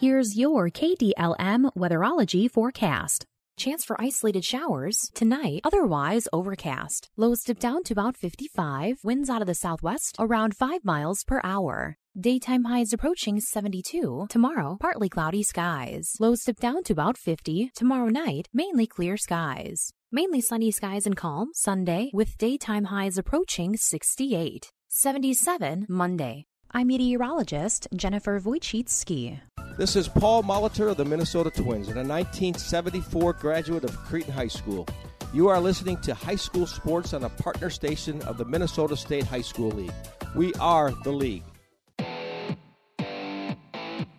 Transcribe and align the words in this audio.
Here's 0.00 0.34
your 0.34 0.70
KDLM 0.70 1.74
weatherology 1.76 2.50
forecast. 2.50 3.26
Chance 3.58 3.84
for 3.84 4.00
isolated 4.00 4.46
showers 4.46 5.10
tonight, 5.12 5.60
otherwise 5.62 6.26
overcast. 6.32 7.10
Lows 7.18 7.42
dip 7.42 7.58
down 7.58 7.84
to 7.84 7.92
about 7.92 8.16
55, 8.16 9.00
winds 9.04 9.28
out 9.28 9.42
of 9.42 9.46
the 9.46 9.54
southwest 9.54 10.16
around 10.18 10.56
5 10.56 10.86
miles 10.86 11.22
per 11.22 11.42
hour. 11.44 11.98
Daytime 12.18 12.64
highs 12.64 12.94
approaching 12.94 13.40
72. 13.40 14.28
Tomorrow, 14.30 14.78
partly 14.80 15.10
cloudy 15.10 15.42
skies. 15.42 16.14
Lows 16.18 16.44
dip 16.44 16.58
down 16.58 16.82
to 16.84 16.94
about 16.94 17.18
50. 17.18 17.70
Tomorrow 17.74 18.08
night, 18.08 18.48
mainly 18.54 18.86
clear 18.86 19.18
skies. 19.18 19.92
Mainly 20.10 20.40
sunny 20.40 20.70
skies 20.70 21.04
and 21.04 21.14
calm 21.14 21.50
Sunday, 21.52 22.10
with 22.14 22.38
daytime 22.38 22.84
highs 22.84 23.18
approaching 23.18 23.76
68. 23.76 24.72
77 24.88 25.84
Monday. 25.90 26.46
I'm 26.72 26.86
meteorologist 26.86 27.88
Jennifer 27.96 28.38
Wojcicki. 28.40 29.40
This 29.76 29.96
is 29.96 30.06
Paul 30.08 30.44
Molitor 30.44 30.90
of 30.90 30.96
the 30.96 31.04
Minnesota 31.04 31.50
Twins 31.50 31.88
and 31.88 31.96
a 31.96 32.06
1974 32.06 33.32
graduate 33.34 33.82
of 33.82 33.96
Cretin 34.04 34.32
High 34.32 34.48
School. 34.48 34.86
You 35.32 35.48
are 35.48 35.60
listening 35.60 35.96
to 36.02 36.14
high 36.14 36.36
school 36.36 36.66
sports 36.66 37.12
on 37.12 37.24
a 37.24 37.28
partner 37.28 37.70
station 37.70 38.22
of 38.22 38.36
the 38.36 38.44
Minnesota 38.44 38.96
State 38.96 39.24
High 39.24 39.40
School 39.40 39.70
League. 39.70 39.92
We 40.34 40.52
are 40.54 40.92
the 41.02 41.12
league. 41.12 41.42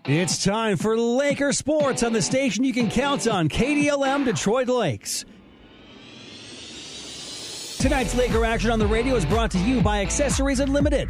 It's 0.06 0.44
time 0.44 0.78
for 0.78 0.98
Laker 0.98 1.54
Sports 1.54 2.04
on 2.04 2.12
the 2.12 2.22
station 2.22 2.64
you 2.64 2.74
can 2.74 2.90
count 2.90 3.28
on, 3.28 3.48
KDLM 3.48 4.26
Detroit 4.26 4.68
Lakes. 4.68 5.24
Tonight's 7.82 8.14
Laker 8.14 8.46
action 8.46 8.70
on 8.70 8.78
the 8.78 8.86
radio 8.86 9.16
is 9.16 9.26
brought 9.26 9.50
to 9.52 9.58
you 9.58 9.82
by 9.82 10.02
Accessories 10.02 10.60
Unlimited, 10.60 11.10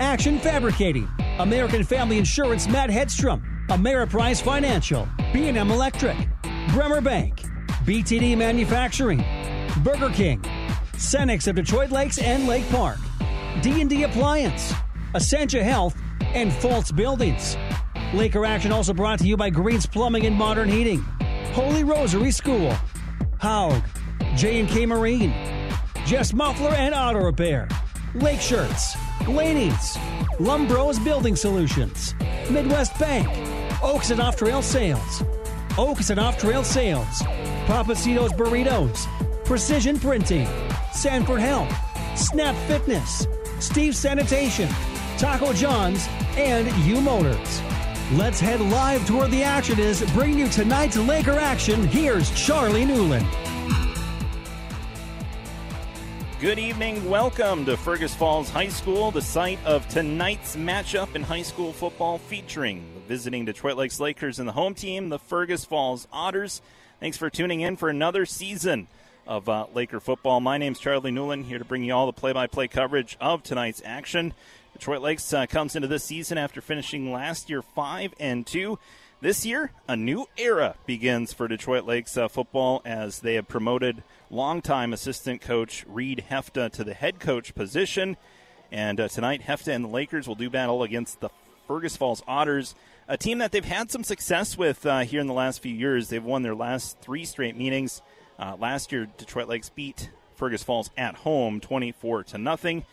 Action 0.00 0.38
Fabricating, 0.38 1.06
American 1.40 1.84
Family 1.84 2.16
Insurance 2.16 2.66
Matt 2.66 2.88
Hedstrom, 2.88 3.42
Ameriprise 3.68 4.40
Financial, 4.40 5.06
B&M 5.30 5.70
Electric, 5.70 6.16
Bremer 6.70 7.02
Bank, 7.02 7.42
BTD 7.84 8.34
Manufacturing, 8.34 9.22
Burger 9.84 10.08
King, 10.08 10.40
Cenex 10.94 11.46
of 11.48 11.56
Detroit 11.56 11.90
Lakes 11.90 12.16
and 12.16 12.46
Lake 12.46 12.66
Park, 12.70 12.96
D&D 13.60 14.04
Appliance, 14.04 14.72
Essentia 15.14 15.62
Health, 15.62 15.94
and 16.32 16.50
Fultz 16.50 16.96
Buildings. 16.96 17.58
Laker 18.14 18.46
action 18.46 18.72
also 18.72 18.94
brought 18.94 19.18
to 19.18 19.26
you 19.26 19.36
by 19.36 19.50
Greens 19.50 19.84
Plumbing 19.84 20.24
and 20.24 20.34
Modern 20.34 20.70
Heating, 20.70 21.02
Holy 21.52 21.84
Rosary 21.84 22.30
School, 22.30 22.74
Haug, 23.38 23.82
J&K 24.34 24.86
Marine, 24.86 25.34
Jess 26.06 26.32
Muffler 26.32 26.70
and 26.70 26.94
Auto 26.94 27.20
Repair, 27.22 27.68
Lake 28.14 28.40
Shirts, 28.40 28.96
Laney's, 29.28 29.96
Lumbros 30.38 31.02
Building 31.04 31.36
Solutions, 31.36 32.14
Midwest 32.50 32.98
Bank, 32.98 33.28
Oaks 33.82 34.10
and 34.10 34.20
Off 34.20 34.36
Trail 34.36 34.62
Sales, 34.62 35.22
Oaks 35.78 36.10
and 36.10 36.18
Off 36.18 36.38
Trail 36.38 36.64
Sales, 36.64 37.22
Papacito's 37.66 38.32
Burritos, 38.32 39.06
Precision 39.44 39.98
Printing, 39.98 40.48
Sanford 40.92 41.40
Health, 41.40 41.72
Snap 42.16 42.56
Fitness, 42.66 43.26
Steve 43.58 43.94
Sanitation, 43.94 44.68
Taco 45.18 45.52
John's, 45.52 46.06
and 46.36 46.70
U 46.84 47.00
Motors. 47.00 47.60
Let's 48.12 48.40
head 48.40 48.60
live 48.60 49.06
to 49.06 49.16
where 49.16 49.28
the 49.28 49.42
action 49.42 49.78
is. 49.78 50.02
Bring 50.12 50.38
you 50.38 50.48
tonight's 50.48 50.96
Laker 50.96 51.38
action. 51.38 51.86
Here's 51.86 52.30
Charlie 52.32 52.84
Newland. 52.84 53.26
Good 56.40 56.58
evening. 56.58 57.10
Welcome 57.10 57.66
to 57.66 57.76
Fergus 57.76 58.14
Falls 58.14 58.48
High 58.48 58.68
School, 58.68 59.10
the 59.10 59.20
site 59.20 59.62
of 59.66 59.86
tonight's 59.88 60.56
matchup 60.56 61.14
in 61.14 61.22
high 61.22 61.42
school 61.42 61.70
football 61.70 62.16
featuring 62.16 62.82
the 62.94 63.00
visiting 63.00 63.44
Detroit 63.44 63.76
Lakes 63.76 64.00
Lakers 64.00 64.38
and 64.38 64.48
the 64.48 64.52
home 64.52 64.72
team, 64.72 65.10
the 65.10 65.18
Fergus 65.18 65.66
Falls 65.66 66.08
Otters. 66.10 66.62
Thanks 66.98 67.18
for 67.18 67.28
tuning 67.28 67.60
in 67.60 67.76
for 67.76 67.90
another 67.90 68.24
season 68.24 68.88
of 69.26 69.50
uh, 69.50 69.66
Laker 69.74 70.00
football. 70.00 70.40
My 70.40 70.56
name's 70.56 70.80
Charlie 70.80 71.10
Newland, 71.10 71.44
here 71.44 71.58
to 71.58 71.64
bring 71.66 71.84
you 71.84 71.92
all 71.92 72.06
the 72.06 72.12
play 72.14 72.32
by 72.32 72.46
play 72.46 72.68
coverage 72.68 73.18
of 73.20 73.42
tonight's 73.42 73.82
action. 73.84 74.32
Detroit 74.72 75.02
Lakes 75.02 75.30
uh, 75.34 75.44
comes 75.44 75.76
into 75.76 75.88
this 75.88 76.04
season 76.04 76.38
after 76.38 76.62
finishing 76.62 77.12
last 77.12 77.50
year 77.50 77.60
5 77.60 78.14
and 78.18 78.46
2. 78.46 78.78
This 79.20 79.44
year, 79.44 79.72
a 79.86 79.94
new 79.94 80.26
era 80.38 80.76
begins 80.86 81.34
for 81.34 81.48
Detroit 81.48 81.84
Lakes 81.84 82.16
uh, 82.16 82.28
football 82.28 82.80
as 82.86 83.18
they 83.18 83.34
have 83.34 83.46
promoted 83.46 84.02
longtime 84.30 84.92
assistant 84.92 85.40
coach 85.40 85.84
Reed 85.88 86.24
Hefta 86.30 86.70
to 86.72 86.84
the 86.84 86.94
head 86.94 87.18
coach 87.18 87.54
position. 87.54 88.16
And 88.72 89.00
uh, 89.00 89.08
tonight, 89.08 89.42
Hefta 89.42 89.74
and 89.74 89.84
the 89.84 89.88
Lakers 89.88 90.28
will 90.28 90.36
do 90.36 90.48
battle 90.48 90.82
against 90.82 91.20
the 91.20 91.28
Fergus 91.66 91.96
Falls 91.96 92.22
Otters, 92.26 92.74
a 93.08 93.16
team 93.16 93.38
that 93.38 93.52
they've 93.52 93.64
had 93.64 93.90
some 93.90 94.04
success 94.04 94.56
with 94.56 94.86
uh, 94.86 95.00
here 95.00 95.20
in 95.20 95.26
the 95.26 95.32
last 95.32 95.60
few 95.60 95.74
years. 95.74 96.08
They've 96.08 96.24
won 96.24 96.42
their 96.42 96.54
last 96.54 96.98
three 97.00 97.24
straight 97.24 97.56
meetings. 97.56 98.02
Uh, 98.38 98.56
last 98.58 98.92
year, 98.92 99.08
Detroit 99.18 99.48
Lakes 99.48 99.68
beat 99.68 100.10
Fergus 100.36 100.62
Falls 100.62 100.90
at 100.96 101.16
home, 101.16 101.60
24 101.60 102.24
to 102.24 102.38
nothing. 102.38 102.84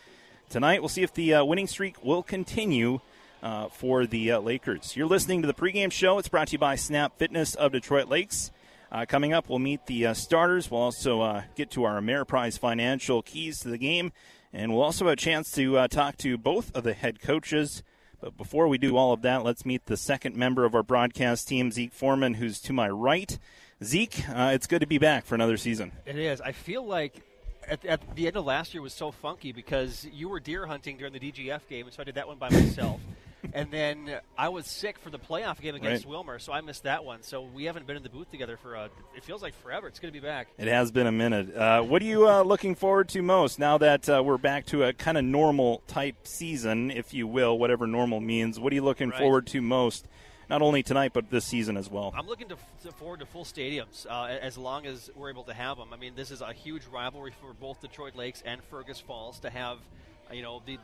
Tonight, 0.50 0.80
we'll 0.80 0.88
see 0.88 1.02
if 1.02 1.14
the 1.14 1.34
uh, 1.34 1.44
winning 1.44 1.66
streak 1.66 2.04
will 2.04 2.22
continue 2.22 3.00
uh, 3.42 3.68
for 3.68 4.06
the 4.06 4.32
uh, 4.32 4.40
Lakers. 4.40 4.96
You're 4.96 5.06
listening 5.06 5.42
to 5.42 5.46
the 5.46 5.54
pregame 5.54 5.92
show. 5.92 6.18
It's 6.18 6.28
brought 6.28 6.48
to 6.48 6.52
you 6.52 6.58
by 6.58 6.74
Snap 6.74 7.16
Fitness 7.18 7.54
of 7.54 7.72
Detroit 7.72 8.08
Lakes. 8.08 8.50
Uh, 8.90 9.04
coming 9.06 9.32
up, 9.32 9.48
we'll 9.48 9.58
meet 9.58 9.84
the 9.86 10.06
uh, 10.06 10.14
starters. 10.14 10.70
We'll 10.70 10.80
also 10.80 11.20
uh, 11.20 11.42
get 11.54 11.70
to 11.72 11.84
our 11.84 12.00
Ameriprise 12.00 12.58
financial 12.58 13.22
keys 13.22 13.60
to 13.60 13.68
the 13.68 13.78
game, 13.78 14.12
and 14.52 14.72
we'll 14.72 14.82
also 14.82 15.04
have 15.04 15.12
a 15.12 15.16
chance 15.16 15.50
to 15.52 15.76
uh, 15.76 15.88
talk 15.88 16.16
to 16.18 16.38
both 16.38 16.74
of 16.74 16.84
the 16.84 16.94
head 16.94 17.20
coaches. 17.20 17.82
But 18.20 18.36
before 18.36 18.66
we 18.66 18.78
do 18.78 18.96
all 18.96 19.12
of 19.12 19.22
that, 19.22 19.44
let's 19.44 19.66
meet 19.66 19.86
the 19.86 19.96
second 19.96 20.36
member 20.36 20.64
of 20.64 20.74
our 20.74 20.82
broadcast 20.82 21.48
team, 21.48 21.70
Zeke 21.70 21.92
Foreman, 21.92 22.34
who's 22.34 22.60
to 22.62 22.72
my 22.72 22.88
right. 22.88 23.38
Zeke, 23.84 24.24
it's 24.28 24.66
good 24.66 24.80
to 24.80 24.86
be 24.86 24.98
back 24.98 25.24
for 25.24 25.34
another 25.34 25.56
season. 25.56 25.92
It 26.04 26.18
is. 26.18 26.40
I 26.40 26.52
feel 26.52 26.84
like 26.84 27.22
at, 27.68 27.84
at, 27.84 28.16
the 28.16 28.26
end 28.26 28.36
of 28.36 28.44
last 28.44 28.74
year 28.74 28.82
was 28.82 28.94
so 28.94 29.12
funky 29.12 29.52
because 29.52 30.06
you 30.12 30.28
were 30.28 30.40
deer 30.40 30.66
hunting 30.66 30.96
during 30.96 31.12
the 31.12 31.20
DGF 31.20 31.60
game, 31.68 31.86
and 31.86 31.94
so 31.94 32.00
I 32.00 32.04
did 32.04 32.16
that 32.16 32.26
one 32.26 32.38
by 32.38 32.50
myself. 32.50 33.00
and 33.52 33.70
then 33.70 34.20
I 34.36 34.48
was 34.48 34.66
sick 34.66 34.98
for 34.98 35.10
the 35.10 35.18
playoff 35.18 35.60
game 35.60 35.74
against 35.74 36.04
right. 36.04 36.14
Willmar, 36.14 36.40
so 36.40 36.52
I 36.52 36.60
missed 36.60 36.84
that 36.84 37.04
one. 37.04 37.22
So 37.22 37.42
we 37.42 37.64
haven't 37.64 37.86
been 37.86 37.96
in 37.96 38.02
the 38.02 38.08
booth 38.08 38.30
together 38.30 38.56
for 38.56 38.76
uh, 38.76 38.88
it 39.16 39.24
feels 39.24 39.42
like 39.42 39.54
forever. 39.62 39.86
It's 39.86 39.98
going 39.98 40.12
to 40.12 40.20
be 40.20 40.24
back. 40.24 40.48
It 40.58 40.68
has 40.68 40.90
been 40.90 41.06
a 41.06 41.12
minute. 41.12 41.54
Uh, 41.54 41.82
what 41.82 42.02
are 42.02 42.06
you 42.06 42.28
uh, 42.28 42.42
looking 42.42 42.74
forward 42.74 43.08
to 43.10 43.22
most 43.22 43.58
now 43.58 43.78
that 43.78 44.08
uh, 44.08 44.22
we're 44.24 44.38
back 44.38 44.66
to 44.66 44.84
a 44.84 44.92
kind 44.92 45.18
of 45.18 45.24
normal 45.24 45.82
type 45.86 46.26
season, 46.26 46.90
if 46.90 47.14
you 47.14 47.26
will, 47.26 47.58
whatever 47.58 47.86
normal 47.86 48.20
means? 48.20 48.58
What 48.58 48.72
are 48.72 48.74
you 48.74 48.84
looking 48.84 49.10
right. 49.10 49.18
forward 49.18 49.46
to 49.48 49.60
most? 49.60 50.06
Not 50.50 50.62
only 50.62 50.82
tonight, 50.82 51.12
but 51.12 51.28
this 51.28 51.44
season 51.44 51.76
as 51.76 51.90
well. 51.90 52.10
I'm 52.16 52.26
looking 52.26 52.48
to, 52.48 52.56
to 52.84 52.92
forward 52.92 53.20
to 53.20 53.26
full 53.26 53.44
stadiums 53.44 54.06
uh, 54.08 54.38
as 54.40 54.56
long 54.56 54.86
as 54.86 55.10
we're 55.14 55.28
able 55.28 55.44
to 55.44 55.52
have 55.52 55.76
them. 55.76 55.92
I 55.92 55.96
mean, 55.96 56.14
this 56.16 56.30
is 56.30 56.40
a 56.40 56.54
huge 56.54 56.86
rivalry 56.86 57.32
for 57.38 57.52
both 57.52 57.82
Detroit 57.82 58.16
Lakes 58.16 58.42
and 58.46 58.64
Fergus 58.64 58.98
Falls 58.98 59.40
to 59.40 59.50
have, 59.50 59.76
you 60.32 60.40
know, 60.40 60.62
the 60.64 60.78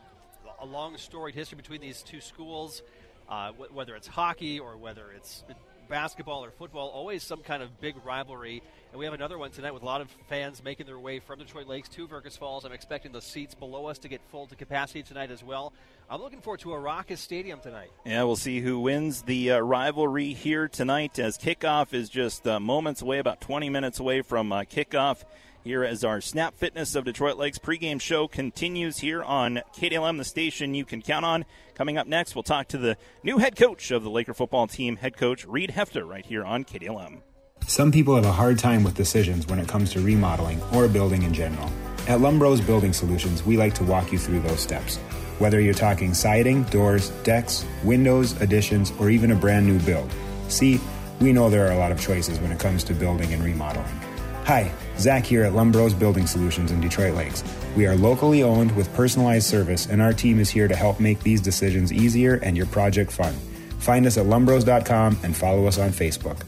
a 0.60 0.66
long 0.66 0.96
storied 0.96 1.34
history 1.34 1.56
between 1.56 1.80
these 1.80 2.02
two 2.02 2.20
schools, 2.20 2.82
uh, 3.28 3.52
w- 3.52 3.72
whether 3.72 3.94
it's 3.96 4.06
hockey 4.06 4.58
or 4.58 4.76
whether 4.76 5.10
it's 5.14 5.44
basketball 5.88 6.44
or 6.44 6.50
football, 6.50 6.88
always 6.88 7.22
some 7.22 7.40
kind 7.40 7.62
of 7.62 7.80
big 7.80 7.94
rivalry. 8.04 8.62
And 8.90 8.98
we 8.98 9.04
have 9.04 9.14
another 9.14 9.38
one 9.38 9.50
tonight 9.50 9.74
with 9.74 9.82
a 9.82 9.86
lot 9.86 10.00
of 10.00 10.10
fans 10.28 10.62
making 10.62 10.86
their 10.86 10.98
way 10.98 11.18
from 11.18 11.38
Detroit 11.38 11.66
Lakes 11.66 11.88
to 11.90 12.06
Fergus 12.06 12.36
Falls. 12.36 12.64
I'm 12.64 12.72
expecting 12.72 13.12
the 13.12 13.20
seats 13.20 13.54
below 13.54 13.86
us 13.86 13.98
to 13.98 14.08
get 14.08 14.20
full 14.30 14.46
to 14.46 14.56
capacity 14.56 15.02
tonight 15.02 15.30
as 15.30 15.44
well. 15.44 15.72
I'm 16.08 16.20
looking 16.20 16.40
forward 16.40 16.60
to 16.60 16.72
a 16.72 16.78
raucous 16.78 17.20
stadium 17.20 17.60
tonight. 17.60 17.90
Yeah, 18.06 18.22
we'll 18.24 18.36
see 18.36 18.60
who 18.60 18.80
wins 18.80 19.22
the 19.22 19.52
uh, 19.52 19.58
rivalry 19.58 20.32
here 20.32 20.68
tonight 20.68 21.18
as 21.18 21.38
kickoff 21.38 21.92
is 21.92 22.08
just 22.08 22.46
uh, 22.46 22.60
moments 22.60 23.02
away, 23.02 23.18
about 23.18 23.40
20 23.40 23.68
minutes 23.70 24.00
away 24.00 24.22
from 24.22 24.52
uh, 24.52 24.60
kickoff 24.62 25.24
here 25.64 25.82
as 25.82 26.04
our 26.04 26.20
Snap 26.20 26.54
Fitness 26.58 26.94
of 26.94 27.06
Detroit 27.06 27.38
Lakes 27.38 27.58
pregame 27.58 27.98
show 27.98 28.28
continues 28.28 28.98
here 28.98 29.22
on 29.22 29.62
KDLM, 29.74 30.18
the 30.18 30.24
station 30.24 30.74
you 30.74 30.84
can 30.84 31.00
count 31.00 31.24
on. 31.24 31.46
Coming 31.74 31.96
up 31.96 32.06
next, 32.06 32.36
we'll 32.36 32.42
talk 32.42 32.68
to 32.68 32.78
the 32.78 32.98
new 33.22 33.38
head 33.38 33.56
coach 33.56 33.90
of 33.90 34.02
the 34.02 34.10
Laker 34.10 34.34
football 34.34 34.66
team, 34.66 34.96
head 34.96 35.16
coach 35.16 35.46
Reed 35.46 35.70
Hefta, 35.70 36.06
right 36.06 36.24
here 36.24 36.44
on 36.44 36.64
KDLM. 36.64 37.22
Some 37.66 37.90
people 37.90 38.14
have 38.14 38.26
a 38.26 38.32
hard 38.32 38.58
time 38.58 38.84
with 38.84 38.94
decisions 38.94 39.46
when 39.46 39.58
it 39.58 39.66
comes 39.66 39.90
to 39.92 40.00
remodeling 40.00 40.60
or 40.74 40.86
building 40.86 41.22
in 41.22 41.32
general. 41.32 41.70
At 42.08 42.20
Lumbros 42.20 42.64
Building 42.64 42.92
Solutions, 42.92 43.42
we 43.42 43.56
like 43.56 43.72
to 43.76 43.84
walk 43.84 44.12
you 44.12 44.18
through 44.18 44.40
those 44.40 44.60
steps. 44.60 44.98
Whether 45.38 45.62
you're 45.62 45.72
talking 45.72 46.12
siding, 46.12 46.64
doors, 46.64 47.08
decks, 47.22 47.64
windows, 47.82 48.38
additions, 48.42 48.92
or 49.00 49.08
even 49.08 49.30
a 49.30 49.34
brand 49.34 49.66
new 49.66 49.78
build. 49.80 50.12
See, 50.48 50.78
we 51.22 51.32
know 51.32 51.48
there 51.48 51.66
are 51.66 51.72
a 51.72 51.78
lot 51.78 51.90
of 51.90 51.98
choices 51.98 52.38
when 52.38 52.52
it 52.52 52.60
comes 52.60 52.84
to 52.84 52.92
building 52.92 53.32
and 53.32 53.42
remodeling. 53.42 54.03
Hi, 54.44 54.70
Zach 54.98 55.24
here 55.24 55.42
at 55.44 55.54
Lumbros 55.54 55.98
Building 55.98 56.26
Solutions 56.26 56.70
in 56.70 56.78
Detroit 56.78 57.14
Lakes. 57.14 57.42
We 57.78 57.86
are 57.86 57.96
locally 57.96 58.42
owned 58.42 58.76
with 58.76 58.92
personalized 58.92 59.46
service, 59.46 59.86
and 59.86 60.02
our 60.02 60.12
team 60.12 60.38
is 60.38 60.50
here 60.50 60.68
to 60.68 60.76
help 60.76 61.00
make 61.00 61.20
these 61.20 61.40
decisions 61.40 61.90
easier 61.90 62.34
and 62.42 62.54
your 62.54 62.66
project 62.66 63.10
fun. 63.10 63.32
Find 63.78 64.04
us 64.04 64.18
at 64.18 64.26
lumbros.com 64.26 65.18
and 65.22 65.34
follow 65.34 65.64
us 65.64 65.78
on 65.78 65.90
Facebook. 65.92 66.42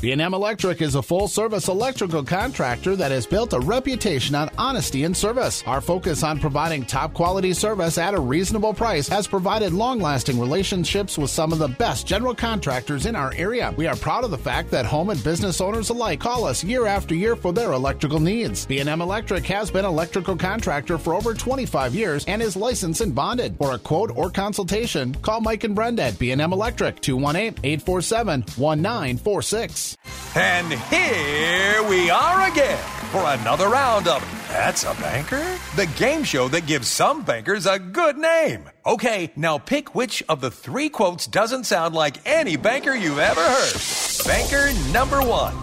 B&M 0.00 0.32
Electric 0.32 0.80
is 0.80 0.94
a 0.94 1.02
full-service 1.02 1.68
electrical 1.68 2.24
contractor 2.24 2.96
that 2.96 3.10
has 3.10 3.26
built 3.26 3.52
a 3.52 3.60
reputation 3.60 4.34
on 4.34 4.48
honesty 4.56 5.04
and 5.04 5.14
service. 5.14 5.62
Our 5.66 5.82
focus 5.82 6.22
on 6.22 6.40
providing 6.40 6.86
top-quality 6.86 7.52
service 7.52 7.98
at 7.98 8.14
a 8.14 8.20
reasonable 8.20 8.72
price 8.72 9.06
has 9.08 9.26
provided 9.26 9.74
long-lasting 9.74 10.40
relationships 10.40 11.18
with 11.18 11.28
some 11.28 11.52
of 11.52 11.58
the 11.58 11.68
best 11.68 12.06
general 12.06 12.34
contractors 12.34 13.04
in 13.04 13.14
our 13.14 13.34
area. 13.34 13.74
We 13.76 13.88
are 13.88 13.96
proud 13.96 14.24
of 14.24 14.30
the 14.30 14.38
fact 14.38 14.70
that 14.70 14.86
home 14.86 15.10
and 15.10 15.22
business 15.22 15.60
owners 15.60 15.90
alike 15.90 16.18
call 16.18 16.46
us 16.46 16.64
year 16.64 16.86
after 16.86 17.14
year 17.14 17.36
for 17.36 17.52
their 17.52 17.72
electrical 17.72 18.20
needs. 18.20 18.64
B&M 18.64 19.02
Electric 19.02 19.44
has 19.44 19.70
been 19.70 19.84
electrical 19.84 20.34
contractor 20.34 20.96
for 20.96 21.12
over 21.12 21.34
25 21.34 21.94
years 21.94 22.24
and 22.24 22.40
is 22.40 22.56
licensed 22.56 23.02
and 23.02 23.14
bonded. 23.14 23.54
For 23.58 23.74
a 23.74 23.78
quote 23.78 24.12
or 24.16 24.30
consultation, 24.30 25.14
call 25.16 25.42
Mike 25.42 25.64
and 25.64 25.74
Brenda 25.74 26.04
at 26.04 26.18
B&M 26.18 26.54
Electric 26.54 27.02
218-847-1946. 27.02 29.89
And 30.34 30.72
here 30.72 31.82
we 31.88 32.10
are 32.10 32.48
again 32.48 32.78
for 33.10 33.22
another 33.24 33.68
round 33.68 34.06
of 34.06 34.22
That's 34.48 34.84
a 34.84 34.94
Banker? 34.94 35.58
The 35.76 35.86
game 35.96 36.22
show 36.24 36.48
that 36.48 36.66
gives 36.66 36.88
some 36.88 37.22
bankers 37.22 37.66
a 37.66 37.78
good 37.78 38.16
name. 38.16 38.70
Okay, 38.86 39.32
now 39.36 39.58
pick 39.58 39.94
which 39.94 40.22
of 40.28 40.40
the 40.40 40.50
three 40.50 40.88
quotes 40.88 41.26
doesn't 41.26 41.64
sound 41.64 41.94
like 41.94 42.16
any 42.26 42.56
banker 42.56 42.94
you've 42.94 43.18
ever 43.18 43.40
heard. 43.40 44.26
Banker 44.26 44.72
number 44.92 45.20
one. 45.22 45.54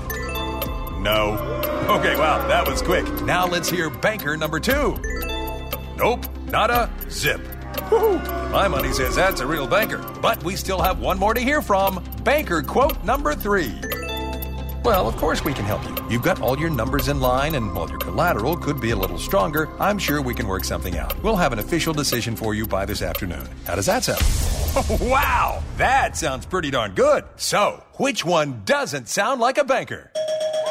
No. 1.01 1.33
Okay, 1.89 2.17
wow, 2.17 2.45
that 2.47 2.67
was 2.67 2.81
quick. 2.81 3.05
Now 3.21 3.47
let's 3.47 3.69
hear 3.69 3.89
banker 3.89 4.35
number 4.35 4.59
two. 4.59 4.97
Nope, 5.95 6.25
not 6.47 6.69
a 6.69 6.89
zip. 7.09 7.41
Woo-hoo. 7.89 8.17
My 8.49 8.67
money 8.67 8.91
says 8.91 9.15
that's 9.15 9.39
a 9.39 9.47
real 9.47 9.67
banker. 9.67 9.99
But 10.21 10.43
we 10.43 10.55
still 10.55 10.81
have 10.81 10.99
one 10.99 11.17
more 11.17 11.33
to 11.33 11.39
hear 11.39 11.61
from. 11.61 12.03
Banker 12.23 12.61
quote 12.61 13.03
number 13.03 13.33
three. 13.35 13.79
Well, 14.87 15.05
of 15.05 15.17
course 15.17 15.43
we 15.43 15.53
can 15.53 15.65
help 15.65 15.83
you. 15.83 15.93
You've 16.09 16.23
got 16.23 16.39
all 16.39 16.57
your 16.57 16.69
numbers 16.69 17.09
in 17.09 17.19
line, 17.19 17.55
and 17.55 17.75
while 17.75 17.89
your 17.89 17.99
collateral 17.99 18.55
could 18.55 18.79
be 18.79 18.91
a 18.91 18.95
little 18.95 19.17
stronger, 19.17 19.67
I'm 19.81 19.99
sure 19.99 20.21
we 20.21 20.33
can 20.33 20.47
work 20.47 20.63
something 20.63 20.97
out. 20.97 21.21
We'll 21.21 21.35
have 21.35 21.51
an 21.51 21.59
official 21.59 21.93
decision 21.93 22.37
for 22.37 22.53
you 22.53 22.65
by 22.65 22.85
this 22.85 23.01
afternoon. 23.01 23.45
How 23.65 23.75
does 23.75 23.87
that 23.87 24.05
sound? 24.05 24.23
wow! 25.01 25.61
That 25.75 26.15
sounds 26.15 26.45
pretty 26.45 26.71
darn 26.71 26.95
good. 26.95 27.25
So, 27.35 27.83
which 27.95 28.23
one 28.23 28.61
doesn't 28.63 29.09
sound 29.09 29.41
like 29.41 29.57
a 29.57 29.65
banker? 29.65 30.09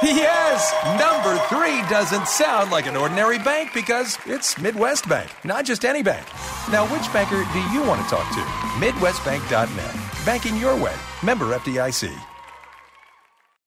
Yes, 0.03 0.73
number 0.99 1.37
three 1.49 1.87
doesn't 1.91 2.27
sound 2.27 2.71
like 2.71 2.87
an 2.87 2.97
ordinary 2.97 3.39
bank 3.39 3.75
because 3.75 4.17
it's 4.25 4.59
Midwest 4.59 5.07
Bank, 5.11 5.31
not 5.45 5.67
just 5.67 5.85
any 5.85 6.03
bank. 6.03 6.27
Now, 6.71 6.87
which 6.87 7.13
banker 7.13 7.45
do 7.53 7.61
you 7.71 7.83
want 7.87 8.03
to 8.03 8.09
talk 8.09 8.27
to? 8.33 8.41
MidwestBank.net. 8.81 10.25
Banking 10.25 10.57
your 10.57 10.75
way. 10.75 10.95
Member 11.23 11.55
FDIC. 11.59 12.19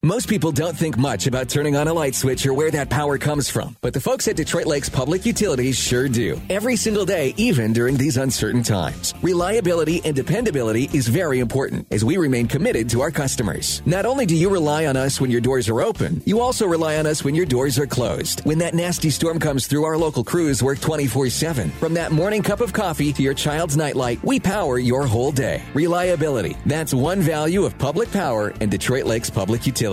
Most 0.02 0.30
people 0.30 0.50
don't 0.50 0.74
think 0.74 0.96
much 0.96 1.26
about 1.26 1.50
turning 1.50 1.76
on 1.76 1.86
a 1.86 1.92
light 1.92 2.14
switch 2.14 2.46
or 2.46 2.54
where 2.54 2.70
that 2.70 2.88
power 2.88 3.18
comes 3.18 3.50
from, 3.50 3.76
but 3.82 3.92
the 3.92 4.00
folks 4.00 4.26
at 4.28 4.36
Detroit 4.36 4.64
Lakes 4.64 4.88
Public 4.88 5.26
Utilities 5.26 5.76
sure 5.76 6.08
do. 6.08 6.40
Every 6.48 6.74
single 6.76 7.04
day, 7.04 7.34
even 7.36 7.74
during 7.74 7.98
these 7.98 8.16
uncertain 8.16 8.62
times. 8.62 9.12
Reliability 9.20 10.00
and 10.06 10.16
dependability 10.16 10.88
is 10.94 11.06
very 11.06 11.38
important 11.38 11.86
as 11.90 12.02
we 12.02 12.16
remain 12.16 12.48
committed 12.48 12.88
to 12.88 13.02
our 13.02 13.10
customers. 13.10 13.82
Not 13.84 14.06
only 14.06 14.24
do 14.24 14.34
you 14.34 14.48
rely 14.48 14.86
on 14.86 14.96
us 14.96 15.20
when 15.20 15.30
your 15.30 15.42
doors 15.42 15.68
are 15.68 15.82
open, 15.82 16.22
you 16.24 16.40
also 16.40 16.66
rely 16.66 16.96
on 16.96 17.04
us 17.04 17.22
when 17.22 17.34
your 17.34 17.44
doors 17.44 17.78
are 17.78 17.86
closed. 17.86 18.40
When 18.46 18.56
that 18.60 18.72
nasty 18.72 19.10
storm 19.10 19.38
comes 19.38 19.66
through, 19.66 19.84
our 19.84 19.98
local 19.98 20.24
crews 20.24 20.62
work 20.62 20.80
24 20.80 21.28
7. 21.28 21.68
From 21.72 21.92
that 21.92 22.10
morning 22.10 22.42
cup 22.42 22.62
of 22.62 22.72
coffee 22.72 23.12
to 23.12 23.22
your 23.22 23.34
child's 23.34 23.76
nightlight, 23.76 24.24
we 24.24 24.40
power 24.40 24.78
your 24.78 25.06
whole 25.06 25.30
day. 25.30 25.62
Reliability. 25.74 26.56
That's 26.64 26.94
one 26.94 27.20
value 27.20 27.66
of 27.66 27.76
public 27.76 28.10
power 28.10 28.54
and 28.62 28.70
Detroit 28.70 29.04
Lakes 29.04 29.28
Public 29.28 29.66
Utilities. 29.66 29.89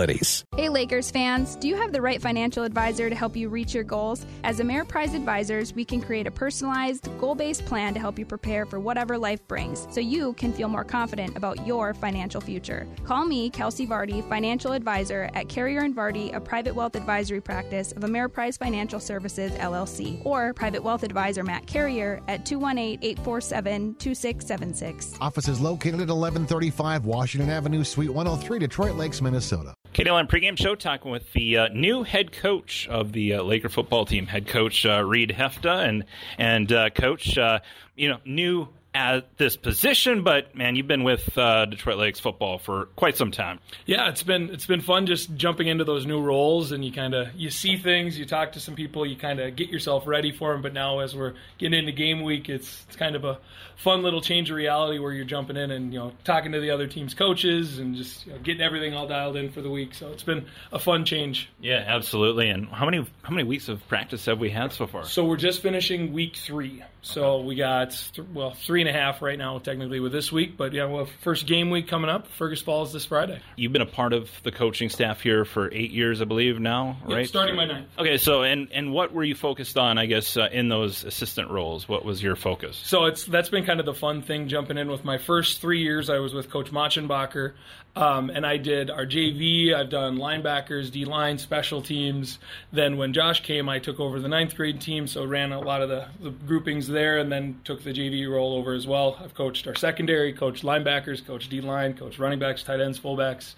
Hey, 0.56 0.70
Lakers 0.70 1.12
fans, 1.12 1.56
do 1.56 1.68
you 1.68 1.76
have 1.76 1.92
the 1.92 2.02
right 2.02 2.22
financial 2.22 2.64
advisor 2.64 3.10
to 3.10 3.16
help 3.16 3.36
you 3.36 3.50
reach 3.50 3.74
your 3.74 3.84
goals? 3.84 4.26
As 4.44 4.60
Ameriprise 4.60 5.16
advisors, 5.16 5.74
we 5.74 5.86
can 5.86 6.02
create 6.02 6.28
a 6.28 6.32
personalized, 6.32 7.10
goal 7.20 7.36
based 7.36 7.66
plan 7.66 7.94
to 7.94 8.00
help 8.00 8.18
you 8.20 8.26
prepare 8.26 8.66
for 8.66 8.80
whatever 8.80 9.18
life 9.18 9.48
brings 9.48 9.88
so 9.92 10.00
you 10.00 10.34
can 10.34 10.54
feel 10.54 10.68
more 10.68 10.84
confident 10.84 11.36
about 11.38 11.66
your 11.66 11.94
financial 11.94 12.42
future. 12.42 12.88
Call 13.06 13.26
me, 13.26 13.50
Kelsey 13.50 13.88
Vardy, 13.88 14.28
financial 14.30 14.72
advisor 14.72 15.30
at 15.34 15.50
Carrier 15.50 15.82
and 15.82 15.96
Vardy, 15.96 16.36
a 16.36 16.40
private 16.40 16.76
wealth 16.76 16.96
advisory 16.96 17.42
practice 17.42 17.92
of 17.92 18.04
Ameriprise 18.04 18.58
Financial 18.58 19.00
Services, 19.00 19.52
LLC, 19.54 20.24
or 20.26 20.54
private 20.54 20.84
wealth 20.84 21.04
advisor 21.04 21.44
Matt 21.44 21.66
Carrier 21.66 22.22
at 22.28 22.46
218 22.46 23.00
847 23.02 23.96
2676. 23.96 25.18
Office 25.22 25.48
is 25.48 25.60
located 25.60 25.96
at 25.96 26.08
1135 26.08 27.06
Washington 27.06 27.50
Avenue, 27.50 27.84
Suite 27.84 28.10
103, 28.10 28.60
Detroit 28.60 28.96
Lakes, 28.96 29.22
Minnesota. 29.22 29.74
KDLM 29.98 30.30
pregame 30.30 30.56
show 30.56 30.76
talking 30.76 31.10
with 31.10 31.34
the 31.34 31.58
uh, 31.58 31.68
new 31.70 32.04
head 32.04 32.32
coach 32.32 32.88
of 32.88 33.14
the 33.14 33.34
uh, 33.34 33.42
Laker 33.42 33.68
football 33.68 34.06
team, 34.06 34.28
head 34.28 34.48
coach 34.48 34.86
uh, 34.86 35.04
Reed 35.04 35.34
Hefta, 35.36 35.90
and 35.90 36.06
and 36.38 36.72
uh, 36.72 36.92
coach, 36.92 37.36
uh, 37.36 37.62
you 37.96 38.08
know, 38.08 38.20
new 38.24 38.68
at 38.94 39.38
this 39.38 39.56
position, 39.58 40.24
but 40.24 40.56
man, 40.56 40.76
you've 40.76 40.88
been 40.88 41.04
with 41.04 41.38
uh, 41.38 41.66
Detroit 41.66 41.98
Lakes 41.98 42.20
football 42.20 42.58
for 42.58 42.86
quite 42.96 43.16
some 43.16 43.32
time. 43.32 43.60
Yeah, 43.86 44.10
it's 44.10 44.24
been 44.24 44.50
it's 44.50 44.66
been 44.66 44.82
fun 44.82 45.06
just 45.08 45.36
jumping 45.36 45.68
into 45.68 45.84
those 45.84 46.06
new 46.06 46.22
roles, 46.22 46.72
and 46.72 46.84
you 46.86 46.92
kind 46.92 47.14
of 47.14 47.34
you 47.36 47.50
see 47.50 47.78
things, 47.78 48.18
you 48.18 48.26
talk 48.26 48.52
to 48.54 48.60
some 48.60 48.76
people, 48.76 49.06
you 49.06 49.16
kind 49.16 49.40
of 49.40 49.56
get 49.56 49.70
yourself 49.70 50.08
ready 50.08 50.32
for 50.32 50.52
them. 50.52 50.62
But 50.62 50.74
now, 50.74 51.00
as 51.00 51.16
we're 51.16 51.34
getting 51.58 51.78
into 51.78 51.92
game 51.92 52.22
week, 52.22 52.50
it's 52.50 52.86
it's 52.88 52.96
kind 52.96 53.16
of 53.16 53.24
a 53.24 53.40
fun 53.78 54.02
little 54.02 54.22
change 54.22 54.50
of 54.50 54.58
reality 54.58 55.00
where 55.00 55.14
you're 55.14 55.26
jumping 55.26 55.56
in 55.56 55.72
and 55.72 55.94
you 55.94 56.00
know 56.00 56.12
talking 56.24 56.52
to 56.52 56.60
the 56.60 56.72
other 56.72 56.88
team's 56.88 57.14
coaches 57.14 57.80
and 57.80 57.96
just 57.96 58.26
you 58.26 58.34
know, 58.34 58.40
getting 58.40 58.62
everything 58.62 58.94
all 58.94 59.08
dialed 59.08 59.36
in 59.36 59.52
for 59.52 59.62
the 59.62 59.70
week. 59.70 59.94
So 59.94 60.12
it's 60.12 60.24
been 60.24 60.48
a 60.72 60.80
fun 60.80 61.06
change. 61.06 61.50
Yeah, 61.62 61.84
absolutely. 61.88 62.50
And 62.50 62.68
how 62.68 62.86
many 62.86 63.06
how 63.22 63.34
many 63.34 63.48
weeks 63.48 63.70
of 63.70 63.88
practice 63.88 64.26
have 64.26 64.40
we 64.40 64.50
had 64.50 64.74
so 64.74 64.88
far? 64.88 65.06
So 65.06 65.26
we're 65.26 65.38
just 65.38 65.62
finishing 65.62 66.12
week 66.12 66.36
three. 66.36 66.84
So 67.08 67.42
we 67.42 67.56
got 67.56 67.92
th- 68.14 68.28
well 68.34 68.52
three 68.52 68.82
and 68.82 68.90
a 68.90 68.94
half 68.94 69.22
right 69.22 69.38
now 69.38 69.60
technically 69.60 70.00
with 70.00 70.12
this 70.12 70.32
week, 70.32 70.58
but 70.58 70.74
yeah, 70.74 70.86
we'll 70.86 71.08
first 71.22 71.48
game 71.48 71.70
week 71.70 71.88
coming 71.88 72.10
up. 72.10 72.28
Fergus 72.28 72.62
Falls 72.62 72.92
this 72.94 73.06
Friday. 73.06 73.40
You've 73.56 73.72
been 73.72 73.82
a 73.82 73.86
part 73.86 74.14
of 74.14 74.30
the 74.44 74.52
coaching 74.52 74.90
staff 74.90 75.22
here 75.22 75.46
for 75.46 75.74
eight 75.74 75.92
years, 75.92 76.22
I 76.22 76.26
believe 76.26 76.60
now, 76.60 76.98
Yep, 77.08 77.16
right? 77.18 77.28
starting 77.28 77.56
my 77.56 77.66
ninth. 77.66 77.88
Okay, 77.98 78.18
so 78.18 78.44
and 78.44 78.68
and 78.72 78.92
what 78.92 79.14
were 79.14 79.24
you 79.24 79.36
focused 79.36 79.78
on? 79.78 79.98
I 79.98 80.06
guess 80.06 80.38
uh, 80.38 80.50
in 80.52 80.70
those 80.70 81.04
assistant 81.04 81.50
roles, 81.50 81.88
what 81.88 82.04
was 82.06 82.22
your 82.22 82.36
focus? 82.36 82.80
So 82.84 83.06
it's 83.06 83.26
that's 83.26 83.50
been 83.50 83.66
kind 83.66 83.80
of 83.80 83.86
the 83.86 83.94
fun 83.94 84.22
thing 84.22 84.48
jumping 84.48 84.78
in 84.78 84.90
with 84.90 85.06
my 85.06 85.18
first 85.18 85.62
three 85.62 85.82
years. 85.82 86.10
I 86.10 86.20
was 86.20 86.34
with 86.34 86.50
Coach 86.50 86.72
Machenbacher, 86.72 87.54
um, 87.98 88.30
and 88.30 88.46
I 88.46 88.58
did 88.58 88.92
our 88.92 89.08
JV. 89.08 89.74
I've 89.74 89.90
done 89.90 90.18
linebackers, 90.18 90.92
D 90.92 91.04
line, 91.04 91.40
special 91.40 91.82
teams. 91.82 92.38
Then 92.72 92.98
when 92.98 93.12
Josh 93.12 93.42
came, 93.42 93.68
I 93.68 93.80
took 93.80 94.00
over 94.00 94.20
the 94.20 94.28
ninth 94.28 94.56
grade 94.56 94.80
team, 94.80 95.08
so 95.08 95.26
ran 95.26 95.52
a 95.52 95.60
lot 95.60 95.82
of 95.82 95.90
the, 95.90 96.08
the 96.22 96.30
groupings 96.30 96.88
there, 96.88 97.18
and 97.18 97.32
then 97.32 97.60
took 97.64 97.84
the 97.84 97.92
JV 97.92 98.30
role 98.32 98.56
over 98.56 98.74
as 98.74 98.86
well. 98.86 99.18
I've 99.20 99.34
coached 99.34 99.66
our 99.66 99.74
secondary, 99.74 100.32
coached 100.32 100.64
linebackers, 100.64 101.26
coached 101.26 101.50
D 101.50 101.60
line, 101.60 101.96
coached 101.96 102.20
running 102.20 102.38
backs, 102.38 102.62
tight 102.62 102.82
ends, 102.82 103.00
fullbacks 103.00 103.56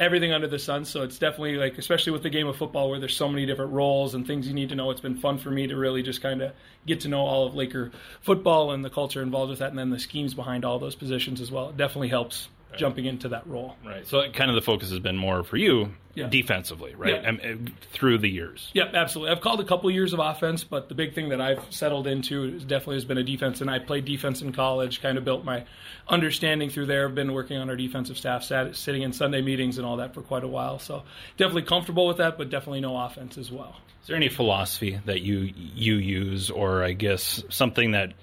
everything 0.00 0.32
under 0.32 0.48
the 0.48 0.58
sun. 0.58 0.86
So 0.86 1.02
it's 1.02 1.18
definitely 1.18 1.56
like, 1.56 1.76
especially 1.76 2.12
with 2.12 2.22
the 2.22 2.30
game 2.30 2.48
of 2.48 2.56
football 2.56 2.88
where 2.88 2.98
there's 2.98 3.14
so 3.14 3.28
many 3.28 3.44
different 3.44 3.72
roles 3.72 4.14
and 4.14 4.26
things 4.26 4.48
you 4.48 4.54
need 4.54 4.70
to 4.70 4.74
know. 4.74 4.90
It's 4.90 5.02
been 5.02 5.18
fun 5.18 5.36
for 5.36 5.50
me 5.50 5.66
to 5.66 5.76
really 5.76 6.02
just 6.02 6.22
kind 6.22 6.40
of 6.40 6.54
get 6.86 7.00
to 7.00 7.08
know 7.08 7.20
all 7.20 7.46
of 7.46 7.54
Laker 7.54 7.92
football 8.22 8.72
and 8.72 8.82
the 8.82 8.88
culture 8.88 9.22
involved 9.22 9.50
with 9.50 9.58
that, 9.58 9.68
and 9.68 9.78
then 9.78 9.90
the 9.90 9.98
schemes 10.00 10.32
behind 10.32 10.64
all 10.64 10.78
those 10.78 10.94
positions 10.94 11.40
as 11.42 11.52
well. 11.52 11.68
It 11.68 11.76
definitely 11.76 12.08
helps 12.08 12.48
jumping 12.76 13.04
into 13.06 13.28
that 13.30 13.46
role. 13.46 13.76
Right. 13.84 14.06
So 14.06 14.22
kind 14.32 14.50
of 14.50 14.54
the 14.54 14.62
focus 14.62 14.90
has 14.90 14.98
been 15.00 15.16
more 15.16 15.42
for 15.42 15.56
you 15.56 15.92
Yeah. 16.14 16.28
defensively, 16.28 16.94
right? 16.94 17.22
Yeah. 17.22 17.30
Uh, 17.52 17.56
through 17.92 18.18
the 18.18 18.28
years. 18.28 18.70
Yep, 18.74 18.94
absolutely. 18.94 19.32
I've 19.32 19.40
called 19.40 19.60
a 19.60 19.64
couple 19.64 19.90
years 19.90 20.12
of 20.12 20.18
offense, 20.20 20.64
but 20.64 20.88
the 20.88 20.94
big 20.94 21.14
thing 21.14 21.30
that 21.30 21.40
I've 21.40 21.60
settled 21.70 22.06
into 22.06 22.44
is 22.44 22.64
definitely 22.64 22.96
has 22.96 23.04
been 23.04 23.18
a 23.18 23.24
defense. 23.24 23.60
And 23.60 23.70
I 23.70 23.78
played 23.80 24.04
defense 24.04 24.40
in 24.42 24.52
college, 24.52 25.02
kind 25.02 25.18
of 25.18 25.24
built 25.24 25.44
my 25.44 25.64
understanding 26.08 26.70
through 26.70 26.86
there. 26.86 27.06
I've 27.08 27.14
been 27.14 27.32
working 27.32 27.56
on 27.56 27.68
our 27.70 27.76
defensive 27.76 28.16
staff, 28.16 28.42
sat, 28.44 28.76
sitting 28.76 29.02
in 29.02 29.12
Sunday 29.12 29.40
meetings 29.42 29.78
and 29.78 29.86
all 29.86 29.96
that 29.98 30.14
for 30.14 30.22
quite 30.22 30.44
a 30.44 30.48
while. 30.48 30.78
So 30.78 31.02
definitely 31.36 31.62
comfortable 31.62 32.06
with 32.06 32.18
that, 32.18 32.38
but 32.38 32.50
definitely 32.50 32.80
no 32.80 32.96
offense 32.96 33.38
as 33.38 33.50
well. 33.50 33.76
Is 34.02 34.06
there 34.08 34.16
any 34.16 34.28
philosophy 34.30 34.98
that 35.04 35.20
you 35.20 35.52
you 35.56 35.96
use, 35.96 36.50
or 36.50 36.82
I 36.82 36.92
guess 36.92 37.42
something 37.50 37.90
that 37.92 38.14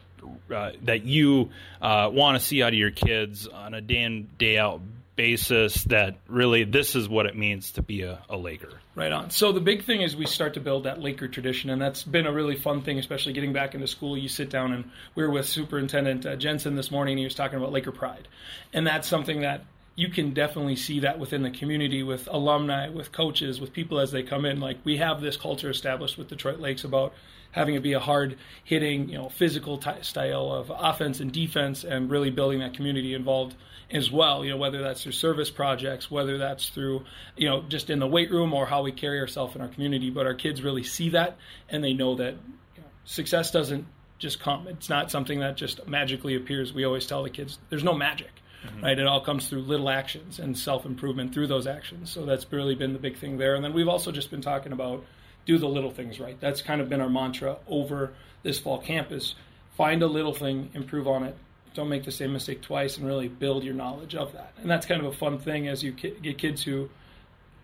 uh, 0.54 0.72
that 0.84 1.04
you 1.04 1.50
uh, 1.82 2.10
want 2.12 2.40
to 2.40 2.46
see 2.46 2.64
out 2.64 2.70
of 2.70 2.80
your 2.80 2.92
kids 2.92 3.48
on 3.48 3.74
a 3.74 3.82
day 3.82 4.04
in 4.04 4.30
day 4.38 4.58
out 4.58 4.82
basis? 5.16 5.84
That 5.86 6.16
really 6.28 6.64
this 6.64 6.96
is 6.96 7.10
what 7.10 7.26
it 7.26 7.36
means 7.36 7.72
to 7.74 7.82
be 7.82 8.04
a, 8.04 8.20
a 8.30 8.38
Laker. 8.38 8.72
Right 8.96 9.12
on. 9.12 9.30
So 9.30 9.52
the 9.52 9.62
big 9.62 9.84
thing 9.84 10.02
is 10.02 10.16
we 10.16 10.26
start 10.26 10.56
to 10.56 10.60
build 10.60 10.86
that 10.86 11.02
Laker 11.02 11.28
tradition, 11.28 11.70
and 11.70 11.82
that's 11.82 12.04
been 12.04 12.26
a 12.26 12.32
really 12.32 12.56
fun 12.56 12.82
thing, 12.82 12.98
especially 12.98 13.34
getting 13.34 13.54
back 13.54 13.76
into 13.76 13.88
school. 13.88 14.18
You 14.18 14.30
sit 14.30 14.50
down, 14.50 14.74
and 14.74 14.90
we 15.16 15.24
were 15.24 15.32
with 15.32 15.48
Superintendent 15.48 16.26
uh, 16.26 16.36
Jensen 16.36 16.76
this 16.76 16.90
morning, 16.92 17.14
and 17.14 17.20
he 17.20 17.26
was 17.26 17.36
talking 17.36 17.58
about 17.58 17.72
Laker 17.72 17.92
pride, 17.92 18.28
and 18.74 18.88
that's 18.88 19.08
something 19.08 19.42
that 19.42 19.66
you 19.98 20.10
can 20.10 20.32
definitely 20.32 20.76
see 20.76 21.00
that 21.00 21.18
within 21.18 21.42
the 21.42 21.50
community 21.50 22.04
with 22.04 22.28
alumni, 22.32 22.88
with 22.88 23.12
coaches, 23.12 23.60
with 23.60 23.74
people 23.74 24.00
as 24.00 24.12
they 24.12 24.22
come 24.22 24.46
in. 24.46 24.60
Like 24.60 24.78
we 24.84 24.98
have 24.98 25.22
this 25.22 25.36
culture 25.36 25.72
established 25.72 26.20
with 26.20 26.28
Detroit 26.28 26.60
Lakes 26.60 26.84
about 26.84 27.14
having 27.52 27.74
it 27.74 27.82
be 27.82 27.94
a 27.94 28.00
hard 28.00 28.38
hitting, 28.64 29.10
you 29.10 29.18
know, 29.18 29.28
physical 29.28 29.80
t- 29.80 29.90
style 30.02 30.52
of 30.52 30.72
offense 30.74 31.20
and 31.20 31.32
defense, 31.32 31.84
and 31.84 32.12
really 32.12 32.30
building 32.30 32.60
that 32.60 32.76
community 32.76 33.16
involved 33.16 33.56
as 33.90 34.12
well. 34.12 34.46
You 34.46 34.52
know, 34.52 34.58
whether 34.58 34.84
that's 34.84 35.02
through 35.02 35.14
service 35.14 35.50
projects, 35.50 36.12
whether 36.12 36.38
that's 36.38 36.70
through, 36.70 37.04
you 37.36 37.50
know, 37.50 37.64
just 37.64 37.90
in 37.90 37.98
the 37.98 38.08
weight 38.08 38.30
room 38.30 38.54
or 38.54 38.68
how 38.68 38.84
we 38.84 38.92
carry 38.92 39.20
ourselves 39.20 39.56
in 39.56 39.62
our 39.62 39.68
community. 39.68 40.12
But 40.12 40.28
our 40.28 40.36
kids 40.36 40.62
really 40.62 40.84
see 40.84 41.10
that, 41.10 41.38
and 41.70 41.84
they 41.84 41.94
know 41.94 42.14
that 42.18 42.36
you 42.76 42.82
know, 42.84 42.88
success 43.04 43.50
doesn't 43.50 43.88
just 44.20 44.40
come. 44.40 44.68
It's 44.68 44.90
not 44.90 45.10
something 45.10 45.40
that 45.40 45.58
just 45.58 45.88
magically 45.88 46.36
appears. 46.36 46.72
We 46.72 46.86
always 46.86 47.08
tell 47.08 47.24
the 47.24 47.32
kids 47.32 47.58
there's 47.72 47.84
no 47.84 47.96
magic. 47.96 48.30
Mm-hmm. 48.66 48.84
Right, 48.84 48.98
it 48.98 49.06
all 49.06 49.22
comes 49.22 49.48
through 49.48 49.62
little 49.62 49.90
actions 49.90 50.40
and 50.40 50.58
self 50.58 50.86
improvement 50.86 51.34
through 51.34 51.48
those 51.48 51.68
actions. 51.68 52.12
So 52.12 52.26
that's 52.26 52.52
really 52.52 52.76
been 52.76 52.94
the 52.94 53.00
big 53.00 53.18
thing 53.18 53.38
there. 53.38 53.56
And 53.56 53.64
then 53.64 53.74
we've 53.74 53.88
also 53.88 54.12
just 54.12 54.32
been 54.32 54.42
talking 54.42 54.72
about 54.72 55.06
do 55.46 55.58
the 55.58 55.68
little 55.68 55.92
things 55.92 56.20
right. 56.20 56.40
That's 56.40 56.62
kind 56.62 56.82
of 56.82 56.90
been 56.90 57.00
our 57.00 57.10
mantra 57.10 57.58
over 57.68 58.14
this 58.44 58.60
fall 58.60 58.80
campus. 58.80 59.36
Find 59.76 60.02
a 60.02 60.08
little 60.08 60.34
thing, 60.34 60.72
improve 60.74 61.08
on 61.08 61.24
it. 61.24 61.36
Don't 61.74 61.88
make 61.88 62.04
the 62.04 62.12
same 62.12 62.34
mistake 62.34 62.62
twice, 62.64 62.98
and 62.98 63.06
really 63.06 63.28
build 63.28 63.64
your 63.64 63.76
knowledge 63.76 64.16
of 64.16 64.34
that. 64.34 64.54
And 64.60 64.70
that's 64.70 64.88
kind 64.88 65.00
of 65.00 65.08
a 65.08 65.16
fun 65.16 65.38
thing 65.38 65.68
as 65.68 65.84
you 65.84 65.92
get 65.92 66.38
kids 66.40 66.64
who 66.64 66.90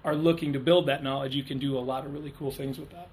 are 0.06 0.16
looking 0.16 0.54
to 0.54 0.60
build 0.60 0.86
that 0.86 1.04
knowledge. 1.04 1.36
You 1.36 1.44
can 1.44 1.58
do 1.58 1.78
a 1.78 1.80
lot 1.80 2.06
of 2.06 2.14
really 2.14 2.32
cool 2.38 2.52
things 2.52 2.78
with 2.78 2.92
that 2.92 3.10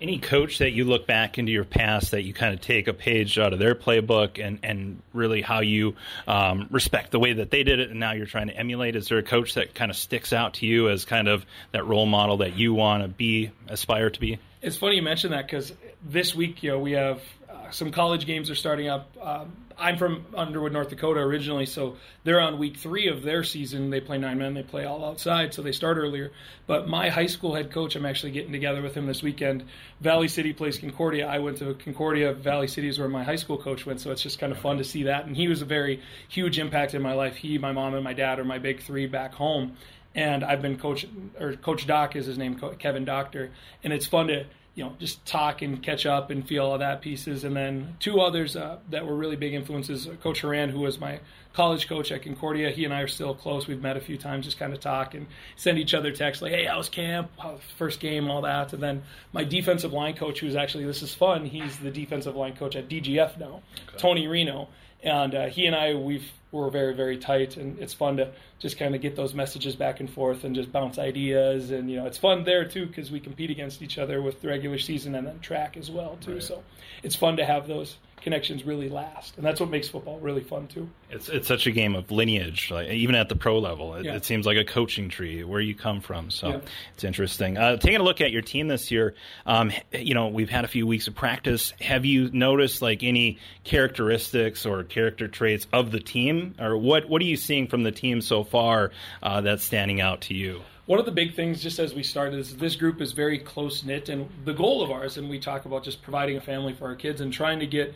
any 0.00 0.18
coach 0.18 0.58
that 0.58 0.72
you 0.72 0.84
look 0.84 1.06
back 1.06 1.38
into 1.38 1.52
your 1.52 1.64
past 1.64 2.10
that 2.10 2.22
you 2.22 2.34
kind 2.34 2.52
of 2.54 2.60
take 2.60 2.88
a 2.88 2.92
page 2.92 3.38
out 3.38 3.52
of 3.52 3.58
their 3.58 3.74
playbook 3.74 4.44
and, 4.44 4.58
and 4.62 5.00
really 5.12 5.42
how 5.42 5.60
you 5.60 5.94
um, 6.26 6.68
respect 6.70 7.10
the 7.10 7.18
way 7.18 7.32
that 7.32 7.50
they 7.50 7.62
did 7.62 7.80
it 7.80 7.90
and 7.90 8.00
now 8.00 8.12
you're 8.12 8.26
trying 8.26 8.48
to 8.48 8.56
emulate? 8.56 8.96
Is 8.96 9.08
there 9.08 9.18
a 9.18 9.22
coach 9.22 9.54
that 9.54 9.74
kind 9.74 9.90
of 9.90 9.96
sticks 9.96 10.32
out 10.32 10.54
to 10.54 10.66
you 10.66 10.88
as 10.88 11.04
kind 11.04 11.28
of 11.28 11.46
that 11.72 11.86
role 11.86 12.06
model 12.06 12.38
that 12.38 12.56
you 12.56 12.74
want 12.74 13.02
to 13.02 13.08
be, 13.08 13.50
aspire 13.68 14.10
to 14.10 14.20
be? 14.20 14.38
It's 14.62 14.76
funny 14.76 14.96
you 14.96 15.02
mention 15.02 15.30
that 15.32 15.46
because 15.46 15.72
this 16.02 16.34
week, 16.34 16.62
you 16.62 16.70
know, 16.70 16.78
we 16.78 16.92
have 16.92 17.20
uh, 17.48 17.70
some 17.70 17.90
college 17.90 18.26
games 18.26 18.50
are 18.50 18.54
starting 18.54 18.88
up. 18.88 19.10
Um, 19.20 19.52
I'm 19.78 19.96
from 19.96 20.26
Underwood, 20.36 20.72
North 20.72 20.88
Dakota 20.88 21.20
originally, 21.20 21.66
so 21.66 21.96
they're 22.22 22.40
on 22.40 22.58
week 22.58 22.76
three 22.76 23.08
of 23.08 23.22
their 23.22 23.42
season. 23.42 23.90
They 23.90 24.00
play 24.00 24.18
nine 24.18 24.38
men, 24.38 24.54
they 24.54 24.62
play 24.62 24.84
all 24.84 25.04
outside, 25.04 25.52
so 25.52 25.62
they 25.62 25.72
start 25.72 25.96
earlier. 25.96 26.32
But 26.66 26.88
my 26.88 27.10
high 27.10 27.26
school 27.26 27.54
head 27.54 27.72
coach, 27.72 27.96
I'm 27.96 28.06
actually 28.06 28.32
getting 28.32 28.52
together 28.52 28.82
with 28.82 28.94
him 28.94 29.06
this 29.06 29.22
weekend. 29.22 29.64
Valley 30.00 30.28
City 30.28 30.52
plays 30.52 30.78
Concordia. 30.78 31.26
I 31.26 31.38
went 31.38 31.58
to 31.58 31.74
Concordia. 31.74 32.32
Valley 32.32 32.68
City 32.68 32.88
is 32.88 32.98
where 32.98 33.08
my 33.08 33.24
high 33.24 33.36
school 33.36 33.58
coach 33.58 33.84
went, 33.84 34.00
so 34.00 34.10
it's 34.10 34.22
just 34.22 34.38
kind 34.38 34.52
of 34.52 34.58
fun 34.58 34.78
to 34.78 34.84
see 34.84 35.04
that. 35.04 35.26
And 35.26 35.36
he 35.36 35.48
was 35.48 35.62
a 35.62 35.66
very 35.66 36.00
huge 36.28 36.58
impact 36.58 36.94
in 36.94 37.02
my 37.02 37.14
life. 37.14 37.36
He, 37.36 37.58
my 37.58 37.72
mom, 37.72 37.94
and 37.94 38.04
my 38.04 38.14
dad 38.14 38.38
are 38.38 38.44
my 38.44 38.58
big 38.58 38.82
three 38.82 39.06
back 39.06 39.34
home. 39.34 39.76
And 40.14 40.44
I've 40.44 40.62
been 40.62 40.78
coach, 40.78 41.06
or 41.40 41.54
Coach 41.54 41.86
Doc 41.86 42.14
is 42.14 42.26
his 42.26 42.38
name, 42.38 42.60
Kevin 42.78 43.04
Doctor, 43.04 43.50
and 43.82 43.92
it's 43.92 44.06
fun 44.06 44.28
to 44.28 44.46
you 44.74 44.82
know, 44.82 44.92
just 44.98 45.24
talk 45.24 45.62
and 45.62 45.82
catch 45.82 46.04
up 46.04 46.30
and 46.30 46.46
feel 46.46 46.66
all 46.66 46.78
that 46.78 47.00
pieces. 47.00 47.44
And 47.44 47.54
then 47.54 47.96
two 48.00 48.20
others 48.20 48.56
uh, 48.56 48.78
that 48.90 49.06
were 49.06 49.14
really 49.14 49.36
big 49.36 49.54
influences 49.54 50.08
Coach 50.20 50.40
Horan, 50.40 50.70
who 50.70 50.80
was 50.80 50.98
my 50.98 51.20
college 51.52 51.88
coach 51.88 52.10
at 52.10 52.22
Concordia. 52.22 52.70
He 52.70 52.84
and 52.84 52.92
I 52.92 53.00
are 53.00 53.06
still 53.06 53.34
close. 53.34 53.68
We've 53.68 53.80
met 53.80 53.96
a 53.96 54.00
few 54.00 54.18
times, 54.18 54.44
just 54.44 54.58
kind 54.58 54.72
of 54.72 54.80
talk 54.80 55.14
and 55.14 55.26
send 55.54 55.78
each 55.78 55.94
other 55.94 56.10
texts 56.10 56.42
like, 56.42 56.52
hey, 56.52 56.64
how's 56.64 56.88
camp? 56.88 57.30
How's 57.38 57.60
first 57.78 58.00
game? 58.00 58.28
All 58.28 58.42
that. 58.42 58.72
And 58.72 58.82
then 58.82 59.02
my 59.32 59.44
defensive 59.44 59.92
line 59.92 60.14
coach, 60.16 60.40
who's 60.40 60.56
actually, 60.56 60.84
this 60.84 61.02
is 61.02 61.14
fun, 61.14 61.44
he's 61.46 61.78
the 61.78 61.90
defensive 61.90 62.34
line 62.34 62.56
coach 62.56 62.74
at 62.74 62.88
DGF 62.88 63.38
now, 63.38 63.62
okay. 63.88 63.98
Tony 63.98 64.26
Reno. 64.26 64.68
And 65.04 65.34
uh, 65.34 65.46
he 65.46 65.66
and 65.66 65.76
I, 65.76 65.94
we've 65.94 66.28
we're 66.50 66.70
very 66.70 66.94
very 66.94 67.18
tight, 67.18 67.56
and 67.56 67.78
it's 67.78 67.92
fun 67.92 68.16
to 68.16 68.32
just 68.58 68.78
kind 68.78 68.94
of 68.94 69.00
get 69.00 69.16
those 69.16 69.34
messages 69.34 69.76
back 69.76 70.00
and 70.00 70.08
forth 70.08 70.44
and 70.44 70.54
just 70.54 70.72
bounce 70.72 70.98
ideas, 70.98 71.70
and 71.70 71.90
you 71.90 71.96
know 71.96 72.06
it's 72.06 72.18
fun 72.18 72.44
there 72.44 72.64
too 72.64 72.86
because 72.86 73.10
we 73.10 73.20
compete 73.20 73.50
against 73.50 73.82
each 73.82 73.98
other 73.98 74.22
with 74.22 74.40
the 74.40 74.48
regular 74.48 74.78
season 74.78 75.14
and 75.14 75.26
then 75.26 75.40
track 75.40 75.76
as 75.76 75.90
well 75.90 76.16
too. 76.20 76.34
Right. 76.34 76.42
So 76.42 76.62
it's 77.02 77.16
fun 77.16 77.36
to 77.36 77.44
have 77.44 77.68
those 77.68 77.96
connections 78.24 78.64
really 78.64 78.88
last, 78.88 79.36
and 79.36 79.44
that's 79.44 79.60
what 79.60 79.68
makes 79.68 79.86
football 79.86 80.18
really 80.18 80.42
fun 80.42 80.66
too. 80.66 80.88
It's 81.10 81.28
it's 81.28 81.46
such 81.46 81.66
a 81.66 81.70
game 81.70 81.94
of 81.94 82.10
lineage, 82.10 82.70
like 82.70 82.88
even 82.88 83.14
at 83.14 83.28
the 83.28 83.36
pro 83.36 83.58
level, 83.58 83.94
it, 83.94 84.06
yeah. 84.06 84.16
it 84.16 84.24
seems 84.24 84.46
like 84.46 84.56
a 84.56 84.64
coaching 84.64 85.10
tree 85.10 85.44
where 85.44 85.60
you 85.60 85.74
come 85.74 86.00
from. 86.00 86.30
So 86.30 86.48
yeah. 86.48 86.60
it's 86.94 87.04
interesting. 87.04 87.58
Uh, 87.58 87.76
taking 87.76 88.00
a 88.00 88.02
look 88.02 88.22
at 88.22 88.32
your 88.32 88.42
team 88.42 88.66
this 88.66 88.90
year, 88.90 89.14
um, 89.44 89.70
you 89.92 90.14
know 90.14 90.28
we've 90.28 90.48
had 90.48 90.64
a 90.64 90.68
few 90.68 90.86
weeks 90.86 91.06
of 91.06 91.14
practice. 91.14 91.74
Have 91.80 92.06
you 92.06 92.30
noticed 92.32 92.80
like 92.80 93.02
any 93.02 93.38
characteristics 93.62 94.64
or 94.64 94.82
character 94.82 95.28
traits 95.28 95.66
of 95.72 95.92
the 95.92 96.00
team, 96.00 96.54
or 96.58 96.78
what 96.78 97.08
what 97.08 97.20
are 97.20 97.26
you 97.26 97.36
seeing 97.36 97.68
from 97.68 97.82
the 97.82 97.92
team 97.92 98.22
so 98.22 98.42
far 98.42 98.90
uh, 99.22 99.42
that's 99.42 99.62
standing 99.62 100.00
out 100.00 100.22
to 100.22 100.34
you? 100.34 100.62
one 100.86 100.98
of 100.98 101.06
the 101.06 101.12
big 101.12 101.34
things 101.34 101.62
just 101.62 101.78
as 101.78 101.94
we 101.94 102.02
started 102.02 102.38
is 102.38 102.56
this 102.56 102.76
group 102.76 103.00
is 103.00 103.12
very 103.12 103.38
close 103.38 103.84
knit 103.84 104.10
and 104.10 104.28
the 104.44 104.52
goal 104.52 104.82
of 104.82 104.90
ours 104.90 105.16
and 105.16 105.30
we 105.30 105.38
talk 105.38 105.64
about 105.64 105.82
just 105.82 106.02
providing 106.02 106.36
a 106.36 106.40
family 106.40 106.74
for 106.74 106.86
our 106.86 106.94
kids 106.94 107.22
and 107.22 107.32
trying 107.32 107.58
to 107.58 107.66
get 107.66 107.94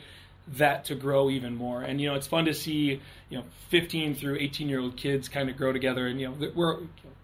that 0.53 0.87
to 0.87 0.95
grow 0.95 1.31
even 1.31 1.55
more. 1.55 1.83
And 1.83 2.01
you 2.01 2.09
know, 2.09 2.15
it's 2.15 2.27
fun 2.27 2.47
to 2.47 2.55
see 2.55 3.01
you 3.29 3.39
know 3.39 3.45
15 3.69 4.15
through 4.15 4.39
18 4.41 4.69
year 4.69 4.81
old 4.81 4.97
kids 4.97 5.29
kind 5.29 5.49
of 5.51 5.57
grow 5.57 5.73
together. 5.73 6.07
And 6.07 6.21
you 6.21 6.29
know, 6.29 6.53
we're 6.55 6.79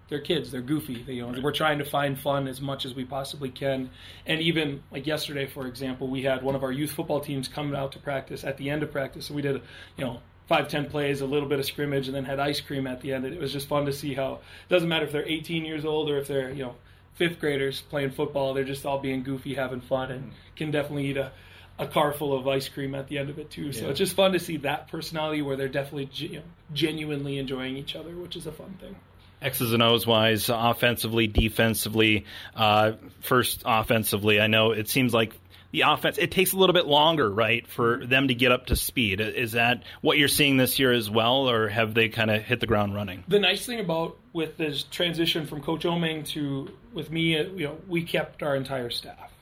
they're 0.09 0.21
kids, 0.21 0.51
they're 0.51 0.61
goofy. 0.61 1.03
They, 1.03 1.15
you 1.15 1.27
know, 1.27 1.41
we're 1.41 1.53
trying 1.53 1.79
to 1.79 1.85
find 1.85 2.19
fun 2.19 2.47
as 2.47 2.61
much 2.61 2.85
as 2.85 2.95
we 2.95 3.05
possibly 3.05 3.49
can. 3.49 3.91
And 4.27 4.41
even 4.41 4.83
like 4.91 5.07
yesterday, 5.07 5.47
for 5.47 5.67
example, 5.67 6.09
we 6.09 6.23
had 6.23 6.43
one 6.43 6.55
of 6.55 6.63
our 6.63 6.73
youth 6.73 6.93
football 6.93 7.21
teams 7.21 7.49
come 7.49 7.75
out 7.75 7.93
to 7.93 7.99
practice 7.99 8.45
at 8.45 8.59
the 8.59 8.71
end 8.71 8.83
of 8.83 8.93
practice. 8.93 9.27
So 9.27 9.35
we 9.35 9.43
did 9.43 9.63
you 9.97 10.05
know 10.05 10.21
five 10.47 10.69
ten 10.69 10.87
plays, 10.87 11.21
a 11.21 11.27
little 11.27 11.49
bit 11.49 11.59
of 11.59 11.65
scrimmage, 11.65 12.07
and 12.07 12.15
then 12.15 12.25
had 12.25 12.39
ice 12.39 12.61
cream 12.61 12.87
at 12.87 13.01
the 13.01 13.13
end. 13.13 13.25
And 13.25 13.35
it 13.35 13.41
was 13.41 13.53
just 13.53 13.67
fun 13.67 13.87
to 13.87 13.93
see 13.93 14.15
how 14.15 14.35
it 14.35 14.69
doesn't 14.69 14.89
matter 14.89 15.07
if 15.07 15.13
they're 15.13 15.27
18 15.27 15.65
years 15.65 15.85
old 15.85 16.11
or 16.11 16.19
if 16.19 16.29
they're 16.29 16.51
you 16.51 16.65
know 16.65 16.75
fifth 17.15 17.39
graders 17.39 17.81
playing 17.81 18.11
football. 18.11 18.55
They're 18.55 18.65
just 18.65 18.85
all 18.85 18.99
being 18.99 19.23
goofy, 19.23 19.55
having 19.55 19.81
fun, 19.81 20.11
and 20.11 20.33
can 20.57 20.71
definitely 20.71 21.07
eat 21.07 21.17
a 21.17 21.33
a 21.79 21.87
car 21.87 22.13
full 22.13 22.37
of 22.37 22.47
ice 22.47 22.69
cream 22.69 22.95
at 22.95 23.09
the 23.09 23.19
end 23.19 23.31
of 23.31 23.39
it 23.39 23.51
too. 23.51 23.73
So 23.73 23.85
yeah. 23.85 23.91
it's 23.91 23.99
just 23.99 24.15
fun 24.15 24.33
to 24.33 24.39
see 24.39 24.59
that 24.59 24.89
personality 24.89 25.43
where 25.43 25.57
they're 25.57 25.69
definitely 25.69 26.09
you 26.13 26.39
know, 26.39 26.45
genuinely 26.73 27.39
enjoying 27.39 27.77
each 27.77 27.97
other, 27.97 28.15
which 28.15 28.37
is 28.37 28.47
a 28.47 28.53
fun 28.53 28.77
thing. 28.81 28.97
X's 29.43 29.73
and 29.73 29.83
O's 29.83 30.07
wise, 30.07 30.49
offensively, 30.49 31.27
defensively. 31.27 32.25
Uh, 32.55 32.93
first, 33.21 33.63
offensively, 33.67 34.41
I 34.41 34.47
know 34.47 34.71
it 34.71 34.89
seems 34.89 35.13
like 35.13 35.35
the 35.71 35.83
offense 35.83 36.17
it 36.19 36.31
takes 36.31 36.53
a 36.53 36.57
little 36.57 36.73
bit 36.73 36.87
longer, 36.87 37.29
right, 37.29 37.67
for 37.67 38.07
them 38.07 38.29
to 38.29 38.35
get 38.35 38.53
up 38.53 38.67
to 38.67 38.77
speed. 38.77 39.21
Is 39.21 39.53
that 39.53 39.83
what 40.01 40.17
you're 40.17 40.29
seeing 40.29 40.57
this 40.57 40.79
year 40.79 40.93
as 40.93 41.11
well, 41.11 41.51
or 41.51 41.69
have 41.69 41.93
they 41.93 42.09
kind 42.09 42.31
of 42.31 42.43
hit 42.43 42.61
the 42.61 42.67
ground 42.67 42.95
running? 42.95 43.25
The 43.29 43.41
nice 43.41 43.67
thing 43.67 43.81
about 43.81 44.17
with 44.33 44.57
this 44.57 44.85
transition 44.85 45.47
from 45.47 45.61
Coach 45.61 45.83
Oming 45.83 46.27
to 46.29 46.71
with 46.95 47.11
me, 47.11 47.37
you 47.37 47.67
know, 47.67 47.77
we 47.89 48.03
kept 48.03 48.43
our 48.43 48.57
entire 48.57 48.89
staff 48.89 49.34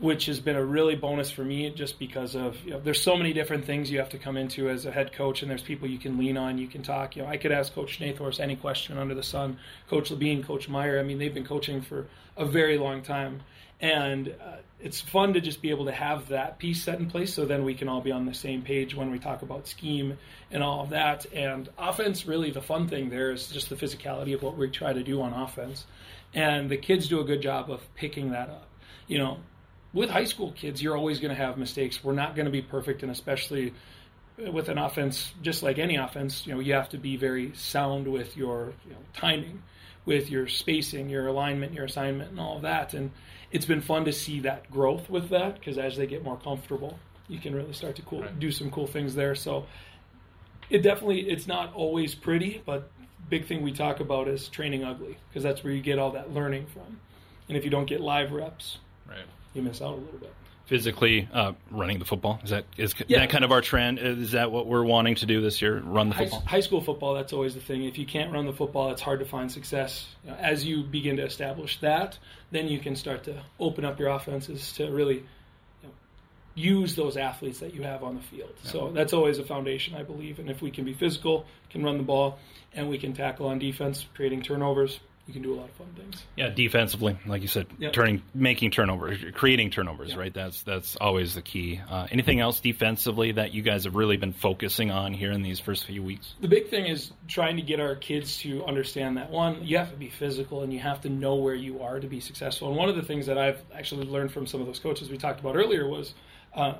which 0.00 0.26
has 0.26 0.38
been 0.38 0.54
a 0.54 0.64
really 0.64 0.94
bonus 0.94 1.30
for 1.30 1.42
me 1.42 1.70
just 1.70 1.98
because 1.98 2.36
of 2.36 2.56
you 2.64 2.70
know, 2.70 2.80
there's 2.80 3.00
so 3.00 3.16
many 3.16 3.32
different 3.32 3.64
things 3.64 3.90
you 3.90 3.98
have 3.98 4.10
to 4.10 4.18
come 4.18 4.36
into 4.36 4.68
as 4.68 4.86
a 4.86 4.92
head 4.92 5.12
coach 5.12 5.42
and 5.42 5.50
there's 5.50 5.62
people 5.62 5.88
you 5.88 5.98
can 5.98 6.18
lean 6.18 6.36
on 6.36 6.58
you 6.58 6.68
can 6.68 6.82
talk. 6.82 7.16
You 7.16 7.22
know 7.22 7.28
I 7.28 7.36
could 7.36 7.50
ask 7.50 7.74
coach 7.74 7.98
Snathorst 7.98 8.38
any 8.38 8.54
question 8.54 8.96
under 8.96 9.14
the 9.14 9.22
sun. 9.22 9.58
Coach 9.88 10.10
Levine 10.10 10.44
coach 10.44 10.68
Meyer 10.68 11.00
I 11.00 11.02
mean 11.02 11.18
they've 11.18 11.34
been 11.34 11.46
coaching 11.46 11.82
for 11.82 12.06
a 12.36 12.44
very 12.44 12.78
long 12.78 13.02
time. 13.02 13.40
And 13.80 14.34
uh, 14.40 14.56
it's 14.80 15.00
fun 15.00 15.34
to 15.34 15.40
just 15.40 15.62
be 15.62 15.70
able 15.70 15.84
to 15.86 15.92
have 15.92 16.28
that 16.28 16.58
piece 16.58 16.82
set 16.82 16.98
in 16.98 17.08
place 17.08 17.32
so 17.32 17.44
then 17.44 17.64
we 17.64 17.74
can 17.74 17.88
all 17.88 18.00
be 18.00 18.10
on 18.10 18.26
the 18.26 18.34
same 18.34 18.62
page 18.62 18.94
when 18.94 19.10
we 19.10 19.20
talk 19.20 19.42
about 19.42 19.68
scheme 19.68 20.18
and 20.50 20.62
all 20.62 20.82
of 20.82 20.90
that. 20.90 21.26
And 21.32 21.68
offense 21.78 22.26
really 22.26 22.50
the 22.50 22.62
fun 22.62 22.88
thing 22.88 23.10
there 23.10 23.32
is 23.32 23.48
just 23.48 23.68
the 23.68 23.76
physicality 23.76 24.34
of 24.34 24.42
what 24.42 24.56
we 24.56 24.68
try 24.68 24.92
to 24.92 25.02
do 25.02 25.22
on 25.22 25.32
offense. 25.32 25.86
And 26.34 26.68
the 26.68 26.76
kids 26.76 27.08
do 27.08 27.20
a 27.20 27.24
good 27.24 27.40
job 27.40 27.70
of 27.70 27.82
picking 27.94 28.30
that 28.30 28.48
up. 28.48 28.68
You 29.08 29.18
know 29.18 29.38
with 29.92 30.10
high 30.10 30.24
school 30.24 30.52
kids, 30.52 30.82
you're 30.82 30.96
always 30.96 31.20
going 31.20 31.34
to 31.34 31.42
have 31.42 31.56
mistakes. 31.58 32.02
We're 32.02 32.12
not 32.12 32.34
going 32.34 32.46
to 32.46 32.52
be 32.52 32.62
perfect, 32.62 33.02
and 33.02 33.10
especially 33.10 33.72
uh, 34.44 34.50
with 34.50 34.68
an 34.68 34.78
offense, 34.78 35.32
just 35.42 35.62
like 35.62 35.78
any 35.78 35.96
offense, 35.96 36.46
you 36.46 36.54
know, 36.54 36.60
you 36.60 36.74
have 36.74 36.90
to 36.90 36.98
be 36.98 37.16
very 37.16 37.52
sound 37.54 38.06
with 38.06 38.36
your 38.36 38.72
you 38.86 38.92
know, 38.92 39.00
timing, 39.14 39.62
with 40.04 40.30
your 40.30 40.46
spacing, 40.46 41.08
your 41.08 41.26
alignment, 41.26 41.72
your 41.72 41.84
assignment, 41.84 42.30
and 42.30 42.40
all 42.40 42.56
of 42.56 42.62
that. 42.62 42.94
And 42.94 43.10
it's 43.50 43.66
been 43.66 43.80
fun 43.80 44.04
to 44.04 44.12
see 44.12 44.40
that 44.40 44.70
growth 44.70 45.08
with 45.08 45.30
that 45.30 45.58
because 45.58 45.78
as 45.78 45.96
they 45.96 46.06
get 46.06 46.22
more 46.22 46.36
comfortable, 46.36 46.98
you 47.28 47.38
can 47.38 47.54
really 47.54 47.72
start 47.72 47.96
to 47.96 48.02
cool, 48.02 48.22
right. 48.22 48.38
do 48.38 48.50
some 48.50 48.70
cool 48.70 48.86
things 48.86 49.14
there. 49.14 49.34
So 49.34 49.66
it 50.70 50.82
definitely 50.82 51.28
it's 51.30 51.46
not 51.46 51.72
always 51.74 52.14
pretty, 52.14 52.62
but 52.64 52.90
big 53.30 53.46
thing 53.46 53.62
we 53.62 53.72
talk 53.72 54.00
about 54.00 54.28
is 54.28 54.48
training 54.48 54.84
ugly 54.84 55.18
because 55.28 55.42
that's 55.42 55.62
where 55.62 55.72
you 55.72 55.82
get 55.82 55.98
all 55.98 56.12
that 56.12 56.32
learning 56.32 56.66
from. 56.66 57.00
And 57.48 57.56
if 57.56 57.64
you 57.64 57.70
don't 57.70 57.86
get 57.86 58.00
live 58.00 58.32
reps, 58.32 58.78
right 59.06 59.24
you 59.54 59.62
miss 59.62 59.80
out 59.80 59.94
a 59.94 59.96
little 59.96 60.18
bit. 60.18 60.32
Physically 60.66 61.26
uh, 61.32 61.52
running 61.70 61.98
the 61.98 62.04
football 62.04 62.40
is 62.44 62.50
that 62.50 62.66
is 62.76 62.94
yeah. 63.06 63.20
that 63.20 63.30
kind 63.30 63.42
of 63.42 63.52
our 63.52 63.62
trend? 63.62 63.98
Is 63.98 64.32
that 64.32 64.52
what 64.52 64.66
we're 64.66 64.84
wanting 64.84 65.14
to 65.14 65.26
do 65.26 65.40
this 65.40 65.62
year? 65.62 65.78
Run 65.78 66.10
the 66.10 66.14
football. 66.14 66.40
High, 66.40 66.50
high 66.50 66.60
school 66.60 66.82
football. 66.82 67.14
That's 67.14 67.32
always 67.32 67.54
the 67.54 67.60
thing. 67.60 67.84
If 67.84 67.96
you 67.96 68.04
can't 68.04 68.32
run 68.32 68.44
the 68.44 68.52
football, 68.52 68.90
it's 68.90 69.00
hard 69.00 69.20
to 69.20 69.24
find 69.24 69.50
success. 69.50 70.06
You 70.24 70.32
know, 70.32 70.36
as 70.36 70.66
you 70.66 70.82
begin 70.82 71.16
to 71.16 71.24
establish 71.24 71.80
that, 71.80 72.18
then 72.50 72.68
you 72.68 72.80
can 72.80 72.96
start 72.96 73.24
to 73.24 73.42
open 73.58 73.86
up 73.86 73.98
your 73.98 74.10
offenses 74.10 74.72
to 74.72 74.90
really 74.90 75.24
use 76.54 76.96
those 76.96 77.16
athletes 77.16 77.60
that 77.60 77.72
you 77.72 77.82
have 77.84 78.02
on 78.02 78.16
the 78.16 78.22
field. 78.22 78.52
Yeah. 78.64 78.70
So 78.70 78.90
that's 78.92 79.12
always 79.12 79.38
a 79.38 79.44
foundation, 79.44 79.94
I 79.94 80.02
believe. 80.02 80.38
And 80.38 80.50
if 80.50 80.60
we 80.60 80.70
can 80.70 80.84
be 80.84 80.92
physical, 80.92 81.46
can 81.70 81.82
run 81.82 81.96
the 81.96 82.02
ball, 82.02 82.38
and 82.74 82.90
we 82.90 82.98
can 82.98 83.14
tackle 83.14 83.46
on 83.46 83.58
defense, 83.58 84.04
creating 84.14 84.42
turnovers, 84.42 84.98
you 85.28 85.34
can 85.34 85.42
do 85.42 85.52
a 85.54 85.56
lot 85.56 85.68
of 85.68 85.74
fun 85.74 85.88
things. 85.94 86.24
Yeah, 86.36 86.48
defensively, 86.48 87.18
like 87.26 87.42
you 87.42 87.48
said, 87.48 87.66
yep. 87.78 87.92
turning, 87.92 88.22
making 88.34 88.70
turnovers, 88.70 89.22
creating 89.34 89.70
turnovers, 89.70 90.10
yep. 90.10 90.18
right? 90.18 90.32
That's 90.32 90.62
that's 90.62 90.96
always 90.96 91.34
the 91.34 91.42
key. 91.42 91.82
Uh, 91.88 92.06
anything 92.10 92.40
else 92.40 92.60
defensively 92.60 93.32
that 93.32 93.52
you 93.52 93.60
guys 93.60 93.84
have 93.84 93.94
really 93.94 94.16
been 94.16 94.32
focusing 94.32 94.90
on 94.90 95.12
here 95.12 95.30
in 95.30 95.42
these 95.42 95.60
first 95.60 95.84
few 95.84 96.02
weeks? 96.02 96.34
The 96.40 96.48
big 96.48 96.70
thing 96.70 96.86
is 96.86 97.12
trying 97.28 97.56
to 97.56 97.62
get 97.62 97.78
our 97.78 97.94
kids 97.94 98.38
to 98.38 98.64
understand 98.64 99.18
that 99.18 99.30
one, 99.30 99.66
you 99.66 99.76
have 99.76 99.90
to 99.90 99.96
be 99.96 100.08
physical 100.08 100.62
and 100.62 100.72
you 100.72 100.80
have 100.80 101.02
to 101.02 101.10
know 101.10 101.34
where 101.34 101.54
you 101.54 101.82
are 101.82 102.00
to 102.00 102.06
be 102.06 102.20
successful. 102.20 102.68
And 102.68 102.76
one 102.78 102.88
of 102.88 102.96
the 102.96 103.02
things 103.02 103.26
that 103.26 103.36
I've 103.36 103.60
actually 103.74 104.06
learned 104.06 104.32
from 104.32 104.46
some 104.46 104.62
of 104.62 104.66
those 104.66 104.78
coaches 104.78 105.10
we 105.10 105.18
talked 105.18 105.40
about 105.40 105.56
earlier 105.56 105.86
was. 105.86 106.14
Uh, 106.54 106.74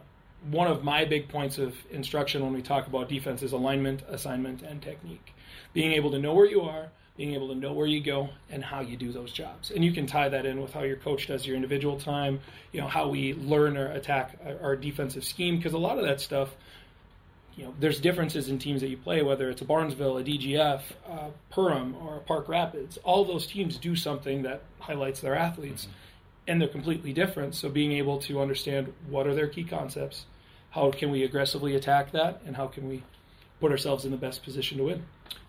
one 0.51 0.69
of 0.69 0.85
my 0.85 1.05
big 1.05 1.29
points 1.29 1.59
of 1.59 1.75
instruction 1.91 2.45
when 2.45 2.53
we 2.53 2.63
talk 2.63 2.87
about 2.87 3.09
defense 3.09 3.43
is 3.43 3.51
alignment, 3.51 4.03
assignment, 4.09 4.63
and 4.63 4.81
technique. 4.81 5.35
Being 5.73 5.93
able 5.95 6.13
to 6.13 6.19
know 6.21 6.33
where 6.33 6.47
you 6.47 6.61
are, 6.61 6.91
being 7.19 7.35
able 7.35 7.49
to 7.49 7.55
know 7.57 7.73
where 7.73 7.87
you 7.87 8.01
go 8.01 8.31
and 8.49 8.63
how 8.65 8.81
you 8.81 8.97
do 8.97 9.11
those 9.11 9.33
jobs. 9.33 9.73
And 9.73 9.85
you 9.85 9.93
can 9.93 10.07
tie 10.07 10.29
that 10.29 10.47
in 10.47 10.63
with 10.63 10.73
how 10.73 10.85
your 10.85 10.97
coach 10.97 11.27
does 11.27 11.45
your 11.45 11.57
individual 11.57 11.99
time, 11.99 12.39
you 12.73 12.81
know, 12.81 12.87
how 12.87 13.09
we 13.09 13.35
learn 13.35 13.77
or 13.77 13.89
attack 13.89 14.39
our 14.63 14.77
defensive 14.77 15.25
scheme, 15.25 15.57
because 15.57 15.73
a 15.73 15.79
lot 15.79 15.99
of 15.99 16.05
that 16.05 16.21
stuff, 16.21 16.51
you 17.57 17.65
know, 17.65 17.75
there's 17.81 17.99
differences 17.99 18.49
in 18.49 18.61
teams 18.61 18.81
that 18.83 18.89
you 18.89 18.97
play, 18.97 19.21
whether 19.23 19.51
it's 19.51 19.61
a 19.61 19.65
Barnesville, 19.65 20.17
a 20.17 20.23
DGF, 20.23 20.81
uh, 21.11 21.29
Perham, 21.53 22.01
or 22.01 22.21
Park 22.21 22.49
Rapids. 22.49 22.99
All 23.03 23.25
those 23.25 23.49
teams 23.49 23.77
do 23.79 23.97
something 23.97 24.43
that 24.43 24.63
highlights 24.79 25.21
their 25.21 25.35
athletes, 25.35 25.87
mm-hmm. 25.87 25.93
and 26.47 26.61
they're 26.61 26.69
completely 26.69 27.13
different. 27.13 27.57
So 27.57 27.69
being 27.69 27.91
able 27.93 28.19
to 28.21 28.41
understand 28.41 28.95
what 29.11 29.27
are 29.27 29.35
their 29.35 29.49
key 29.49 29.65
concepts, 29.65 30.25
how 30.71 30.93
can 30.93 31.11
we 31.11 31.25
aggressively 31.25 31.75
attack 31.75 32.13
that, 32.13 32.43
and 32.47 32.55
how 32.57 32.69
can 32.69 32.89
we 32.89 33.03
put 33.61 33.73
ourselves 33.73 34.05
in 34.05 34.11
the 34.11 34.17
best 34.17 34.43
position 34.45 34.79
to 34.79 34.85
win. 34.85 35.03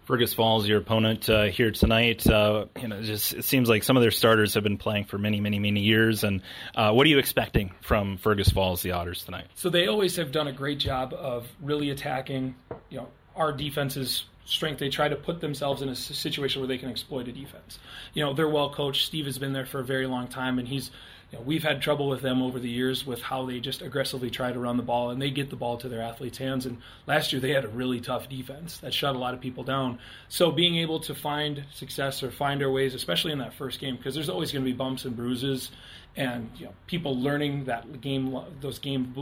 Fergus 0.09 0.33
Falls, 0.33 0.67
your 0.67 0.79
opponent 0.79 1.29
uh, 1.29 1.43
here 1.43 1.69
tonight. 1.69 2.25
Uh, 2.25 2.65
you 2.81 2.87
know, 2.87 2.99
just 3.03 3.33
it 3.33 3.45
seems 3.45 3.69
like 3.69 3.83
some 3.83 3.95
of 3.95 4.01
their 4.01 4.09
starters 4.09 4.55
have 4.55 4.63
been 4.63 4.77
playing 4.77 5.05
for 5.05 5.19
many, 5.19 5.39
many, 5.39 5.59
many 5.59 5.81
years. 5.81 6.23
And 6.23 6.41
uh, 6.73 6.91
what 6.93 7.05
are 7.05 7.09
you 7.09 7.19
expecting 7.19 7.73
from 7.81 8.17
Fergus 8.17 8.49
Falls, 8.49 8.81
the 8.81 8.93
Otters 8.93 9.23
tonight? 9.23 9.45
So 9.53 9.69
they 9.69 9.85
always 9.85 10.15
have 10.15 10.31
done 10.31 10.47
a 10.47 10.51
great 10.51 10.79
job 10.79 11.13
of 11.13 11.47
really 11.61 11.91
attacking, 11.91 12.55
you 12.89 12.97
know, 12.97 13.07
our 13.35 13.51
defense's 13.51 14.25
strength. 14.45 14.79
They 14.79 14.89
try 14.89 15.09
to 15.09 15.15
put 15.15 15.41
themselves 15.41 15.83
in 15.83 15.89
a 15.89 15.95
situation 15.95 16.61
where 16.61 16.67
they 16.67 16.79
can 16.79 16.89
exploit 16.89 17.27
a 17.27 17.31
defense. 17.31 17.77
You 18.15 18.23
know, 18.23 18.33
they're 18.33 18.49
well 18.49 18.73
coached. 18.73 19.05
Steve 19.05 19.25
has 19.25 19.37
been 19.37 19.53
there 19.53 19.67
for 19.67 19.79
a 19.79 19.85
very 19.85 20.07
long 20.07 20.27
time, 20.27 20.57
and 20.57 20.67
he's 20.67 20.89
you 21.31 21.37
know, 21.37 21.43
we've 21.43 21.63
had 21.63 21.81
trouble 21.81 22.09
with 22.09 22.21
them 22.21 22.41
over 22.41 22.59
the 22.59 22.69
years 22.69 23.05
with 23.05 23.21
how 23.21 23.45
they 23.45 23.59
just 23.59 23.81
aggressively 23.81 24.31
try 24.31 24.51
to 24.51 24.59
run 24.59 24.77
the 24.77 24.83
ball 24.83 25.11
and 25.11 25.21
they 25.21 25.29
get 25.29 25.49
the 25.49 25.55
ball 25.55 25.77
to 25.77 25.87
their 25.87 26.01
athletes' 26.01 26.39
hands. 26.39 26.65
And 26.65 26.77
last 27.05 27.31
year 27.31 27.39
they 27.39 27.51
had 27.51 27.65
a 27.65 27.69
really 27.69 27.99
tough 27.99 28.27
defense 28.27 28.77
that 28.79 28.93
shut 28.93 29.15
a 29.15 29.19
lot 29.19 29.35
of 29.35 29.39
people 29.39 29.63
down. 29.63 29.99
So 30.27 30.51
being 30.51 30.77
able 30.77 30.99
to 31.01 31.13
find 31.13 31.65
success 31.71 32.23
or 32.23 32.31
find 32.31 32.63
our 32.63 32.71
ways, 32.71 32.95
especially 32.95 33.31
in 33.31 33.39
that 33.39 33.53
first 33.53 33.79
game, 33.79 33.95
because 33.95 34.15
there's 34.15 34.29
always 34.29 34.51
going 34.51 34.65
to 34.65 34.71
be 34.71 34.75
bumps 34.75 35.05
and 35.05 35.15
bruises, 35.15 35.69
and 36.15 36.49
you 36.57 36.65
know, 36.65 36.73
people 36.87 37.19
learning 37.19 37.65
that 37.65 38.01
game, 38.01 38.35
those 38.59 38.79
game 38.79 39.13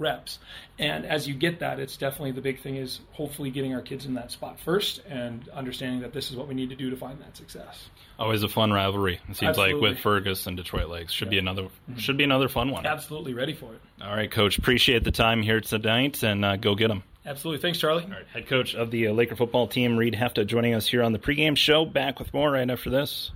reps. 0.00 0.38
And 0.78 1.06
as 1.06 1.28
you 1.28 1.34
get 1.34 1.60
that, 1.60 1.78
it's 1.78 1.96
definitely 1.96 2.32
the 2.32 2.40
big 2.40 2.60
thing 2.60 2.76
is 2.76 3.00
hopefully 3.12 3.50
getting 3.50 3.74
our 3.74 3.82
kids 3.82 4.06
in 4.06 4.14
that 4.14 4.32
spot 4.32 4.58
first 4.58 5.02
and 5.08 5.48
understanding 5.50 6.00
that 6.00 6.12
this 6.12 6.30
is 6.30 6.36
what 6.36 6.48
we 6.48 6.54
need 6.54 6.70
to 6.70 6.76
do 6.76 6.90
to 6.90 6.96
find 6.96 7.20
that 7.20 7.36
success. 7.36 7.88
Always 8.18 8.42
a 8.42 8.48
fun 8.48 8.72
rivalry. 8.72 9.20
It 9.28 9.36
seems 9.36 9.50
Absolutely. 9.50 9.74
like 9.74 9.82
with 9.82 9.98
Fergus 10.00 10.46
and 10.46 10.56
Detroit 10.56 10.88
Lakes 10.88 11.12
should 11.12 11.28
yeah. 11.28 11.30
be 11.30 11.38
another 11.38 11.62
mm-hmm. 11.62 11.96
should 11.98 12.16
be 12.16 12.24
another 12.24 12.48
fun 12.48 12.70
one. 12.70 12.86
Absolutely 12.86 13.34
ready 13.34 13.54
for 13.54 13.74
it. 13.74 13.80
All 14.02 14.14
right, 14.14 14.30
Coach. 14.30 14.58
Appreciate 14.58 15.04
the 15.04 15.12
time 15.12 15.42
here 15.42 15.60
tonight, 15.60 16.22
and 16.22 16.44
uh, 16.44 16.56
go 16.56 16.74
get 16.74 16.88
them. 16.88 17.02
Absolutely. 17.26 17.60
Thanks, 17.60 17.78
Charlie. 17.78 18.04
All 18.04 18.10
right, 18.10 18.26
head 18.32 18.46
coach 18.46 18.74
of 18.74 18.90
the 18.90 19.08
uh, 19.08 19.12
Laker 19.12 19.36
football 19.36 19.68
team, 19.68 19.96
Reed 19.96 20.14
Hefta, 20.14 20.46
joining 20.46 20.74
us 20.74 20.86
here 20.86 21.02
on 21.02 21.12
the 21.12 21.18
pregame 21.18 21.56
show. 21.56 21.84
Back 21.84 22.18
with 22.18 22.32
more 22.32 22.50
right 22.50 22.68
after 22.68 22.88
this. 22.88 23.30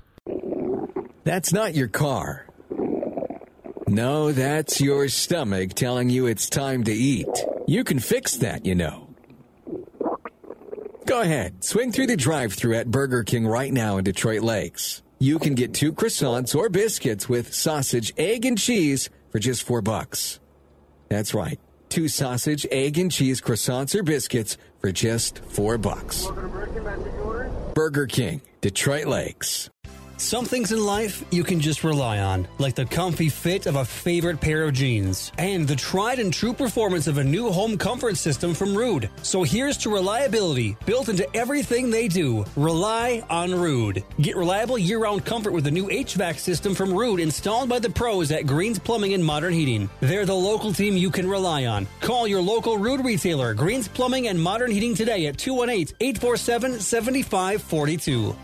That's 1.25 1.53
not 1.53 1.75
your 1.75 1.89
car. 1.89 2.47
No, 3.95 4.33
that's 4.33 4.81
your 4.81 5.07
stomach 5.09 5.75
telling 5.75 6.11
you 6.11 6.27
it's 6.27 6.51
time 6.51 6.83
to 6.83 6.93
eat. 6.93 7.29
You 7.69 7.85
can 7.85 8.01
fix 8.01 8.39
that, 8.39 8.67
you 8.67 8.75
know. 8.75 9.07
Go 11.07 11.21
ahead, 11.21 11.63
swing 11.63 11.93
through 11.93 12.09
the 12.09 12.17
drive 12.17 12.55
through 12.55 12.75
at 12.75 12.91
Burger 12.91 13.23
King 13.23 13.47
right 13.47 13.73
now 13.73 13.99
in 13.99 14.03
Detroit 14.03 14.43
Lakes. 14.43 15.05
You 15.21 15.39
can 15.39 15.55
get 15.55 15.75
two 15.75 15.93
croissants 15.93 16.57
or 16.57 16.69
biscuits 16.69 17.29
with 17.29 17.55
sausage, 17.55 18.13
egg, 18.17 18.45
and 18.45 18.59
cheese 18.59 19.11
for 19.31 19.39
just 19.39 19.63
four 19.63 19.81
bucks. 19.81 20.41
That's 21.09 21.33
right. 21.33 21.61
Two 21.89 22.09
sausage, 22.09 22.67
egg, 22.73 22.99
and 22.99 23.13
cheese 23.13 23.41
croissants 23.41 23.95
or 23.95 24.03
biscuits 24.03 24.57
for 24.81 24.91
just 24.91 25.39
four 25.45 25.79
bucks. 25.79 26.27
Burger 27.75 28.09
King, 28.09 28.43
Detroit 28.61 29.07
Lakes. 29.07 29.71
Some 30.17 30.45
things 30.45 30.71
in 30.71 30.85
life 30.85 31.25
you 31.31 31.43
can 31.43 31.61
just 31.61 31.83
rely 31.83 32.21
on, 32.21 32.47
like 32.59 32.75
the 32.75 32.85
comfy 32.85 33.29
fit 33.29 33.67
of 33.67 33.77
a 33.77 33.85
favorite 33.85 34.41
pair 34.41 34.63
of 34.63 34.73
jeans 34.73 35.33
and 35.39 35.67
the 35.67 35.75
tried 35.75 36.21
and 36.21 36.33
true 36.33 36.53
performance 36.53 37.07
of 37.07 37.19
a 37.19 37.25
new 37.25 37.51
home 37.51 37.77
comfort 37.77 38.17
system 38.17 38.55
from 38.55 38.75
Ruud. 38.75 39.09
So 39.23 39.43
here's 39.43 39.77
to 39.79 39.91
reliability 39.91 40.77
built 40.87 41.09
into 41.09 41.29
everything 41.37 41.91
they 41.91 42.07
do. 42.09 42.45
Rely 42.57 43.23
on 43.29 43.51
Ruud. 43.51 44.05
Get 44.21 44.37
reliable 44.37 44.79
year 44.79 44.99
round 44.99 45.25
comfort 45.25 45.53
with 45.53 45.65
the 45.65 45.71
new 45.71 45.89
HVAC 45.89 46.39
system 46.39 46.75
from 46.75 46.91
Ruud 46.91 47.21
installed 47.21 47.69
by 47.69 47.81
the 47.81 47.91
pros 47.91 48.31
at 48.31 48.47
Greens 48.47 48.79
Plumbing 48.79 49.15
and 49.15 49.25
Modern 49.25 49.53
Heating. 49.53 49.91
They're 50.01 50.27
the 50.27 50.35
local 50.35 50.73
team 50.73 50.97
you 50.97 51.11
can 51.11 51.29
rely 51.29 51.67
on. 51.67 51.89
Call 52.01 52.29
your 52.29 52.41
local 52.41 52.79
Ruud 52.79 53.05
retailer, 53.05 53.53
Greens 53.53 53.89
Plumbing 53.89 54.29
and 54.29 54.41
Modern 54.41 54.71
Heating 54.71 54.95
today 54.95 55.27
at 55.27 55.39
218 55.39 55.97
847 56.01 56.81
7542. 56.81 58.37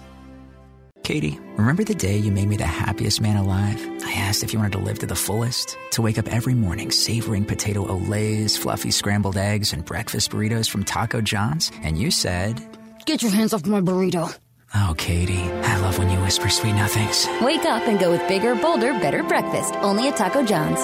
Katie, 1.03 1.39
remember 1.57 1.83
the 1.83 1.95
day 1.95 2.17
you 2.17 2.31
made 2.31 2.49
me 2.49 2.57
the 2.57 2.67
happiest 2.67 3.21
man 3.21 3.37
alive? 3.37 3.81
I 4.05 4.13
asked 4.13 4.45
if 4.45 4.53
you 4.53 4.59
wanted 4.59 4.73
to 4.73 4.85
live 4.85 4.99
to 5.01 5.07
the 5.07 5.17
fullest, 5.17 5.77
to 5.93 6.03
wake 6.03 6.19
up 6.19 6.29
every 6.29 6.55
morning 6.55 6.91
savoring 6.91 7.45
potato 7.45 7.85
olés, 7.87 8.57
fluffy 8.57 8.91
scrambled 8.91 9.37
eggs, 9.37 9.73
and 9.73 9.85
breakfast 9.85 10.31
burritos 10.31 10.69
from 10.71 10.85
Taco 10.85 11.21
John's, 11.21 11.73
and 11.83 11.99
you 11.99 12.11
said, 12.11 12.61
Get 13.07 13.23
your 13.23 13.33
hands 13.33 13.55
off 13.55 13.67
my 13.67 13.81
burrito. 13.81 14.37
Oh, 14.75 14.95
Katie, 14.97 15.43
I 15.43 15.79
love 15.79 15.99
when 15.99 16.11
you 16.11 16.21
whisper 16.21 16.49
sweet 16.49 16.75
nothings. 16.75 17.27
Wake 17.43 17.65
up 17.65 17.89
and 17.89 17.99
go 17.99 18.11
with 18.13 18.29
bigger, 18.29 18.55
bolder, 18.55 18.93
better 18.93 19.25
breakfast, 19.25 19.75
only 19.77 20.07
at 20.09 20.17
Taco 20.17 20.45
John's. 20.45 20.81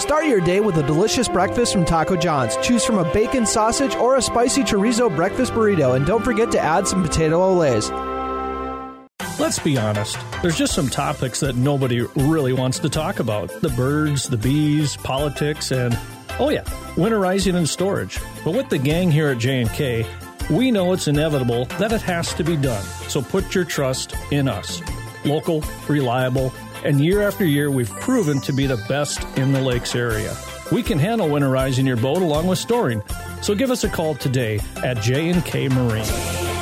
Start 0.00 0.26
your 0.26 0.40
day 0.40 0.60
with 0.60 0.76
a 0.76 0.82
delicious 0.82 1.28
breakfast 1.28 1.72
from 1.72 1.84
Taco 1.84 2.16
John's. 2.16 2.56
Choose 2.58 2.84
from 2.84 2.98
a 2.98 3.12
bacon 3.12 3.46
sausage 3.46 3.96
or 3.96 4.16
a 4.16 4.22
spicy 4.22 4.62
chorizo 4.62 5.14
breakfast 5.14 5.52
burrito, 5.54 5.96
and 5.96 6.06
don't 6.06 6.24
forget 6.24 6.52
to 6.52 6.60
add 6.60 6.86
some 6.86 7.02
potato 7.02 7.40
olés. 7.40 7.90
Let's 9.36 9.58
be 9.58 9.76
honest, 9.76 10.16
there's 10.42 10.56
just 10.56 10.74
some 10.74 10.88
topics 10.88 11.40
that 11.40 11.56
nobody 11.56 12.02
really 12.14 12.52
wants 12.52 12.78
to 12.78 12.88
talk 12.88 13.18
about 13.18 13.50
the 13.62 13.68
birds, 13.70 14.28
the 14.28 14.36
bees, 14.36 14.96
politics, 14.98 15.72
and 15.72 15.98
oh, 16.38 16.50
yeah, 16.50 16.62
winterizing 16.94 17.56
and 17.56 17.68
storage. 17.68 18.20
But 18.44 18.52
with 18.52 18.68
the 18.68 18.78
gang 18.78 19.10
here 19.10 19.28
at 19.28 19.38
J&K, 19.38 20.06
we 20.50 20.70
know 20.70 20.92
it's 20.92 21.08
inevitable 21.08 21.64
that 21.78 21.90
it 21.90 22.00
has 22.02 22.32
to 22.34 22.44
be 22.44 22.56
done. 22.56 22.84
So 23.08 23.22
put 23.22 23.56
your 23.56 23.64
trust 23.64 24.14
in 24.30 24.46
us. 24.46 24.80
Local, 25.24 25.64
reliable, 25.88 26.52
and 26.84 27.04
year 27.04 27.22
after 27.22 27.44
year, 27.44 27.72
we've 27.72 27.90
proven 27.90 28.40
to 28.42 28.52
be 28.52 28.66
the 28.66 28.82
best 28.88 29.24
in 29.36 29.52
the 29.52 29.60
lakes 29.60 29.96
area. 29.96 30.36
We 30.70 30.82
can 30.82 30.98
handle 30.98 31.26
winterizing 31.26 31.86
your 31.86 31.96
boat 31.96 32.22
along 32.22 32.46
with 32.46 32.58
storing. 32.58 33.02
So 33.42 33.56
give 33.56 33.72
us 33.72 33.82
a 33.82 33.88
call 33.88 34.14
today 34.14 34.60
at 34.76 35.02
J&K 35.02 35.68
Marine. 35.70 36.53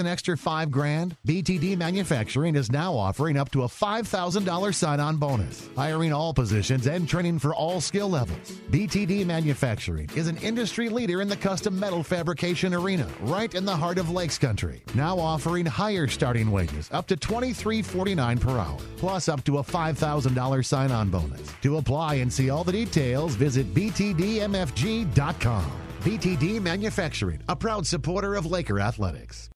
An 0.00 0.06
extra 0.06 0.36
five 0.36 0.70
grand? 0.70 1.16
BTD 1.26 1.76
Manufacturing 1.78 2.56
is 2.56 2.72
now 2.72 2.92
offering 2.94 3.36
up 3.36 3.50
to 3.52 3.62
a 3.62 3.68
$5,000 3.68 4.74
sign 4.74 4.98
on 4.98 5.16
bonus, 5.16 5.68
hiring 5.76 6.12
all 6.12 6.34
positions 6.34 6.88
and 6.88 7.08
training 7.08 7.38
for 7.38 7.54
all 7.54 7.80
skill 7.80 8.08
levels. 8.08 8.50
BTD 8.70 9.24
Manufacturing 9.24 10.10
is 10.16 10.26
an 10.26 10.38
industry 10.38 10.88
leader 10.88 11.20
in 11.20 11.28
the 11.28 11.36
custom 11.36 11.78
metal 11.78 12.02
fabrication 12.02 12.74
arena, 12.74 13.06
right 13.20 13.54
in 13.54 13.64
the 13.64 13.76
heart 13.76 13.98
of 13.98 14.10
Lakes 14.10 14.38
Country. 14.38 14.82
Now 14.94 15.18
offering 15.18 15.66
higher 15.66 16.08
starting 16.08 16.50
wages, 16.50 16.88
up 16.90 17.06
to 17.08 17.16
$23.49 17.16 18.40
per 18.40 18.58
hour, 18.58 18.78
plus 18.96 19.28
up 19.28 19.44
to 19.44 19.58
a 19.58 19.62
$5,000 19.62 20.64
sign 20.64 20.90
on 20.90 21.10
bonus. 21.10 21.52
To 21.62 21.76
apply 21.76 22.14
and 22.14 22.32
see 22.32 22.50
all 22.50 22.64
the 22.64 22.72
details, 22.72 23.34
visit 23.34 23.72
BTDMFG.com. 23.74 25.70
BTD 26.00 26.62
Manufacturing, 26.62 27.42
a 27.46 27.54
proud 27.54 27.86
supporter 27.86 28.34
of 28.34 28.46
Laker 28.46 28.80
Athletics. 28.80 29.49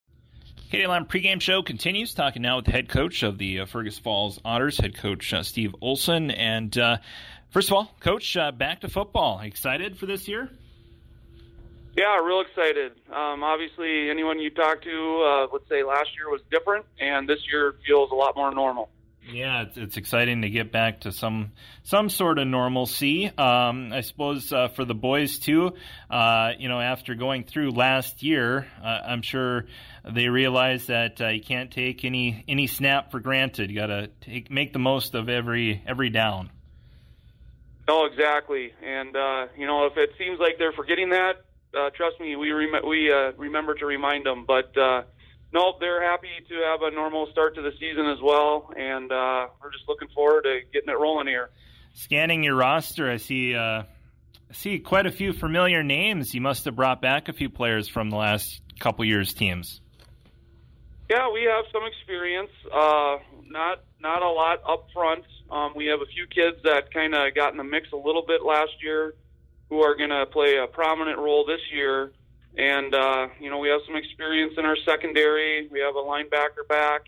KDLM 0.74 1.06
pregame 1.06 1.40
show 1.40 1.62
continues. 1.62 2.14
Talking 2.14 2.42
now 2.42 2.56
with 2.56 2.64
the 2.64 2.72
head 2.72 2.88
coach 2.88 3.22
of 3.22 3.38
the 3.38 3.60
uh, 3.60 3.66
Fergus 3.66 3.96
Falls 3.96 4.40
Otters, 4.44 4.76
head 4.76 4.96
coach 4.96 5.32
uh, 5.32 5.44
Steve 5.44 5.72
Olson. 5.80 6.32
And 6.32 6.76
uh, 6.76 6.96
first 7.50 7.68
of 7.68 7.74
all, 7.74 7.94
coach, 8.00 8.36
uh, 8.36 8.50
back 8.50 8.80
to 8.80 8.88
football. 8.88 9.38
Excited 9.38 9.96
for 9.96 10.06
this 10.06 10.26
year? 10.26 10.50
Yeah, 11.96 12.18
real 12.18 12.40
excited. 12.40 12.90
Um, 13.08 13.44
obviously, 13.44 14.10
anyone 14.10 14.40
you 14.40 14.50
talk 14.50 14.82
to, 14.82 15.22
uh, 15.24 15.46
let's 15.52 15.68
say 15.68 15.84
last 15.84 16.10
year 16.16 16.28
was 16.28 16.40
different, 16.50 16.84
and 16.98 17.28
this 17.28 17.38
year 17.52 17.76
feels 17.86 18.10
a 18.10 18.16
lot 18.16 18.34
more 18.34 18.52
normal. 18.52 18.90
Yeah, 19.30 19.62
it's, 19.62 19.76
it's 19.76 19.96
exciting 19.96 20.42
to 20.42 20.50
get 20.50 20.70
back 20.70 21.00
to 21.02 21.12
some 21.12 21.52
some 21.82 22.10
sort 22.10 22.38
of 22.38 22.46
normalcy. 22.46 23.26
Um, 23.26 23.92
I 23.92 24.02
suppose 24.02 24.52
uh, 24.52 24.68
for 24.68 24.84
the 24.84 24.94
boys 24.94 25.38
too. 25.38 25.74
Uh, 26.10 26.50
you 26.58 26.68
know, 26.68 26.80
after 26.80 27.14
going 27.14 27.44
through 27.44 27.70
last 27.70 28.22
year, 28.22 28.66
uh, 28.82 29.00
I'm 29.06 29.22
sure 29.22 29.64
they 30.10 30.28
realize 30.28 30.86
that 30.86 31.20
uh, 31.20 31.28
you 31.28 31.42
can't 31.42 31.70
take 31.70 32.04
any 32.04 32.44
any 32.46 32.66
snap 32.66 33.10
for 33.10 33.20
granted. 33.20 33.70
You 33.70 33.76
got 33.76 33.86
to 33.86 34.10
make 34.50 34.72
the 34.72 34.78
most 34.78 35.14
of 35.14 35.28
every 35.28 35.82
every 35.86 36.10
down. 36.10 36.50
Oh, 37.88 38.06
exactly. 38.10 38.72
And 38.82 39.16
uh, 39.16 39.46
you 39.56 39.66
know, 39.66 39.86
if 39.86 39.96
it 39.96 40.10
seems 40.18 40.38
like 40.38 40.58
they're 40.58 40.72
forgetting 40.72 41.10
that, 41.10 41.44
uh, 41.74 41.90
trust 41.90 42.20
me, 42.20 42.36
we 42.36 42.50
rem- 42.52 42.86
we 42.86 43.12
uh, 43.12 43.32
remember 43.36 43.74
to 43.74 43.86
remind 43.86 44.26
them. 44.26 44.44
But 44.46 44.76
uh, 44.76 45.02
no, 45.52 45.74
they're 45.80 46.02
happy 46.02 46.28
to 46.48 46.54
have 46.70 46.82
a 46.82 46.90
normal 46.90 47.28
start 47.30 47.54
to 47.56 47.62
the 47.62 47.72
season 47.78 48.06
as 48.06 48.18
well, 48.22 48.72
and 48.76 49.10
uh, 49.10 49.46
we're 49.62 49.72
just 49.72 49.84
looking 49.88 50.08
forward 50.14 50.42
to 50.42 50.60
getting 50.72 50.88
it 50.88 50.98
rolling 50.98 51.26
here. 51.26 51.50
Scanning 51.94 52.42
your 52.42 52.56
roster, 52.56 53.10
I 53.10 53.16
see. 53.16 53.54
Uh, 53.54 53.84
I 54.50 54.52
see 54.52 54.78
quite 54.80 55.06
a 55.06 55.12
few 55.12 55.32
familiar 55.32 55.82
names. 55.82 56.34
You 56.34 56.40
must 56.40 56.66
have 56.66 56.76
brought 56.76 57.00
back 57.00 57.28
a 57.28 57.32
few 57.32 57.48
players 57.48 57.88
from 57.88 58.10
the 58.10 58.16
last 58.16 58.60
couple 58.78 59.04
years' 59.04 59.32
teams. 59.32 59.80
Yeah, 61.10 61.30
we 61.30 61.42
have 61.44 61.64
some 61.72 61.84
experience. 61.84 62.50
Uh, 62.72 63.18
not 63.46 63.80
not 64.00 64.22
a 64.22 64.28
lot 64.28 64.60
up 64.66 64.86
front. 64.92 65.24
Um, 65.50 65.72
we 65.76 65.86
have 65.86 66.00
a 66.00 66.06
few 66.06 66.26
kids 66.26 66.56
that 66.64 66.92
kind 66.92 67.14
of 67.14 67.34
got 67.34 67.52
in 67.52 67.58
the 67.58 67.64
mix 67.64 67.92
a 67.92 67.96
little 67.96 68.24
bit 68.26 68.42
last 68.42 68.72
year, 68.82 69.14
who 69.68 69.82
are 69.82 69.94
going 69.94 70.10
to 70.10 70.26
play 70.26 70.56
a 70.56 70.66
prominent 70.66 71.18
role 71.18 71.44
this 71.44 71.60
year. 71.72 72.12
And 72.56 72.94
uh, 72.94 73.28
you 73.38 73.50
know, 73.50 73.58
we 73.58 73.68
have 73.68 73.80
some 73.86 73.96
experience 73.96 74.54
in 74.56 74.64
our 74.64 74.76
secondary. 74.86 75.68
We 75.68 75.80
have 75.80 75.94
a 75.94 75.98
linebacker 75.98 76.66
back, 76.68 77.02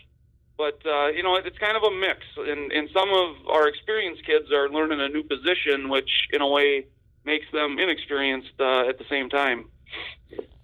but 0.59 0.79
uh, 0.85 1.09
you 1.09 1.23
know, 1.23 1.37
it's 1.37 1.59
kind 1.59 1.77
of 1.77 1.83
a 1.83 1.91
mix. 1.91 2.21
And, 2.37 2.73
and 2.73 2.89
some 2.93 3.09
of 3.11 3.49
our 3.49 3.69
experienced 3.69 4.27
kids 4.27 4.53
are 4.53 4.69
learning 4.69 5.01
a 5.01 5.09
new 5.09 5.23
position, 5.23 5.89
which 5.89 6.11
in 6.33 6.43
a 6.43 6.49
way 6.49 6.87
makes 7.25 7.47
them 7.53 7.79
inexperienced 7.79 8.61
uh, 8.61 8.89
at 8.89 8.99
the 8.99 9.05
same 9.09 9.31
time. 9.31 9.71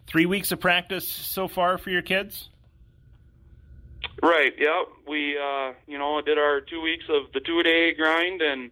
Three 0.07 0.27
weeks 0.27 0.53
of 0.53 0.61
practice 0.61 1.09
so 1.09 1.49
far 1.49 1.79
for 1.79 1.91
your 1.91 2.03
kids. 2.03 2.51
Right. 4.21 4.53
Yeah. 4.59 4.83
We, 5.07 5.39
uh, 5.39 5.73
you 5.87 5.99
know, 5.99 6.21
did 6.21 6.39
our 6.39 6.61
two 6.61 6.81
weeks 6.81 7.05
of 7.09 7.33
the 7.33 7.41
two 7.41 7.63
day 7.63 7.95
grind, 7.95 8.43
and 8.43 8.71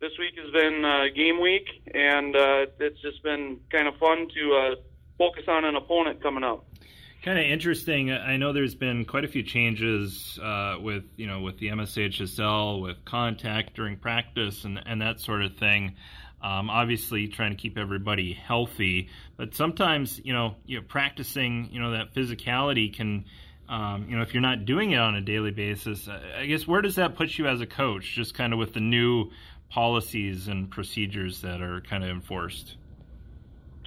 this 0.00 0.12
week 0.18 0.34
has 0.36 0.50
been 0.50 0.84
uh, 0.84 1.04
game 1.14 1.40
week, 1.40 1.66
and 1.94 2.34
uh, 2.34 2.66
it's 2.80 3.00
just 3.00 3.22
been 3.22 3.60
kind 3.70 3.86
of 3.86 3.96
fun 3.96 4.28
to 4.34 4.54
uh, 4.54 4.74
focus 5.16 5.44
on 5.48 5.64
an 5.64 5.76
opponent 5.76 6.22
coming 6.22 6.44
up. 6.44 6.66
Kind 7.22 7.38
of 7.38 7.44
interesting. 7.44 8.10
I 8.10 8.36
know 8.36 8.52
there's 8.52 8.74
been 8.74 9.04
quite 9.04 9.24
a 9.24 9.28
few 9.28 9.44
changes 9.44 10.40
uh, 10.42 10.76
with 10.80 11.04
you 11.16 11.28
know 11.28 11.40
with 11.40 11.58
the 11.58 11.68
MSHSL, 11.68 12.82
with 12.82 13.04
contact 13.04 13.74
during 13.74 13.96
practice, 13.96 14.64
and 14.64 14.82
and 14.84 15.00
that 15.02 15.20
sort 15.20 15.42
of 15.42 15.56
thing. 15.56 15.94
Um, 16.42 16.68
obviously, 16.68 17.28
trying 17.28 17.52
to 17.52 17.56
keep 17.56 17.78
everybody 17.78 18.32
healthy, 18.32 19.08
but 19.36 19.54
sometimes 19.54 20.20
you 20.24 20.32
know, 20.32 20.56
you 20.66 20.80
know, 20.80 20.86
practicing, 20.88 21.68
you 21.70 21.80
know, 21.80 21.92
that 21.92 22.12
physicality 22.12 22.92
can 22.92 23.26
um, 23.72 24.04
you 24.06 24.16
know, 24.16 24.22
if 24.22 24.34
you're 24.34 24.42
not 24.42 24.66
doing 24.66 24.90
it 24.90 24.98
on 24.98 25.14
a 25.14 25.22
daily 25.22 25.50
basis, 25.50 26.06
I 26.06 26.44
guess 26.44 26.66
where 26.66 26.82
does 26.82 26.96
that 26.96 27.14
put 27.14 27.38
you 27.38 27.46
as 27.46 27.62
a 27.62 27.66
coach? 27.66 28.14
Just 28.14 28.34
kind 28.34 28.52
of 28.52 28.58
with 28.58 28.74
the 28.74 28.80
new 28.80 29.30
policies 29.70 30.48
and 30.48 30.70
procedures 30.70 31.40
that 31.40 31.62
are 31.62 31.80
kind 31.80 32.04
of 32.04 32.10
enforced. 32.10 32.76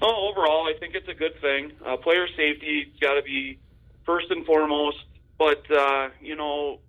Oh, 0.01 0.31
overall, 0.31 0.67
I 0.67 0.73
think 0.79 0.95
it's 0.95 1.07
a 1.07 1.13
good 1.13 1.39
thing. 1.39 1.71
Uh, 1.85 1.97
player 1.97 2.25
safety's 2.35 2.87
got 2.99 3.13
to 3.13 3.21
be 3.21 3.59
first 4.07 4.31
and 4.31 4.43
foremost. 4.43 4.97
But 5.37 5.69
uh, 5.69 6.09
you 6.19 6.35
know, 6.35 6.79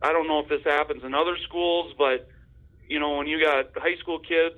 I 0.00 0.12
don't 0.12 0.28
know 0.28 0.38
if 0.38 0.48
this 0.48 0.62
happens 0.64 1.04
in 1.04 1.14
other 1.14 1.36
schools, 1.46 1.92
but 1.98 2.30
you 2.88 2.98
know, 2.98 3.18
when 3.18 3.26
you 3.26 3.42
got 3.44 3.76
high 3.76 3.96
school 4.00 4.20
kids 4.20 4.56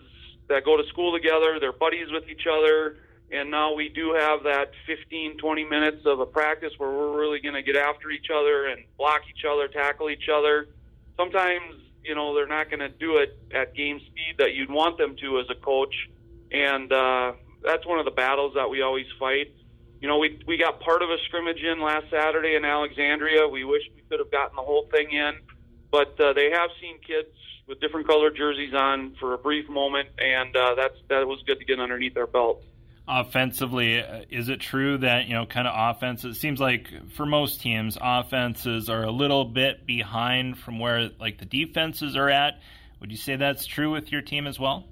that 0.48 0.64
go 0.64 0.76
to 0.76 0.84
school 0.90 1.12
together, 1.12 1.58
they're 1.58 1.72
buddies 1.72 2.06
with 2.12 2.28
each 2.28 2.46
other 2.46 2.98
and 3.30 3.50
now 3.50 3.74
we 3.74 3.90
do 3.90 4.14
have 4.18 4.44
that 4.44 4.70
15, 4.86 5.36
20 5.36 5.64
minutes 5.64 6.06
of 6.06 6.20
a 6.20 6.26
practice 6.26 6.72
where 6.78 6.90
we're 6.90 7.18
really 7.18 7.40
going 7.40 7.54
to 7.54 7.62
get 7.62 7.76
after 7.76 8.10
each 8.10 8.28
other 8.34 8.66
and 8.66 8.84
block 8.96 9.22
each 9.28 9.44
other, 9.44 9.68
tackle 9.68 10.08
each 10.08 10.28
other. 10.32 10.68
Sometimes, 11.16 11.74
you 12.02 12.14
know, 12.14 12.34
they're 12.34 12.46
not 12.46 12.70
going 12.70 12.80
to 12.80 12.88
do 12.88 13.18
it 13.18 13.38
at 13.52 13.74
game 13.74 14.00
speed 14.00 14.36
that 14.38 14.54
you'd 14.54 14.70
want 14.70 14.96
them 14.96 15.14
to 15.20 15.40
as 15.40 15.46
a 15.50 15.54
coach, 15.54 15.94
and 16.50 16.90
uh, 16.90 17.32
that's 17.62 17.86
one 17.86 17.98
of 17.98 18.06
the 18.06 18.12
battles 18.12 18.54
that 18.54 18.70
we 18.70 18.80
always 18.80 19.06
fight. 19.18 19.52
You 20.00 20.08
know, 20.08 20.18
we 20.18 20.40
we 20.46 20.56
got 20.56 20.80
part 20.80 21.02
of 21.02 21.10
a 21.10 21.16
scrimmage 21.26 21.60
in 21.60 21.82
last 21.82 22.06
Saturday 22.10 22.54
in 22.54 22.64
Alexandria. 22.64 23.46
We 23.48 23.64
wish 23.64 23.82
we 23.94 24.02
could 24.08 24.20
have 24.20 24.30
gotten 24.30 24.56
the 24.56 24.62
whole 24.62 24.86
thing 24.90 25.10
in, 25.10 25.34
but 25.90 26.18
uh, 26.20 26.32
they 26.32 26.50
have 26.50 26.70
seen 26.80 26.98
kids 27.06 27.28
with 27.66 27.80
different 27.80 28.06
colored 28.06 28.36
jerseys 28.36 28.72
on 28.72 29.16
for 29.20 29.34
a 29.34 29.38
brief 29.38 29.68
moment, 29.68 30.08
and 30.18 30.56
uh, 30.56 30.76
that's 30.76 30.96
that 31.08 31.26
was 31.26 31.42
good 31.46 31.58
to 31.58 31.64
get 31.66 31.78
underneath 31.80 32.14
their 32.14 32.28
belt 32.28 32.62
offensively, 33.08 33.96
is 34.30 34.48
it 34.48 34.60
true 34.60 34.98
that 34.98 35.26
you 35.26 35.34
know 35.34 35.46
kind 35.46 35.66
of 35.66 35.96
offense? 35.96 36.24
It 36.24 36.34
seems 36.34 36.60
like 36.60 36.88
for 37.12 37.26
most 37.26 37.60
teams, 37.60 37.96
offenses 38.00 38.88
are 38.90 39.04
a 39.04 39.10
little 39.10 39.44
bit 39.44 39.86
behind 39.86 40.58
from 40.58 40.78
where 40.78 41.10
like 41.18 41.38
the 41.38 41.46
defenses 41.46 42.16
are 42.16 42.28
at. 42.28 42.60
Would 43.00 43.10
you 43.10 43.16
say 43.16 43.36
that's 43.36 43.64
true 43.66 43.90
with 43.90 44.10
your 44.12 44.22
team 44.22 44.46
as 44.46 44.58
well? 44.58 44.84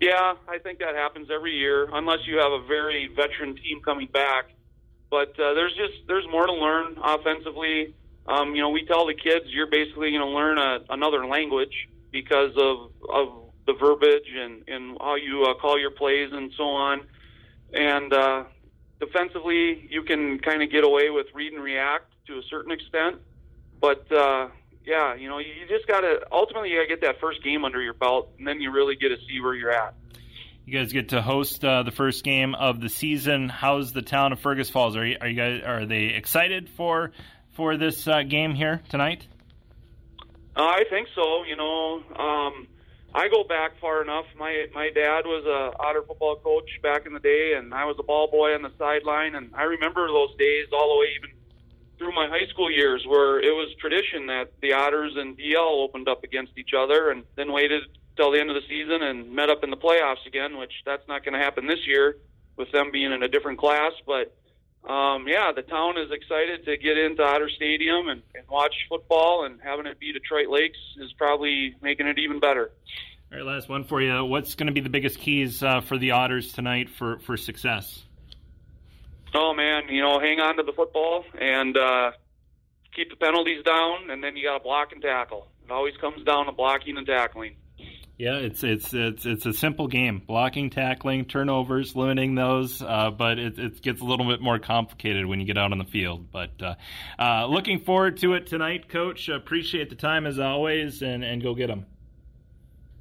Yeah, 0.00 0.34
I 0.48 0.58
think 0.58 0.78
that 0.78 0.94
happens 0.94 1.28
every 1.30 1.52
year, 1.52 1.88
unless 1.92 2.20
you 2.26 2.38
have 2.38 2.52
a 2.52 2.62
very 2.66 3.08
veteran 3.14 3.54
team 3.56 3.80
coming 3.84 4.08
back. 4.10 4.46
But 5.10 5.38
uh, 5.38 5.54
there's 5.54 5.74
just 5.74 6.06
there's 6.06 6.26
more 6.30 6.46
to 6.46 6.52
learn 6.52 6.96
offensively. 7.02 7.94
Um, 8.26 8.54
you 8.54 8.62
know, 8.62 8.70
we 8.70 8.86
tell 8.86 9.06
the 9.06 9.14
kids 9.14 9.46
you're 9.48 9.66
basically 9.70 10.10
going 10.10 10.22
to 10.22 10.26
learn 10.26 10.56
a, 10.56 10.80
another 10.88 11.26
language 11.26 11.88
because 12.10 12.52
of 12.56 12.92
of 13.08 13.39
the 13.66 13.74
verbiage 13.74 14.28
and, 14.34 14.68
and 14.68 14.96
how 15.00 15.14
you 15.16 15.44
uh, 15.44 15.54
call 15.54 15.78
your 15.78 15.90
plays 15.90 16.30
and 16.32 16.52
so 16.56 16.64
on. 16.64 17.06
And 17.72 18.12
uh, 18.12 18.44
defensively, 18.98 19.86
you 19.90 20.02
can 20.02 20.38
kind 20.38 20.62
of 20.62 20.70
get 20.70 20.84
away 20.84 21.10
with 21.10 21.26
read 21.34 21.52
and 21.52 21.62
react 21.62 22.12
to 22.26 22.38
a 22.38 22.42
certain 22.50 22.72
extent. 22.72 23.16
But 23.80 24.10
uh, 24.12 24.48
yeah, 24.84 25.14
you 25.14 25.28
know, 25.28 25.38
you 25.38 25.66
just 25.68 25.86
got 25.86 26.00
to 26.00 26.20
ultimately 26.32 26.70
you 26.70 26.76
got 26.76 26.82
to 26.82 26.88
get 26.88 27.00
that 27.02 27.20
first 27.20 27.42
game 27.42 27.64
under 27.64 27.80
your 27.80 27.94
belt, 27.94 28.30
and 28.38 28.46
then 28.46 28.60
you 28.60 28.70
really 28.70 28.96
get 28.96 29.08
to 29.08 29.16
see 29.28 29.40
where 29.40 29.54
you're 29.54 29.72
at. 29.72 29.94
You 30.66 30.78
guys 30.78 30.92
get 30.92 31.08
to 31.10 31.22
host 31.22 31.64
uh, 31.64 31.82
the 31.82 31.90
first 31.90 32.22
game 32.22 32.54
of 32.54 32.80
the 32.80 32.88
season. 32.88 33.48
How's 33.48 33.92
the 33.92 34.02
town 34.02 34.32
of 34.32 34.40
Fergus 34.40 34.70
Falls? 34.70 34.96
Are 34.96 35.04
you, 35.04 35.16
are 35.20 35.28
you 35.28 35.36
guys 35.36 35.62
are 35.64 35.86
they 35.86 36.04
excited 36.04 36.68
for 36.68 37.12
for 37.52 37.76
this 37.76 38.06
uh, 38.06 38.22
game 38.22 38.54
here 38.54 38.82
tonight? 38.88 39.26
Uh, 40.56 40.62
I 40.62 40.84
think 40.90 41.08
so. 41.14 41.44
You 41.44 41.56
know, 41.56 42.02
um, 42.16 42.68
I 43.14 43.28
go 43.28 43.42
back 43.42 43.72
far 43.80 44.02
enough. 44.02 44.26
My 44.38 44.66
my 44.74 44.90
dad 44.90 45.26
was 45.26 45.44
a 45.44 45.76
otter 45.82 46.02
football 46.06 46.36
coach 46.36 46.70
back 46.82 47.06
in 47.06 47.12
the 47.12 47.20
day, 47.20 47.54
and 47.56 47.74
I 47.74 47.84
was 47.84 47.96
a 47.98 48.04
ball 48.04 48.30
boy 48.30 48.54
on 48.54 48.62
the 48.62 48.72
sideline. 48.78 49.34
And 49.34 49.50
I 49.54 49.64
remember 49.64 50.06
those 50.06 50.34
days 50.38 50.66
all 50.72 50.94
the 50.94 51.00
way 51.00 51.08
even 51.18 51.30
through 51.98 52.14
my 52.14 52.28
high 52.28 52.46
school 52.48 52.70
years, 52.70 53.04
where 53.06 53.40
it 53.40 53.50
was 53.50 53.74
tradition 53.80 54.26
that 54.26 54.52
the 54.62 54.72
Otters 54.72 55.14
and 55.16 55.36
DL 55.36 55.82
opened 55.82 56.08
up 56.08 56.22
against 56.22 56.56
each 56.56 56.70
other, 56.76 57.10
and 57.10 57.24
then 57.36 57.52
waited 57.52 57.82
till 58.16 58.30
the 58.30 58.38
end 58.38 58.48
of 58.48 58.54
the 58.54 58.66
season 58.68 59.02
and 59.02 59.32
met 59.32 59.50
up 59.50 59.64
in 59.64 59.70
the 59.70 59.76
playoffs 59.76 60.24
again. 60.26 60.56
Which 60.56 60.72
that's 60.86 61.06
not 61.08 61.24
going 61.24 61.34
to 61.34 61.40
happen 61.40 61.66
this 61.66 61.86
year 61.86 62.16
with 62.56 62.70
them 62.70 62.90
being 62.92 63.12
in 63.12 63.22
a 63.22 63.28
different 63.28 63.58
class, 63.58 63.92
but. 64.06 64.36
Um, 64.88 65.28
yeah, 65.28 65.52
the 65.54 65.62
town 65.62 65.98
is 65.98 66.10
excited 66.10 66.64
to 66.64 66.76
get 66.76 66.96
into 66.96 67.22
Otter 67.22 67.50
Stadium 67.50 68.08
and, 68.08 68.22
and 68.34 68.48
watch 68.48 68.74
football, 68.88 69.44
and 69.44 69.60
having 69.62 69.86
it 69.86 69.98
be 70.00 70.12
Detroit 70.12 70.48
Lakes 70.48 70.78
is 70.96 71.12
probably 71.12 71.76
making 71.82 72.06
it 72.06 72.18
even 72.18 72.40
better. 72.40 72.70
All 73.30 73.38
right, 73.38 73.46
last 73.46 73.68
one 73.68 73.84
for 73.84 74.00
you. 74.00 74.24
What's 74.24 74.54
going 74.54 74.66
to 74.68 74.72
be 74.72 74.80
the 74.80 74.88
biggest 74.88 75.18
keys 75.18 75.62
uh, 75.62 75.82
for 75.82 75.98
the 75.98 76.12
Otters 76.12 76.52
tonight 76.52 76.88
for, 76.90 77.18
for 77.20 77.36
success? 77.36 78.02
Oh 79.34 79.54
man, 79.54 79.84
you 79.88 80.02
know, 80.02 80.18
hang 80.18 80.40
on 80.40 80.56
to 80.56 80.62
the 80.64 80.72
football 80.72 81.24
and 81.38 81.76
uh, 81.76 82.10
keep 82.94 83.10
the 83.10 83.16
penalties 83.16 83.62
down, 83.62 84.10
and 84.10 84.24
then 84.24 84.36
you 84.36 84.44
got 84.44 84.58
to 84.58 84.64
block 84.64 84.92
and 84.92 85.00
tackle. 85.00 85.46
It 85.64 85.70
always 85.70 85.96
comes 85.98 86.24
down 86.24 86.46
to 86.46 86.52
blocking 86.52 86.96
and 86.96 87.06
tackling. 87.06 87.56
Yeah, 88.20 88.34
it's 88.34 88.62
it's 88.62 88.92
it's 88.92 89.24
it's 89.24 89.46
a 89.46 89.54
simple 89.54 89.88
game: 89.88 90.18
blocking, 90.18 90.68
tackling, 90.68 91.24
turnovers, 91.24 91.96
limiting 91.96 92.34
those. 92.34 92.82
Uh, 92.82 93.10
but 93.10 93.38
it, 93.38 93.58
it 93.58 93.80
gets 93.80 94.02
a 94.02 94.04
little 94.04 94.26
bit 94.26 94.42
more 94.42 94.58
complicated 94.58 95.24
when 95.24 95.40
you 95.40 95.46
get 95.46 95.56
out 95.56 95.72
on 95.72 95.78
the 95.78 95.86
field. 95.86 96.30
But 96.30 96.50
uh, 96.60 96.74
uh, 97.18 97.46
looking 97.46 97.80
forward 97.80 98.18
to 98.18 98.34
it 98.34 98.46
tonight, 98.46 98.90
Coach. 98.90 99.30
Appreciate 99.30 99.88
the 99.88 99.96
time 99.96 100.26
as 100.26 100.38
always, 100.38 101.00
and 101.00 101.24
and 101.24 101.42
go 101.42 101.54
get 101.54 101.68
them. 101.68 101.86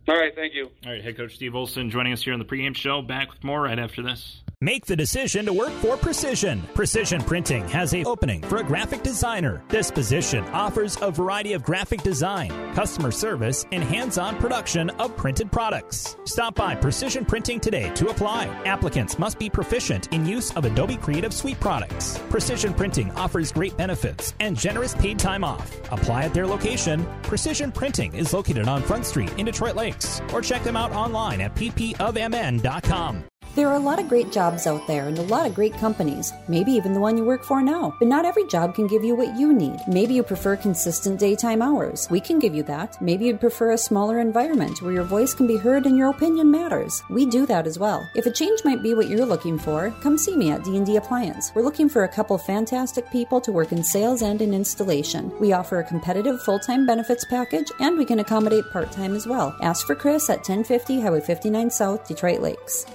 All 0.07 0.15
right, 0.15 0.33
thank 0.33 0.53
you. 0.53 0.71
All 0.85 0.91
right, 0.93 1.03
head 1.03 1.17
coach 1.17 1.35
Steve 1.35 1.53
Olson 1.53 1.89
joining 1.89 2.13
us 2.13 2.23
here 2.23 2.31
on 2.31 2.39
the 2.39 2.45
pregame 2.45 2.73
show. 2.73 3.01
Back 3.01 3.29
with 3.29 3.43
more 3.43 3.61
right 3.61 3.77
after 3.77 4.01
this. 4.01 4.41
Make 4.61 4.85
the 4.85 4.95
decision 4.97 5.45
to 5.45 5.53
work 5.53 5.71
for 5.71 5.95
Precision. 5.95 6.61
Precision 6.73 7.21
Printing 7.21 7.65
has 7.69 7.93
a 7.93 8.03
opening 8.03 8.41
for 8.41 8.57
a 8.57 8.63
graphic 8.63 9.03
designer. 9.03 9.63
This 9.69 9.89
position 9.89 10.43
offers 10.49 10.97
a 11.01 11.11
variety 11.11 11.53
of 11.53 11.63
graphic 11.63 12.03
design, 12.03 12.49
customer 12.73 13.09
service, 13.09 13.65
and 13.71 13.81
hands-on 13.81 14.35
production 14.35 14.89
of 14.89 15.15
printed 15.15 15.49
products. 15.49 16.17
Stop 16.25 16.55
by 16.55 16.75
Precision 16.75 17.23
Printing 17.23 17.61
today 17.61 17.89
to 17.93 18.09
apply. 18.09 18.47
Applicants 18.65 19.17
must 19.17 19.39
be 19.39 19.49
proficient 19.49 20.11
in 20.11 20.25
use 20.25 20.51
of 20.57 20.65
Adobe 20.65 20.97
Creative 20.97 21.33
Suite 21.33 21.61
products. 21.61 22.19
Precision 22.29 22.73
Printing 22.73 23.11
offers 23.11 23.53
great 23.53 23.77
benefits 23.77 24.33
and 24.41 24.59
generous 24.59 24.93
paid 24.93 25.17
time 25.17 25.45
off. 25.45 25.73
Apply 25.89 26.23
at 26.23 26.33
their 26.33 26.45
location. 26.45 27.07
Precision 27.21 27.71
Printing 27.71 28.13
is 28.13 28.33
located 28.33 28.67
on 28.67 28.81
Front 28.81 29.05
Street 29.05 29.31
in 29.37 29.45
Detroit 29.45 29.77
Lakes, 29.77 30.21
or 30.33 30.41
check 30.41 30.63
them 30.63 30.75
out 30.75 30.91
online 30.91 31.39
at 31.39 31.55
ppofmn.com. 31.55 33.23
There 33.59 33.67
are 33.67 33.75
a 33.75 33.79
lot 33.79 33.99
of 33.99 34.07
great 34.07 34.31
jobs 34.31 34.67
out 34.67 34.87
there 34.87 35.09
and 35.09 35.19
a 35.19 35.23
lot 35.23 35.45
of 35.45 35.53
great 35.53 35.73
companies, 35.73 36.31
maybe 36.47 36.71
even 36.71 36.93
the 36.93 36.99
one 37.01 37.17
you 37.17 37.25
work 37.25 37.43
for 37.43 37.61
now. 37.61 37.93
But 37.99 38.07
not 38.07 38.23
every 38.23 38.47
job 38.47 38.73
can 38.73 38.87
give 38.87 39.03
you 39.03 39.15
what 39.15 39.37
you 39.37 39.51
need. 39.51 39.81
Maybe 39.85 40.13
you 40.13 40.23
prefer 40.23 40.55
consistent 40.55 41.19
daytime 41.19 41.61
hours. 41.61 42.07
We 42.09 42.21
can 42.21 42.39
give 42.39 42.55
you 42.55 42.63
that. 42.63 42.95
Maybe 43.01 43.25
you'd 43.25 43.41
prefer 43.41 43.71
a 43.71 43.77
smaller 43.77 44.19
environment 44.19 44.81
where 44.81 44.93
your 44.93 45.03
voice 45.03 45.33
can 45.33 45.45
be 45.45 45.57
heard 45.57 45.85
and 45.85 45.97
your 45.97 46.09
opinion 46.09 46.49
matters. 46.49 47.03
We 47.09 47.25
do 47.25 47.45
that 47.47 47.67
as 47.67 47.77
well. 47.77 48.09
If 48.15 48.25
a 48.25 48.31
change 48.31 48.61
might 48.63 48.81
be 48.81 48.93
what 48.93 49.09
you're 49.09 49.25
looking 49.25 49.59
for, 49.59 49.93
come 50.01 50.17
see 50.17 50.37
me 50.37 50.51
at 50.51 50.63
D&D 50.63 50.95
Appliance. 50.95 51.51
We're 51.53 51.63
looking 51.63 51.89
for 51.89 52.05
a 52.05 52.15
couple 52.15 52.37
fantastic 52.37 53.11
people 53.11 53.41
to 53.41 53.51
work 53.51 53.73
in 53.73 53.83
sales 53.83 54.21
and 54.21 54.41
in 54.41 54.53
installation. 54.53 55.37
We 55.37 55.51
offer 55.51 55.79
a 55.79 55.83
competitive 55.83 56.41
full-time 56.43 56.85
benefits 56.85 57.25
package 57.25 57.73
and 57.81 57.97
we 57.97 58.05
can 58.05 58.19
accommodate 58.19 58.71
part-time 58.71 59.15
as 59.15 59.27
well. 59.27 59.53
Ask 59.61 59.85
for 59.85 59.95
Chris 59.95 60.29
at 60.29 60.47
1050 60.47 61.01
Highway 61.01 61.19
59 61.19 61.69
South, 61.71 62.07
Detroit 62.07 62.39
Lakes. 62.39 62.85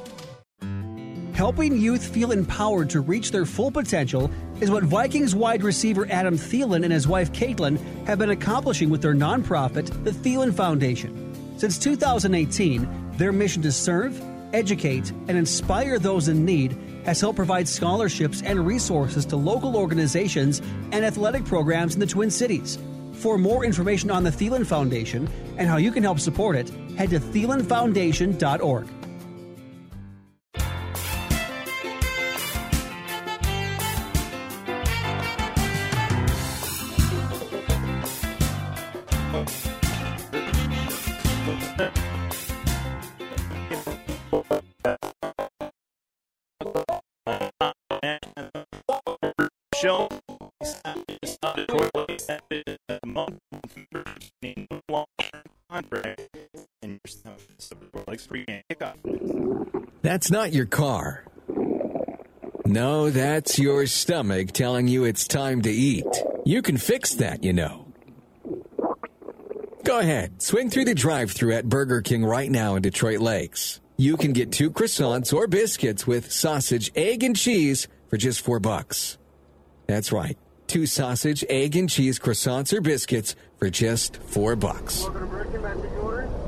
Helping 1.35 1.77
youth 1.77 2.07
feel 2.07 2.31
empowered 2.31 2.88
to 2.90 3.01
reach 3.01 3.33
their 3.33 3.44
full 3.44 3.73
potential 3.73 4.31
is 4.61 4.70
what 4.70 4.85
Vikings 4.85 5.35
wide 5.35 5.64
receiver 5.64 6.07
Adam 6.09 6.38
Thielen 6.38 6.85
and 6.85 6.92
his 6.92 7.09
wife 7.09 7.33
Caitlin 7.33 7.77
have 8.07 8.20
been 8.20 8.31
accomplishing 8.31 8.88
with 8.88 9.03
their 9.03 9.14
nonprofit, 9.14 10.05
the 10.05 10.12
Thielen 10.12 10.55
Foundation. 10.55 11.35
Since 11.59 11.79
2018, 11.79 13.16
their 13.16 13.33
mission 13.33 13.62
to 13.62 13.73
serve, 13.73 14.23
educate, 14.53 15.11
and 15.27 15.37
inspire 15.37 15.99
those 15.99 16.29
in 16.29 16.44
need 16.44 16.79
has 17.05 17.20
helped 17.20 17.37
provide 17.37 17.66
scholarships 17.66 18.40
and 18.42 18.64
resources 18.64 19.27
to 19.27 19.35
local 19.35 19.77
organizations 19.77 20.62
and 20.92 21.05
athletic 21.05 21.44
programs 21.44 21.94
in 21.94 22.01
the 22.01 22.07
Twin 22.07 22.31
Cities. 22.31 22.79
For 23.14 23.38
more 23.38 23.64
information 23.64 24.09
on 24.09 24.23
the 24.23 24.31
Thielen 24.31 24.64
Foundation 24.64 25.29
and 25.57 25.68
how 25.68 25.79
you 25.79 25.90
can 25.90 26.05
help 26.05 26.20
support 26.20 26.55
it, 26.55 26.70
head 26.97 27.11
to 27.11 27.18
thielenfoundation.org. 27.18 28.87
That's 60.03 60.31
not 60.31 60.53
your 60.53 60.66
car. 60.66 61.25
No, 62.66 63.11
that's 63.11 63.59
your 63.59 63.87
stomach 63.87 64.53
telling 64.53 64.88
you 64.88 65.05
it's 65.05 65.29
time 65.29 65.62
to 65.62 65.70
eat. 65.70 66.07
You 66.44 66.62
can 66.62 66.77
fix 66.77 67.14
that, 67.16 67.44
you 67.44 67.53
know. 67.53 67.87
Go 69.85 69.99
ahead, 69.99 70.42
swing 70.42 70.70
through 70.70 70.87
the 70.87 70.94
drive 70.94 71.31
through 71.31 71.55
at 71.55 71.68
Burger 71.68 72.01
King 72.01 72.25
right 72.25 72.51
now 72.51 72.75
in 72.75 72.83
Detroit 72.83 73.20
Lakes. 73.20 73.81
You 73.97 74.16
can 74.16 74.33
get 74.33 74.51
two 74.51 74.70
croissants 74.70 75.33
or 75.33 75.47
biscuits 75.47 76.07
with 76.07 76.33
sausage, 76.33 76.90
egg, 76.97 77.23
and 77.23 77.37
cheese 77.37 77.87
for 78.09 78.16
just 78.16 78.40
four 78.40 78.59
bucks. 78.61 79.18
That's 79.87 80.11
right. 80.11 80.38
Two 80.66 80.87
sausage, 80.87 81.44
egg, 81.49 81.77
and 81.77 81.88
cheese 81.88 82.18
croissants 82.18 82.73
or 82.73 82.81
biscuits 82.81 83.37
for 83.59 83.68
just 83.68 84.16
four 84.16 84.57
bucks. 84.57 85.07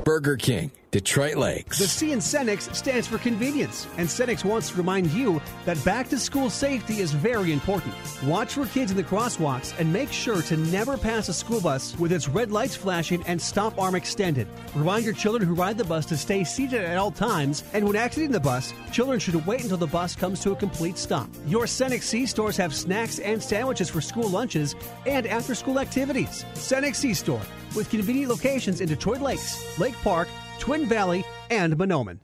Burger 0.05 0.37
King, 0.37 0.71
Detroit 0.97 1.37
Lakes. 1.37 1.79
The 1.79 1.87
C 1.87 2.13
in 2.13 2.21
Cenex 2.21 2.75
stands 2.75 3.07
for 3.07 3.19
convenience, 3.19 3.87
and 3.99 4.09
Cenex 4.09 4.47
wants 4.47 4.71
to 4.71 4.79
remind 4.79 5.11
you 5.11 5.43
that 5.67 5.85
back 5.85 6.09
to 6.09 6.19
school 6.19 6.49
safety 6.49 7.01
is 7.01 7.13
very 7.13 7.53
important. 7.53 7.93
Watch 8.25 8.55
for 8.55 8.65
kids 8.65 8.93
in 8.93 8.97
the 8.97 9.05
crosswalks 9.05 9.79
and 9.79 9.93
make 9.93 10.11
sure 10.11 10.41
to 10.41 10.57
never 10.57 10.97
pass 10.97 11.29
a 11.29 11.35
school 11.35 11.61
bus 11.61 11.95
with 11.99 12.13
its 12.13 12.31
red 12.31 12.51
lights 12.51 12.77
flashing 12.77 13.23
and 13.25 13.39
stop 13.39 13.79
arm 13.79 13.95
extended. 13.95 14.49
Remind 14.75 15.05
your 15.05 15.13
children 15.13 15.47
who 15.47 15.53
ride 15.53 15.77
the 15.77 15.85
bus 15.85 16.07
to 16.07 16.17
stay 16.17 16.45
seated 16.45 16.83
at 16.83 16.97
all 16.97 17.11
times, 17.11 17.63
and 17.75 17.85
when 17.87 17.95
exiting 17.95 18.31
the 18.31 18.41
bus, 18.41 18.73
children 18.91 19.21
should 19.21 19.35
wait 19.45 19.65
until 19.65 19.77
the 19.77 19.87
bus 19.87 20.17
comes 20.17 20.41
to 20.41 20.53
a 20.53 20.57
complete 20.57 20.97
stop. 20.97 21.29
Your 21.47 21.67
Cenex 21.67 22.05
C 22.05 22.25
stores 22.25 22.57
have 22.57 22.75
snacks 22.75 23.19
and 23.19 23.43
sandwiches 23.43 23.91
for 23.91 24.01
school 24.01 24.31
lunches 24.31 24.75
and 25.05 25.27
after 25.27 25.55
school 25.55 25.79
activities. 25.79 26.47
Cenex 26.55 26.97
C 26.97 27.13
store 27.13 27.43
with 27.75 27.91
convenient 27.91 28.31
locations 28.31 28.81
in 28.81 28.89
Detroit 28.89 29.21
Lakes, 29.21 29.79
Lake 29.79 29.95
Park, 29.97 30.29
Twin 30.59 30.87
Valley, 30.87 31.25
and 31.51 31.77
Mahnomen. 31.77 32.19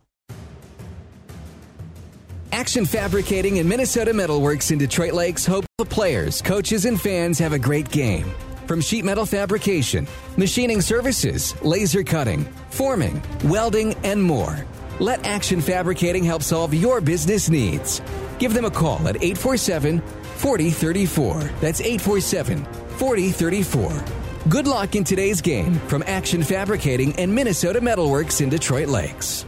Action 2.52 2.84
Fabricating 2.84 3.58
and 3.58 3.68
Minnesota 3.68 4.12
Metalworks 4.12 4.70
in 4.70 4.78
Detroit 4.78 5.14
Lakes 5.14 5.46
hope 5.46 5.64
the 5.78 5.86
players, 5.86 6.42
coaches, 6.42 6.84
and 6.84 7.00
fans 7.00 7.38
have 7.38 7.52
a 7.52 7.58
great 7.58 7.90
game. 7.90 8.26
From 8.66 8.80
sheet 8.80 9.04
metal 9.04 9.26
fabrication, 9.26 10.06
machining 10.36 10.80
services, 10.80 11.60
laser 11.62 12.04
cutting, 12.04 12.44
forming, 12.70 13.22
welding, 13.44 13.94
and 14.04 14.22
more. 14.22 14.66
Let 15.00 15.26
Action 15.26 15.60
Fabricating 15.60 16.24
help 16.24 16.42
solve 16.42 16.74
your 16.74 17.00
business 17.00 17.48
needs. 17.48 18.02
Give 18.38 18.54
them 18.54 18.64
a 18.64 18.70
call 18.70 19.08
at 19.08 19.16
847 19.16 20.00
4034. 20.00 21.40
That's 21.60 21.80
847 21.80 22.64
4034. 22.64 24.21
Good 24.48 24.66
luck 24.66 24.96
in 24.96 25.04
today's 25.04 25.40
game 25.40 25.74
from 25.86 26.02
Action 26.04 26.42
Fabricating 26.42 27.14
and 27.14 27.32
Minnesota 27.32 27.80
Metalworks 27.80 28.40
in 28.40 28.48
Detroit 28.48 28.88
Lakes. 28.88 29.46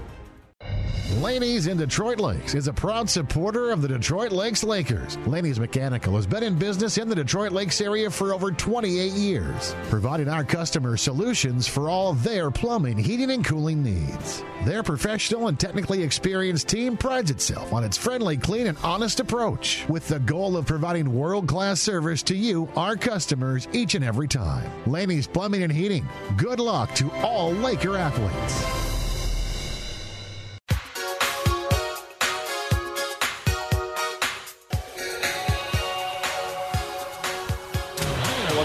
Laney's 1.13 1.67
in 1.67 1.77
Detroit 1.77 2.19
Lakes 2.19 2.55
is 2.55 2.67
a 2.67 2.73
proud 2.73 3.11
supporter 3.11 3.71
of 3.71 3.83
the 3.83 3.89
Detroit 3.89 4.33
Lakes 4.33 4.65
Lakers. 4.65 5.19
Laney's 5.27 5.61
Mechanical 5.61 6.17
has 6.17 6.27
been 6.27 6.43
in 6.43 6.59
business 6.59 6.97
in 6.97 7.11
the 7.11 7.15
Detroit 7.15 7.53
Lakes 7.53 7.83
area 7.83 8.11
for 8.11 8.33
over 8.33 8.51
28 8.51 9.13
years, 9.13 9.75
providing 9.91 10.31
our 10.31 10.45
customers 10.45 11.03
solutions 11.03 11.69
for 11.69 11.91
all 11.91 12.15
their 12.15 12.51
plumbing, 12.51 12.97
heating, 12.97 13.31
and 13.31 13.45
cooling 13.45 13.83
needs. 13.83 14.43
Their 14.65 14.83
professional 14.83 15.49
and 15.49 15.61
technically 15.61 16.03
experienced 16.03 16.69
team 16.69 16.97
prides 16.97 17.31
itself 17.31 17.75
on 17.75 17.85
its 17.85 17.99
friendly, 17.99 18.39
clean, 18.39 18.67
and 18.67 18.79
honest 18.83 19.21
approach, 19.21 19.85
with 19.91 20.09
the 20.09 20.21
goal 20.21 20.57
of 20.57 20.65
providing 20.65 21.15
world 21.15 21.47
class 21.47 21.83
service 21.83 22.23
to 22.25 22.35
you, 22.35 22.67
our 22.77 22.97
customers, 22.97 23.69
each 23.75 23.95
and 23.95 24.05
every 24.05 24.27
time. 24.27 24.71
Laney's 24.87 25.27
Plumbing 25.27 25.65
and 25.65 25.73
Heating. 25.73 26.09
Good 26.39 26.61
luck 26.61 26.95
to 26.95 27.13
all 27.17 27.53
Laker 27.53 27.99
athletes. 27.99 28.94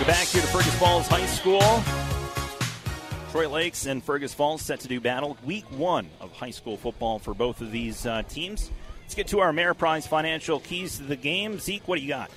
Back 0.09 0.25
here 0.25 0.41
to 0.41 0.47
Fergus 0.47 0.73
Falls 0.79 1.07
High 1.07 1.27
School. 1.27 1.83
Detroit 3.27 3.51
Lakes 3.51 3.85
and 3.85 4.03
Fergus 4.03 4.33
Falls 4.33 4.63
set 4.63 4.79
to 4.79 4.87
do 4.87 4.99
battle 4.99 5.37
week 5.45 5.65
one 5.69 6.09
of 6.19 6.31
high 6.33 6.49
school 6.49 6.77
football 6.77 7.19
for 7.19 7.35
both 7.35 7.61
of 7.61 7.71
these 7.71 8.07
uh, 8.07 8.23
teams. 8.23 8.71
Let's 9.03 9.13
get 9.13 9.27
to 9.27 9.39
our 9.41 9.53
Ameriprise 9.53 10.07
financial 10.07 10.61
keys 10.61 10.97
to 10.97 11.03
the 11.03 11.15
game. 11.15 11.59
Zeke, 11.59 11.87
what 11.87 11.97
do 11.97 12.01
you 12.01 12.07
got? 12.07 12.31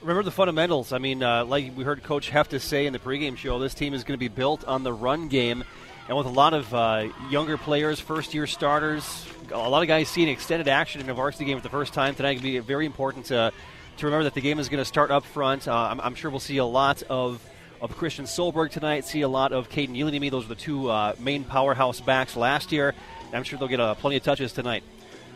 Remember 0.00 0.24
the 0.24 0.32
fundamentals. 0.32 0.92
I 0.92 0.98
mean, 0.98 1.22
uh, 1.22 1.44
like 1.44 1.76
we 1.76 1.84
heard 1.84 2.02
Coach 2.02 2.28
Hefta 2.28 2.60
say 2.60 2.86
in 2.86 2.92
the 2.92 2.98
pregame 2.98 3.36
show, 3.36 3.60
this 3.60 3.74
team 3.74 3.94
is 3.94 4.02
going 4.02 4.18
to 4.18 4.20
be 4.20 4.26
built 4.26 4.64
on 4.64 4.82
the 4.82 4.92
run 4.92 5.28
game. 5.28 5.62
And 6.08 6.18
with 6.18 6.26
a 6.26 6.30
lot 6.30 6.54
of 6.54 6.74
uh, 6.74 7.06
younger 7.30 7.56
players, 7.56 8.00
first 8.00 8.34
year 8.34 8.48
starters, 8.48 9.24
a 9.52 9.68
lot 9.68 9.82
of 9.82 9.86
guys 9.86 10.08
seeing 10.08 10.28
extended 10.28 10.66
action 10.66 11.00
in 11.00 11.08
a 11.08 11.14
varsity 11.14 11.44
game 11.44 11.56
for 11.56 11.62
the 11.62 11.68
first 11.68 11.94
time 11.94 12.16
tonight, 12.16 12.34
can 12.34 12.42
be 12.42 12.58
very 12.58 12.84
important 12.84 13.26
to 13.26 13.52
to 13.98 14.06
remember 14.06 14.24
that 14.24 14.34
the 14.34 14.40
game 14.40 14.58
is 14.58 14.68
going 14.68 14.80
to 14.80 14.84
start 14.84 15.10
up 15.10 15.24
front. 15.24 15.68
Uh, 15.68 15.74
I'm, 15.74 16.00
I'm, 16.00 16.14
sure 16.14 16.30
we'll 16.30 16.40
see 16.40 16.58
a 16.58 16.64
lot 16.64 17.02
of, 17.10 17.44
of 17.80 17.96
Christian 17.96 18.24
Solberg 18.24 18.70
tonight, 18.70 19.04
see 19.04 19.22
a 19.22 19.28
lot 19.28 19.52
of 19.52 19.68
Caden 19.68 19.96
Yealy 19.96 20.30
Those 20.30 20.46
are 20.46 20.48
the 20.48 20.54
two 20.54 20.90
uh, 20.90 21.14
main 21.18 21.44
powerhouse 21.44 22.00
backs 22.00 22.36
last 22.36 22.72
year. 22.72 22.94
I'm 23.32 23.44
sure 23.44 23.58
they'll 23.58 23.68
get 23.68 23.80
uh, 23.80 23.94
plenty 23.94 24.16
of 24.16 24.22
touches 24.22 24.52
tonight. 24.52 24.82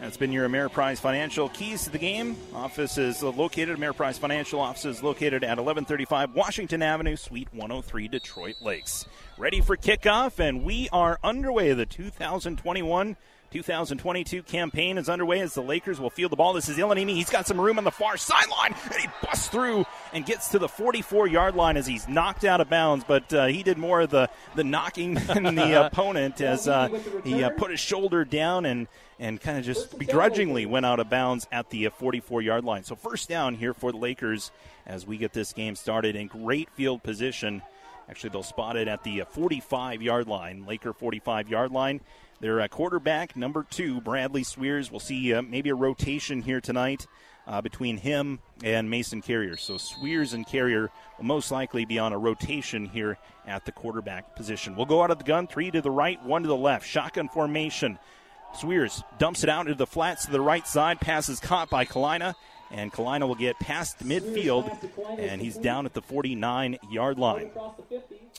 That's 0.01 0.19
been 0.19 0.31
your 0.31 0.47
Ameriprise 0.47 0.99
Financial 0.99 1.49
Keys 1.49 1.85
to 1.85 1.91
the 1.91 1.99
Game. 1.99 2.37
Office 2.55 2.99
is 2.99 3.23
located, 3.23 3.79
Ameriprise 3.79 4.19
Financial 4.19 4.61
Office 4.61 4.85
is 4.85 5.03
located 5.03 5.43
at 5.43 5.57
1135 5.57 6.35
Washington 6.35 6.83
Avenue, 6.83 7.17
Suite 7.17 7.49
103, 7.53 8.09
Detroit 8.09 8.57
Lakes. 8.61 9.07
Ready 9.39 9.63
for 9.63 9.77
kickoff, 9.77 10.39
and 10.39 10.65
we 10.65 10.91
are 10.93 11.19
underway 11.25 11.73
the 11.73 11.87
2021 11.87 13.17
2022 13.57 14.43
campaign 14.43 14.99
is 14.99 15.09
underway 15.09 15.41
as 15.41 15.55
the 15.55 15.63
Lakers 15.63 15.99
will 15.99 16.11
field 16.11 16.31
the 16.31 16.37
ball. 16.37 16.53
This 16.53 16.69
is 16.69 16.77
Ilanimi. 16.77 17.15
He's 17.15 17.31
got 17.31 17.47
some 17.47 17.59
room 17.59 17.79
on 17.79 17.85
the 17.85 17.91
far 17.91 18.19
sideline, 18.19 18.75
and 18.85 18.95
he 19.01 19.09
busts 19.23 19.49
through 19.49 19.87
and 20.13 20.27
gets 20.27 20.49
to 20.49 20.59
the 20.59 20.69
44 20.69 21.27
yard 21.27 21.57
line 21.57 21.79
as 21.79 21.87
he's 21.87 22.07
knocked 22.07 22.45
out 22.45 22.61
of 22.61 22.69
bounds. 22.69 23.03
But 23.09 23.33
uh, 23.33 23.47
he 23.47 23.63
did 23.63 23.79
more 23.79 24.03
of 24.03 24.11
the, 24.11 24.29
the 24.57 24.65
knocking 24.65 25.15
than 25.33 25.55
the 25.55 25.87
opponent 25.87 26.43
as 26.43 26.69
uh, 26.69 26.89
he 27.25 27.43
uh, 27.43 27.49
put 27.49 27.71
his 27.71 27.81
shoulder 27.81 28.27
down 28.27 28.67
and, 28.67 28.89
and 29.19 29.41
kind 29.41 29.57
of 29.57 29.65
just 29.65 29.99
begrudgingly 29.99 30.67
went 30.67 30.85
out 30.85 31.01
of 31.01 31.09
bounds 31.09 31.49
at 31.51 31.71
the 31.71 31.89
44 31.89 32.43
yard 32.43 32.63
line. 32.63 32.85
So, 32.85 32.95
first 32.95 33.27
down 33.27 33.55
here 33.55 33.73
for 33.73 33.91
the 33.91 33.99
Lakers 33.99 34.51
as 34.87 35.07
we 35.07 35.17
get 35.17 35.33
this 35.33 35.55
game 35.55 35.77
started 35.77 36.15
in 36.15 36.27
great 36.27 36.69
field 36.75 37.03
position. 37.03 37.63
Actually, 38.07 38.31
they'll 38.31 38.43
spot 38.43 38.77
it 38.77 38.87
at 38.87 39.03
the 39.03 39.23
45 39.31 40.03
yard 40.03 40.29
line, 40.29 40.67
Laker 40.67 40.93
45 40.93 41.49
yard 41.49 41.73
line. 41.73 42.03
Their 42.41 42.61
uh, 42.61 42.69
quarterback, 42.69 43.37
number 43.37 43.67
two, 43.69 44.01
Bradley 44.01 44.43
Swears. 44.43 44.91
We'll 44.91 45.01
see 45.01 45.33
uh, 45.33 45.43
maybe 45.43 45.71
a 45.71 45.75
rotation 45.75 46.43
here 46.43 46.61
tonight 46.61 47.07
uh, 47.47 47.63
between 47.63 47.97
him 47.97 48.41
and 48.63 48.91
Mason 48.91 49.23
Carrier. 49.23 49.57
So 49.57 49.79
Swears 49.79 50.35
and 50.35 50.47
Carrier 50.47 50.91
will 51.17 51.25
most 51.25 51.51
likely 51.51 51.85
be 51.85 51.99
on 51.99 52.13
a 52.13 52.19
rotation 52.19 52.87
here 52.87 53.17
at 53.47 53.65
the 53.65 53.73
quarterback 53.73 54.37
position. 54.37 54.77
We'll 54.77 54.87
go 54.87 55.03
out 55.03 55.11
of 55.11 55.19
the 55.19 55.25
gun, 55.25 55.47
three 55.47 55.71
to 55.71 55.81
the 55.81 55.91
right, 55.91 56.23
one 56.25 56.43
to 56.43 56.49
the 56.49 56.57
left. 56.57 56.87
Shotgun 56.87 57.29
formation. 57.29 57.99
Swears 58.55 59.03
dumps 59.19 59.43
it 59.43 59.49
out 59.49 59.67
into 59.67 59.77
the 59.77 59.87
flats 59.87 60.27
to 60.27 60.33
the 60.33 60.41
right 60.41 60.67
side. 60.67 61.01
Pass 61.01 61.29
is 61.29 61.41
caught 61.41 61.71
by 61.71 61.85
Kalina, 61.85 62.35
and 62.71 62.93
Kalina 62.93 63.27
will 63.27 63.35
get 63.35 63.59
past 63.59 63.99
midfield, 64.01 64.71
and 65.19 65.41
he's 65.41 65.57
down 65.57 65.87
at 65.87 65.95
the 65.95 66.03
49 66.03 66.79
yard 66.91 67.19
line. 67.19 67.51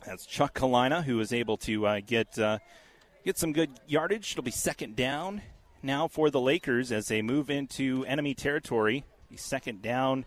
That's 0.06 0.26
Chuck 0.26 0.54
Kalina 0.54 1.04
who 1.04 1.20
is 1.20 1.34
able 1.34 1.58
to 1.58 1.86
uh, 1.86 2.02
get 2.06 2.40
uh, 2.40 2.60
get 3.28 3.38
some 3.38 3.52
good 3.52 3.70
yardage. 3.86 4.32
It'll 4.32 4.42
be 4.42 4.52
second 4.52 4.96
down 4.96 5.42
now 5.84 6.08
for 6.08 6.30
the 6.30 6.40
Lakers 6.40 6.94
as 6.94 7.10
they 7.10 7.22
move 7.22 7.50
into 7.50 8.06
enemy 8.06 8.34
territory. 8.34 9.04
Second 9.36 9.82
down 9.82 10.24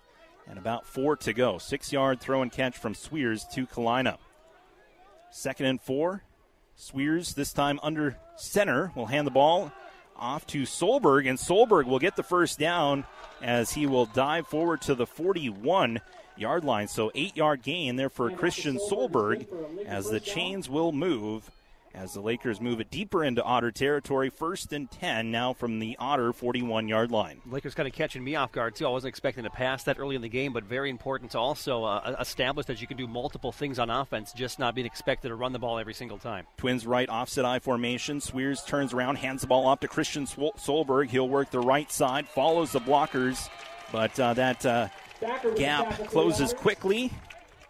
and 0.46 0.58
about 0.58 0.86
four 0.86 1.16
to 1.16 1.32
go. 1.32 1.56
Six 1.56 1.94
yard 1.94 2.20
throw 2.20 2.42
and 2.42 2.52
catch 2.52 2.76
from 2.76 2.94
Swears 2.94 3.46
to 3.54 3.66
Kalina. 3.66 4.18
Second 5.30 5.64
and 5.64 5.80
four. 5.80 6.24
Swears 6.76 7.32
this 7.32 7.54
time 7.54 7.80
under 7.82 8.18
center 8.36 8.92
will 8.94 9.06
hand 9.06 9.26
the 9.26 9.30
ball 9.30 9.72
off 10.14 10.46
to 10.48 10.64
Solberg, 10.64 11.26
and 11.26 11.38
Solberg 11.38 11.86
will 11.86 11.98
get 11.98 12.16
the 12.16 12.22
first 12.22 12.58
down 12.58 13.06
as 13.40 13.72
he 13.72 13.86
will 13.86 14.04
dive 14.04 14.46
forward 14.46 14.82
to 14.82 14.94
the 14.94 15.06
41 15.06 16.02
yard 16.36 16.64
line. 16.64 16.86
So 16.86 17.10
eight 17.14 17.34
yard 17.34 17.62
gain 17.62 17.96
there 17.96 18.10
for 18.10 18.30
Christian 18.30 18.76
Solberg 18.76 19.46
as 19.86 20.10
the 20.10 20.20
chains 20.20 20.68
will 20.68 20.92
move 20.92 21.50
as 21.94 22.14
the 22.14 22.20
Lakers 22.20 22.60
move 22.60 22.80
it 22.80 22.90
deeper 22.90 23.24
into 23.24 23.42
Otter 23.42 23.70
territory. 23.70 24.30
First 24.30 24.72
and 24.72 24.90
10 24.90 25.30
now 25.30 25.52
from 25.52 25.78
the 25.78 25.96
Otter 25.98 26.32
41 26.32 26.88
yard 26.88 27.10
line. 27.10 27.40
Lakers 27.46 27.74
kind 27.74 27.86
of 27.86 27.92
catching 27.92 28.22
me 28.22 28.36
off 28.36 28.52
guard, 28.52 28.74
too. 28.74 28.86
I 28.86 28.90
wasn't 28.90 29.10
expecting 29.10 29.44
to 29.44 29.50
pass 29.50 29.84
that 29.84 29.98
early 29.98 30.16
in 30.16 30.22
the 30.22 30.28
game, 30.28 30.52
but 30.52 30.64
very 30.64 30.90
important 30.90 31.32
to 31.32 31.38
also 31.38 31.84
uh, 31.84 32.16
establish 32.20 32.66
that 32.66 32.80
you 32.80 32.86
can 32.86 32.96
do 32.96 33.06
multiple 33.06 33.52
things 33.52 33.78
on 33.78 33.90
offense, 33.90 34.32
just 34.32 34.58
not 34.58 34.74
being 34.74 34.86
expected 34.86 35.28
to 35.28 35.34
run 35.34 35.52
the 35.52 35.58
ball 35.58 35.78
every 35.78 35.94
single 35.94 36.18
time. 36.18 36.46
Twins 36.56 36.86
right 36.86 37.08
offset 37.08 37.44
I 37.44 37.58
formation. 37.58 38.20
Swears 38.20 38.62
turns 38.64 38.92
around, 38.92 39.16
hands 39.16 39.42
the 39.42 39.46
ball 39.46 39.66
off 39.66 39.80
to 39.80 39.88
Christian 39.88 40.26
Solberg. 40.26 41.08
He'll 41.08 41.28
work 41.28 41.50
the 41.50 41.60
right 41.60 41.90
side, 41.90 42.28
follows 42.28 42.72
the 42.72 42.80
blockers, 42.80 43.48
but 43.92 44.18
uh, 44.18 44.34
that 44.34 44.64
uh, 44.64 44.88
gap 45.56 46.06
closes 46.06 46.52
quickly 46.54 47.12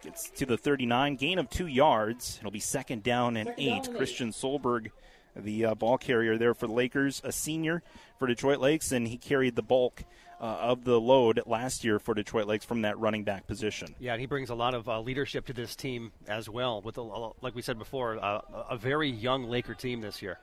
Gets 0.01 0.31
to 0.31 0.45
the 0.47 0.57
39, 0.57 1.15
gain 1.15 1.37
of 1.37 1.49
two 1.49 1.67
yards. 1.67 2.37
It'll 2.39 2.51
be 2.51 2.59
second 2.59 3.03
down 3.03 3.37
and 3.37 3.53
eight. 3.57 3.87
Christian 3.95 4.31
Solberg, 4.31 4.89
the 5.35 5.65
uh, 5.65 5.75
ball 5.75 5.99
carrier 5.99 6.37
there 6.39 6.55
for 6.55 6.65
the 6.65 6.73
Lakers, 6.73 7.21
a 7.23 7.31
senior 7.31 7.83
for 8.17 8.27
Detroit 8.27 8.59
Lakes, 8.59 8.91
and 8.91 9.07
he 9.07 9.17
carried 9.17 9.55
the 9.55 9.61
bulk 9.61 10.03
uh, 10.39 10.43
of 10.43 10.85
the 10.85 10.99
load 10.99 11.41
last 11.45 11.83
year 11.83 11.99
for 11.99 12.15
Detroit 12.15 12.47
Lakes 12.47 12.65
from 12.65 12.81
that 12.81 12.97
running 12.97 13.23
back 13.23 13.45
position. 13.45 13.93
Yeah, 13.99 14.13
and 14.13 14.21
he 14.21 14.25
brings 14.25 14.49
a 14.49 14.55
lot 14.55 14.73
of 14.73 14.89
uh, 14.89 14.99
leadership 15.01 15.45
to 15.45 15.53
this 15.53 15.75
team 15.75 16.11
as 16.27 16.49
well. 16.49 16.81
With 16.81 16.97
a, 16.97 17.01
like 17.03 17.53
we 17.53 17.61
said 17.61 17.77
before, 17.77 18.17
uh, 18.17 18.41
a 18.71 18.77
very 18.77 19.09
young 19.09 19.43
Laker 19.43 19.75
team 19.75 20.01
this 20.01 20.19
year. 20.19 20.39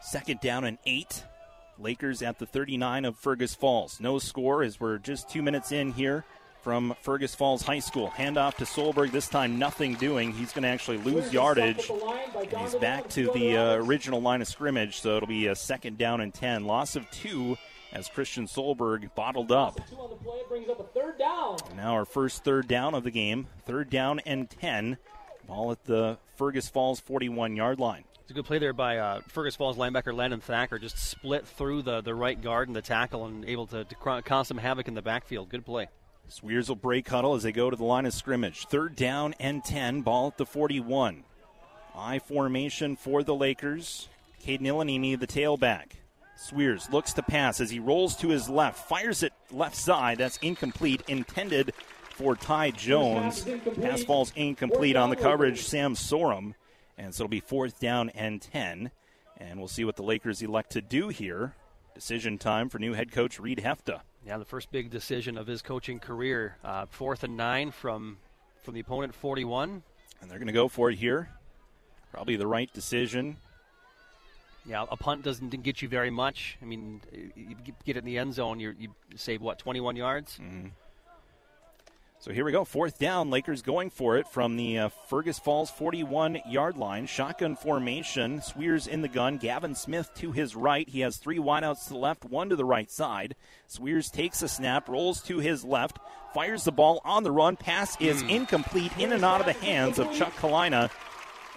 Second 0.00 0.40
down 0.40 0.64
and 0.64 0.78
eight. 0.86 1.24
Lakers 1.76 2.22
at 2.22 2.38
the 2.38 2.46
39 2.46 3.04
of 3.04 3.16
Fergus 3.16 3.54
Falls. 3.54 4.00
No 4.00 4.20
score 4.20 4.62
as 4.62 4.78
we're 4.78 4.98
just 4.98 5.28
two 5.28 5.42
minutes 5.42 5.72
in 5.72 5.92
here 5.92 6.24
from 6.64 6.96
Fergus 7.02 7.34
Falls 7.34 7.62
High 7.62 7.78
School. 7.78 8.10
Handoff 8.16 8.54
to 8.54 8.64
Solberg, 8.64 9.12
this 9.12 9.28
time 9.28 9.58
nothing 9.58 9.94
doing. 9.94 10.32
He's 10.32 10.50
going 10.52 10.62
to 10.62 10.68
actually 10.68 10.96
lose 10.96 11.30
yardage. 11.30 11.90
And 11.90 12.50
he's 12.58 12.74
back 12.76 13.06
to 13.10 13.30
the 13.32 13.58
uh, 13.58 13.74
original 13.74 14.22
line 14.22 14.40
of 14.40 14.48
scrimmage, 14.48 14.98
so 14.98 15.18
it'll 15.18 15.28
be 15.28 15.46
a 15.46 15.54
second 15.54 15.98
down 15.98 16.22
and 16.22 16.32
10. 16.32 16.64
Loss 16.64 16.96
of 16.96 17.08
two 17.10 17.58
as 17.92 18.08
Christian 18.08 18.46
Solberg 18.46 19.14
bottled 19.14 19.52
up. 19.52 19.78
Now 21.76 21.92
our 21.92 22.06
first 22.06 22.44
third 22.44 22.66
down 22.66 22.94
of 22.94 23.04
the 23.04 23.10
game. 23.10 23.46
Third 23.66 23.90
down 23.90 24.20
and 24.20 24.48
10. 24.48 24.96
Ball 25.46 25.72
at 25.72 25.84
the 25.84 26.16
Fergus 26.36 26.70
Falls 26.70 26.98
41 26.98 27.56
yard 27.56 27.78
line. 27.78 28.04
It's 28.22 28.30
a 28.30 28.34
good 28.34 28.46
play 28.46 28.58
there 28.58 28.72
by 28.72 28.96
uh, 28.96 29.20
Fergus 29.28 29.54
Falls 29.54 29.76
linebacker 29.76 30.14
Landon 30.14 30.40
Thacker. 30.40 30.78
Just 30.78 30.96
split 30.96 31.46
through 31.46 31.82
the, 31.82 32.00
the 32.00 32.14
right 32.14 32.40
guard 32.40 32.68
and 32.68 32.74
the 32.74 32.80
tackle 32.80 33.26
and 33.26 33.44
able 33.44 33.66
to, 33.66 33.84
to 33.84 33.94
cause 34.22 34.48
some 34.48 34.56
havoc 34.56 34.88
in 34.88 34.94
the 34.94 35.02
backfield. 35.02 35.50
Good 35.50 35.66
play. 35.66 35.88
Swears 36.28 36.68
will 36.68 36.76
break 36.76 37.08
huddle 37.08 37.34
as 37.34 37.42
they 37.42 37.52
go 37.52 37.70
to 37.70 37.76
the 37.76 37.84
line 37.84 38.06
of 38.06 38.14
scrimmage. 38.14 38.66
Third 38.66 38.96
down 38.96 39.34
and 39.38 39.64
10, 39.64 40.02
ball 40.02 40.28
at 40.28 40.38
the 40.38 40.46
41. 40.46 41.24
I 41.96 42.18
formation 42.18 42.96
for 42.96 43.22
the 43.22 43.34
Lakers. 43.34 44.08
Caden 44.44 44.62
Ilanini, 44.62 45.18
the 45.18 45.26
tailback. 45.26 45.92
Swears 46.36 46.90
looks 46.90 47.12
to 47.12 47.22
pass 47.22 47.60
as 47.60 47.70
he 47.70 47.78
rolls 47.78 48.16
to 48.16 48.28
his 48.28 48.48
left, 48.48 48.88
fires 48.88 49.22
it 49.22 49.32
left 49.52 49.76
side. 49.76 50.18
That's 50.18 50.36
incomplete, 50.38 51.02
intended 51.06 51.72
for 52.10 52.34
Ty 52.34 52.72
Jones. 52.72 53.46
Pass 53.80 54.02
falls 54.04 54.32
incomplete 54.34 54.96
on 54.96 55.10
the 55.10 55.16
coverage, 55.16 55.62
Sam 55.62 55.94
Sorum. 55.94 56.54
And 56.98 57.14
so 57.14 57.24
it'll 57.24 57.30
be 57.30 57.40
fourth 57.40 57.80
down 57.80 58.10
and 58.10 58.40
10. 58.40 58.90
And 59.38 59.58
we'll 59.58 59.68
see 59.68 59.84
what 59.84 59.96
the 59.96 60.02
Lakers 60.02 60.42
elect 60.42 60.72
to 60.72 60.80
do 60.80 61.08
here. 61.08 61.54
Decision 61.94 62.38
time 62.38 62.68
for 62.68 62.78
new 62.78 62.92
head 62.92 63.12
coach 63.12 63.38
Reed 63.38 63.62
Hefta. 63.64 64.00
Yeah, 64.26 64.38
the 64.38 64.44
first 64.44 64.72
big 64.72 64.90
decision 64.90 65.36
of 65.36 65.46
his 65.46 65.60
coaching 65.60 65.98
career. 65.98 66.56
Uh, 66.64 66.86
fourth 66.86 67.24
and 67.24 67.36
nine 67.36 67.70
from 67.70 68.18
from 68.62 68.74
the 68.74 68.80
opponent, 68.80 69.14
41. 69.14 69.82
And 70.20 70.30
they're 70.30 70.38
going 70.38 70.46
to 70.46 70.52
go 70.52 70.68
for 70.68 70.90
it 70.90 70.96
here. 70.96 71.28
Probably 72.10 72.36
the 72.36 72.46
right 72.46 72.72
decision. 72.72 73.36
Yeah, 74.64 74.86
a 74.90 74.96
punt 74.96 75.22
doesn't 75.22 75.50
get 75.62 75.82
you 75.82 75.88
very 75.88 76.08
much. 76.08 76.56
I 76.62 76.64
mean, 76.64 77.02
you 77.36 77.54
get 77.84 77.96
it 77.96 77.98
in 77.98 78.04
the 78.06 78.16
end 78.16 78.32
zone, 78.32 78.58
you 78.60 78.74
save 79.14 79.42
what, 79.42 79.58
21 79.58 79.96
yards? 79.96 80.38
Mm-hmm. 80.40 80.68
So 82.24 82.32
here 82.32 82.46
we 82.46 82.52
go. 82.52 82.64
Fourth 82.64 82.98
down. 82.98 83.28
Lakers 83.28 83.60
going 83.60 83.90
for 83.90 84.16
it 84.16 84.26
from 84.26 84.56
the 84.56 84.78
uh, 84.78 84.88
Fergus 85.10 85.38
Falls 85.38 85.70
41 85.70 86.38
yard 86.48 86.78
line. 86.78 87.04
Shotgun 87.04 87.54
formation. 87.54 88.40
Swears 88.40 88.86
in 88.86 89.02
the 89.02 89.08
gun. 89.08 89.36
Gavin 89.36 89.74
Smith 89.74 90.10
to 90.14 90.32
his 90.32 90.56
right. 90.56 90.88
He 90.88 91.00
has 91.00 91.18
three 91.18 91.36
wideouts 91.36 91.84
to 91.84 91.88
the 91.90 91.98
left, 91.98 92.24
one 92.24 92.48
to 92.48 92.56
the 92.56 92.64
right 92.64 92.90
side. 92.90 93.34
Swears 93.66 94.10
takes 94.10 94.40
a 94.40 94.48
snap, 94.48 94.88
rolls 94.88 95.20
to 95.24 95.36
his 95.40 95.64
left, 95.64 95.98
fires 96.32 96.64
the 96.64 96.72
ball 96.72 97.02
on 97.04 97.24
the 97.24 97.30
run. 97.30 97.56
Pass 97.56 98.00
is 98.00 98.22
mm. 98.22 98.30
incomplete 98.30 98.96
in 98.98 99.12
and 99.12 99.22
out 99.22 99.40
of 99.40 99.46
the 99.46 99.52
hands 99.52 99.98
of 99.98 100.10
Chuck 100.14 100.32
Kalina. 100.36 100.90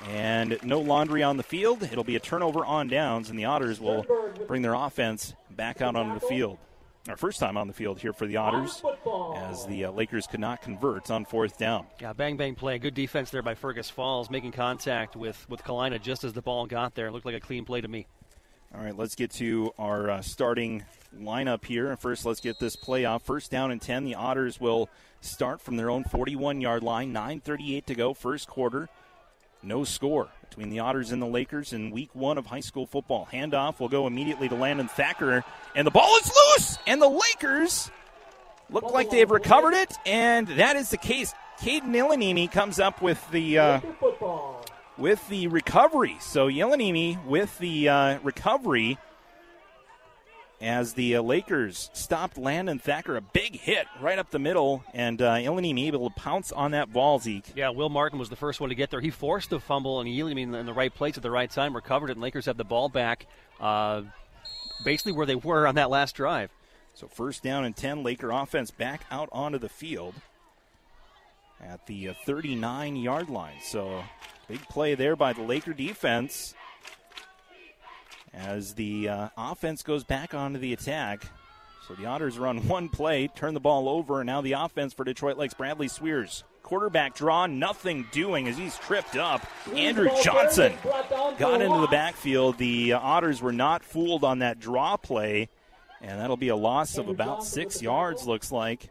And 0.10 0.60
no 0.64 0.82
laundry 0.82 1.24
on 1.24 1.38
the 1.38 1.44
field. 1.44 1.82
It'll 1.82 2.04
be 2.04 2.18
a 2.18 2.20
turnover 2.20 2.66
on 2.66 2.90
downs, 2.90 3.30
and 3.30 3.40
the 3.40 3.46
Otters 3.46 3.80
will 3.80 4.06
bring 4.48 4.64
their 4.64 4.74
offense 4.74 5.34
back 5.50 5.82
out 5.82 5.96
onto 5.96 6.20
the 6.20 6.26
field 6.28 6.58
our 7.08 7.18
first 7.18 7.40
time 7.40 7.58
on 7.58 7.68
the 7.68 7.74
field 7.74 8.00
here 8.00 8.14
for 8.14 8.28
the 8.28 8.38
Otters 8.38 8.84
as 9.36 9.66
the 9.66 9.86
uh, 9.86 9.92
Lakers 9.92 10.28
could 10.28 10.40
not 10.40 10.62
convert 10.62 11.10
on 11.10 11.26
fourth 11.26 11.58
down. 11.58 11.86
Yeah, 12.02 12.14
bang 12.14 12.38
bang 12.38 12.56
play. 12.56 12.80
Good 12.80 12.94
defense 12.94 13.30
there 13.30 13.42
by 13.42 13.56
Fergus 13.56 13.90
Falls, 13.90 14.30
making 14.30 14.52
contact 14.52 15.16
with 15.16 15.48
with 15.50 15.64
Kalina 15.64 16.02
just 16.02 16.24
as 16.24 16.34
the 16.34 16.42
ball 16.42 16.66
got 16.66 16.96
there. 16.96 17.08
It 17.08 17.12
looked 17.12 17.26
like 17.26 17.36
a 17.36 17.40
clean 17.40 17.66
play 17.66 17.82
to 17.82 17.88
me. 17.88 18.08
All 18.76 18.84
right, 18.84 18.96
let's 18.96 19.16
get 19.16 19.32
to 19.32 19.72
our 19.80 20.10
uh, 20.10 20.22
starting 20.22 20.84
lineup 21.18 21.64
here. 21.64 21.96
First, 21.96 22.26
let's 22.26 22.42
get 22.42 22.60
this 22.60 22.76
play 22.76 23.06
off. 23.06 23.24
First 23.24 23.50
down 23.50 23.72
and 23.72 23.82
10. 23.82 24.04
The 24.04 24.16
Otters 24.16 24.60
will 24.60 24.90
start 25.22 25.62
from 25.62 25.78
their 25.78 25.90
own 25.90 26.04
41 26.04 26.60
yard 26.60 26.84
line. 26.84 27.14
9.38 27.14 27.86
to 27.86 27.96
go, 27.96 28.14
first 28.14 28.48
quarter. 28.48 28.90
No 29.64 29.84
score 29.84 30.30
between 30.50 30.70
the 30.70 30.80
Otters 30.80 31.12
and 31.12 31.22
the 31.22 31.28
Lakers 31.28 31.74
in 31.74 31.92
week 31.92 32.10
one 32.14 32.38
of 32.38 32.46
high 32.46 32.60
school 32.62 32.86
football. 32.86 33.28
Handoff 33.32 33.80
will 33.80 33.90
go 33.90 34.08
immediately 34.08 34.48
to 34.50 34.56
Landon 34.56 34.88
Thacker, 34.88 35.44
and 35.76 35.86
the 35.86 35.92
ball 35.92 36.16
is 36.18 36.32
loose, 36.32 36.78
and 36.88 37.02
the 37.02 37.10
Lakers 37.10 37.92
look 38.70 38.92
like 38.92 39.10
they've 39.10 39.30
recovered 39.30 39.74
it, 39.74 39.94
and 40.06 40.48
that 40.48 40.76
is 40.76 40.90
the 40.90 40.98
case. 40.98 41.34
Caden 41.60 41.90
Ilanini 41.90 42.52
comes 42.52 42.80
up 42.80 43.02
with 43.02 43.20
the 43.32 43.58
uh, 43.58 43.80
with 44.98 45.28
the 45.28 45.48
recovery. 45.48 46.18
So 46.20 46.48
Yelanini 46.48 47.24
with 47.26 47.58
the 47.58 47.90
uh, 47.90 48.20
recovery 48.20 48.98
as 50.60 50.94
the 50.94 51.16
uh, 51.16 51.22
Lakers 51.22 51.90
stopped 51.94 52.38
Landon 52.38 52.80
Thacker. 52.80 53.16
A 53.16 53.22
big 53.22 53.60
hit 53.60 53.88
right 54.02 54.18
up 54.18 54.32
the 54.32 54.40
middle, 54.40 54.84
and 54.94 55.22
uh, 55.22 55.34
able 55.36 56.10
to 56.10 56.16
pounce 56.16 56.52
on 56.52 56.72
that 56.72 56.92
ball, 56.92 57.20
Zeke. 57.20 57.54
Yeah, 57.56 57.70
Will 57.70 57.90
Martin 57.90 58.20
was 58.20 58.30
the 58.30 58.36
first 58.36 58.60
one 58.60 58.70
to 58.70 58.76
get 58.76 58.90
there. 58.90 59.02
He 59.02 59.10
forced 59.10 59.50
the 59.50 59.60
fumble, 59.60 60.00
and 60.00 60.10
Ilanimi 60.10 60.58
in 60.58 60.66
the 60.66 60.74
right 60.74 60.94
place 60.94 61.18
at 61.18 61.24
the 61.24 61.32
right 61.32 61.50
time, 61.50 61.76
recovered 61.76 62.10
it, 62.10 62.14
and 62.14 62.22
Lakers 62.22 62.46
have 62.46 62.58
the 62.58 62.64
ball 62.64 62.90
back. 62.90 63.28
Uh, 63.60 64.04
basically 64.84 65.12
where 65.12 65.26
they 65.26 65.36
were 65.36 65.68
on 65.68 65.76
that 65.76 65.90
last 65.90 66.16
drive. 66.16 66.52
So 66.94 67.08
first 67.08 67.44
down 67.44 67.66
and 67.66 67.76
10, 67.76 68.04
Laker 68.04 68.32
offense 68.32 68.72
back 68.72 69.06
out 69.12 69.30
onto 69.32 69.60
the 69.60 69.70
field 69.70 70.16
at 71.62 71.86
the 71.88 72.12
39 72.26 72.96
yard 72.96 73.30
line. 73.30 73.58
So 73.62 74.04
big 74.48 74.62
play 74.70 74.96
there 74.96 75.16
by 75.16 75.34
the 75.34 75.42
Laker 75.42 75.74
defense 75.74 76.56
as 78.34 78.74
the 78.76 79.10
uh, 79.10 79.30
offense 79.38 79.84
goes 79.84 80.04
back 80.04 80.34
onto 80.34 80.60
the 80.60 80.74
attack. 80.74 81.28
So 81.88 81.94
the 81.94 82.06
Otters 82.06 82.38
run 82.38 82.68
one 82.68 82.90
play, 82.90 83.28
turn 83.28 83.54
the 83.54 83.60
ball 83.62 83.88
over, 83.88 84.20
and 84.20 84.28
now 84.28 84.42
the 84.42 84.54
offense 84.54 84.94
for 84.94 85.06
Detroit 85.06 85.38
Lakes 85.38 85.54
Bradley 85.54 85.88
Sweers. 85.88 86.44
Quarterback 86.62 87.16
draw, 87.16 87.46
nothing 87.46 88.06
doing 88.12 88.50
as 88.50 88.58
he's 88.58 88.78
tripped 88.78 89.16
up. 89.16 89.48
Andrew 89.74 90.10
Johnson 90.22 90.74
got 91.40 91.62
into 91.62 91.80
the 91.80 91.88
backfield. 91.88 92.58
The 92.58 92.92
uh, 92.94 93.00
Otters 93.00 93.42
were 93.42 93.54
not 93.54 93.84
fooled 93.84 94.26
on 94.26 94.40
that 94.40 94.60
draw 94.60 94.98
play, 94.98 95.48
and 96.02 96.20
that'll 96.20 96.36
be 96.36 96.50
a 96.50 96.58
loss 96.58 96.98
of 96.98 97.08
about 97.08 97.46
six 97.46 97.82
yards, 97.82 98.28
looks 98.28 98.52
like. 98.52 98.90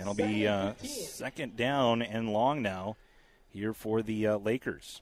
It'll 0.00 0.14
be 0.14 0.48
uh, 0.48 0.74
second 0.82 1.56
down 1.56 2.02
and 2.02 2.32
long 2.32 2.60
now 2.60 2.96
here 3.50 3.72
for 3.72 4.02
the 4.02 4.26
uh, 4.26 4.38
Lakers. 4.38 5.00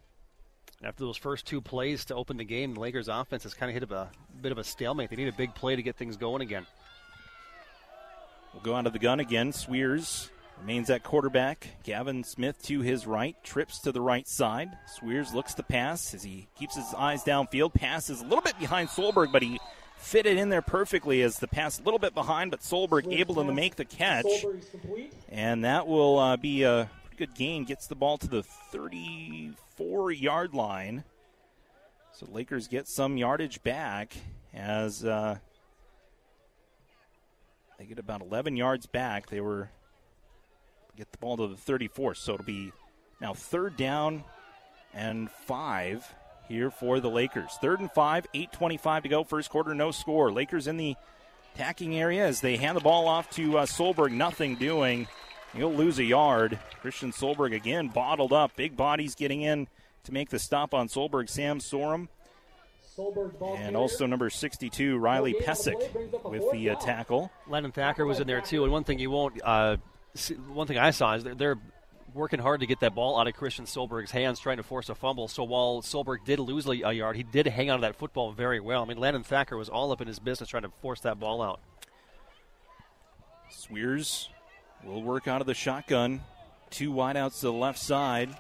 After 0.83 1.05
those 1.05 1.17
first 1.17 1.47
two 1.47 1.61
plays 1.61 2.05
to 2.07 2.15
open 2.15 2.37
the 2.37 2.45
game, 2.45 2.75
the 2.75 2.81
Lakers 2.81 3.09
offense 3.09 3.45
has 3.45 3.55
kind 3.55 3.71
of 3.71 3.75
hit 3.75 3.91
a 3.91 4.09
bit 4.41 4.53
of 4.53 4.59
a 4.59 4.65
stalemate. 4.65 5.11
They 5.11 5.17
need 5.17 5.29
a 5.29 5.33
big 5.33 5.55
play 5.55 5.75
to 5.75 5.83
get 5.83 5.97
things 5.97 6.17
going 6.17 6.43
again. 6.43 6.67
We'll 8.53 8.63
go 8.63 8.75
out 8.75 8.87
of 8.87 8.93
the 8.93 8.99
gun 8.99 9.21
again. 9.21 9.53
Sweers 9.53 10.31
remains 10.61 10.91
at 10.91 11.03
quarterback. 11.03 11.69
Gavin 11.83 12.25
Smith 12.25 12.63
to 12.65 12.81
his 12.81 13.07
right, 13.07 13.37
trips 13.43 13.79
to 13.81 13.93
the 13.93 14.01
right 14.01 14.29
side. 14.29 14.71
Sweers 14.99 15.35
looks 15.35 15.55
to 15.55 15.63
pass 15.63 16.15
as 16.15 16.23
he 16.23 16.47
keeps 16.59 16.77
his 16.77 16.95
eyes 16.95 17.25
downfield. 17.25 17.75
Passes 17.75 18.21
a 18.21 18.25
little 18.25 18.43
bit 18.43 18.59
behind 18.59 18.89
Solberg, 18.89 19.33
but 19.33 19.43
he 19.43 19.59
fit 19.99 20.27
it 20.27 20.37
in 20.37 20.51
there 20.51 20.63
perfectly 20.63 21.23
as 21.23 21.39
the 21.39 21.49
pass 21.49 21.79
a 21.81 21.83
little 21.83 21.99
bit 21.99 22.15
behind, 22.15 22.51
but 22.51 22.61
Solberg 22.61 23.13
able 23.13 23.35
to 23.37 23.45
make 23.45 23.77
the 23.77 23.85
catch. 23.85 24.27
And 25.29 25.65
that 25.65 25.87
will 25.87 26.19
uh, 26.19 26.37
be 26.37 26.63
a 26.63 26.91
good 27.17 27.35
gain. 27.35 27.65
Gets 27.65 27.87
the 27.87 27.95
ball 27.95 28.19
to 28.19 28.29
the 28.29 28.43
34 28.43 30.13
yard 30.13 30.55
line. 30.55 31.05
So 32.13 32.27
Lakers 32.31 32.69
get 32.69 32.89
some 32.89 33.17
yardage 33.17 33.63
back 33.63 34.15
as 34.55 35.05
uh, 35.05 35.37
they 37.79 37.85
get 37.85 37.99
about 37.99 38.23
11 38.23 38.57
yards 38.57 38.87
back. 38.87 39.29
They 39.29 39.41
were 39.41 39.71
get 40.97 41.13
the 41.13 41.19
ball 41.19 41.37
to 41.37 41.47
the 41.47 41.57
34, 41.57 42.15
so 42.15 42.35
it'll 42.35 42.45
be 42.45 42.73
now 43.21 43.35
third 43.35 43.77
down 43.77 44.25
and 44.95 45.31
five 45.31 46.11
here 46.49 46.71
for 46.71 47.01
the 47.01 47.11
Lakers. 47.11 47.53
Third 47.61 47.81
and 47.81 47.91
five, 47.93 48.27
8:25 48.35 49.03
to 49.03 49.09
go. 49.09 49.25
First 49.25 49.51
quarter, 49.51 49.75
no 49.75 49.91
score. 49.91 50.33
Lakers 50.33 50.67
in 50.67 50.77
the 50.77 50.97
attacking 51.55 51.97
area 51.97 52.27
as 52.27 52.41
they 52.41 52.57
hand 52.57 52.77
the 52.77 52.83
ball 52.83 53.09
off 53.09 53.31
to 53.31 53.59
uh, 53.59 53.67
Solberg. 53.67 54.13
Nothing 54.13 54.57
doing. 54.57 55.07
He'll 55.57 55.73
lose 55.73 55.99
a 55.99 56.05
yard. 56.05 56.59
Christian 56.81 57.13
Solberg 57.13 57.55
again 57.55 57.89
bottled 57.89 58.33
up. 58.33 58.57
Big 58.57 58.77
bodies 58.77 59.15
getting 59.15 59.41
in 59.41 59.69
to 60.05 60.13
make 60.13 60.29
the 60.29 60.39
stop 60.39 60.75
on 60.75 60.89
Solberg. 60.89 61.29
Sam 61.29 61.59
Sorum. 61.61 62.09
And 63.59 63.77
also 63.77 64.07
number 64.07 64.31
62, 64.31 64.97
Riley 64.97 65.35
Pesic 65.35 66.25
with 66.25 66.51
the 66.53 66.71
uh, 66.71 66.77
tackle. 66.77 67.31
Landon 67.47 67.73
Thacker 67.73 68.07
was 68.07 68.21
in 68.21 68.27
there 68.27 68.41
too. 68.41 68.65
And 68.65 68.73
one 68.73 68.85
thing 68.85 68.99
you 68.99 69.11
won't, 69.11 69.39
uh, 69.45 69.77
see, 70.15 70.35
one 70.35 70.67
thing 70.67 70.79
I 70.79 70.91
saw 70.91 71.15
is 71.15 71.25
they're, 71.25 71.35
they're, 71.35 71.59
working 72.15 72.41
hard 72.41 72.61
to 72.61 72.67
get 72.67 72.81
that 72.81 72.95
ball 72.95 73.21
out 73.21 73.29
of 73.29 73.35
Christian 73.35 73.67
Solberg's 73.67 74.11
hands, 74.11 74.41
trying 74.41 74.57
to 74.57 74.63
force 74.63 74.89
a 74.89 74.95
fumble. 74.95 75.29
So 75.29 75.45
while 75.45 75.83
Solberg 75.83 76.25
did 76.25 76.39
lose 76.39 76.67
a 76.67 76.75
yard, 76.75 77.15
he 77.15 77.23
did 77.23 77.47
hang 77.47 77.69
on 77.69 77.81
to 77.81 77.83
that 77.83 77.95
football 77.95 78.33
very 78.33 78.59
well. 78.59 78.83
I 78.83 78.87
mean, 78.87 78.97
Landon 78.97 79.23
Thacker 79.23 79.55
was 79.55 79.69
all 79.69 79.93
up 79.93 80.01
in 80.01 80.09
his 80.09 80.19
business 80.19 80.49
trying 80.49 80.63
to 80.63 80.71
force 80.81 81.01
that 81.01 81.21
ball 81.21 81.43
out. 81.43 81.61
Sweers 83.51 84.31
will 84.85 85.03
work 85.03 85.29
out 85.29 85.41
of 85.41 85.47
the 85.47 85.55
shotgun. 85.55 86.21
Two 86.71 86.93
wideouts 86.93 87.41
to 87.41 87.47
the 87.47 87.53
left 87.53 87.79
side. 87.79 88.31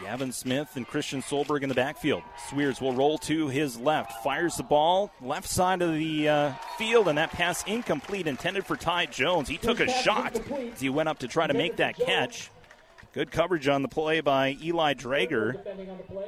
Gavin 0.00 0.30
Smith 0.30 0.76
and 0.76 0.86
Christian 0.86 1.22
Solberg 1.22 1.62
in 1.62 1.68
the 1.68 1.74
backfield. 1.74 2.22
Sweers 2.48 2.80
will 2.80 2.92
roll 2.92 3.18
to 3.18 3.48
his 3.48 3.76
left, 3.76 4.22
fires 4.22 4.56
the 4.56 4.62
ball 4.62 5.10
left 5.20 5.48
side 5.48 5.82
of 5.82 5.92
the 5.92 6.28
uh, 6.28 6.52
field, 6.76 7.08
and 7.08 7.18
that 7.18 7.32
pass 7.32 7.64
incomplete, 7.64 8.28
intended 8.28 8.64
for 8.64 8.76
Ty 8.76 9.06
Jones. 9.06 9.48
He 9.48 9.56
took 9.56 9.80
a 9.80 9.90
shot 9.90 10.40
as 10.72 10.80
he 10.80 10.88
went 10.88 11.08
up 11.08 11.18
to 11.18 11.28
try 11.28 11.48
to 11.48 11.54
make 11.54 11.76
that 11.76 11.96
catch. 11.96 12.50
Good 13.12 13.32
coverage 13.32 13.66
on 13.66 13.82
the 13.82 13.88
play 13.88 14.20
by 14.20 14.56
Eli 14.62 14.94
Drager, 14.94 15.60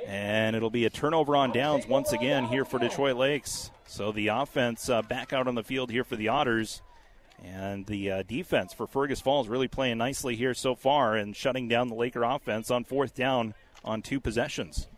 and 0.07 0.57
it'll 0.57 0.70
be 0.70 0.87
a 0.87 0.91
turnover 0.91 1.37
on 1.37 1.53
downs 1.53 1.87
once 1.87 2.12
again 2.12 2.47
here 2.47 2.64
for 2.64 2.81
Detroit 2.81 3.16
Lakes. 3.16 3.70
So 3.87 4.11
the 4.11 4.28
offense 4.28 4.89
uh, 4.89 5.03
back 5.03 5.33
out 5.33 5.47
on 5.47 5.55
the 5.55 5.62
field 5.62 5.91
here 5.91 6.03
for 6.05 6.16
the 6.16 6.28
Otters. 6.28 6.83
And 7.43 7.86
the 7.86 8.11
uh, 8.11 8.22
defense 8.22 8.72
for 8.72 8.86
Fergus 8.86 9.20
Falls 9.20 9.49
really 9.49 9.68
playing 9.68 9.99
nicely 9.99 10.36
here 10.36 10.55
so 10.55 10.74
far 10.74 11.16
and 11.16 11.34
shutting 11.34 11.68
down 11.68 11.88
the 11.88 11.95
Laker 11.95 12.22
offense 12.22 12.70
on 12.70 12.84
fourth 12.84 13.14
down 13.14 13.55
on 13.84 14.03
two 14.03 14.20
possessions. 14.20 14.88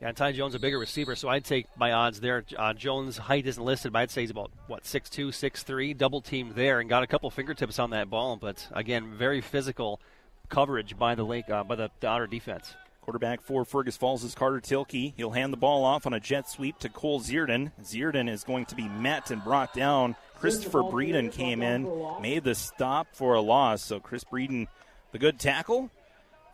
Yeah, 0.00 0.12
Ty 0.12 0.32
Jones 0.32 0.54
a 0.54 0.60
bigger 0.60 0.78
receiver, 0.78 1.16
so 1.16 1.28
I'd 1.28 1.44
take 1.44 1.66
my 1.76 1.90
odds 1.90 2.20
there. 2.20 2.44
Uh, 2.56 2.72
Jones' 2.72 3.18
height 3.18 3.48
isn't 3.48 3.62
listed, 3.64 3.92
but 3.92 3.98
I'd 3.98 4.10
say 4.12 4.20
he's 4.20 4.30
about 4.30 4.52
what 4.68 4.86
six 4.86 5.10
two, 5.10 5.32
six 5.32 5.64
three, 5.64 5.92
double 5.92 6.20
teamed 6.20 6.54
there, 6.54 6.78
and 6.78 6.88
got 6.88 7.02
a 7.02 7.08
couple 7.08 7.28
fingertips 7.30 7.80
on 7.80 7.90
that 7.90 8.08
ball. 8.08 8.36
But 8.36 8.68
again, 8.72 9.14
very 9.16 9.40
physical 9.40 10.00
coverage 10.48 10.96
by 10.96 11.16
the 11.16 11.24
Lake 11.24 11.50
uh, 11.50 11.64
by 11.64 11.74
the, 11.74 11.90
the 11.98 12.06
Otter 12.06 12.28
defense. 12.28 12.74
Quarterback 13.00 13.40
for 13.40 13.64
Fergus 13.64 13.96
Falls 13.96 14.22
is 14.22 14.34
Carter 14.34 14.60
Tilkey. 14.60 15.14
He'll 15.16 15.30
hand 15.30 15.50
the 15.50 15.56
ball 15.56 15.82
off 15.82 16.06
on 16.06 16.12
a 16.12 16.20
jet 16.20 16.48
sweep 16.48 16.78
to 16.80 16.90
Cole 16.90 17.20
Zierden. 17.20 17.72
Zierden 17.82 18.30
is 18.30 18.44
going 18.44 18.66
to 18.66 18.74
be 18.74 18.86
met 18.86 19.30
and 19.30 19.42
brought 19.42 19.72
down. 19.72 20.14
Christopher 20.40 20.82
Breeden 20.82 21.32
came 21.32 21.62
in, 21.62 21.90
made 22.20 22.44
the 22.44 22.54
stop 22.54 23.08
for 23.12 23.34
a 23.34 23.40
loss. 23.40 23.82
So 23.82 23.98
Chris 23.98 24.24
Breeden, 24.24 24.68
the 25.12 25.18
good 25.18 25.38
tackle, 25.38 25.90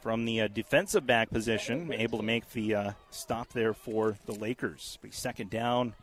from 0.00 0.24
the 0.24 0.42
uh, 0.42 0.48
defensive 0.48 1.06
back 1.06 1.30
position, 1.30 1.92
able 1.92 2.18
to 2.18 2.24
make 2.24 2.50
the 2.50 2.74
uh, 2.74 2.92
stop 3.10 3.48
there 3.54 3.72
for 3.72 4.16
the 4.26 4.32
Lakers. 4.32 4.98
Be 5.02 5.10
second 5.10 5.50
down 5.50 5.94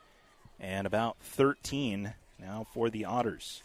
and 0.59 0.87
about 0.87 1.17
13 1.21 2.13
now 2.39 2.65
for 2.73 2.89
the 2.89 3.05
Otters. 3.05 3.61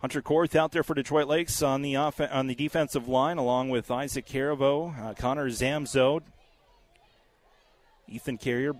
Hunter 0.00 0.22
Korth 0.22 0.54
out 0.54 0.72
there 0.72 0.82
for 0.82 0.94
Detroit 0.94 1.26
Lakes 1.26 1.62
on 1.62 1.82
the 1.82 1.96
off- 1.96 2.20
on 2.20 2.46
the 2.46 2.54
defensive 2.54 3.08
line, 3.08 3.38
along 3.38 3.70
with 3.70 3.90
Isaac 3.90 4.26
Caravo, 4.26 4.98
uh, 4.98 5.14
Connor 5.14 5.48
Zamzode, 5.48 6.22
Ethan 8.06 8.38
Carrier, 8.38 8.74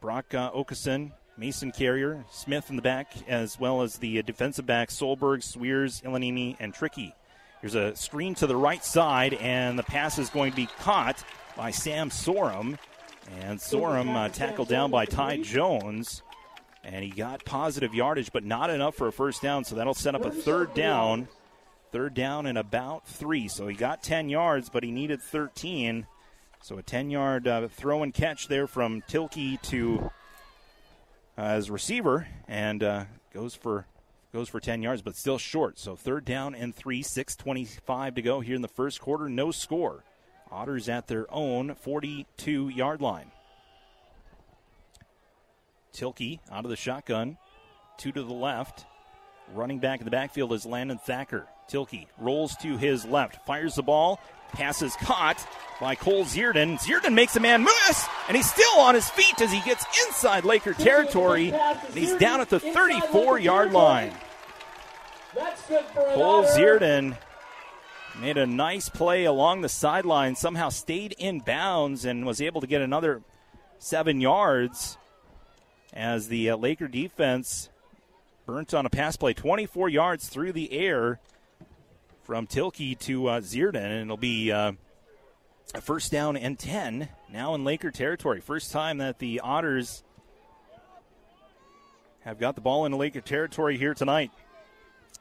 Brock 0.00 0.34
uh, 0.34 0.50
Okeson, 0.50 1.12
Mason 1.38 1.70
Carrier, 1.70 2.24
Smith 2.30 2.68
in 2.68 2.74
the 2.74 2.82
back, 2.82 3.12
as 3.28 3.60
well 3.60 3.82
as 3.82 3.98
the 3.98 4.20
defensive 4.22 4.66
back 4.66 4.88
Solberg, 4.88 5.44
Sweers, 5.44 6.00
Ilanimi, 6.00 6.56
and 6.58 6.74
Tricky. 6.74 7.14
Here's 7.60 7.76
a 7.76 7.94
screen 7.94 8.34
to 8.36 8.48
the 8.48 8.56
right 8.56 8.84
side, 8.84 9.34
and 9.34 9.78
the 9.78 9.84
pass 9.84 10.18
is 10.18 10.30
going 10.30 10.50
to 10.50 10.56
be 10.56 10.66
caught 10.80 11.22
by 11.56 11.70
Sam 11.70 12.10
Sorum. 12.10 12.76
And 13.40 13.60
Sorum 13.60 14.16
uh, 14.16 14.28
tackled 14.30 14.68
down 14.68 14.90
by 14.90 15.04
Ty 15.04 15.38
Jones. 15.38 16.22
And 16.82 17.04
he 17.04 17.10
got 17.10 17.44
positive 17.44 17.94
yardage, 17.94 18.32
but 18.32 18.44
not 18.44 18.70
enough 18.70 18.96
for 18.96 19.08
a 19.08 19.12
first 19.12 19.40
down. 19.40 19.64
So 19.64 19.76
that'll 19.76 19.94
set 19.94 20.14
up 20.14 20.24
a 20.24 20.30
third 20.30 20.74
down. 20.74 21.28
Third 21.92 22.14
down 22.14 22.46
and 22.46 22.58
about 22.58 23.06
three. 23.06 23.46
So 23.48 23.68
he 23.68 23.76
got 23.76 24.02
10 24.02 24.28
yards, 24.28 24.70
but 24.70 24.82
he 24.82 24.90
needed 24.90 25.22
13. 25.22 26.06
So 26.62 26.78
a 26.78 26.82
10 26.82 27.10
yard 27.10 27.46
uh, 27.46 27.68
throw 27.68 28.02
and 28.02 28.12
catch 28.12 28.48
there 28.48 28.66
from 28.66 29.02
Tilkey 29.02 29.60
to 29.62 30.10
as 31.38 31.70
receiver 31.70 32.26
and 32.48 32.82
uh, 32.82 33.04
goes 33.32 33.54
for 33.54 33.86
goes 34.32 34.48
for 34.48 34.60
10 34.60 34.82
yards, 34.82 35.00
but 35.00 35.16
still 35.16 35.38
short. 35.38 35.78
So 35.78 35.96
third 35.96 36.26
down 36.26 36.54
and 36.54 36.74
three, 36.74 37.02
6.25 37.02 38.16
to 38.16 38.22
go 38.22 38.40
here 38.40 38.56
in 38.56 38.60
the 38.60 38.68
first 38.68 39.00
quarter. 39.00 39.28
No 39.28 39.50
score. 39.50 40.04
Otters 40.50 40.88
at 40.88 41.06
their 41.06 41.32
own 41.32 41.74
42 41.74 42.68
yard 42.68 43.00
line. 43.00 43.30
Tilkey 45.94 46.40
out 46.50 46.64
of 46.64 46.70
the 46.70 46.76
shotgun, 46.76 47.38
two 47.96 48.12
to 48.12 48.22
the 48.22 48.34
left. 48.34 48.84
Running 49.54 49.78
back 49.78 50.00
in 50.00 50.04
the 50.04 50.10
backfield 50.10 50.52
is 50.52 50.66
Landon 50.66 50.98
Thacker. 50.98 51.46
Tilkey 51.70 52.06
rolls 52.18 52.54
to 52.56 52.76
his 52.76 53.04
left, 53.04 53.46
fires 53.46 53.76
the 53.76 53.82
ball, 53.82 54.20
passes 54.52 54.96
caught 54.96 55.46
by 55.80 55.94
Cole 55.94 56.24
Zierden. 56.24 56.78
Zierden 56.80 57.14
makes 57.14 57.36
a 57.36 57.40
man 57.40 57.62
miss, 57.62 58.08
and 58.26 58.36
he's 58.36 58.50
still 58.50 58.80
on 58.80 58.94
his 58.94 59.08
feet 59.08 59.40
as 59.40 59.52
he 59.52 59.60
gets 59.60 59.84
inside 60.06 60.44
Laker 60.44 60.74
territory. 60.74 61.52
And 61.52 61.94
he's 61.94 62.14
down 62.16 62.40
at 62.40 62.50
the 62.50 62.60
34 62.60 63.38
yard 63.38 63.72
line. 63.72 64.12
Cole 66.14 66.44
Zierden 66.44 67.16
made 68.20 68.36
a 68.36 68.46
nice 68.46 68.88
play 68.88 69.24
along 69.24 69.60
the 69.60 69.68
sideline, 69.68 70.34
somehow 70.34 70.68
stayed 70.68 71.14
in 71.18 71.40
bounds 71.40 72.04
and 72.04 72.26
was 72.26 72.40
able 72.40 72.60
to 72.60 72.66
get 72.66 72.82
another 72.82 73.22
seven 73.78 74.20
yards 74.20 74.98
as 75.92 76.28
the 76.28 76.50
uh, 76.50 76.56
Laker 76.56 76.88
defense 76.88 77.68
burnt 78.46 78.74
on 78.74 78.86
a 78.86 78.90
pass 78.90 79.16
play 79.16 79.34
24 79.34 79.88
yards 79.88 80.28
through 80.28 80.52
the 80.52 80.72
air 80.72 81.20
from 82.28 82.46
Tilkey 82.46 82.96
to 82.98 83.26
uh, 83.26 83.40
Zierden, 83.40 83.76
and 83.76 84.02
it'll 84.02 84.18
be 84.18 84.52
uh, 84.52 84.72
A 85.74 85.80
first 85.80 86.12
down 86.12 86.36
and 86.36 86.58
10 86.58 87.08
now 87.32 87.54
in 87.54 87.64
Laker 87.64 87.90
territory. 87.90 88.42
First 88.42 88.70
time 88.70 88.98
that 88.98 89.18
the 89.18 89.40
Otters 89.40 90.04
have 92.20 92.38
got 92.38 92.54
the 92.54 92.60
ball 92.60 92.84
in 92.84 92.92
Laker 92.92 93.22
territory 93.22 93.78
here 93.78 93.94
tonight. 93.94 94.30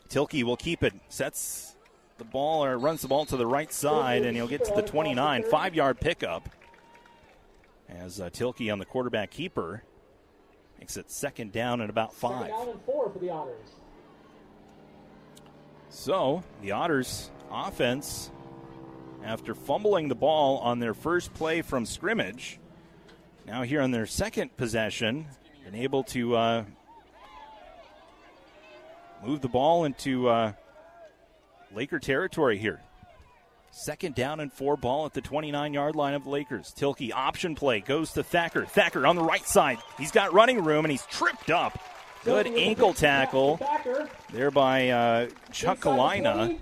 Tilkey 0.09 0.43
will 0.43 0.57
keep 0.57 0.83
it, 0.83 0.93
sets 1.07 1.77
the 2.17 2.25
ball 2.25 2.65
or 2.65 2.77
runs 2.77 3.03
the 3.03 3.07
ball 3.07 3.25
to 3.27 3.37
the 3.37 3.47
right 3.47 3.71
side, 3.71 4.25
and 4.25 4.35
he'll 4.35 4.45
get 4.45 4.65
to 4.65 4.73
the 4.75 4.81
29. 4.81 5.43
Five 5.43 5.75
yard 5.75 6.01
pickup 6.01 6.49
as 7.87 8.19
uh, 8.19 8.29
Tilkey 8.29 8.69
on 8.69 8.79
the 8.79 8.85
quarterback 8.85 9.31
keeper 9.31 9.81
makes 10.77 10.97
it 10.97 11.09
second 11.09 11.53
down 11.53 11.79
and 11.79 11.89
about 11.89 12.13
five. 12.13 12.49
Second 12.49 12.57
down 12.57 12.67
and 12.67 12.81
four 12.81 13.09
for 13.09 13.19
the 13.19 13.29
Otters. 13.29 13.77
So 15.99 16.43
the 16.61 16.73
Otters 16.73 17.31
offense, 17.51 18.29
after 19.23 19.55
fumbling 19.55 20.09
the 20.09 20.15
ball 20.15 20.59
on 20.59 20.77
their 20.77 20.93
first 20.93 21.33
play 21.33 21.63
from 21.63 21.87
scrimmage, 21.87 22.59
now 23.47 23.63
here 23.63 23.81
on 23.81 23.89
their 23.89 24.05
second 24.05 24.55
possession, 24.57 25.25
been 25.65 25.73
able 25.73 26.03
to 26.03 26.35
uh, 26.35 26.63
move 29.25 29.41
the 29.41 29.49
ball 29.49 29.85
into 29.85 30.29
uh, 30.29 30.53
Laker 31.73 31.97
territory 31.97 32.59
here. 32.59 32.79
Second 33.71 34.13
down 34.13 34.39
and 34.39 34.53
four 34.53 34.77
ball 34.77 35.07
at 35.07 35.13
the 35.13 35.21
29 35.21 35.73
yard 35.73 35.95
line 35.95 36.13
of 36.13 36.25
the 36.25 36.29
Lakers. 36.29 36.73
Tilkey 36.77 37.11
option 37.11 37.55
play 37.55 37.79
goes 37.79 38.13
to 38.13 38.23
Thacker. 38.23 38.65
Thacker 38.65 39.07
on 39.07 39.15
the 39.15 39.23
right 39.23 39.45
side. 39.45 39.79
He's 39.97 40.11
got 40.11 40.31
running 40.31 40.63
room 40.63 40.85
and 40.85 40.91
he's 40.91 41.05
tripped 41.07 41.49
up. 41.49 41.77
Good 42.27 42.47
ankle 42.47 42.93
tackle 42.93 43.57
there 44.33 44.51
by 44.51 44.89
uh, 44.89 45.29
Chuck 45.53 45.79
Kalina 45.79 46.59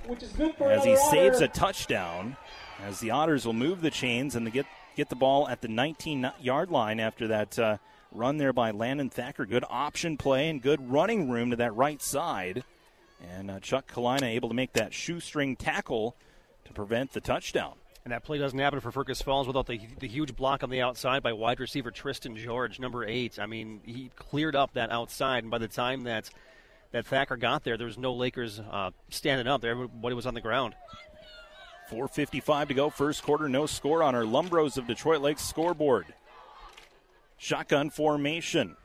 as 0.62 0.86
he 0.86 0.96
saves 0.96 1.42
a 1.42 1.48
touchdown. 1.48 2.38
As 2.84 3.00
the 3.00 3.10
Otters 3.10 3.48
will 3.48 3.54
move 3.54 3.82
the 3.82 3.90
chains 3.90 4.36
and 4.36 4.54
get 4.54 4.68
get 4.96 5.10
the 5.10 5.16
ball 5.16 5.50
at 5.50 5.62
the 5.62 5.68
19 5.68 6.32
yard 6.40 6.70
line 6.70 7.00
after 7.00 7.28
that 7.30 7.58
uh, 7.58 7.78
run 8.12 8.38
there 8.38 8.54
by 8.54 8.70
Landon 8.70 9.10
Thacker. 9.10 9.48
Good 9.48 9.66
option 9.68 10.18
play 10.18 10.52
and 10.52 10.62
good 10.62 10.92
running 10.92 11.32
room 11.32 11.50
to 11.50 11.56
that 11.56 11.76
right 11.76 12.00
side. 12.00 12.64
And 13.36 13.50
uh, 13.50 13.60
Chuck 13.60 13.92
Kalina 13.92 14.28
able 14.28 14.50
to 14.50 14.56
make 14.56 14.74
that 14.74 14.94
shoestring 14.94 15.56
tackle 15.56 16.16
to 16.66 16.74
prevent 16.74 17.14
the 17.14 17.22
touchdown. 17.22 17.74
And 18.06 18.12
that 18.12 18.24
play 18.24 18.38
doesn't 18.38 18.60
happen 18.60 18.82
for 18.82 18.92
Fergus 18.92 19.24
Falls 19.24 19.48
without 19.48 19.66
the, 19.66 19.82
the 20.00 20.08
huge 20.08 20.36
block 20.36 20.62
on 20.62 20.70
the 20.70 20.80
outside 20.80 21.24
by 21.24 21.34
wide 21.34 21.60
receiver 21.60 21.90
Tristan 21.90 22.38
George, 22.38 22.80
number 22.80 23.04
eight. 23.04 23.40
I 23.40 23.48
mean, 23.48 23.82
he 23.84 24.12
cleared 24.16 24.56
up 24.56 24.74
that 24.74 24.92
outside, 24.92 25.44
and 25.44 25.50
by 25.50 25.58
the 25.58 25.68
time 25.68 26.04
that 26.04 26.30
that 26.92 27.08
Thacker 27.08 27.36
got 27.36 27.64
there, 27.64 27.78
there 27.78 27.88
was 27.88 27.98
no 27.98 28.14
Lakers 28.14 28.60
uh, 28.60 28.92
standing 29.10 29.48
up. 29.48 29.62
There, 29.62 29.72
everybody 29.72 30.14
was 30.14 30.28
on 30.28 30.36
the 30.36 30.42
ground. 30.42 30.76
4.55 31.90 32.68
to 32.68 32.74
go, 32.76 32.90
first 32.92 33.24
quarter, 33.24 33.50
no 33.50 33.66
score 33.66 34.04
on 34.04 34.14
our 34.14 34.22
Lumbros 34.22 34.78
of 34.78 34.86
Detroit 34.86 35.22
Lakes 35.22 35.44
scoreboard. 35.44 36.06
Shotgun 37.38 37.90
formation. 37.90 38.78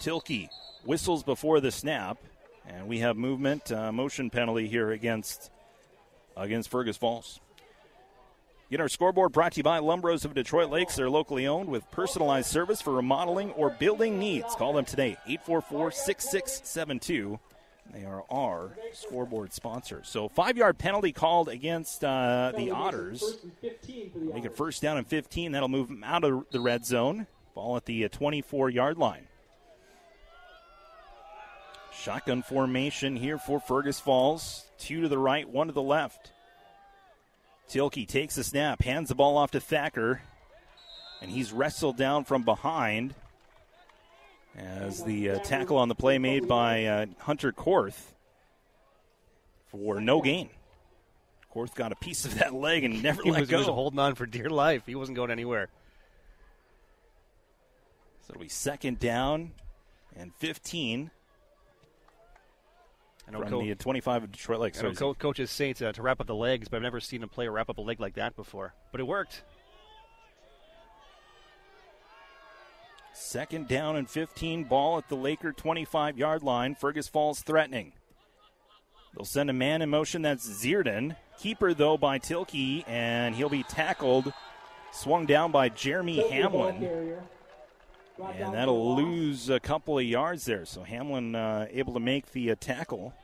Tilkey 0.00 0.48
whistles 0.84 1.24
before 1.24 1.58
the 1.58 1.72
snap, 1.72 2.18
and 2.68 2.86
we 2.86 3.00
have 3.00 3.16
movement, 3.16 3.72
uh, 3.72 3.90
motion 3.90 4.30
penalty 4.30 4.68
here 4.68 4.92
against 4.92 5.50
against 6.36 6.70
Fergus 6.70 6.96
Falls. 6.96 7.40
Get 8.70 8.82
our 8.82 8.88
scoreboard 8.88 9.32
brought 9.32 9.52
to 9.52 9.60
you 9.60 9.62
by 9.62 9.80
Lumbros 9.80 10.26
of 10.26 10.34
Detroit 10.34 10.68
Lakes. 10.68 10.96
They're 10.96 11.08
locally 11.08 11.46
owned 11.46 11.70
with 11.70 11.90
personalized 11.90 12.50
service 12.50 12.82
for 12.82 12.92
remodeling 12.92 13.50
or 13.52 13.70
building 13.70 14.18
needs. 14.18 14.54
Call 14.56 14.74
them 14.74 14.84
today, 14.84 15.16
844 15.26 15.90
6672. 15.90 17.38
They 17.94 18.04
are 18.04 18.24
our 18.30 18.76
scoreboard 18.92 19.54
sponsor. 19.54 20.02
So, 20.04 20.28
five 20.28 20.58
yard 20.58 20.76
penalty 20.76 21.12
called 21.12 21.48
against 21.48 22.04
uh, 22.04 22.52
the 22.54 22.70
Otters. 22.70 23.38
Make 24.14 24.44
it 24.44 24.54
first 24.54 24.82
down 24.82 24.98
and 24.98 25.06
15. 25.06 25.52
That'll 25.52 25.68
move 25.68 25.88
them 25.88 26.04
out 26.04 26.22
of 26.24 26.44
the 26.50 26.60
red 26.60 26.84
zone. 26.84 27.26
Ball 27.54 27.78
at 27.78 27.86
the 27.86 28.06
24 28.10 28.68
yard 28.68 28.98
line. 28.98 29.28
Shotgun 31.90 32.42
formation 32.42 33.16
here 33.16 33.38
for 33.38 33.60
Fergus 33.60 33.98
Falls. 33.98 34.66
Two 34.76 35.00
to 35.00 35.08
the 35.08 35.18
right, 35.18 35.48
one 35.48 35.68
to 35.68 35.72
the 35.72 35.80
left. 35.82 36.32
Tilkey 37.68 38.08
takes 38.08 38.34
the 38.34 38.44
snap, 38.44 38.82
hands 38.82 39.10
the 39.10 39.14
ball 39.14 39.36
off 39.36 39.50
to 39.50 39.60
Thacker, 39.60 40.22
and 41.20 41.30
he's 41.30 41.52
wrestled 41.52 41.96
down 41.96 42.24
from 42.24 42.42
behind 42.42 43.14
as 44.56 45.04
the 45.04 45.30
uh, 45.30 45.38
tackle 45.40 45.76
on 45.76 45.88
the 45.88 45.94
play 45.94 46.18
made 46.18 46.48
by 46.48 46.84
uh, 46.86 47.06
Hunter 47.20 47.52
Korth 47.52 48.12
for 49.66 50.00
no 50.00 50.22
gain. 50.22 50.48
Korth 51.54 51.74
got 51.74 51.92
a 51.92 51.96
piece 51.96 52.24
of 52.24 52.38
that 52.38 52.54
leg 52.54 52.84
and 52.84 53.02
never 53.02 53.22
he 53.24 53.30
let 53.30 53.40
was, 53.40 53.50
go. 53.50 53.58
was 53.58 53.66
holding 53.66 53.98
on 53.98 54.14
for 54.14 54.26
dear 54.26 54.48
life. 54.48 54.82
He 54.86 54.94
wasn't 54.94 55.16
going 55.16 55.30
anywhere. 55.30 55.68
So 58.22 58.30
it'll 58.30 58.42
be 58.42 58.48
second 58.48 58.98
down 58.98 59.52
and 60.16 60.34
15 60.36 61.10
I 63.28 63.30
know 63.32 63.40
from 63.40 63.48
Co- 63.50 63.60
the 63.62 63.74
25 63.74 64.24
of 64.24 64.32
Detroit 64.32 64.60
Lakes. 64.60 64.80
I 64.80 64.82
know 64.84 64.92
So 64.94 65.12
co- 65.12 65.14
coaches 65.14 65.50
say 65.50 65.72
to, 65.74 65.88
uh, 65.88 65.92
to 65.92 66.02
wrap 66.02 66.20
up 66.20 66.26
the 66.26 66.34
legs, 66.34 66.68
but 66.68 66.78
I've 66.78 66.82
never 66.82 67.00
seen 67.00 67.22
a 67.22 67.28
player 67.28 67.52
wrap 67.52 67.68
up 67.68 67.78
a 67.78 67.82
leg 67.82 68.00
like 68.00 68.14
that 68.14 68.34
before. 68.36 68.74
But 68.90 69.00
it 69.00 69.04
worked. 69.06 69.42
Second 73.12 73.68
down 73.68 73.96
and 73.96 74.08
15, 74.08 74.64
ball 74.64 74.98
at 74.98 75.08
the 75.08 75.16
Laker 75.16 75.52
25 75.52 76.16
yard 76.18 76.42
line. 76.42 76.74
Fergus 76.74 77.08
Falls 77.08 77.40
threatening. 77.42 77.92
They'll 79.14 79.24
send 79.24 79.50
a 79.50 79.54
man 79.54 79.82
in 79.82 79.90
motion. 79.90 80.22
That's 80.22 80.48
Zierden. 80.48 81.16
Keeper, 81.38 81.74
though, 81.74 81.96
by 81.96 82.18
Tilkey, 82.18 82.84
and 82.86 83.34
he'll 83.34 83.48
be 83.48 83.62
tackled. 83.64 84.32
Swung 84.92 85.26
down 85.26 85.50
by 85.52 85.68
Jeremy 85.68 86.28
Hamlin. 86.30 87.18
And 88.18 88.54
that'll 88.54 88.96
lose 88.96 89.48
a 89.48 89.60
couple 89.60 89.98
of 89.98 90.04
yards 90.04 90.44
there. 90.44 90.64
So 90.64 90.82
Hamlin 90.82 91.34
uh, 91.34 91.66
able 91.70 91.94
to 91.94 92.00
make 92.00 92.32
the 92.32 92.50
uh, 92.50 92.56
tackle. 92.58 93.14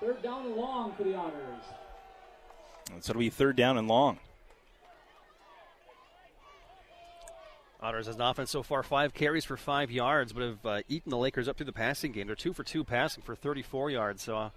Third 0.00 0.22
down 0.22 0.46
and 0.46 0.56
long 0.56 0.92
for 0.94 1.04
the 1.04 1.14
Otters. 1.14 1.62
And 2.92 3.02
so 3.02 3.12
it'll 3.12 3.20
be 3.20 3.30
third 3.30 3.56
down 3.56 3.78
and 3.78 3.88
long. 3.88 4.18
Otters 7.80 8.06
has 8.06 8.16
an 8.16 8.22
offense 8.22 8.50
so 8.50 8.62
far 8.62 8.82
five 8.82 9.12
carries 9.12 9.44
for 9.44 9.56
five 9.56 9.90
yards, 9.90 10.32
but 10.32 10.42
have 10.42 10.66
uh, 10.66 10.80
eaten 10.88 11.10
the 11.10 11.18
Lakers 11.18 11.48
up 11.48 11.56
through 11.56 11.66
the 11.66 11.72
passing 11.72 12.12
game. 12.12 12.26
They're 12.26 12.36
two 12.36 12.54
for 12.54 12.64
two 12.64 12.82
passing 12.82 13.22
for 13.22 13.34
34 13.34 13.90
yards. 13.90 14.22
So 14.22 14.36
uh, 14.36 14.50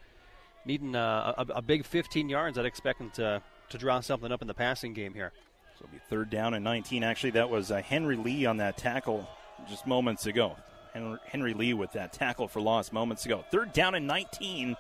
needing 0.65 0.95
uh, 0.95 1.33
a, 1.38 1.45
a, 1.55 1.61
big 1.61 1.85
15 1.85 2.29
yards, 2.29 2.57
I'd 2.57 2.65
expect 2.65 2.99
them 2.99 3.11
to 3.11 3.41
to 3.69 3.77
draw 3.77 3.99
something 3.99 4.31
up 4.31 4.41
in 4.41 4.47
the 4.47 4.53
passing 4.53 4.93
game 4.93 5.13
here. 5.13 5.33
So 5.78 5.86
it'll 5.86 5.93
be 5.93 6.01
third 6.09 6.30
down 6.30 6.53
and 6.53 6.63
19. 6.63 7.03
Actually, 7.03 7.32
that 7.32 7.49
was 7.49 7.71
uh, 7.71 7.82
Henry 7.82 8.15
Lee 8.15 8.45
on 8.45 8.57
that 8.57 8.78
tackle 8.78 9.30
just 9.69 9.86
moments 9.86 10.25
ago. 10.25 10.55
Henry, 10.93 11.17
Henry 11.25 11.53
Lee 11.53 11.73
with 11.73 11.91
that 11.93 12.13
tackle 12.13 12.47
for 12.47 12.61
loss 12.61 12.91
moments 12.91 13.25
ago. 13.25 13.43
Third 13.51 13.73
down 13.73 13.93
and 13.95 14.07
19. 14.07 14.75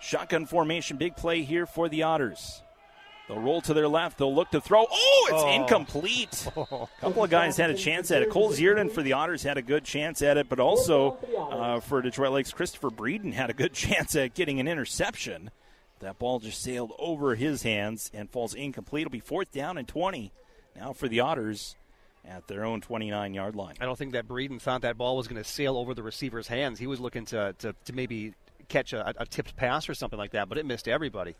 Shotgun 0.00 0.46
formation, 0.46 0.96
big 0.96 1.16
play 1.16 1.42
here 1.42 1.66
for 1.66 1.88
the 1.88 2.02
Otters. 2.02 2.62
They'll 3.26 3.40
roll 3.40 3.62
to 3.62 3.72
their 3.72 3.88
left. 3.88 4.18
They'll 4.18 4.34
look 4.34 4.50
to 4.50 4.60
throw. 4.60 4.86
Oh, 4.90 5.28
it's 5.32 5.42
Oh. 5.42 5.54
incomplete. 5.54 6.46
A 6.56 6.86
couple 7.00 7.24
of 7.24 7.30
guys 7.30 7.56
had 7.56 7.70
a 7.70 7.74
chance 7.74 8.10
at 8.10 8.20
it. 8.20 8.28
Cole 8.28 8.50
Zierden 8.52 8.90
for 8.90 9.02
the 9.02 9.14
Otters 9.14 9.42
had 9.42 9.56
a 9.56 9.62
good 9.62 9.82
chance 9.84 10.20
at 10.20 10.36
it, 10.36 10.50
but 10.50 10.60
also 10.60 11.16
uh, 11.50 11.80
for 11.80 12.02
Detroit 12.02 12.32
Lakes, 12.32 12.52
Christopher 12.52 12.90
Breeden 12.90 13.32
had 13.32 13.48
a 13.48 13.54
good 13.54 13.72
chance 13.74 14.14
at 14.14 14.34
getting 14.34 14.60
an 14.60 14.68
interception. 14.68 15.50
That 16.04 16.18
ball 16.18 16.38
just 16.38 16.60
sailed 16.60 16.92
over 16.98 17.34
his 17.34 17.62
hands 17.62 18.10
and 18.12 18.28
falls 18.28 18.52
incomplete. 18.52 19.06
It'll 19.06 19.10
be 19.10 19.20
fourth 19.20 19.50
down 19.50 19.78
and 19.78 19.88
20 19.88 20.32
now 20.76 20.92
for 20.92 21.08
the 21.08 21.20
Otters 21.20 21.76
at 22.26 22.46
their 22.46 22.62
own 22.62 22.82
29 22.82 23.32
yard 23.32 23.56
line. 23.56 23.76
I 23.80 23.86
don't 23.86 23.96
think 23.96 24.12
that 24.12 24.28
Breeden 24.28 24.60
thought 24.60 24.82
that 24.82 24.98
ball 24.98 25.16
was 25.16 25.28
going 25.28 25.42
to 25.42 25.48
sail 25.48 25.78
over 25.78 25.94
the 25.94 26.02
receiver's 26.02 26.46
hands. 26.46 26.78
He 26.78 26.86
was 26.86 27.00
looking 27.00 27.24
to, 27.26 27.54
to, 27.58 27.74
to 27.86 27.92
maybe 27.94 28.34
catch 28.68 28.92
a, 28.92 29.14
a 29.16 29.24
tipped 29.24 29.56
pass 29.56 29.88
or 29.88 29.94
something 29.94 30.18
like 30.18 30.32
that, 30.32 30.50
but 30.50 30.58
it 30.58 30.66
missed 30.66 30.88
everybody. 30.88 31.36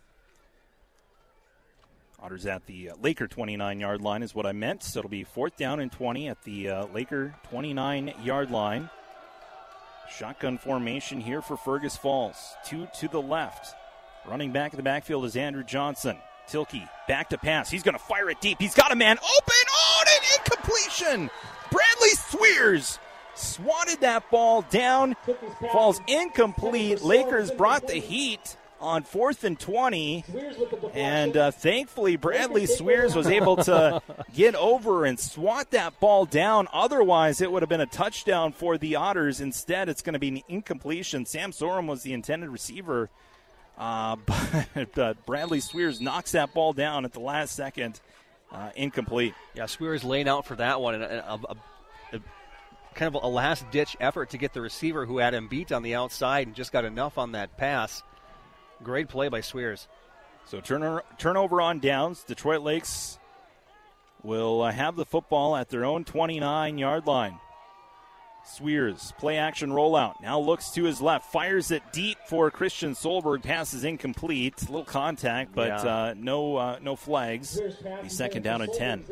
Otters 2.22 2.46
at 2.46 2.64
the 2.64 2.88
uh, 2.88 2.94
Laker 3.02 3.26
29 3.26 3.80
yard 3.80 4.00
line 4.00 4.22
is 4.22 4.34
what 4.34 4.46
I 4.46 4.52
meant. 4.52 4.82
So 4.82 5.00
it'll 5.00 5.10
be 5.10 5.24
fourth 5.24 5.58
down 5.58 5.78
and 5.78 5.92
20 5.92 6.28
at 6.28 6.42
the 6.42 6.70
uh, 6.70 6.86
Laker 6.86 7.34
29 7.50 8.14
yard 8.22 8.50
line. 8.50 8.88
Shotgun 10.10 10.56
formation 10.56 11.20
here 11.20 11.42
for 11.42 11.58
Fergus 11.58 11.98
Falls. 11.98 12.54
Two 12.64 12.88
to 13.00 13.08
the 13.08 13.20
left. 13.20 13.74
Running 14.26 14.52
back 14.52 14.72
in 14.72 14.78
the 14.78 14.82
backfield 14.82 15.24
is 15.24 15.36
Andrew 15.36 15.64
Johnson. 15.64 16.16
Tilkey 16.48 16.88
back 17.08 17.30
to 17.30 17.38
pass. 17.38 17.70
He's 17.70 17.82
going 17.82 17.96
to 17.96 18.02
fire 18.02 18.28
it 18.30 18.40
deep. 18.40 18.58
He's 18.60 18.74
got 18.74 18.92
a 18.92 18.96
man 18.96 19.18
open. 19.18 19.54
Oh, 19.70 20.04
an 20.06 20.38
incompletion. 20.38 21.30
Bradley 21.70 22.10
Swears 22.10 22.98
swatted 23.34 24.00
that 24.00 24.30
ball 24.30 24.62
down. 24.62 25.16
Falls 25.72 26.00
incomplete. 26.06 27.02
Lakers 27.02 27.50
brought 27.50 27.86
the 27.86 27.94
heat 27.94 28.56
on 28.80 29.02
fourth 29.02 29.44
and 29.44 29.58
20. 29.58 30.24
And 30.92 31.36
uh, 31.36 31.50
thankfully, 31.50 32.16
Bradley 32.16 32.66
Swears 32.66 33.14
was 33.16 33.26
able 33.26 33.56
to 33.56 34.02
get 34.34 34.54
over 34.54 35.04
and 35.04 35.18
swat 35.18 35.70
that 35.70 35.98
ball 36.00 36.26
down. 36.26 36.68
Otherwise, 36.72 37.40
it 37.40 37.50
would 37.50 37.62
have 37.62 37.70
been 37.70 37.80
a 37.80 37.86
touchdown 37.86 38.52
for 38.52 38.76
the 38.78 38.96
Otters. 38.96 39.40
Instead, 39.40 39.88
it's 39.88 40.02
going 40.02 40.12
to 40.12 40.18
be 40.18 40.28
an 40.28 40.40
incompletion. 40.48 41.24
Sam 41.26 41.52
Sorum 41.52 41.86
was 41.86 42.02
the 42.02 42.12
intended 42.12 42.50
receiver 42.50 43.10
Uh, 43.76 44.16
but 44.74 44.98
uh, 44.98 45.14
Bradley 45.26 45.60
Swears 45.60 46.00
knocks 46.00 46.32
that 46.32 46.54
ball 46.54 46.72
down 46.72 47.04
at 47.04 47.12
the 47.12 47.20
last 47.20 47.54
second. 47.54 48.00
Uh, 48.52 48.70
incomplete. 48.76 49.34
Yeah, 49.54 49.64
Swears 49.64 50.04
laying 50.04 50.28
out 50.28 50.46
for 50.46 50.54
that 50.56 50.80
one. 50.80 50.94
And 50.94 51.02
a, 51.04 51.32
a, 51.32 51.56
a, 52.12 52.20
kind 52.94 53.14
of 53.14 53.22
a 53.22 53.28
last 53.28 53.68
ditch 53.70 53.96
effort 53.98 54.30
to 54.30 54.38
get 54.38 54.52
the 54.52 54.60
receiver 54.60 55.04
who 55.06 55.18
had 55.18 55.34
him 55.34 55.48
beat 55.48 55.72
on 55.72 55.82
the 55.82 55.96
outside 55.96 56.46
and 56.46 56.54
just 56.54 56.72
got 56.72 56.84
enough 56.84 57.18
on 57.18 57.32
that 57.32 57.56
pass. 57.56 58.02
Great 58.82 59.08
play 59.08 59.28
by 59.28 59.40
Swears. 59.40 59.88
So 60.46 60.60
turn, 60.60 61.00
turnover 61.18 61.60
on 61.60 61.80
downs. 61.80 62.22
Detroit 62.22 62.62
Lakes 62.62 63.18
will 64.22 64.62
uh, 64.62 64.72
have 64.72 64.94
the 64.96 65.04
football 65.06 65.56
at 65.56 65.68
their 65.68 65.84
own 65.84 66.04
29 66.04 66.78
yard 66.78 67.06
line. 67.06 67.38
Swears, 68.46 69.12
play 69.18 69.38
action 69.38 69.70
rollout. 69.70 70.20
Now 70.20 70.38
looks 70.38 70.70
to 70.72 70.84
his 70.84 71.00
left, 71.00 71.30
fires 71.32 71.70
it 71.70 71.82
deep 71.92 72.18
for 72.28 72.50
Christian 72.50 72.92
Solberg. 72.94 73.42
Passes 73.42 73.84
incomplete. 73.84 74.62
A 74.62 74.66
little 74.66 74.84
contact, 74.84 75.54
but 75.54 75.68
Yeah. 75.68 75.76
uh, 75.82 76.14
no 76.16 76.56
uh, 76.56 76.78
no 76.82 76.96
flags. 76.96 77.60
Be 78.02 78.08
second 78.08 78.42
down 78.42 78.62
and 78.62 78.72
10. 78.72 79.04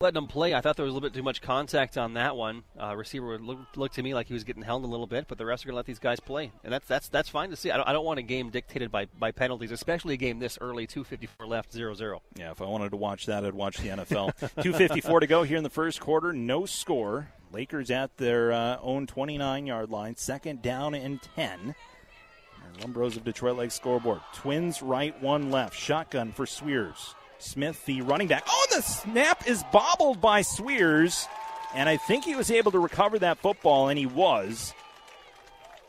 Letting 0.00 0.18
him 0.22 0.28
play, 0.28 0.54
I 0.54 0.60
thought 0.60 0.76
there 0.76 0.84
was 0.84 0.92
a 0.92 0.94
little 0.94 1.08
bit 1.10 1.16
too 1.16 1.24
much 1.24 1.42
contact 1.42 1.98
on 1.98 2.14
that 2.14 2.36
one. 2.36 2.62
Uh, 2.80 2.94
receiver 2.94 3.26
would 3.30 3.40
look, 3.40 3.58
look 3.74 3.92
to 3.94 4.02
me 4.04 4.14
like 4.14 4.28
he 4.28 4.32
was 4.32 4.44
getting 4.44 4.62
held 4.62 4.84
a 4.84 4.86
little 4.86 5.08
bit, 5.08 5.26
but 5.26 5.38
the 5.38 5.44
rest 5.44 5.64
are 5.64 5.66
going 5.66 5.72
to 5.72 5.76
let 5.78 5.86
these 5.86 5.98
guys 5.98 6.20
play, 6.20 6.52
and 6.62 6.72
that's 6.72 6.86
that's 6.86 7.08
that's 7.08 7.28
fine 7.28 7.50
to 7.50 7.56
see. 7.56 7.72
I 7.72 7.76
don't, 7.76 7.88
I 7.88 7.92
don't 7.92 8.04
want 8.04 8.20
a 8.20 8.22
game 8.22 8.50
dictated 8.50 8.92
by, 8.92 9.06
by 9.18 9.32
penalties, 9.32 9.72
especially 9.72 10.14
a 10.14 10.16
game 10.16 10.38
this 10.38 10.56
early, 10.60 10.86
2:54 10.86 11.48
left, 11.48 11.72
0-0. 11.72 12.20
Yeah, 12.36 12.52
if 12.52 12.62
I 12.62 12.66
wanted 12.66 12.90
to 12.90 12.96
watch 12.96 13.26
that, 13.26 13.44
I'd 13.44 13.54
watch 13.54 13.78
the 13.78 13.88
NFL. 13.88 14.38
2.54 14.62 15.20
to 15.20 15.26
go 15.26 15.42
here 15.42 15.56
in 15.56 15.64
the 15.64 15.68
first 15.70 15.98
quarter. 16.00 16.32
No 16.32 16.64
score. 16.64 17.30
Lakers 17.52 17.90
at 17.90 18.16
their 18.16 18.52
uh, 18.52 18.78
own 18.82 19.06
29 19.06 19.66
yard 19.66 19.90
line. 19.90 20.16
Second 20.16 20.62
down 20.62 20.94
and 20.94 21.20
10. 21.34 21.74
And 22.64 22.94
Lumbros 22.94 23.16
of 23.16 23.24
Detroit 23.24 23.56
Lake 23.56 23.70
scoreboard. 23.70 24.20
Twins 24.34 24.82
right, 24.82 25.20
one 25.22 25.50
left. 25.50 25.74
Shotgun 25.74 26.32
for 26.32 26.46
Swears. 26.46 27.14
Smith, 27.38 27.84
the 27.86 28.02
running 28.02 28.28
back. 28.28 28.44
Oh, 28.48 28.66
the 28.70 28.82
snap 28.82 29.48
is 29.48 29.62
bobbled 29.72 30.20
by 30.20 30.42
Swears. 30.42 31.26
And 31.74 31.88
I 31.88 31.96
think 31.96 32.24
he 32.24 32.34
was 32.34 32.50
able 32.50 32.72
to 32.72 32.78
recover 32.78 33.18
that 33.20 33.38
football, 33.38 33.88
and 33.88 33.98
he 33.98 34.06
was. 34.06 34.74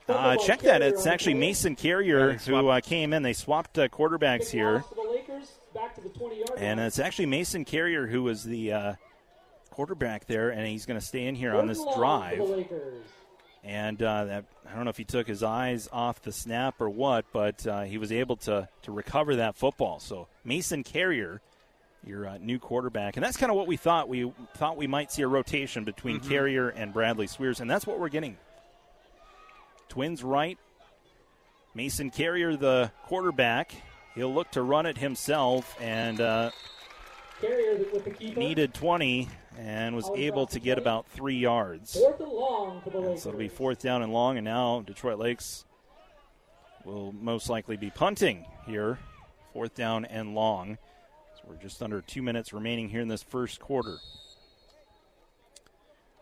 Uh, 0.07 0.35
check 0.37 0.59
that. 0.61 0.81
It's 0.81 1.05
actually 1.05 1.35
Mason 1.35 1.75
Carrier 1.75 2.33
who 2.33 2.67
uh, 2.69 2.81
came 2.81 3.13
in. 3.13 3.21
They 3.23 3.33
swapped 3.33 3.77
uh, 3.77 3.87
quarterbacks 3.87 4.49
here. 4.49 4.83
To 4.89 4.95
the 4.95 5.09
Lakers, 5.09 5.51
back 5.73 5.95
to 5.95 6.01
the 6.01 6.09
20-yard 6.09 6.57
And 6.57 6.79
it's 6.79 6.99
actually 6.99 7.27
Mason 7.27 7.63
Carrier 7.63 8.07
who 8.07 8.23
was 8.23 8.43
the 8.43 8.73
uh, 8.73 8.93
quarterback 9.83 10.25
there, 10.25 10.49
and 10.49 10.67
he's 10.67 10.85
going 10.85 10.99
to 10.99 11.05
stay 11.05 11.25
in 11.25 11.35
here 11.35 11.55
on 11.55 11.65
this 11.65 11.81
drive. 11.95 12.41
And 13.63 14.01
uh, 14.03 14.25
that, 14.25 14.45
I 14.69 14.75
don't 14.75 14.83
know 14.83 14.89
if 14.89 14.97
he 14.97 15.05
took 15.05 15.25
his 15.25 15.41
eyes 15.41 15.87
off 15.93 16.21
the 16.21 16.33
snap 16.33 16.81
or 16.81 16.89
what, 16.89 17.23
but 17.31 17.65
uh, 17.65 17.83
he 17.83 17.97
was 17.97 18.11
able 18.11 18.35
to, 18.37 18.67
to 18.81 18.91
recover 18.91 19.37
that 19.37 19.55
football. 19.55 19.99
So 20.01 20.27
Mason 20.43 20.83
Carrier, 20.83 21.39
your 22.05 22.27
uh, 22.27 22.37
new 22.41 22.59
quarterback, 22.59 23.15
and 23.15 23.23
that's 23.25 23.37
kind 23.37 23.49
of 23.49 23.55
what 23.55 23.67
we 23.67 23.77
thought. 23.77 24.09
We 24.09 24.33
thought 24.55 24.75
we 24.75 24.87
might 24.87 25.13
see 25.13 25.21
a 25.21 25.29
rotation 25.29 25.85
between 25.85 26.19
Mhm. 26.19 26.27
Carrier 26.27 26.67
and 26.67 26.91
Bradley 26.91 27.27
Swears, 27.27 27.61
and 27.61 27.71
that's 27.71 27.87
what 27.87 27.99
we're 28.01 28.09
getting. 28.09 28.35
Twins 29.87 30.25
right, 30.25 30.57
Mason 31.73 32.09
Carrier, 32.09 32.57
the 32.57 32.91
quarterback. 33.03 33.71
He'll 34.13 34.33
look 34.33 34.51
to 34.51 34.61
run 34.61 34.85
it 34.87 34.97
himself, 34.97 35.73
and 35.79 36.19
uh, 36.19 36.51
Carrier 37.39 37.77
with 37.93 38.03
the 38.19 38.31
needed 38.35 38.73
20 38.73 39.29
and 39.57 39.95
was 39.95 40.09
able 40.15 40.45
to 40.47 40.59
get 40.59 40.77
about 40.77 41.07
three 41.07 41.37
yards. 41.37 41.95
And 41.95 42.27
long 42.27 42.81
for 42.81 42.89
the 42.89 42.97
And 42.97 43.07
Lakers. 43.07 43.23
so 43.23 43.29
it'll 43.29 43.39
be 43.39 43.47
fourth 43.49 43.81
down 43.81 44.01
and 44.03 44.13
long, 44.13 44.37
and 44.37 44.45
now 44.45 44.81
Detroit 44.81 45.19
Lakes 45.19 45.65
will 46.85 47.11
most 47.11 47.49
likely 47.49 47.77
be 47.77 47.89
punting 47.89 48.45
here. 48.65 48.99
Fourth 49.53 49.73
down 49.73 50.05
and 50.05 50.35
long. 50.35 50.77
So 51.35 51.41
we're 51.47 51.55
just 51.55 51.81
under 51.81 52.01
two 52.01 52.21
minutes 52.21 52.53
remaining 52.53 52.89
here 52.89 53.01
in 53.01 53.07
this 53.07 53.23
first 53.23 53.59
quarter. 53.59 53.97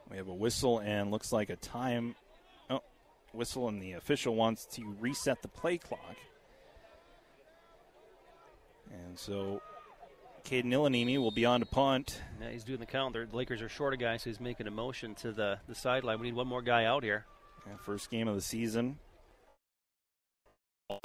We 0.10 0.18
have 0.18 0.30
a 0.30 0.34
whistle 0.34 0.80
and 0.80 1.12
looks 1.12 1.34
like 1.34 1.50
a 1.50 1.58
time. 1.58 2.16
Oh, 2.70 2.82
whistle, 3.34 3.68
and 3.68 3.82
the 3.82 3.94
official 3.94 4.36
wants 4.36 4.66
to 4.68 4.96
reset 5.00 5.42
the 5.42 5.50
play 5.50 5.78
clock. 5.78 6.16
And 8.92 9.20
so 9.20 9.62
Caden 10.48 10.72
Ilanimi 10.72 11.18
will 11.18 11.32
be 11.32 11.44
on 11.44 11.60
to 11.60 11.66
punt. 11.66 12.22
Yeah, 12.42 12.52
he's 12.52 12.64
doing 12.64 12.80
the 12.80 12.86
count. 12.86 13.14
The 13.14 13.28
Lakers 13.34 13.62
are 13.62 13.68
short 13.68 13.94
a 13.94 13.98
guy, 13.98 14.16
so 14.16 14.30
he's 14.30 14.40
making 14.40 14.66
a 14.66 14.72
motion 14.72 15.14
to 15.16 15.34
the, 15.34 15.60
the 15.68 15.76
sideline. 15.76 16.20
We 16.20 16.28
need 16.28 16.36
one 16.36 16.48
more 16.48 16.62
guy 16.62 16.86
out 16.86 17.04
here. 17.04 17.26
Yeah, 17.66 17.74
first 17.84 18.10
game 18.10 18.30
of 18.30 18.36
the 18.36 18.42
season. 18.42 18.98
For 20.88 21.00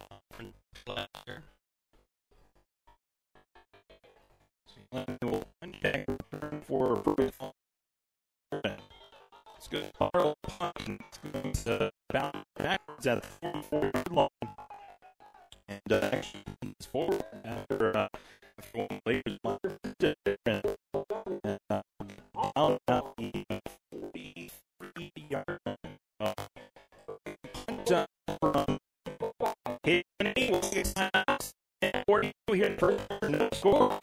it's 9.56 9.68
good. 9.68 9.90
It's 9.96 11.18
going 11.18 11.52
to 11.52 11.90
bounce 12.12 12.36
backwards 12.56 13.06
at 13.08 13.22
the 13.22 13.28
44 13.40 13.90
line. 14.12 14.28
And 15.66 15.92
uh, 15.92 16.10
actually, 16.12 16.42
it's 16.62 16.86
forward 16.86 17.24
after, 17.44 17.96
uh, 17.96 18.08
after 18.58 18.78
one 18.78 19.00
Lakers 19.06 19.38
line. 19.44 19.58
And, 20.46 20.62
down 22.54 22.78
at 22.88 23.00
the 23.18 23.60
43 23.90 25.12
yard 25.30 25.58
line. 25.66 25.76
Punt, 26.20 28.08
from 28.40 28.78
will 30.50 30.60
get 30.72 30.94
pass. 30.94 31.52
And 31.80 32.04
42 32.06 32.52
here 32.52 32.76
no 33.28 33.48
score. 33.54 33.98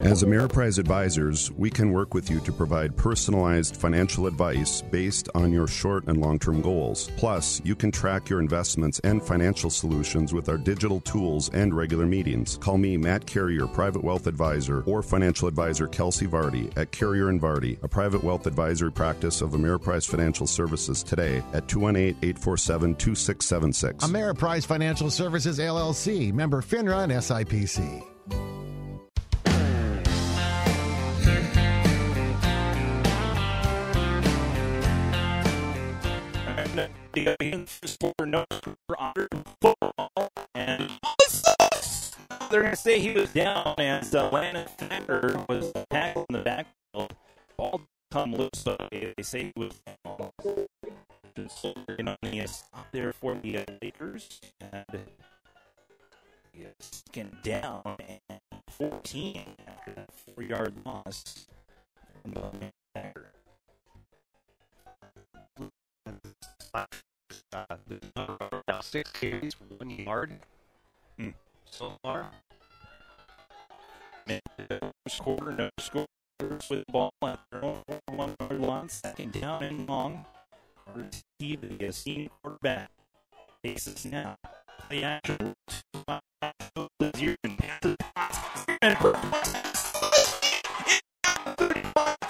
As 0.00 0.22
Ameriprise 0.22 0.78
advisors, 0.78 1.50
we 1.52 1.70
can 1.70 1.92
work 1.92 2.14
with 2.14 2.30
you 2.30 2.40
to 2.40 2.52
provide 2.52 2.96
personalized 2.96 3.76
financial 3.76 4.26
advice 4.26 4.82
based 4.82 5.28
on 5.34 5.52
your 5.52 5.66
short 5.66 6.06
and 6.06 6.20
long 6.20 6.38
term 6.38 6.60
goals. 6.60 7.10
Plus, 7.16 7.60
you 7.64 7.74
can 7.74 7.90
track 7.90 8.28
your 8.28 8.40
investments 8.40 9.00
and 9.04 9.22
financial 9.22 9.70
solutions 9.70 10.32
with 10.32 10.48
our 10.48 10.58
digital 10.58 11.00
tools 11.00 11.50
and 11.50 11.74
regular 11.74 12.06
meetings. 12.06 12.58
Call 12.58 12.78
me, 12.78 12.96
Matt 12.96 13.26
Carrier, 13.26 13.66
Private 13.66 14.04
Wealth 14.04 14.26
Advisor, 14.26 14.82
or 14.82 15.02
Financial 15.02 15.48
Advisor 15.48 15.86
Kelsey 15.86 16.26
Vardy 16.26 16.70
at 16.76 16.92
Carrier 16.92 17.28
and 17.28 17.40
Vardy, 17.40 17.82
a 17.82 17.88
private 17.88 18.22
wealth 18.22 18.46
advisory 18.46 18.92
practice 18.92 19.40
of 19.40 19.50
Ameriprise 19.50 20.06
Financial 20.06 20.46
Services 20.46 21.02
today 21.02 21.42
at 21.52 21.68
218 21.68 22.16
847 22.22 22.94
2676. 22.96 24.04
Ameriprise 24.04 24.66
Financial 24.66 25.10
Services 25.10 25.58
LLC, 25.58 26.32
member 26.32 26.60
FINRA 26.60 27.04
and 27.04 27.12
SIPC. 27.12 28.02
The 37.12 37.36
football. 39.60 40.30
And 40.54 40.90
they're 42.50 42.60
going 42.60 42.72
to 42.72 42.76
say 42.76 42.98
he 42.98 43.12
was 43.12 43.32
down 43.32 43.74
as 43.78 44.14
uh, 44.14 44.28
Landon 44.30 44.66
Thacker 44.78 45.44
was 45.48 45.72
tackled 45.90 46.26
in 46.28 46.34
the 46.34 46.42
backfield. 46.42 47.14
Ball 47.56 47.80
come 48.10 48.34
loose, 48.34 48.50
so 48.54 48.76
they 48.90 49.14
say 49.22 49.52
he 49.54 49.60
was 49.60 49.80
down. 49.86 50.32
Just 51.36 51.64
you 51.98 52.04
know, 52.04 52.16
he 52.22 52.40
is 52.40 52.64
there 52.92 53.12
for 53.12 53.34
the 53.34 53.58
uh, 53.58 53.64
Lakers. 53.80 54.40
And 54.60 54.84
he 56.52 56.62
is 56.62 56.74
second 56.80 57.38
down 57.42 57.96
and 58.28 58.40
14 58.68 59.44
after 59.66 59.92
that 59.92 60.10
four 60.12 60.44
yard 60.44 60.74
loss. 60.84 61.46
Uh, 66.74 66.86
the 67.86 68.00
number 68.16 68.62
now 68.68 68.80
six 68.80 69.10
carries 69.12 69.54
for 69.54 69.64
one 69.78 69.90
yard 69.90 70.32
Hmm. 71.18 71.30
so 71.70 71.98
far. 72.02 72.30
Quarter, 75.18 75.52
no 75.52 75.70
scores 75.78 76.06
with 76.70 76.84
the 76.86 76.92
ball 76.92 77.12
at 77.24 77.38
their 77.50 77.64
own 77.64 77.82
one 78.06 78.34
yard 78.40 78.60
line, 78.60 78.88
second 78.88 79.32
down 79.32 79.62
and 79.62 79.88
long. 79.88 80.24
Carter 80.84 81.08
T, 81.38 81.56
the 81.56 81.88
uh, 81.88 81.92
senior 81.92 82.28
quarterback, 82.42 82.90
faces 83.62 84.04
now. 84.06 84.36
Play 84.88 85.04
action. 85.04 85.54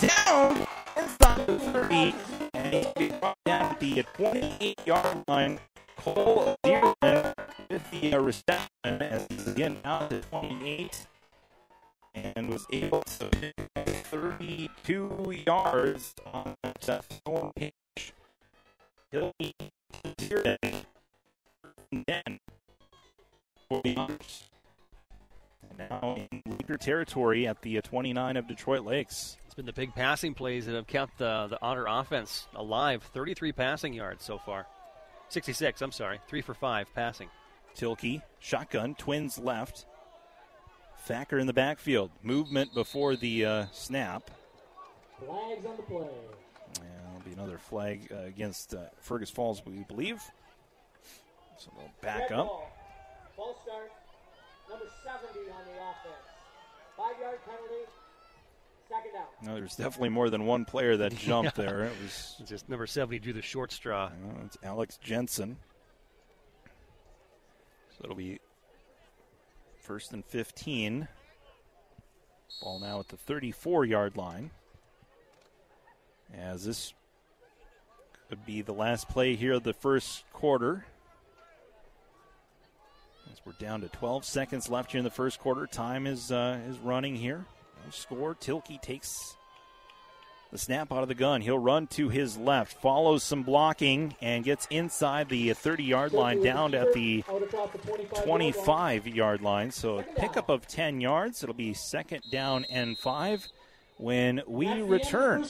Down 0.00 0.66
inside 0.96 1.46
the 1.46 1.58
30, 1.58 2.14
and 2.72 2.94
been 2.94 3.18
brought 3.20 3.36
down 3.44 3.72
at 3.72 3.80
the 3.80 4.02
28 4.14 4.80
yard 4.86 5.24
line. 5.28 5.58
Cole 5.96 6.56
Dearman 6.64 7.34
with 7.70 7.90
the 7.90 8.18
reception 8.18 8.68
as 8.84 9.26
he's 9.30 9.46
again 9.46 9.76
out 9.84 10.10
to 10.10 10.20
28 10.22 11.06
and 12.14 12.48
was 12.48 12.66
able 12.72 13.02
to 13.02 13.26
pick 13.26 13.54
up 13.76 13.88
32 13.88 15.42
yards 15.46 16.14
on 16.32 16.56
that 16.62 17.04
storm 17.12 17.52
pitch. 17.54 17.72
He'll 19.10 19.32
be 19.38 19.54
Dearman. 20.18 20.84
Then 22.06 22.40
for 23.68 23.82
the 23.84 23.96
Otters. 23.96 24.48
And 25.70 25.90
now 25.90 26.16
in 26.32 26.42
Laker 26.46 26.78
territory 26.78 27.46
at 27.46 27.60
the 27.62 27.78
uh, 27.78 27.82
29 27.82 28.36
of 28.36 28.48
Detroit 28.48 28.84
Lakes. 28.84 29.36
It's 29.52 29.56
been 29.56 29.66
the 29.66 29.72
big 29.74 29.94
passing 29.94 30.32
plays 30.32 30.64
that 30.64 30.74
have 30.74 30.86
kept 30.86 31.18
the, 31.18 31.46
the 31.50 31.60
Otter 31.60 31.84
offense 31.86 32.46
alive. 32.54 33.02
33 33.12 33.52
passing 33.52 33.92
yards 33.92 34.24
so 34.24 34.38
far. 34.38 34.66
66, 35.28 35.82
I'm 35.82 35.92
sorry. 35.92 36.20
Three 36.26 36.40
for 36.40 36.54
five 36.54 36.86
passing. 36.94 37.28
Tilkey, 37.76 38.22
shotgun, 38.38 38.94
twins 38.94 39.36
left. 39.38 39.84
Thacker 41.00 41.38
in 41.38 41.46
the 41.46 41.52
backfield. 41.52 42.10
Movement 42.22 42.72
before 42.72 43.14
the 43.14 43.44
uh, 43.44 43.66
snap. 43.72 44.30
Flags 45.18 45.66
on 45.66 45.76
the 45.76 45.82
play. 45.82 46.06
Yeah, 46.76 46.88
there'll 47.04 47.20
be 47.22 47.32
another 47.32 47.58
flag 47.58 48.10
uh, 48.10 48.22
against 48.22 48.72
uh, 48.72 48.84
Fergus 49.00 49.28
Falls, 49.28 49.62
we 49.66 49.84
believe. 49.84 50.22
So 51.58 51.70
they'll 51.76 51.92
back 52.00 52.30
Red 52.30 52.38
up. 52.38 52.46
Ball. 52.46 52.72
Ball 53.36 53.60
start. 53.62 53.92
Number 54.70 54.86
70 55.04 55.40
on 55.50 55.64
the 55.66 55.72
offense. 55.72 56.24
Five 56.96 57.20
yard 57.20 57.38
penalty. 57.44 57.84
Second 58.92 59.12
down. 59.14 59.24
No, 59.42 59.54
there's 59.54 59.76
definitely 59.76 60.10
more 60.10 60.28
than 60.30 60.44
one 60.46 60.64
player 60.64 60.96
that 60.98 61.16
jumped 61.16 61.56
Yeah. 61.58 61.64
there. 61.64 61.84
It 61.84 61.92
was 62.02 62.36
It's 62.40 62.48
just 62.50 62.68
number 62.68 62.86
70 62.86 63.18
drew 63.20 63.32
the 63.32 63.42
short 63.42 63.72
straw. 63.72 64.06
Uh, 64.06 64.44
it's 64.44 64.58
Alex 64.62 64.98
Jensen. 64.98 65.56
So 67.96 68.04
it'll 68.04 68.16
be 68.16 68.38
first 69.80 70.12
and 70.12 70.24
15. 70.24 71.08
Ball 72.60 72.78
now 72.80 73.00
at 73.00 73.08
the 73.08 73.16
34 73.16 73.84
yard 73.86 74.16
line. 74.16 74.50
As 76.34 76.64
this 76.64 76.92
could 78.28 78.44
be 78.46 78.62
the 78.62 78.72
last 78.72 79.08
play 79.08 79.36
here 79.36 79.54
of 79.54 79.62
the 79.62 79.72
first 79.74 80.24
quarter. 80.32 80.86
As 83.30 83.40
we're 83.44 83.52
down 83.54 83.80
to 83.82 83.88
12 83.88 84.24
seconds 84.24 84.68
left 84.68 84.92
here 84.92 84.98
in 84.98 85.04
the 85.04 85.10
first 85.10 85.38
quarter. 85.40 85.66
Time 85.66 86.06
is 86.06 86.30
uh, 86.32 86.58
is 86.68 86.78
running 86.78 87.16
here. 87.16 87.44
Score. 87.90 88.34
Tilkey 88.34 88.80
takes 88.80 89.36
the 90.50 90.58
snap 90.58 90.92
out 90.92 91.02
of 91.02 91.08
the 91.08 91.14
gun. 91.14 91.40
He'll 91.40 91.58
run 91.58 91.86
to 91.88 92.10
his 92.10 92.36
left, 92.36 92.80
follows 92.80 93.22
some 93.22 93.42
blocking, 93.42 94.14
and 94.20 94.44
gets 94.44 94.66
inside 94.70 95.30
the 95.30 95.52
30 95.54 95.82
yard 95.82 96.12
line 96.12 96.42
down 96.42 96.74
at 96.74 96.92
the 96.92 97.24
Out 97.28 97.42
across 97.42 97.70
the 97.70 97.78
25 97.78 98.12
yard 98.12 98.12
line. 98.12 98.24
25 98.24 99.06
yard 99.08 99.42
line. 99.42 99.70
So 99.70 99.98
a 99.98 100.02
pickup 100.02 100.50
of 100.50 100.66
10 100.68 101.00
yards. 101.00 101.42
It'll 101.42 101.54
be 101.54 101.72
second 101.72 102.22
down 102.30 102.66
and 102.70 102.98
five 102.98 103.48
when 103.96 104.42
we 104.46 104.66
That's 104.66 104.76
the 104.76 104.82
end 104.82 104.82
of 104.82 104.88
the 104.88 104.92
return 104.94 105.44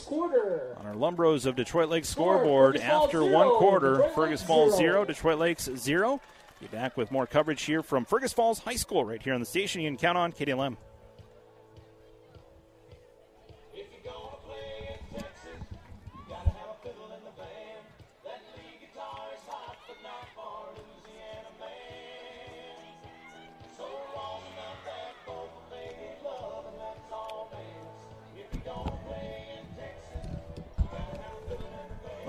on 0.78 0.86
our 0.86 0.94
Lumbros 0.94 1.46
of 1.46 1.56
Detroit 1.56 1.88
Lakes 1.88 2.08
scoreboard 2.08 2.76
after 2.76 3.22
zero, 3.22 3.32
one 3.32 3.48
quarter. 3.58 3.92
Detroit 3.94 4.14
Fergus 4.14 4.40
Lakes 4.40 4.42
Falls 4.42 4.76
zero. 4.76 4.92
zero, 4.92 5.04
Detroit 5.04 5.38
Lakes 5.38 5.68
zero. 5.76 6.20
Be 6.60 6.68
back 6.68 6.96
with 6.96 7.10
more 7.10 7.26
coverage 7.26 7.62
here 7.62 7.82
from 7.82 8.04
Fergus 8.04 8.32
Falls 8.32 8.60
High 8.60 8.76
School 8.76 9.04
right 9.04 9.20
here 9.20 9.34
on 9.34 9.40
the 9.40 9.46
station. 9.46 9.80
You 9.80 9.90
can 9.90 9.96
count 9.98 10.16
on 10.16 10.30
KDLM. 10.32 10.76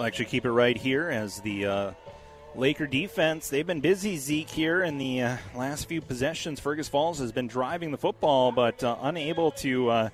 We'll 0.03 0.09
actually 0.09 0.25
keep 0.25 0.43
it 0.43 0.51
right 0.51 0.75
here 0.75 1.07
as 1.07 1.39
the 1.39 1.65
uh, 1.65 1.91
Laker 2.55 2.87
defense. 2.87 3.47
They've 3.47 3.65
been 3.65 3.79
busy, 3.79 4.17
Zeke, 4.17 4.49
here 4.49 4.83
in 4.83 4.97
the 4.97 5.21
uh, 5.21 5.37
last 5.55 5.87
few 5.87 6.01
possessions. 6.01 6.59
Fergus 6.59 6.89
Falls 6.89 7.19
has 7.19 7.31
been 7.31 7.47
driving 7.47 7.89
the 7.89 7.97
football, 7.97 8.51
but 8.51 8.83
uh, 8.83 8.97
unable 9.03 9.51
to 9.51 9.89
uh, 9.89 10.09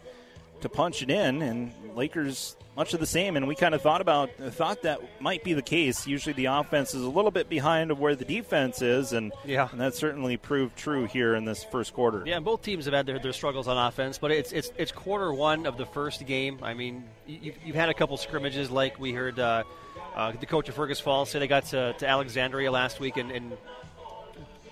to 0.61 0.69
punch 0.69 1.01
it 1.01 1.09
in. 1.09 1.41
And 1.41 1.71
Lakers 1.95 2.55
much 2.75 2.93
of 2.93 2.99
the 3.01 3.05
same. 3.05 3.35
And 3.35 3.47
we 3.47 3.55
kind 3.55 3.75
of 3.75 3.81
thought 3.81 3.99
about 3.99 4.29
thought 4.37 4.83
that 4.83 5.01
might 5.21 5.43
be 5.43 5.53
the 5.53 5.61
case. 5.61 6.07
Usually, 6.07 6.33
the 6.33 6.45
offense 6.45 6.93
is 6.93 7.03
a 7.03 7.09
little 7.09 7.31
bit 7.31 7.49
behind 7.49 7.91
of 7.91 7.99
where 7.99 8.15
the 8.15 8.23
defense 8.25 8.81
is, 8.81 9.11
and 9.11 9.33
Yeah. 9.45 9.67
and 9.71 9.81
that 9.81 9.95
certainly 9.95 10.37
proved 10.37 10.77
true 10.77 11.05
here 11.05 11.35
in 11.35 11.43
this 11.45 11.63
first 11.65 11.93
quarter. 11.93 12.23
Yeah, 12.25 12.37
and 12.37 12.45
both 12.45 12.61
teams 12.61 12.85
have 12.85 12.93
had 12.93 13.05
their, 13.05 13.19
their 13.19 13.33
struggles 13.33 13.67
on 13.67 13.77
offense, 13.77 14.17
but 14.17 14.31
it's 14.31 14.51
it's 14.53 14.71
it's 14.77 14.91
quarter 14.93 15.33
one 15.33 15.65
of 15.65 15.77
the 15.77 15.85
first 15.85 16.25
game. 16.25 16.59
I 16.61 16.73
mean, 16.73 17.03
you- 17.27 17.39
you've, 17.41 17.55
you've 17.65 17.75
had 17.75 17.89
a 17.89 17.93
couple 17.93 18.15
scrimmages, 18.17 18.71
like 18.71 18.97
we 18.99 19.11
heard 19.11 19.39
uh, 19.39 19.63
uh, 20.15 20.31
the 20.39 20.45
coach 20.45 20.69
of 20.69 20.75
Fergus 20.75 20.99
Falls 21.01 21.29
say 21.29 21.39
they 21.39 21.47
got 21.47 21.65
to, 21.65 21.93
to 21.93 22.07
Alexandria 22.07 22.71
last 22.71 22.99
week 23.01 23.17
and, 23.17 23.29
and 23.31 23.57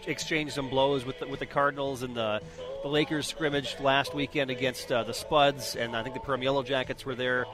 exchanged 0.07 0.53
some 0.53 0.69
blows 0.69 1.05
with 1.05 1.19
the, 1.19 1.27
with 1.27 1.39
the 1.39 1.45
Cardinals 1.45 2.03
and 2.03 2.15
the 2.15 2.41
the 2.83 2.87
Lakers 2.87 3.27
scrimmaged 3.27 3.79
last 3.79 4.13
weekend 4.13 4.51
against 4.51 4.91
uh, 4.91 5.03
the 5.03 5.13
Spuds, 5.13 5.75
and 5.75 5.95
I 5.95 6.03
think 6.03 6.15
the 6.15 6.21
Perham 6.21 6.43
Yellow 6.43 6.63
Jackets 6.63 7.05
were 7.05 7.15
there. 7.15 7.45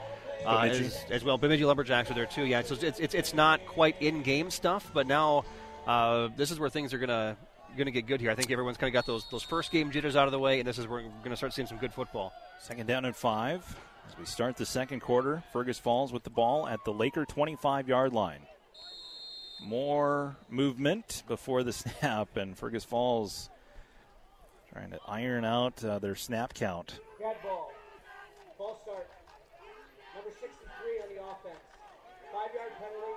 Uh, 0.46 0.68
as, 0.70 1.06
as 1.10 1.24
well, 1.24 1.38
Bemidji 1.38 1.64
Lumberjacks 1.64 2.12
are 2.12 2.14
there 2.14 2.26
too. 2.26 2.46
Yeah, 2.46 2.62
so 2.64 2.76
it's 2.82 3.00
it's, 3.00 3.14
it's 3.14 3.34
not 3.34 3.66
quite 3.66 4.02
in-game 4.02 4.50
stuff, 4.52 4.92
but 4.94 5.08
now 5.08 5.46
uh, 5.88 6.30
this 6.36 6.52
is 6.52 6.60
where 6.60 6.70
things 6.70 6.94
are 6.94 6.98
gonna 6.98 7.38
gonna 7.78 7.92
get 7.92 8.06
good 8.06 8.20
here. 8.20 8.30
I 8.30 8.36
think 8.36 8.52
everyone's 8.52 8.78
kind 8.78 8.90
of 8.90 8.94
got 8.94 9.06
those 9.06 9.26
those 9.30 9.44
first 9.44 9.72
game 9.72 9.92
jitters 9.92 10.16
out 10.16 10.28
of 10.28 10.32
the 10.32 10.40
way, 10.40 10.60
and 10.60 10.68
this 10.68 10.78
is 10.78 10.88
where 10.88 11.04
we're 11.04 11.24
gonna 11.24 11.38
start 11.38 11.54
seeing 11.54 11.68
some 11.68 11.78
good 11.78 11.94
football. 11.94 12.34
Second 12.60 12.88
down 12.88 13.06
and 13.06 13.16
five 13.16 13.64
as 14.10 14.18
we 14.18 14.26
start 14.26 14.58
the 14.58 14.66
second 14.66 15.00
quarter. 15.00 15.44
Fergus 15.54 15.80
Falls 15.80 16.12
with 16.12 16.24
the 16.24 16.30
ball 16.30 16.68
at 16.68 16.84
the 16.84 16.92
Laker 16.92 17.26
25 17.26 17.88
yard 17.88 18.14
line. 18.14 18.42
More 19.64 20.36
movement 20.50 21.24
before 21.28 21.64
the 21.64 21.74
snap, 21.74 22.36
and 22.38 22.58
Fergus 22.58 22.84
Falls 22.84 23.50
trying 24.72 24.92
to 24.92 25.00
iron 25.08 25.46
out 25.46 25.84
uh, 25.84 26.00
their 26.00 26.16
snap 26.16 26.54
count. 26.54 27.00
Red 27.22 27.36
ball. 27.44 27.72
Ball 28.58 28.80
start. 28.84 29.08
Number 30.16 30.30
63 30.32 31.00
on 31.02 31.16
the 31.16 31.22
offense. 31.22 31.60
Five 32.32 32.50
yard 32.56 32.72
penalty. 32.80 33.14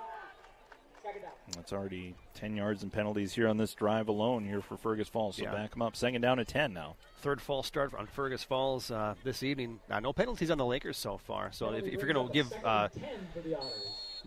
Second 1.03 1.21
down. 1.21 1.31
That's 1.55 1.73
already 1.73 2.15
10 2.35 2.55
yards 2.55 2.83
and 2.83 2.91
penalties 2.93 3.33
here 3.33 3.47
on 3.47 3.57
this 3.57 3.73
drive 3.73 4.07
alone 4.07 4.45
here 4.45 4.61
for 4.61 4.77
Fergus 4.77 5.07
Falls. 5.07 5.37
So 5.37 5.43
Yeah. 5.43 5.51
back 5.53 5.71
them 5.71 5.81
up. 5.81 5.95
Second 5.95 6.21
down 6.21 6.39
at 6.39 6.47
10 6.47 6.73
now. 6.73 6.95
Third 7.21 7.41
false 7.41 7.65
start 7.67 7.93
on 7.93 8.05
Fergus 8.07 8.43
Falls 8.43 8.91
uh, 8.91 9.15
this 9.23 9.41
evening. 9.43 9.79
Uh, 9.89 9.99
no 9.99 10.13
penalties 10.13 10.51
on 10.51 10.57
the 10.57 10.65
Lakers 10.65 10.97
so 10.97 11.17
far. 11.17 11.51
So 11.51 11.73
if, 11.73 11.85
if 11.85 11.93
you're 12.01 12.11
going 12.13 12.27
to 12.27 12.33
give 12.33 12.51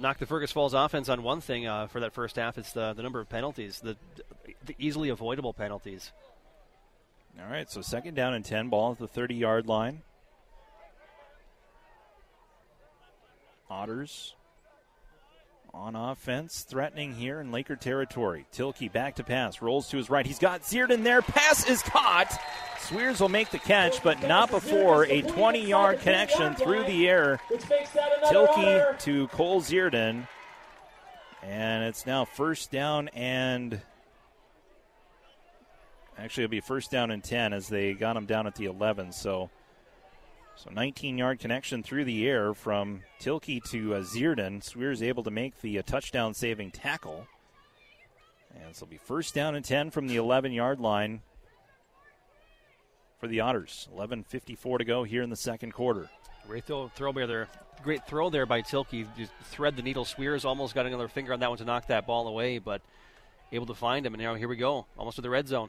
knock 0.01 0.19
the 0.19 0.27
Fergus 0.27 0.51
Falls 0.51 0.75
offense 0.75 1.09
on 1.09 1.23
one 1.23 1.41
thing 1.41 1.67
uh, 1.67 1.87
for 1.87 2.01
that 2.01 2.13
first 2.13 2.37
half, 2.37 2.59
it's 2.59 2.73
the 2.73 2.93
the 2.93 3.03
number 3.03 3.21
of 3.21 3.29
penalties, 3.29 3.81
the 3.81 3.97
the 4.65 4.75
easily 4.79 5.09
avoidable 5.09 5.53
penalties. 5.53 6.13
All 7.39 7.51
right, 7.51 7.71
so 7.71 7.81
second 7.81 8.15
down 8.15 8.35
and 8.35 8.45
10, 8.45 8.69
ball 8.69 8.93
at 8.93 8.99
the 8.99 9.07
30 9.07 9.35
yard 9.35 9.67
line. 9.67 10.03
Otters 13.71 14.35
on 15.73 15.95
offense, 15.95 16.63
threatening 16.69 17.15
here 17.15 17.41
in 17.41 17.53
Laker 17.53 17.77
territory. 17.77 18.47
Tilkey 18.53 18.93
back 18.93 19.15
to 19.17 19.25
pass, 19.25 19.63
rolls 19.63 19.89
to 19.91 19.97
his 19.97 20.11
right. 20.11 20.27
He's 20.27 20.41
got 20.41 20.63
Zierden 20.63 21.05
there. 21.05 21.23
Pass 21.23 21.69
is 21.69 21.83
caught. 21.83 22.37
Swears 22.81 23.21
will 23.21 23.29
make 23.29 23.51
the 23.51 23.59
catch, 23.59 24.03
but 24.03 24.23
not 24.23 24.51
before 24.51 25.05
a 25.05 25.23
20 25.23 25.67
yard 25.67 26.01
connection 26.01 26.55
through 26.55 26.85
the 26.85 27.09
air. 27.09 27.41
Tilkey 28.25 28.99
to 29.01 29.29
Cole 29.29 29.61
Zierden. 29.61 30.27
And 31.43 31.85
it's 31.85 32.07
now 32.07 32.25
first 32.25 32.71
down 32.71 33.09
and. 33.09 33.81
Actually, 36.19 36.45
it'll 36.45 36.51
be 36.51 36.61
first 36.61 36.91
down 36.91 37.11
and 37.11 37.25
10 37.25 37.53
as 37.53 37.69
they 37.69 37.95
got 37.95 38.17
him 38.17 38.27
down 38.27 38.47
at 38.47 38.55
the 38.55 38.67
11. 38.67 39.13
So, 39.13 39.49
so 40.57 40.71
19 40.71 41.17
yard 41.17 41.39
connection 41.39 41.83
through 41.83 42.05
the 42.05 42.29
air 42.29 42.53
from 42.53 43.03
Tilkey 43.21 43.63
to 43.71 43.95
uh, 43.95 44.01
Zierden. 44.01 44.63
Swears 44.63 45.03
able 45.03 45.23
to 45.23 45.31
make 45.31 45.61
the 45.61 45.79
uh, 45.79 45.83
touchdown 45.83 46.35
saving 46.35 46.73
tackle. 46.73 47.27
And 48.55 48.75
so 48.75 48.85
it'll 48.85 48.91
be 48.91 48.99
first 48.99 49.35
down 49.35 49.55
and 49.55 49.65
10 49.65 49.91
from 49.91 50.09
the 50.09 50.17
11 50.17 50.53
yard 50.53 50.81
line 50.81 51.23
for 53.21 53.29
the 53.29 53.41
Otters. 53.41 53.89
11.54 53.95 54.79
to 54.79 54.85
go 54.85 55.05
here 55.05 55.23
in 55.23 55.31
the 55.31 55.37
second 55.37 55.73
quarter. 55.73 56.09
Great 56.49 56.65
throw, 56.65 56.89
throw 56.89 57.13
by 57.13 57.27
there. 57.27 57.49
Great 57.85 58.07
throw 58.07 58.31
there 58.31 58.47
by 58.47 58.63
Tilkey. 58.63 59.07
Just 59.17 59.33
thread 59.45 59.77
the 59.77 59.83
needle. 59.83 60.05
Swears 60.05 60.45
almost 60.45 60.75
got 60.75 60.87
another 60.87 61.09
finger 61.09 61.33
on 61.33 61.41
that 61.41 61.51
one 61.51 61.59
to 61.59 61.65
knock 61.65 61.87
that 61.87 62.07
ball 62.07 62.27
away, 62.27 62.59
but 62.59 62.83
able 63.53 63.67
to 63.67 63.75
find 63.75 64.05
him. 64.05 64.15
And 64.15 64.23
now 64.23 64.35
here 64.35 64.49
we 64.49 64.57
go, 64.57 64.87
almost 64.99 65.17
to 65.17 65.23
the 65.23 65.31
red 65.31 65.47
zone. 65.47 65.69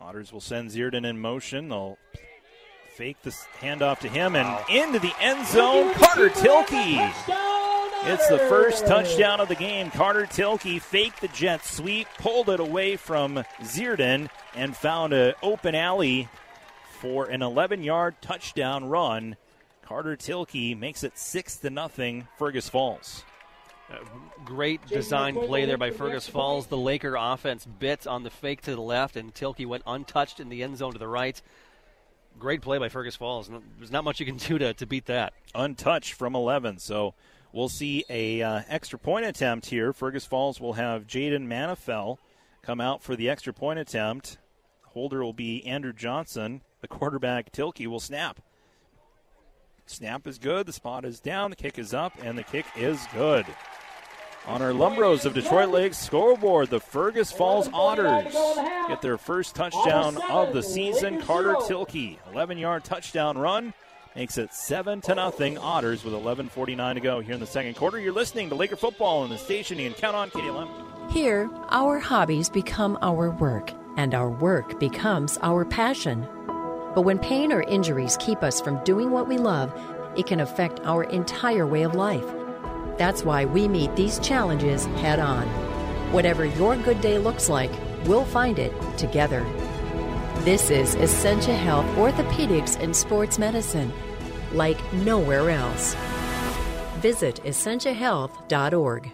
Otters 0.00 0.32
will 0.32 0.40
send 0.40 0.70
Zierden 0.70 1.06
in 1.06 1.18
motion. 1.18 1.68
They'll 1.68 1.96
fake 2.94 3.22
the 3.22 3.30
handoff 3.60 4.00
to 4.00 4.08
him 4.08 4.36
and 4.36 4.68
into 4.68 4.98
the 4.98 5.14
end 5.20 5.46
zone. 5.46 5.94
Carter 5.94 6.28
Tilkey. 6.30 7.53
It's 8.06 8.28
the 8.28 8.38
first 8.38 8.86
touchdown 8.86 9.40
of 9.40 9.48
the 9.48 9.54
game. 9.54 9.90
Carter 9.90 10.26
Tilkey 10.26 10.78
faked 10.78 11.22
the 11.22 11.28
jet 11.28 11.64
sweep, 11.64 12.06
pulled 12.18 12.50
it 12.50 12.60
away 12.60 12.96
from 12.96 13.42
Zierden, 13.62 14.28
and 14.54 14.76
found 14.76 15.14
an 15.14 15.32
open 15.42 15.74
alley 15.74 16.28
for 17.00 17.24
an 17.24 17.40
11-yard 17.40 18.16
touchdown 18.20 18.84
run. 18.84 19.36
Carter 19.80 20.16
Tilkey 20.18 20.78
makes 20.78 21.02
it 21.02 21.16
six 21.16 21.56
to 21.56 21.70
nothing. 21.70 22.28
Fergus 22.36 22.68
Falls. 22.68 23.24
Uh, 23.90 23.96
great 24.44 24.86
design 24.86 25.34
play 25.34 25.64
there 25.64 25.78
by 25.78 25.90
Fergus 25.90 26.28
Falls. 26.28 26.66
The 26.66 26.76
Laker 26.76 27.16
offense 27.18 27.64
bit 27.64 28.06
on 28.06 28.22
the 28.22 28.30
fake 28.30 28.60
to 28.62 28.74
the 28.74 28.82
left, 28.82 29.16
and 29.16 29.32
Tilkey 29.32 29.66
went 29.66 29.82
untouched 29.86 30.40
in 30.40 30.50
the 30.50 30.62
end 30.62 30.76
zone 30.76 30.92
to 30.92 30.98
the 30.98 31.08
right. 31.08 31.40
Great 32.38 32.60
play 32.60 32.76
by 32.76 32.90
Fergus 32.90 33.16
Falls. 33.16 33.50
There's 33.78 33.90
not 33.90 34.04
much 34.04 34.20
you 34.20 34.26
can 34.26 34.36
do 34.36 34.58
to, 34.58 34.74
to 34.74 34.86
beat 34.86 35.06
that. 35.06 35.32
Untouched 35.54 36.12
from 36.12 36.36
11. 36.36 36.80
So 36.80 37.14
we'll 37.54 37.68
see 37.68 38.04
a 38.10 38.42
uh, 38.42 38.62
extra 38.68 38.98
point 38.98 39.24
attempt 39.24 39.66
here. 39.66 39.92
Fergus 39.94 40.26
Falls 40.26 40.60
will 40.60 40.74
have 40.74 41.06
Jaden 41.06 41.46
Manifel 41.46 42.18
come 42.62 42.80
out 42.80 43.02
for 43.02 43.16
the 43.16 43.30
extra 43.30 43.54
point 43.54 43.78
attempt. 43.78 44.38
Holder 44.82 45.24
will 45.24 45.32
be 45.32 45.64
Andrew 45.64 45.92
Johnson. 45.92 46.60
The 46.82 46.88
quarterback 46.88 47.52
Tilkey 47.52 47.86
will 47.86 48.00
snap. 48.00 48.40
Snap 49.86 50.26
is 50.26 50.38
good. 50.38 50.66
The 50.66 50.72
spot 50.72 51.04
is 51.04 51.20
down. 51.20 51.50
The 51.50 51.56
kick 51.56 51.78
is 51.78 51.94
up, 51.94 52.12
and 52.22 52.36
the 52.36 52.42
kick 52.42 52.66
is 52.76 53.06
good. 53.14 53.46
On 54.46 54.60
our 54.60 54.72
Lumbros 54.72 55.24
of 55.24 55.32
Detroit 55.32 55.70
Lakes 55.70 55.96
scoreboard, 55.96 56.68
the 56.68 56.80
Fergus 56.80 57.32
Falls 57.32 57.68
Otters 57.72 58.34
get 58.88 59.00
their 59.00 59.16
first 59.16 59.54
touchdown 59.54 60.18
of 60.30 60.52
the 60.52 60.62
season. 60.62 61.20
Carter 61.22 61.54
Tilkey, 61.54 62.18
11-yard 62.32 62.84
touchdown 62.84 63.38
run, 63.38 63.72
makes 64.14 64.38
it 64.38 64.52
seven 64.52 65.00
to 65.02 65.14
nothing. 65.14 65.58
Otters 65.58 66.04
with 66.04 66.14
11:49 66.14 66.94
to 66.94 67.00
go 67.00 67.20
here 67.20 67.34
in 67.34 67.40
the 67.40 67.46
second 67.46 67.74
quarter. 67.74 67.98
You're 67.98 68.12
listening 68.12 68.48
to 68.48 68.54
Laker 68.54 68.76
football 68.76 69.22
on 69.22 69.30
the 69.30 69.38
station. 69.38 69.78
You 69.78 69.90
can 69.90 70.00
count 70.00 70.16
on 70.16 70.30
Lemon. 70.34 70.68
Here, 71.10 71.50
our 71.70 71.98
hobbies 71.98 72.48
become 72.48 72.98
our 73.02 73.30
work, 73.30 73.72
and 73.96 74.14
our 74.14 74.30
work 74.30 74.78
becomes 74.80 75.38
our 75.42 75.64
passion. 75.64 76.26
But 76.94 77.02
when 77.02 77.18
pain 77.18 77.52
or 77.52 77.62
injuries 77.62 78.16
keep 78.20 78.42
us 78.42 78.60
from 78.60 78.82
doing 78.84 79.10
what 79.10 79.28
we 79.28 79.36
love, 79.36 79.72
it 80.16 80.26
can 80.26 80.40
affect 80.40 80.80
our 80.84 81.04
entire 81.04 81.66
way 81.66 81.82
of 81.82 81.94
life. 81.94 82.24
That's 82.96 83.24
why 83.24 83.44
we 83.44 83.66
meet 83.66 83.94
these 83.96 84.20
challenges 84.20 84.84
head 85.02 85.18
on. 85.18 85.46
Whatever 86.12 86.44
your 86.44 86.76
good 86.76 87.00
day 87.00 87.18
looks 87.18 87.48
like, 87.48 87.72
we'll 88.04 88.24
find 88.24 88.58
it 88.60 88.72
together. 88.96 89.44
This 90.42 90.68
is 90.68 90.94
Essentia 90.96 91.54
Health 91.54 91.86
Orthopedics 91.96 92.78
and 92.78 92.94
Sports 92.94 93.38
Medicine, 93.38 93.90
like 94.52 94.78
nowhere 94.92 95.48
else. 95.48 95.94
Visit 96.98 97.42
essentiahealth.org. 97.44 99.10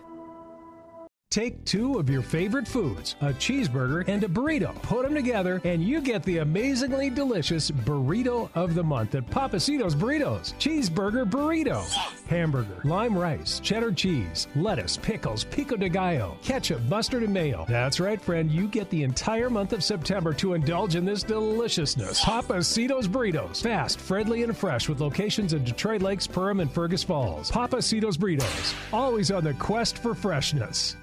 Take 1.31 1.65
two 1.65 1.97
of 2.01 2.11
your 2.11 2.23
favorite 2.23 2.67
foods, 2.67 3.15
a 3.21 3.27
cheeseburger 3.27 4.03
and 4.09 4.25
a 4.25 4.27
burrito. 4.27 4.75
Put 4.83 5.05
them 5.05 5.15
together, 5.15 5.61
and 5.63 5.81
you 5.81 6.01
get 6.01 6.25
the 6.25 6.39
amazingly 6.39 7.09
delicious 7.09 7.71
burrito 7.71 8.51
of 8.57 8.75
the 8.75 8.83
month 8.83 9.15
at 9.15 9.31
Papacito's 9.31 9.95
Burritos. 9.95 10.55
Cheeseburger 10.55 11.31
burrito. 11.31 11.89
Hamburger, 12.27 12.81
lime 12.83 13.17
rice, 13.17 13.61
cheddar 13.61 13.93
cheese, 13.93 14.49
lettuce, 14.57 14.97
pickles, 14.97 15.45
pico 15.45 15.77
de 15.77 15.89
gallo, 15.89 16.37
ketchup, 16.43 16.83
mustard, 16.89 17.23
and 17.23 17.33
mayo. 17.33 17.65
That's 17.69 18.01
right, 18.01 18.21
friend. 18.21 18.51
You 18.51 18.67
get 18.67 18.91
the 18.91 19.05
entire 19.05 19.49
month 19.49 19.73
of 19.73 19.85
September 19.85 20.33
to 20.35 20.55
indulge 20.55 20.97
in 20.97 21.05
this 21.05 21.23
deliciousness. 21.23 22.25
Papacito's 22.25 23.07
Burritos. 23.07 23.63
Fast, 23.63 24.01
friendly, 24.01 24.43
and 24.43 24.57
fresh 24.57 24.89
with 24.89 25.01
locations 25.01 25.53
in 25.53 25.63
Detroit 25.63 26.03
Lakes, 26.03 26.27
Perham, 26.27 26.61
and 26.61 26.73
Fergus 26.73 27.05
Falls. 27.05 27.53
Papacito's 27.53 28.19
Burritos. 28.19 28.75
Always 28.93 29.31
on 29.31 29.45
the 29.45 29.55
quest 29.55 29.97
for 29.99 30.13
freshness. 30.13 30.97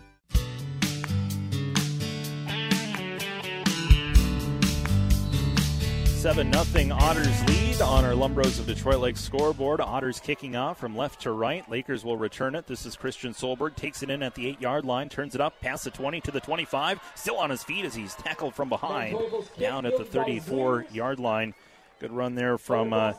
7 6.17 6.51
0 6.51 6.97
Otters 6.97 7.43
lead 7.47 7.79
on 7.79 8.03
our 8.03 8.13
Lumbros 8.13 8.59
of 8.59 8.65
Detroit 8.65 8.99
Lake 8.99 9.17
scoreboard. 9.17 9.79
Otters 9.79 10.19
kicking 10.19 10.55
off 10.55 10.79
from 10.79 10.97
left 10.97 11.21
to 11.21 11.31
right. 11.31 11.69
Lakers 11.69 12.03
will 12.03 12.17
return 12.17 12.55
it. 12.55 12.65
This 12.65 12.87
is 12.87 12.95
Christian 12.95 13.33
Solberg. 13.33 13.75
Takes 13.75 14.01
it 14.01 14.09
in 14.09 14.23
at 14.23 14.33
the 14.33 14.47
8 14.47 14.59
yard 14.59 14.83
line, 14.83 15.09
turns 15.09 15.35
it 15.35 15.41
up, 15.41 15.61
past 15.61 15.83
the 15.83 15.91
20 15.91 16.19
to 16.21 16.31
the 16.31 16.39
25. 16.39 16.99
Still 17.13 17.37
on 17.37 17.51
his 17.51 17.63
feet 17.63 17.85
as 17.85 17.93
he's 17.93 18.15
tackled 18.15 18.55
from 18.55 18.67
behind. 18.67 19.15
Down 19.59 19.85
at 19.85 19.95
the 19.95 20.03
34 20.03 20.87
yard 20.91 21.19
line. 21.19 21.53
Good 21.99 22.11
run 22.11 22.33
there 22.33 22.57
from 22.57 22.93
uh, 22.93 23.13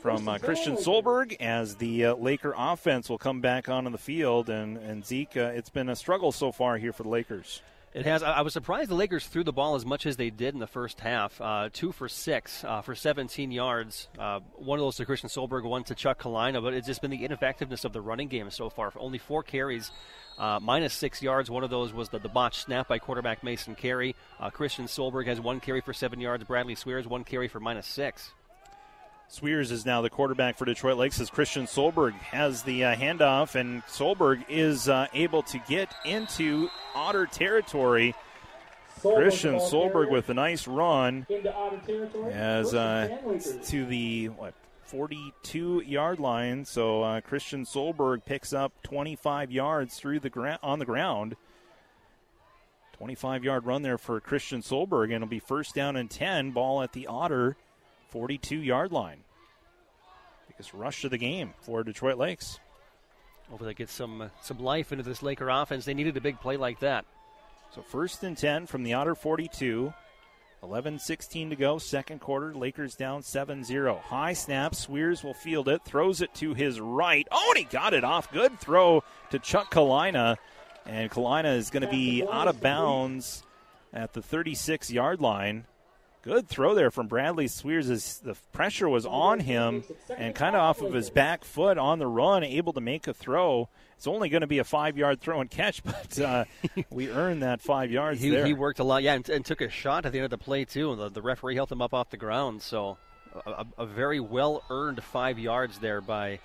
from 0.00 0.28
uh, 0.28 0.38
Christian 0.38 0.74
Solberg 0.74 1.36
as 1.40 1.76
the 1.76 2.06
uh, 2.06 2.14
Laker 2.16 2.52
offense 2.56 3.08
will 3.08 3.18
come 3.18 3.40
back 3.40 3.68
onto 3.68 3.90
the 3.90 3.98
field. 3.98 4.50
And, 4.50 4.76
and 4.76 5.06
Zeke, 5.06 5.36
uh, 5.36 5.52
it's 5.54 5.70
been 5.70 5.88
a 5.88 5.96
struggle 5.96 6.32
so 6.32 6.50
far 6.50 6.78
here 6.78 6.92
for 6.92 7.04
the 7.04 7.10
Lakers. 7.10 7.62
It 7.92 8.06
has. 8.06 8.22
I 8.22 8.42
was 8.42 8.52
surprised 8.52 8.88
the 8.88 8.94
Lakers 8.94 9.26
threw 9.26 9.42
the 9.42 9.52
ball 9.52 9.74
as 9.74 9.84
much 9.84 10.06
as 10.06 10.16
they 10.16 10.30
did 10.30 10.54
in 10.54 10.60
the 10.60 10.68
first 10.68 11.00
half. 11.00 11.40
Uh, 11.40 11.70
two 11.72 11.90
for 11.90 12.08
six 12.08 12.62
uh, 12.62 12.82
for 12.82 12.94
17 12.94 13.50
yards. 13.50 14.08
Uh, 14.16 14.38
one 14.54 14.78
of 14.78 14.84
those 14.84 14.94
to 14.96 15.04
Christian 15.04 15.28
Solberg, 15.28 15.64
one 15.64 15.82
to 15.84 15.96
Chuck 15.96 16.22
Kalina. 16.22 16.62
But 16.62 16.74
it's 16.74 16.86
just 16.86 17.02
been 17.02 17.10
the 17.10 17.24
ineffectiveness 17.24 17.84
of 17.84 17.92
the 17.92 18.00
running 18.00 18.28
game 18.28 18.48
so 18.52 18.70
far. 18.70 18.92
Only 18.96 19.18
four 19.18 19.42
carries, 19.42 19.90
uh, 20.38 20.60
minus 20.62 20.94
six 20.94 21.20
yards. 21.20 21.50
One 21.50 21.64
of 21.64 21.70
those 21.70 21.92
was 21.92 22.10
the, 22.10 22.20
the 22.20 22.28
botched 22.28 22.62
snap 22.62 22.86
by 22.86 23.00
quarterback 23.00 23.42
Mason 23.42 23.74
Carrier. 23.74 24.14
Uh, 24.38 24.50
Christian 24.50 24.84
Solberg 24.84 25.26
has 25.26 25.40
one 25.40 25.58
carry 25.58 25.80
for 25.80 25.92
seven 25.92 26.20
yards. 26.20 26.44
Bradley 26.44 26.76
Swears 26.76 27.08
one 27.08 27.24
carry 27.24 27.48
for 27.48 27.58
minus 27.58 27.88
six. 27.88 28.32
Swears 29.30 29.70
is 29.70 29.86
now 29.86 30.02
the 30.02 30.10
quarterback 30.10 30.58
for 30.58 30.64
Detroit 30.64 30.96
Lakes 30.96 31.20
as 31.20 31.30
Christian 31.30 31.66
Solberg 31.66 32.14
has 32.14 32.64
the 32.64 32.84
uh, 32.84 32.96
handoff, 32.96 33.54
and 33.54 33.84
Solberg 33.84 34.44
is 34.48 34.88
uh, 34.88 35.06
able 35.14 35.44
to 35.44 35.58
get 35.68 35.94
into 36.04 36.68
Otter 36.96 37.26
territory. 37.26 38.16
Christian 39.00 39.54
Solberg 39.54 40.10
with 40.10 40.28
a 40.30 40.34
nice 40.34 40.66
run 40.66 41.28
as 42.28 42.74
uh, 42.74 43.08
to 43.66 43.86
the 43.86 44.30
what 44.30 44.54
42 44.86 45.84
yard 45.86 46.18
line. 46.18 46.64
So 46.64 47.02
uh, 47.04 47.20
Christian 47.20 47.64
Solberg 47.64 48.24
picks 48.24 48.52
up 48.52 48.72
25 48.82 49.52
yards 49.52 49.96
through 49.96 50.18
the 50.18 50.28
gra- 50.28 50.58
on 50.60 50.80
the 50.80 50.84
ground. 50.84 51.36
25 52.94 53.44
yard 53.44 53.64
run 53.64 53.82
there 53.82 53.96
for 53.96 54.18
Christian 54.20 54.60
Solberg, 54.60 55.04
and 55.04 55.14
it'll 55.14 55.28
be 55.28 55.38
first 55.38 55.72
down 55.72 55.94
and 55.94 56.10
10. 56.10 56.50
Ball 56.50 56.82
at 56.82 56.92
the 56.92 57.06
Otter 57.06 57.56
42 58.10 58.56
yard 58.56 58.92
line. 58.92 59.20
Biggest 60.48 60.74
rush 60.74 61.04
of 61.04 61.10
the 61.10 61.18
game 61.18 61.54
for 61.62 61.82
Detroit 61.82 62.18
Lakes. 62.18 62.58
Hopefully, 63.48 63.70
they 63.70 63.74
get 63.74 63.88
some 63.88 64.22
uh, 64.22 64.28
some 64.42 64.58
life 64.58 64.92
into 64.92 65.04
this 65.04 65.22
Laker 65.22 65.48
offense. 65.48 65.84
They 65.84 65.94
needed 65.94 66.16
a 66.16 66.20
big 66.20 66.40
play 66.40 66.56
like 66.56 66.80
that. 66.80 67.04
So, 67.74 67.82
first 67.82 68.22
and 68.22 68.36
10 68.36 68.66
from 68.66 68.82
the 68.82 68.94
Otter 68.94 69.14
42. 69.14 69.92
11 70.62 70.98
16 70.98 71.50
to 71.50 71.56
go, 71.56 71.78
second 71.78 72.20
quarter. 72.20 72.54
Lakers 72.54 72.94
down 72.94 73.22
7 73.22 73.64
0. 73.64 74.00
High 74.04 74.34
snap. 74.34 74.74
Swears 74.74 75.24
will 75.24 75.34
field 75.34 75.68
it, 75.68 75.82
throws 75.84 76.20
it 76.20 76.34
to 76.34 76.52
his 76.52 76.78
right. 76.80 77.26
Oh, 77.30 77.52
and 77.56 77.58
he 77.58 77.64
got 77.64 77.94
it 77.94 78.04
off. 78.04 78.30
Good 78.30 78.60
throw 78.60 79.02
to 79.30 79.38
Chuck 79.38 79.72
Kalina. 79.72 80.36
And 80.84 81.10
Kalina 81.10 81.56
is 81.56 81.70
going 81.70 81.82
to 81.82 81.88
be 81.88 82.24
out 82.30 82.48
of 82.48 82.60
bounds 82.60 83.42
at 83.92 84.12
the 84.12 84.22
36 84.22 84.90
yard 84.90 85.20
line. 85.20 85.64
Good 86.22 86.48
throw 86.48 86.74
there 86.74 86.90
from 86.90 87.06
Bradley 87.06 87.48
Swears 87.48 87.88
as 87.88 88.18
the 88.18 88.36
pressure 88.52 88.88
was 88.88 89.06
on 89.06 89.40
him 89.40 89.84
and 90.14 90.34
kind 90.34 90.54
of 90.54 90.60
off 90.60 90.82
of 90.82 90.92
his 90.92 91.08
back 91.08 91.44
foot 91.44 91.78
on 91.78 91.98
the 91.98 92.06
run, 92.06 92.44
able 92.44 92.74
to 92.74 92.80
make 92.80 93.08
a 93.08 93.14
throw. 93.14 93.70
It's 93.96 94.06
only 94.06 94.28
going 94.28 94.42
to 94.42 94.46
be 94.46 94.58
a 94.58 94.64
five 94.64 94.98
yard 94.98 95.22
throw 95.22 95.40
and 95.40 95.50
catch, 95.50 95.82
but 95.84 96.20
uh, 96.20 96.44
we 96.90 97.08
earned 97.10 97.42
that 97.42 97.62
five 97.62 97.90
yards 97.90 98.20
he, 98.20 98.28
there. 98.28 98.44
he 98.44 98.52
worked 98.52 98.80
a 98.80 98.84
lot, 98.84 99.02
yeah, 99.02 99.14
and, 99.14 99.26
and, 99.30 99.46
took 99.46 99.62
a 99.62 99.70
shot 99.70 100.04
at 100.04 100.12
the 100.12 100.18
end 100.18 100.24
of 100.24 100.30
the 100.30 100.38
play, 100.38 100.66
too. 100.66 100.92
And 100.92 101.00
the, 101.00 101.08
the 101.08 101.22
referee 101.22 101.54
helped 101.54 101.72
him 101.72 101.80
up 101.80 101.94
off 101.94 102.10
the 102.10 102.18
ground. 102.18 102.60
So 102.60 102.98
a, 103.46 103.64
a 103.78 103.86
very 103.86 104.20
well 104.20 104.62
earned 104.68 105.02
five 105.02 105.38
yards 105.38 105.78
there 105.78 106.02
by, 106.02 106.38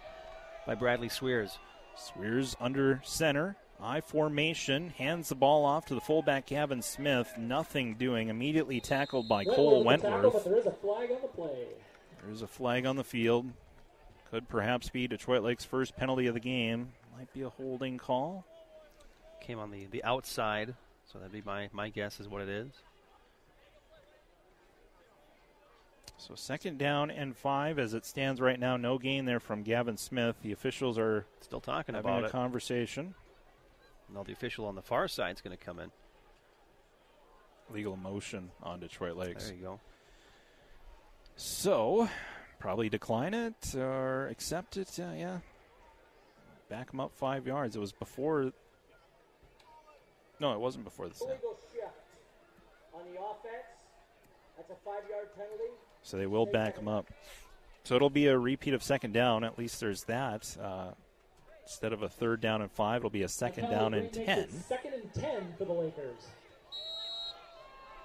by 0.65 0.75
Bradley 0.75 1.09
Swears. 1.09 1.57
Swears 1.97 2.55
under 2.61 3.01
center. 3.03 3.57
I 3.81 4.01
formation, 4.01 4.89
hands 4.91 5.29
the 5.29 5.35
ball 5.35 5.65
off 5.65 5.85
to 5.87 5.95
the 5.95 6.01
fullback 6.01 6.45
Gavin 6.47 6.81
Smith. 6.81 7.31
Nothing 7.37 7.95
doing. 7.95 8.29
Immediately 8.29 8.79
tackled 8.79 9.27
by 9.27 9.43
Cole 9.43 9.83
Wentworth. 9.83 10.23
Tackle, 10.23 10.39
there 10.39 10.57
is 10.57 10.65
a 10.65 10.71
flag 10.71 11.11
on 11.11 11.21
the 11.21 11.27
play. 11.27 11.67
There's 12.25 12.41
a 12.41 12.47
flag 12.47 12.85
on 12.85 12.95
the 12.95 13.03
field. 13.03 13.45
Could 14.31 14.47
perhaps 14.49 14.89
be 14.89 15.07
Detroit 15.07 15.43
Lake's 15.43 15.65
first 15.65 15.95
penalty 15.95 16.27
of 16.27 16.33
the 16.33 16.39
game. 16.39 16.89
Might 17.17 17.31
be 17.33 17.41
a 17.43 17.49
holding 17.49 17.97
call. 17.97 18.45
Came 19.41 19.59
on 19.59 19.71
the, 19.71 19.85
the 19.91 20.03
outside, 20.03 20.73
so 21.11 21.19
that'd 21.19 21.31
be 21.31 21.43
my, 21.45 21.69
my 21.71 21.89
guess 21.89 22.19
is 22.19 22.27
what 22.27 22.41
it 22.41 22.49
is. 22.49 22.71
So 26.17 26.33
second 26.33 26.79
down 26.79 27.11
and 27.11 27.35
five 27.37 27.77
as 27.77 27.93
it 27.93 28.05
stands 28.05 28.41
right 28.41 28.59
now. 28.59 28.77
No 28.77 28.97
gain 28.97 29.25
there 29.25 29.39
from 29.39 29.61
Gavin 29.61 29.97
Smith. 29.97 30.35
The 30.41 30.53
officials 30.53 30.97
are 30.97 31.25
still 31.41 31.59
talking 31.61 31.93
having 31.93 32.09
about 32.09 32.23
a 32.23 32.27
it. 32.27 32.31
conversation. 32.31 33.13
Now 34.13 34.23
the 34.23 34.31
official 34.31 34.65
on 34.65 34.75
the 34.75 34.81
far 34.81 35.07
side 35.07 35.35
is 35.35 35.41
going 35.41 35.55
to 35.57 35.63
come 35.63 35.79
in. 35.79 35.91
Legal 37.71 37.97
motion 37.97 38.51
on 38.61 38.79
Detroit 38.79 39.17
Lakes. 39.17 39.47
There 39.47 39.55
you 39.55 39.61
go. 39.61 39.79
So, 41.35 42.07
probably 42.59 42.89
decline 42.89 43.33
it 43.33 43.75
or 43.75 44.27
accept 44.27 44.77
it. 44.77 44.99
Uh, 44.99 45.11
yeah. 45.17 45.39
Back 46.69 46.93
him 46.93 46.99
up 46.99 47.11
five 47.15 47.45
yards. 47.45 47.75
It 47.75 47.79
was 47.79 47.91
before. 47.91 48.51
No, 50.39 50.53
it 50.53 50.59
wasn't 50.59 50.85
before 50.85 51.07
the 51.07 51.15
snap. 51.15 51.41
On 52.93 53.01
the 53.11 53.19
offense. 53.19 53.65
That's 54.57 54.69
a 54.69 54.75
five-yard 54.85 55.35
penalty. 55.35 55.73
So 56.01 56.17
they 56.17 56.27
will 56.27 56.45
back 56.45 56.77
him 56.77 56.87
up. 56.87 57.11
So 57.83 57.95
it'll 57.95 58.09
be 58.09 58.27
a 58.27 58.37
repeat 58.37 58.73
of 58.73 58.81
second 58.81 59.13
down. 59.13 59.43
At 59.43 59.59
least 59.59 59.79
there's 59.79 60.03
that. 60.05 60.55
Uh, 60.61 60.91
Instead 61.65 61.93
of 61.93 62.03
a 62.03 62.09
third 62.09 62.41
down 62.41 62.61
and 62.61 62.71
five, 62.71 62.97
it'll 62.97 63.09
be 63.09 63.23
a 63.23 63.27
second 63.27 63.69
down 63.69 63.93
and 63.93 64.11
ten. 64.13 64.49
Second 64.49 64.93
and 64.93 65.13
ten 65.13 65.53
for 65.57 65.65
the 65.65 65.73
Lakers. 65.73 66.27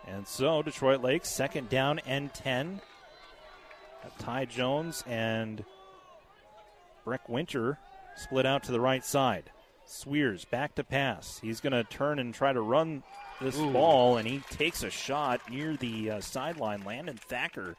And 0.07 0.27
so 0.27 0.63
Detroit 0.63 1.03
Lakes, 1.03 1.29
second 1.29 1.69
down 1.69 2.01
and 2.07 2.33
10. 2.33 2.81
Ty 4.19 4.47
Jones 4.47 5.05
and 5.07 5.65
Breck 7.05 7.29
Winter 7.29 7.79
split 8.17 8.47
out 8.47 8.63
to 8.65 8.73
the 8.73 8.81
right 8.81 9.05
side. 9.05 9.51
Swears 9.85 10.45
back 10.45 10.75
to 10.77 10.85
pass. 10.85 11.39
He's 11.41 11.61
going 11.61 11.73
to 11.73 11.85
turn 11.85 12.19
and 12.19 12.33
try 12.33 12.53
to 12.53 12.61
run 12.61 13.03
this 13.41 13.59
Ooh. 13.59 13.73
ball, 13.73 14.17
and 14.17 14.27
he 14.27 14.39
takes 14.51 14.83
a 14.83 14.91
shot 14.91 15.41
near 15.51 15.77
the 15.77 16.11
uh, 16.11 16.21
sideline. 16.21 16.85
Landon 16.85 17.17
Thacker 17.17 17.77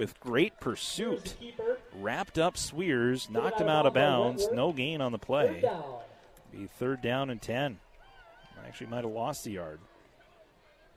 with 0.00 0.18
great 0.18 0.58
pursuit. 0.60 1.36
Wrapped 1.94 2.38
up 2.38 2.56
Sweers, 2.56 3.28
knocked 3.28 3.60
him 3.60 3.68
out 3.68 3.84
of 3.84 3.92
bounds. 3.92 4.48
No 4.50 4.72
gain 4.72 5.02
on 5.02 5.12
the 5.12 5.18
play. 5.18 5.62
Be 6.50 6.66
third 6.78 7.02
down 7.02 7.28
and 7.28 7.40
10. 7.40 7.78
Actually, 8.66 8.86
might 8.86 9.04
have 9.04 9.12
lost 9.12 9.44
the 9.44 9.52
yard. 9.52 9.78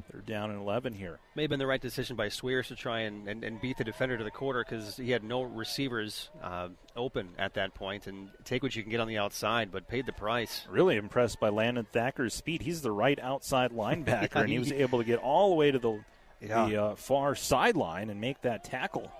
They're 0.10 0.22
down 0.22 0.52
in 0.52 0.58
11 0.58 0.94
here. 0.94 1.20
May 1.36 1.44
have 1.44 1.50
been 1.50 1.60
the 1.60 1.68
right 1.68 1.82
decision 1.82 2.16
by 2.16 2.30
Swears 2.30 2.70
to 2.70 2.76
try 2.76 3.02
and, 3.02 3.28
and, 3.28 3.44
and 3.44 3.60
beat 3.60 3.78
the 3.78 3.84
defender 3.84 4.18
to 4.18 4.24
the 4.24 4.32
quarter 4.32 4.64
because 4.68 4.96
he 4.96 5.12
had 5.12 5.24
no 5.24 5.42
receivers 5.42 6.30
uh, 6.42 6.70
open 6.96 7.30
at 7.38 7.56
that 7.56 7.74
point 7.74 8.08
and 8.08 8.30
take 8.46 8.64
what 8.64 8.76
you 8.76 8.84
can 8.84 8.92
get 8.92 9.02
on 9.02 9.08
the 9.08 9.18
outside, 9.18 9.70
but 9.72 9.88
paid 9.88 10.06
the 10.06 10.14
price. 10.14 10.66
Really 10.70 10.96
impressed 10.96 11.40
by 11.42 11.50
Landon 11.50 11.88
Thacker's 11.92 12.34
speed. 12.34 12.62
He's 12.62 12.82
the 12.82 12.92
right 12.92 13.20
outside 13.20 13.72
linebacker, 13.76 14.36
and 14.36 14.50
he 14.50 14.60
was 14.60 14.72
able 14.72 15.00
to 15.00 15.06
get 15.06 15.20
all 15.20 15.50
the 15.50 15.56
way 15.56 15.72
to 15.72 15.80
the, 15.80 16.00
Yeah. 16.44 16.66
the 16.68 16.84
uh, 16.84 16.96
far 16.96 17.36
sideline 17.36 18.10
and 18.10 18.20
make 18.20 18.42
that 18.42 18.64
tackle. 18.64 19.12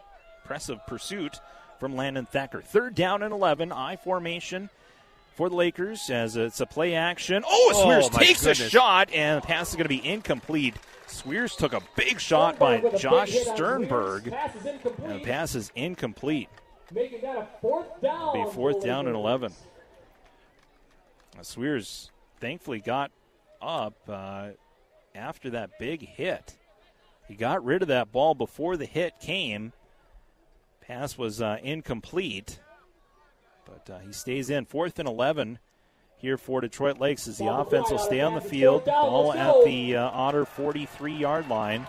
Impressive 0.44 0.80
pursuit 0.88 1.40
from 1.80 1.96
Landon 1.96 2.26
Thacker. 2.26 2.62
Third 2.62 2.96
down 2.96 3.24
and 3.24 3.34
11, 3.34 3.72
I 3.72 3.96
formation 3.96 4.70
for 5.36 5.50
the 5.50 5.56
Lakers 5.56 6.10
as 6.10 6.36
it's 6.36 6.60
a 6.60 6.66
play 6.66 6.96
action. 6.96 7.44
Oh, 7.48 7.72
Oh, 7.76 7.84
Swears 7.84 8.12
my 8.12 8.20
takes 8.20 8.42
goodness. 8.42 8.60
a 8.68 8.70
shot, 8.70 9.10
and 9.14 9.42
the 9.42 9.46
pass 9.48 9.70
is 9.70 9.76
going 9.76 9.86
to 9.86 9.90
be 9.90 10.06
incomplete. 10.06 10.76
Swears 11.08 11.56
took 11.56 11.74
a 11.74 11.82
big 11.96 12.20
shot 12.20 12.60
by 12.60 12.78
Sternberg 12.78 12.84
with 12.84 12.94
a 12.94 12.96
big 12.96 13.02
Josh 13.02 13.54
Sternberg, 13.56 14.32
Pass 14.32 14.56
and 15.04 15.16
the 15.16 15.20
pass 15.24 15.56
is 15.56 15.72
incomplete. 15.76 16.50
Making 16.94 17.22
that 17.22 17.38
a 17.38 17.48
fourth 17.62 18.02
down. 18.02 18.34
Be 18.46 18.52
fourth 18.52 18.84
down 18.84 19.08
and 19.08 19.16
11. 19.16 19.52
Uh, 21.40 21.44
Swears 21.44 22.12
thankfully 22.40 22.80
got 22.80 23.12
up 23.62 23.96
uh, 24.08 24.50
after 25.16 25.50
that 25.52 25.72
big 25.80 26.08
hit. 26.08 26.54
He 27.34 27.38
got 27.38 27.66
rid 27.66 27.82
of 27.82 27.88
that 27.88 28.12
ball 28.12 28.36
before 28.36 28.78
the 28.78 28.86
hit 28.86 29.20
came. 29.20 29.74
Pass 30.82 31.18
was 31.18 31.42
uh, 31.42 31.58
incomplete, 31.64 32.60
but 33.66 33.92
uh, 33.92 33.98
he 34.06 34.14
stays 34.14 34.52
in. 34.52 34.66
Fourth 34.66 35.00
and 35.00 35.08
11 35.08 35.58
here 36.18 36.38
for 36.38 36.62
Detroit 36.62 37.00
Lakes 37.00 37.28
as 37.28 37.40
the 37.40 37.52
offense 37.52 37.90
will 37.90 37.98
stay 37.98 38.22
on 38.22 38.36
the 38.36 38.40
field. 38.40 38.86
Ball 38.86 39.34
at 39.34 39.66
the 39.66 39.96
uh, 39.96 40.12
Otter 40.12 40.46
43 40.46 41.12
yard 41.12 41.50
line. 41.50 41.88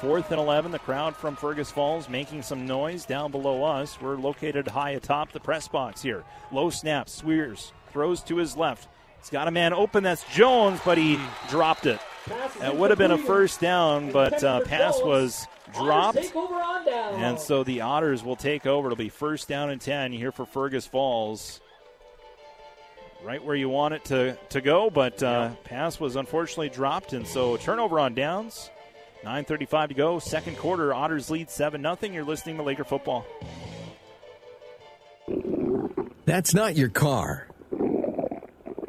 Fourth 0.00 0.32
and 0.32 0.40
11, 0.40 0.72
the 0.72 0.80
crowd 0.80 1.14
from 1.14 1.36
Fergus 1.36 1.70
Falls 1.70 2.08
making 2.08 2.42
some 2.42 2.66
noise 2.66 3.04
down 3.04 3.30
below 3.30 3.62
us. 3.62 4.00
We're 4.00 4.16
located 4.16 4.66
high 4.66 4.90
atop 4.90 5.30
the 5.30 5.38
press 5.38 5.68
box 5.68 6.02
here. 6.02 6.24
Low 6.50 6.68
snap, 6.68 7.08
Swears 7.08 7.70
throws 7.92 8.24
to 8.24 8.38
his 8.38 8.56
left. 8.56 8.88
He's 9.20 9.30
got 9.30 9.46
a 9.46 9.52
man 9.52 9.72
open, 9.72 10.02
that's 10.02 10.24
Jones, 10.34 10.80
but 10.84 10.98
he 10.98 11.16
dropped 11.48 11.86
it. 11.86 12.00
That 12.28 12.76
would 12.76 12.90
have 12.90 12.98
been 12.98 13.10
a 13.10 13.18
first 13.18 13.60
down, 13.60 14.12
but 14.12 14.42
uh, 14.44 14.60
pass 14.60 15.00
was 15.02 15.46
dropped. 15.74 16.18
Take 16.18 16.36
over 16.36 16.54
on 16.54 16.84
down. 16.84 17.14
And 17.14 17.38
so 17.38 17.64
the 17.64 17.80
Otters 17.80 18.22
will 18.22 18.36
take 18.36 18.66
over. 18.66 18.88
It'll 18.88 18.96
be 18.96 19.08
first 19.08 19.48
down 19.48 19.70
and 19.70 19.80
10 19.80 20.12
here 20.12 20.32
for 20.32 20.44
Fergus 20.44 20.86
Falls. 20.86 21.60
Right 23.22 23.44
where 23.44 23.56
you 23.56 23.68
want 23.68 23.94
it 23.94 24.04
to, 24.06 24.38
to 24.50 24.60
go, 24.62 24.88
but 24.88 25.22
uh, 25.22 25.50
pass 25.64 26.00
was 26.00 26.16
unfortunately 26.16 26.70
dropped, 26.70 27.12
and 27.12 27.26
so 27.26 27.58
turnover 27.58 28.00
on 28.00 28.14
downs. 28.14 28.70
9.35 29.24 29.88
to 29.88 29.94
go. 29.94 30.18
Second 30.18 30.56
quarter, 30.56 30.94
Otters 30.94 31.28
lead 31.28 31.50
7 31.50 31.82
0. 31.82 31.96
You're 32.12 32.24
listening 32.24 32.56
to 32.56 32.62
Laker 32.62 32.84
football. 32.84 33.26
That's 36.24 36.54
not 36.54 36.76
your 36.76 36.88
car. 36.88 37.49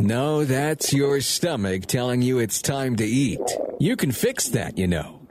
No, 0.02 0.46
that's 0.46 0.94
your 0.94 1.22
stomach 1.22 1.86
telling 1.86 2.24
you 2.24 2.40
it's 2.40 2.60
time 2.64 2.96
to 2.96 3.06
eat. 3.06 3.40
You 3.80 3.96
can 3.96 4.12
fix 4.12 4.50
that, 4.50 4.80
you 4.80 4.88
know. 4.88 5.22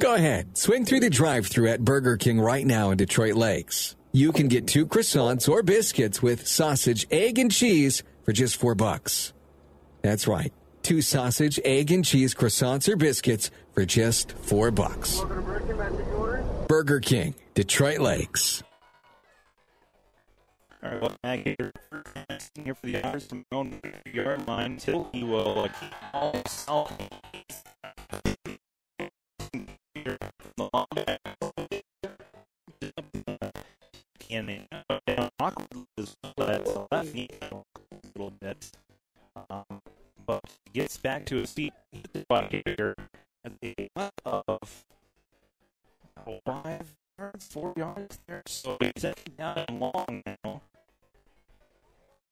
Go 0.00 0.16
ahead, 0.16 0.58
swing 0.58 0.84
through 0.84 0.98
the 0.98 1.08
drive 1.08 1.46
thru 1.46 1.68
at 1.68 1.84
Burger 1.84 2.16
King 2.16 2.40
right 2.40 2.66
now 2.66 2.90
in 2.90 2.96
Detroit 2.96 3.34
Lakes. 3.34 3.94
You 4.10 4.32
can 4.32 4.48
get 4.48 4.66
two 4.66 4.84
croissants 4.84 5.48
or 5.48 5.62
biscuits 5.62 6.20
with 6.20 6.48
sausage, 6.48 7.06
egg, 7.12 7.38
and 7.38 7.52
cheese 7.52 8.02
for 8.24 8.32
just 8.32 8.56
four 8.56 8.74
bucks. 8.74 9.32
That's 10.02 10.26
right, 10.26 10.52
two 10.82 11.02
sausage, 11.02 11.60
egg, 11.64 11.92
and 11.92 12.04
cheese 12.04 12.34
croissants 12.34 12.88
or 12.88 12.96
biscuits 12.96 13.52
for 13.74 13.84
just 13.84 14.32
four 14.32 14.72
bucks. 14.72 15.22
Burger 16.66 16.98
King, 16.98 17.36
Detroit 17.54 18.00
Lakes. 18.00 18.64
All 20.84 20.90
right, 20.90 21.00
well, 21.00 21.16
back 21.22 21.40
here, 21.44 21.72
here 22.64 22.74
for 22.74 22.86
the 22.86 22.96
their 23.50 23.58
own 23.58 23.80
yard 24.12 24.48
line 24.48 24.78
he 25.12 25.22
will 25.22 25.68
uh, 26.12 26.32
all. 26.66 26.90
And 34.28 34.66
awkwardly 35.38 35.86
as 35.98 36.16
well 36.36 36.88
left 36.90 37.14
a 37.14 37.62
little 38.14 38.32
bit. 38.40 38.72
Um, 39.50 39.82
but 40.26 40.42
gets 40.72 40.96
back 40.96 41.26
to 41.26 41.36
his 41.36 41.52
feet 41.52 41.74
here 42.50 42.96
at 43.44 43.52
the 43.60 43.74
of 44.24 44.84
five 46.44 46.94
yards, 47.18 47.46
four 47.46 47.72
yards 47.76 48.18
there. 48.26 48.42
So 48.46 48.78
he's 48.80 49.04
down 49.38 49.64
long 49.78 50.22
now. 50.44 50.62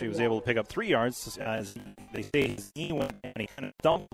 Actually, 0.00 0.08
was 0.08 0.20
able 0.20 0.40
to 0.40 0.46
pick 0.46 0.56
up 0.56 0.66
three 0.66 0.88
yards 0.88 1.36
as 1.36 1.74
they 2.14 2.22
say 2.22 2.56
knee 2.74 2.90
went 2.90 3.12
and 3.22 3.34
he 3.36 3.46
kind 3.46 3.68
of 3.68 3.74
dumped 3.82 4.09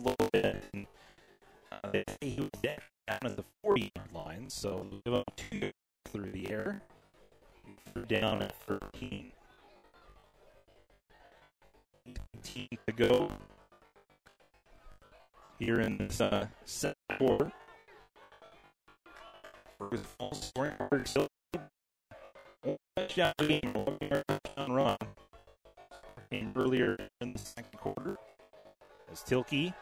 as 29.47 29.51
Tilkey 29.51 29.75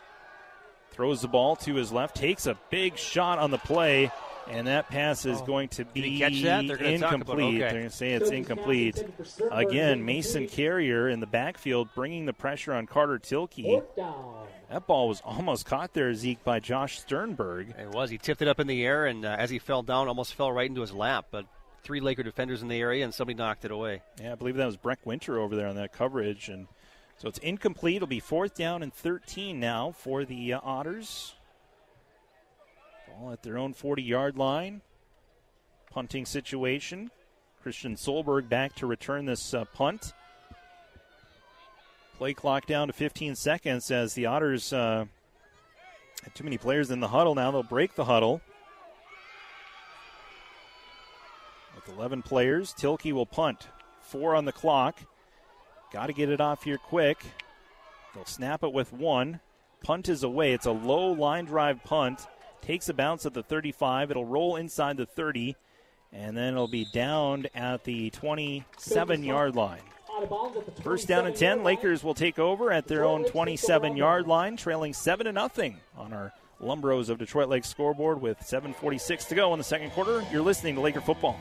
throws 0.91 1.23
the 1.23 1.29
ball 1.29 1.57
to 1.57 1.75
his 1.75 1.93
left, 1.93 2.17
takes 2.17 2.47
a 2.47 2.57
big 2.71 2.97
shot 2.97 3.39
on 3.39 3.51
the 3.51 3.59
play, 3.59 4.11
and 4.49 4.67
that 4.67 4.89
pass 4.89 5.27
is 5.27 5.41
going 5.43 5.69
to 5.69 5.85
be 5.85 6.19
catch 6.19 6.43
that? 6.43 6.67
They're 6.67 6.77
gonna 6.77 6.91
incomplete. 6.91 7.55
okay. 7.55 7.59
They're 7.59 7.71
going 7.71 7.85
to 7.85 7.91
say 7.91 8.13
it's 8.13 8.31
incomplete. 8.31 9.03
Again, 9.51 10.05
Mason 10.05 10.47
Carrier 10.47 11.09
in 11.09 11.21
the 11.21 11.27
backfield 11.27 11.89
bringing 11.95 12.27
the 12.27 12.33
pressure 12.33 12.73
on 12.73 12.87
Carter 12.87 13.19
Tilkey. 13.19 13.83
That 14.71 14.87
ball 14.87 15.09
was 15.09 15.21
almost 15.25 15.67
caught 15.67 15.93
there, 15.95 16.13
Zeke, 16.15 16.43
by 16.43 16.59
Josh 16.59 16.99
Sternberg. 16.99 17.75
It 17.79 17.91
was. 17.91 18.11
He 18.11 18.19
tipped 18.19 18.43
it 18.43 18.49
up 18.49 18.59
in 18.61 18.67
the 18.67 18.85
air, 18.85 19.07
and 19.07 19.25
uh, 19.25 19.37
as 19.39 19.51
he 19.51 19.59
fell 19.59 19.83
down, 19.83 20.09
almost 20.09 20.35
fell 20.35 20.51
right 20.51 20.69
into 20.69 20.81
his 20.81 20.93
lap. 20.93 21.27
But 21.31 21.47
three 21.83 22.01
Laker 22.01 22.23
defenders 22.23 22.63
in 22.63 22.69
the 22.69 22.81
area, 22.81 23.05
and 23.05 23.13
somebody 23.15 23.37
knocked 23.37 23.65
it 23.65 23.71
away. 23.71 24.03
Yeah, 24.21 24.33
I 24.33 24.35
believe 24.35 24.57
that 24.57 24.67
was 24.67 24.77
Breck 24.77 25.01
Winter 25.05 25.39
over 25.39 25.55
there 25.55 25.69
on 25.69 25.77
that 25.77 25.93
coverage, 25.93 26.49
and 26.49 26.67
so 27.17 27.29
it's 27.29 27.39
incomplete. 27.39 27.97
It'll 27.97 28.09
be 28.09 28.21
fourth 28.21 28.55
down 28.55 28.83
and 28.83 28.93
13 28.93 29.59
now 29.59 29.93
for 29.93 30.25
the 30.25 30.55
uh, 30.55 30.61
Otters. 30.63 31.35
Ball 33.09 33.33
at 33.33 33.43
their 33.43 33.59
own 33.59 33.75
40-yard 33.75 34.37
line. 34.37 34.83
Punting 35.91 36.27
situation. 36.27 37.11
Christian 37.63 37.95
Solberg 37.95 38.49
back 38.49 38.75
to 38.77 38.87
return 38.87 39.25
this 39.25 39.55
uh, 39.55 39.65
punt. 39.65 40.13
Play 42.19 42.35
clock 42.35 42.67
down 42.67 42.89
to 42.89 42.93
15 42.93 43.35
seconds 43.37 43.91
as 43.91 44.15
the 44.15 44.27
Otters 44.27 44.73
uh, 44.73 45.05
have 46.25 46.35
too 46.35 46.45
many 46.45 46.59
players 46.59 46.91
in 46.91 47.01
the 47.01 47.09
huddle 47.09 47.35
now. 47.35 47.51
They'll 47.51 47.63
break 47.63 47.95
the 47.95 48.05
huddle. 48.05 48.41
With 51.75 51.89
11 51.97 52.23
players, 52.23 52.75
Tilkey 52.75 53.13
will 53.13 53.27
punt. 53.27 53.69
Four 54.01 54.35
on 54.35 54.45
the 54.45 54.53
clock. 54.53 55.01
Got 55.95 56.07
to 56.07 56.13
get 56.13 56.29
it 56.29 56.41
off 56.41 56.65
here 56.65 56.77
quick. 56.77 57.25
They'll 58.15 58.25
snap 58.25 58.65
it 58.65 58.73
with 58.73 58.93
one. 58.93 59.39
Punt 59.85 60.09
is 60.09 60.25
away. 60.25 60.53
It's 60.53 60.67
a 60.67 60.73
low 60.73 61.13
line 61.13 61.45
drive 61.45 61.85
punt. 61.85 62.27
Takes 62.63 62.89
a 62.89 62.95
bounce 62.95 63.27
at 63.27 63.33
the 63.33 63.45
35. 63.45 64.11
It'll 64.11 64.25
roll 64.25 64.57
inside 64.57 64.97
the 64.97 65.07
30, 65.07 65.55
and 66.13 66.37
then 66.37 66.55
it'll 66.55 66.67
be 66.67 66.89
downed 66.93 67.49
at 67.55 67.85
the 67.85 68.11
27 68.11 69.23
yard 69.23 69.55
line. 69.55 69.83
First 70.83 71.07
down 71.07 71.29
and 71.29 71.37
10. 71.37 71.63
Lakers 71.63 72.03
will 72.03 72.15
take 72.15 72.41
over 72.41 72.73
at 72.73 72.89
their 72.89 73.05
own 73.05 73.25
27 73.25 73.97
yard 73.97 74.27
line, 74.27 74.57
trailing 74.57 74.95
7 74.95 75.27
to 75.27 75.33
nothing 75.33 75.77
on 75.97 76.13
our 76.13 76.33
Lumbros 76.61 77.09
of 77.09 77.19
Detroit 77.19 77.49
Lake 77.49 77.65
scoreboard 77.65 78.21
with 78.21 78.41
7.46 78.41 79.29
to 79.29 79.37
go 79.37 79.53
in 79.53 79.59
the 79.59 79.65
second 79.65 79.91
quarter. 79.93 80.25
You're 80.33 80.43
listening 80.43 80.75
to 80.75 80.81
Laker 80.81 81.01
football. 81.01 81.39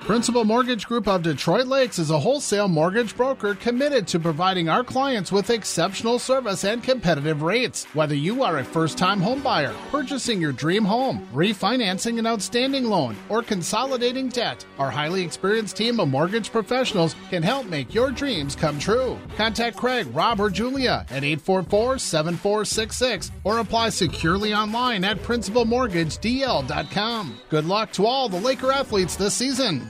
Principal 0.00 0.44
Mortgage 0.44 0.86
Group 0.86 1.06
of 1.06 1.22
Detroit 1.22 1.66
Lakes 1.66 1.98
is 1.98 2.10
a 2.10 2.18
wholesale 2.18 2.68
mortgage 2.68 3.14
broker 3.16 3.54
committed 3.54 4.06
to 4.08 4.18
providing 4.18 4.68
our 4.68 4.82
clients 4.82 5.30
with 5.30 5.50
exceptional 5.50 6.18
service 6.18 6.64
and 6.64 6.82
competitive 6.82 7.42
rates. 7.42 7.84
Whether 7.92 8.16
you 8.16 8.42
are 8.42 8.58
a 8.58 8.64
first 8.64 8.98
time 8.98 9.20
homebuyer, 9.20 9.72
purchasing 9.90 10.40
your 10.40 10.50
dream 10.52 10.84
home, 10.84 11.28
refinancing 11.32 12.18
an 12.18 12.26
outstanding 12.26 12.86
loan, 12.86 13.14
or 13.28 13.42
consolidating 13.42 14.30
debt, 14.30 14.66
our 14.78 14.90
highly 14.90 15.22
experienced 15.22 15.76
team 15.76 16.00
of 16.00 16.08
mortgage 16.08 16.50
professionals 16.50 17.14
can 17.28 17.44
help 17.44 17.66
make 17.66 17.94
your 17.94 18.10
dreams 18.10 18.56
come 18.56 18.80
true. 18.80 19.16
Contact 19.36 19.76
Craig, 19.76 20.08
Rob, 20.12 20.40
or 20.40 20.50
Julia 20.50 21.06
at 21.10 21.24
844 21.24 21.98
7466 21.98 23.30
or 23.44 23.58
apply 23.58 23.90
securely 23.90 24.54
online 24.54 25.04
at 25.04 25.18
principalmortgagedl.com. 25.18 27.40
Good 27.48 27.66
luck 27.66 27.92
to 27.92 28.06
all 28.06 28.28
the 28.28 28.40
Laker 28.40 28.72
athletes 28.72 29.14
this 29.14 29.34
season. 29.34 29.89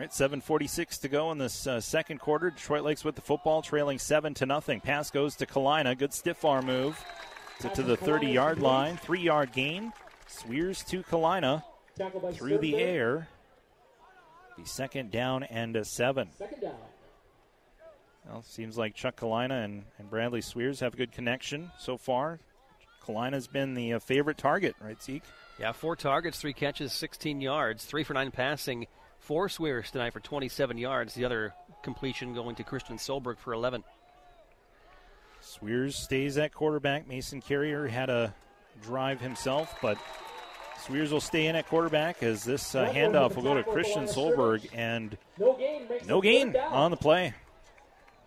All 0.00 0.04
right, 0.04 0.12
7:46 0.12 1.02
to 1.02 1.08
go 1.08 1.30
in 1.30 1.36
this 1.36 1.66
uh, 1.66 1.78
second 1.78 2.20
quarter. 2.20 2.48
Detroit 2.48 2.84
Lakes 2.84 3.04
with 3.04 3.16
the 3.16 3.20
football, 3.20 3.60
trailing 3.60 3.98
seven 3.98 4.32
to 4.32 4.46
nothing. 4.46 4.80
Pass 4.80 5.10
goes 5.10 5.36
to 5.36 5.44
Kalina. 5.44 5.98
Good 5.98 6.14
stiff 6.14 6.42
arm 6.42 6.64
move 6.64 6.98
to, 7.60 7.68
to 7.68 7.82
the 7.82 7.98
30-yard 7.98 8.60
line. 8.60 8.96
Three-yard 8.96 9.52
gain. 9.52 9.92
Swears 10.26 10.82
to 10.84 11.02
Kalina 11.02 11.62
through 12.32 12.56
the 12.56 12.76
air. 12.76 13.28
The 14.56 14.64
second 14.64 15.10
down 15.10 15.42
and 15.42 15.76
a 15.76 15.84
seven. 15.84 16.30
Second 16.32 16.62
down. 16.62 16.76
Well, 18.26 18.42
seems 18.42 18.78
like 18.78 18.94
Chuck 18.94 19.16
Kalina 19.16 19.66
and, 19.66 19.84
and 19.98 20.08
Bradley 20.08 20.40
Swears 20.40 20.80
have 20.80 20.94
a 20.94 20.96
good 20.96 21.12
connection 21.12 21.72
so 21.78 21.98
far. 21.98 22.38
Kalina's 23.06 23.48
been 23.48 23.74
the 23.74 23.92
uh, 23.92 23.98
favorite 23.98 24.38
target, 24.38 24.76
right, 24.80 25.02
Zeke? 25.02 25.24
Yeah, 25.58 25.72
four 25.72 25.94
targets, 25.94 26.40
three 26.40 26.54
catches, 26.54 26.94
16 26.94 27.42
yards, 27.42 27.84
three 27.84 28.02
for 28.02 28.14
nine 28.14 28.30
passing. 28.30 28.86
Four 29.30 29.48
Swears 29.48 29.92
tonight 29.92 30.12
for 30.12 30.18
27 30.18 30.76
yards. 30.76 31.14
The 31.14 31.24
other 31.24 31.54
completion 31.84 32.34
going 32.34 32.56
to 32.56 32.64
Christian 32.64 32.96
Solberg 32.96 33.38
for 33.38 33.52
11. 33.52 33.84
Swears 35.40 35.94
stays 35.94 36.36
at 36.36 36.52
quarterback. 36.52 37.06
Mason 37.06 37.40
Carrier 37.40 37.86
had 37.86 38.10
a 38.10 38.34
drive 38.82 39.20
himself, 39.20 39.72
but 39.80 39.96
Swears 40.80 41.12
will 41.12 41.20
stay 41.20 41.46
in 41.46 41.54
at 41.54 41.68
quarterback 41.68 42.24
as 42.24 42.42
this 42.42 42.74
uh, 42.74 42.88
handoff 42.88 43.36
will 43.36 43.44
go 43.44 43.54
to 43.54 43.62
Christian 43.62 44.06
Solberg 44.06 44.66
and 44.72 45.16
No 45.38 45.54
gain. 45.56 45.82
no 46.08 46.20
gain 46.20 46.56
on 46.56 46.90
the 46.90 46.96
play. 46.96 47.32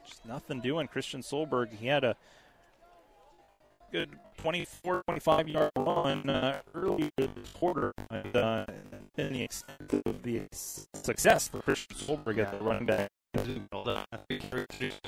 Just 0.08 0.26
nothing 0.26 0.62
doing. 0.62 0.88
Christian 0.88 1.20
Solberg, 1.20 1.70
he 1.74 1.88
had 1.88 2.06
a 2.06 2.16
good 3.92 4.10
24, 4.38 5.04
25 5.06 5.50
yard 5.50 5.72
run 5.78 6.30
uh, 6.30 6.62
earlier 6.74 7.10
this 7.18 7.52
quarter. 7.56 7.92
And, 8.10 8.38
uh, 8.38 8.66
been 9.16 9.34
the 9.34 9.44
extent 9.44 9.94
of 10.06 10.24
the 10.24 10.42
success 10.52 11.48
for 11.48 11.62
Christian 11.62 11.96
Solberg 11.98 12.38
at 12.40 12.58
the 12.58 12.64
running 12.64 12.86
back. 12.86 13.10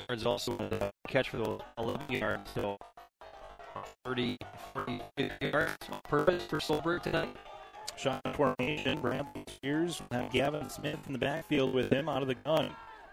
Yards 0.08 0.26
also 0.26 0.56
a 0.58 0.90
catch 1.08 1.30
for 1.30 1.38
the 1.38 1.58
11 1.78 2.10
yards. 2.10 2.50
So 2.54 2.76
30, 4.04 4.38
40 4.74 5.00
yards 5.40 5.76
on 5.90 6.00
purpose 6.04 6.44
for 6.44 6.58
Solberg 6.58 7.02
tonight. 7.02 7.36
Shot 7.96 8.22
formation. 8.36 9.00
Bradley 9.00 9.44
Swears 9.48 10.02
have 10.10 10.30
Gavin 10.30 10.68
Smith 10.68 10.98
in 11.06 11.12
the 11.12 11.18
backfield 11.18 11.74
with 11.74 11.92
him 11.92 12.08
out 12.08 12.22
of 12.22 12.28
the 12.28 12.34
gun. 12.34 12.70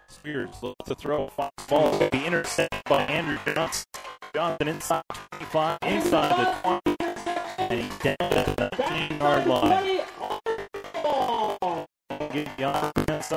Swears 0.09 0.61
looks 0.61 0.87
to 0.87 0.95
throw. 0.95 1.25
A 1.25 1.31
fox 1.31 1.65
ball 1.67 1.91
will 1.97 2.09
be 2.09 2.25
intercepted 2.25 2.81
by 2.85 3.03
Andrew 3.03 3.37
Johnson. 3.53 3.85
Johnson 4.35 4.67
inside 4.67 5.03
25, 5.31 5.77
inside 5.83 6.55
the 6.65 6.79
20, 6.97 7.13
and 7.59 7.81
he's 7.81 7.97
down 7.99 8.15
at 8.19 8.57
the 8.57 8.69
19 8.79 9.19
yard 9.19 9.47
line. 9.47 10.02
Get 12.33 12.57
the 12.57 12.91
offense 12.97 13.31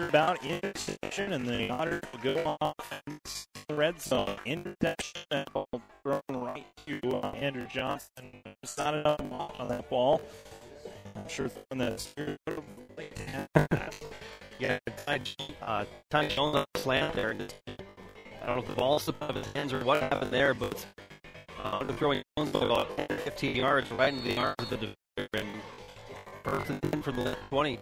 about 0.00 0.44
interception, 0.44 1.32
and 1.32 1.46
the 1.46 1.70
Otters 1.70 2.02
will 2.12 2.34
go 2.34 2.56
off 2.60 2.74
the 3.68 3.74
red 3.76 4.00
zone. 4.00 4.34
Interception 4.44 5.22
and 5.30 5.46
ball 5.52 5.68
thrown 6.02 6.20
right 6.28 6.66
to 6.88 7.00
uh, 7.18 7.30
Andrew 7.36 7.68
Johnson. 7.68 8.42
It's 8.60 8.76
not 8.76 8.94
enough 8.94 9.20
on 9.30 9.68
that 9.68 9.88
ball. 9.88 10.20
I'm 11.14 11.28
sure 11.28 11.48
throwing 11.48 11.78
that 11.78 12.04
Yeah, 14.58 14.78
uh, 15.62 15.84
Ty 16.10 16.26
Jones 16.26 16.66
slant 16.78 17.14
there. 17.14 17.36
I 18.42 18.46
don't 18.46 18.56
know 18.56 18.62
if 18.62 18.68
the 18.68 18.74
ball 18.74 18.98
slipped 18.98 19.22
out 19.22 19.30
of 19.30 19.36
his 19.36 19.46
hands 19.52 19.72
or 19.72 19.84
what 19.84 20.02
happened 20.02 20.32
there, 20.32 20.52
but 20.52 20.84
uh, 21.62 21.84
throwing 21.92 22.24
Jones 22.36 22.52
about 22.56 22.88
15 23.08 23.54
yards 23.54 23.88
right 23.92 24.12
into 24.12 24.24
the 24.24 24.36
arms 24.36 24.56
of 24.58 24.70
the 24.70 24.76
defender 24.78 25.28
and 25.34 26.80
10 26.92 27.02
for 27.02 27.12
the 27.12 27.36
20. 27.48 27.78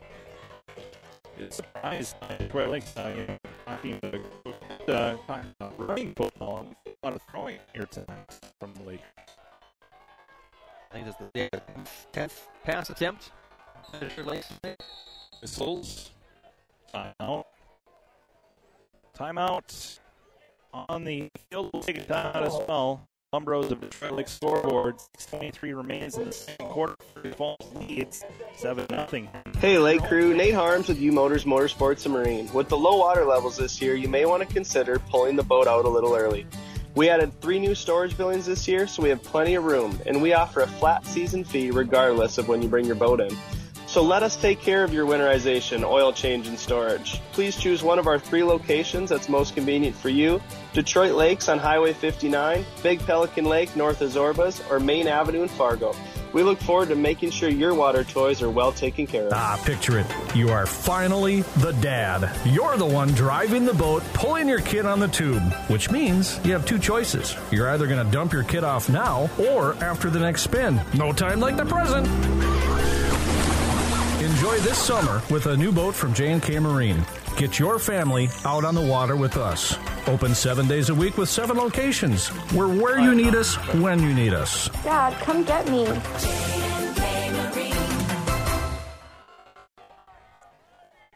It's 1.41 1.57
surprised 1.57 2.21
by 2.21 2.37
Detroit 2.37 2.69
Lakes. 2.69 2.95
Uh, 2.97 3.15
you 3.17 3.27
know, 3.27 3.39
talking 3.67 3.99
about, 4.03 4.89
uh, 4.89 5.17
talking 5.27 5.55
about 5.59 5.89
running 5.89 6.15
football, 6.15 6.67
a 6.87 7.07
lot 7.07 7.17
of 7.17 7.23
throwing 7.31 7.59
here 7.73 7.87
tonight 7.87 8.39
from 8.59 8.75
the 8.75 8.83
Lakers. 8.83 9.05
I 10.91 10.95
think 10.95 11.07
that's 11.07 11.19
the 11.19 11.51
10th 12.13 12.33
pass 12.63 12.91
attempt. 12.91 13.33
Whistles. 15.41 16.11
Timeout. 16.95 17.45
Timeout 19.17 19.99
on 20.75 21.05
the 21.05 21.31
field. 21.51 21.71
We'll 21.73 21.83
take 21.83 21.99
a 21.99 22.01
timeout 22.03 22.43
as 22.43 22.59
well. 22.69 23.09
Lumbros 23.33 23.71
of 23.71 23.81
Detroit 23.81 24.13
Lake 24.13 24.29
scoreboard. 24.29 24.97
6.23 25.17 25.77
remains 25.77 26.19
in 26.19 26.25
the 26.25 26.33
second 26.33 26.67
quarter. 26.67 26.97
Falls 27.37 27.73
leads 27.77 28.25
7 28.57 28.89
0. 28.89 29.29
Hey, 29.59 29.79
Lake 29.79 30.03
Crew, 30.03 30.35
Nate 30.35 30.53
Harms 30.53 30.89
with 30.89 30.99
U 30.99 31.13
Motors 31.13 31.45
Motorsports 31.45 32.07
and 32.07 32.15
Marine. 32.15 32.53
With 32.53 32.69
the 32.69 32.77
low 32.77 32.97
water 32.97 33.25
levels 33.25 33.57
this 33.57 33.81
year, 33.81 33.95
you 33.95 34.09
may 34.09 34.27
want 34.27 34.43
to 34.43 34.53
consider 34.53 34.99
pulling 34.99 35.37
the 35.37 35.45
boat 35.45 35.69
out 35.69 35.85
a 35.85 35.89
little 35.89 36.17
early. 36.17 36.45
We 36.97 37.09
added 37.09 37.41
three 37.41 37.61
new 37.61 37.77
storage 37.77 38.17
buildings 38.17 38.47
this 38.47 38.67
year, 38.67 38.89
so 38.89 39.01
we 39.01 39.11
have 39.11 39.23
plenty 39.23 39.55
of 39.55 39.63
room, 39.63 39.97
and 40.07 40.21
we 40.21 40.33
offer 40.33 40.63
a 40.63 40.67
flat 40.67 41.07
season 41.07 41.45
fee 41.45 41.71
regardless 41.71 42.37
of 42.37 42.49
when 42.49 42.63
you 42.63 42.69
bring 42.69 42.85
your 42.85 42.97
boat 42.97 43.21
in. 43.21 43.37
So 43.91 44.05
let 44.05 44.23
us 44.23 44.37
take 44.37 44.61
care 44.61 44.85
of 44.85 44.95
your 44.95 45.05
winterization, 45.05 45.83
oil 45.83 46.13
change, 46.13 46.47
and 46.47 46.57
storage. 46.57 47.21
Please 47.33 47.57
choose 47.57 47.83
one 47.83 47.99
of 47.99 48.07
our 48.07 48.21
three 48.21 48.45
locations 48.45 49.11
that's 49.11 49.29
most 49.29 49.57
convenient 49.57 49.97
for 49.97 50.11
you 50.11 50.41
Detroit 50.73 51.15
Lakes 51.15 51.49
on 51.49 51.59
Highway 51.59 51.93
59, 51.93 52.65
Big 52.85 53.01
Pelican 53.01 53.47
Lake 53.47 53.75
north 53.75 54.01
of 54.01 54.13
Zorbaz, 54.13 54.63
or 54.71 54.79
Main 54.79 55.09
Avenue 55.09 55.43
in 55.43 55.49
Fargo. 55.49 55.93
We 56.33 56.45
look 56.45 56.61
forward 56.61 56.91
to 56.91 56.95
making 56.95 57.31
sure 57.31 57.49
your 57.49 57.75
water 57.75 58.05
toys 58.05 58.41
are 58.43 58.49
well 58.49 58.71
taken 58.71 59.09
care 59.09 59.27
of. 59.27 59.33
Ah, 59.33 59.61
picture 59.65 59.99
it. 59.99 60.07
You 60.37 60.51
are 60.51 60.67
finally 60.67 61.41
the 61.57 61.73
dad. 61.81 62.31
You're 62.47 62.77
the 62.77 62.87
one 62.87 63.09
driving 63.09 63.65
the 63.65 63.75
boat, 63.75 64.05
pulling 64.15 64.49
your 64.49 64.61
kid 64.61 64.87
on 64.87 65.01
the 65.01 65.09
tube, 65.09 65.43
which 65.67 65.91
means 65.91 66.39
you 66.45 66.53
have 66.53 66.65
two 66.65 66.79
choices. 66.79 67.37
You're 67.51 67.71
either 67.71 67.89
going 67.89 68.07
to 68.07 68.13
dump 68.13 68.33
your 68.33 68.45
kid 68.45 68.63
off 68.63 68.89
now 68.89 69.29
or 69.37 69.75
after 69.83 70.11
the 70.11 70.21
next 70.21 70.43
spin. 70.43 70.81
No 70.95 71.13
time 71.13 71.41
like 71.41 71.57
the 71.57 71.67
present. 71.67 72.07
Enjoy 74.41 74.59
this 74.61 74.79
summer 74.79 75.21
with 75.29 75.45
a 75.49 75.57
new 75.59 75.71
boat 75.71 75.95
from 75.95 76.15
J&K 76.15 76.59
Marine. 76.61 77.05
Get 77.37 77.59
your 77.59 77.79
family 77.79 78.31
out 78.47 78.65
on 78.65 78.75
the 78.75 78.81
water 78.81 79.15
with 79.15 79.37
us. 79.37 79.77
Open 80.07 80.35
seven 80.35 80.67
days 80.67 80.89
a 80.89 80.95
week 80.95 81.19
with 81.19 81.29
seven 81.29 81.59
locations. 81.59 82.31
We're 82.55 82.67
where 82.67 82.99
you 82.99 83.15
need 83.15 83.35
us, 83.35 83.57
when 83.75 84.03
you 84.03 84.15
need 84.15 84.33
us. 84.33 84.71
Dad, 84.83 85.13
come 85.21 85.45
get 85.45 85.69
me. 85.69 85.87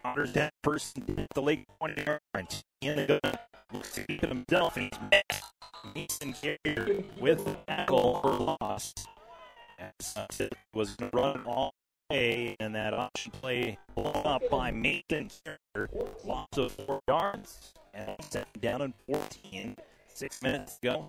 Otters 0.04 0.32
down 0.34 0.50
first 0.62 0.98
at 1.16 1.26
the 1.34 1.40
Lake 1.40 1.64
20 1.78 2.04
yards. 2.04 2.62
In 2.82 2.96
the 2.96 3.20
gun. 3.22 3.38
Looks 3.72 3.94
to 3.94 4.04
keep 4.04 4.22
it 4.22 4.28
himself, 4.28 4.76
and 4.76 4.92
he's. 5.94 6.10
Mason 6.20 6.34
Carrier 6.34 7.04
with 7.18 7.42
the 7.46 7.56
tackle 7.66 8.20
for 8.20 8.56
loss. 8.60 8.92
As 9.78 10.14
uh, 10.14 10.48
was 10.74 10.94
run 11.14 11.42
all 11.46 11.72
play, 12.08 12.56
and 12.60 12.74
that 12.74 12.94
option 12.94 13.32
play 13.40 13.78
blown 13.94 14.22
up 14.24 14.42
by 14.50 14.70
Mason 14.70 15.30
Carrier. 15.44 15.88
Loss 16.24 16.48
of 16.56 16.72
four 16.72 17.00
yards, 17.08 17.72
and 17.92 18.16
second 18.30 18.60
down 18.60 18.82
and 18.82 18.94
14. 19.10 19.76
Six 20.08 20.42
minutes 20.42 20.78
to 20.78 20.88
go. 20.88 21.08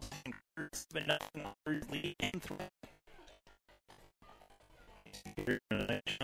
Nothing 0.95 1.81
lead 1.91 2.15
and 2.19 2.41
three. 2.41 2.57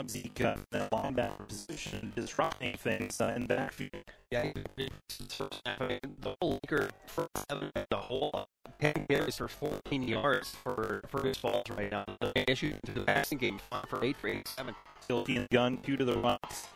Zeke 0.08 0.42
in 0.42 0.66
that 0.72 0.92
linebacker 0.92 1.48
position, 1.48 2.12
disrupting 2.16 2.76
things 2.78 3.20
uh, 3.22 3.34
in 3.36 3.44
the 3.44 3.56
backfield. 3.56 3.92
Yeah, 4.32 4.52
the 4.54 6.36
whole 6.42 6.60
Laker 6.64 6.90
first 7.08 7.30
seven, 7.50 7.72
the 7.90 7.98
whole 7.98 8.32
uh, 8.34 8.46
10 8.80 9.06
carries 9.10 9.38
for 9.38 9.48
14 9.48 10.04
yards 10.04 10.50
for 10.64 11.02
Fergus 11.10 11.38
Falls 11.38 11.70
right 11.70 11.92
now. 11.92 12.06
The 12.20 12.50
issue 12.50 12.74
to 12.86 12.92
the 12.92 13.02
passing 13.02 13.38
game, 13.38 13.60
for 13.88 14.04
eight 14.04 14.18
for 14.18 14.28
87. 14.28 14.76
Guilty 15.08 15.38
in 15.38 15.48
gun, 15.52 15.78
two 15.78 15.98
to 15.98 16.06
the 16.06 16.18
rocks. 16.18 16.68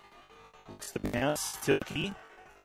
Looks 0.69 0.91
the 0.91 0.99
pass 0.99 1.57
to 1.65 1.79
Key 1.85 2.13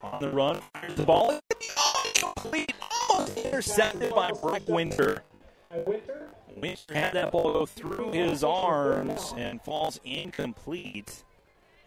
on 0.02 0.20
the 0.20 0.30
run, 0.30 0.60
fires 0.72 0.94
the 0.94 1.02
ball. 1.02 1.40
Oh, 1.78 2.12
complete, 2.16 2.72
almost 3.10 3.36
intercepted 3.36 4.14
by 4.14 4.30
Breck 4.32 4.66
Winter. 4.68 5.22
Winter? 5.70 6.28
Winter 6.56 6.94
had 6.94 7.12
that 7.12 7.30
ball 7.30 7.52
go 7.52 7.66
through 7.66 8.12
his 8.12 8.42
arms 8.42 9.32
and 9.36 9.62
falls 9.62 10.00
incomplete. 10.04 11.24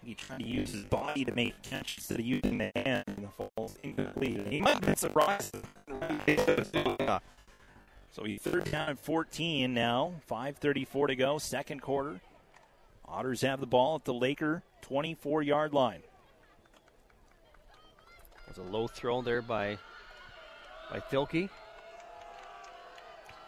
He 0.02 0.14
tried 0.14 0.40
to 0.40 0.48
use 0.48 0.72
his 0.72 0.84
body 0.86 1.26
to 1.26 1.34
make 1.34 1.54
a 1.64 1.70
catch 1.70 1.98
instead 1.98 2.20
of 2.20 2.26
using 2.26 2.58
the 2.58 2.72
hand 2.76 3.04
and 3.08 3.28
falls 3.34 3.78
incomplete. 3.84 4.48
He 4.48 4.62
might 4.62 4.76
have 4.76 4.82
been 4.82 4.96
surprised. 4.96 5.56
so 8.12 8.24
he 8.24 8.38
third 8.38 8.72
down 8.72 8.90
at 8.90 9.00
14 9.00 9.74
now. 9.74 10.14
5.34 10.30 11.08
to 11.08 11.16
go, 11.16 11.38
second 11.38 11.82
quarter. 11.82 12.22
Otters 13.06 13.42
have 13.42 13.60
the 13.60 13.68
ball 13.68 13.96
at 13.96 14.06
the 14.06 14.14
Laker 14.14 14.64
24 14.82 15.44
yard 15.44 15.74
line. 15.74 16.02
It 18.48 18.50
Was 18.50 18.58
a 18.58 18.64
low 18.64 18.88
throw 18.88 19.22
there 19.22 19.42
by 19.42 19.78
by 20.92 21.00
Tilkey. 21.00 21.50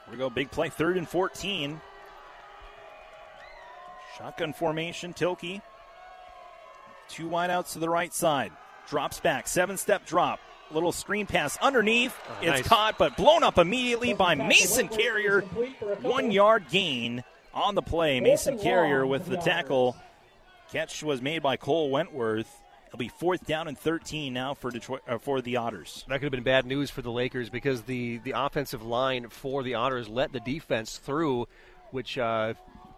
Here 0.06 0.12
we 0.12 0.18
go, 0.18 0.30
big 0.30 0.52
play, 0.52 0.70
third 0.70 0.98
and 0.98 1.08
14. 1.08 1.82
Shotgun 4.18 4.54
formation, 4.54 5.14
Tilkey. 5.14 5.62
Two 7.10 7.28
wideouts 7.28 7.74
to 7.74 7.80
the 7.80 7.90
right 7.90 8.14
side. 8.14 8.52
Drops 8.88 9.20
back, 9.20 9.48
seven 9.48 9.78
step 9.78 10.06
drop. 10.06 10.40
Little 10.72 10.92
screen 10.92 11.26
pass 11.26 11.58
underneath. 11.58 12.16
Oh, 12.28 12.34
it's 12.42 12.48
nice. 12.48 12.68
caught, 12.68 12.98
but 12.98 13.18
blown 13.18 13.44
up 13.44 13.58
immediately 13.58 14.14
by 14.14 14.36
Mason 14.36 14.88
Carrier. 14.88 15.42
One 16.02 16.32
yard 16.32 16.66
gain 16.70 17.24
on 17.54 17.76
the 17.76 17.82
play. 17.82 18.20
Mason 18.20 18.58
Carrier 18.58 19.06
with 19.06 19.26
the 19.28 19.38
tackle. 19.38 19.96
Catch 20.72 21.04
was 21.04 21.22
made 21.22 21.44
by 21.44 21.58
Cole 21.58 21.92
Wentworth. 21.92 22.52
It'll 22.96 23.04
be 23.04 23.10
fourth 23.10 23.46
down 23.46 23.68
and 23.68 23.78
13 23.78 24.32
now 24.32 24.54
for 24.54 24.72
Detroit 24.72 25.02
uh, 25.06 25.18
for 25.18 25.42
the 25.42 25.58
Otters. 25.58 26.06
That 26.08 26.22
could 26.22 26.24
have 26.28 26.32
been 26.32 26.44
bad 26.44 26.66
news 26.66 26.90
for 26.90 27.02
the 27.02 27.12
Lakers 27.12 27.50
because 27.50 27.82
the, 27.82 28.20
the 28.20 28.32
offensive 28.38 28.84
line 28.84 29.28
for 29.28 29.64
the 29.64 29.74
Otters 29.74 30.08
let 30.08 30.32
the 30.32 30.40
defense 30.40 30.98
through, 30.98 31.50
which 31.92 32.18
uh, 32.18 32.54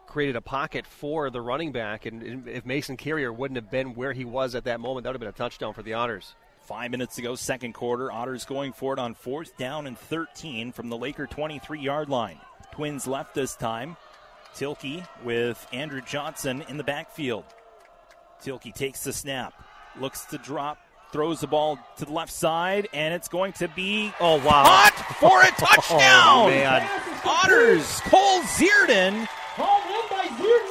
created 0.05 0.35
a 0.35 0.41
pocket 0.41 0.85
for 0.85 1.31
the 1.31 1.41
running 1.41 1.71
back. 1.71 2.05
And 2.05 2.47
if 2.47 2.63
Mason 2.63 2.95
Carrier 2.95 3.33
wouldn't 3.33 3.55
have 3.55 3.71
been 3.71 3.95
where 3.95 4.13
he 4.13 4.23
was 4.23 4.53
at 4.53 4.65
that 4.65 4.79
moment, 4.79 5.03
that 5.03 5.09
would 5.09 5.15
have 5.15 5.19
been 5.19 5.29
a 5.29 5.49
touchdown 5.49 5.73
for 5.73 5.81
the 5.81 5.95
Otters. 5.95 6.35
Five 6.61 6.91
minutes 6.91 7.15
to 7.15 7.23
go, 7.23 7.33
second 7.33 7.73
quarter. 7.73 8.11
Otters 8.11 8.45
going 8.45 8.73
for 8.73 8.93
it 8.93 8.99
on 8.99 9.15
fourth 9.15 9.57
down 9.57 9.87
and 9.87 9.97
13 9.97 10.73
from 10.73 10.89
the 10.89 10.97
Laker 10.97 11.25
23 11.25 11.79
yard 11.79 12.07
line. 12.07 12.37
Twins 12.71 13.07
left 13.07 13.33
this 13.33 13.55
time. 13.55 13.97
Tilkey 14.53 15.07
with 15.23 15.65
Andrew 15.73 16.01
Johnson 16.01 16.63
in 16.69 16.77
the 16.77 16.83
backfield. 16.83 17.45
Tilkey 18.43 18.73
takes 18.73 19.03
the 19.03 19.13
snap, 19.13 19.53
looks 20.01 20.25
to 20.25 20.37
drop, 20.37 20.79
throws 21.11 21.41
the 21.41 21.47
ball 21.47 21.79
to 21.97 22.05
the 22.05 22.11
left 22.11 22.31
side, 22.31 22.87
and 22.93 23.13
it's 23.13 23.27
going 23.27 23.53
to 23.53 23.67
be 23.69 24.11
oh 24.19 24.35
wow 24.37 24.63
caught 24.63 24.93
for 25.19 25.41
a 25.41 25.47
oh, 25.47 25.53
touchdown. 25.57 26.45
Oh, 26.45 26.47
man. 26.49 26.89
Otters 27.25 28.01
Cole 28.01 28.41
Zierden 28.41 29.27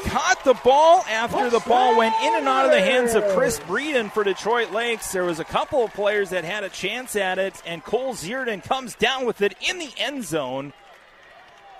caught 0.06 0.42
the 0.44 0.54
ball 0.64 1.04
after 1.08 1.50
the 1.50 1.60
ball 1.60 1.98
went 1.98 2.14
in 2.22 2.34
and 2.34 2.48
out 2.48 2.64
of 2.64 2.70
the 2.70 2.80
hands 2.80 3.14
of 3.14 3.24
Chris 3.36 3.58
Breeden 3.60 4.10
for 4.10 4.24
Detroit 4.24 4.70
Lakes. 4.70 5.12
There 5.12 5.24
was 5.24 5.40
a 5.40 5.44
couple 5.44 5.84
of 5.84 5.92
players 5.92 6.30
that 6.30 6.44
had 6.44 6.64
a 6.64 6.68
chance 6.68 7.16
at 7.16 7.38
it, 7.38 7.60
and 7.66 7.82
Cole 7.82 8.14
Zierden 8.14 8.62
comes 8.62 8.94
down 8.94 9.26
with 9.26 9.42
it 9.42 9.54
in 9.68 9.78
the 9.78 9.90
end 9.98 10.24
zone 10.24 10.72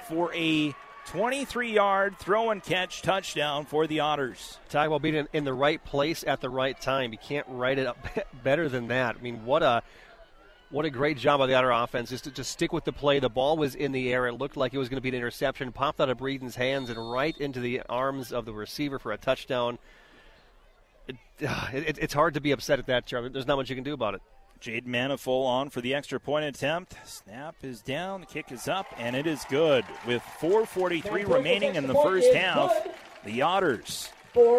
for 0.09 0.35
a 0.35 0.75
23 1.07 1.73
yard 1.73 2.19
throw 2.19 2.51
and 2.51 2.63
catch 2.63 3.03
touchdown 3.03 3.65
for 3.65 3.87
the 3.87 4.01
Otters. 4.01 4.59
Talk 4.69 4.87
about 4.87 5.03
being 5.03 5.27
in, 5.33 5.45
the 5.45 5.55
right 5.55 5.83
place 5.85 6.25
at 6.27 6.41
the 6.41 6.51
right 6.51 6.79
time. 6.81 7.13
You 7.13 7.19
can't 7.19 7.47
write 7.49 7.79
it 7.79 7.87
up 7.87 7.99
better 8.45 8.69
than 8.69 8.89
that. 8.89 9.17
I 9.19 9.23
mean, 9.23 9.45
what 9.45 9.63
a 9.63 9.83
what 10.71 10.85
a 10.85 10.91
great 10.91 11.17
job 11.17 11.39
by 11.39 11.47
the 11.47 11.55
Otter 11.55 11.71
offense 11.71 12.11
just 12.11 12.25
to 12.25 12.31
just 12.31 12.51
stick 12.51 12.73
with 12.73 12.85
the 12.85 12.93
play. 12.93 13.21
The 13.21 13.29
ball 13.29 13.57
was 13.57 13.77
in 13.77 13.93
the 13.93 14.13
air. 14.13 14.27
It 14.27 14.35
looked 14.35 14.57
like 14.57 14.75
it 14.75 14.79
was 14.79 14.89
going 14.89 14.97
to 14.97 15.03
be 15.03 15.11
an 15.11 15.15
interception. 15.15 15.71
Popped 15.71 16.01
out 16.01 16.09
of 16.09 16.19
Breeden's 16.19 16.57
hands 16.57 16.91
and 16.91 17.11
right 17.11 17.37
into 17.39 17.61
the 17.61 17.83
arms 17.89 18.33
of 18.33 18.45
the 18.45 18.53
receiver 18.53 18.99
for 18.99 19.13
a 19.13 19.17
touchdown. 19.17 19.79
It, 21.07 21.17
it, 21.39 21.99
it's 21.99 22.15
hard 22.15 22.35
to 22.35 22.41
be 22.41 22.51
upset 22.51 22.81
at 22.81 22.87
that, 22.87 23.07
Charlie. 23.07 23.29
There's 23.29 23.47
not 23.47 23.57
much 23.57 23.71
you 23.71 23.77
can 23.77 23.85
do 23.85 23.95
about 23.95 24.15
it. 24.15 24.23
Jade 24.61 24.87
Manifold 24.87 25.47
on 25.47 25.71
for 25.71 25.81
the 25.81 25.95
extra 25.95 26.19
point 26.19 26.45
attempt. 26.45 26.97
Snap 27.05 27.57
is 27.63 27.81
down, 27.81 28.21
the 28.21 28.27
kick 28.27 28.51
is 28.53 28.69
up, 28.69 28.87
and 28.99 29.15
it 29.15 29.27
is 29.27 29.45
good. 29.49 29.85
With 30.07 30.23
4.43 30.41 31.29
remaining 31.29 31.77
in 31.77 31.87
the 31.87 31.95
first 31.95 32.33
half, 32.35 32.73
the 33.25 33.43
Otters 33.43 34.11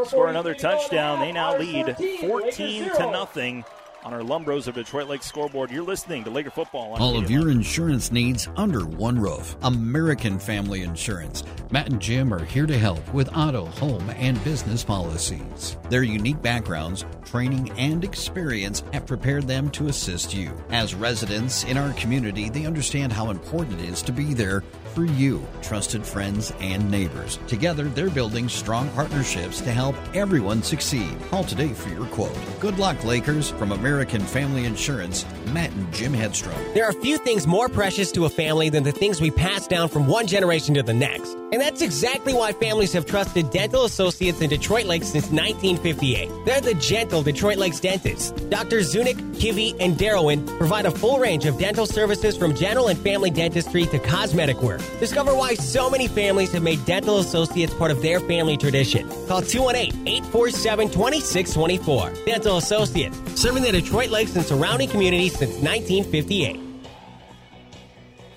score 0.05 0.27
another 0.27 0.55
touchdown. 0.55 1.19
They 1.19 1.31
now 1.31 1.57
lead 1.57 1.95
14 2.21 2.83
to 2.95 3.11
nothing 3.11 3.63
on 4.07 4.13
our 4.13 4.21
Lumbros 4.21 4.67
of 4.67 4.75
Detroit 4.75 5.09
Lake 5.09 5.21
scoreboard. 5.21 5.69
You're 5.69 5.83
listening 5.83 6.23
to 6.23 6.29
Laker 6.29 6.49
Football. 6.49 6.93
On 6.93 7.01
All 7.01 7.17
of 7.17 7.29
your 7.29 7.51
insurance 7.51 8.09
needs 8.09 8.47
under 8.55 8.85
one 8.85 9.19
roof. 9.19 9.57
American 9.63 10.39
Family 10.39 10.83
Insurance. 10.83 11.43
Matt 11.71 11.89
and 11.89 12.01
Jim 12.01 12.33
are 12.33 12.45
here 12.45 12.65
to 12.65 12.77
help 12.77 13.05
with 13.13 13.27
auto, 13.35 13.65
home, 13.65 14.09
and 14.11 14.41
business 14.45 14.81
policies. 14.81 15.75
Their 15.89 16.03
unique 16.03 16.41
backgrounds, 16.41 17.03
training, 17.25 17.69
and 17.71 18.05
experience 18.05 18.81
have 18.93 19.05
prepared 19.05 19.45
them 19.45 19.69
to 19.71 19.89
assist 19.89 20.33
you. 20.33 20.57
As 20.69 20.95
residents 20.95 21.65
in 21.65 21.77
our 21.77 21.91
community, 21.95 22.49
they 22.49 22.65
understand 22.65 23.11
how 23.11 23.29
important 23.29 23.81
it 23.81 23.89
is 23.89 24.01
to 24.03 24.13
be 24.13 24.33
there 24.33 24.63
for 24.97 25.05
you, 25.05 25.45
trusted 25.61 26.03
friends 26.03 26.51
and 26.59 26.89
neighbors. 26.89 27.37
Together, 27.45 27.83
they're 27.83 28.09
building 28.09 28.49
strong 28.49 28.89
partnerships 28.95 29.61
to 29.61 29.69
help 29.69 29.95
everyone 30.15 30.63
succeed. 30.63 31.15
Call 31.29 31.43
today 31.43 31.71
for 31.71 31.89
your 31.89 32.07
quote. 32.07 32.35
Good 32.59 32.79
luck, 32.79 33.03
Lakers. 33.03 33.51
From 33.51 33.73
American 33.73 34.21
Family 34.21 34.65
Insurance, 34.65 35.23
Matt 35.53 35.71
and 35.73 35.93
Jim 35.93 36.13
Headstrom. 36.13 36.73
There 36.73 36.83
are 36.83 36.93
few 36.93 37.19
things 37.19 37.45
more 37.45 37.69
precious 37.69 38.11
to 38.13 38.25
a 38.25 38.29
family 38.29 38.71
than 38.71 38.81
the 38.81 38.91
things 38.91 39.21
we 39.21 39.29
pass 39.29 39.67
down 39.67 39.89
from 39.89 40.07
one 40.07 40.25
generation 40.25 40.73
to 40.73 40.81
the 40.81 40.95
next. 40.95 41.37
And 41.51 41.61
that's 41.61 41.81
exactly 41.81 42.33
why 42.33 42.51
families 42.51 42.91
have 42.93 43.05
trusted 43.05 43.51
Dental 43.51 43.85
Associates 43.85 44.41
in 44.41 44.49
Detroit 44.49 44.85
Lakes 44.85 45.07
since 45.07 45.29
1958. 45.29 46.29
They're 46.43 46.59
the 46.59 46.73
gentle 46.73 47.21
Detroit 47.21 47.57
Lakes 47.57 47.79
dentists. 47.79 48.31
Drs. 48.31 48.93
Zunick, 48.93 49.15
Kivy, 49.35 49.73
and 49.79 49.95
Darrowin 49.95 50.45
provide 50.57 50.85
a 50.85 50.91
full 50.91 51.19
range 51.19 51.45
of 51.45 51.57
dental 51.57 51.85
services 51.85 52.35
from 52.35 52.53
general 52.55 52.87
and 52.89 52.99
family 52.99 53.29
dentistry 53.29 53.85
to 53.85 53.99
cosmetic 53.99 54.61
work. 54.61 54.81
Discover 54.99 55.35
why 55.35 55.53
so 55.53 55.89
many 55.89 56.07
families 56.07 56.51
have 56.53 56.63
made 56.63 56.83
Dental 56.85 57.19
Associates 57.19 57.73
part 57.73 57.91
of 57.91 58.01
their 58.01 58.19
family 58.19 58.57
tradition. 58.57 59.07
Call 59.27 59.41
218-847-2624. 59.41 62.25
Dental 62.25 62.57
Associates, 62.57 63.17
serving 63.39 63.63
the 63.63 63.71
Detroit 63.71 64.09
Lakes 64.09 64.35
and 64.35 64.45
surrounding 64.45 64.89
communities 64.89 65.37
since 65.37 65.53
1958. 65.55 66.59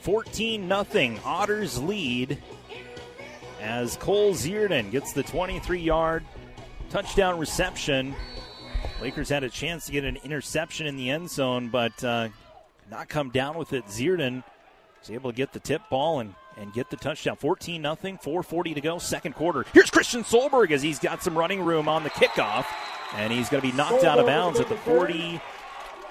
14 0.03 0.69
nothing. 0.69 1.19
Otters 1.25 1.81
lead 1.81 2.39
as 3.61 3.97
Cole 3.97 4.33
Zierden 4.33 4.91
gets 4.91 5.13
the 5.13 5.23
23 5.23 5.81
yard 5.81 6.25
touchdown 6.89 7.39
reception. 7.39 8.15
Lakers 9.01 9.29
had 9.29 9.45
a 9.45 9.49
chance 9.49 9.87
to 9.87 9.93
get 9.93 10.05
an 10.05 10.19
interception 10.25 10.87
in 10.87 10.97
the 10.97 11.11
end 11.11 11.31
zone, 11.31 11.69
but 11.69 12.03
uh, 12.05 12.29
not 12.91 13.09
come 13.09 13.31
down 13.31 13.57
with 13.57 13.73
it. 13.73 13.85
Zierden 13.87 14.43
was 15.01 15.11
able 15.11 15.31
to 15.31 15.37
get 15.37 15.53
the 15.53 15.61
tip 15.61 15.83
ball 15.91 16.21
and, 16.21 16.35
and 16.61 16.73
get 16.73 16.91
the 16.91 16.97
touchdown. 16.97 17.37
14 17.37 17.83
0, 17.83 17.95
440 17.97 18.75
to 18.75 18.81
go, 18.81 18.99
second 18.99 19.35
quarter. 19.35 19.65
Here's 19.73 19.91
Christian 19.91 20.23
Solberg 20.23 20.71
as 20.71 20.83
he's 20.83 20.99
got 20.99 21.23
some 21.23 21.37
running 21.37 21.63
room 21.63 21.89
on 21.89 22.05
the 22.05 22.11
kickoff, 22.11 22.67
and 23.15 23.33
he's 23.33 23.49
going 23.49 23.63
to 23.63 23.69
be 23.69 23.77
knocked 23.77 24.05
out 24.05 24.19
of 24.19 24.27
bounds 24.27 24.61
at 24.61 24.69
the 24.69 24.77
40. 24.77 25.41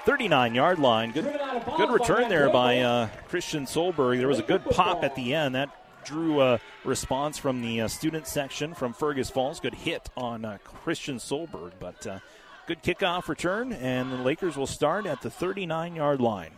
39 0.05 0.55
yard 0.55 0.79
line. 0.79 1.11
Good, 1.11 1.39
good 1.77 1.91
return 1.91 2.29
there 2.29 2.49
by 2.49 2.79
uh, 2.79 3.09
Christian 3.27 3.65
Solberg. 3.65 4.17
There 4.17 4.29
was 4.29 4.39
a 4.39 4.43
good 4.43 4.63
pop 4.65 5.03
at 5.03 5.13
the 5.15 5.35
end. 5.35 5.53
That 5.53 5.69
drew 6.03 6.41
a 6.41 6.59
response 6.83 7.37
from 7.37 7.61
the 7.61 7.81
uh, 7.81 7.87
student 7.87 8.25
section 8.25 8.73
from 8.73 8.93
Fergus 8.93 9.29
Falls. 9.29 9.59
Good 9.59 9.75
hit 9.75 10.09
on 10.17 10.45
uh, 10.45 10.57
Christian 10.63 11.17
Solberg, 11.17 11.73
but 11.79 12.07
uh, 12.07 12.19
good 12.65 12.81
kickoff 12.81 13.27
return, 13.27 13.73
and 13.73 14.11
the 14.11 14.17
Lakers 14.17 14.57
will 14.57 14.67
start 14.67 15.05
at 15.05 15.21
the 15.21 15.29
39 15.29 15.95
yard 15.95 16.21
line. 16.21 16.53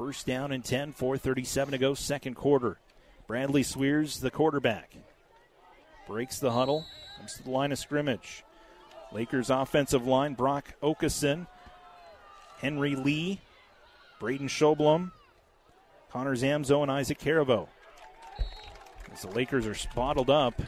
First 0.00 0.26
down 0.26 0.50
and 0.50 0.64
10, 0.64 0.92
437 0.92 1.72
to 1.72 1.78
go, 1.78 1.92
second 1.92 2.32
quarter. 2.32 2.78
Bradley 3.26 3.62
Swears, 3.62 4.20
the 4.20 4.30
quarterback. 4.30 4.94
breaks 6.06 6.38
the 6.38 6.52
huddle, 6.52 6.86
comes 7.18 7.34
to 7.34 7.42
the 7.42 7.50
line 7.50 7.70
of 7.70 7.78
scrimmage. 7.78 8.42
Lakers 9.12 9.50
offensive 9.50 10.06
line, 10.06 10.32
Brock 10.32 10.72
Okeson, 10.82 11.46
Henry 12.60 12.96
Lee, 12.96 13.40
Braden 14.20 14.48
Schoblum, 14.48 15.12
Connor 16.10 16.34
Zamzo, 16.34 16.80
and 16.80 16.90
Isaac 16.90 17.18
Caravo. 17.18 17.68
As 19.12 19.20
the 19.20 19.28
Lakers 19.28 19.66
are 19.66 19.74
spottled 19.74 20.30
up, 20.30 20.62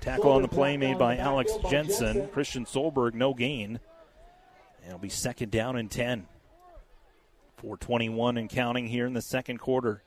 tackle 0.00 0.32
on 0.32 0.42
the 0.42 0.48
play 0.48 0.76
made 0.76 0.98
by 0.98 1.16
Alex 1.16 1.52
Jensen. 1.70 2.26
Christian 2.32 2.64
Solberg, 2.64 3.14
no 3.14 3.34
gain. 3.34 3.78
It'll 4.84 4.98
be 4.98 5.10
second 5.10 5.52
down 5.52 5.76
and 5.76 5.88
10. 5.88 6.26
421 7.64 8.36
and 8.36 8.50
counting 8.50 8.86
here 8.86 9.06
in 9.06 9.14
the 9.14 9.22
second 9.22 9.58
quarter. 9.58 10.02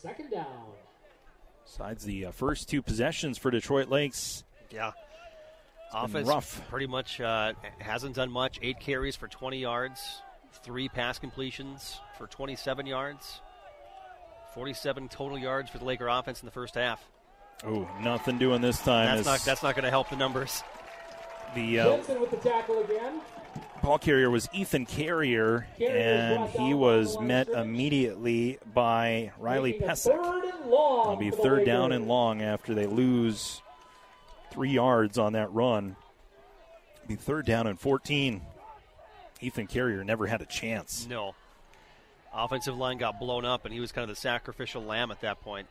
Second 0.00 0.30
down. 0.30 0.46
Besides 1.66 2.04
the 2.04 2.26
uh, 2.26 2.30
first 2.30 2.70
two 2.70 2.80
possessions 2.80 3.36
for 3.36 3.50
Detroit 3.50 3.88
Lakes. 3.88 4.44
Yeah. 4.70 4.92
been 5.92 6.04
Offense 6.04 6.28
rough. 6.28 6.68
pretty 6.70 6.86
much 6.86 7.20
uh, 7.20 7.52
hasn't 7.80 8.16
done 8.16 8.30
much. 8.30 8.58
Eight 8.62 8.80
carries 8.80 9.14
for 9.14 9.28
20 9.28 9.58
yards, 9.58 10.22
three 10.62 10.88
pass 10.88 11.18
completions 11.18 12.00
for 12.16 12.26
27 12.28 12.86
yards, 12.86 13.42
47 14.54 15.08
total 15.10 15.38
yards 15.38 15.68
for 15.68 15.76
the 15.76 15.84
Laker 15.84 16.08
offense 16.08 16.40
in 16.40 16.46
the 16.46 16.52
first 16.52 16.76
half. 16.76 17.04
Oh, 17.64 17.86
nothing 18.00 18.38
doing 18.38 18.62
this 18.62 18.80
time. 18.80 19.06
That's 19.06 19.20
as 19.20 19.26
not 19.26 19.40
that's 19.44 19.62
not 19.62 19.74
going 19.74 19.84
to 19.84 19.90
help 19.90 20.08
the 20.08 20.16
numbers. 20.16 20.62
the 21.54 21.80
uh, 21.80 21.96
Jensen 21.96 22.20
with 22.22 22.30
the 22.30 22.36
tackle 22.38 22.80
again. 22.80 23.20
Ball 23.82 23.98
carrier 23.98 24.30
was 24.30 24.48
Ethan 24.52 24.86
Carrier, 24.86 25.66
Carrier 25.78 25.96
and 25.96 26.50
he 26.50 26.74
was 26.74 27.08
by 27.08 27.12
the 27.12 27.18
line 27.18 27.28
met 27.28 27.48
immediately 27.48 28.58
by 28.74 29.32
Riley 29.38 29.72
Making 29.72 29.88
it 29.88 29.90
Pesic. 29.90 30.22
Third 30.22 30.44
and 30.44 30.70
long. 30.70 31.06
It'll 31.06 31.16
be 31.16 31.30
third 31.30 31.64
down 31.64 31.92
and 31.92 32.08
long 32.08 32.42
after 32.42 32.74
they 32.74 32.86
lose 32.86 33.62
three 34.50 34.70
yards 34.70 35.18
on 35.18 35.34
that 35.34 35.52
run. 35.52 35.96
It'll 36.96 37.08
be 37.08 37.16
third 37.16 37.46
down 37.46 37.66
and 37.66 37.78
14. 37.78 38.42
Ethan 39.40 39.66
Carrier 39.66 40.02
never 40.02 40.26
had 40.26 40.40
a 40.40 40.46
chance. 40.46 41.06
No. 41.08 41.34
Offensive 42.34 42.76
line 42.76 42.98
got 42.98 43.18
blown 43.18 43.44
up, 43.44 43.64
and 43.64 43.72
he 43.72 43.80
was 43.80 43.92
kind 43.92 44.02
of 44.02 44.14
the 44.14 44.20
sacrificial 44.20 44.82
lamb 44.82 45.10
at 45.10 45.20
that 45.20 45.40
point. 45.40 45.68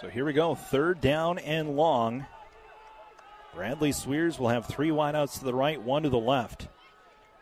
So 0.00 0.08
here 0.08 0.24
we 0.24 0.32
go, 0.32 0.54
third 0.54 1.00
down 1.00 1.38
and 1.38 1.76
long. 1.76 2.26
Bradley 3.54 3.92
Swears 3.92 4.38
will 4.38 4.48
have 4.48 4.66
three 4.66 4.90
wideouts 4.90 5.38
to 5.38 5.44
the 5.44 5.54
right, 5.54 5.80
one 5.80 6.02
to 6.02 6.08
the 6.08 6.18
left. 6.18 6.68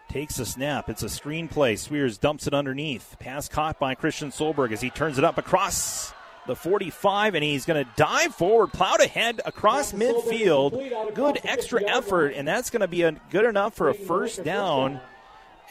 Takes 0.09 0.39
a 0.39 0.45
snap. 0.45 0.91
It's 0.91 1.03
a 1.03 1.09
screen 1.09 1.49
play. 1.49 1.77
Swears 1.77 2.19
dumps 2.19 2.47
it 2.47 2.53
underneath. 2.53 3.17
Pass 3.19 3.49
caught 3.49 3.79
by 3.79 3.95
Christian 3.95 4.31
Solberg 4.31 4.73
as 4.73 4.83
he 4.83 4.91
turns 4.91 5.17
it 5.17 5.25
up 5.25 5.39
across 5.39 6.13
the 6.47 6.57
45, 6.57 7.35
and 7.35 7.43
he's 7.43 7.65
going 7.65 7.83
to 7.83 7.91
dive 7.97 8.35
forward, 8.35 8.73
plowed 8.73 9.01
ahead 9.01 9.41
across 9.47 9.93
midfield. 9.93 11.15
Good 11.15 11.41
extra 11.45 11.83
effort, 11.85 12.35
and 12.37 12.47
that's 12.47 12.69
going 12.69 12.81
to 12.81 12.89
be 12.89 13.03
a, 13.03 13.13
good 13.31 13.47
enough 13.47 13.75
for 13.75 13.89
a 13.89 13.95
first 13.95 14.45
down 14.45 15.01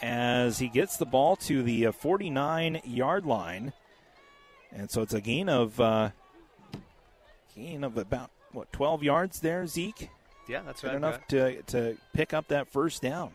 as 0.00 0.58
he 0.58 0.68
gets 0.68 0.96
the 0.96 1.06
ball 1.06 1.36
to 1.36 1.62
the 1.62 1.92
49 1.92 2.80
yard 2.84 3.26
line. 3.26 3.72
And 4.72 4.90
so 4.90 5.02
it's 5.02 5.14
a 5.14 5.20
gain 5.20 5.48
of 5.48 5.78
uh, 5.78 6.10
gain 7.54 7.84
of 7.84 7.96
about 7.98 8.30
what 8.52 8.72
12 8.72 9.02
yards 9.02 9.40
there, 9.40 9.66
Zeke. 9.66 10.10
Yeah, 10.52 10.60
that's 10.66 10.82
Good 10.82 10.88
right. 10.88 10.96
enough 10.96 11.26
to 11.28 11.62
to 11.62 11.96
pick 12.12 12.34
up 12.34 12.48
that 12.48 12.68
first 12.68 13.00
down. 13.00 13.30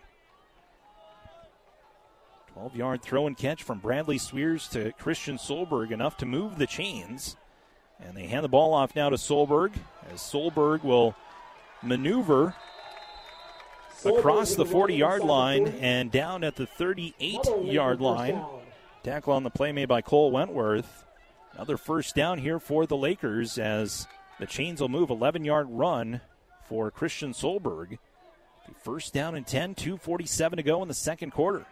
12 2.54 2.76
yard 2.76 3.02
throw 3.02 3.26
and 3.26 3.36
catch 3.36 3.64
from 3.64 3.80
Bradley 3.80 4.20
Swears 4.20 4.68
to 4.70 4.92
Christian 4.94 5.38
Solberg, 5.38 5.90
enough 5.90 6.18
to 6.18 6.28
move 6.28 6.60
the 6.60 6.68
chains. 6.68 7.36
And 8.00 8.16
they 8.16 8.28
hand 8.28 8.44
the 8.44 8.50
ball 8.50 8.76
off 8.76 8.96
now 8.96 9.10
to 9.10 9.16
Solberg 9.16 9.74
as 10.14 10.20
Solberg 10.20 10.84
will 10.84 11.16
maneuver 11.82 12.54
across 14.06 14.54
the 14.54 14.66
40 14.66 14.94
yard 14.94 15.24
line 15.24 15.70
and 15.80 16.12
down 16.12 16.44
at 16.44 16.56
the 16.56 16.68
38 16.68 17.40
yard 17.64 18.00
line. 18.00 18.46
Tackle 19.02 19.34
on 19.34 19.42
the 19.42 19.50
play 19.50 19.72
made 19.72 19.88
by 19.88 20.02
Cole 20.02 20.30
Wentworth. 20.30 21.04
Another 21.54 21.78
first 21.78 22.14
down 22.14 22.38
here 22.38 22.60
for 22.60 22.86
the 22.86 22.98
Lakers 22.98 23.58
as 23.58 24.06
the 24.40 24.46
chains 24.46 24.82
will 24.82 24.90
move 24.90 25.10
11 25.10 25.46
yard 25.46 25.66
run 25.72 26.22
for 26.68 26.92
Christian 26.92 27.34
Solberg. 27.34 27.98
First 28.84 29.14
down 29.14 29.36
and 29.36 29.48
10, 29.48 29.76
2.47 29.76 30.58
to 30.58 30.64
go 30.64 30.82
in 30.82 30.88
the 30.88 30.94
second 30.94 31.32
quarter. 31.32 31.66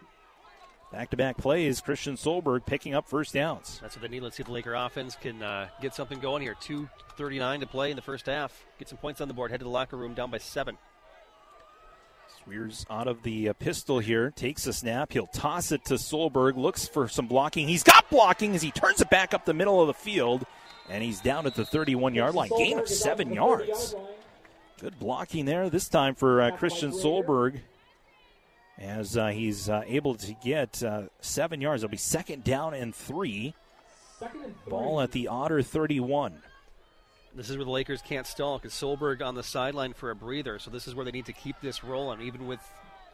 Back 0.92 1.10
to 1.10 1.16
back 1.16 1.36
plays, 1.36 1.80
Christian 1.80 2.14
Solberg 2.14 2.64
picking 2.64 2.94
up 2.94 3.08
first 3.08 3.34
downs. 3.34 3.78
That's 3.82 3.96
what 3.96 4.02
they 4.02 4.08
need. 4.08 4.22
Let's 4.22 4.36
see 4.36 4.42
if 4.42 4.46
the 4.46 4.52
Laker 4.52 4.74
offense 4.74 5.16
can 5.20 5.42
uh, 5.42 5.68
get 5.82 5.94
something 5.94 6.20
going 6.20 6.42
here. 6.42 6.54
2.39 6.62 7.60
to 7.60 7.66
play 7.66 7.90
in 7.90 7.96
the 7.96 8.02
first 8.02 8.26
half. 8.26 8.64
Get 8.78 8.88
some 8.88 8.98
points 8.98 9.20
on 9.20 9.28
the 9.28 9.34
board. 9.34 9.50
Head 9.50 9.60
to 9.60 9.64
the 9.64 9.70
locker 9.70 9.96
room 9.96 10.14
down 10.14 10.30
by 10.30 10.38
seven. 10.38 10.78
Swears 12.44 12.86
out 12.88 13.08
of 13.08 13.24
the 13.24 13.48
uh, 13.48 13.52
pistol 13.54 13.98
here, 13.98 14.30
takes 14.30 14.66
a 14.68 14.72
snap. 14.72 15.12
He'll 15.12 15.26
toss 15.26 15.72
it 15.72 15.84
to 15.86 15.94
Solberg, 15.94 16.56
looks 16.56 16.86
for 16.86 17.08
some 17.08 17.26
blocking. 17.26 17.66
He's 17.66 17.82
got 17.82 18.08
blocking 18.08 18.54
as 18.54 18.62
he 18.62 18.70
turns 18.70 19.00
it 19.00 19.10
back 19.10 19.34
up 19.34 19.44
the 19.44 19.54
middle 19.54 19.80
of 19.80 19.88
the 19.88 19.94
field, 19.94 20.46
and 20.88 21.02
he's 21.02 21.20
down 21.20 21.46
at 21.46 21.56
the 21.56 21.64
31 21.64 22.14
yard 22.14 22.34
line. 22.36 22.50
Gain 22.56 22.78
of 22.78 22.88
seven 22.88 23.32
yards. 23.32 23.96
Good 24.78 24.98
blocking 24.98 25.46
there 25.46 25.70
this 25.70 25.88
time 25.88 26.14
for 26.14 26.42
uh, 26.42 26.50
Christian 26.50 26.92
Solberg 26.92 27.60
as 28.76 29.16
uh, 29.16 29.28
he's 29.28 29.70
uh, 29.70 29.82
able 29.86 30.16
to 30.16 30.34
get 30.44 30.82
uh, 30.82 31.04
seven 31.22 31.62
yards. 31.62 31.82
It'll 31.82 31.90
be 31.90 31.96
second 31.96 32.44
down 32.44 32.74
and 32.74 32.94
three. 32.94 33.54
Second 34.18 34.44
and 34.44 34.54
three. 34.64 34.70
Ball 34.70 35.00
at 35.00 35.12
the 35.12 35.28
Otter 35.28 35.62
31. 35.62 36.42
This 37.34 37.48
is 37.48 37.56
where 37.56 37.64
the 37.64 37.70
Lakers 37.70 38.02
can't 38.02 38.26
stall 38.26 38.58
because 38.58 38.74
Solberg 38.74 39.22
on 39.22 39.34
the 39.34 39.42
sideline 39.42 39.94
for 39.94 40.10
a 40.10 40.14
breather. 40.14 40.58
So 40.58 40.70
this 40.70 40.86
is 40.86 40.94
where 40.94 41.06
they 41.06 41.10
need 41.10 41.26
to 41.26 41.32
keep 41.32 41.58
this 41.62 41.82
rolling, 41.82 42.20
even 42.20 42.46
with 42.46 42.60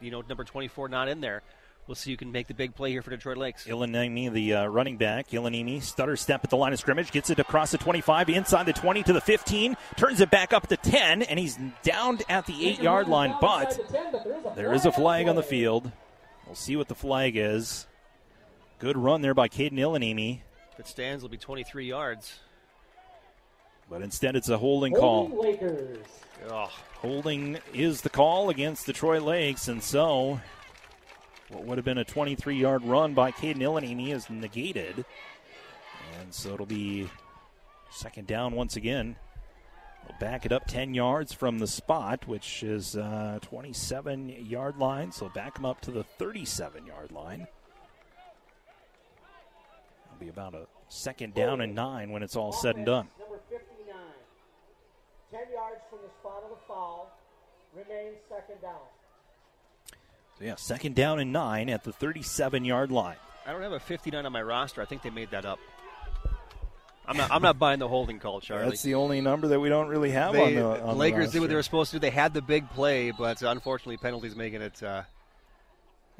you 0.01 0.11
know 0.11 0.21
number 0.27 0.43
24 0.43 0.89
not 0.89 1.07
in 1.07 1.21
there. 1.21 1.43
We'll 1.85 1.95
see 1.95 2.11
who 2.11 2.17
can 2.17 2.31
make 2.31 2.47
the 2.47 2.53
big 2.53 2.75
play 2.75 2.91
here 2.91 3.01
for 3.01 3.09
Detroit 3.09 3.35
Lakes. 3.37 3.65
Ilanimi, 3.67 4.31
the 4.31 4.53
uh, 4.53 4.65
running 4.67 4.95
back. 4.95 5.29
Ilanimi, 5.31 5.81
stutter 5.81 6.15
step 6.15 6.41
at 6.43 6.49
the 6.49 6.55
line 6.55 6.71
of 6.71 6.79
scrimmage, 6.79 7.11
gets 7.11 7.29
it 7.29 7.39
across 7.39 7.71
the 7.71 7.77
25, 7.77 8.29
inside 8.29 8.65
the 8.65 8.73
20 8.73 9.03
to 9.03 9.11
the 9.13 9.19
15, 9.19 9.75
turns 9.97 10.21
it 10.21 10.29
back 10.31 10.53
up 10.53 10.67
to 10.67 10.77
10, 10.77 11.23
and 11.23 11.37
he's 11.37 11.57
down 11.81 12.19
at 12.29 12.45
the 12.45 12.69
8 12.69 12.81
yard 12.81 13.09
line. 13.09 13.35
But 13.41 13.77
there 14.55 14.73
is 14.73 14.85
a 14.85 14.93
flag 14.93 15.27
on 15.27 15.35
the 15.35 15.43
field. 15.43 15.91
We'll 16.45 16.55
see 16.55 16.77
what 16.77 16.87
the 16.87 16.95
flag 16.95 17.35
is. 17.35 17.85
Good 18.79 18.97
run 18.97 19.21
there 19.21 19.33
by 19.33 19.49
Caden 19.49 19.73
Ilanimi, 19.73 20.39
If 20.73 20.79
it 20.79 20.87
stands, 20.87 21.21
it'll 21.23 21.31
be 21.31 21.37
23 21.37 21.85
yards. 21.85 22.39
but 23.89 24.01
instead 24.01 24.37
it's 24.37 24.47
a 24.49 24.57
holding 24.57 24.93
call. 24.93 25.27
Holding 25.27 25.51
Lakers. 25.51 26.07
Ugh. 26.49 26.69
Holding 26.99 27.59
is 27.73 28.01
the 28.01 28.09
call 28.09 28.49
against 28.49 28.85
Detroit 28.85 29.21
Lakes, 29.23 29.67
and 29.67 29.83
so 29.83 30.39
what 31.53 31.65
would 31.65 31.77
have 31.77 31.85
been 31.85 31.99
a 31.99 32.03
23 32.03 32.55
yard 32.55 32.83
run 32.83 33.13
by 33.13 33.31
Caden 33.31 33.57
Ilanimi 33.57 34.13
is 34.13 34.29
negated. 34.29 35.05
And 36.19 36.33
so 36.33 36.53
it'll 36.53 36.65
be 36.65 37.09
second 37.89 38.27
down 38.27 38.53
once 38.53 38.75
again. 38.75 39.15
We'll 40.07 40.17
back 40.19 40.45
it 40.45 40.51
up 40.51 40.65
10 40.67 40.93
yards 40.93 41.31
from 41.31 41.59
the 41.59 41.67
spot, 41.67 42.27
which 42.27 42.63
is 42.63 42.97
uh, 42.97 43.39
27 43.41 44.29
yard 44.45 44.77
line. 44.77 45.11
So 45.11 45.29
back 45.29 45.55
them 45.55 45.65
up 45.65 45.79
to 45.81 45.91
the 45.91 46.03
37 46.03 46.85
yard 46.85 47.11
line. 47.11 47.47
It'll 50.07 50.19
be 50.19 50.29
about 50.29 50.55
a 50.55 50.67
second 50.89 51.33
down 51.33 51.61
and 51.61 51.73
nine 51.73 52.11
when 52.11 52.23
it's 52.23 52.35
all 52.35 52.51
said 52.51 52.75
and 52.75 52.85
done. 52.85 53.07
Number 53.19 53.39
59. 53.49 53.95
10 55.31 55.41
yards 55.53 55.81
from 55.89 55.99
the 56.03 56.09
spot 56.19 56.43
of 56.43 56.49
the 56.49 56.63
foul. 56.67 57.11
Remains 57.73 58.17
second 58.29 58.61
down. 58.61 58.81
So 60.43 60.47
yeah, 60.47 60.55
second 60.55 60.95
down 60.95 61.19
and 61.19 61.31
nine 61.31 61.69
at 61.69 61.85
the 61.85 61.93
37 61.93 62.65
yard 62.65 62.91
line. 62.91 63.15
I 63.45 63.53
don't 63.53 63.61
have 63.61 63.71
a 63.71 63.79
59 63.79 64.25
on 64.25 64.31
my 64.33 64.41
roster. 64.41 64.81
I 64.81 64.85
think 64.85 65.01
they 65.01 65.09
made 65.09 65.31
that 65.31 65.45
up. 65.45 65.57
I'm 67.07 67.15
not. 67.15 67.31
I'm 67.31 67.41
not 67.41 67.57
buying 67.57 67.79
the 67.79 67.87
holding 67.87 68.19
call, 68.19 68.41
Charlie. 68.41 68.65
That's 68.69 68.81
the 68.83 68.95
only 68.95 69.21
number 69.21 69.47
that 69.47 69.59
we 69.61 69.69
don't 69.69 69.87
really 69.87 70.11
have 70.11 70.33
They- 70.33 70.41
on 70.43 70.55
the 70.55 70.81
on 70.81 70.87
the 70.89 70.93
Lakers 70.95 71.31
did 71.31 71.39
what 71.39 71.47
they 71.49 71.55
were 71.55 71.63
supposed 71.63 71.91
to 71.91 71.95
do. 71.95 71.99
They 72.01 72.09
had 72.09 72.33
the 72.33 72.41
big 72.41 72.69
play, 72.71 73.11
but 73.11 73.41
unfortunately, 73.41 73.95
penalties 73.97 74.35
making 74.35 74.61
it. 74.61 74.83
Uh, 74.83 75.03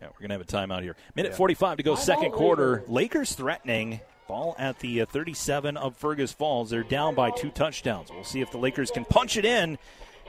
Yeah, 0.01 0.07
we're 0.13 0.21
gonna 0.27 0.33
have 0.35 0.41
a 0.41 0.45
timeout 0.45 0.83
here. 0.83 0.95
Minute 1.15 1.31
Yeah. 1.33 1.37
45 1.37 1.77
to 1.77 1.83
go, 1.83 1.93
Timeout, 1.93 1.97
second 1.99 2.31
quarter. 2.31 2.71
Lakers. 2.71 2.89
Lakers 2.89 3.35
threatening. 3.35 3.99
Ball 4.27 4.55
at 4.57 4.79
the 4.79 5.01
uh, 5.01 5.05
37 5.05 5.75
of 5.75 5.97
Fergus 5.97 6.31
Falls. 6.31 6.69
They're 6.69 6.83
down 6.83 7.13
by 7.13 7.29
two 7.29 7.49
touchdowns. 7.51 8.09
We'll 8.09 8.23
see 8.23 8.39
if 8.39 8.51
the 8.51 8.57
Lakers 8.57 8.89
can 8.89 9.03
punch 9.03 9.35
it 9.35 9.43
in 9.43 9.77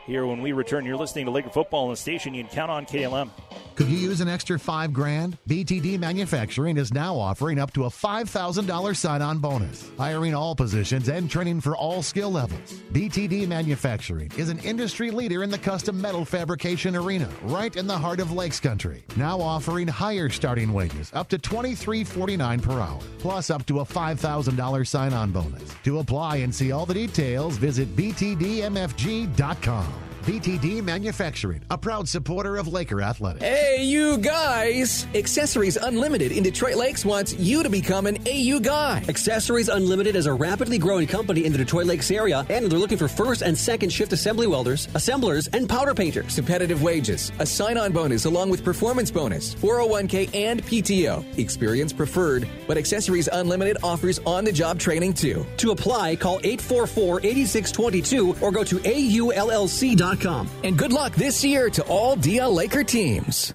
here 0.06 0.26
when 0.26 0.40
we 0.40 0.52
return. 0.52 0.84
You're 0.84 0.96
listening 0.96 1.26
to 1.26 1.30
Laker 1.30 1.50
football 1.50 1.84
on 1.84 1.90
the 1.90 1.96
station. 1.96 2.34
You 2.34 2.44
can 2.44 2.52
count 2.52 2.70
on 2.70 2.86
KDLM. 2.86 3.30
Could 3.74 3.88
you 3.88 3.96
use 3.96 4.20
an 4.20 4.28
extra 4.28 4.56
five 4.58 4.92
grand? 4.92 5.36
BTD 5.48 5.98
Manufacturing 5.98 6.76
is 6.76 6.94
now 6.94 7.16
offering 7.16 7.58
up 7.58 7.72
to 7.72 7.84
a 7.84 7.88
$5,000 7.88 8.96
sign 8.96 9.20
on 9.20 9.38
bonus, 9.38 9.90
hiring 9.98 10.34
all 10.34 10.54
positions 10.54 11.08
and 11.08 11.28
training 11.28 11.60
for 11.60 11.76
all 11.76 12.00
skill 12.02 12.30
levels. 12.30 12.74
BTD 12.92 13.48
Manufacturing 13.48 14.30
is 14.36 14.48
an 14.48 14.60
industry 14.60 15.10
leader 15.10 15.42
in 15.42 15.50
the 15.50 15.58
custom 15.58 16.00
metal 16.00 16.24
fabrication 16.24 16.94
arena, 16.94 17.28
right 17.42 17.74
in 17.74 17.88
the 17.88 17.98
heart 17.98 18.20
of 18.20 18.30
Lakes 18.30 18.60
Country. 18.60 19.04
Now 19.16 19.40
offering 19.40 19.88
higher 19.88 20.28
starting 20.28 20.72
wages, 20.72 21.10
up 21.12 21.28
to 21.30 21.38
$23.49 21.38 22.62
per 22.62 22.78
hour, 22.80 23.00
plus 23.18 23.50
up 23.50 23.66
to 23.66 23.80
a 23.80 23.84
$5,000 23.84 24.86
sign 24.86 25.12
on 25.12 25.32
bonus. 25.32 25.74
To 25.84 25.98
apply 25.98 26.36
and 26.36 26.54
see 26.54 26.70
all 26.70 26.86
the 26.86 26.94
details, 26.94 27.56
visit 27.56 27.88
BTDMFG.com. 27.96 29.93
BTD 30.24 30.82
Manufacturing, 30.82 31.60
a 31.70 31.76
proud 31.76 32.08
supporter 32.08 32.56
of 32.56 32.66
Laker 32.66 33.02
Athletics. 33.02 33.44
Hey, 33.44 33.84
you 33.84 34.16
guys! 34.16 35.06
Accessories 35.14 35.76
Unlimited 35.76 36.32
in 36.32 36.42
Detroit 36.42 36.76
Lakes 36.76 37.04
wants 37.04 37.34
you 37.34 37.62
to 37.62 37.68
become 37.68 38.06
an 38.06 38.16
AU 38.26 38.58
guy. 38.60 39.02
Accessories 39.10 39.68
Unlimited 39.68 40.16
is 40.16 40.24
a 40.24 40.32
rapidly 40.32 40.78
growing 40.78 41.06
company 41.06 41.44
in 41.44 41.52
the 41.52 41.58
Detroit 41.58 41.84
Lakes 41.84 42.10
area, 42.10 42.46
and 42.48 42.72
they're 42.72 42.78
looking 42.78 42.96
for 42.96 43.06
first 43.06 43.42
and 43.42 43.56
second 43.56 43.90
shift 43.90 44.14
assembly 44.14 44.46
welders, 44.46 44.88
assemblers, 44.94 45.46
and 45.48 45.68
powder 45.68 45.92
painters. 45.92 46.36
Competitive 46.36 46.82
wages, 46.82 47.30
a 47.38 47.44
sign 47.44 47.76
on 47.76 47.92
bonus 47.92 48.24
along 48.24 48.48
with 48.48 48.64
performance 48.64 49.10
bonus, 49.10 49.54
401k, 49.56 50.34
and 50.34 50.62
PTO. 50.64 51.22
Experience 51.38 51.92
preferred, 51.92 52.48
but 52.66 52.78
Accessories 52.78 53.28
Unlimited 53.30 53.76
offers 53.82 54.20
on 54.20 54.44
the 54.44 54.52
job 54.52 54.78
training 54.78 55.12
too. 55.12 55.44
To 55.58 55.72
apply, 55.72 56.16
call 56.16 56.40
844 56.44 57.20
8622 57.20 58.36
or 58.40 58.50
go 58.50 58.64
to 58.64 58.76
AULLC.com. 58.76 60.13
And 60.62 60.78
good 60.78 60.92
luck 60.92 61.14
this 61.14 61.44
year 61.44 61.70
to 61.70 61.82
all 61.84 62.16
DL 62.16 62.52
Laker 62.52 62.84
teams. 62.84 63.54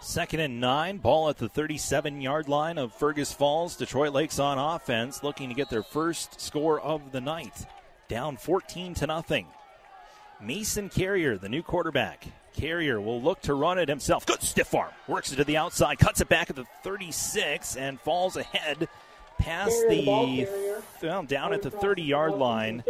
Second 0.00 0.40
and 0.40 0.60
nine, 0.60 0.98
ball 0.98 1.30
at 1.30 1.38
the 1.38 1.48
37 1.48 2.20
yard 2.20 2.48
line 2.48 2.76
of 2.76 2.92
Fergus 2.92 3.32
Falls. 3.32 3.76
Detroit 3.76 4.12
Lakes 4.12 4.38
on 4.38 4.58
offense, 4.58 5.22
looking 5.22 5.48
to 5.48 5.54
get 5.54 5.70
their 5.70 5.82
first 5.82 6.40
score 6.40 6.78
of 6.80 7.12
the 7.12 7.20
night. 7.20 7.66
Down 8.08 8.36
14 8.36 8.94
to 8.94 9.06
nothing. 9.06 9.46
Mason 10.40 10.90
Carrier, 10.90 11.38
the 11.38 11.48
new 11.48 11.62
quarterback. 11.62 12.26
Carrier 12.54 13.00
will 13.00 13.20
look 13.20 13.40
to 13.42 13.54
run 13.54 13.78
it 13.78 13.88
himself. 13.88 14.26
Good 14.26 14.42
stiff 14.42 14.74
arm. 14.74 14.90
Works 15.08 15.32
it 15.32 15.36
to 15.36 15.44
the 15.44 15.56
outside, 15.56 15.98
cuts 15.98 16.20
it 16.20 16.28
back 16.28 16.50
at 16.50 16.56
the 16.56 16.66
36, 16.82 17.76
and 17.76 17.98
falls 18.00 18.36
ahead 18.36 18.88
past 19.38 19.74
the, 19.88 20.46
well, 21.02 21.22
down 21.24 21.52
at 21.52 21.62
the 21.62 21.70
30 21.70 22.02
yard 22.02 22.34
line. 22.34 22.84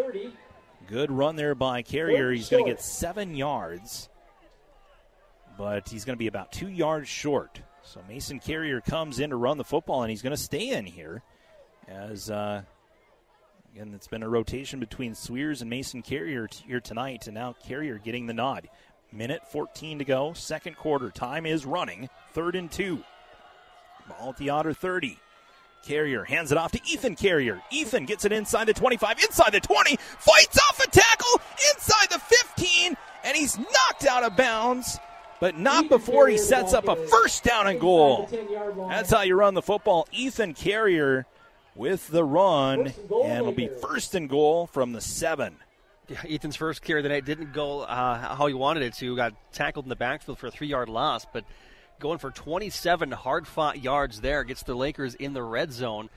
Good 0.88 1.10
run 1.10 1.36
there 1.36 1.54
by 1.54 1.82
Carrier. 1.82 2.30
He's 2.30 2.48
going 2.48 2.64
to 2.64 2.70
get 2.70 2.80
seven 2.80 3.34
yards, 3.34 4.08
but 5.56 5.88
he's 5.88 6.04
going 6.04 6.14
to 6.16 6.18
be 6.18 6.26
about 6.26 6.52
two 6.52 6.68
yards 6.68 7.08
short. 7.08 7.60
So 7.82 8.00
Mason 8.08 8.38
Carrier 8.38 8.80
comes 8.80 9.18
in 9.18 9.30
to 9.30 9.36
run 9.36 9.58
the 9.58 9.64
football, 9.64 10.02
and 10.02 10.10
he's 10.10 10.22
going 10.22 10.34
to 10.34 10.42
stay 10.42 10.70
in 10.70 10.84
here. 10.84 11.22
As 11.88 12.30
uh, 12.30 12.62
again, 13.74 13.92
it's 13.94 14.08
been 14.08 14.22
a 14.22 14.28
rotation 14.28 14.80
between 14.80 15.14
Sweers 15.14 15.60
and 15.60 15.70
Mason 15.70 16.02
Carrier 16.02 16.48
t- 16.48 16.64
here 16.66 16.80
tonight, 16.80 17.26
and 17.26 17.34
now 17.34 17.54
Carrier 17.66 17.98
getting 17.98 18.26
the 18.26 18.34
nod. 18.34 18.68
Minute 19.12 19.42
14 19.52 19.98
to 20.00 20.04
go, 20.04 20.32
second 20.32 20.76
quarter. 20.76 21.10
Time 21.10 21.46
is 21.46 21.64
running. 21.64 22.08
Third 22.32 22.56
and 22.56 22.70
two. 22.70 23.04
Ball 24.08 24.30
at 24.30 24.36
the 24.38 24.50
Otter 24.50 24.72
30. 24.72 25.18
Carrier 25.84 26.24
hands 26.24 26.50
it 26.52 26.58
off 26.58 26.72
to 26.72 26.80
Ethan 26.86 27.14
Carrier. 27.16 27.60
Ethan 27.70 28.06
gets 28.06 28.24
it 28.24 28.32
inside 28.32 28.66
the 28.66 28.74
25, 28.74 29.18
inside 29.20 29.52
the 29.52 29.60
20, 29.60 29.96
fights 29.96 30.58
off 30.68 30.80
a 30.80 30.88
tackle 30.90 31.40
inside 31.74 32.08
the 32.10 32.18
15, 32.18 32.96
and 33.24 33.36
he's 33.36 33.58
knocked 33.58 34.06
out 34.08 34.22
of 34.22 34.36
bounds, 34.36 34.98
but 35.40 35.58
not 35.58 35.88
before 35.88 36.28
he 36.28 36.38
sets 36.38 36.72
up 36.72 36.88
a 36.88 36.96
first 36.96 37.44
down 37.44 37.66
and 37.66 37.80
goal. 37.80 38.28
That's 38.88 39.10
how 39.10 39.22
you 39.22 39.34
run 39.36 39.54
the 39.54 39.62
football. 39.62 40.08
Ethan 40.12 40.54
Carrier 40.54 41.26
with 41.74 42.08
the 42.08 42.24
run, 42.24 42.80
and 42.86 43.38
it'll 43.38 43.52
be 43.52 43.68
first 43.68 44.14
and 44.14 44.28
goal 44.28 44.66
from 44.66 44.92
the 44.92 45.00
seven. 45.00 45.56
Yeah, 46.08 46.20
Ethan's 46.28 46.56
first 46.56 46.82
carry 46.82 47.00
of 47.00 47.04
the 47.04 47.08
night 47.08 47.24
didn't 47.24 47.52
go 47.52 47.80
uh, 47.80 48.36
how 48.36 48.46
he 48.46 48.54
wanted 48.54 48.82
it 48.82 48.94
to. 48.94 49.16
Got 49.16 49.34
tackled 49.52 49.86
in 49.86 49.88
the 49.88 49.96
backfield 49.96 50.38
for 50.38 50.48
a 50.48 50.50
three 50.50 50.66
yard 50.66 50.88
loss, 50.88 51.26
but 51.32 51.44
going 51.98 52.18
for 52.18 52.30
27 52.30 53.10
hard 53.12 53.46
fought 53.46 53.82
yards 53.82 54.20
there. 54.20 54.44
Gets 54.44 54.62
the 54.62 54.74
Lakers 54.74 55.14
in 55.14 55.32
the 55.32 55.42
red 55.42 55.72
zone 55.72 56.10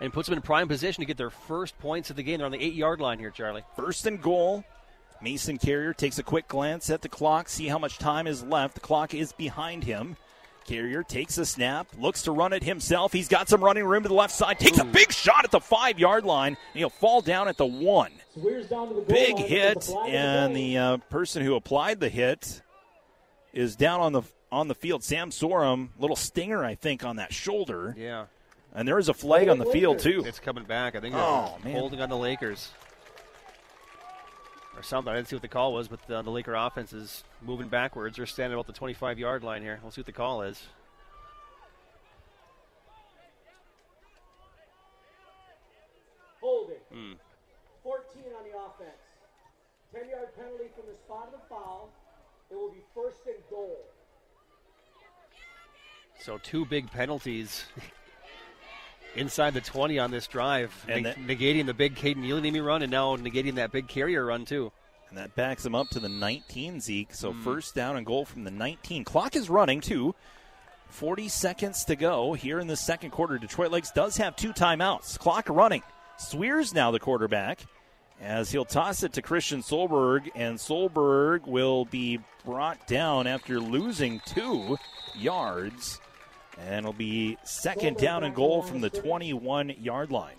and 0.00 0.12
puts 0.12 0.28
them 0.28 0.36
in 0.36 0.42
prime 0.42 0.68
position 0.68 1.02
to 1.02 1.06
get 1.06 1.16
their 1.16 1.30
first 1.30 1.78
points 1.78 2.10
of 2.10 2.16
the 2.16 2.22
game. 2.22 2.38
They're 2.38 2.46
on 2.46 2.52
the 2.52 2.62
eight 2.62 2.74
yard 2.74 3.00
line 3.00 3.18
here, 3.18 3.30
Charlie. 3.30 3.64
First 3.76 4.06
and 4.06 4.20
goal. 4.20 4.64
Mason 5.22 5.56
Carrier 5.56 5.94
takes 5.94 6.18
a 6.18 6.22
quick 6.24 6.48
glance 6.48 6.90
at 6.90 7.00
the 7.00 7.08
clock, 7.08 7.48
see 7.48 7.68
how 7.68 7.78
much 7.78 7.98
time 7.98 8.26
is 8.26 8.42
left. 8.42 8.74
The 8.74 8.80
clock 8.80 9.14
is 9.14 9.32
behind 9.32 9.84
him. 9.84 10.16
Carrier 10.64 11.02
takes 11.02 11.38
a 11.38 11.46
snap, 11.46 11.86
looks 11.98 12.22
to 12.22 12.32
run 12.32 12.52
it 12.52 12.62
himself. 12.62 13.12
He's 13.12 13.28
got 13.28 13.48
some 13.48 13.62
running 13.62 13.84
room 13.84 14.02
to 14.02 14.08
the 14.08 14.14
left 14.14 14.34
side, 14.34 14.58
takes 14.58 14.78
a 14.78 14.84
big 14.84 15.12
shot 15.12 15.44
at 15.44 15.50
the 15.50 15.60
five 15.60 15.98
yard 15.98 16.24
line, 16.24 16.56
and 16.72 16.78
he'll 16.78 16.90
fall 16.90 17.20
down 17.20 17.48
at 17.48 17.56
the 17.56 17.66
one. 17.66 18.12
Big 19.08 19.38
hit, 19.38 19.88
and 20.06 20.56
the 20.56 20.78
uh, 20.78 20.96
person 21.08 21.44
who 21.44 21.54
applied 21.54 22.00
the 22.00 22.08
hit 22.08 22.62
is 23.52 23.76
down 23.76 24.00
on 24.00 24.12
the 24.12 24.22
on 24.52 24.68
the 24.68 24.74
field. 24.74 25.02
Sam 25.02 25.30
Sorum, 25.30 25.88
little 25.98 26.14
stinger, 26.14 26.62
I 26.64 26.74
think, 26.74 27.04
on 27.04 27.16
that 27.16 27.32
shoulder. 27.32 27.94
Yeah. 27.98 28.26
And 28.74 28.86
there 28.86 28.98
is 28.98 29.08
a 29.08 29.14
flag 29.14 29.48
on 29.48 29.58
the 29.58 29.64
field, 29.66 29.98
too. 29.98 30.22
It's 30.26 30.38
coming 30.38 30.64
back. 30.64 30.94
I 30.94 31.00
think 31.00 31.14
Oh, 31.16 31.56
they're 31.62 31.72
man. 31.72 31.80
holding 31.80 32.00
on 32.00 32.10
the 32.10 32.16
Lakers. 32.16 32.70
Or 34.76 34.82
something. 34.82 35.12
I 35.12 35.16
didn't 35.16 35.28
see 35.28 35.36
what 35.36 35.42
the 35.42 35.48
call 35.48 35.72
was, 35.74 35.88
but 35.88 36.10
uh, 36.10 36.22
the 36.22 36.30
Laker 36.30 36.54
offense 36.54 36.92
is 36.92 37.24
moving 37.42 37.68
backwards. 37.68 38.16
They're 38.16 38.26
standing 38.26 38.54
about 38.54 38.66
the 38.66 38.72
25 38.72 39.18
yard 39.18 39.42
line 39.42 39.62
here. 39.62 39.78
We'll 39.82 39.90
see 39.90 40.00
what 40.00 40.06
the 40.06 40.12
call 40.12 40.42
is. 40.42 40.62
Holding. 46.40 46.82
Hmm. 46.92 47.14
14 47.82 48.22
on 48.36 48.44
the 48.44 48.54
offense. 48.58 49.02
10 49.94 50.08
yard 50.08 50.34
penalty 50.36 50.70
from 50.74 50.86
the 50.90 50.96
spot 50.98 51.30
of 51.32 51.40
the 51.40 51.44
foul. 51.48 51.90
It 52.50 52.54
will 52.56 52.70
be 52.72 52.82
first 52.94 53.20
and 53.26 53.36
goal. 53.50 53.78
So 56.24 56.38
two 56.38 56.64
big 56.64 56.90
penalties 56.90 57.64
inside 59.16 59.54
the 59.54 59.60
20 59.60 59.98
on 59.98 60.10
this 60.10 60.26
drive, 60.26 60.72
And 60.88 61.02
neg- 61.04 61.14
that- 61.16 61.26
negating 61.26 61.66
the 61.66 61.74
big 61.74 61.94
Caden 61.96 62.16
Neely 62.16 62.60
run, 62.60 62.82
and 62.82 62.90
now 62.90 63.16
negating 63.16 63.56
that 63.56 63.72
big 63.72 63.88
carrier 63.88 64.24
run 64.26 64.44
too. 64.44 64.72
And 65.08 65.18
that 65.18 65.34
backs 65.34 65.66
him 65.66 65.74
up 65.74 65.88
to 65.90 66.00
the 66.00 66.08
19, 66.08 66.80
Zeke. 66.80 67.12
So 67.12 67.32
Mm. 67.34 67.42
first 67.44 67.74
down 67.74 67.96
and 67.96 68.06
goal 68.06 68.24
from 68.24 68.44
the 68.44 68.50
19. 68.50 69.04
Clock 69.04 69.36
is 69.36 69.50
running, 69.50 69.82
too. 69.82 70.14
40 70.88 71.28
seconds 71.28 71.84
to 71.86 71.96
go 71.96 72.32
here 72.32 72.58
in 72.58 72.66
the 72.66 72.76
second 72.76 73.10
quarter. 73.10 73.36
Detroit 73.38 73.70
Lakes 73.70 73.90
does 73.90 74.16
have 74.16 74.36
two 74.36 74.52
timeouts. 74.54 75.18
Clock 75.18 75.48
running. 75.50 75.82
Swears 76.16 76.72
now 76.72 76.90
the 76.90 76.98
quarterback 77.00 77.60
as 78.22 78.52
he'll 78.52 78.64
toss 78.64 79.02
it 79.02 79.12
to 79.14 79.20
Christian 79.22 79.60
Solberg, 79.62 80.30
and 80.34 80.56
Solberg 80.58 81.46
will 81.46 81.84
be 81.86 82.18
brought 82.44 82.86
down 82.86 83.26
after 83.26 83.58
losing 83.60 84.20
two 84.24 84.78
yards. 85.14 86.00
And 86.58 86.78
it'll 86.78 86.92
be 86.92 87.38
second 87.44 87.96
down 87.96 88.24
and 88.24 88.34
goal 88.34 88.62
from 88.62 88.80
the 88.80 88.90
21 88.90 89.70
yard 89.80 90.10
line. 90.10 90.36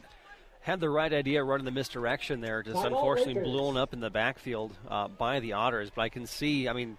Had 0.62 0.80
the 0.80 0.90
right 0.90 1.12
idea 1.12 1.44
running 1.44 1.66
the 1.66 1.72
misdirection 1.72 2.40
there, 2.40 2.64
just 2.64 2.78
Timeout 2.78 2.88
unfortunately 2.88 3.34
Lakers. 3.34 3.44
blown 3.44 3.78
up 3.78 3.92
in 3.94 4.00
the 4.00 4.10
backfield 4.10 4.72
uh, 4.88 5.10
by 5.10 5.42
the 5.42 5.54
Otters. 5.54 5.90
But 5.94 6.04
I 6.04 6.10
can 6.10 6.26
see, 6.26 6.70
I 6.70 6.74
mean, 6.74 6.98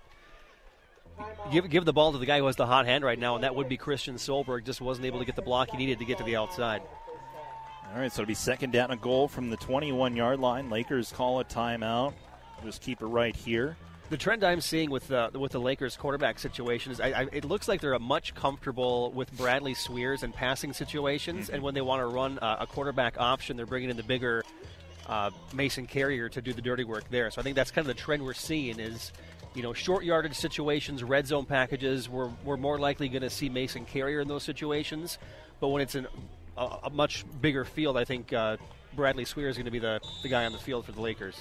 give 1.51 1.70
give 1.70 1.85
the 1.86 1.93
ball 1.93 2.12
to 2.12 2.19
the 2.19 2.27
guy 2.27 2.39
who 2.39 2.47
has 2.47 2.57
the 2.57 2.66
hot 2.66 2.85
hand 2.85 3.05
right 3.05 3.19
now, 3.19 3.36
and 3.36 3.45
that 3.45 3.55
would 3.55 3.69
be 3.69 3.78
Christian 3.78 4.16
Solberg. 4.16 4.65
Just 4.65 4.82
wasn't 4.82 5.07
able 5.07 5.19
to 5.20 5.24
get 5.24 5.36
the 5.36 5.43
block 5.43 5.70
he 5.70 5.78
needed 5.78 5.99
to 6.01 6.05
get 6.05 6.19
to 6.19 6.24
the 6.24 6.36
outside. 6.36 6.82
All 7.95 8.01
right, 8.01 8.12
so 8.12 8.23
it'll 8.23 8.28
be 8.28 8.35
second 8.35 8.73
down 8.73 8.91
and 8.91 9.01
goal 9.01 9.28
from 9.28 9.51
the 9.51 9.57
21 9.57 10.16
yard 10.16 10.41
line. 10.41 10.69
Lakers 10.69 11.12
call 11.12 11.41
a 11.41 11.45
timeout. 11.45 12.12
Just 12.65 12.82
keep 12.82 13.01
it 13.03 13.07
right 13.07 13.35
here. 13.35 13.77
The 14.11 14.19
trend 14.19 14.45
I'm 14.45 14.61
seeing 14.61 14.91
with 14.91 15.11
uh, 15.11 15.31
with 15.33 15.53
the 15.53 15.59
Lakers 15.59 15.97
quarterback 15.97 16.39
situation 16.39 16.93
is 16.93 17.01
I, 17.01 17.07
I, 17.09 17.27
it 17.33 17.45
looks 17.45 17.69
like 17.69 17.81
they're 17.81 17.99
much 17.99 18.35
comfortable 18.35 19.11
with 19.13 19.35
Bradley 19.37 19.73
Swears 19.75 20.23
and 20.23 20.33
passing 20.33 20.75
situations, 20.75 21.49
and 21.49 21.63
when 21.63 21.75
they 21.75 21.81
want 21.81 22.01
to 22.01 22.07
run 22.07 22.39
uh, 22.41 22.59
a 22.61 22.67
quarterback 22.67 23.19
option, 23.19 23.57
they're 23.57 23.65
bringing 23.65 23.89
in 23.89 23.97
the 23.97 24.03
bigger 24.03 24.45
uh, 25.07 25.31
Mason 25.55 25.87
Carrier 25.87 26.29
to 26.29 26.43
do 26.43 26.53
the 26.53 26.61
dirty 26.61 26.85
work 26.85 27.09
there. 27.11 27.31
So 27.31 27.41
I 27.41 27.45
think 27.45 27.57
that's 27.57 27.71
kind 27.71 27.89
of 27.89 27.97
the 27.97 28.01
trend 28.01 28.23
we're 28.23 28.35
seeing 28.35 28.79
is, 28.79 29.13
you 29.55 29.63
know, 29.63 29.73
short 29.73 30.05
yardage 30.05 30.35
situations, 30.35 31.03
red 31.03 31.27
zone 31.27 31.47
packages. 31.47 32.09
We're, 32.09 32.31
we're 32.45 32.57
more 32.57 32.79
likely 32.79 33.09
going 33.09 33.23
to 33.23 33.31
see 33.31 33.49
Mason 33.49 33.85
Carrier 33.85 34.21
in 34.21 34.29
those 34.29 34.43
situations, 34.43 35.19
but 35.61 35.69
when 35.69 35.83
it's 35.83 35.95
in 35.95 36.07
a, 36.57 36.77
a 36.85 36.91
much 36.91 37.25
bigger 37.41 37.65
field, 37.65 37.97
I 37.97 38.05
think 38.05 38.33
uh, 38.33 38.59
Bradley 38.95 39.25
Swear 39.25 39.49
is 39.49 39.57
going 39.57 39.67
to 39.67 39.71
be 39.71 39.79
the, 39.79 40.01
the 40.23 40.29
guy 40.29 40.45
on 40.45 40.53
the 40.53 40.59
field 40.59 40.85
for 40.85 40.93
the 40.93 41.01
Lakers. 41.01 41.37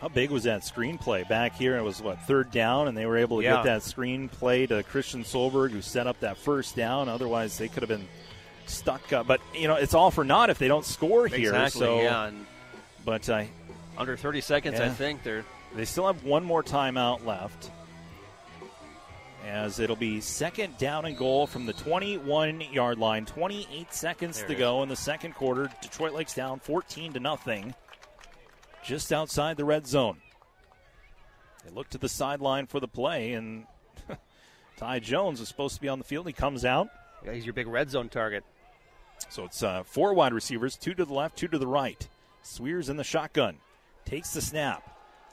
How 0.00 0.08
big 0.08 0.30
was 0.30 0.42
that 0.44 0.60
screenplay 0.60 1.26
back 1.28 1.56
here? 1.56 1.76
It 1.78 1.82
was 1.82 2.02
what 2.02 2.20
third 2.22 2.50
down, 2.50 2.86
and 2.88 2.96
they 2.96 3.06
were 3.06 3.16
able 3.16 3.38
to 3.38 3.44
Yeah. 3.44 3.56
get 3.56 3.64
that 3.64 3.80
screenplay 3.80 4.68
to 4.68 4.82
Christian 4.82 5.24
Solberg, 5.24 5.70
who 5.70 5.80
set 5.80 6.06
up 6.06 6.20
that 6.20 6.36
first 6.36 6.76
down. 6.76 7.08
Otherwise, 7.08 7.56
they 7.58 7.68
could 7.68 7.82
have 7.82 7.88
been 7.88 8.06
stuck. 8.66 9.12
Up. 9.12 9.26
But 9.26 9.40
you 9.54 9.68
know, 9.68 9.76
it's 9.76 9.94
all 9.94 10.10
for 10.10 10.22
naught 10.24 10.50
if 10.50 10.58
they 10.58 10.68
don't 10.68 10.84
score 10.84 11.26
here. 11.26 11.48
Exactly, 11.54 11.80
So, 11.80 12.00
yeah, 12.02 12.26
and 12.26 12.46
but 13.04 13.28
I 13.30 13.48
under 13.96 14.16
30 14.16 14.40
seconds, 14.42 14.78
I 14.80 14.88
think 14.90 15.22
they're 15.22 15.44
they 15.74 15.84
still 15.86 16.06
have 16.06 16.24
one 16.24 16.44
more 16.44 16.62
timeout 16.62 17.24
left. 17.24 17.70
as 19.46 19.78
it'll 19.78 19.94
be 19.94 20.20
second 20.20 20.76
down 20.76 21.04
and 21.04 21.16
goal 21.16 21.46
from 21.46 21.66
the 21.66 21.72
21 21.72 22.60
yard 22.72 22.98
line. 22.98 23.24
28 23.24 23.94
seconds 23.94 24.38
There 24.40 24.48
to 24.48 24.54
go 24.56 24.82
in 24.82 24.88
the 24.88 24.96
second 24.96 25.34
quarter. 25.36 25.70
Detroit 25.80 26.14
Lakes 26.14 26.34
down 26.34 26.58
14 26.58 27.12
to 27.12 27.20
nothing, 27.20 27.72
just 28.86 29.12
outside 29.12 29.56
the 29.56 29.64
red 29.64 29.86
zone. 29.86 30.18
They 31.64 31.70
look 31.72 31.90
to 31.90 31.98
the 31.98 32.08
sideline 32.08 32.66
for 32.66 32.78
the 32.80 32.88
play, 32.88 33.32
and 33.32 33.66
Ty 34.76 35.00
Jones 35.00 35.40
is 35.40 35.48
supposed 35.48 35.74
to 35.74 35.80
be 35.80 35.88
on 35.88 35.98
the 35.98 36.04
field. 36.04 36.26
He 36.26 36.32
comes 36.32 36.64
out. 36.64 36.88
Yeah, 37.24 37.32
he's 37.32 37.44
your 37.44 37.54
big 37.54 37.66
red 37.66 37.90
zone 37.90 38.08
target. 38.08 38.44
So 39.30 39.44
it's 39.44 39.62
uh, 39.62 39.82
four 39.84 40.14
wide 40.14 40.32
receivers, 40.32 40.76
two 40.76 40.94
to 40.94 41.04
the 41.04 41.12
left, 41.14 41.36
two 41.36 41.48
to 41.48 41.58
the 41.58 41.66
right. 41.66 42.06
Swears 42.42 42.88
in 42.88 42.96
the 42.96 43.02
shotgun, 43.02 43.56
takes 44.04 44.32
the 44.32 44.40
snap, 44.40 44.88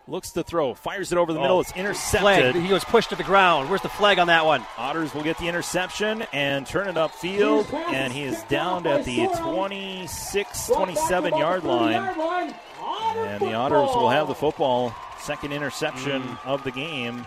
looks 0.07 0.31
to 0.31 0.41
throw, 0.43 0.73
fires 0.73 1.11
it 1.11 1.17
over 1.19 1.31
the 1.31 1.39
middle. 1.39 1.57
Oh, 1.57 1.59
It's 1.59 1.73
intercepted. 1.75 2.53
Flag. 2.53 2.55
He 2.55 2.73
was 2.73 2.84
pushed 2.85 3.09
to 3.11 3.15
the 3.15 3.23
ground. 3.23 3.69
Where's 3.69 3.84
the 3.84 3.89
flag 3.89 4.17
on 4.17 4.27
that 4.27 4.45
one? 4.45 4.63
Otters 4.77 5.13
will 5.13 5.21
get 5.21 5.38
the 5.38 5.47
interception 5.47 6.23
and 6.34 6.65
turn 6.65 6.88
it 6.88 6.95
upfield, 6.95 7.71
and 7.71 8.11
he 8.11 8.23
is 8.23 8.41
downed 8.43 8.88
at 8.88 9.05
the 9.05 9.27
26, 9.38 10.67
27 10.69 11.38
yard 11.38 11.63
line. 11.63 12.55
And 12.84 13.41
the 13.41 13.53
Otters 13.53 13.95
will 13.95 14.10
have 14.10 14.27
the 14.27 14.35
football. 14.35 14.93
Second 15.19 15.53
interception 15.53 16.22
Mm. 16.22 16.45
of 16.45 16.64
the 16.64 16.72
game. 16.72 17.26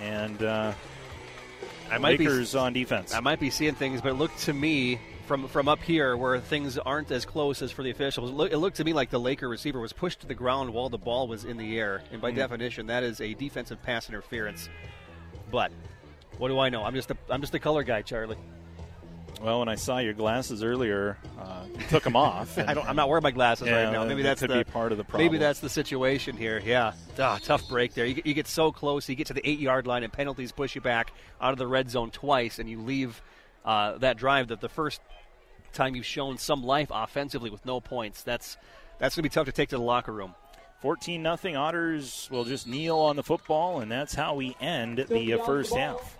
And 0.00 0.42
uh, 0.42 0.72
I 1.90 1.98
might 1.98 2.18
be- 2.18 2.26
on 2.56 2.72
defense. 2.72 3.14
I 3.14 3.20
might 3.20 3.38
be 3.40 3.50
seeing 3.50 3.74
things, 3.74 4.00
but 4.00 4.10
it 4.10 4.14
looked 4.14 4.38
to 4.40 4.52
me 4.52 4.98
from 5.26 5.46
from 5.48 5.68
up 5.68 5.80
here 5.82 6.16
where 6.16 6.38
things 6.40 6.76
aren't 6.76 7.10
as 7.10 7.24
close 7.24 7.62
as 7.62 7.70
for 7.70 7.82
the 7.82 7.90
officials. 7.90 8.30
It 8.30 8.34
look- 8.34 8.52
it 8.52 8.58
looked 8.58 8.76
to 8.78 8.84
me 8.84 8.92
like 8.92 9.10
the 9.10 9.20
Laker 9.20 9.48
receiver 9.48 9.80
was 9.80 9.92
pushed 9.92 10.20
to 10.20 10.26
the 10.26 10.34
ground 10.34 10.70
while 10.74 10.88
the 10.88 10.98
ball 10.98 11.28
was 11.28 11.44
in 11.44 11.56
the 11.56 11.78
air, 11.78 12.02
and 12.12 12.20
by 12.20 12.32
Mm. 12.32 12.36
definition, 12.36 12.86
that 12.88 13.02
is 13.04 13.20
a 13.20 13.34
defensive 13.34 13.80
pass 13.82 14.08
interference. 14.08 14.68
But 15.50 15.70
what 16.38 16.48
do 16.48 16.58
I 16.58 16.68
know? 16.68 16.82
I'm 16.84 16.94
just 16.94 17.10
a 17.10 17.16
I'm 17.30 17.40
just 17.40 17.54
a 17.54 17.58
color 17.60 17.84
guy, 17.84 18.02
Charlie. 18.02 18.36
Well, 19.44 19.58
when 19.58 19.68
I 19.68 19.74
saw 19.74 19.98
your 19.98 20.14
glasses 20.14 20.62
earlier, 20.64 21.18
uh, 21.38 21.64
you 21.78 21.86
took 21.90 22.02
them 22.02 22.16
off. 22.16 22.56
I 22.66 22.72
don't, 22.72 22.88
I'm 22.88 22.96
not 22.96 23.10
wearing 23.10 23.22
my 23.22 23.30
glasses 23.30 23.66
Yeah, 23.66 23.84
right 23.84 23.92
now. 23.92 24.02
Maybe 24.06 24.22
that 24.22 24.28
that's 24.30 24.40
could 24.40 24.48
the, 24.48 24.64
be 24.64 24.64
part 24.64 24.90
of 24.90 24.96
the 24.96 25.04
problem. 25.04 25.26
Maybe 25.26 25.36
that's 25.36 25.60
the 25.60 25.68
situation 25.68 26.34
here. 26.34 26.62
Yeah, 26.64 26.94
ah, 27.18 27.38
tough 27.42 27.68
break 27.68 27.92
there. 27.92 28.06
You 28.06 28.14
get, 28.14 28.26
you 28.26 28.32
get 28.32 28.46
so 28.46 28.72
close, 28.72 29.06
you 29.06 29.14
get 29.14 29.26
to 29.26 29.34
the 29.34 29.46
eight 29.46 29.58
yard 29.58 29.86
line, 29.86 30.02
and 30.02 30.10
penalties 30.10 30.50
push 30.50 30.74
you 30.74 30.80
back 30.80 31.12
out 31.42 31.52
of 31.52 31.58
the 31.58 31.66
red 31.66 31.90
zone 31.90 32.10
twice, 32.10 32.58
and 32.58 32.70
you 32.70 32.80
leave 32.80 33.20
uh, 33.66 33.98
that 33.98 34.16
drive. 34.16 34.48
That 34.48 34.62
the 34.62 34.70
first 34.70 35.02
time 35.74 35.94
you've 35.94 36.06
shown 36.06 36.38
some 36.38 36.64
life 36.64 36.88
offensively 36.90 37.50
with 37.50 37.66
no 37.66 37.80
points. 37.82 38.22
That's 38.22 38.56
that's 38.98 39.14
going 39.14 39.24
to 39.24 39.28
be 39.28 39.34
tough 39.34 39.44
to 39.44 39.52
take 39.52 39.68
to 39.68 39.76
the 39.76 39.82
locker 39.82 40.12
room. 40.12 40.34
14 40.80 41.22
nothing. 41.22 41.54
Otters 41.54 42.28
will 42.30 42.44
just 42.44 42.66
kneel 42.66 42.98
on 42.98 43.16
the 43.16 43.22
football, 43.22 43.80
and 43.80 43.92
that's 43.92 44.14
how 44.14 44.36
we 44.36 44.56
end 44.58 45.04
the 45.10 45.34
uh, 45.34 45.44
first 45.44 45.74
half. 45.74 46.18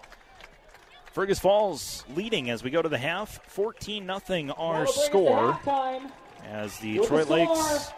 Fergus 1.14 1.38
Falls 1.38 2.04
leading 2.16 2.50
as 2.50 2.64
we 2.64 2.70
go 2.70 2.82
to 2.82 2.88
the 2.88 2.98
half. 2.98 3.40
14 3.46 4.04
nothing 4.04 4.50
our 4.50 4.84
score 4.84 5.56
as 6.44 6.76
the 6.80 6.98
Detroit 6.98 7.28
Lakes 7.28 7.92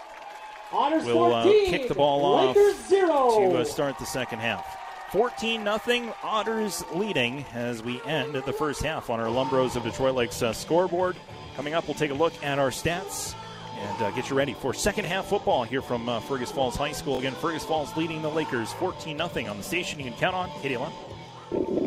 will 0.71 1.33
uh, 1.33 1.45
kick 1.45 1.89
the 1.89 1.95
ball 1.95 2.23
off 2.27 2.55
to 2.55 3.59
uh, 3.59 3.65
start 3.65 3.99
the 3.99 4.05
second 4.05 4.41
half. 4.41 4.77
14 5.13 5.65
nothing. 5.65 6.13
Otters 6.23 6.85
leading 6.93 7.47
as 7.55 7.83
we 7.83 8.03
end 8.03 8.35
the 8.35 8.53
first 8.53 8.83
half 8.83 9.09
on 9.09 9.19
our 9.19 9.29
Lumbros 9.29 9.77
of 9.77 9.85
Detroit 9.85 10.15
Lakes 10.15 10.43
uh, 10.43 10.53
scoreboard. 10.53 11.17
Coming 11.57 11.73
up, 11.73 11.89
we'll 11.89 11.95
take 11.95 12.11
a 12.11 12.15
look 12.15 12.35
at 12.45 12.59
our 12.59 12.69
stats 12.69 13.35
and 13.79 14.03
uh, 14.03 14.11
get 14.11 14.29
you 14.29 14.37
ready 14.37 14.53
for 14.53 14.75
second 14.75 15.07
half 15.07 15.25
football 15.25 15.65
here 15.65 15.81
from 15.81 16.07
uh, 16.07 16.21
Fergus 16.21 16.53
Falls 16.53 16.77
High 16.77 16.93
School. 16.93 17.19
Again, 17.19 17.33
Fergus 17.33 17.65
Falls 17.65 17.97
leading 17.97 18.21
the 18.21 18.31
Lakers 18.31 18.75
14 18.75 19.17
0 19.17 19.51
on 19.51 19.57
the 19.57 19.63
station. 19.63 19.99
You 19.99 20.05
can 20.05 20.19
count 20.19 20.35
on 20.35 20.51
KDLM. 20.61 21.86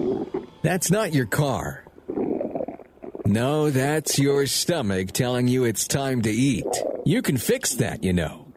That's 0.62 0.92
not 0.92 1.14
your 1.14 1.26
car. 1.26 1.86
No, 3.26 3.70
that's 3.70 4.18
your 4.18 4.46
stomach 4.48 5.12
telling 5.12 5.48
you 5.48 5.64
it's 5.64 5.88
time 5.88 6.22
to 6.24 6.32
eat. 6.32 6.66
You 7.06 7.22
can 7.22 7.38
fix 7.38 7.76
that, 7.76 8.04
you 8.04 8.12
know. 8.12 8.48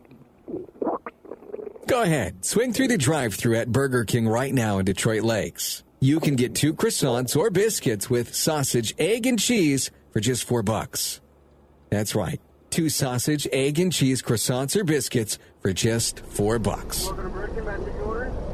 Go 1.86 2.02
ahead, 2.02 2.44
swing 2.44 2.72
through 2.72 2.88
the 2.88 2.96
drive 2.96 3.34
through 3.34 3.56
at 3.56 3.70
Burger 3.70 4.04
King 4.04 4.26
right 4.26 4.52
now 4.52 4.78
in 4.78 4.84
Detroit 4.84 5.22
Lakes. 5.22 5.82
You 6.00 6.20
can 6.20 6.36
get 6.36 6.54
two 6.54 6.74
croissants 6.74 7.36
or 7.36 7.50
biscuits 7.50 8.08
with 8.08 8.34
sausage, 8.34 8.94
egg, 8.98 9.26
and 9.26 9.38
cheese 9.38 9.90
for 10.10 10.20
just 10.20 10.44
four 10.44 10.62
bucks. 10.62 11.20
That's 11.90 12.14
right. 12.14 12.40
Two 12.70 12.88
sausage, 12.88 13.46
egg, 13.52 13.78
and 13.78 13.92
cheese 13.92 14.22
croissants 14.22 14.74
or 14.74 14.84
biscuits 14.84 15.38
for 15.60 15.72
just 15.72 16.20
four 16.20 16.58
bucks. 16.58 17.08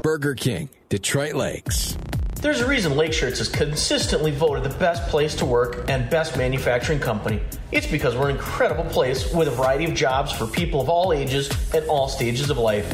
Burger 0.03 0.35
King, 0.35 0.69
Detroit 0.89 1.33
Lakes. 1.33 1.97
There's 2.41 2.61
a 2.61 2.67
reason 2.67 2.95
Lake 2.95 3.11
Shirts 3.11 3.41
is 3.41 3.49
consistently 3.49 4.31
voted 4.31 4.63
the 4.63 4.77
best 4.77 5.09
place 5.09 5.35
to 5.35 5.45
work 5.45 5.89
and 5.89 6.09
best 6.09 6.37
manufacturing 6.37 6.97
company. 6.97 7.41
It's 7.73 7.85
because 7.85 8.15
we're 8.15 8.29
an 8.29 8.37
incredible 8.37 8.85
place 8.85 9.33
with 9.33 9.49
a 9.49 9.51
variety 9.51 9.83
of 9.83 9.93
jobs 9.93 10.31
for 10.31 10.47
people 10.47 10.79
of 10.79 10.87
all 10.87 11.11
ages 11.11 11.49
and 11.73 11.85
all 11.87 12.07
stages 12.07 12.49
of 12.49 12.57
life. 12.57 12.87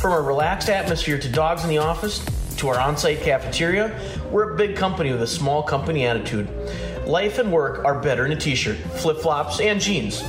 From 0.00 0.12
our 0.12 0.22
relaxed 0.22 0.68
atmosphere 0.68 1.18
to 1.18 1.28
dogs 1.28 1.64
in 1.64 1.70
the 1.70 1.78
office 1.78 2.24
to 2.58 2.68
our 2.68 2.78
on 2.78 2.96
site 2.96 3.20
cafeteria, 3.20 4.00
we're 4.30 4.54
a 4.54 4.56
big 4.56 4.76
company 4.76 5.10
with 5.10 5.22
a 5.22 5.26
small 5.26 5.64
company 5.64 6.06
attitude. 6.06 6.48
Life 7.04 7.40
and 7.40 7.52
work 7.52 7.84
are 7.84 7.98
better 7.98 8.24
in 8.26 8.30
a 8.30 8.36
t 8.36 8.54
shirt, 8.54 8.76
flip 8.76 9.18
flops, 9.18 9.58
and 9.58 9.80
jeans. 9.80 10.22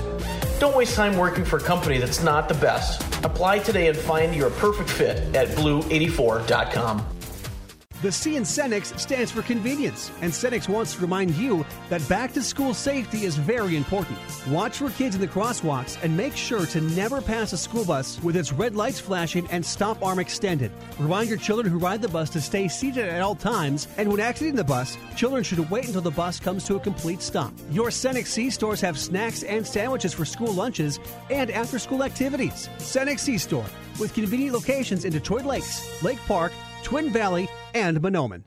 Don't 0.58 0.76
waste 0.76 0.96
time 0.96 1.18
working 1.18 1.46
for 1.46 1.58
a 1.58 1.62
company 1.62 2.00
that's 2.00 2.24
not 2.24 2.50
the 2.50 2.56
best. 2.56 3.04
Apply 3.24 3.60
today 3.60 3.90
and 3.90 3.98
find 3.98 4.34
your 4.36 4.50
perfect 4.50 4.90
fit 4.90 5.36
at 5.36 5.50
blue84.com. 5.50 7.15
The 8.02 8.12
C 8.12 8.36
in 8.36 8.44
Cenex 8.44 8.98
stands 9.00 9.32
for 9.32 9.42
convenience, 9.42 10.12
and 10.22 10.32
Cenex 10.32 10.68
wants 10.68 10.96
to 10.96 11.02
remind 11.02 11.34
you 11.36 11.66
that 11.90 12.08
back 12.10 12.34
to 12.34 12.44
school 12.44 12.74
safety 12.74 13.24
is 13.24 13.38
very 13.38 13.78
important. 13.78 14.18
Watch 14.50 14.78
for 14.80 14.90
kids 14.90 15.16
in 15.16 15.22
the 15.22 15.28
crosswalks 15.28 15.98
and 16.04 16.16
make 16.16 16.36
sure 16.36 16.66
to 16.68 16.82
never 16.82 17.22
pass 17.22 17.54
a 17.54 17.58
school 17.58 17.86
bus 17.86 18.22
with 18.22 18.36
its 18.36 18.52
red 18.52 18.76
lights 18.76 19.00
flashing 19.00 19.48
and 19.50 19.66
stop 19.66 20.04
arm 20.04 20.20
extended. 20.20 20.72
Remind 21.00 21.30
your 21.30 21.38
children 21.38 21.72
who 21.72 21.80
ride 21.80 22.02
the 22.02 22.10
bus 22.10 22.30
to 22.32 22.42
stay 22.42 22.68
seated 22.68 23.08
at 23.08 23.22
all 23.22 23.34
times, 23.34 23.88
and 23.98 24.10
when 24.12 24.20
exiting 24.20 24.56
the 24.56 24.64
bus, 24.64 24.98
children 25.16 25.44
should 25.44 25.70
wait 25.72 25.88
until 25.88 26.02
the 26.02 26.12
bus 26.12 26.38
comes 26.40 26.66
to 26.66 26.76
a 26.76 26.80
complete 26.80 27.22
stop. 27.22 27.54
Your 27.72 27.88
Cenex 27.88 28.28
C 28.28 28.50
stores 28.50 28.82
have 28.82 29.00
snacks 29.00 29.44
and 29.44 29.66
sandwiches 29.66 30.14
for 30.14 30.26
school 30.26 30.52
lunches 30.52 31.00
and 31.32 31.50
after 31.50 31.80
school 31.80 32.04
activities. 32.04 32.70
Cenex 32.78 33.22
C 33.22 33.38
store 33.38 33.66
with 34.00 34.14
convenient 34.14 34.54
locations 34.54 35.06
in 35.06 35.14
Detroit 35.14 35.46
Lakes, 35.46 36.04
Lake 36.04 36.20
Park, 36.28 36.52
Twin 36.84 37.10
Valley, 37.12 37.48
and 37.76 38.02
Mahnomen. 38.02 38.44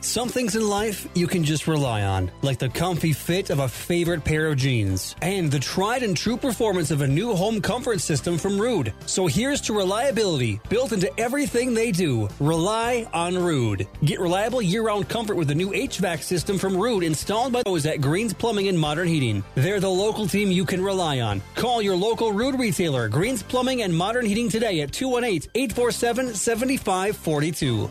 Some 0.00 0.28
things 0.28 0.56
in 0.56 0.68
life 0.68 1.06
you 1.14 1.28
can 1.28 1.44
just 1.44 1.68
rely 1.68 2.02
on, 2.02 2.32
like 2.42 2.58
the 2.58 2.68
comfy 2.68 3.12
fit 3.12 3.50
of 3.50 3.60
a 3.60 3.68
favorite 3.68 4.24
pair 4.24 4.48
of 4.48 4.56
jeans 4.56 5.14
and 5.22 5.48
the 5.48 5.60
tried 5.60 6.02
and 6.02 6.16
true 6.16 6.36
performance 6.36 6.90
of 6.90 7.02
a 7.02 7.06
new 7.06 7.36
home 7.36 7.60
comfort 7.60 8.00
system 8.00 8.36
from 8.36 8.58
Ruud. 8.58 8.92
So 9.06 9.28
here's 9.28 9.60
to 9.60 9.72
reliability 9.72 10.60
built 10.68 10.90
into 10.90 11.08
everything 11.20 11.72
they 11.72 11.92
do. 11.92 12.28
Rely 12.40 13.06
on 13.12 13.34
Ruud. 13.34 13.86
Get 14.04 14.18
reliable 14.18 14.60
year-round 14.60 15.08
comfort 15.08 15.36
with 15.36 15.46
the 15.46 15.54
new 15.54 15.70
HVAC 15.70 16.24
system 16.24 16.58
from 16.58 16.72
Ruud 16.72 17.04
installed 17.04 17.52
by 17.52 17.62
those 17.64 17.86
at 17.86 18.00
Greens 18.00 18.34
Plumbing 18.34 18.66
and 18.66 18.76
Modern 18.76 19.06
Heating. 19.06 19.44
They're 19.54 19.78
the 19.78 19.88
local 19.88 20.26
team 20.26 20.50
you 20.50 20.64
can 20.64 20.82
rely 20.82 21.20
on. 21.20 21.40
Call 21.54 21.80
your 21.80 21.94
local 21.94 22.32
Ruud 22.32 22.58
retailer, 22.58 23.08
Greens 23.08 23.44
Plumbing 23.44 23.82
and 23.82 23.96
Modern 23.96 24.26
Heating 24.26 24.48
today 24.48 24.80
at 24.80 24.90
218-847-7542. 24.90 27.88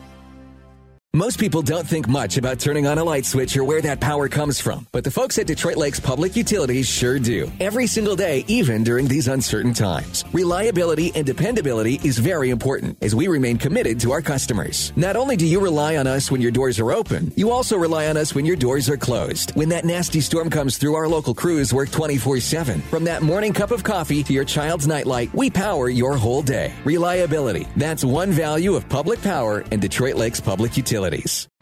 Most 1.14 1.42
people 1.42 1.62
don't 1.62 1.86
think 1.86 2.08
much 2.08 2.38
about 2.38 2.58
turning 2.58 2.88
on 2.88 2.98
a 2.98 3.04
light 3.04 3.26
switch 3.26 3.58
or 3.58 3.66
where 3.66 3.82
that 3.82 4.00
power 4.00 4.30
comes 4.30 4.62
from, 4.62 4.88
but 4.94 5.04
the 5.04 5.12
folks 5.12 5.38
at 5.38 5.46
Detroit 5.46 5.76
Lakes 5.76 6.00
Public 6.00 6.38
Utilities 6.38 6.88
sure 6.88 7.20
do. 7.20 7.52
Every 7.60 7.86
single 7.86 8.16
day, 8.16 8.46
even 8.48 8.82
during 8.86 9.10
these 9.10 9.28
uncertain 9.28 9.74
times. 9.74 10.24
Reliability 10.32 11.12
and 11.14 11.26
dependability 11.26 12.00
is 12.06 12.18
very 12.18 12.50
important 12.50 12.98
as 13.02 13.14
we 13.14 13.28
remain 13.28 13.58
committed 13.58 14.00
to 14.00 14.14
our 14.14 14.22
customers. 14.22 14.94
Not 14.96 15.18
only 15.18 15.36
do 15.36 15.46
you 15.46 15.60
rely 15.60 15.98
on 15.98 16.08
us 16.08 16.32
when 16.32 16.40
your 16.40 16.50
doors 16.50 16.80
are 16.80 16.94
open, 16.94 17.34
you 17.36 17.52
also 17.52 17.76
rely 17.76 18.08
on 18.08 18.16
us 18.16 18.34
when 18.34 18.46
your 18.46 18.56
doors 18.56 18.90
are 18.90 18.96
closed. 18.96 19.52
When 19.54 19.68
that 19.68 19.84
nasty 19.84 20.22
storm 20.22 20.50
comes 20.50 20.78
through, 20.78 20.96
our 20.96 21.10
local 21.10 21.36
crews 21.36 21.74
work 21.74 21.92
24 21.92 22.40
7. 22.40 22.80
From 22.84 23.04
that 23.04 23.22
morning 23.22 23.52
cup 23.52 23.72
of 23.72 23.84
coffee 23.84 24.24
to 24.24 24.32
your 24.32 24.46
child's 24.46 24.88
nightlight, 24.88 25.34
we 25.34 25.50
power 25.50 25.90
your 25.90 26.16
whole 26.16 26.42
day. 26.42 26.72
Reliability. 26.86 27.68
That's 27.76 28.06
one 28.06 28.32
value 28.32 28.76
of 28.78 28.88
public 28.88 29.22
power 29.22 29.66
and 29.74 29.82
Detroit 29.82 30.16
Lakes 30.16 30.40
Public 30.40 30.78
Utilities. 30.78 31.01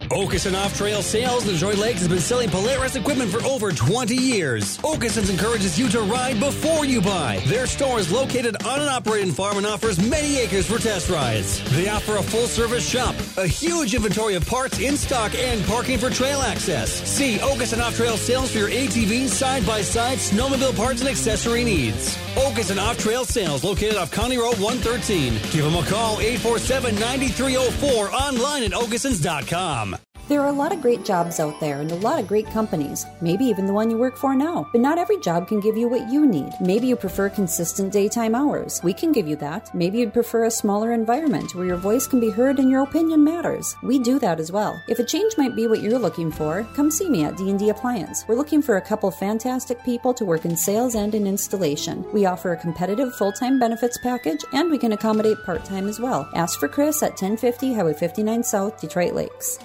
Okeson 0.09 0.55
Off 0.55 0.75
Trail 0.75 1.01
Sales 1.01 1.45
in 1.45 1.53
Detroit 1.53 1.77
Lakes 1.77 1.99
has 1.99 2.07
been 2.07 2.19
selling 2.19 2.49
Polaris 2.49 2.95
equipment 2.95 3.29
for 3.29 3.43
over 3.43 3.71
20 3.71 4.15
years. 4.15 4.77
Okeson's 4.79 5.29
encourages 5.29 5.77
you 5.77 5.87
to 5.89 6.01
ride 6.01 6.39
before 6.39 6.85
you 6.85 7.01
buy. 7.01 7.41
Their 7.45 7.67
store 7.67 7.99
is 7.99 8.11
located 8.11 8.63
on 8.65 8.81
an 8.81 8.87
operating 8.87 9.31
farm 9.31 9.57
and 9.57 9.65
offers 9.67 9.99
many 10.09 10.37
acres 10.37 10.65
for 10.67 10.79
test 10.79 11.09
rides. 11.09 11.61
They 11.75 11.89
offer 11.89 12.15
a 12.15 12.23
full 12.23 12.47
service 12.47 12.87
shop, 12.89 13.13
a 13.37 13.45
huge 13.45 13.93
inventory 13.93 14.35
of 14.35 14.45
parts 14.47 14.79
in 14.79 14.97
stock, 14.97 15.35
and 15.35 15.63
parking 15.65 15.99
for 15.99 16.09
trail 16.09 16.41
access. 16.41 16.91
See 17.07 17.37
Okeson 17.37 17.79
Off 17.81 17.95
Trail 17.95 18.17
Sales 18.17 18.51
for 18.51 18.57
your 18.59 18.69
ATV, 18.69 19.27
side 19.27 19.65
by 19.65 19.81
side, 19.81 20.17
snowmobile 20.17 20.75
parts, 20.75 21.01
and 21.01 21.09
accessory 21.09 21.63
needs. 21.63 22.15
Okeson 22.35 22.81
Off 22.81 22.97
Trail 22.97 23.25
Sales 23.25 23.63
located 23.63 23.95
off 23.95 24.11
County 24.11 24.37
Road 24.37 24.57
113. 24.59 25.33
Give 25.51 25.65
them 25.65 25.75
a 25.75 25.85
call 25.85 26.19
847 26.19 26.95
9304 26.95 28.11
online 28.11 28.63
at 28.63 28.71
okesons.com. 28.71 29.28
Insurance.com. 29.29 30.08
There 30.29 30.41
are 30.41 30.49
a 30.49 30.51
lot 30.51 30.71
of 30.71 30.83
great 30.83 31.03
jobs 31.03 31.39
out 31.39 31.59
there 31.59 31.81
and 31.81 31.91
a 31.91 31.95
lot 31.95 32.19
of 32.19 32.27
great 32.27 32.45
companies, 32.45 33.03
maybe 33.19 33.45
even 33.45 33.65
the 33.65 33.73
one 33.73 33.89
you 33.89 33.97
work 33.97 34.15
for 34.15 34.35
now. 34.35 34.69
But 34.71 34.81
not 34.81 34.99
every 34.99 35.19
job 35.19 35.47
can 35.47 35.59
give 35.59 35.75
you 35.75 35.87
what 35.87 36.07
you 36.07 36.23
need. 36.27 36.53
Maybe 36.61 36.85
you 36.85 36.95
prefer 36.95 37.29
consistent 37.29 37.91
daytime 37.91 38.35
hours. 38.35 38.79
We 38.83 38.93
can 38.93 39.11
give 39.11 39.27
you 39.27 39.35
that. 39.37 39.73
Maybe 39.73 39.97
you'd 39.97 40.13
prefer 40.13 40.45
a 40.45 40.51
smaller 40.51 40.93
environment 40.93 41.55
where 41.55 41.65
your 41.65 41.77
voice 41.77 42.05
can 42.05 42.19
be 42.19 42.29
heard 42.29 42.59
and 42.59 42.69
your 42.69 42.83
opinion 42.83 43.23
matters. 43.23 43.75
We 43.81 43.97
do 43.97 44.19
that 44.19 44.39
as 44.39 44.51
well. 44.51 44.79
If 44.87 44.99
a 44.99 45.03
change 45.03 45.35
might 45.35 45.55
be 45.55 45.65
what 45.65 45.81
you're 45.81 45.97
looking 45.97 46.31
for, 46.31 46.63
come 46.75 46.91
see 46.91 47.09
me 47.09 47.23
at 47.23 47.35
D&D 47.35 47.69
Appliance. 47.69 48.23
We're 48.27 48.35
looking 48.35 48.61
for 48.61 48.77
a 48.77 48.81
couple 48.81 49.09
fantastic 49.09 49.83
people 49.83 50.13
to 50.13 50.25
work 50.25 50.45
in 50.45 50.55
sales 50.55 50.93
and 50.93 51.15
in 51.15 51.25
installation. 51.25 52.05
We 52.13 52.27
offer 52.27 52.53
a 52.53 52.57
competitive 52.57 53.15
full-time 53.15 53.57
benefits 53.57 53.97
package 53.97 54.45
and 54.53 54.69
we 54.69 54.77
can 54.77 54.91
accommodate 54.91 55.43
part-time 55.43 55.87
as 55.87 55.99
well. 55.99 56.29
Ask 56.35 56.59
for 56.59 56.67
Chris 56.67 57.01
at 57.01 57.13
1050 57.13 57.73
Highway 57.73 57.95
59 57.95 58.43
South, 58.43 58.79
Detroit 58.79 59.15
Lakes. 59.15 59.57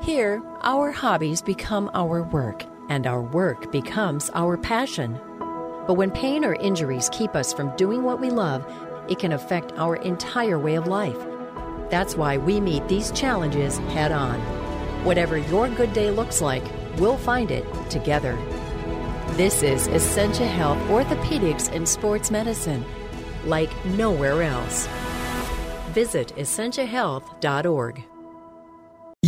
Here, 0.00 0.40
our 0.62 0.92
hobbies 0.92 1.42
become 1.42 1.90
our 1.92 2.22
work, 2.22 2.64
and 2.88 3.06
our 3.06 3.20
work 3.20 3.70
becomes 3.72 4.30
our 4.32 4.56
passion. 4.56 5.20
But 5.86 5.94
when 5.94 6.12
pain 6.12 6.44
or 6.44 6.54
injuries 6.54 7.10
keep 7.12 7.34
us 7.34 7.52
from 7.52 7.76
doing 7.76 8.04
what 8.04 8.20
we 8.20 8.30
love, 8.30 8.64
it 9.08 9.18
can 9.18 9.32
affect 9.32 9.72
our 9.76 9.96
entire 9.96 10.58
way 10.58 10.76
of 10.76 10.86
life. 10.86 11.18
That's 11.90 12.14
why 12.14 12.36
we 12.36 12.60
meet 12.60 12.86
these 12.86 13.10
challenges 13.10 13.78
head 13.78 14.12
on. 14.12 14.38
Whatever 15.04 15.36
your 15.36 15.68
good 15.68 15.92
day 15.92 16.10
looks 16.10 16.40
like, 16.40 16.64
we'll 16.98 17.18
find 17.18 17.50
it 17.50 17.66
together. 17.90 18.38
This 19.32 19.62
is 19.62 19.88
Essentia 19.88 20.46
Health 20.46 20.78
Orthopedics 20.88 21.74
and 21.74 21.88
Sports 21.88 22.30
Medicine, 22.30 22.84
like 23.44 23.70
nowhere 23.86 24.42
else. 24.42 24.86
Visit 25.92 26.34
essentiahealth.org. 26.36 28.04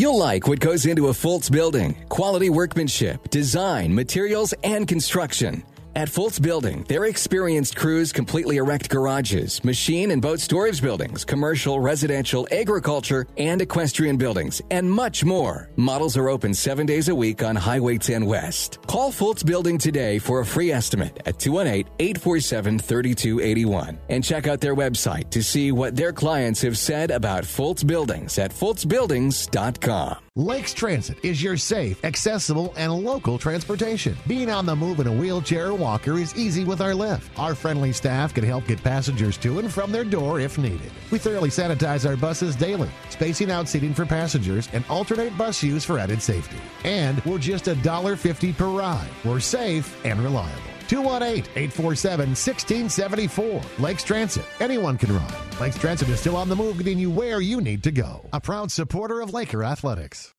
You'll 0.00 0.16
like 0.16 0.48
what 0.48 0.60
goes 0.60 0.86
into 0.86 1.08
a 1.08 1.10
Fultz 1.10 1.52
building 1.52 1.94
quality 2.08 2.48
workmanship, 2.48 3.28
design, 3.28 3.94
materials, 3.94 4.54
and 4.64 4.88
construction. 4.88 5.62
At 5.96 6.08
Fultz 6.08 6.40
Building, 6.40 6.84
their 6.84 7.06
experienced 7.06 7.74
crews 7.74 8.12
completely 8.12 8.58
erect 8.58 8.88
garages, 8.88 9.64
machine 9.64 10.12
and 10.12 10.22
boat 10.22 10.38
storage 10.38 10.80
buildings, 10.80 11.24
commercial, 11.24 11.80
residential, 11.80 12.46
agriculture, 12.52 13.26
and 13.36 13.60
equestrian 13.60 14.16
buildings, 14.16 14.62
and 14.70 14.88
much 14.88 15.24
more. 15.24 15.68
Models 15.74 16.16
are 16.16 16.28
open 16.28 16.54
seven 16.54 16.86
days 16.86 17.08
a 17.08 17.14
week 17.14 17.42
on 17.42 17.56
Highway 17.56 17.98
10 17.98 18.24
West. 18.24 18.78
Call 18.86 19.10
Fultz 19.10 19.44
Building 19.44 19.78
today 19.78 20.20
for 20.20 20.40
a 20.40 20.46
free 20.46 20.70
estimate 20.70 21.20
at 21.26 21.40
218 21.40 21.92
847 21.98 22.78
3281 22.78 23.98
and 24.08 24.22
check 24.22 24.46
out 24.46 24.60
their 24.60 24.76
website 24.76 25.28
to 25.30 25.42
see 25.42 25.72
what 25.72 25.96
their 25.96 26.12
clients 26.12 26.62
have 26.62 26.78
said 26.78 27.10
about 27.10 27.42
Fultz 27.42 27.84
Buildings 27.84 28.38
at 28.38 28.52
FultzBuildings.com. 28.52 30.29
Lakes 30.40 30.72
Transit 30.72 31.22
is 31.22 31.42
your 31.42 31.58
safe, 31.58 32.02
accessible, 32.02 32.72
and 32.74 32.90
local 32.90 33.36
transportation. 33.36 34.16
Being 34.26 34.48
on 34.50 34.64
the 34.64 34.74
move 34.74 34.98
in 34.98 35.06
a 35.06 35.12
wheelchair 35.12 35.66
or 35.66 35.74
walker 35.74 36.14
is 36.14 36.34
easy 36.34 36.64
with 36.64 36.80
our 36.80 36.94
lift. 36.94 37.38
Our 37.38 37.54
friendly 37.54 37.92
staff 37.92 38.32
can 38.32 38.44
help 38.44 38.66
get 38.66 38.82
passengers 38.82 39.36
to 39.36 39.58
and 39.58 39.70
from 39.70 39.92
their 39.92 40.02
door 40.02 40.40
if 40.40 40.56
needed. 40.56 40.92
We 41.10 41.18
thoroughly 41.18 41.50
sanitize 41.50 42.08
our 42.08 42.16
buses 42.16 42.56
daily, 42.56 42.88
spacing 43.10 43.50
out 43.50 43.68
seating 43.68 43.92
for 43.92 44.06
passengers 44.06 44.70
and 44.72 44.82
alternate 44.88 45.36
bus 45.36 45.62
use 45.62 45.84
for 45.84 45.98
added 45.98 46.22
safety. 46.22 46.56
And 46.84 47.22
we're 47.26 47.36
just 47.36 47.66
$1.50 47.66 48.56
per 48.56 48.68
ride. 48.68 49.10
We're 49.26 49.40
safe 49.40 49.94
and 50.06 50.18
reliable. 50.20 50.69
218-847-1674. 50.90 53.78
Lakes 53.78 54.02
Transit. 54.02 54.44
Anyone 54.58 54.98
can 54.98 55.14
ride. 55.14 55.60
Lakes 55.60 55.78
Transit 55.78 56.08
is 56.08 56.18
still 56.18 56.36
on 56.36 56.48
the 56.48 56.56
move 56.56 56.78
getting 56.78 56.98
you 56.98 57.10
where 57.10 57.40
you 57.40 57.60
need 57.60 57.84
to 57.84 57.92
go. 57.92 58.26
A 58.32 58.40
proud 58.40 58.72
supporter 58.72 59.20
of 59.20 59.32
Laker 59.32 59.62
Athletics. 59.62 60.34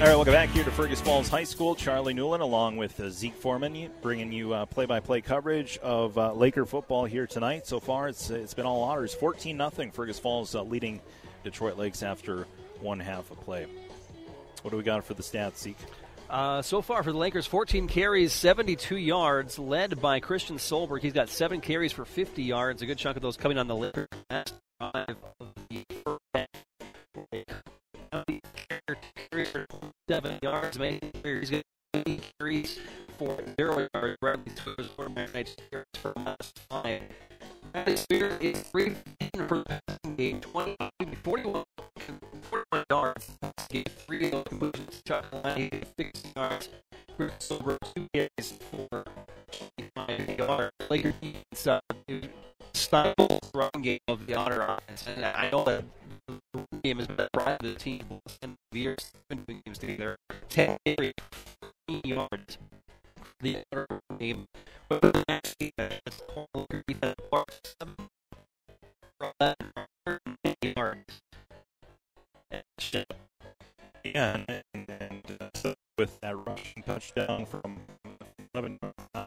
All 0.00 0.06
right, 0.06 0.14
welcome 0.14 0.32
back 0.32 0.48
here 0.48 0.64
to 0.64 0.70
Fergus 0.70 0.98
Falls 0.98 1.28
High 1.28 1.44
School. 1.44 1.74
Charlie 1.74 2.14
Newland, 2.14 2.42
along 2.42 2.78
with 2.78 2.98
uh, 2.98 3.10
Zeke 3.10 3.34
Foreman, 3.34 3.90
bringing 4.00 4.32
you 4.32 4.54
uh, 4.54 4.64
play-by-play 4.64 5.20
coverage 5.20 5.76
of 5.82 6.16
uh, 6.16 6.32
Laker 6.32 6.64
football 6.64 7.04
here 7.04 7.26
tonight. 7.26 7.66
So 7.66 7.80
far, 7.80 8.08
it's 8.08 8.30
it's 8.30 8.54
been 8.54 8.64
all 8.64 8.82
honors. 8.82 9.12
14 9.12 9.58
nothing. 9.58 9.90
Fergus 9.90 10.18
Falls 10.18 10.54
uh, 10.54 10.62
leading 10.62 11.02
Detroit 11.44 11.76
Lakes 11.76 12.02
after 12.02 12.46
one 12.80 12.98
half 12.98 13.30
of 13.30 13.38
play. 13.42 13.66
What 14.62 14.70
do 14.70 14.78
we 14.78 14.82
got 14.82 15.04
for 15.04 15.12
the 15.12 15.22
stats, 15.22 15.58
Zeke? 15.58 15.76
Uh, 16.30 16.62
so 16.62 16.80
far 16.80 17.02
for 17.02 17.12
the 17.12 17.18
Lakers, 17.18 17.46
14 17.46 17.86
carries, 17.86 18.32
72 18.32 18.96
yards, 18.96 19.58
led 19.58 20.00
by 20.00 20.18
Christian 20.18 20.56
Solberg. 20.56 21.02
He's 21.02 21.12
got 21.12 21.28
seven 21.28 21.60
carries 21.60 21.92
for 21.92 22.06
50 22.06 22.42
yards. 22.42 22.80
A 22.80 22.86
good 22.86 22.96
chunk 22.96 23.16
of 23.16 23.22
those 23.22 23.36
coming 23.36 23.58
on 23.58 23.68
the 23.68 23.76
Lakers. 23.76 24.08
drive 24.88 25.16
of 25.40 25.48
the. 25.68 25.84
Seven 30.10 30.40
yards, 30.42 30.76
maybe 30.76 31.08
he's 31.22 31.50
got 31.50 31.62
eight 31.94 32.32
carries 32.36 32.80
for 33.16 33.38
zero 33.56 33.86
yards. 33.94 34.16
Bradley 34.20 34.52
scores 34.56 34.88
four 34.96 35.08
yards 35.08 35.56
for 36.02 36.12
last 36.16 36.58
five. 36.68 37.02
Bradley 37.72 37.96
Spear 37.96 38.36
is 38.40 38.58
three 38.58 38.96
for 39.46 39.62
passing 39.62 40.16
game, 40.16 40.40
20, 40.40 40.76
41, 41.22 41.64
41 42.42 42.84
yards. 42.90 43.30
Gave 43.70 43.86
three 43.86 44.30
completions. 44.30 45.00
Chuck 45.06 45.26
Laney, 45.44 45.70
60 45.96 46.32
yards. 46.34 46.68
Chris 47.16 47.32
Silver, 47.38 47.78
two 47.94 48.08
carries 48.12 48.58
for 48.72 49.04
25 49.96 50.38
yards. 50.40 50.72
Laker 50.90 51.14
defense 51.22 51.66
uh, 51.68 51.80
style 52.74 53.14
run 53.54 53.70
game 53.80 54.00
of 54.08 54.26
the 54.26 54.34
Otter 54.34 54.60
offense. 54.62 55.06
And 55.06 55.24
I 55.24 55.50
know 55.52 55.62
that 55.62 55.84
been 56.52 57.28
brought 57.32 57.60
the 57.60 57.74
team 57.74 58.20
and 58.42 58.56
been 58.72 59.44
doing 59.46 59.62
games 59.64 59.78
together. 59.78 60.16
10 60.48 60.78
carries, 60.84 61.14
15 61.88 62.02
yards. 62.04 62.58
The 63.40 63.62
other 63.72 63.86
game, 64.18 64.46
but 64.88 65.00
the 65.00 65.24
next 65.28 65.56
defense, 65.58 66.22
Laker 66.36 66.82
defense, 66.86 67.20
yards. 70.76 71.22
Yeah, 74.04 74.40
and, 74.48 74.62
and 74.74 75.38
uh, 75.40 75.74
with 75.98 76.20
that 76.20 76.36
rushing 76.46 76.82
touchdown 76.82 77.46
from 77.46 77.78
11 78.54 78.78
uh, 79.14 79.26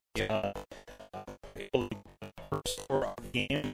first 2.49 2.81
score 2.83 3.05
of 3.05 3.15
the 3.31 3.47
game, 3.47 3.73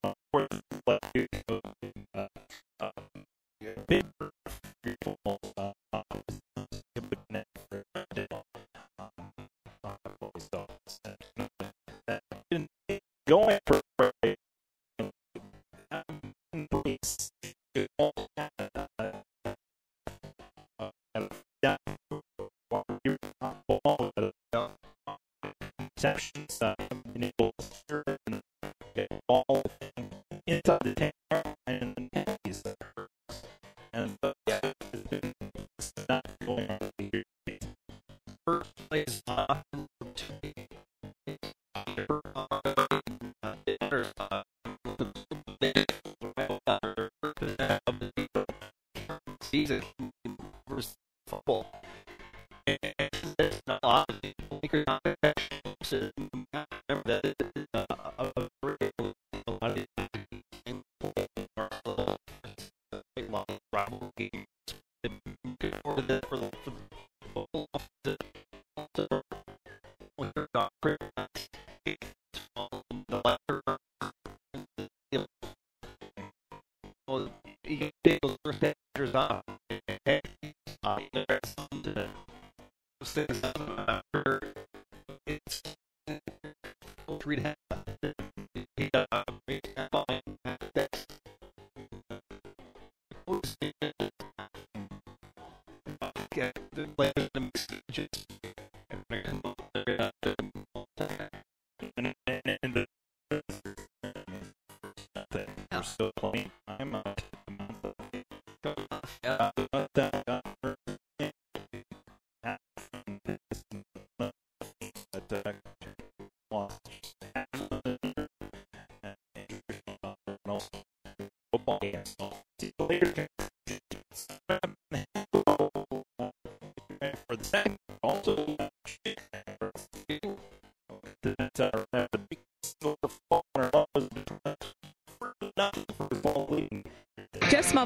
going 13.31 13.60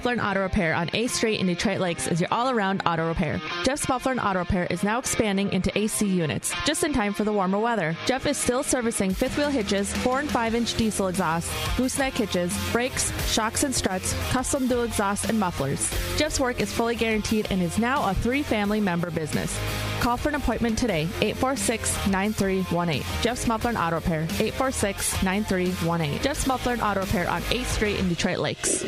Muffler 0.06 0.24
Auto 0.24 0.42
Repair 0.42 0.76
on 0.76 0.88
8th 0.90 1.10
Street 1.10 1.40
in 1.40 1.48
Detroit 1.48 1.80
Lakes 1.80 2.06
is 2.06 2.22
your 2.22 2.28
all 2.32 2.52
around 2.52 2.84
auto 2.86 3.08
repair. 3.08 3.42
Muffler 3.90 4.12
and 4.12 4.22
Auto 4.22 4.38
Repair 4.38 4.68
is 4.70 4.84
now 4.84 5.00
expanding 5.00 5.52
into 5.52 5.76
AC 5.76 6.06
units, 6.06 6.54
just 6.64 6.84
in 6.84 6.94
time 6.94 7.12
for 7.12 7.24
the 7.24 7.34
warmer 7.34 7.58
weather. 7.58 7.98
Jeff 8.06 8.28
is 8.28 8.38
still 8.38 8.62
servicing 8.62 9.12
fifth 9.12 9.36
wheel 9.36 9.50
hitches, 9.50 9.92
4 9.98 10.20
and 10.20 10.30
5 10.30 10.54
inch 10.54 10.76
diesel 10.76 11.08
exhausts, 11.08 11.52
gooseneck 11.76 12.14
hitches, 12.14 12.56
brakes, 12.72 13.12
shocks 13.34 13.64
and 13.64 13.74
struts, 13.74 14.14
custom 14.30 14.68
dual 14.68 14.84
exhausts, 14.84 15.28
and 15.28 15.40
mufflers. 15.40 15.90
Jeff's 16.18 16.40
work 16.40 16.62
is 16.62 16.72
fully 16.72 16.96
guaranteed 16.96 17.48
and 17.50 17.60
is 17.64 17.80
now 17.80 18.08
a 18.08 18.14
three 18.14 18.44
family 18.44 18.80
member 18.80 19.10
business. 19.10 19.60
Call 20.02 20.18
for 20.18 20.30
an 20.30 20.36
appointment 20.36 20.78
today, 20.78 21.08
846 21.22 22.08
9318. 22.10 23.04
Jeff's 23.24 23.48
Muffler 23.48 23.70
and 23.70 23.78
Auto 23.80 23.96
Repair, 23.96 24.22
846 24.22 25.24
9318. 25.24 26.22
Jeff's 26.22 26.46
Muffler 26.46 26.74
and 26.74 26.82
Auto 26.84 27.00
Repair 27.00 27.28
on 27.28 27.42
8th 27.42 27.66
Street 27.66 28.00
in 28.00 28.08
Detroit 28.08 28.38
Lakes. 28.38 28.86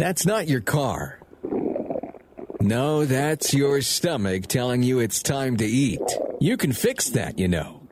That's 0.00 0.24
not 0.24 0.48
your 0.48 0.62
car. 0.62 1.20
No, 2.58 3.04
that's 3.04 3.52
your 3.52 3.82
stomach 3.82 4.46
telling 4.46 4.82
you 4.82 4.98
it's 4.98 5.22
time 5.22 5.58
to 5.58 5.66
eat. 5.66 6.00
You 6.40 6.56
can 6.56 6.72
fix 6.72 7.10
that, 7.10 7.38
you 7.38 7.48
know. 7.48 7.82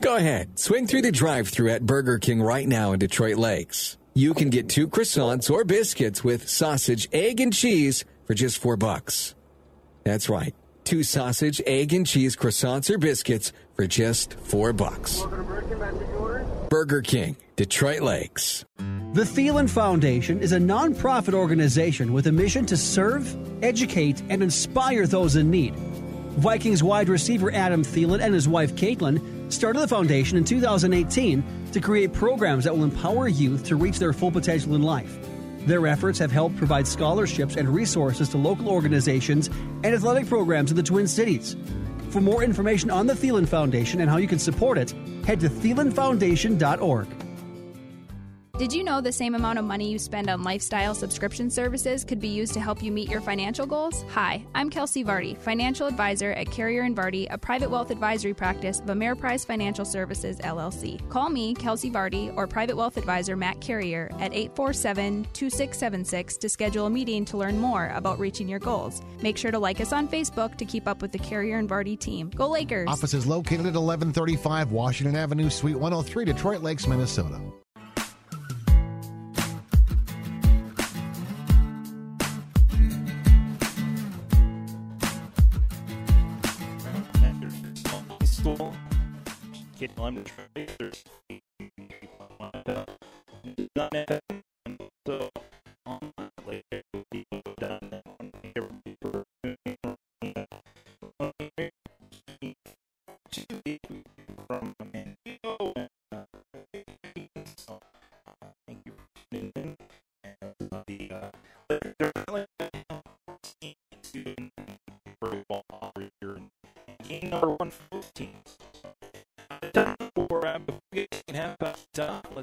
Go 0.00 0.14
ahead, 0.14 0.60
swing 0.60 0.86
through 0.86 1.02
the 1.02 1.10
drive 1.10 1.48
through 1.48 1.72
at 1.72 1.84
Burger 1.84 2.20
King 2.20 2.40
right 2.40 2.68
now 2.68 2.92
in 2.92 3.00
Detroit 3.00 3.36
Lakes. 3.36 3.98
You 4.14 4.32
can 4.32 4.48
get 4.48 4.68
two 4.68 4.86
croissants 4.86 5.50
or 5.50 5.64
biscuits 5.64 6.22
with 6.22 6.48
sausage, 6.48 7.08
egg, 7.12 7.40
and 7.40 7.52
cheese 7.52 8.04
for 8.24 8.34
just 8.34 8.58
four 8.58 8.76
bucks. 8.76 9.34
That's 10.04 10.28
right. 10.28 10.54
Two 10.84 11.02
sausage, 11.02 11.60
egg, 11.66 11.92
and 11.92 12.06
cheese 12.06 12.36
croissants 12.36 12.90
or 12.90 12.98
biscuits 12.98 13.52
for 13.74 13.88
just 13.88 14.34
four 14.34 14.72
bucks. 14.72 15.20
Burger 16.68 17.02
King, 17.02 17.36
Detroit 17.56 18.02
Lakes. 18.02 18.64
The 19.12 19.24
Thielen 19.24 19.68
Foundation 19.68 20.40
is 20.40 20.52
a 20.52 20.58
nonprofit 20.58 21.34
organization 21.34 22.14
with 22.14 22.28
a 22.28 22.32
mission 22.32 22.64
to 22.64 22.78
serve, 22.78 23.36
educate, 23.62 24.22
and 24.30 24.42
inspire 24.42 25.06
those 25.06 25.36
in 25.36 25.50
need. 25.50 25.74
Vikings 26.38 26.82
wide 26.82 27.10
receiver 27.10 27.52
Adam 27.52 27.84
Thielen 27.84 28.22
and 28.22 28.32
his 28.32 28.48
wife 28.48 28.74
Caitlin 28.74 29.52
started 29.52 29.80
the 29.80 29.86
foundation 29.86 30.38
in 30.38 30.44
2018 30.44 31.44
to 31.72 31.80
create 31.80 32.14
programs 32.14 32.64
that 32.64 32.74
will 32.74 32.84
empower 32.84 33.28
youth 33.28 33.64
to 33.64 33.76
reach 33.76 33.98
their 33.98 34.14
full 34.14 34.30
potential 34.30 34.74
in 34.76 34.82
life. 34.82 35.18
Their 35.66 35.86
efforts 35.86 36.18
have 36.18 36.32
helped 36.32 36.56
provide 36.56 36.86
scholarships 36.86 37.56
and 37.56 37.68
resources 37.68 38.30
to 38.30 38.38
local 38.38 38.70
organizations 38.70 39.48
and 39.84 39.88
athletic 39.88 40.26
programs 40.26 40.70
in 40.70 40.76
the 40.78 40.82
Twin 40.82 41.06
Cities. 41.06 41.54
For 42.08 42.22
more 42.22 42.42
information 42.42 42.88
on 42.88 43.06
the 43.06 43.12
Thielen 43.12 43.46
Foundation 43.46 44.00
and 44.00 44.08
how 44.08 44.16
you 44.16 44.26
can 44.26 44.38
support 44.38 44.78
it, 44.78 44.94
head 45.26 45.40
to 45.40 45.50
thielenfoundation.org. 45.50 47.21
Did 48.62 48.72
you 48.72 48.84
know 48.84 49.00
the 49.00 49.10
same 49.10 49.34
amount 49.34 49.58
of 49.58 49.64
money 49.64 49.90
you 49.90 49.98
spend 49.98 50.30
on 50.30 50.44
lifestyle 50.44 50.94
subscription 50.94 51.50
services 51.50 52.04
could 52.04 52.20
be 52.20 52.28
used 52.28 52.54
to 52.54 52.60
help 52.60 52.80
you 52.80 52.92
meet 52.92 53.10
your 53.10 53.20
financial 53.20 53.66
goals? 53.66 54.04
Hi, 54.10 54.46
I'm 54.54 54.70
Kelsey 54.70 55.02
Vardy, 55.02 55.36
financial 55.36 55.88
advisor 55.88 56.30
at 56.30 56.48
Carrier 56.48 56.82
and 56.82 56.96
Vardy, 56.96 57.26
a 57.28 57.36
private 57.36 57.68
wealth 57.68 57.90
advisory 57.90 58.34
practice 58.34 58.78
of 58.78 58.86
Ameriprise 58.86 59.44
Financial 59.44 59.84
Services 59.84 60.38
LLC. 60.38 61.00
Call 61.10 61.28
me, 61.28 61.54
Kelsey 61.54 61.90
Vardy, 61.90 62.32
or 62.36 62.46
private 62.46 62.76
wealth 62.76 62.96
advisor 62.96 63.34
Matt 63.34 63.60
Carrier 63.60 64.08
at 64.20 64.30
847-2676 64.30 66.38
to 66.38 66.48
schedule 66.48 66.86
a 66.86 66.90
meeting 66.90 67.24
to 67.24 67.36
learn 67.36 67.58
more 67.58 67.88
about 67.96 68.20
reaching 68.20 68.48
your 68.48 68.60
goals. 68.60 69.02
Make 69.22 69.38
sure 69.38 69.50
to 69.50 69.58
like 69.58 69.80
us 69.80 69.92
on 69.92 70.06
Facebook 70.06 70.56
to 70.58 70.64
keep 70.64 70.86
up 70.86 71.02
with 71.02 71.10
the 71.10 71.18
Carrier 71.18 71.58
and 71.58 71.68
Vardy 71.68 71.98
team. 71.98 72.30
Go 72.30 72.50
Lakers! 72.50 72.86
Office 72.86 73.12
is 73.12 73.26
located 73.26 73.66
at 73.66 73.74
1135 73.74 74.70
Washington 74.70 75.16
Avenue, 75.16 75.50
Suite 75.50 75.74
103, 75.74 76.26
Detroit 76.26 76.62
Lakes, 76.62 76.86
Minnesota. 76.86 77.40
Kid 89.82 89.90
I'm 89.98 90.14
there's 90.14 91.04
not 93.74 93.92
so 95.04 95.30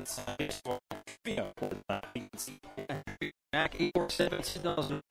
time, 0.06 0.36
let's 0.40 0.62
trivia 1.24 1.52
for 1.58 1.70
that. 1.88 2.06
Back 3.52 3.76
847 3.80 4.44
2001 4.44 5.09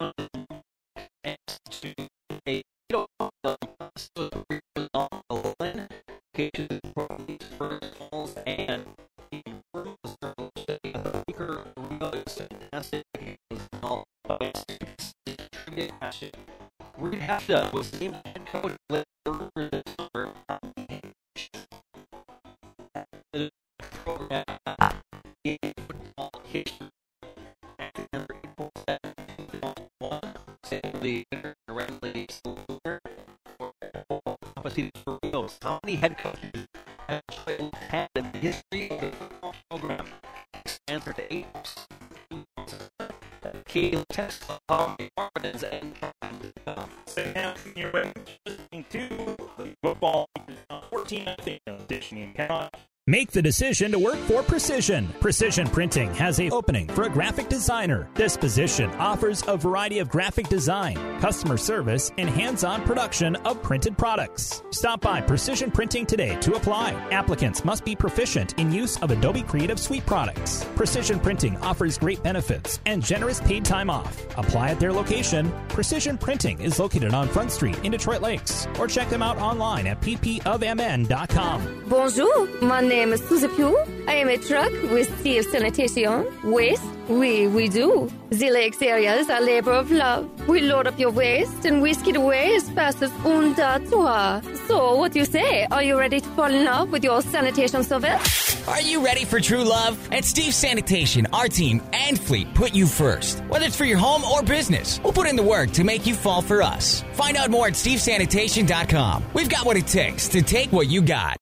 the 53.43 53.53
football 53.53 53.69
14 53.69 53.79
edition. 53.79 53.89
You 53.89 53.89
cannot 53.89 53.89
Make 53.89 53.89
the 53.89 53.89
decision 53.89 53.93
to 53.93 53.99
work 53.99 54.17
for 54.27 54.43
Precision. 54.43 55.09
Precision 55.21 55.67
Printing 55.69 56.15
has 56.15 56.41
a 56.41 56.51
opening 56.51 56.89
for 56.89 57.05
a 57.05 57.11
graphic 57.11 57.49
designer. 57.49 58.09
This 58.15 58.37
position 58.37 58.91
offers 58.99 59.45
a 59.47 59.57
variety 59.57 60.01
of 60.01 60.09
graphic 60.09 60.49
design, 60.49 60.97
customer 61.21 61.57
service, 61.57 62.11
and 62.19 62.29
hands-on 62.29 62.83
production 62.83 63.37
of 63.47 63.63
printed 63.63 63.97
products. 63.97 64.63
Stop 64.71 65.01
by 65.01 65.21
Precision 65.21 65.71
Printing 65.71 66.07
today 66.07 66.37
to 66.41 66.55
apply. 66.55 66.93
Applicants 67.11 67.65
must 67.65 67.85
be 67.85 67.95
proficient 67.97 68.59
in 68.59 68.73
use 68.73 68.99
of 69.03 69.11
Adobe 69.11 69.43
Creative 69.43 69.79
Suite 69.79 70.07
products. 70.07 70.65
Precision 70.77 71.21
Printing 71.21 71.57
offers 71.59 71.99
great 71.99 72.23
benefits 72.23 72.81
and 72.87 73.05
generous 73.05 73.41
paid 73.41 73.65
time 73.65 73.91
off. 73.91 74.27
Apply 74.39 74.71
at 74.71 74.81
their 74.81 74.93
location. 74.93 75.53
Precision 75.79 76.19
Printing 76.19 76.61
is 76.61 76.81
located 76.81 77.15
on 77.15 77.29
Front 77.29 77.53
Street 77.53 77.79
in 77.85 77.93
Detroit 77.93 78.21
Lakes, 78.21 78.67
or 78.81 78.89
check 78.89 79.09
them 79.11 79.23
out 79.23 79.37
online 79.39 79.87
at 79.87 80.01
ppofmn.com. 80.01 81.85
Bonjour, 81.87 82.49
my 82.61 82.81
name 82.81 83.13
is 83.13 83.23
Suzy 83.29 83.47
Pugh. 83.47 83.79
I 84.09 84.15
am 84.15 84.29
a 84.29 84.39
truck 84.39 84.73
with 84.91 85.07
Steve 85.21 85.45
Sanitation. 85.45 86.27
Waste? 86.43 86.83
We, 87.09 87.47
we 87.47 87.69
do. 87.69 88.11
The 88.31 88.51
lakes 88.51 88.83
areas 88.83 89.31
are 89.31 89.41
labor 89.41 89.71
of 89.71 89.93
love. 89.93 90.29
We 90.49 90.63
load 90.63 90.89
up 90.89 90.99
your 90.99 91.13
waste 91.13 91.65
and 91.65 91.81
whisk 91.81 92.09
it 92.09 92.17
away 92.17 92.57
as 92.57 92.69
fast 92.71 93.01
as 93.01 93.13
un 93.25 93.55
toi. 93.55 94.41
So, 94.67 94.97
what 94.97 95.13
do 95.13 95.21
you 95.21 95.27
say? 95.27 95.65
Are 95.71 95.85
you 95.85 95.97
ready 95.97 96.21
to 96.21 96.29
fall 96.31 96.53
in 96.53 96.65
love 96.65 96.91
with 96.91 97.05
your 97.05 97.23
sanitation 97.23 97.85
service? 97.85 98.38
Are 98.69 98.83
you 98.83 99.03
ready 99.03 99.25
for 99.25 99.41
true 99.41 99.65
love? 99.65 99.97
At 100.13 100.27
Steve 100.27 100.53
Sanitation, 100.53 101.27
our 101.33 101.49
team 101.49 101.81
and 101.95 102.21
fleet 102.21 102.53
put 102.53 102.75
you 102.75 102.87
first. 102.87 103.39
Whether 103.49 103.65
it's 103.65 103.77
for 103.77 103.87
your 103.87 103.97
home 103.97 104.23
or 104.25 104.43
business, 104.43 105.01
we'll 105.03 105.15
put 105.15 105.27
in 105.27 105.37
the 105.37 105.43
work 105.43 105.71
to 105.71 105.85
make 105.85 106.07
you 106.07 106.15
fall 106.15 106.43
for 106.43 106.63
us. 106.63 107.03
Find 107.15 107.39
out 107.39 107.49
more 107.49 107.69
at 107.69 107.73
stevesanitation.com. 107.73 109.25
We've 109.33 109.49
got 109.49 109.65
what 109.65 109.79
it 109.79 109.87
takes 109.87 110.29
to 110.29 110.43
take 110.43 110.71
what 110.71 110.87
you 110.87 111.01
got. 111.01 111.39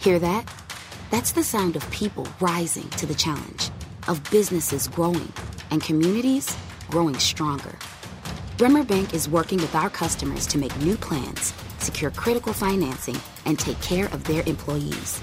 Hear 0.00 0.18
that? 0.18 0.52
That's 1.12 1.30
the 1.30 1.44
sound 1.44 1.76
of 1.76 1.88
people 1.92 2.26
rising 2.40 2.88
to 2.90 3.06
the 3.06 3.14
challenge, 3.14 3.70
of 4.08 4.20
businesses 4.32 4.88
growing, 4.88 5.32
and 5.70 5.80
communities 5.80 6.56
growing 6.90 7.16
stronger. 7.20 7.78
Bremer 8.58 8.82
Bank 8.82 9.14
is 9.14 9.28
working 9.28 9.58
with 9.58 9.76
our 9.76 9.90
customers 9.90 10.44
to 10.48 10.58
make 10.58 10.76
new 10.78 10.96
plans, 10.96 11.52
secure 11.86 12.10
critical 12.10 12.52
financing, 12.52 13.16
and 13.44 13.58
take 13.58 13.80
care 13.80 14.06
of 14.06 14.24
their 14.24 14.42
employees. 14.46 15.20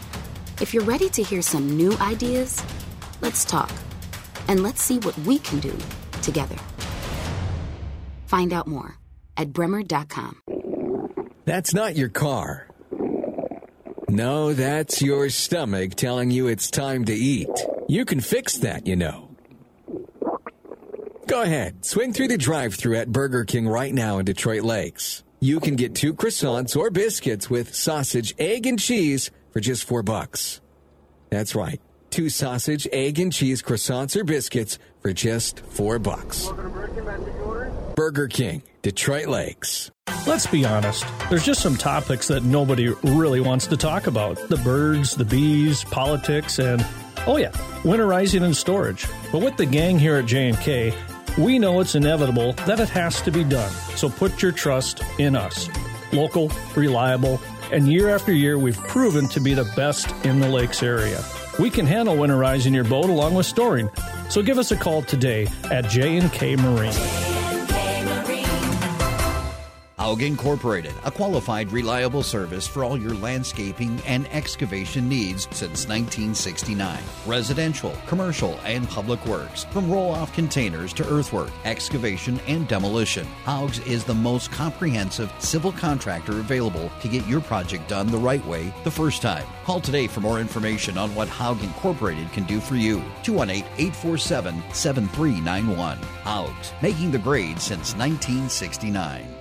If 0.61 0.73
you're 0.73 0.83
ready 0.85 1.09
to 1.09 1.23
hear 1.23 1.41
some 1.41 1.77
new 1.77 1.95
ideas, 1.99 2.63
let's 3.21 3.43
talk. 3.45 3.71
And 4.47 4.63
let's 4.63 4.81
see 4.81 4.99
what 4.99 5.17
we 5.19 5.39
can 5.39 5.59
do 5.59 5.75
together. 6.21 6.55
Find 8.25 8.53
out 8.53 8.67
more 8.67 8.97
at 9.37 9.51
bremer.com. 9.51 10.41
That's 11.45 11.73
not 11.73 11.95
your 11.95 12.09
car. 12.09 12.67
No, 14.09 14.53
that's 14.53 15.01
your 15.01 15.29
stomach 15.29 15.95
telling 15.95 16.31
you 16.31 16.47
it's 16.47 16.69
time 16.69 17.05
to 17.05 17.13
eat. 17.13 17.49
You 17.87 18.05
can 18.05 18.19
fix 18.21 18.57
that, 18.57 18.85
you 18.85 18.95
know. 18.95 19.29
Go 21.27 21.41
ahead, 21.41 21.85
swing 21.85 22.13
through 22.13 22.27
the 22.27 22.37
drive 22.37 22.75
through 22.75 22.97
at 22.97 23.11
Burger 23.11 23.43
King 23.43 23.67
right 23.67 23.93
now 23.93 24.19
in 24.19 24.25
Detroit 24.25 24.61
Lakes. 24.63 25.23
You 25.43 25.59
can 25.59 25.75
get 25.75 25.93
two 25.93 26.13
croissants 26.13 26.77
or 26.77 26.89
biscuits 26.89 27.49
with 27.49 27.75
sausage, 27.75 28.33
egg, 28.39 28.65
and 28.65 28.79
cheese 28.79 29.29
for 29.51 29.59
just 29.59 29.83
four 29.83 30.01
bucks. 30.01 30.61
That's 31.31 31.53
right. 31.53 31.81
Two 32.11 32.29
sausage, 32.29 32.87
egg, 32.93 33.19
and 33.19 33.29
cheese 33.33 33.61
croissants 33.61 34.15
or 34.15 34.23
biscuits 34.23 34.79
for 35.01 35.11
just 35.11 35.59
four 35.59 35.99
bucks. 35.99 36.47
Burger 37.93 38.29
King, 38.29 38.63
Detroit 38.83 39.27
Lakes. 39.27 39.91
Let's 40.25 40.47
be 40.47 40.63
honest, 40.63 41.05
there's 41.29 41.43
just 41.43 41.59
some 41.59 41.75
topics 41.75 42.29
that 42.29 42.43
nobody 42.43 42.87
really 43.03 43.41
wants 43.41 43.67
to 43.67 43.75
talk 43.75 44.07
about 44.07 44.37
the 44.47 44.57
birds, 44.63 45.13
the 45.13 45.25
bees, 45.25 45.83
politics, 45.83 46.59
and 46.59 46.85
oh, 47.27 47.35
yeah, 47.35 47.51
winterizing 47.83 48.43
and 48.43 48.55
storage. 48.55 49.05
But 49.29 49.39
with 49.39 49.57
the 49.57 49.65
gang 49.65 49.99
here 49.99 50.15
at 50.15 50.25
J&K, 50.25 50.93
we 51.37 51.59
know 51.59 51.79
it's 51.79 51.95
inevitable 51.95 52.53
that 52.67 52.79
it 52.79 52.89
has 52.89 53.21
to 53.21 53.31
be 53.31 53.43
done. 53.43 53.71
So 53.95 54.09
put 54.09 54.41
your 54.41 54.51
trust 54.51 55.01
in 55.19 55.35
us. 55.35 55.69
Local, 56.11 56.51
reliable, 56.75 57.41
and 57.71 57.87
year 57.87 58.09
after 58.09 58.31
year, 58.31 58.57
we've 58.59 58.77
proven 58.77 59.27
to 59.29 59.39
be 59.39 59.53
the 59.53 59.71
best 59.75 60.09
in 60.25 60.39
the 60.39 60.47
lakes 60.47 60.83
area. 60.83 61.23
We 61.59 61.69
can 61.69 61.87
handle 61.87 62.15
winterizing 62.15 62.73
your 62.73 62.83
boat 62.83 63.09
along 63.09 63.33
with 63.33 63.45
storing. 63.45 63.89
So 64.29 64.41
give 64.41 64.57
us 64.57 64.71
a 64.71 64.77
call 64.77 65.01
today 65.01 65.47
at 65.71 65.89
J&K 65.89 66.55
Marine. 66.55 67.42
Haug 70.03 70.21
Incorporated, 70.21 70.93
a 71.05 71.11
qualified, 71.11 71.71
reliable 71.71 72.23
service 72.23 72.67
for 72.67 72.83
all 72.83 72.99
your 72.99 73.13
landscaping 73.13 74.01
and 74.05 74.27
excavation 74.33 75.07
needs 75.07 75.43
since 75.51 75.87
1969. 75.87 77.01
Residential, 77.25 77.95
commercial, 78.05 78.59
and 78.65 78.89
public 78.89 79.25
works, 79.25 79.63
from 79.71 79.89
roll 79.89 80.11
off 80.11 80.33
containers 80.33 80.91
to 80.91 81.09
earthwork, 81.09 81.51
excavation, 81.63 82.37
and 82.47 82.67
demolition. 82.67 83.25
Haug's 83.45 83.79
is 83.87 84.03
the 84.03 84.13
most 84.13 84.51
comprehensive 84.51 85.31
civil 85.39 85.71
contractor 85.71 86.33
available 86.33 86.91
to 86.99 87.07
get 87.07 87.25
your 87.25 87.39
project 87.39 87.87
done 87.87 88.07
the 88.07 88.17
right 88.17 88.45
way 88.45 88.73
the 88.83 88.91
first 88.91 89.21
time. 89.21 89.47
Call 89.63 89.79
today 89.79 90.07
for 90.07 90.19
more 90.19 90.41
information 90.41 90.97
on 90.97 91.15
what 91.15 91.29
Haug 91.29 91.63
Incorporated 91.63 92.29
can 92.33 92.43
do 92.43 92.59
for 92.59 92.75
you. 92.75 93.01
218 93.23 93.63
847 93.77 94.61
7391. 94.73 95.97
Haug's, 96.25 96.73
making 96.81 97.11
the 97.11 97.19
grade 97.19 97.61
since 97.61 97.95
1969. 97.95 99.32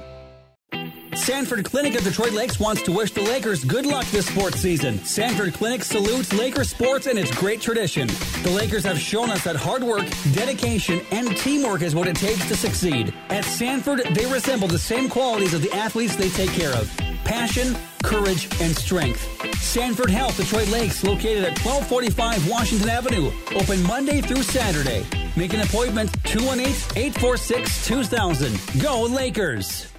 Sanford 1.15 1.65
Clinic 1.65 1.95
of 1.95 2.05
Detroit 2.05 2.33
Lakes 2.33 2.59
wants 2.59 2.83
to 2.83 2.93
wish 2.93 3.13
the 3.13 3.21
Lakers 3.21 3.65
good 3.65 3.85
luck 3.85 4.07
this 4.07 4.27
sports 4.27 4.59
season. 4.61 4.99
Sanford 5.05 5.53
Clinic 5.53 5.85
salutes 5.85 6.33
Laker 6.33 6.65
sports 6.65 7.07
and 7.07 7.19
its 7.19 7.31
great 7.37 7.61
tradition. 7.61 8.09
The 8.43 8.51
Lakers 8.51 8.85
have 8.85 8.99
shown 8.99 9.31
us 9.31 9.45
that 9.45 9.55
hard 9.55 9.85
work, 9.85 10.07
dedication, 10.33 11.03
and 11.11 11.37
teamwork 11.37 11.83
is 11.83 11.95
what 11.95 12.09
it 12.09 12.17
takes 12.17 12.49
to 12.49 12.57
succeed. 12.57 13.13
At 13.29 13.45
Sanford, 13.45 14.01
they 14.15 14.25
resemble 14.27 14.69
the 14.69 14.79
same 14.79 15.11
qualities 15.11 15.53
of 15.53 15.61
the 15.61 15.73
athletes 15.73 16.17
they 16.17 16.31
take 16.31 16.51
care 16.51 16.73
of 16.73 16.91
passion, 17.25 17.77
courage, 18.03 18.49
and 18.61 18.75
strength. 18.77 19.21
Sanford 19.57 20.11
Health 20.11 20.37
Detroit 20.37 20.69
Lakes, 20.69 21.05
located 21.05 21.45
at 21.45 21.59
1245 21.65 22.49
Washington 22.49 22.89
Avenue, 22.89 23.31
open 23.55 23.83
Monday 23.85 24.21
through 24.23 24.43
Saturday. 24.43 25.07
Make 25.37 25.53
an 25.53 25.61
appointment 25.61 26.11
218 26.25 26.75
846 26.97 27.87
2000. 27.87 28.83
Go 28.83 29.03
Lakers! 29.03 29.92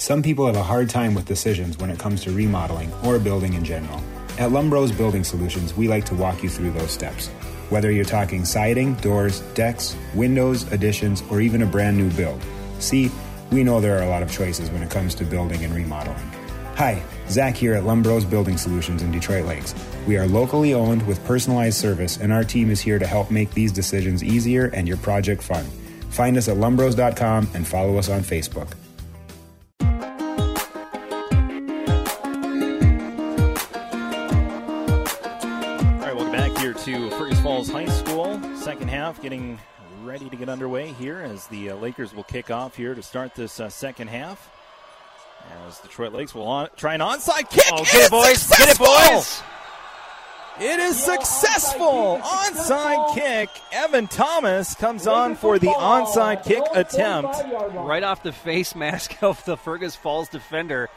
Some 0.00 0.22
people 0.22 0.46
have 0.46 0.54
a 0.54 0.62
hard 0.62 0.88
time 0.88 1.12
with 1.12 1.24
decisions 1.24 1.76
when 1.78 1.90
it 1.90 1.98
comes 1.98 2.22
to 2.22 2.30
remodeling 2.30 2.92
or 3.04 3.18
building 3.18 3.54
in 3.54 3.64
general. 3.64 3.98
At 4.38 4.52
Lumbros 4.52 4.96
Building 4.96 5.24
Solutions, 5.24 5.76
we 5.76 5.88
like 5.88 6.04
to 6.04 6.14
walk 6.14 6.40
you 6.40 6.48
through 6.48 6.70
those 6.70 6.92
steps. 6.92 7.26
Whether 7.68 7.90
you're 7.90 8.04
talking 8.04 8.44
siding, 8.44 8.94
doors, 8.94 9.40
decks, 9.54 9.96
windows, 10.14 10.70
additions, 10.72 11.24
or 11.32 11.40
even 11.40 11.62
a 11.62 11.66
brand 11.66 11.96
new 11.96 12.10
build. 12.10 12.40
See, 12.78 13.10
we 13.50 13.64
know 13.64 13.80
there 13.80 13.98
are 13.98 14.04
a 14.04 14.08
lot 14.08 14.22
of 14.22 14.30
choices 14.30 14.70
when 14.70 14.84
it 14.84 14.90
comes 14.90 15.16
to 15.16 15.24
building 15.24 15.64
and 15.64 15.74
remodeling. 15.74 16.30
Hi, 16.76 17.02
Zach 17.28 17.56
here 17.56 17.74
at 17.74 17.82
Lumbros 17.82 18.30
Building 18.30 18.56
Solutions 18.56 19.02
in 19.02 19.10
Detroit 19.10 19.46
Lakes. 19.46 19.74
We 20.06 20.16
are 20.16 20.28
locally 20.28 20.74
owned 20.74 21.04
with 21.08 21.24
personalized 21.24 21.76
service, 21.76 22.18
and 22.18 22.32
our 22.32 22.44
team 22.44 22.70
is 22.70 22.80
here 22.80 23.00
to 23.00 23.06
help 23.06 23.32
make 23.32 23.50
these 23.50 23.72
decisions 23.72 24.22
easier 24.22 24.66
and 24.66 24.86
your 24.86 24.98
project 24.98 25.42
fun. 25.42 25.66
Find 26.10 26.36
us 26.36 26.46
at 26.46 26.56
lumbros.com 26.56 27.48
and 27.52 27.66
follow 27.66 27.96
us 27.96 28.08
on 28.08 28.20
Facebook. 28.20 28.68
Half 39.08 39.22
getting 39.22 39.58
ready 40.04 40.28
to 40.28 40.36
get 40.36 40.50
underway 40.50 40.92
here 40.92 41.16
as 41.16 41.46
the 41.46 41.70
uh, 41.70 41.76
Lakers 41.76 42.14
will 42.14 42.24
kick 42.24 42.50
off 42.50 42.76
here 42.76 42.94
to 42.94 43.02
start 43.02 43.34
this 43.34 43.58
uh, 43.58 43.70
second 43.70 44.08
half. 44.08 44.54
As 45.66 45.78
Detroit 45.78 46.12
Lakes 46.12 46.34
will 46.34 46.46
on, 46.46 46.68
try 46.76 46.92
an 46.92 47.00
onside 47.00 47.48
kick. 47.48 47.64
Oh, 47.72 47.84
get 47.84 48.04
it, 48.04 48.10
boys. 48.10 48.46
Get 48.48 48.68
it, 48.68 48.78
boys. 48.78 49.42
It 50.60 50.78
is 50.78 51.02
successful. 51.02 52.20
Onside 52.22 53.14
kick. 53.14 53.48
Evan 53.72 54.08
Thomas 54.08 54.74
comes 54.74 55.06
on 55.06 55.36
for 55.36 55.58
the 55.58 55.68
onside 55.68 56.44
kick 56.44 56.64
attempt. 56.74 57.34
Right 57.76 58.02
off 58.02 58.22
the 58.22 58.32
face 58.32 58.74
mask 58.74 59.22
of 59.22 59.42
the 59.46 59.56
Fergus 59.56 59.96
Falls 59.96 60.28
defender. 60.28 60.90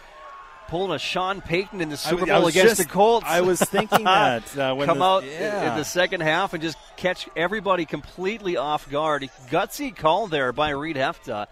Pulling 0.72 0.94
a 0.94 1.00
Sean 1.00 1.42
Payton 1.42 1.82
in 1.82 1.90
the 1.90 1.98
Super 1.98 2.26
Bowl 2.26 2.48
against 2.48 2.56
just- 2.56 2.78
the 2.78 2.86
Colts. 2.86 3.26
I 3.28 3.42
was 3.42 3.60
thinking 3.60 4.06
that, 4.06 4.58
uh, 4.58 4.74
when 4.74 4.88
come 4.88 5.00
the- 5.00 5.04
out 5.04 5.26
yeah. 5.26 5.72
in 5.74 5.78
the 5.78 5.84
second 5.84 6.22
half 6.22 6.54
and 6.54 6.64
just 6.64 6.78
catch 6.96 7.28
everybody 7.36 7.84
completely 7.84 8.56
off 8.56 8.90
guard. 8.90 9.30
Gutsy 9.50 9.94
call 9.94 10.28
there 10.28 10.54
by 10.54 10.70
Reed 10.70 10.96
Hefta 10.96 11.48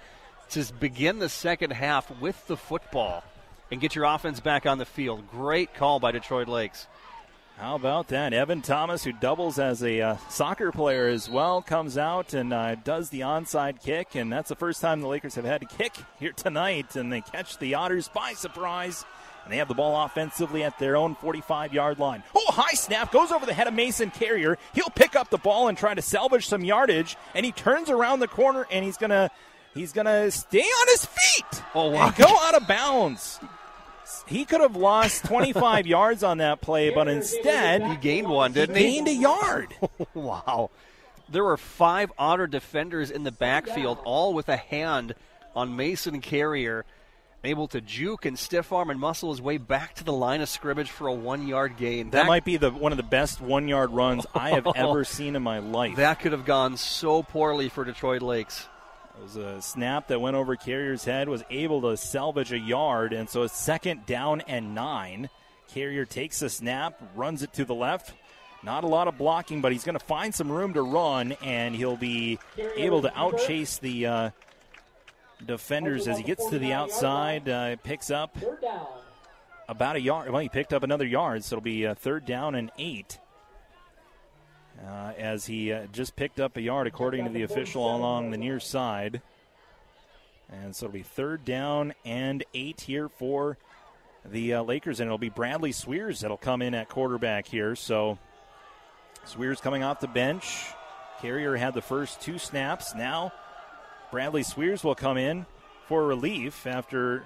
to 0.52 0.74
begin 0.80 1.20
the 1.20 1.28
second 1.28 1.72
half 1.74 2.10
with 2.22 2.48
the 2.48 2.56
football 2.56 3.26
and 3.70 3.82
get 3.82 3.94
your 3.94 4.06
offense 4.06 4.40
back 4.40 4.66
on 4.66 4.78
the 4.78 4.86
field. 4.86 5.30
Great 5.30 5.74
call 5.74 6.00
by 6.00 6.14
Detroit 6.14 6.48
Lakes. 6.48 6.88
How 7.60 7.76
about 7.76 8.08
that? 8.08 8.32
Evan 8.32 8.62
Thomas, 8.62 9.04
who 9.04 9.12
doubles 9.12 9.60
as 9.60 9.84
a 9.84 10.00
uh, 10.00 10.18
soccer 10.30 10.72
player 10.72 11.08
as 11.08 11.30
well, 11.30 11.62
comes 11.62 11.98
out 11.98 12.34
and 12.34 12.54
uh, 12.54 12.76
does 12.76 13.10
the 13.10 13.20
onside 13.20 13.84
kick, 13.84 14.16
and 14.16 14.32
that's 14.32 14.48
the 14.48 14.56
first 14.56 14.80
time 14.80 15.02
the 15.02 15.10
Lakers 15.10 15.36
have 15.36 15.44
had 15.44 15.60
to 15.60 15.68
kick 15.68 15.94
here 16.20 16.32
tonight, 16.32 16.96
and 16.96 17.12
they 17.12 17.20
catch 17.20 17.58
the 17.58 17.76
Otters 17.76 18.08
by 18.08 18.32
surprise 18.32 19.04
And 19.44 19.52
they 19.52 19.58
have 19.58 19.68
the 19.68 19.74
ball 19.74 20.06
offensively 20.06 20.64
at 20.64 20.80
their 20.80 20.96
own 20.96 21.16
45 21.16 21.74
yard 21.74 22.00
line. 22.00 22.24
Oh, 22.34 22.50
high 22.50 22.76
snap 22.76 23.12
goes 23.12 23.30
over 23.30 23.46
the 23.46 23.54
head 23.54 23.68
of 23.68 23.74
Mason 23.74 24.10
Carrier. 24.10 24.58
He'll 24.74 24.90
pick 24.96 25.18
up 25.18 25.30
the 25.30 25.38
ball 25.38 25.68
and 25.68 25.78
try 25.78 25.94
to 25.94 26.02
salvage 26.02 26.48
some 26.48 26.64
yardage. 26.64 27.18
And 27.36 27.46
he 27.46 27.52
turns 27.52 27.90
around 27.90 28.22
the 28.22 28.30
corner 28.30 28.68
and 28.72 28.86
he's 28.86 28.98
going 28.98 29.12
to. 29.12 29.30
He's 29.76 29.94
gonna 29.94 30.32
stay 30.32 30.62
on 30.62 30.88
his 30.88 31.06
feet 31.06 31.64
oh, 31.76 31.92
wow. 31.92 32.08
and 32.08 32.16
go 32.16 32.26
out 32.26 32.56
of 32.56 32.68
bounds. 32.68 33.40
He 34.28 34.46
could 34.46 34.62
have 34.62 34.76
lost 34.76 35.26
25 35.26 35.88
yards 35.88 36.24
on 36.24 36.40
that 36.40 36.62
play, 36.62 36.90
but 36.90 37.08
instead 37.08 37.84
he 37.84 37.96
gained 37.98 38.28
one, 38.28 38.54
didn't 38.54 38.76
he? 38.76 38.84
Gained 38.84 39.08
a 39.08 39.14
yard. 39.14 39.74
wow. 40.14 40.70
There 41.30 41.44
were 41.44 41.58
five 41.58 42.12
Otter 42.18 42.48
defenders 42.48 43.12
in 43.12 43.24
the 43.24 43.32
backfield, 43.32 44.00
all 44.04 44.34
with 44.34 44.50
a 44.50 44.58
hand 44.58 45.14
on 45.56 45.76
Mason 45.76 46.22
Carrier 46.22 46.86
able 47.44 47.68
to 47.70 47.82
juke 47.82 48.26
and 48.26 48.38
stiff 48.38 48.72
arm 48.72 48.90
and 48.90 49.00
muscle 49.00 49.32
his 49.32 49.42
way 49.42 49.58
back 49.58 49.96
to 49.96 50.04
the 50.04 50.14
line 50.14 50.42
of 50.42 50.50
scrimmage 50.50 50.90
for 50.90 51.08
a 51.08 51.14
one 51.14 51.48
yard 51.48 51.78
gain. 51.78 52.10
That, 52.10 52.24
that 52.24 52.28
might 52.28 52.46
be 52.46 52.58
the 52.58 52.72
one 52.72 52.92
of 52.92 52.98
the 52.98 53.04
best 53.04 53.42
one 53.42 53.68
yard 53.68 53.92
runs 53.92 54.26
I 54.34 54.52
have 54.52 54.68
ever 54.76 55.04
seen 55.04 55.36
in 55.36 55.44
my 55.44 55.60
life. 55.60 55.96
That 55.96 56.20
could 56.20 56.32
have 56.32 56.46
gone 56.46 56.78
so 56.78 57.24
poorly 57.24 57.70
for 57.70 57.86
Detroit 57.86 58.22
Lakes. 58.22 58.68
It 59.20 59.24
was 59.24 59.36
a 59.36 59.62
snap 59.62 60.08
that 60.08 60.22
went 60.22 60.38
over 60.38 60.56
Carrier's 60.56 61.04
head, 61.04 61.28
was 61.28 61.44
able 61.50 61.82
to 61.82 61.98
salvage 61.98 62.54
a 62.54 62.58
yard, 62.58 63.12
and 63.12 63.30
so 63.30 63.44
it's 63.44 63.58
second 63.58 64.06
down 64.06 64.40
and 64.42 64.74
nine. 64.74 65.30
Carrier 65.74 66.06
takes 66.06 66.42
a 66.42 66.50
snap, 66.50 66.98
runs 67.16 67.44
it 67.44 67.52
to 67.54 67.66
the 67.66 67.76
left. 67.76 68.14
Not 68.64 68.86
a 68.86 68.88
lot 68.88 69.10
of 69.10 69.18
blocking, 69.18 69.60
but 69.60 69.74
he's 69.74 69.84
going 69.84 70.00
to 70.00 70.06
find 70.06 70.34
some 70.34 70.50
room 70.50 70.74
to 70.74 70.82
run, 70.82 71.34
and 71.44 71.76
he'll 71.76 71.98
be 71.98 72.40
able 72.78 73.02
to 73.02 73.10
outchase 73.10 73.82
the 73.82 74.06
uh, 74.06 74.30
defenders 75.46 76.08
as 76.08 76.18
he 76.18 76.24
gets 76.24 76.50
to 76.50 76.58
the 76.58 76.72
outside. 76.72 77.50
Uh, 77.50 77.76
picks 77.84 78.10
up 78.10 78.38
about 79.68 79.98
a 79.98 80.02
yard. 80.02 80.30
Well, 80.30 80.42
he 80.42 80.50
picked 80.50 80.72
up 80.72 80.84
another 80.84 81.06
yard, 81.06 81.44
so 81.44 81.58
it'll 81.58 81.64
be 81.64 81.84
a 81.84 81.94
third 81.94 82.26
down 82.26 82.56
and 82.56 82.72
eight. 82.78 83.20
Uh, 84.88 85.12
as 85.18 85.46
he 85.46 85.74
uh, 85.74 85.88
just 85.92 86.16
picked 86.16 86.40
up 86.40 86.56
a 86.56 86.62
yard, 86.62 86.88
according 86.88 87.26
to 87.26 87.32
the 87.32 87.44
official, 87.44 87.94
along 87.94 88.32
the 88.32 88.38
near 88.38 88.60
side. 88.60 89.22
And 90.50 90.76
so 90.76 90.86
it'll 90.86 90.94
be 90.94 91.04
third 91.04 91.44
down 91.44 91.94
and 92.06 92.44
eight 92.54 92.82
here 92.82 93.10
for 93.10 93.58
the 94.26 94.56
uh, 94.56 94.64
Lakers, 94.64 95.00
and 95.00 95.08
it'll 95.08 95.18
be 95.18 95.30
Bradley 95.30 95.72
Swears 95.72 96.22
that'll 96.22 96.38
come 96.38 96.62
in 96.62 96.74
at 96.74 96.90
quarterback 96.90 97.48
here. 97.48 97.76
So 97.76 98.18
Swears 99.26 99.60
coming 99.60 99.84
off 99.84 100.00
the 100.00 100.08
bench. 100.08 100.66
Carrier 101.22 101.56
had 101.56 101.74
the 101.74 101.82
first 101.82 102.22
two 102.22 102.38
snaps. 102.38 102.96
Now 102.96 103.34
Bradley 104.12 104.44
Swears 104.44 104.84
will 104.84 104.96
come 104.96 105.18
in 105.18 105.46
for 105.88 106.06
relief 106.06 106.66
after 106.66 107.24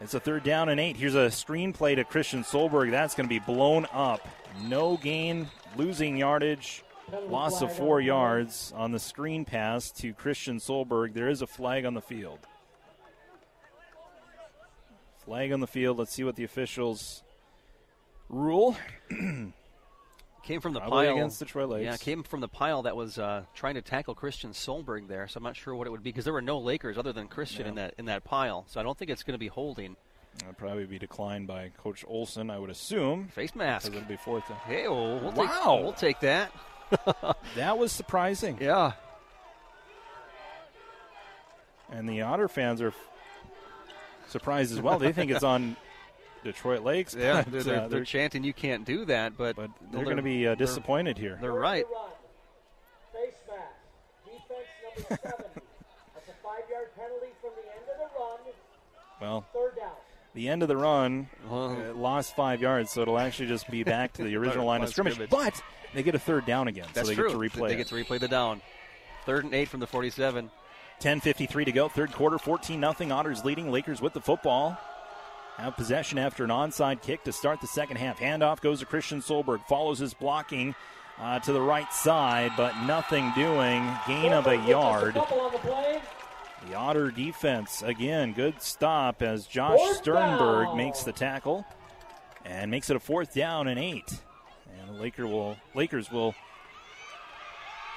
it's 0.00 0.14
a 0.14 0.20
third 0.20 0.44
down 0.44 0.68
and 0.68 0.78
eight. 0.78 0.96
Here's 0.96 1.14
a 1.14 1.30
screen 1.30 1.72
play 1.72 1.94
to 1.94 2.04
Christian 2.04 2.44
Solberg. 2.44 2.90
That's 2.90 3.14
going 3.14 3.28
to 3.28 3.34
be 3.34 3.40
blown 3.40 3.86
up. 3.92 4.26
No 4.64 4.96
gain, 4.96 5.48
losing 5.78 6.18
yardage, 6.18 6.84
loss 7.28 7.62
of 7.62 7.72
four 7.72 8.00
yards 8.00 8.72
on 8.76 8.90
the 8.92 8.98
screen 8.98 9.44
pass 9.44 9.90
to 9.92 10.12
Christian 10.12 10.58
Solberg. 10.58 11.14
There 11.14 11.30
is 11.30 11.40
a 11.40 11.46
flag 11.46 11.86
on 11.86 11.94
the 11.94 12.02
field. 12.02 12.40
Flag 15.24 15.52
on 15.52 15.60
the 15.60 15.66
field. 15.66 15.98
Let's 15.98 16.12
see 16.12 16.24
what 16.24 16.36
the 16.36 16.44
officials 16.44 17.22
rule. 18.28 18.76
came 20.42 20.60
from 20.60 20.72
the 20.72 20.80
Probably 20.80 21.06
pile 21.06 21.16
against 21.16 21.38
Detroit 21.38 21.68
Lakes. 21.68 21.84
Yeah, 21.84 21.96
came 21.98 22.22
from 22.22 22.40
the 22.40 22.48
pile 22.48 22.82
that 22.82 22.96
was 22.96 23.18
uh, 23.18 23.44
trying 23.54 23.74
to 23.74 23.82
tackle 23.82 24.14
Christian 24.14 24.52
Solberg 24.52 25.06
there. 25.06 25.28
So 25.28 25.38
I'm 25.38 25.44
not 25.44 25.56
sure 25.56 25.74
what 25.74 25.86
it 25.86 25.90
would 25.90 26.02
be 26.02 26.10
because 26.10 26.24
there 26.24 26.32
were 26.32 26.42
no 26.42 26.58
Lakers 26.58 26.96
other 26.96 27.12
than 27.12 27.28
Christian 27.28 27.66
in 27.66 27.74
that 27.76 27.94
in 27.98 28.06
that 28.06 28.24
pile. 28.24 28.64
So 28.68 28.80
I 28.80 28.82
don't 28.82 28.96
think 28.96 29.10
it's 29.10 29.22
going 29.22 29.34
to 29.34 29.38
be 29.38 29.48
holding. 29.48 29.96
That'd 30.40 30.56
probably 30.56 30.86
be 30.86 30.98
declined 30.98 31.46
by 31.46 31.70
Coach 31.82 32.04
Olson, 32.06 32.50
I 32.50 32.58
would 32.58 32.70
assume. 32.70 33.28
Face 33.28 33.54
mask. 33.54 33.86
Because 33.86 34.02
it'll 34.02 34.08
be 34.08 34.16
fourth 34.16 34.48
down. 34.48 34.58
Hey, 34.66 34.88
we'll, 34.88 35.18
we'll 35.20 35.32
wow. 35.32 35.46
take, 35.46 35.82
we'll 35.82 35.92
take 35.92 36.20
that. 36.20 36.52
that 37.56 37.78
was 37.78 37.92
surprising. 37.92 38.58
Yeah. 38.60 38.92
And 41.90 42.08
the 42.08 42.22
Otter 42.22 42.48
fans 42.48 42.82
are 42.82 42.92
surprised 44.28 44.72
as 44.72 44.80
well. 44.80 44.98
They 44.98 45.12
think 45.12 45.30
it's 45.30 45.44
on 45.44 45.76
Detroit 46.44 46.82
Lakes. 46.82 47.14
Yeah, 47.18 47.42
but, 47.42 47.52
they're, 47.52 47.60
uh, 47.60 47.64
they're, 47.64 47.88
they're, 47.88 48.04
chanting 48.04 48.44
you 48.44 48.52
can't 48.52 48.84
do 48.84 49.04
that, 49.06 49.36
but, 49.36 49.56
they're 49.56 50.04
going 50.04 50.16
to 50.16 50.22
be 50.22 50.46
uh, 50.46 50.54
disappointed 50.54 51.18
here. 51.18 51.38
They're 51.40 51.52
right. 51.52 51.84
Face 53.12 53.34
mask. 53.48 53.62
Defense 54.24 54.68
number 54.84 55.08
seven. 55.08 55.62
That's 56.14 56.28
a 56.28 56.42
five-yard 56.42 56.88
penalty 56.96 57.32
from 57.40 57.50
the 57.56 57.70
end 57.72 57.84
of 57.90 57.98
the 57.98 58.18
run. 58.18 58.54
Well, 59.20 59.46
Third 59.52 59.76
down. 59.76 59.90
The 60.34 60.48
end 60.48 60.62
of 60.62 60.68
the 60.68 60.76
run 60.76 61.28
uh, 61.50 61.92
lost 61.94 62.36
five 62.36 62.60
yards, 62.62 62.90
so 62.92 63.02
it'll 63.02 63.18
actually 63.18 63.48
just 63.48 63.70
be 63.70 63.82
back 63.82 64.12
to 64.14 64.22
the 64.24 64.36
original 64.38 64.66
line 64.66 64.82
of 64.82 64.88
scrimmage. 64.90 65.14
scrimmage. 65.14 65.30
But 65.30 65.60
they 65.94 66.02
get 66.02 66.14
a 66.14 66.18
third 66.18 66.46
down 66.46 66.68
again, 66.68 66.86
That's 66.94 67.08
so 67.08 67.14
they 67.14 67.16
true. 67.16 67.28
get 67.28 67.32
to 67.32 67.38
replay. 67.60 67.68
They 67.68 67.74
it. 67.74 67.78
get 67.78 67.86
to 67.88 67.94
replay 67.94 68.20
the 68.20 68.28
down. 68.28 68.60
Third 69.26 69.44
and 69.44 69.54
eight 69.54 69.68
from 69.68 69.80
the 69.80 69.86
47. 69.86 70.50
10.53 71.00 71.64
to 71.66 71.72
go. 71.72 71.88
Third 71.88 72.12
quarter, 72.12 72.38
14 72.38 72.80
0. 72.80 73.12
Otters 73.14 73.44
leading. 73.44 73.70
Lakers 73.70 74.00
with 74.00 74.12
the 74.14 74.20
football. 74.20 74.76
Have 75.56 75.76
possession 75.76 76.18
after 76.18 76.44
an 76.44 76.50
onside 76.50 77.02
kick 77.02 77.24
to 77.24 77.32
start 77.32 77.60
the 77.60 77.66
second 77.66 77.96
half. 77.96 78.18
Handoff 78.18 78.60
goes 78.60 78.80
to 78.80 78.86
Christian 78.86 79.20
Solberg. 79.20 79.64
Follows 79.68 79.98
his 79.98 80.14
blocking 80.14 80.74
uh, 81.20 81.40
to 81.40 81.52
the 81.52 81.60
right 81.60 81.92
side, 81.92 82.52
but 82.56 82.80
nothing 82.82 83.32
doing. 83.34 83.88
Gain 84.06 84.32
of 84.32 84.46
a 84.46 84.56
yard. 84.56 85.16
The 86.66 86.74
Otter 86.74 87.10
defense, 87.10 87.82
again, 87.82 88.32
good 88.32 88.60
stop 88.60 89.22
as 89.22 89.46
Josh 89.46 89.78
Fourth 89.78 89.98
Sternberg 89.98 90.66
down. 90.66 90.76
makes 90.76 91.02
the 91.04 91.12
tackle 91.12 91.64
and 92.44 92.70
makes 92.70 92.90
it 92.90 92.96
a 92.96 93.00
fourth 93.00 93.32
down 93.32 93.68
and 93.68 93.78
eight. 93.78 94.20
And 94.78 94.88
the 94.88 95.00
Laker 95.00 95.26
will, 95.26 95.56
Lakers 95.74 96.10
will 96.10 96.34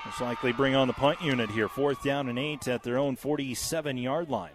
most 0.05 0.21
likely 0.21 0.51
bring 0.51 0.75
on 0.75 0.87
the 0.87 0.93
punt 0.93 1.21
unit 1.21 1.49
here. 1.49 1.67
Fourth 1.67 2.03
down 2.03 2.29
and 2.29 2.37
eight 2.37 2.67
at 2.67 2.83
their 2.83 2.97
own 2.97 3.15
47 3.15 3.97
yard 3.97 4.29
line. 4.29 4.51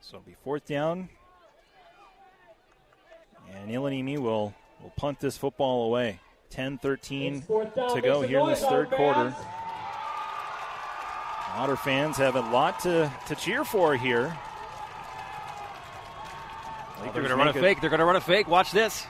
So 0.00 0.16
it'll 0.16 0.26
be 0.26 0.36
fourth 0.42 0.66
down. 0.66 1.08
And 3.52 3.70
Ilanini 3.70 4.18
will, 4.18 4.54
will 4.80 4.92
punt 4.96 5.20
this 5.20 5.36
football 5.36 5.86
away. 5.86 6.20
10 6.50 6.78
13 6.78 7.42
to 7.42 8.00
go 8.02 8.22
here 8.22 8.40
in 8.40 8.46
this 8.46 8.64
third 8.64 8.90
quarter. 8.90 9.34
Otter 11.54 11.76
fans 11.76 12.16
have 12.16 12.36
a 12.36 12.40
lot 12.40 12.80
to, 12.80 13.12
to 13.26 13.34
cheer 13.34 13.64
for 13.64 13.96
here. 13.96 14.36
They're 17.02 17.12
going 17.12 17.28
to 17.28 17.36
run 17.36 17.48
a 17.48 17.52
fake. 17.52 17.80
They're 17.80 17.90
going 17.90 18.00
to 18.00 18.06
run 18.06 18.16
a 18.16 18.20
fake. 18.20 18.46
Watch 18.48 18.72
this. 18.72 19.06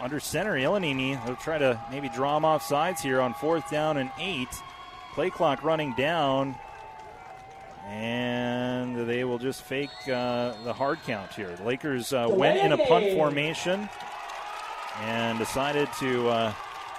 Under 0.00 0.18
center, 0.20 0.54
Ilanini. 0.54 1.22
They'll 1.24 1.36
try 1.36 1.58
to 1.58 1.80
maybe 1.90 2.08
draw 2.08 2.36
him 2.36 2.44
off 2.44 2.62
sides 2.64 3.02
here 3.02 3.20
on 3.20 3.34
fourth 3.34 3.68
down 3.70 3.96
and 3.96 4.10
eight. 4.18 4.48
Play 5.12 5.30
clock 5.30 5.62
running 5.62 5.94
down. 5.94 6.54
And 7.86 9.08
they 9.08 9.24
will 9.24 9.38
just 9.38 9.62
fake 9.62 9.90
uh, 10.06 10.54
the 10.62 10.72
hard 10.72 11.02
count 11.02 11.34
here. 11.34 11.54
The 11.56 11.64
Lakers 11.64 12.12
uh, 12.12 12.28
went 12.30 12.58
in 12.58 12.72
a 12.72 12.78
punt 12.86 13.12
formation 13.12 13.88
and 15.00 15.38
decided 15.38 15.88
to 15.98 16.28
uh, 16.28 16.52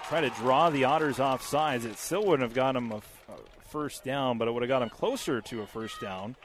try 0.08 0.22
to 0.22 0.30
draw 0.32 0.70
the 0.70 0.84
Otters 0.84 1.20
off 1.20 1.42
sides. 1.44 1.86
It 1.86 1.98
still 1.98 2.26
wouldn't 2.26 2.42
have 2.42 2.54
got 2.54 2.74
them 2.74 2.92
a, 2.92 2.98
f- 2.98 3.04
a 3.04 3.11
first 3.72 4.04
down, 4.04 4.38
but 4.38 4.48
it 4.48 4.52
would 4.52 4.62
have 4.62 4.68
got 4.68 4.80
them 4.80 4.90
closer 4.90 5.42
to 5.42 5.62
a 5.62 5.66
first 5.66 6.00
down. 6.02 6.36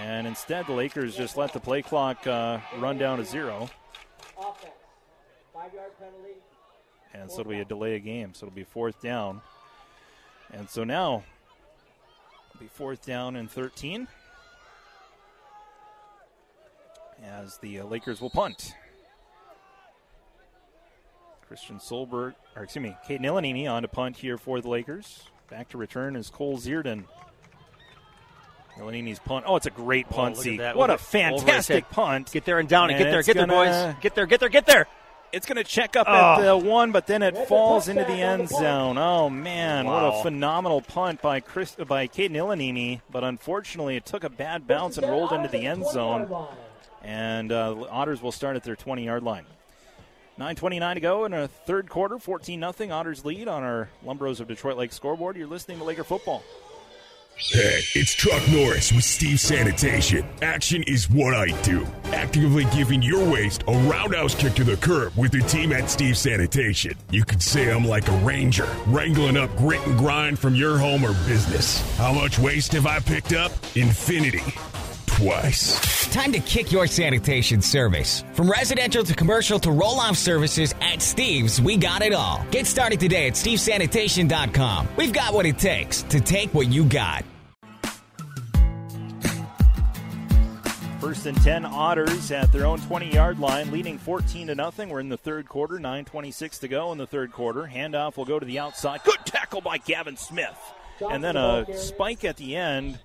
And 0.00 0.26
instead, 0.26 0.66
the 0.66 0.72
Lakers 0.72 1.16
just 1.16 1.36
let 1.36 1.52
the 1.52 1.60
play 1.60 1.82
clock 1.82 2.26
uh, 2.26 2.58
run 2.78 2.98
down 2.98 3.18
to 3.18 3.24
zero. 3.24 3.70
And 7.14 7.30
so 7.30 7.40
it'll 7.40 7.50
be 7.50 7.60
a 7.60 7.64
delay 7.64 7.96
of 7.96 8.04
game. 8.04 8.34
So 8.34 8.46
it'll 8.46 8.56
be 8.56 8.64
fourth 8.64 9.00
down. 9.00 9.40
And 10.52 10.68
so 10.68 10.84
now 10.84 11.24
it'll 12.50 12.60
be 12.60 12.68
fourth 12.68 13.04
down 13.04 13.36
and 13.36 13.50
13 13.50 14.08
as 17.24 17.58
the 17.58 17.80
uh, 17.80 17.84
Lakers 17.84 18.20
will 18.20 18.30
punt. 18.30 18.74
Christian 21.46 21.78
Solberg, 21.78 22.34
or 22.54 22.62
excuse 22.62 22.82
me, 22.82 22.96
Kate 23.06 23.20
Nilanini 23.20 23.70
on 23.70 23.82
to 23.82 23.88
punt 23.88 24.16
here 24.16 24.36
for 24.36 24.60
the 24.60 24.68
Lakers. 24.68 25.24
Back 25.50 25.68
to 25.70 25.78
return 25.78 26.16
is 26.16 26.30
Cole 26.30 26.58
Zierden. 26.58 27.04
Nilanini's 28.78 29.18
punt. 29.18 29.44
Oh, 29.48 29.56
it's 29.56 29.66
a 29.66 29.70
great 29.70 30.08
punt, 30.08 30.36
look 30.36 30.46
at 30.46 30.50
Zeke. 30.50 30.60
What 30.76 30.90
Over- 30.90 30.92
a 30.94 30.98
fantastic 30.98 31.48
over 31.48 31.56
his 31.56 31.68
head. 31.68 31.90
punt. 31.90 32.32
Get 32.32 32.44
there 32.44 32.58
and 32.58 32.68
down 32.68 32.90
and, 32.90 32.98
get 32.98 33.10
there. 33.10 33.22
Get 33.22 33.36
there, 33.36 33.46
gonna- 33.46 33.92
boys. 33.92 34.02
Get 34.02 34.14
there. 34.14 34.26
Get 34.26 34.40
there. 34.40 34.48
Get 34.48 34.66
there. 34.66 34.86
It's 35.32 35.46
going 35.46 35.56
to 35.56 35.64
check 35.64 35.94
up 35.96 36.06
Oh. 36.08 36.12
at 36.14 36.40
the 36.42 36.56
one, 36.56 36.90
but 36.92 37.06
then 37.06 37.22
it 37.22 37.34
That's 37.34 37.48
falls 37.48 37.88
into 37.88 38.02
the 38.04 38.08
touchback 38.12 38.16
the 38.16 38.22
end 38.22 38.50
punt. 38.50 38.60
zone. 38.62 38.98
Oh 38.98 39.28
man, 39.28 39.84
what 39.86 40.02
a 40.04 40.22
phenomenal 40.22 40.80
punt 40.80 41.20
by 41.20 41.40
Chris 41.40 41.74
by 41.74 42.06
Caden 42.08 42.30
Ilanini! 42.32 43.00
But 43.10 43.24
unfortunately, 43.24 43.96
it 43.96 44.06
took 44.06 44.24
a 44.24 44.30
bad 44.30 44.66
bounce 44.66 44.96
and 44.96 45.06
rolled 45.06 45.32
into 45.32 45.48
the 45.48 45.66
end 45.66 45.84
zone. 45.86 46.30
And 47.02 47.52
uh, 47.52 47.74
Otters 47.90 48.22
will 48.22 48.32
start 48.32 48.56
at 48.56 48.62
their 48.64 48.74
20-yard 48.76 49.22
line. 49.22 49.44
9:29 50.38 50.94
to 50.94 51.00
go 51.00 51.24
in 51.24 51.32
a 51.32 51.48
third 51.48 51.90
quarter, 51.90 52.18
14 52.18 52.60
nothing. 52.60 52.92
Otters 52.92 53.24
lead 53.24 53.48
on 53.48 53.62
our 53.64 53.88
Lumbros 54.04 54.38
of 54.40 54.46
Detroit 54.46 54.76
Lake 54.76 54.92
scoreboard. 54.92 55.36
You're 55.36 55.48
listening 55.48 55.78
to 55.78 55.84
Laker 55.84 56.04
football. 56.04 56.44
Hey, 57.40 57.80
it's 57.94 58.14
Truck 58.14 58.42
Norris 58.48 58.90
with 58.92 59.04
Steve 59.04 59.38
Sanitation. 59.38 60.26
Action 60.42 60.82
is 60.88 61.08
what 61.08 61.34
I 61.34 61.46
do. 61.62 61.86
Actively 62.06 62.64
giving 62.76 63.00
your 63.00 63.30
waste 63.30 63.62
a 63.68 63.72
roundhouse 63.88 64.34
kick 64.34 64.54
to 64.54 64.64
the 64.64 64.76
curb 64.76 65.12
with 65.16 65.30
the 65.30 65.40
team 65.42 65.72
at 65.72 65.88
Steve 65.88 66.18
Sanitation. 66.18 66.94
You 67.10 67.24
could 67.24 67.40
say 67.40 67.70
I'm 67.70 67.84
like 67.84 68.08
a 68.08 68.16
ranger, 68.18 68.66
wrangling 68.88 69.36
up 69.36 69.56
grit 69.56 69.86
and 69.86 69.96
grind 69.96 70.36
from 70.36 70.56
your 70.56 70.78
home 70.78 71.04
or 71.04 71.14
business. 71.28 71.80
How 71.96 72.12
much 72.12 72.40
waste 72.40 72.72
have 72.72 72.86
I 72.86 72.98
picked 72.98 73.32
up? 73.32 73.52
Infinity. 73.76 74.42
Twice. 75.18 76.06
Time 76.12 76.30
to 76.30 76.38
kick 76.38 76.70
your 76.70 76.86
sanitation 76.86 77.60
service. 77.60 78.22
From 78.34 78.48
residential 78.48 79.02
to 79.02 79.12
commercial 79.16 79.58
to 79.58 79.72
roll 79.72 79.98
off 79.98 80.16
services 80.16 80.76
at 80.80 81.02
Steve's, 81.02 81.60
we 81.60 81.76
got 81.76 82.02
it 82.02 82.12
all. 82.12 82.46
Get 82.52 82.68
started 82.68 83.00
today 83.00 83.26
at 83.26 83.32
stevesanitation.com. 83.32 84.86
We've 84.96 85.12
got 85.12 85.34
what 85.34 85.44
it 85.44 85.58
takes 85.58 86.02
to 86.04 86.20
take 86.20 86.54
what 86.54 86.68
you 86.68 86.84
got. 86.84 87.24
First 91.00 91.26
and 91.26 91.36
10 91.42 91.64
Otters 91.64 92.30
at 92.30 92.52
their 92.52 92.64
own 92.64 92.78
20 92.82 93.12
yard 93.12 93.40
line, 93.40 93.72
leading 93.72 93.98
14 93.98 94.46
to 94.46 94.54
nothing. 94.54 94.88
We're 94.88 95.00
in 95.00 95.08
the 95.08 95.16
third 95.16 95.48
quarter, 95.48 95.78
9.26 95.78 96.60
to 96.60 96.68
go 96.68 96.92
in 96.92 96.98
the 96.98 97.08
third 97.08 97.32
quarter. 97.32 97.64
Handoff 97.64 98.16
will 98.16 98.24
go 98.24 98.38
to 98.38 98.46
the 98.46 98.60
outside. 98.60 99.02
Good 99.02 99.24
tackle 99.24 99.62
by 99.62 99.78
Gavin 99.78 100.16
Smith. 100.16 100.56
And 101.10 101.24
then 101.24 101.36
a 101.36 101.66
spike 101.76 102.24
at 102.24 102.36
the 102.36 102.54
end. 102.54 103.00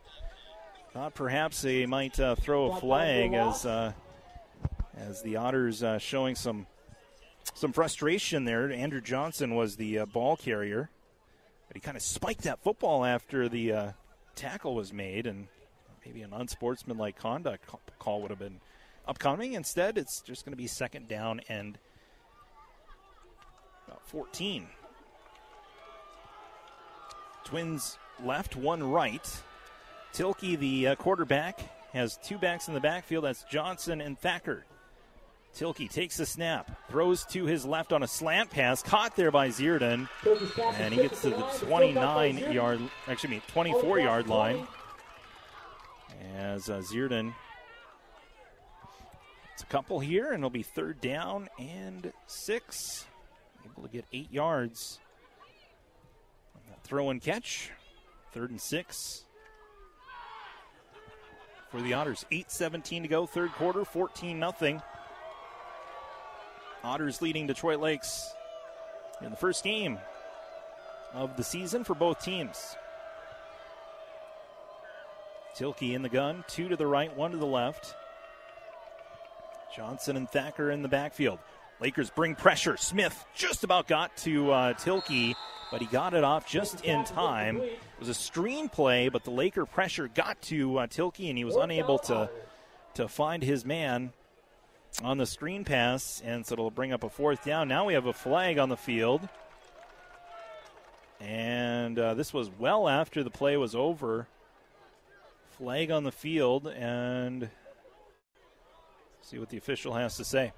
Thought 0.94 1.16
perhaps 1.16 1.64
they 1.64 1.88
might 1.88 2.20
uh, 2.20 2.36
throw 2.36 2.72
a 2.72 2.80
flag 2.80 3.34
as 3.34 3.66
uh, 3.66 3.94
as 4.96 5.24
the 5.24 5.38
Otters 5.38 5.82
uh, 5.82 5.98
showing 5.98 6.36
some 6.36 6.68
some 7.56 7.74
frustration 7.74 8.46
there. 8.46 8.72
Andrew 8.72 9.02
Johnson 9.02 9.56
was 9.56 9.76
the 9.76 10.00
uh, 10.00 10.06
ball 10.06 10.38
carrier, 10.38 10.92
but 11.68 11.76
he 11.76 11.82
kind 11.82 11.98
of 11.98 12.04
spiked 12.04 12.44
that 12.44 12.62
football 12.64 13.04
after 13.04 13.50
the 13.50 13.72
uh, 13.72 13.92
tackle 14.36 14.76
was 14.76 14.94
made, 14.94 15.26
and 15.26 15.48
maybe 16.06 16.22
an 16.22 16.32
unsportsmanlike 16.32 17.18
conduct 17.18 17.68
call 17.98 18.22
would 18.22 18.30
have 18.30 18.40
been 18.40 18.60
upcoming. 19.08 19.54
Instead, 19.54 19.98
it's 19.98 20.22
just 20.22 20.46
going 20.46 20.54
to 20.54 20.58
be 20.58 20.68
second 20.68 21.08
down 21.08 21.42
and 21.50 21.80
about 23.88 24.08
14. 24.08 24.68
Twins 27.44 27.98
left, 28.24 28.56
one 28.56 28.84
right. 28.84 29.42
Tilkey, 30.14 30.60
the 30.60 30.90
uh, 30.90 30.96
quarterback, 30.96 31.60
has 31.92 32.18
two 32.18 32.38
backs 32.38 32.68
in 32.68 32.76
the 32.76 32.80
backfield. 32.80 33.26
That's 33.26 33.44
Johnson 33.44 34.00
and 34.00 34.18
Thacker. 34.18 34.64
Tilkey 35.56 35.90
takes 35.90 36.18
the 36.18 36.26
snap, 36.26 36.72
throws 36.90 37.26
to 37.28 37.46
his 37.46 37.66
left 37.66 37.94
on 37.94 38.02
a 38.02 38.08
slant 38.08 38.50
pass, 38.50 38.82
caught 38.82 39.16
there 39.16 39.32
by 39.32 39.50
Zierden, 39.50 40.08
and 40.80 40.94
he 40.94 41.02
gets 41.02 41.22
to 41.22 41.30
the 41.30 41.42
29 41.66 42.52
yard, 42.52 42.80
actually, 43.08 43.36
me, 43.36 43.42
24 43.50 44.00
yard 44.00 44.28
line. 44.28 44.68
As 46.36 46.70
uh, 46.70 46.80
Zierden, 46.80 47.34
it's 49.54 49.62
a 49.62 49.68
couple 49.68 50.00
here, 50.00 50.28
and 50.28 50.38
it'll 50.38 50.50
be 50.50 50.64
third 50.64 51.02
down 51.02 51.50
and 51.60 52.12
six. 52.26 53.06
Able 53.66 53.84
to 53.84 53.90
get 53.90 54.06
eight 54.12 54.32
yards. 54.32 55.00
Throw 56.84 57.12
and 57.12 57.22
catch, 57.22 57.70
third 58.32 58.50
and 58.50 58.60
six 58.60 59.23
for 61.74 61.82
the 61.82 61.94
Otters. 61.94 62.24
8.17 62.32 63.02
to 63.02 63.08
go, 63.08 63.26
third 63.26 63.52
quarter, 63.54 63.84
14 63.84 64.46
0. 64.60 64.82
Otters 66.84 67.22
leading 67.22 67.48
Detroit 67.48 67.80
Lakes 67.80 68.32
in 69.22 69.32
the 69.32 69.36
first 69.36 69.64
game 69.64 69.98
of 71.14 71.36
the 71.36 71.44
season 71.44 71.84
for 71.84 71.96
both 71.96 72.24
teams. 72.24 72.76
Tilkey 75.56 75.94
in 75.94 76.04
the 76.04 76.10
gun, 76.10 76.46
two 76.48 76.70
to 76.70 76.76
the 76.76 76.86
right, 76.86 77.16
one 77.18 77.32
to 77.32 77.38
the 77.38 77.46
left. 77.46 77.96
Johnson 79.76 80.16
and 80.16 80.30
Thacker 80.30 80.70
in 80.70 80.84
the 80.84 80.88
backfield. 80.88 81.40
Lakers 81.84 82.10
bring 82.12 82.34
pressure. 82.34 82.78
Smith 82.78 83.26
just 83.36 83.66
about 83.66 83.90
got 83.90 84.16
to 84.16 84.50
uh, 84.54 84.74
Tilkey, 84.76 85.36
but 85.70 85.82
he 85.82 85.88
got 85.88 86.14
it 86.14 86.24
off 86.24 86.48
just 86.48 86.86
in 86.86 87.04
time. 87.04 87.58
It 87.58 87.78
was 88.00 88.08
a 88.08 88.14
screen 88.14 88.70
play, 88.70 89.10
but 89.10 89.26
the 89.26 89.32
Laker 89.32 89.66
pressure 89.66 90.08
got 90.08 90.42
to 90.44 90.78
uh, 90.78 90.88
Tilkey, 90.88 91.28
and 91.28 91.38
he 91.38 91.44
was 91.44 91.58
unable 91.58 92.00
to 92.00 92.30
to 92.94 93.10
find 93.10 93.44
his 93.44 93.66
man 93.66 94.14
on 95.04 95.18
the 95.18 95.26
screen 95.26 95.66
pass, 95.66 96.22
and 96.24 96.46
so 96.46 96.54
it'll 96.54 96.72
bring 96.72 96.94
up 96.94 97.04
a 97.04 97.10
fourth 97.10 97.44
down. 97.44 97.68
Now 97.68 97.84
we 97.84 97.96
have 97.96 98.06
a 98.06 98.14
flag 98.14 98.60
on 98.60 98.70
the 98.70 98.78
field, 98.78 99.28
and 101.20 102.00
uh, 102.00 102.14
this 102.14 102.34
was 102.34 102.50
well 102.58 102.88
after 102.88 103.24
the 103.24 103.30
play 103.30 103.58
was 103.58 103.76
over. 103.76 104.30
Flag 105.58 105.92
on 105.92 106.06
the 106.06 106.14
field, 106.14 106.66
and 106.66 107.50
see 109.22 109.38
what 109.38 109.50
the 109.50 109.58
official 109.58 109.96
has 109.96 110.16
to 110.16 110.24
say 110.24 110.54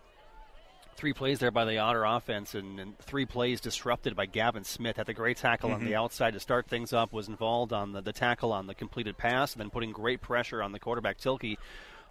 three 0.95 1.13
plays 1.13 1.39
there 1.39 1.51
by 1.51 1.65
the 1.65 1.77
Otter 1.77 2.05
offense 2.05 2.55
and, 2.55 2.79
and, 2.79 2.97
three 2.99 3.25
plays 3.25 3.59
disrupted 3.59 4.15
by 4.15 4.25
Gavin 4.25 4.63
Smith. 4.63 4.97
Had 4.97 5.05
the 5.05 5.13
great 5.13 5.37
tackle 5.37 5.69
mm-hmm. 5.69 5.79
on 5.79 5.85
the 5.85 5.91
mm-hmm. 5.91 6.03
outside 6.03 6.33
to 6.33 6.39
start 6.39 6.67
things 6.67 6.93
up, 6.93 7.11
was 7.11 7.27
involved 7.27 7.73
on 7.73 7.91
the, 7.91 8.01
the 8.01 8.13
tackle 8.13 8.53
on 8.53 8.67
the 8.67 8.75
completed 8.75 9.17
pass, 9.17 9.53
and 9.53 9.59
then 9.59 9.69
putting 9.69 9.91
great 9.91 10.21
pressure 10.21 10.63
on 10.63 10.71
the 10.71 10.79
quarterback 10.79 11.17
Tilkey 11.17 11.57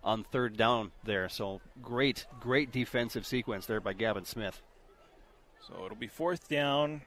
on 0.03 0.25
third 0.25 0.57
down 0.57 0.93
there. 1.05 1.29
So 1.29 1.61
great, 1.83 2.27
great 2.41 2.71
defensive 2.71 3.27
sequence 3.27 3.67
there 3.67 3.81
by 3.81 3.95
Gavin 3.95 4.25
Smith. 4.25 4.61
So 5.67 5.85
it'll 5.85 5.97
be 5.97 6.09
fourth 6.09 6.49
down. 6.49 7.03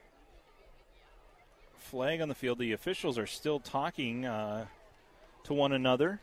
Flag 1.77 2.21
on 2.21 2.27
the 2.27 2.35
field. 2.35 2.57
The 2.59 2.73
officials 2.73 3.17
are 3.17 3.27
still 3.27 3.59
talking 3.59 4.25
uh, 4.25 4.65
to 5.43 5.53
one 5.53 5.71
another. 5.71 6.19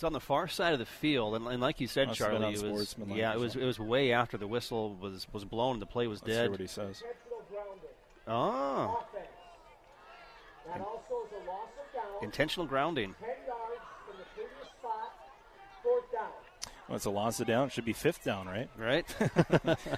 It's 0.00 0.04
on 0.06 0.14
the 0.14 0.18
far 0.18 0.48
side 0.48 0.72
of 0.72 0.78
the 0.78 0.86
field, 0.86 1.34
and, 1.34 1.46
and 1.46 1.60
like 1.60 1.78
you 1.78 1.86
said, 1.86 2.14
Charlie, 2.14 2.54
it 2.54 2.62
was 2.62 2.96
yeah, 3.08 3.34
it 3.34 3.38
was 3.38 3.54
it 3.54 3.66
was 3.66 3.78
way 3.78 4.14
after 4.14 4.38
the 4.38 4.46
whistle 4.46 4.96
was 4.98 5.26
was 5.30 5.44
blown. 5.44 5.78
The 5.78 5.84
play 5.84 6.06
was 6.06 6.22
Let's 6.22 6.38
dead. 6.38 6.50
what 6.50 6.58
he 6.58 6.66
says. 6.66 7.02
Oh. 8.26 9.04
Intentional 12.22 12.66
grounding. 12.66 13.14
Well, 16.88 16.96
it's 16.96 17.04
a 17.04 17.10
loss 17.10 17.38
of 17.40 17.46
down. 17.46 17.66
It 17.66 17.72
should 17.72 17.84
be 17.84 17.92
fifth 17.92 18.24
down, 18.24 18.46
right? 18.46 18.70
Right. 18.78 19.04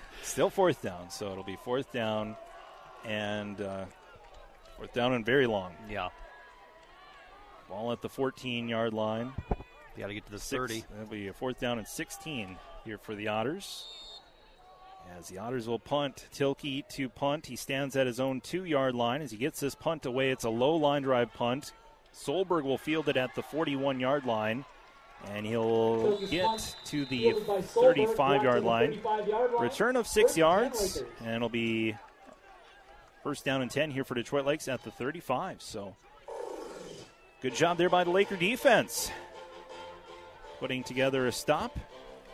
Still 0.25 0.51
fourth 0.51 0.83
down, 0.83 1.11
so 1.11 1.31
it'll 1.31 1.45
be 1.45 1.59
fourth 1.63 1.93
down 1.93 2.35
and 3.05 3.61
uh, 3.61 3.85
fourth 4.77 4.93
down 4.95 5.13
and 5.13 5.25
very 5.25 5.47
long. 5.47 5.77
Yeah. 5.89 6.09
Ball 7.69 7.93
at 7.93 8.03
the 8.03 8.09
14 8.09 8.69
yard 8.69 8.93
line. 8.93 9.33
Got 9.99 10.07
to 10.07 10.15
get 10.15 10.25
to 10.27 10.33
the 10.33 10.39
Six, 10.39 10.51
30. 10.51 10.85
That'll 10.91 11.07
be 11.07 11.29
a 11.29 11.33
fourth 11.33 11.61
down 11.61 11.79
and 11.79 11.87
16 11.87 12.57
here 12.85 12.99
for 12.99 13.15
the 13.15 13.29
Otters. 13.29 13.87
As 15.19 15.29
the 15.29 15.39
Otters 15.39 15.69
will 15.69 15.79
punt, 15.79 16.29
Tilkey 16.33 16.89
to 16.91 17.09
punt. 17.09 17.47
He 17.47 17.57
stands 17.57 17.97
at 17.97 18.07
his 18.07 18.19
own 18.19 18.41
two 18.41 18.65
yard 18.65 18.95
line. 18.95 19.21
As 19.21 19.31
he 19.31 19.37
gets 19.37 19.61
this 19.61 19.75
punt 19.75 20.07
away, 20.07 20.31
it's 20.31 20.45
a 20.45 20.51
low 20.51 20.77
line 20.77 21.03
drive 21.03 21.33
punt. 21.35 21.73
Solberg 22.15 22.63
will 22.63 22.79
field 22.79 23.09
it 23.09 23.17
at 23.17 23.35
the 23.35 23.43
41 23.43 24.01
yard 24.01 24.25
line. 24.25 24.65
And 25.35 25.47
he'll 25.47 26.19
get 26.27 26.75
to 26.87 27.05
the 27.05 27.33
35 27.33 28.43
yard 28.43 28.65
line. 28.65 29.01
Return 29.61 29.97
of 29.97 30.07
six 30.07 30.37
yards. 30.37 31.05
And 31.21 31.37
it'll 31.37 31.49
be 31.49 31.95
first 33.23 33.45
down 33.45 33.63
and 33.63 33.71
10 33.71 33.91
here 33.91 34.05
for 34.05 34.15
Detroit 34.15 34.47
Lakes 34.47 34.67
at 34.67 34.83
the 34.83 34.91
35. 34.91 35.63
So 35.63 35.95
good 37.41 37.55
job 37.55 37.77
there 37.79 37.91
by 37.91 38.05
the 38.05 38.11
Laker 38.11 38.37
defense 38.37 39.13
putting 40.63 40.85
together 40.85 41.27
a 41.27 41.33
stop. 41.33 41.77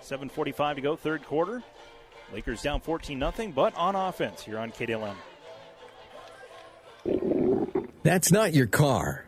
7.45 0.03 0.75
to 0.75 0.81
go, 0.83 0.97
third 0.97 1.25
quarter. 1.25 1.63
Lakers 2.31 2.61
down 2.61 2.83
14 2.83 3.19
0, 3.19 3.53
but 3.55 3.75
on 3.75 3.97
offense 3.97 4.43
here 4.43 4.59
on 4.59 4.71
KDLM. 4.71 5.17
That's 8.03 8.31
not 8.31 8.53
your 8.53 8.67
car. 8.67 9.25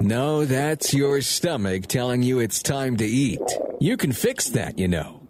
No, 0.00 0.44
that's 0.44 0.92
your 0.92 1.20
stomach 1.20 1.86
telling 1.86 2.24
you 2.24 2.40
it's 2.40 2.64
time 2.64 2.96
to 2.96 3.04
eat. 3.04 3.40
You 3.78 3.96
can 3.96 4.10
fix 4.10 4.48
that, 4.50 4.80
you 4.80 4.88
know. 4.88 5.22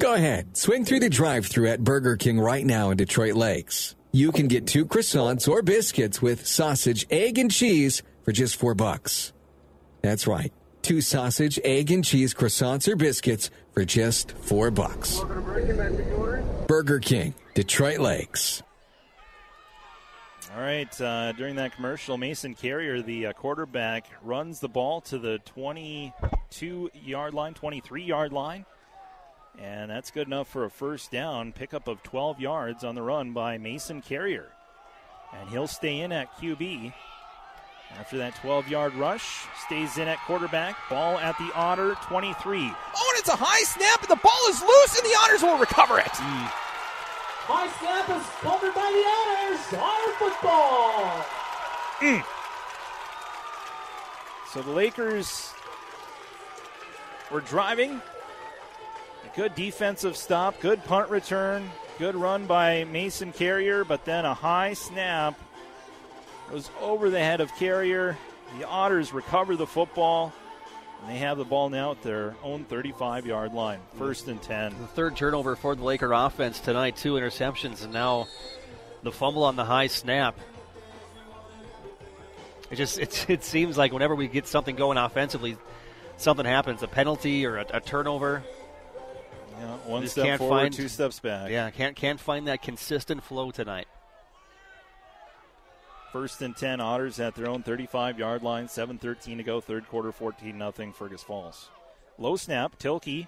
Go 0.00 0.14
ahead, 0.14 0.56
swing 0.56 0.84
through 0.84 1.00
the 1.00 1.08
drive 1.08 1.46
through 1.46 1.68
at 1.68 1.84
Burger 1.84 2.16
King 2.16 2.40
right 2.40 2.66
now 2.66 2.90
in 2.90 2.96
Detroit 2.96 3.34
Lakes. 3.34 3.94
You 4.10 4.32
can 4.32 4.48
get 4.48 4.66
two 4.66 4.86
croissants 4.86 5.48
or 5.48 5.62
biscuits 5.62 6.20
with 6.20 6.48
sausage, 6.48 7.06
egg, 7.10 7.38
and 7.38 7.48
cheese 7.48 8.02
for 8.24 8.32
just 8.32 8.56
four 8.56 8.74
bucks. 8.74 9.32
That's 10.02 10.26
right. 10.26 10.52
Two 10.82 11.00
sausage, 11.00 11.60
egg, 11.64 11.92
and 11.92 12.04
cheese 12.04 12.34
croissants 12.34 12.88
or 12.88 12.96
biscuits 12.96 13.50
for 13.72 13.84
just 13.84 14.32
four 14.32 14.70
bucks. 14.72 15.20
Burger 16.66 16.98
King, 16.98 17.34
Detroit 17.54 18.00
Lakes. 18.00 18.62
All 20.54 20.60
right. 20.60 21.00
Uh, 21.00 21.32
during 21.32 21.56
that 21.56 21.74
commercial, 21.74 22.18
Mason 22.18 22.54
Carrier, 22.54 23.00
the 23.00 23.26
uh, 23.26 23.32
quarterback, 23.32 24.06
runs 24.22 24.60
the 24.60 24.68
ball 24.68 25.00
to 25.02 25.18
the 25.18 25.38
22 25.46 26.90
yard 26.94 27.32
line, 27.32 27.54
23 27.54 28.02
yard 28.02 28.32
line. 28.32 28.66
And 29.58 29.90
that's 29.90 30.10
good 30.10 30.26
enough 30.26 30.48
for 30.48 30.64
a 30.64 30.70
first 30.70 31.10
down. 31.10 31.52
Pickup 31.52 31.86
of 31.86 32.02
12 32.02 32.40
yards 32.40 32.84
on 32.84 32.94
the 32.94 33.02
run 33.02 33.32
by 33.32 33.56
Mason 33.56 34.02
Carrier. 34.02 34.48
And 35.32 35.48
he'll 35.48 35.66
stay 35.66 36.00
in 36.00 36.12
at 36.12 36.36
QB 36.36 36.92
After 37.98 38.18
that 38.18 38.34
12 38.36 38.68
yard 38.68 38.94
rush, 38.94 39.46
stays 39.64 39.98
in 39.98 40.08
at 40.08 40.18
quarterback. 40.20 40.76
Ball 40.88 41.18
at 41.18 41.36
the 41.38 41.50
Otter 41.54 41.94
23. 42.02 42.58
Oh, 42.58 43.12
and 43.14 43.18
it's 43.18 43.28
a 43.28 43.36
high 43.36 43.62
snap, 43.64 44.00
and 44.00 44.10
the 44.10 44.20
ball 44.22 44.48
is 44.48 44.60
loose, 44.62 44.98
and 44.98 45.08
the 45.08 45.16
Otters 45.22 45.42
will 45.42 45.58
recover 45.58 45.98
it. 45.98 46.10
High 47.44 47.68
snap 47.78 48.08
is 48.08 48.26
covered 48.40 48.74
by 48.74 48.88
the 48.90 49.04
Otters. 49.18 49.74
Otter 49.78 50.12
football. 50.18 51.24
Mm. 52.00 52.24
So 54.52 54.62
the 54.62 54.70
Lakers 54.70 55.52
were 57.30 57.40
driving. 57.40 58.00
A 59.24 59.36
good 59.36 59.54
defensive 59.54 60.16
stop, 60.16 60.60
good 60.60 60.84
punt 60.84 61.08
return, 61.08 61.70
good 61.98 62.14
run 62.14 62.46
by 62.46 62.84
Mason 62.84 63.32
Carrier, 63.32 63.84
but 63.84 64.04
then 64.04 64.24
a 64.24 64.34
high 64.34 64.74
snap 64.74 65.38
was 66.52 66.70
over 66.80 67.10
the 67.10 67.18
head 67.18 67.40
of 67.40 67.54
Carrier. 67.56 68.16
The 68.58 68.66
Otters 68.66 69.12
recover 69.12 69.56
the 69.56 69.66
football. 69.66 70.32
And 71.00 71.10
they 71.10 71.18
have 71.18 71.36
the 71.36 71.44
ball 71.44 71.68
now 71.68 71.92
at 71.92 72.02
their 72.02 72.36
own 72.44 72.64
35 72.64 73.26
yard 73.26 73.52
line. 73.52 73.80
First 73.98 74.28
and 74.28 74.40
10. 74.40 74.78
The 74.78 74.86
third 74.88 75.16
turnover 75.16 75.56
for 75.56 75.74
the 75.74 75.82
Laker 75.82 76.12
offense 76.12 76.60
tonight, 76.60 76.96
two 76.96 77.14
interceptions, 77.14 77.82
and 77.82 77.92
now 77.92 78.28
the 79.02 79.10
fumble 79.10 79.44
on 79.44 79.56
the 79.56 79.64
high 79.64 79.88
snap. 79.88 80.38
It 82.70 82.76
just 82.76 82.98
it, 82.98 83.26
it 83.28 83.44
seems 83.44 83.76
like 83.76 83.92
whenever 83.92 84.14
we 84.14 84.28
get 84.28 84.46
something 84.46 84.76
going 84.76 84.96
offensively, 84.96 85.56
something 86.18 86.46
happens 86.46 86.82
a 86.82 86.88
penalty 86.88 87.46
or 87.46 87.58
a, 87.58 87.66
a 87.74 87.80
turnover. 87.80 88.44
Yeah, 89.58 89.76
one 89.86 90.06
step 90.08 90.38
forward, 90.38 90.60
find, 90.60 90.74
two 90.74 90.88
steps 90.88 91.20
back. 91.20 91.50
Yeah, 91.50 91.70
can't 91.70 91.96
can't 91.96 92.20
find 92.20 92.46
that 92.46 92.62
consistent 92.62 93.22
flow 93.22 93.50
tonight. 93.50 93.86
First 96.12 96.42
and 96.42 96.54
10, 96.54 96.80
Otters 96.80 97.18
at 97.20 97.34
their 97.34 97.48
own 97.48 97.62
35 97.62 98.18
yard 98.18 98.42
line. 98.42 98.68
7 98.68 98.98
13 98.98 99.38
to 99.38 99.42
go, 99.42 99.60
third 99.60 99.88
quarter, 99.88 100.12
14 100.12 100.58
0, 100.58 100.92
Fergus 100.92 101.22
Falls. 101.22 101.70
Low 102.18 102.36
snap, 102.36 102.78
Tilkey 102.78 103.26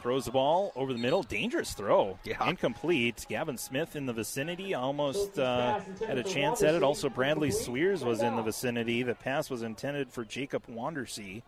throws 0.00 0.24
the 0.24 0.30
ball 0.30 0.72
over 0.76 0.92
the 0.92 0.98
middle. 0.98 1.22
Dangerous 1.22 1.74
throw. 1.74 2.18
Yeah. 2.24 2.48
Incomplete. 2.48 3.26
Gavin 3.28 3.58
Smith 3.58 3.96
in 3.96 4.06
the 4.06 4.12
vicinity 4.12 4.74
almost 4.74 5.38
uh, 5.38 5.80
had 6.06 6.18
a 6.18 6.22
chance 6.22 6.62
at 6.62 6.74
it. 6.74 6.82
Also, 6.82 7.08
Bradley 7.08 7.50
Swears 7.50 8.04
was 8.04 8.22
in 8.22 8.36
the 8.36 8.42
vicinity. 8.42 9.02
The 9.02 9.14
pass 9.14 9.50
was 9.50 9.62
intended 9.62 10.10
for 10.10 10.24
Jacob 10.24 10.62
Wandersee, 10.68 11.42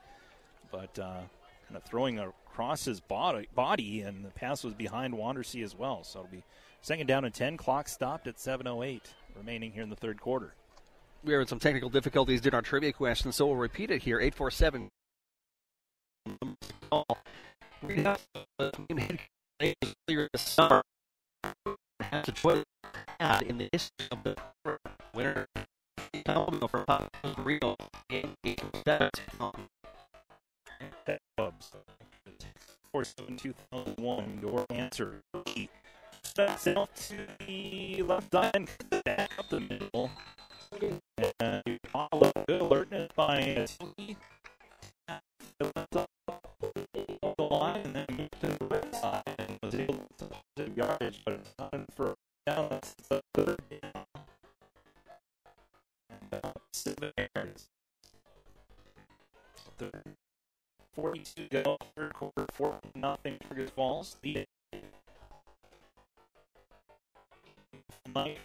but 0.71 0.99
uh, 0.99 1.21
kind 1.69 1.77
of 1.77 1.83
throwing 1.85 2.19
across 2.19 2.85
his 2.85 3.01
body, 3.01 3.49
body, 3.55 4.03
and 4.03 4.25
the 4.25 4.31
pass 4.31 4.65
was 4.65 4.75
behind 4.75 5.15
Wandersee 5.15 5.65
as 5.65 5.77
well. 5.77 6.05
So 6.05 6.21
it'll 6.21 6.33
be 6.33 6.43
second 6.83 7.07
down 7.07 7.25
and 7.25 7.33
10. 7.33 7.57
Clock 7.57 7.89
stopped 7.89 8.27
at 8.27 8.37
7.08 8.37 9.01
remaining 9.37 9.73
here 9.73 9.83
in 9.83 9.91
the 9.91 9.97
third 9.97 10.21
quarter. 10.21 10.55
We 11.25 11.33
are 11.35 11.39
having 11.39 11.49
some 11.49 11.59
technical 11.59 11.89
difficulties 11.89 12.41
during 12.41 12.55
our 12.55 12.63
trivia 12.63 12.93
question, 12.93 13.33
so 13.33 13.47
we'll 13.47 13.57
repeat 13.57 13.91
it 13.91 14.03
here. 14.03 14.19
847. 14.21 14.89
We 17.87 18.03
have 18.03 18.21
earlier 19.61 20.29
this 20.33 20.43
summer 20.43 20.83
had 22.01 22.25
Detroit 22.25 22.65
had 23.21 23.43
in 23.43 23.59
the 23.59 23.69
history 23.73 24.07
of 24.11 24.23
the 24.23 24.37
winner 25.15 25.47
for 26.69 26.85
Rio 27.39 27.77
Four 32.93 33.05
seven 33.05 33.37
two 33.37 33.55
thousand 33.71 33.97
one. 33.99 34.39
Your 34.43 34.67
answer. 34.71 35.23
Steps 36.25 36.67
out 36.69 36.95
to 36.97 37.27
the 37.47 38.03
left 38.03 38.33
side, 38.33 38.51
and 38.55 38.69
back 39.05 39.31
up 39.39 39.49
the 39.49 39.61
middle. 39.61 40.11
And 41.41 41.63
you 41.67 41.79
follow 41.89 42.33
good 42.47 42.61
alertness 42.61 43.11
by 43.15 43.67
Tilkey. 43.79 44.17
The 45.89 46.07
line 47.39 47.83
and 47.85 47.95
then 47.95 48.07
moved 48.11 48.41
to 48.41 48.47
the 48.47 48.65
right 48.67 48.95
side 48.95 49.23
and 49.39 49.59
was 49.63 49.75
able 49.75 49.95
to 50.19 50.25
positive 50.57 50.77
yardage, 50.77 51.21
but 51.25 51.35
it's 51.35 51.55
not 51.59 51.75
for 51.95 52.15
down. 52.47 52.69
That's 52.71 52.95
the 53.09 53.21
third 53.35 53.61
down. 53.71 54.05
And 56.09 56.45
uh, 56.45 56.53
seven 56.73 57.13
yards. 57.35 57.69
Third. 59.79 60.03
42 60.95 61.49
to 61.49 61.63
go, 61.63 61.79
third 61.97 62.13
quarter, 62.13 62.47
4 62.53 62.79
nothing 62.95 63.39
Fergus 63.49 63.71
Falls. 63.71 64.17
Lead 68.15 68.39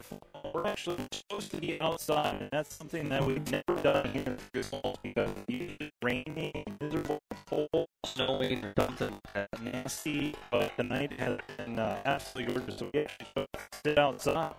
we're 0.53 0.65
actually 0.65 0.97
supposed 1.11 1.51
to 1.51 1.57
be 1.57 1.79
outside, 1.81 2.41
and 2.41 2.49
that's 2.51 2.75
something 2.75 3.09
that 3.09 3.25
we've 3.25 3.51
never 3.51 3.81
done 3.81 4.09
here 4.11 4.37
in 4.53 4.63
Falls 4.63 4.97
because 5.03 5.29
it's 5.47 5.91
raining, 6.01 6.63
miserable, 6.79 7.19
cold, 7.47 7.87
snowing, 8.05 8.63
or 8.63 8.73
something 8.77 9.19
nasty, 9.61 10.35
but 10.51 10.71
the 10.77 10.83
night 10.83 11.11
has 11.19 11.39
been 11.57 11.79
uh, 11.79 11.99
absolutely 12.05 12.53
gorgeous, 12.53 12.79
so 12.79 12.89
we 12.93 13.01
actually 13.01 13.45
sit 13.83 13.97
outside. 13.97 14.53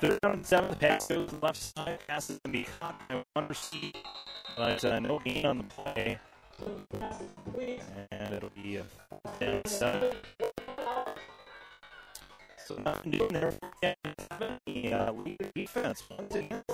Third 0.00 0.20
down 0.20 0.32
and 0.32 0.46
seven, 0.46 0.70
the 0.70 0.76
pass 0.76 1.08
goes 1.08 1.28
to 1.28 1.36
the 1.36 1.46
left 1.46 1.76
side, 1.76 1.98
pass 2.06 2.30
is 2.30 2.38
going 2.44 2.52
to 2.52 2.62
be 2.62 2.68
caught 2.80 3.08
by 3.08 3.24
Wandersee, 3.36 3.94
but 4.56 4.84
uh, 4.84 5.00
no 5.00 5.18
gain 5.20 5.46
on 5.46 5.58
the 5.58 5.64
play. 5.64 6.18
And 8.10 8.34
it'll 8.34 8.50
be 8.50 8.76
a 8.76 8.84
down 9.40 9.62
seven. 9.66 10.12
So 12.66 12.74
nothing 12.84 13.12
doing 13.12 13.32
there. 13.32 13.54
Defense 15.54 16.02
once 16.10 16.34
again. 16.34 16.64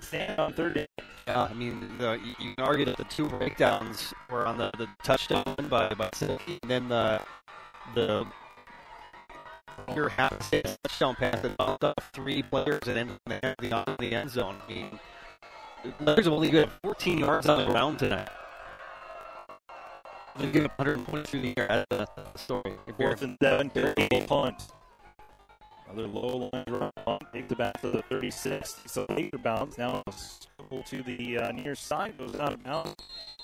Stand 0.00 0.38
on 0.38 0.52
third. 0.52 0.86
Yeah, 1.26 1.42
I 1.42 1.52
mean, 1.54 1.88
the, 1.98 2.20
you 2.38 2.54
can 2.54 2.64
argue 2.64 2.84
that 2.84 2.96
the 2.96 3.04
two 3.04 3.28
breakdowns 3.28 4.14
were 4.30 4.46
on 4.46 4.58
the, 4.58 4.70
the 4.78 4.86
touchdown 5.02 5.42
by 5.68 5.92
by 5.94 6.08
Tilkey, 6.10 6.60
and 6.62 6.70
then 6.70 6.88
the 6.88 7.20
the 7.96 8.26
your 9.92 10.08
half 10.08 10.38
touchdown 10.50 11.16
pass 11.16 11.40
that 11.40 11.56
bounced 11.56 11.82
off 11.82 11.94
three 12.12 12.44
players 12.44 12.86
and 12.86 12.96
ended 12.96 13.18
the, 13.26 13.96
the 13.98 14.14
end 14.14 14.30
zone. 14.30 14.56
I 14.68 14.72
mean, 14.72 15.00
the 15.98 16.04
Lakers 16.04 16.26
have 16.26 16.34
only 16.34 16.50
got 16.50 16.70
14 16.82 17.18
yards 17.18 17.48
on 17.48 17.58
the 17.58 17.66
ground 17.66 17.98
tonight. 17.98 18.28
They 20.38 20.50
give 20.50 20.64
up 20.66 20.78
120 20.78 21.24
through 21.24 21.40
the 21.40 21.58
air. 21.58 21.84
That's 21.90 22.10
the 22.14 22.38
story. 22.38 22.74
Fourth 22.98 23.22
and 23.22 23.38
seven, 23.42 23.70
punt. 24.26 24.62
Another 25.88 26.08
low 26.08 26.50
line 26.52 26.64
run 26.68 26.90
takes 27.32 27.52
it 27.52 27.58
back 27.58 27.80
to 27.80 27.90
the 27.90 28.02
36. 28.02 28.82
So 28.86 29.06
Laker 29.08 29.38
bounce 29.38 29.78
now 29.78 30.02
to 30.84 31.02
the 31.02 31.38
uh, 31.38 31.52
near 31.52 31.74
side, 31.74 32.18
goes 32.18 32.34
out 32.36 32.52
of 32.52 32.62
bounds 32.64 32.96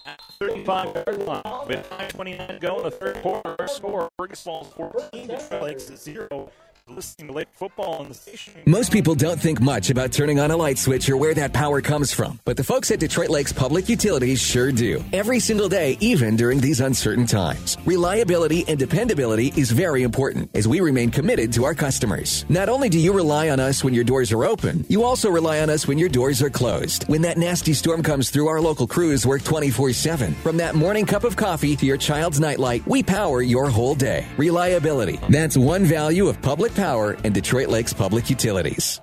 at 0.06 0.20
35 0.38 0.94
yard 0.94 1.18
line. 1.24 1.66
With 1.66 1.88
5.29 1.88 2.48
to 2.48 2.58
go 2.58 2.78
in 2.78 2.82
the 2.84 2.90
third 2.90 3.16
quarter, 3.22 3.66
score 3.68 4.10
Fergus 4.18 4.42
Falls 4.42 4.72
14, 4.74 5.28
Detroit 5.28 5.62
Lakes 5.62 5.84
0 5.84 6.50
listening 6.88 7.28
to 7.28 7.32
Lake 7.32 7.48
football 7.52 7.94
on 7.94 8.08
the 8.08 8.14
station. 8.14 8.54
Most 8.66 8.92
people 8.92 9.14
don't 9.14 9.40
think 9.40 9.60
much 9.60 9.90
about 9.90 10.10
turning 10.10 10.40
on 10.40 10.50
a 10.50 10.56
light 10.56 10.78
switch 10.78 11.08
or 11.08 11.16
where 11.16 11.32
that 11.34 11.52
power 11.52 11.80
comes 11.80 12.12
from, 12.12 12.40
but 12.44 12.56
the 12.56 12.64
folks 12.64 12.90
at 12.90 12.98
Detroit 12.98 13.30
Lakes 13.30 13.52
Public 13.52 13.88
Utilities 13.88 14.40
sure 14.40 14.72
do. 14.72 15.02
Every 15.12 15.38
single 15.38 15.68
day, 15.68 15.96
even 16.00 16.34
during 16.36 16.60
these 16.60 16.80
uncertain 16.80 17.26
times. 17.26 17.76
Reliability 17.86 18.64
and 18.66 18.78
dependability 18.78 19.52
is 19.56 19.70
very 19.70 20.02
important 20.02 20.50
as 20.54 20.66
we 20.66 20.80
remain 20.80 21.10
committed 21.10 21.52
to 21.52 21.64
our 21.64 21.74
customers. 21.74 22.44
Not 22.48 22.68
only 22.68 22.88
do 22.88 22.98
you 22.98 23.12
rely 23.12 23.50
on 23.50 23.60
us 23.60 23.84
when 23.84 23.94
your 23.94 24.04
doors 24.04 24.32
are 24.32 24.44
open, 24.44 24.84
you 24.88 25.04
also 25.04 25.30
rely 25.30 25.60
on 25.60 25.70
us 25.70 25.86
when 25.86 25.98
your 25.98 26.08
doors 26.08 26.42
are 26.42 26.50
closed. 26.50 27.04
When 27.08 27.22
that 27.22 27.38
nasty 27.38 27.74
storm 27.74 28.02
comes 28.02 28.30
through, 28.30 28.48
our 28.48 28.60
local 28.60 28.88
crews 28.88 29.24
work 29.24 29.44
24 29.44 29.92
7. 29.92 30.34
From 30.34 30.56
that 30.56 30.74
morning 30.74 31.06
cup 31.06 31.22
of 31.22 31.36
coffee 31.36 31.76
to 31.76 31.86
your 31.86 31.96
child's 31.96 32.40
nightlight, 32.40 32.84
we 32.86 33.04
power 33.04 33.40
your 33.40 33.70
whole 33.70 33.94
day. 33.94 34.26
Reliability. 34.36 35.20
That's 35.28 35.56
one 35.56 35.84
value 35.84 36.28
of 36.28 36.42
public 36.42 36.71
Power 36.74 37.16
and 37.24 37.34
Detroit 37.34 37.68
Lakes 37.68 37.92
Public 37.92 38.30
Utilities. 38.30 39.00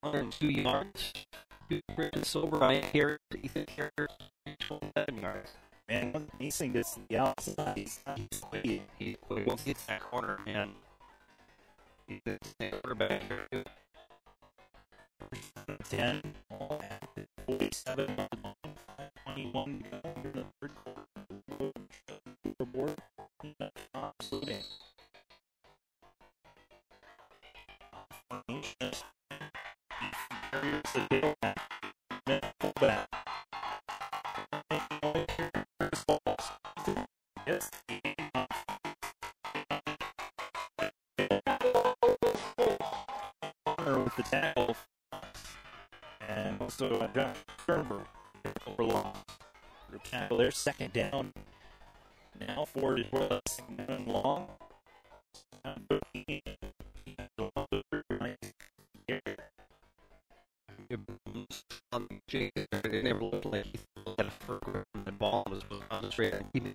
102 0.00 0.48
yards. 0.48 1.12
Bridget 1.96 2.26
Sober, 2.26 2.62
I 2.62 2.80
here, 2.80 3.18
Ethan 3.42 3.66
Carrier, 3.66 4.08
27 4.60 5.18
yards. 5.18 5.50
Man, 5.88 6.26
gets 6.72 6.94
to 6.94 7.00
the 7.08 7.16
outside. 7.18 7.76
He's, 7.76 8.00
he's 8.16 8.42
he, 8.62 8.82
he, 8.98 9.16
won't 9.30 9.64
get 9.64 9.78
that 9.86 10.00
corner, 10.00 10.40
and 10.46 10.72
he's 12.06 12.20
quarterback. 12.70 13.22
10, 15.88 16.22
47 17.46 18.28
21 19.24 19.82
to 19.82 19.90
go 19.90 20.00
here 20.02 20.24
in 20.24 20.32
the 20.32 20.44
third 20.60 20.72
quarter. 20.84 21.17
Fullback. 21.58 21.74
Yes. 37.46 37.70
with 44.04 44.16
the 44.16 44.22
tackle. 44.22 44.76
And 46.28 46.60
also 46.60 47.08
Sternberg 47.62 48.06
over 48.66 48.84
long. 48.84 49.12
Cavaliers. 50.04 50.56
Second 50.56 50.92
down 50.92 51.32
now 52.40 52.64
for 52.64 52.96
the 52.96 53.40
second 53.46 54.06
long. 54.06 54.48
They 62.28 63.02
never 63.02 63.24
looked 63.24 63.46
like 63.46 63.66
he 63.66 63.78
had 64.18 64.26
a 64.26 64.30
first 64.30 64.64
and 64.94 65.04
the 65.04 65.12
ball 65.12 65.46
was 65.50 65.62
concentrated. 65.88 66.44
He. 66.52 66.74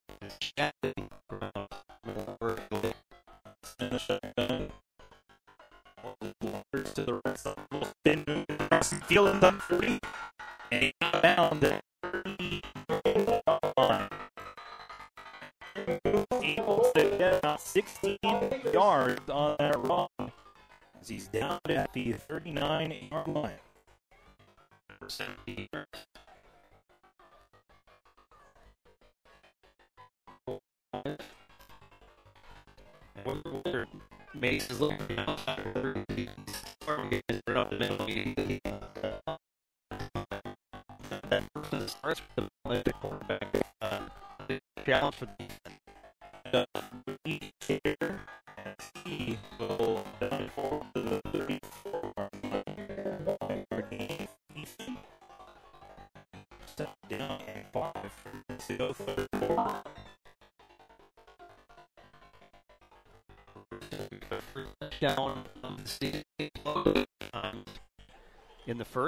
And 3.80 3.94
a 3.94 3.99
shotgun. 3.99 4.72
To 6.95 7.03
the 7.03 7.22
rest 7.26 7.48
of 7.48 7.56
the 8.03 9.02
field 9.07 9.27
and 9.30 9.41
done 9.41 9.60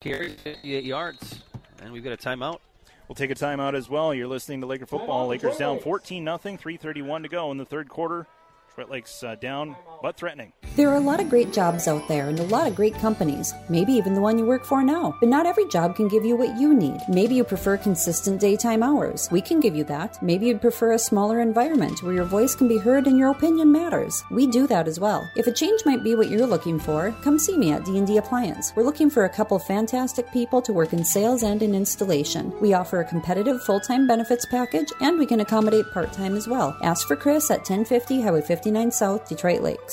Carry 0.00 0.30
58 0.30 0.84
yards, 0.84 1.42
and 1.82 1.92
we've 1.92 2.02
got 2.02 2.12
a 2.12 2.16
timeout. 2.16 2.60
We'll 3.06 3.16
take 3.16 3.30
a 3.30 3.34
timeout 3.34 3.74
as 3.74 3.90
well. 3.90 4.14
You're 4.14 4.28
listening 4.28 4.60
to 4.62 4.66
Laker 4.66 4.86
football. 4.86 5.26
Lakers 5.26 5.56
down 5.58 5.78
14 5.80 6.24
nothing, 6.24 6.56
3:31 6.56 7.22
to 7.24 7.28
go 7.28 7.50
in 7.50 7.58
the 7.58 7.66
third 7.66 7.88
quarter. 7.88 8.26
Detroit 8.68 8.90
Lakes 8.90 9.22
uh, 9.22 9.34
down, 9.34 9.76
but 10.02 10.16
threatening. 10.16 10.52
There 10.76 10.88
are 10.88 10.96
a 10.96 11.00
lot 11.00 11.20
of 11.20 11.28
great 11.28 11.52
jobs 11.52 11.88
out 11.88 12.06
there 12.06 12.28
and 12.28 12.38
a 12.38 12.44
lot 12.44 12.68
of 12.68 12.76
great 12.76 12.94
companies, 12.94 13.52
maybe 13.68 13.92
even 13.92 14.14
the 14.14 14.20
one 14.20 14.38
you 14.38 14.46
work 14.46 14.64
for 14.64 14.84
now. 14.84 15.16
But 15.18 15.28
not 15.28 15.44
every 15.44 15.66
job 15.68 15.96
can 15.96 16.06
give 16.06 16.24
you 16.24 16.36
what 16.36 16.58
you 16.58 16.72
need. 16.72 17.00
Maybe 17.08 17.34
you 17.34 17.42
prefer 17.44 17.76
consistent 17.76 18.40
daytime 18.40 18.82
hours. 18.82 19.28
We 19.32 19.40
can 19.40 19.58
give 19.58 19.74
you 19.74 19.82
that. 19.84 20.22
Maybe 20.22 20.46
you'd 20.46 20.60
prefer 20.60 20.92
a 20.92 20.98
smaller 20.98 21.40
environment 21.40 22.02
where 22.02 22.14
your 22.14 22.24
voice 22.24 22.54
can 22.54 22.68
be 22.68 22.78
heard 22.78 23.08
and 23.08 23.18
your 23.18 23.30
opinion 23.30 23.72
matters. 23.72 24.22
We 24.30 24.46
do 24.46 24.68
that 24.68 24.86
as 24.86 25.00
well. 25.00 25.28
If 25.36 25.48
a 25.48 25.52
change 25.52 25.80
might 25.84 26.04
be 26.04 26.14
what 26.14 26.30
you're 26.30 26.46
looking 26.46 26.78
for, 26.78 27.12
come 27.22 27.38
see 27.38 27.58
me 27.58 27.72
at 27.72 27.84
D&D 27.84 28.16
Appliance. 28.16 28.72
We're 28.76 28.84
looking 28.84 29.10
for 29.10 29.24
a 29.24 29.28
couple 29.28 29.58
fantastic 29.58 30.32
people 30.32 30.62
to 30.62 30.72
work 30.72 30.92
in 30.92 31.04
sales 31.04 31.42
and 31.42 31.62
in 31.62 31.74
installation. 31.74 32.54
We 32.60 32.74
offer 32.74 33.00
a 33.00 33.04
competitive 33.04 33.60
full-time 33.64 34.06
benefits 34.06 34.46
package 34.46 34.92
and 35.00 35.18
we 35.18 35.26
can 35.26 35.40
accommodate 35.40 35.90
part-time 35.92 36.36
as 36.36 36.46
well. 36.46 36.76
Ask 36.82 37.08
for 37.08 37.16
Chris 37.16 37.50
at 37.50 37.58
1050 37.58 38.22
Highway 38.22 38.42
59 38.42 38.92
South, 38.92 39.28
Detroit 39.28 39.62
Lakes. 39.62 39.89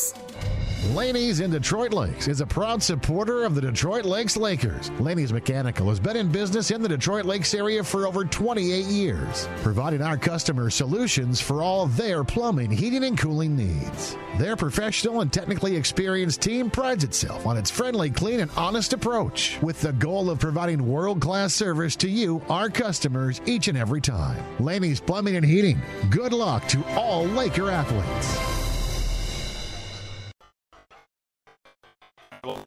Laney's 0.94 1.40
in 1.40 1.52
Detroit 1.52 1.92
Lakes 1.92 2.28
is 2.28 2.40
a 2.40 2.46
proud 2.46 2.82
supporter 2.82 3.44
of 3.44 3.56
the 3.56 3.62
Detroit 3.62 4.06
Lakes 4.06 4.38
Lakers. 4.38 4.90
Laney's 5.00 5.34
Mechanical 5.34 5.90
has 5.90 6.00
been 6.00 6.16
in 6.16 6.32
business 6.32 6.72
in 6.72 6.82
the 6.82 6.88
Detroit 6.88 7.26
Lakes 7.26 7.54
area 7.54 7.84
for 7.84 8.08
over 8.08 8.24
28 8.24 8.86
years, 8.86 9.50
providing 9.64 10.02
our 10.02 10.18
customers 10.18 10.76
solutions 10.76 11.42
for 11.42 11.62
all 11.62 11.88
their 11.88 12.24
plumbing, 12.24 12.72
heating, 12.72 13.04
and 13.04 13.18
cooling 13.18 13.56
needs. 13.56 14.16
Their 14.38 14.56
professional 14.56 15.22
and 15.22 15.34
technically 15.34 15.76
experienced 15.76 16.42
team 16.42 16.70
prides 16.70 17.04
itself 17.04 17.46
on 17.46 17.58
its 17.58 17.72
friendly, 17.72 18.10
clean, 18.10 18.40
and 18.40 18.52
honest 18.56 18.94
approach, 18.94 19.58
with 19.62 19.82
the 19.82 19.94
goal 19.94 20.30
of 20.30 20.40
providing 20.40 20.88
world 20.88 21.20
class 21.20 21.54
service 21.54 21.96
to 21.98 22.10
you, 22.10 22.42
our 22.50 22.70
customers, 22.70 23.42
each 23.46 23.68
and 23.68 23.78
every 23.78 24.02
time. 24.02 24.42
Laney's 24.60 25.00
Plumbing 25.00 25.36
and 25.36 25.46
Heating. 25.46 25.82
Good 26.10 26.34
luck 26.34 26.68
to 26.70 26.84
all 26.96 27.26
Laker 27.26 27.70
athletes. 27.70 28.57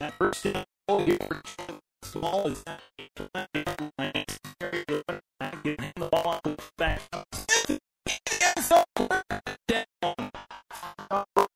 That 0.01 0.15
first 0.15 0.47
goal 0.89 1.01
here 1.01 1.19
Small 2.03 2.49
is 2.49 2.65
that 2.65 2.81
the 5.97 6.09
ball 6.11 6.41
back. 6.77 7.01
For 11.35 11.47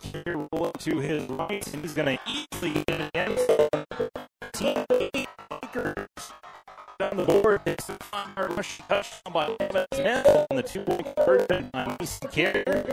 Carey 0.00 0.36
roll 0.36 0.66
up 0.66 0.78
to 0.78 0.98
his 0.98 1.24
right, 1.28 1.66
and 1.72 1.82
he's 1.82 1.94
going 1.94 2.16
to 2.16 2.22
easily 2.26 2.84
get 2.86 3.00
it 3.00 3.10
against 3.14 3.48
teammate 4.52 5.26
Lakers. 5.50 6.32
Down 6.98 7.16
the 7.16 7.24
board, 7.24 7.60
it's 7.66 7.88
a 7.88 7.98
rush 8.50 8.78
touchdown 8.88 9.32
by 9.32 9.86
Smith 9.92 10.46
on 10.50 10.56
the 10.56 10.62
two-point 10.62 11.16
conversion 11.16 11.70
Carey. 12.30 12.83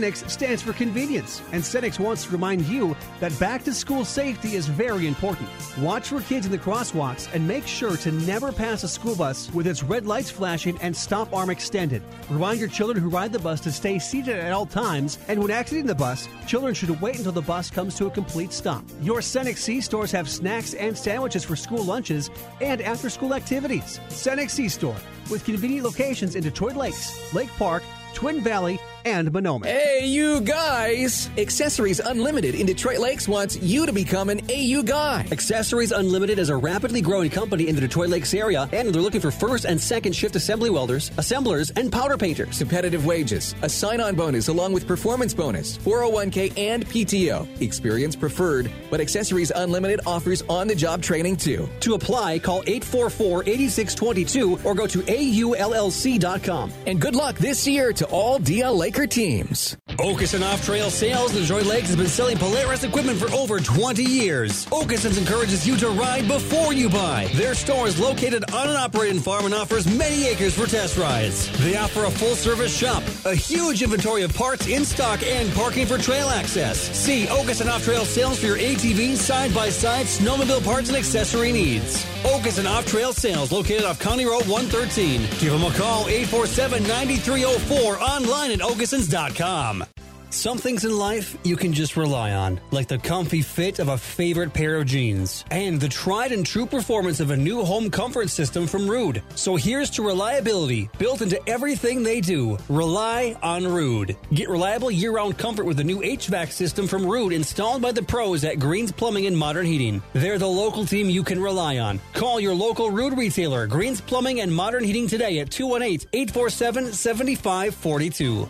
Cenex 0.00 0.30
stands 0.30 0.62
for 0.62 0.72
convenience, 0.72 1.42
and 1.52 1.62
Cenex 1.62 1.98
wants 1.98 2.24
to 2.24 2.30
remind 2.30 2.62
you 2.62 2.96
that 3.18 3.38
back 3.38 3.62
to 3.64 3.74
school 3.74 4.02
safety 4.02 4.54
is 4.54 4.66
very 4.66 5.06
important. 5.06 5.46
Watch 5.78 6.08
for 6.08 6.22
kids 6.22 6.46
in 6.46 6.52
the 6.52 6.58
crosswalks 6.58 7.28
and 7.34 7.46
make 7.46 7.66
sure 7.66 7.98
to 7.98 8.10
never 8.10 8.50
pass 8.50 8.82
a 8.82 8.88
school 8.88 9.14
bus 9.14 9.52
with 9.52 9.66
its 9.66 9.82
red 9.82 10.06
lights 10.06 10.30
flashing 10.30 10.78
and 10.80 10.96
stop 10.96 11.34
arm 11.34 11.50
extended. 11.50 12.02
Remind 12.30 12.58
your 12.58 12.70
children 12.70 13.02
who 13.02 13.10
ride 13.10 13.30
the 13.30 13.38
bus 13.38 13.60
to 13.60 13.72
stay 13.72 13.98
seated 13.98 14.36
at 14.36 14.52
all 14.52 14.64
times, 14.64 15.18
and 15.28 15.38
when 15.38 15.50
exiting 15.50 15.84
the 15.84 15.94
bus, 15.94 16.30
children 16.46 16.72
should 16.72 16.98
wait 17.02 17.18
until 17.18 17.32
the 17.32 17.42
bus 17.42 17.70
comes 17.70 17.94
to 17.96 18.06
a 18.06 18.10
complete 18.10 18.54
stop. 18.54 18.82
Your 19.02 19.18
Cenex 19.18 19.58
C 19.58 19.82
stores 19.82 20.12
have 20.12 20.30
snacks 20.30 20.72
and 20.72 20.96
sandwiches 20.96 21.44
for 21.44 21.56
school 21.56 21.84
lunches 21.84 22.30
and 22.62 22.80
after 22.80 23.10
school 23.10 23.34
activities. 23.34 24.00
Cenex 24.08 24.52
C 24.52 24.70
store 24.70 24.96
with 25.30 25.44
convenient 25.44 25.84
locations 25.84 26.36
in 26.36 26.42
Detroit 26.42 26.74
Lakes, 26.74 27.34
Lake 27.34 27.50
Park, 27.58 27.82
Twin 28.14 28.42
Valley, 28.42 28.80
and 29.04 29.30
Mahnomen. 29.32 29.66
Hey, 29.66 30.06
you 30.06 30.40
guys! 30.40 31.30
Accessories 31.38 32.00
Unlimited 32.00 32.54
in 32.54 32.66
Detroit 32.66 32.98
Lakes 32.98 33.28
wants 33.28 33.60
you 33.62 33.86
to 33.86 33.92
become 33.92 34.28
an 34.28 34.40
AU 34.50 34.82
guy. 34.82 35.26
Accessories 35.30 35.92
Unlimited 35.92 36.38
is 36.38 36.48
a 36.48 36.56
rapidly 36.56 37.00
growing 37.00 37.30
company 37.30 37.68
in 37.68 37.74
the 37.74 37.80
Detroit 37.80 38.08
Lakes 38.08 38.34
area, 38.34 38.68
and 38.72 38.94
they're 38.94 39.02
looking 39.02 39.20
for 39.20 39.30
first 39.30 39.64
and 39.64 39.80
second 39.80 40.14
shift 40.14 40.36
assembly 40.36 40.70
welders, 40.70 41.10
assemblers, 41.16 41.70
and 41.70 41.92
powder 41.92 42.16
painters. 42.16 42.58
Competitive 42.58 43.06
wages, 43.06 43.54
a 43.62 43.68
sign 43.68 44.00
on 44.00 44.14
bonus 44.14 44.48
along 44.48 44.72
with 44.72 44.86
performance 44.86 45.34
bonus, 45.34 45.78
401k, 45.78 46.58
and 46.58 46.86
PTO. 46.86 47.60
Experience 47.60 48.16
preferred, 48.16 48.70
but 48.90 49.00
Accessories 49.00 49.50
Unlimited 49.54 50.00
offers 50.06 50.42
on 50.48 50.68
the 50.68 50.74
job 50.74 51.02
training 51.02 51.36
too. 51.36 51.68
To 51.80 51.94
apply, 51.94 52.38
call 52.38 52.62
844 52.66 53.42
8622 53.44 54.60
or 54.64 54.74
go 54.74 54.86
to 54.86 54.98
AULLC.com. 54.98 56.72
And 56.86 57.00
good 57.00 57.14
luck 57.14 57.36
this 57.38 57.66
year 57.66 57.92
to 57.92 58.06
all 58.06 58.38
DL 58.38 58.76
Laker 58.90 59.06
teams. 59.06 59.76
Okeson 60.00 60.42
Off 60.42 60.64
Trail 60.64 60.90
Sales 60.90 61.32
in 61.32 61.42
Detroit 61.42 61.66
Lakes 61.66 61.86
has 61.86 61.96
been 61.96 62.08
selling 62.08 62.36
Polaris 62.36 62.82
equipment 62.82 63.20
for 63.20 63.30
over 63.32 63.60
20 63.60 64.02
years. 64.02 64.66
Okeson's 64.66 65.16
encourages 65.16 65.64
you 65.64 65.76
to 65.76 65.90
ride 65.90 66.26
before 66.26 66.72
you 66.72 66.88
buy. 66.88 67.28
Their 67.34 67.54
store 67.54 67.86
is 67.86 68.00
located 68.00 68.50
on 68.52 68.68
an 68.68 68.74
operating 68.74 69.20
farm 69.20 69.44
and 69.44 69.54
offers 69.54 69.86
many 69.96 70.26
acres 70.26 70.58
for 70.58 70.66
test 70.66 70.98
rides. 70.98 71.48
They 71.60 71.76
offer 71.76 72.06
a 72.06 72.10
full 72.10 72.34
service 72.34 72.76
shop, 72.76 73.04
a 73.26 73.34
huge 73.34 73.80
inventory 73.84 74.24
of 74.24 74.34
parts 74.34 74.66
in 74.66 74.84
stock, 74.84 75.22
and 75.22 75.52
parking 75.52 75.86
for 75.86 75.98
trail 75.98 76.28
access. 76.28 76.78
See 76.96 77.26
Okeson 77.26 77.70
Off 77.70 77.84
Trail 77.84 78.04
Sales 78.04 78.40
for 78.40 78.46
your 78.46 78.58
ATV, 78.58 79.14
side 79.14 79.54
by 79.54 79.70
side, 79.70 80.06
snowmobile 80.06 80.64
parts, 80.64 80.88
and 80.88 80.98
accessory 80.98 81.52
needs. 81.52 82.04
Okeson 82.24 82.68
Off 82.68 82.86
Trail 82.86 83.12
Sales 83.12 83.52
located 83.52 83.84
off 83.84 84.00
County 84.00 84.24
Road 84.24 84.46
113. 84.48 85.20
Give 85.38 85.52
them 85.52 85.62
a 85.62 85.72
call 85.74 86.08
847 86.08 86.82
9304 86.82 88.00
online 88.00 88.50
at 88.50 88.58
okesons.com. 88.80 89.84
Some 90.32 90.58
things 90.58 90.84
in 90.84 90.96
life 90.96 91.36
you 91.42 91.56
can 91.56 91.72
just 91.72 91.96
rely 91.96 92.34
on, 92.34 92.60
like 92.70 92.86
the 92.86 92.98
comfy 92.98 93.42
fit 93.42 93.80
of 93.80 93.88
a 93.88 93.98
favorite 93.98 94.54
pair 94.54 94.76
of 94.76 94.86
jeans 94.86 95.44
and 95.50 95.80
the 95.80 95.88
tried 95.88 96.30
and 96.30 96.46
true 96.46 96.66
performance 96.66 97.18
of 97.18 97.32
a 97.32 97.36
new 97.36 97.64
home 97.64 97.90
comfort 97.90 98.30
system 98.30 98.68
from 98.68 98.82
Ruud. 98.82 99.22
So 99.34 99.56
here's 99.56 99.90
to 99.90 100.06
reliability 100.06 100.88
built 100.98 101.20
into 101.20 101.40
everything 101.48 102.04
they 102.04 102.20
do. 102.20 102.56
Rely 102.68 103.36
on 103.42 103.62
Ruud. 103.62 104.16
Get 104.32 104.48
reliable 104.48 104.92
year 104.92 105.10
round 105.10 105.36
comfort 105.36 105.64
with 105.64 105.78
the 105.78 105.84
new 105.84 105.98
HVAC 105.98 106.52
system 106.52 106.86
from 106.86 107.02
Ruud 107.02 107.34
installed 107.34 107.82
by 107.82 107.90
the 107.90 108.02
pros 108.02 108.44
at 108.44 108.60
Greens 108.60 108.92
Plumbing 108.92 109.26
and 109.26 109.36
Modern 109.36 109.66
Heating. 109.66 110.00
They're 110.12 110.38
the 110.38 110.46
local 110.46 110.86
team 110.86 111.10
you 111.10 111.24
can 111.24 111.42
rely 111.42 111.78
on. 111.78 111.98
Call 112.14 112.38
your 112.38 112.54
local 112.54 112.92
Ruud 112.92 113.16
retailer, 113.16 113.66
Greens 113.66 114.00
Plumbing 114.00 114.42
and 114.42 114.54
Modern 114.54 114.84
Heating 114.84 115.08
today 115.08 115.40
at 115.40 115.50
218 115.50 116.08
847 116.12 116.92
7542. 116.92 118.48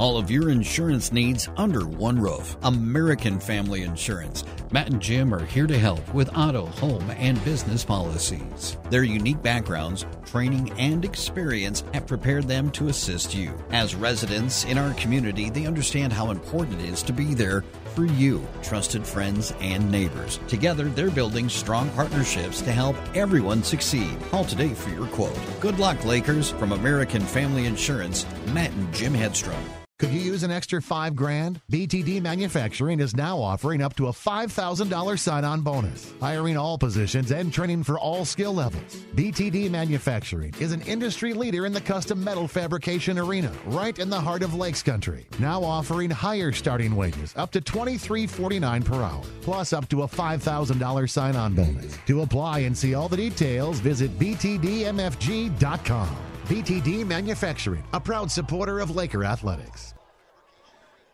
All 0.00 0.16
of 0.16 0.30
your 0.30 0.48
insurance 0.48 1.12
needs 1.12 1.50
under 1.58 1.86
one 1.86 2.18
roof. 2.18 2.56
American 2.62 3.38
Family 3.38 3.82
Insurance. 3.82 4.44
Matt 4.72 4.88
and 4.88 4.98
Jim 4.98 5.34
are 5.34 5.44
here 5.44 5.66
to 5.66 5.78
help 5.78 6.14
with 6.14 6.34
auto, 6.34 6.64
home, 6.64 7.10
and 7.18 7.44
business 7.44 7.84
policies. 7.84 8.78
Their 8.88 9.02
unique 9.02 9.42
backgrounds, 9.42 10.06
training, 10.24 10.72
and 10.78 11.04
experience 11.04 11.84
have 11.92 12.06
prepared 12.06 12.48
them 12.48 12.70
to 12.70 12.88
assist 12.88 13.34
you. 13.34 13.52
As 13.72 13.94
residents 13.94 14.64
in 14.64 14.78
our 14.78 14.94
community, 14.94 15.50
they 15.50 15.66
understand 15.66 16.14
how 16.14 16.30
important 16.30 16.80
it 16.80 16.88
is 16.88 17.02
to 17.02 17.12
be 17.12 17.34
there 17.34 17.62
for 17.94 18.06
you, 18.06 18.42
trusted 18.62 19.06
friends 19.06 19.52
and 19.60 19.90
neighbors. 19.90 20.40
Together, 20.48 20.84
they're 20.84 21.10
building 21.10 21.50
strong 21.50 21.90
partnerships 21.90 22.62
to 22.62 22.72
help 22.72 22.96
everyone 23.14 23.62
succeed. 23.62 24.16
Call 24.30 24.46
today 24.46 24.72
for 24.72 24.88
your 24.88 25.08
quote. 25.08 25.38
Good 25.60 25.78
luck, 25.78 26.02
Lakers. 26.06 26.52
From 26.52 26.72
American 26.72 27.20
Family 27.20 27.66
Insurance, 27.66 28.24
Matt 28.54 28.70
and 28.70 28.94
Jim 28.94 29.12
Headstrom. 29.12 29.79
Could 30.00 30.10
you 30.12 30.20
use 30.22 30.42
an 30.44 30.50
extra 30.50 30.80
five 30.80 31.14
grand? 31.14 31.60
BTD 31.70 32.22
Manufacturing 32.22 33.00
is 33.00 33.14
now 33.14 33.38
offering 33.38 33.82
up 33.82 33.94
to 33.96 34.06
a 34.06 34.12
$5,000 34.12 35.18
sign 35.18 35.44
on 35.44 35.60
bonus, 35.60 36.14
hiring 36.20 36.56
all 36.56 36.78
positions 36.78 37.32
and 37.32 37.52
training 37.52 37.82
for 37.82 37.98
all 37.98 38.24
skill 38.24 38.54
levels. 38.54 38.96
BTD 39.14 39.70
Manufacturing 39.70 40.54
is 40.58 40.72
an 40.72 40.80
industry 40.82 41.34
leader 41.34 41.66
in 41.66 41.74
the 41.74 41.82
custom 41.82 42.24
metal 42.24 42.48
fabrication 42.48 43.18
arena, 43.18 43.52
right 43.66 43.98
in 43.98 44.08
the 44.08 44.18
heart 44.18 44.42
of 44.42 44.54
Lakes 44.54 44.82
Country. 44.82 45.26
Now 45.38 45.62
offering 45.62 46.08
higher 46.08 46.50
starting 46.50 46.96
wages, 46.96 47.34
up 47.36 47.50
to 47.50 47.60
$23.49 47.60 48.82
per 48.82 49.02
hour, 49.02 49.22
plus 49.42 49.74
up 49.74 49.86
to 49.90 50.04
a 50.04 50.08
$5,000 50.08 51.10
sign 51.10 51.36
on 51.36 51.54
bonus. 51.54 51.98
To 52.06 52.22
apply 52.22 52.60
and 52.60 52.74
see 52.74 52.94
all 52.94 53.10
the 53.10 53.18
details, 53.18 53.80
visit 53.80 54.18
BTDMFG.com. 54.18 56.16
BTD 56.50 57.06
Manufacturing, 57.06 57.84
a 57.92 58.00
proud 58.00 58.28
supporter 58.28 58.80
of 58.80 58.96
Laker 58.96 59.24
Athletics. 59.24 59.94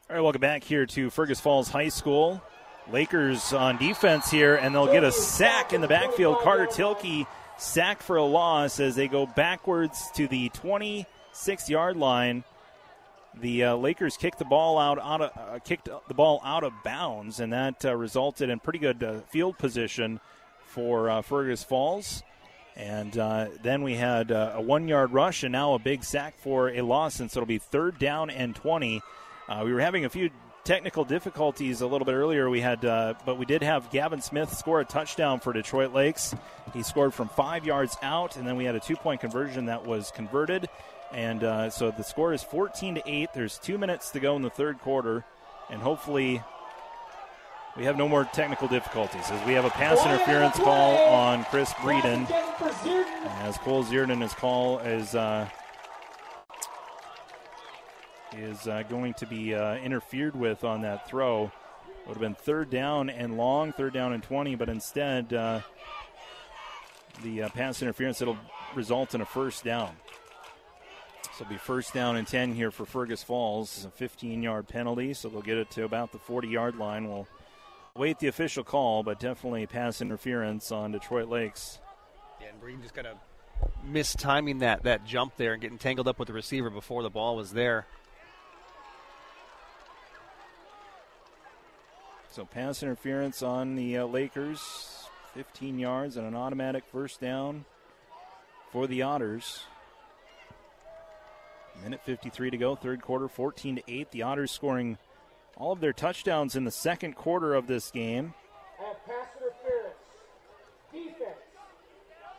All 0.09 0.17
right, 0.17 0.23
welcome 0.23 0.41
back 0.41 0.65
here 0.65 0.87
to 0.87 1.11
Fergus 1.11 1.41
Falls 1.41 1.69
High 1.69 1.91
School. 1.91 2.41
Lakers 2.91 3.53
on 3.53 3.77
defense 3.77 4.31
here, 4.31 4.55
and 4.55 4.75
they'll 4.75 4.91
get 4.91 5.05
a 5.05 5.13
sack 5.13 5.75
in 5.75 5.83
the 5.83 5.89
backfield. 5.89 6.39
Carter 6.39 6.65
Tilkey 6.65 7.27
sacked 7.59 8.03
for 8.03 8.17
a 8.17 8.25
loss 8.25 8.81
as 8.81 8.97
they 8.97 9.09
go 9.09 9.27
backwards 9.27 10.11
to 10.15 10.27
the 10.27 10.49
26 10.55 11.69
yard 11.69 11.99
line. 11.99 12.43
The 13.39 13.65
uh, 13.65 13.77
Lakers 13.77 14.17
kicked 14.17 14.39
the 14.39 14.47
ball 14.47 14.79
out, 14.79 14.99
out 14.99 15.21
of, 15.21 15.31
uh, 15.37 15.59
kicked 15.59 15.91
the 16.09 16.15
ball 16.15 16.41
out 16.47 16.65
of 16.65 16.73
bounds, 16.83 17.41
and 17.41 17.53
that 17.53 17.85
uh, 17.85 17.95
resulted 17.95 18.49
in 18.49 18.59
pretty 18.59 18.79
good 18.79 19.05
uh, 19.05 19.21
field 19.29 19.59
position 19.59 20.19
for 20.65 21.11
uh, 21.11 21.21
Fergus 21.21 21.63
Falls. 21.63 22.23
And 22.77 23.17
uh, 23.17 23.49
then 23.63 23.83
we 23.83 23.95
had 23.95 24.31
uh, 24.31 24.53
a 24.57 24.61
one 24.61 24.87
yard 24.87 25.13
rush 25.13 25.43
and 25.43 25.53
now 25.53 25.75
a 25.75 25.79
big 25.79 26.05
sack 26.05 26.39
for 26.39 26.69
a 26.69 26.83
loss, 26.83 27.21
and 27.21 27.31
so 27.31 27.41
it'll 27.41 27.47
be 27.47 27.59
third 27.59 27.99
down 27.99 28.29
and 28.29 28.55
20. 28.55 29.01
Uh, 29.49 29.63
we 29.65 29.73
were 29.73 29.81
having 29.81 30.05
a 30.05 30.11
few 30.11 30.31
technical 30.65 31.05
difficulties 31.05 31.81
a 31.81 31.87
little 31.87 32.05
bit 32.05 32.13
earlier. 32.13 32.51
We 32.51 32.61
had, 32.61 32.85
uh, 32.85 33.15
but 33.25 33.39
we 33.39 33.47
did 33.47 33.63
have 33.63 33.91
Gavin 33.91 34.21
Smith 34.21 34.53
score 34.53 34.81
a 34.81 34.85
touchdown 34.85 35.41
for 35.41 35.53
Detroit 35.53 35.95
Lakes. 35.95 36.35
He 36.75 36.83
scored 36.83 37.15
from 37.15 37.29
five 37.29 37.65
yards 37.65 37.97
out, 38.03 38.37
and 38.37 38.47
then 38.47 38.57
we 38.57 38.65
had 38.65 38.75
a 38.75 38.81
two 38.81 38.97
point 38.97 39.21
conversion 39.21 39.67
that 39.67 39.87
was 39.87 40.11
converted. 40.11 40.69
And 41.13 41.45
uh, 41.45 41.71
so 41.71 41.93
the 41.93 42.03
score 42.03 42.35
is 42.35 42.43
14 42.43 42.97
to 42.97 43.03
8. 43.07 43.31
There's 43.33 43.59
two 43.59 43.79
minutes 43.79 44.11
to 44.11 44.21
go 44.21 44.37
in 44.37 44.43
the 44.43 44.51
third 44.51 44.81
quarter, 44.81 45.25
and 45.71 45.81
hopefully 45.81 46.43
we 47.77 47.85
have 47.85 47.97
no 47.97 48.09
more 48.09 48.25
technical 48.25 48.69
difficulties 48.69 49.31
as 49.31 49.47
we 49.47 49.53
have 49.53 49.65
a 49.65 49.71
pass 49.71 50.05
interference 50.05 50.57
call 50.57 50.97
on 51.13 51.45
Chris 51.45 51.73
Breeden. 51.75 52.31
As 53.43 53.59
Cole 53.59 53.85
Zierden 53.85 54.29
call 54.37 54.79
is 54.79 55.15
uh, 55.15 55.49
is 58.37 58.67
uh, 58.67 58.83
going 58.89 59.15
to 59.15 59.27
be 59.27 59.55
uh, 59.55 59.77
interfered 59.77 60.35
with 60.35 60.65
on 60.65 60.83
that 60.83 61.09
throw. 61.09 61.53
Would 62.07 62.15
have 62.15 62.21
been 62.21 62.35
third 62.35 62.71
down 62.71 63.11
and 63.11 63.37
long, 63.37 63.73
third 63.73 63.93
down 63.93 64.13
and 64.13 64.23
20, 64.23 64.55
but 64.55 64.69
instead 64.69 65.33
uh, 65.33 65.61
the 67.23 67.45
uh, 67.45 67.49
pass 67.51 67.83
interference 67.83 68.23
it'll 68.23 68.39
result 68.75 69.15
in 69.15 69.21
a 69.21 69.27
first 69.27 69.65
down. 69.65 69.97
So 71.37 71.43
it'll 71.43 71.51
be 71.51 71.59
first 71.59 71.93
down 71.93 72.17
and 72.17 72.27
10 72.27 72.55
here 72.55 72.71
for 72.71 72.87
Fergus 72.87 73.23
Falls. 73.23 73.77
It's 73.77 73.85
a 73.85 73.91
15 73.91 74.43
yard 74.43 74.69
penalty, 74.69 75.13
so 75.13 75.29
they'll 75.29 75.43
get 75.43 75.59
it 75.59 75.71
to 75.73 75.85
about 75.85 76.13
the 76.13 76.19
40 76.19 76.49
yard 76.49 76.77
line. 76.77 77.09
We'll 77.09 77.27
wait 77.97 78.19
the 78.19 78.29
official 78.29 78.65
call, 78.65 79.03
but 79.03 79.19
definitely 79.19 79.67
pass 79.67 80.01
interference 80.01 80.71
on 80.71 80.93
Detroit 80.93 81.29
Lakes. 81.29 81.79
Yeah, 82.41 82.49
and 82.49 82.61
Breeden 82.61 82.83
just 82.83 82.95
got 82.95 83.07
a 83.07 83.15
mistiming 83.89 84.61
that 84.61 84.83
that 84.83 85.05
jump 85.05 85.37
there 85.37 85.53
and 85.53 85.63
getting 85.63 85.79
tangled 85.79 86.09
up 86.09 86.19
with 86.19 86.29
the 86.29 86.35
receiver 86.35 86.71
before 86.71 87.03
the 87.03 87.11
ball 87.11 87.37
was 87.37 87.53
there. 87.53 87.87
So 92.31 92.45
pass 92.45 92.83
interference 92.83 93.43
on 93.43 93.77
the 93.77 93.99
uh, 93.99 94.05
Lakers, 94.05 95.09
15 95.33 95.79
yards 95.79 96.19
and 96.19 96.27
an 96.27 96.35
automatic 96.35 96.85
first 96.93 97.19
down 97.19 97.65
for 98.73 98.87
the 98.87 99.03
Otters. 99.03 99.65
Minute 101.83 102.01
53 102.05 102.51
to 102.51 102.57
go, 102.59 102.75
third 102.75 103.01
quarter, 103.01 103.29
14 103.29 103.77
to 103.77 103.83
8. 103.89 104.11
The 104.11 104.23
Otters 104.23 104.51
scoring 104.51 104.99
all 105.57 105.73
of 105.73 105.81
their 105.81 105.93
touchdowns 105.93 106.55
in 106.55 106.65
the 106.65 106.71
second 106.71 107.15
quarter 107.17 107.55
of 107.55 107.67
this 107.67 107.91
game. 107.91 108.35
Have 108.79 109.05
pass 109.07 109.27
interference. 109.37 109.97
Defense. 110.93 111.37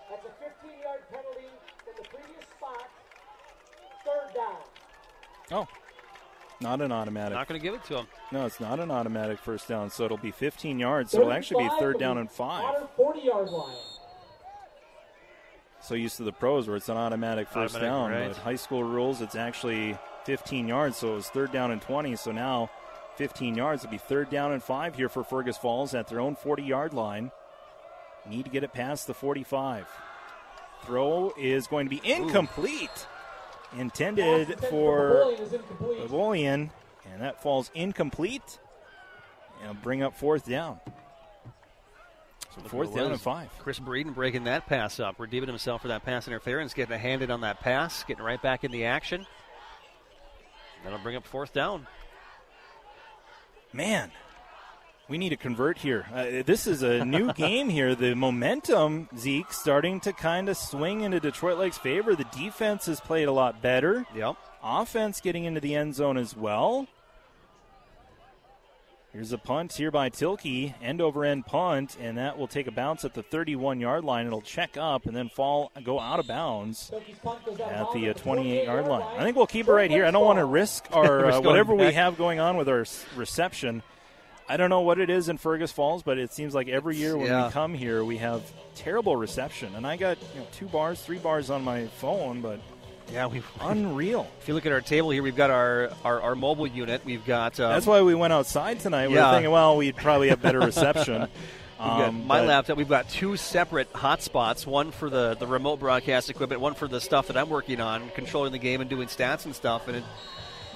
That's 0.10 0.26
a 0.26 0.30
15 0.44 0.80
yard 0.80 1.02
penalty 1.10 1.50
from 1.84 1.94
the 1.98 2.10
previous 2.10 2.46
spot. 2.58 2.90
Third 4.06 4.36
down. 4.36 4.56
Oh, 5.52 5.68
not 6.62 6.82
an 6.82 6.92
automatic. 6.92 7.34
Not 7.36 7.48
going 7.48 7.60
to 7.60 7.64
give 7.66 7.74
it 7.74 7.84
to 7.86 7.98
him. 7.98 8.08
No, 8.32 8.46
it's 8.46 8.60
not 8.60 8.80
an 8.80 8.92
automatic 8.92 9.40
first 9.40 9.68
down, 9.68 9.90
so 9.90 10.06
it'll 10.06 10.18
be 10.18 10.32
15 10.32 10.80
yards. 10.80 11.12
So 11.12 11.22
it'll 11.22 11.34
actually 11.34 11.64
be 11.66 11.70
third 11.80 12.00
down 12.00 12.18
and 12.18 12.32
five. 12.32 12.88
40 12.96 13.20
yard 13.22 13.50
line. 13.50 13.76
So 15.80 15.96
used 15.96 16.18
to 16.18 16.24
the 16.24 16.34
pros 16.34 16.68
where 16.68 16.76
it's 16.76 16.90
an 16.90 16.98
automatic 16.98 17.48
first 17.48 17.76
Automatic, 17.76 17.82
down, 17.82 18.12
right. 18.12 18.28
but 18.28 18.38
high 18.38 18.56
school 18.56 18.84
rules 18.84 19.22
it's 19.22 19.36
actually 19.36 19.98
15 20.26 20.68
yards, 20.68 20.98
so 20.98 21.14
it 21.14 21.16
was 21.16 21.30
third 21.30 21.52
down 21.52 21.72
and 21.72 21.82
20. 21.82 22.16
So 22.18 22.32
now 22.32 22.70
15 23.18 23.56
yards 23.56 23.84
It'll 23.84 23.92
be 23.92 23.98
third 23.98 24.30
down 24.30 24.52
and 24.52 24.62
five 24.62 24.96
here 24.96 25.10
for 25.10 25.24
Fergus 25.24 25.58
Falls 25.58 25.94
at 25.94 26.08
their 26.08 26.20
own 26.20 26.36
40 26.36 26.64
yard 26.64 26.94
line. 26.94 27.32
Need 28.30 28.46
to 28.46 28.52
get 28.52 28.64
it 28.64 28.74
past 28.74 29.08
the 29.08 29.14
45. 29.14 29.88
Throw 30.84 31.34
is 31.38 31.68
going 31.68 31.86
to 31.86 31.90
be 31.90 32.02
incomplete. 32.04 33.08
Intended 33.78 34.48
Pass 34.48 34.70
for 34.70 35.34
Napoleon. 35.52 36.08
Babolian, 36.08 36.70
and 37.12 37.22
that 37.22 37.42
falls 37.42 37.72
incomplete. 37.74 38.60
And 39.64 39.82
bring 39.82 40.04
up 40.04 40.16
fourth 40.16 40.48
down. 40.48 40.80
So 42.56 42.62
fourth 42.68 42.96
down 42.96 43.12
and 43.12 43.20
five. 43.20 43.50
Chris 43.60 43.80
Breeden 43.80 44.14
breaking 44.14 44.44
that 44.44 44.68
pass 44.68 45.00
up, 45.00 45.20
redeeming 45.20 45.50
himself 45.50 45.82
for 45.82 45.88
that 45.88 46.06
pass 46.06 46.28
interference, 46.28 46.74
getting 46.74 46.94
a 46.94 46.98
hand 46.98 47.22
in 47.24 47.32
on 47.32 47.42
that 47.42 47.60
pass, 47.60 48.04
getting 48.04 48.24
right 48.24 48.42
back 48.42 48.64
in 48.64 48.72
the 48.72 48.86
action. 48.86 49.26
That'll 50.84 51.00
bring 51.00 51.16
up 51.16 51.26
fourth 51.26 51.54
down. 51.54 51.88
Man, 53.78 54.12
we 55.08 55.20
need 55.20 55.30
to 55.30 55.38
convert 55.38 55.78
here. 55.78 56.08
Uh, 56.12 56.42
this 56.44 56.66
is 56.66 56.82
a 56.82 57.06
new 57.06 57.32
game 57.36 57.70
here. 57.70 57.94
The 57.94 58.16
momentum, 58.16 59.08
Zeke, 59.16 59.54
starting 59.54 60.00
to 60.00 60.14
kind 60.14 60.50
of 60.50 60.58
swing 60.58 61.02
into 61.02 61.20
Detroit 61.20 61.60
Lake's 61.60 61.78
favor. 61.78 62.16
The 62.16 62.24
defense 62.36 62.88
has 62.88 63.00
played 63.00 63.28
a 63.28 63.32
lot 63.32 63.62
better. 63.62 64.08
Yep. 64.16 64.36
Offense 64.64 65.22
getting 65.22 65.46
into 65.46 65.60
the 65.60 65.76
end 65.76 65.94
zone 65.94 66.18
as 66.18 66.36
well. 66.36 66.88
Here's 69.14 69.32
a 69.32 69.38
punt 69.38 69.74
here 69.74 69.90
by 69.90 70.10
Tilkey, 70.10 70.74
end 70.82 71.02
over 71.02 71.24
end 71.26 71.46
punt, 71.46 71.98
and 72.00 72.18
that 72.18 72.38
will 72.38 72.48
take 72.48 72.68
a 72.68 72.72
bounce 72.72 73.04
at 73.06 73.14
the 73.14 73.24
31 73.24 73.80
yard 73.80 74.04
line. 74.04 74.28
It'll 74.28 74.42
check 74.42 74.76
up 74.78 75.06
and 75.06 75.16
then 75.16 75.30
fall, 75.30 75.72
go 75.84 76.00
out 76.00 76.20
of 76.20 76.28
bounds 76.28 76.92
at 76.94 77.92
the 77.94 78.14
28 78.16 78.66
yard 78.66 78.86
line. 78.86 79.02
I 79.18 79.24
think 79.24 79.36
we'll 79.38 79.48
keep 79.48 79.68
it 79.68 79.72
right 79.72 79.90
here. 79.90 80.06
I 80.06 80.12
don't 80.12 80.26
want 80.26 80.40
to 80.40 80.46
risk 80.46 80.88
our 80.92 81.26
uh, 81.32 81.40
whatever 81.42 81.74
we 81.74 81.94
have 81.94 82.18
going 82.18 82.40
on 82.40 82.58
with 82.58 82.68
our 82.70 82.86
reception. 83.16 83.82
I 84.50 84.56
don't 84.58 84.70
know 84.70 84.82
what 84.82 85.00
it 85.00 85.10
is 85.10 85.30
in 85.30 85.38
Fergus 85.38 85.72
Falls, 85.72 86.04
but 86.04 86.18
it 86.18 86.32
seems 86.32 86.54
like 86.54 86.68
every 86.68 86.96
year 86.96 87.18
when 87.18 87.28
Yeah. 87.28 87.48
we 87.48 87.52
come 87.54 87.74
here, 87.74 88.04
we 88.04 88.18
have 88.18 88.44
terrible 88.76 89.16
reception. 89.16 89.74
And 89.76 89.88
I 89.88 89.98
got 89.98 90.18
you 90.36 90.42
know, 90.42 90.48
two 90.52 90.68
bars, 90.68 91.02
three 91.02 91.18
bars 91.18 91.50
on 91.50 91.64
my 91.64 91.88
phone, 91.88 92.42
but 92.42 92.60
Yeah, 93.12 93.28
we 93.28 93.42
unreal. 93.62 94.28
If 94.42 94.48
you 94.48 94.54
look 94.54 94.66
at 94.66 94.72
our 94.72 94.82
table 94.82 95.10
here, 95.12 95.24
we've 95.24 95.36
got 95.36 95.50
our 95.50 95.92
our, 96.04 96.22
our 96.22 96.36
mobile 96.36 96.68
unit. 96.68 97.04
We've 97.06 97.26
got 97.26 97.60
um, 97.60 97.72
That's 97.72 97.86
why 97.86 98.02
we 98.02 98.16
went 98.16 98.34
outside 98.34 98.80
tonight. 98.80 99.08
We 99.10 99.16
Yeah. 99.16 99.28
were 99.32 99.38
thinking, 99.38 99.52
well, 99.52 99.78
we'd 99.78 99.96
probably 99.96 100.30
have 100.30 100.42
better 100.42 100.60
reception. 100.72 101.28
Um, 101.80 102.26
my 102.26 102.40
but- 102.40 102.48
laptop. 102.48 102.78
We've 102.78 102.90
got 102.90 103.08
two 103.10 103.38
separate 103.38 103.92
hotspots. 103.94 104.66
One 104.66 104.92
for 104.92 105.10
the, 105.10 105.36
the 105.36 105.46
remote 105.48 105.80
broadcast 105.80 106.30
equipment. 106.30 106.60
One 106.60 106.74
for 106.74 106.88
the 106.88 107.00
stuff 107.00 107.28
that 107.28 107.38
I'm 107.38 107.50
working 107.50 107.80
on, 107.80 108.10
controlling 108.16 108.52
the 108.52 108.58
game 108.60 108.82
and 108.82 108.90
doing 108.90 109.08
stats 109.08 109.46
and 109.46 109.56
stuff. 109.56 109.88
And 109.88 109.98
it, 109.98 110.04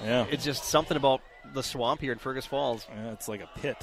Yeah. 0.04 0.26
it's 0.30 0.44
just 0.44 0.64
something 0.64 0.96
about 0.96 1.20
the 1.54 1.62
swamp 1.62 2.00
here 2.00 2.12
in 2.12 2.18
Fergus 2.18 2.46
Falls. 2.46 2.86
Yeah, 2.94 3.10
it's 3.12 3.26
like 3.28 3.40
a 3.42 3.48
pit. 3.58 3.76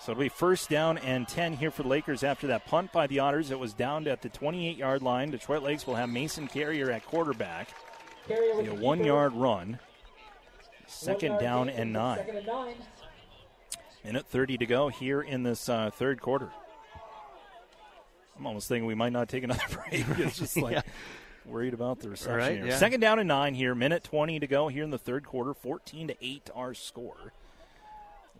So 0.00 0.12
it'll 0.12 0.20
be 0.22 0.28
first 0.28 0.70
down 0.70 0.96
and 0.98 1.26
10 1.26 1.54
here 1.54 1.70
for 1.70 1.82
the 1.82 1.88
Lakers 1.88 2.22
after 2.22 2.46
that 2.48 2.66
punt 2.66 2.92
by 2.92 3.06
the 3.08 3.18
Otters. 3.18 3.50
It 3.50 3.58
was 3.58 3.72
down 3.74 4.06
at 4.06 4.22
the 4.22 4.28
28 4.28 4.76
yard 4.76 5.02
line. 5.02 5.30
Detroit 5.30 5.62
Lakes 5.62 5.86
will 5.86 5.96
have 5.96 6.08
Mason 6.08 6.46
Carrier 6.46 6.90
at 6.90 7.04
quarterback. 7.04 7.68
Carrier 8.26 8.56
with 8.56 8.68
a 8.68 8.74
one 8.74 9.02
yard 9.04 9.32
run. 9.32 9.78
Second 10.86 11.32
One 11.34 11.42
yard 11.42 11.42
down 11.42 11.68
and 11.68 11.92
nine. 11.92 12.18
Second 12.18 12.36
and 12.36 12.46
nine. 12.46 12.74
Minute 14.04 14.26
30 14.26 14.58
to 14.58 14.66
go 14.66 14.88
here 14.88 15.20
in 15.20 15.42
this 15.42 15.68
uh, 15.68 15.90
third 15.90 16.20
quarter. 16.22 16.48
I'm 18.38 18.46
almost 18.46 18.68
thinking 18.68 18.86
we 18.86 18.94
might 18.94 19.12
not 19.12 19.28
take 19.28 19.42
another 19.42 19.60
break. 19.90 20.06
It's 20.18 20.38
just 20.38 20.56
like 20.56 20.74
Yeah. 20.76 20.82
worried 21.44 21.74
about 21.74 21.98
the 22.00 22.08
reception 22.08 22.36
Right, 22.36 22.56
here. 22.56 22.66
yeah. 22.66 22.76
Second 22.78 23.00
down 23.00 23.18
and 23.18 23.26
nine 23.28 23.54
here. 23.54 23.74
Minute 23.74 24.04
20 24.04 24.38
to 24.38 24.46
go 24.46 24.68
here 24.68 24.84
in 24.84 24.90
the 24.90 24.98
third 24.98 25.26
quarter. 25.26 25.52
14 25.52 26.08
to 26.08 26.16
8 26.24 26.50
our 26.54 26.72
score. 26.72 27.32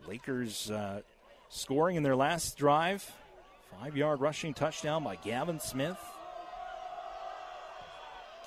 Lakers 0.06 0.70
uh, 0.70 1.00
scoring 1.48 1.96
in 1.96 2.02
their 2.02 2.16
last 2.16 2.56
drive. 2.56 3.10
Five 3.80 3.96
yard 3.96 4.20
rushing 4.20 4.54
touchdown 4.54 5.04
by 5.04 5.16
Gavin 5.16 5.60
Smith. 5.60 5.98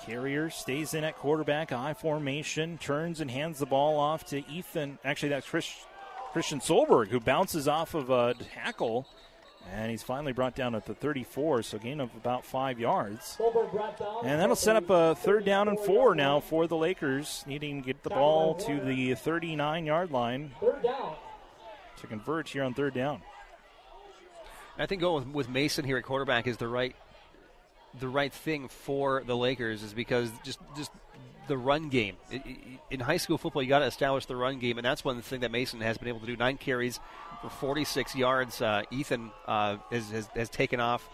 Carrier 0.04 0.50
stays 0.50 0.94
in 0.94 1.04
at 1.04 1.16
quarterback, 1.16 1.70
I 1.70 1.94
formation, 1.94 2.76
turns 2.78 3.20
and 3.20 3.30
hands 3.30 3.60
the 3.60 3.66
ball 3.66 4.00
off 4.00 4.24
to 4.26 4.46
Ethan. 4.50 4.98
Actually, 5.04 5.28
that's 5.28 5.48
Chris, 5.48 5.72
Christian 6.32 6.58
Solberg, 6.58 7.08
who 7.08 7.20
bounces 7.20 7.68
off 7.68 7.94
of 7.94 8.10
a 8.10 8.34
tackle, 8.52 9.06
and 9.72 9.92
he's 9.92 10.02
finally 10.02 10.32
brought 10.32 10.56
down 10.56 10.74
at 10.74 10.86
the 10.86 10.94
34, 10.94 11.62
so 11.62 11.78
gain 11.78 12.00
of 12.00 12.10
about 12.16 12.44
five 12.44 12.80
yards. 12.80 13.36
Solberg 13.38 13.70
brought 13.70 13.96
down. 13.96 14.26
And 14.26 14.40
that'll 14.40 14.56
set 14.56 14.74
up 14.74 14.90
a 14.90 15.14
third 15.14 15.44
down 15.44 15.68
and 15.68 15.78
four 15.78 16.16
now 16.16 16.40
for 16.40 16.66
the 16.66 16.76
Lakers, 16.76 17.44
needing 17.46 17.82
to 17.82 17.86
get 17.86 18.02
the 18.02 18.10
ball 18.10 18.54
to 18.56 18.80
the 18.80 19.14
39 19.14 19.86
yard 19.86 20.10
line 20.10 20.50
Third 20.60 20.82
down. 20.82 21.14
To 22.02 22.06
convert 22.06 22.48
here 22.48 22.62
on 22.62 22.74
third 22.74 22.94
down. 22.94 23.22
I 24.78 24.86
think 24.86 25.00
going 25.00 25.26
with, 25.26 25.34
with 25.34 25.48
Mason 25.48 25.84
here 25.84 25.96
at 25.98 26.04
quarterback 26.04 26.46
is 26.46 26.56
the 26.56 26.68
right 26.68 26.94
the 28.00 28.08
right 28.08 28.32
thing 28.32 28.68
for 28.68 29.22
the 29.26 29.36
Lakers 29.36 29.82
is 29.82 29.92
because 29.92 30.30
just 30.44 30.58
just 30.76 30.90
the 31.48 31.58
run 31.58 31.88
game. 31.88 32.16
I- 32.30 32.36
I- 32.36 32.56
in 32.90 33.00
high 33.00 33.16
school 33.18 33.36
football 33.36 33.62
you 33.62 33.68
got 33.68 33.80
to 33.80 33.86
establish 33.86 34.26
the 34.26 34.36
run 34.36 34.58
game 34.58 34.78
and 34.78 34.84
that's 34.84 35.04
one 35.04 35.20
thing 35.22 35.40
that 35.40 35.50
Mason 35.50 35.80
has 35.80 35.98
been 35.98 36.08
able 36.08 36.20
to 36.20 36.26
do. 36.26 36.36
Nine 36.36 36.56
carries 36.56 37.00
for 37.42 37.50
46 37.50 38.14
yards 38.16 38.62
uh, 38.62 38.82
Ethan 38.90 39.30
uh, 39.46 39.76
has, 39.90 40.10
has, 40.10 40.26
has 40.34 40.48
taken 40.48 40.80
off 40.80 41.06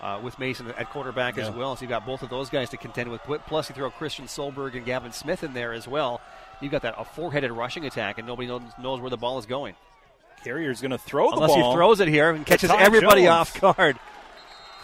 uh, 0.00 0.20
with 0.22 0.38
Mason 0.38 0.66
at 0.78 0.90
quarterback 0.90 1.36
as 1.38 1.50
well. 1.50 1.76
So 1.76 1.82
you've 1.82 1.90
got 1.90 2.06
both 2.06 2.22
of 2.22 2.30
those 2.30 2.50
guys 2.50 2.70
to 2.70 2.76
contend 2.76 3.10
with. 3.10 3.20
Plus 3.46 3.68
you 3.68 3.74
throw 3.74 3.90
Christian 3.90 4.26
Solberg 4.26 4.74
and 4.76 4.84
Gavin 4.86 5.12
Smith 5.12 5.42
in 5.44 5.52
there 5.54 5.72
as 5.72 5.86
well. 5.88 6.20
You've 6.60 6.72
got 6.72 6.82
that 6.82 6.94
a 6.98 7.04
four-headed 7.04 7.50
rushing 7.52 7.84
attack 7.86 8.18
and 8.18 8.26
nobody 8.26 8.48
knows, 8.48 8.62
knows 8.78 9.00
where 9.00 9.10
the 9.10 9.16
ball 9.16 9.38
is 9.38 9.46
going 9.46 9.74
Carrier's 10.44 10.80
going 10.80 10.90
to 10.90 10.98
throw 10.98 11.30
the 11.30 11.36
unless 11.36 11.50
ball. 11.54 11.70
he 11.72 11.76
throws 11.76 12.00
it 12.00 12.08
here 12.08 12.30
and 12.30 12.44
catches 12.44 12.70
Ty 12.70 12.82
everybody 12.82 13.22
Jones. 13.22 13.30
off 13.30 13.60
guard 13.60 13.98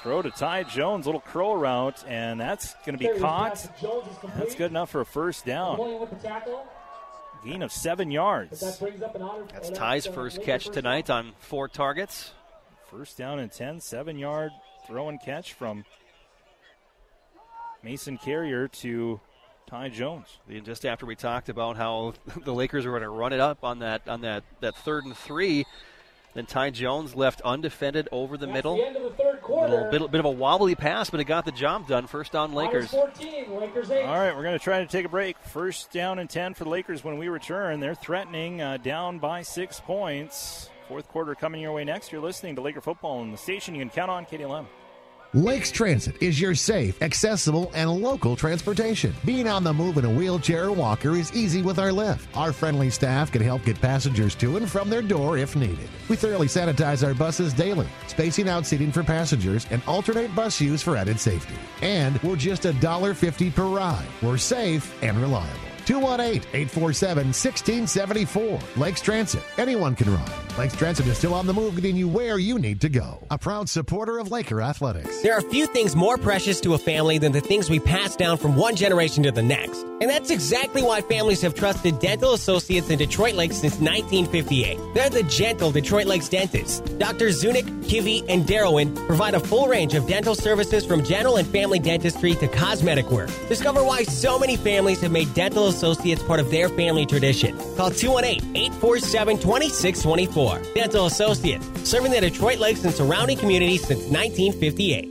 Throw 0.02 0.22
to 0.22 0.30
Ty 0.30 0.62
Jones, 0.62 1.04
little 1.04 1.20
curl 1.20 1.56
route, 1.56 2.02
and 2.08 2.40
that's 2.40 2.72
going 2.86 2.92
to 2.94 2.98
be 2.98 3.04
Carrier's 3.04 3.20
caught. 3.20 3.50
pass 3.50 3.62
to 3.68 3.80
Jones 3.82 4.06
is 4.10 4.16
complete. 4.18 4.38
That's 4.38 4.54
good 4.54 4.70
enough 4.70 4.88
for 4.88 5.02
a 5.02 5.06
first 5.06 5.44
down. 5.44 5.72
Napoleon 5.72 6.00
with 6.00 6.10
the 6.10 6.16
tackle. 6.16 6.66
Gain 7.44 7.60
of 7.62 7.70
seven 7.70 8.10
yards. 8.10 8.60
that 8.60 8.78
brings 8.80 9.02
up 9.02 9.14
an 9.14 9.20
honor. 9.22 9.44
That's 9.52 9.68
Ty's 9.70 10.04
that's, 10.04 10.14
first 10.14 10.38
Laker 10.38 10.46
catch 10.46 10.64
first 10.64 10.74
tonight 10.74 11.10
on 11.10 11.32
four 11.38 11.68
targets. 11.68 12.32
First 12.90 13.18
down 13.18 13.38
and 13.38 13.52
10, 13.52 13.80
seven 13.80 14.18
yard 14.18 14.52
throw 14.86 15.08
and 15.10 15.20
catch 15.20 15.52
from 15.52 15.84
Mason 17.82 18.16
Carrier 18.18 18.68
to 18.68 19.20
Ty 19.70 19.90
Jones. 19.90 20.26
And 20.48 20.64
just 20.64 20.84
after 20.84 21.06
we 21.06 21.14
talked 21.14 21.48
about 21.48 21.76
how 21.76 22.14
the 22.44 22.52
Lakers 22.52 22.84
were 22.86 22.92
going 22.92 23.02
to 23.02 23.08
run 23.08 23.32
it 23.32 23.40
up 23.40 23.62
on 23.64 23.78
that 23.80 24.08
on 24.08 24.22
that, 24.22 24.42
that 24.60 24.74
third 24.76 25.04
and 25.04 25.16
three, 25.16 25.64
then 26.34 26.46
Ty 26.46 26.70
Jones 26.70 27.14
left 27.14 27.40
undefended 27.42 28.08
over 28.10 28.36
the 28.36 28.46
That's 28.46 28.54
middle. 28.54 28.76
the 28.76 28.86
end 28.86 28.96
of 28.96 29.02
the 29.04 29.10
third 29.10 29.36
A 29.36 29.38
quarter. 29.38 29.72
little 29.72 29.90
bit, 29.90 30.10
bit 30.10 30.18
of 30.20 30.24
a 30.26 30.30
wobbly 30.30 30.74
pass, 30.74 31.08
but 31.10 31.20
it 31.20 31.24
got 31.24 31.44
the 31.44 31.52
job 31.52 31.86
done. 31.88 32.06
First 32.06 32.32
down, 32.32 32.52
Lakers. 32.52 32.90
14, 32.90 33.56
Lakers 33.58 33.90
8. 33.90 34.04
All 34.04 34.14
right, 34.18 34.34
we're 34.34 34.42
going 34.42 34.58
to 34.58 34.62
try 34.62 34.80
to 34.80 34.86
take 34.86 35.06
a 35.06 35.08
break. 35.08 35.36
First 35.38 35.90
down 35.92 36.18
and 36.18 36.28
10 36.28 36.54
for 36.54 36.64
the 36.64 36.70
Lakers 36.70 37.02
when 37.04 37.18
we 37.18 37.28
return. 37.28 37.78
They're 37.80 37.94
threatening 37.94 38.60
uh, 38.60 38.76
down 38.78 39.18
by 39.18 39.42
six 39.42 39.80
points. 39.80 40.68
Fourth 40.88 41.06
quarter 41.08 41.36
coming 41.36 41.60
your 41.62 41.72
way 41.72 41.84
next. 41.84 42.10
You're 42.10 42.20
listening 42.20 42.56
to 42.56 42.60
Laker 42.60 42.80
football 42.80 43.20
on 43.20 43.30
the 43.30 43.36
station 43.36 43.74
you 43.76 43.80
can 43.80 43.90
count 43.90 44.10
on, 44.10 44.24
Katie 44.24 44.42
KDLM. 44.42 44.66
Lakes 45.32 45.70
Transit 45.70 46.20
is 46.20 46.40
your 46.40 46.56
safe, 46.56 47.00
accessible, 47.02 47.70
and 47.72 47.88
local 47.88 48.34
transportation. 48.34 49.14
Being 49.24 49.46
on 49.46 49.62
the 49.62 49.72
move 49.72 49.96
in 49.96 50.04
a 50.04 50.10
wheelchair 50.10 50.64
or 50.64 50.72
walker 50.72 51.14
is 51.14 51.32
easy 51.32 51.62
with 51.62 51.78
our 51.78 51.92
lift. 51.92 52.36
Our 52.36 52.52
friendly 52.52 52.90
staff 52.90 53.30
can 53.30 53.40
help 53.40 53.64
get 53.64 53.80
passengers 53.80 54.34
to 54.36 54.56
and 54.56 54.68
from 54.68 54.90
their 54.90 55.02
door 55.02 55.38
if 55.38 55.54
needed. 55.54 55.88
We 56.08 56.16
thoroughly 56.16 56.48
sanitize 56.48 57.06
our 57.06 57.14
buses 57.14 57.54
daily, 57.54 57.86
spacing 58.08 58.48
out 58.48 58.66
seating 58.66 58.90
for 58.90 59.04
passengers 59.04 59.68
and 59.70 59.80
alternate 59.86 60.34
bus 60.34 60.60
use 60.60 60.82
for 60.82 60.96
added 60.96 61.20
safety. 61.20 61.54
And 61.80 62.20
we're 62.24 62.34
just 62.34 62.62
$1.50 62.62 63.54
per 63.54 63.66
ride. 63.66 64.08
We're 64.22 64.36
safe 64.36 65.00
and 65.00 65.16
reliable. 65.16 65.69
218 65.90 66.42
847 66.54 67.26
1674. 67.26 68.60
Lakes 68.76 69.00
Transit. 69.00 69.42
Anyone 69.58 69.96
can 69.96 70.14
ride. 70.14 70.56
Lakes 70.56 70.76
Transit 70.76 71.04
is 71.08 71.18
still 71.18 71.34
on 71.34 71.48
the 71.48 71.52
move, 71.52 71.74
getting 71.74 71.96
you 71.96 72.06
where 72.06 72.38
you 72.38 72.60
need 72.60 72.80
to 72.82 72.88
go. 72.88 73.26
A 73.32 73.36
proud 73.36 73.68
supporter 73.68 74.18
of 74.20 74.30
Laker 74.30 74.62
Athletics. 74.62 75.20
There 75.22 75.34
are 75.34 75.40
few 75.40 75.66
things 75.66 75.96
more 75.96 76.16
precious 76.16 76.60
to 76.60 76.74
a 76.74 76.78
family 76.78 77.18
than 77.18 77.32
the 77.32 77.40
things 77.40 77.68
we 77.68 77.80
pass 77.80 78.14
down 78.14 78.36
from 78.36 78.54
one 78.54 78.76
generation 78.76 79.24
to 79.24 79.32
the 79.32 79.42
next. 79.42 79.84
And 80.00 80.08
that's 80.08 80.30
exactly 80.30 80.82
why 80.82 81.00
families 81.00 81.42
have 81.42 81.54
trusted 81.54 81.98
Dental 81.98 82.34
Associates 82.34 82.88
in 82.88 82.98
Detroit 82.98 83.34
Lakes 83.34 83.56
since 83.56 83.74
1958. 83.74 84.78
They're 84.94 85.10
the 85.10 85.24
gentle 85.24 85.72
Detroit 85.72 86.06
Lakes 86.06 86.28
dentists. 86.28 86.80
Drs. 86.80 87.42
Zunick, 87.42 87.64
Kivy, 87.82 88.24
and 88.28 88.46
Darrowin 88.46 88.94
provide 89.06 89.34
a 89.34 89.40
full 89.40 89.66
range 89.66 89.94
of 89.94 90.06
dental 90.06 90.36
services 90.36 90.86
from 90.86 91.02
general 91.02 91.36
and 91.36 91.48
family 91.48 91.80
dentistry 91.80 92.34
to 92.36 92.48
cosmetic 92.48 93.10
work. 93.10 93.30
Discover 93.48 93.82
why 93.82 94.04
so 94.04 94.38
many 94.38 94.56
families 94.56 95.00
have 95.00 95.10
made 95.10 95.34
Dental 95.34 95.66
Associates 95.66 95.79
part 96.26 96.40
of 96.40 96.50
their 96.50 96.68
family 96.68 97.06
tradition. 97.06 97.56
Call 97.76 97.90
218 97.90 98.56
847 98.56 99.38
2624. 99.38 100.74
Dental 100.74 101.06
Associates, 101.06 101.66
serving 101.88 102.12
the 102.12 102.20
Detroit 102.20 102.58
Lakes 102.58 102.84
and 102.84 102.92
surrounding 102.92 103.38
communities 103.38 103.86
since 103.86 104.00
1958. 104.06 105.08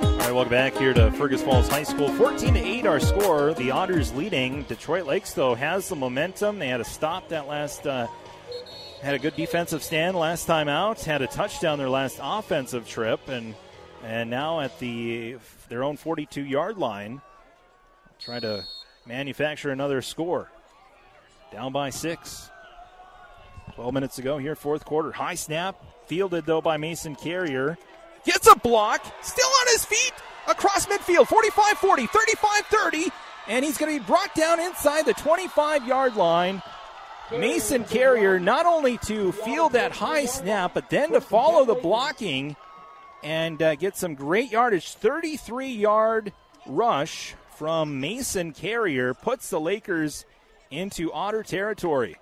All 0.00 0.18
right, 0.18 0.34
welcome 0.34 0.50
back 0.50 0.74
here 0.76 0.92
to 0.92 1.12
Fergus 1.12 1.42
Falls 1.42 1.68
High 1.68 1.84
School. 1.84 2.08
14 2.08 2.54
to 2.54 2.60
8 2.60 2.86
our 2.86 3.00
score. 3.00 3.54
The 3.54 3.70
Otters 3.70 4.12
leading. 4.14 4.64
Detroit 4.64 5.06
Lakes, 5.06 5.32
though, 5.32 5.54
has 5.54 5.88
the 5.88 5.96
momentum. 5.96 6.58
They 6.58 6.68
had 6.68 6.80
a 6.80 6.84
stop 6.84 7.28
that 7.28 7.46
last, 7.46 7.86
uh, 7.86 8.08
had 9.02 9.14
a 9.14 9.18
good 9.18 9.34
defensive 9.34 9.82
stand 9.82 10.16
last 10.16 10.44
time 10.44 10.68
out, 10.68 11.00
had 11.00 11.22
a 11.22 11.26
touchdown 11.26 11.78
their 11.78 11.88
last 11.88 12.18
offensive 12.22 12.86
trip, 12.86 13.28
and 13.28 13.54
and 14.04 14.30
now 14.30 14.60
at 14.60 14.78
the 14.78 15.36
their 15.68 15.82
own 15.82 15.96
42 15.96 16.42
yard 16.42 16.78
line, 16.78 17.20
try 18.18 18.40
to 18.40 18.64
manufacture 19.06 19.70
another 19.70 20.02
score. 20.02 20.50
Down 21.52 21.72
by 21.72 21.90
six. 21.90 22.50
12 23.74 23.94
minutes 23.94 24.18
ago 24.18 24.36
here, 24.36 24.54
fourth 24.54 24.84
quarter. 24.84 25.12
High 25.12 25.34
snap, 25.36 25.76
fielded 26.06 26.44
though 26.44 26.60
by 26.60 26.76
Mason 26.76 27.14
Carrier. 27.14 27.78
Gets 28.24 28.46
a 28.48 28.56
block, 28.56 29.02
still 29.22 29.48
on 29.48 29.66
his 29.68 29.84
feet, 29.84 30.12
across 30.46 30.86
midfield, 30.86 31.26
45 31.26 31.78
40, 31.78 32.06
35 32.06 32.66
30, 32.66 33.06
and 33.48 33.64
he's 33.64 33.78
going 33.78 33.94
to 33.94 34.00
be 34.00 34.06
brought 34.06 34.34
down 34.34 34.60
inside 34.60 35.06
the 35.06 35.14
25 35.14 35.86
yard 35.86 36.16
line. 36.16 36.62
Mason 37.32 37.84
Carrier 37.84 38.40
not 38.40 38.66
only 38.66 38.98
to 38.98 39.30
field 39.32 39.72
that 39.72 39.92
high 39.92 40.26
snap, 40.26 40.74
but 40.74 40.90
then 40.90 41.12
to 41.12 41.20
follow 41.20 41.64
the 41.64 41.74
blocking 41.74 42.56
and 43.22 43.62
uh, 43.62 43.76
get 43.76 43.96
some 43.96 44.14
great 44.14 44.50
yardage. 44.50 44.94
33 44.94 45.68
yard 45.68 46.32
rush 46.66 47.34
from 47.56 48.00
Mason 48.00 48.52
Carrier 48.52 49.14
puts 49.14 49.50
the 49.50 49.60
Lakers 49.60 50.24
into 50.70 51.12
Otter 51.12 51.42
territory. 51.42 52.16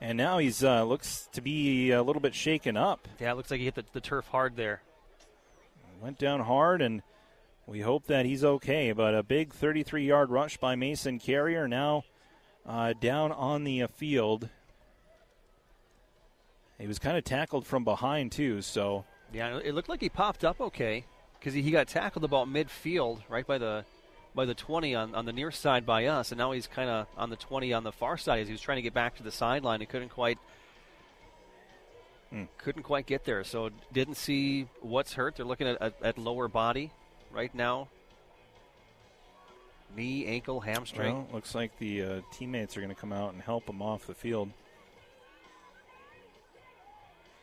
And 0.00 0.18
now 0.18 0.38
he's 0.38 0.64
uh, 0.64 0.84
looks 0.84 1.28
to 1.32 1.40
be 1.40 1.92
a 1.92 2.02
little 2.02 2.20
bit 2.20 2.34
shaken 2.34 2.76
up. 2.76 3.06
Yeah, 3.20 3.32
it 3.32 3.36
looks 3.36 3.50
like 3.50 3.60
he 3.60 3.66
hit 3.66 3.76
the, 3.76 3.84
the 3.92 4.00
turf 4.00 4.26
hard 4.26 4.56
there. 4.56 4.82
Went 6.00 6.18
down 6.18 6.40
hard, 6.40 6.82
and 6.82 7.02
we 7.66 7.80
hope 7.80 8.06
that 8.06 8.26
he's 8.26 8.44
okay. 8.44 8.92
But 8.92 9.14
a 9.14 9.22
big 9.22 9.52
33 9.52 10.06
yard 10.06 10.30
rush 10.30 10.56
by 10.56 10.74
Mason 10.74 11.18
Carrier 11.18 11.68
now 11.68 12.04
uh, 12.66 12.92
down 12.94 13.32
on 13.32 13.64
the 13.64 13.82
uh, 13.82 13.86
field. 13.88 14.48
He 16.78 16.86
was 16.86 16.98
kind 16.98 17.16
of 17.16 17.24
tackled 17.24 17.66
from 17.66 17.84
behind, 17.84 18.32
too, 18.32 18.60
so. 18.60 19.04
Yeah, 19.32 19.60
it 19.64 19.74
looked 19.74 19.88
like 19.88 20.00
he 20.00 20.08
popped 20.08 20.44
up 20.44 20.60
okay 20.60 21.04
because 21.38 21.54
he, 21.54 21.62
he 21.62 21.70
got 21.70 21.86
tackled 21.86 22.24
about 22.24 22.48
midfield, 22.48 23.20
right 23.28 23.46
by 23.46 23.58
the 23.58 23.84
by 24.34 24.46
the 24.46 24.54
20 24.54 24.94
on, 24.94 25.14
on 25.14 25.26
the 25.26 25.32
near 25.32 25.50
side 25.50 25.84
by 25.84 26.06
us, 26.06 26.32
and 26.32 26.38
now 26.38 26.52
he's 26.52 26.66
kind 26.66 26.88
of 26.88 27.06
on 27.18 27.28
the 27.28 27.36
20 27.36 27.72
on 27.74 27.84
the 27.84 27.92
far 27.92 28.16
side 28.16 28.40
as 28.40 28.48
he 28.48 28.52
was 28.52 28.62
trying 28.62 28.76
to 28.76 28.82
get 28.82 28.94
back 28.94 29.14
to 29.16 29.22
the 29.22 29.30
sideline. 29.30 29.80
He 29.80 29.86
couldn't 29.86 30.08
quite 30.08 30.38
Hmm. 32.30 32.44
couldn't 32.56 32.82
quite 32.84 33.04
get 33.04 33.26
there, 33.26 33.44
so 33.44 33.68
didn't 33.92 34.14
see 34.14 34.66
what's 34.80 35.12
hurt. 35.12 35.36
They're 35.36 35.44
looking 35.44 35.68
at, 35.68 35.82
at, 35.82 35.94
at 36.02 36.18
lower 36.18 36.48
body 36.48 36.90
right 37.32 37.54
now. 37.54 37.88
Knee, 39.96 40.26
ankle, 40.26 40.60
hamstring. 40.60 41.14
Well, 41.14 41.28
looks 41.34 41.54
like 41.54 41.78
the 41.78 42.02
uh, 42.02 42.20
teammates 42.32 42.76
are 42.76 42.80
going 42.80 42.94
to 42.94 43.00
come 43.00 43.12
out 43.12 43.32
and 43.34 43.42
help 43.42 43.68
him 43.68 43.82
off 43.82 44.06
the 44.06 44.14
field. 44.14 44.48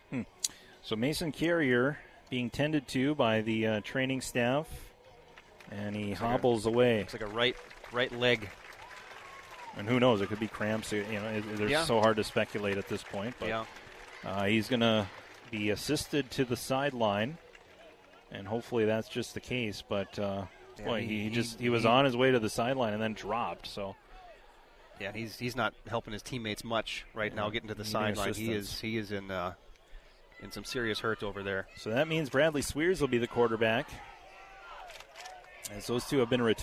Hmm. 0.10 0.22
So 0.82 0.95
Mason 0.95 1.32
Carrier 1.32 1.99
being 2.30 2.49
tended 2.49 2.88
to 2.90 3.14
by 3.16 3.41
the 3.41 3.68
uh, 3.68 3.82
training 3.82 4.22
staff, 4.22 4.68
and 5.72 5.95
he 5.95 6.06
Looks 6.10 6.22
like 6.22 6.28
a- 6.30 6.32
hobbles 6.32 6.66
away. 6.66 6.99
Looks 6.99 7.14
like 7.14 7.22
a 7.22 7.28
right 7.28 7.56
right 7.91 8.11
leg. 8.11 8.49
And 9.78 9.88
who 9.88 9.99
knows? 9.99 10.20
It 10.22 10.28
could 10.30 10.40
be 10.40 10.48
cramps. 10.48 10.91
You 10.91 11.03
know, 11.03 11.28
it, 11.28 11.44
it's 11.60 11.72
Yeah. 11.72 11.86
so 11.86 11.99
hard 12.02 12.18
to 12.18 12.24
speculate 12.24 12.78
at 12.78 12.88
this 12.88 13.03
point. 13.03 13.36
But 13.40 13.49
Yeah. 13.49 13.66
uh, 14.26 14.45
he's 14.45 14.68
going 14.68 14.80
to 14.82 15.07
be 15.52 15.70
assisted 15.70 16.32
to 16.32 16.45
the 16.45 16.57
sideline, 16.57 17.38
and 18.32 18.48
hopefully 18.48 18.86
that's 18.86 19.08
just 19.10 19.34
the 19.34 19.40
case. 19.40 19.84
But 19.88 20.18
uh, 20.20 20.46
Yeah, 20.78 20.86
boy, 20.86 21.02
he- 21.02 21.24
he, 21.24 21.30
just 21.30 21.60
he 21.60 21.70
was 21.70 21.84
he- 21.84 21.90
on 21.90 22.06
his 22.06 22.16
way 22.18 22.32
to 22.32 22.40
the 22.40 22.50
sideline 22.50 22.94
and 22.94 23.02
then 23.02 23.14
dropped. 23.14 23.68
So 23.68 23.96
Yeah, 25.00 25.12
he's 25.14 25.38
he's 25.40 25.56
not 25.56 25.74
helping 25.88 26.14
his 26.14 26.22
teammates 26.22 26.64
much 26.64 27.06
right 27.14 27.34
now, 27.34 27.50
getting 27.50 27.70
to 27.70 27.76
the 27.76 27.86
sideline. 27.86 28.34
He 28.34 28.52
is 28.52 28.80
he 28.80 28.98
is 28.98 29.12
in 29.12 29.32
uh, 29.32 29.54
in 30.42 30.52
some 30.52 30.64
serious 30.64 31.00
hurt 31.00 31.24
over 31.24 31.44
there. 31.44 31.68
So 31.76 31.90
that 31.90 32.08
means 32.08 32.30
Bradley 32.30 32.62
Swears 32.62 33.02
will 33.02 33.08
be 33.08 33.18
the 33.18 33.28
quarterback. 33.28 33.90
As 35.72 35.86
those 35.86 36.06
two 36.06 36.18
have 36.20 36.30
been 36.32 36.56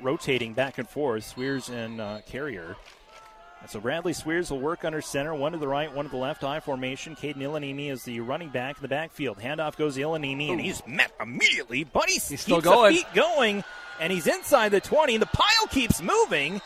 rotating 0.00 0.52
back 0.52 0.78
and 0.78 0.88
forth, 0.88 1.22
Swears 1.24 1.68
and 1.68 2.00
uh, 2.00 2.20
Carrier. 2.26 2.76
And 3.60 3.68
so 3.68 3.80
Bradley 3.80 4.12
Swears 4.12 4.50
will 4.50 4.60
work 4.60 4.84
under 4.84 5.00
center, 5.00 5.34
one 5.34 5.52
to 5.52 5.58
the 5.58 5.66
right, 5.68 5.92
one 5.92 6.04
to 6.04 6.10
the 6.10 6.16
left, 6.16 6.42
high 6.42 6.60
formation. 6.60 7.16
Caden 7.16 7.38
Ilanini 7.38 7.90
is 7.90 8.04
the 8.04 8.20
running 8.20 8.50
back 8.50 8.76
in 8.76 8.82
the 8.82 8.88
backfield. 8.88 9.38
Handoff 9.38 9.76
goes 9.76 9.96
to 9.96 10.00
Ilanini, 10.02 10.50
and 10.50 10.60
he's 10.60 10.80
met 10.86 11.10
immediately, 11.20 11.82
but 11.84 12.08
he's, 12.08 12.28
He's 12.28 12.40
still 12.40 12.58
keeps 12.58 12.68
going. 12.68 12.92
the 12.94 12.98
feet 13.00 13.14
going, 13.14 13.64
and 14.00 14.12
he's 14.12 14.26
inside 14.28 14.68
the 14.70 14.80
20. 14.80 15.16
The 15.16 15.26
pile 15.26 15.66
keeps 15.70 16.00
moving, 16.00 16.60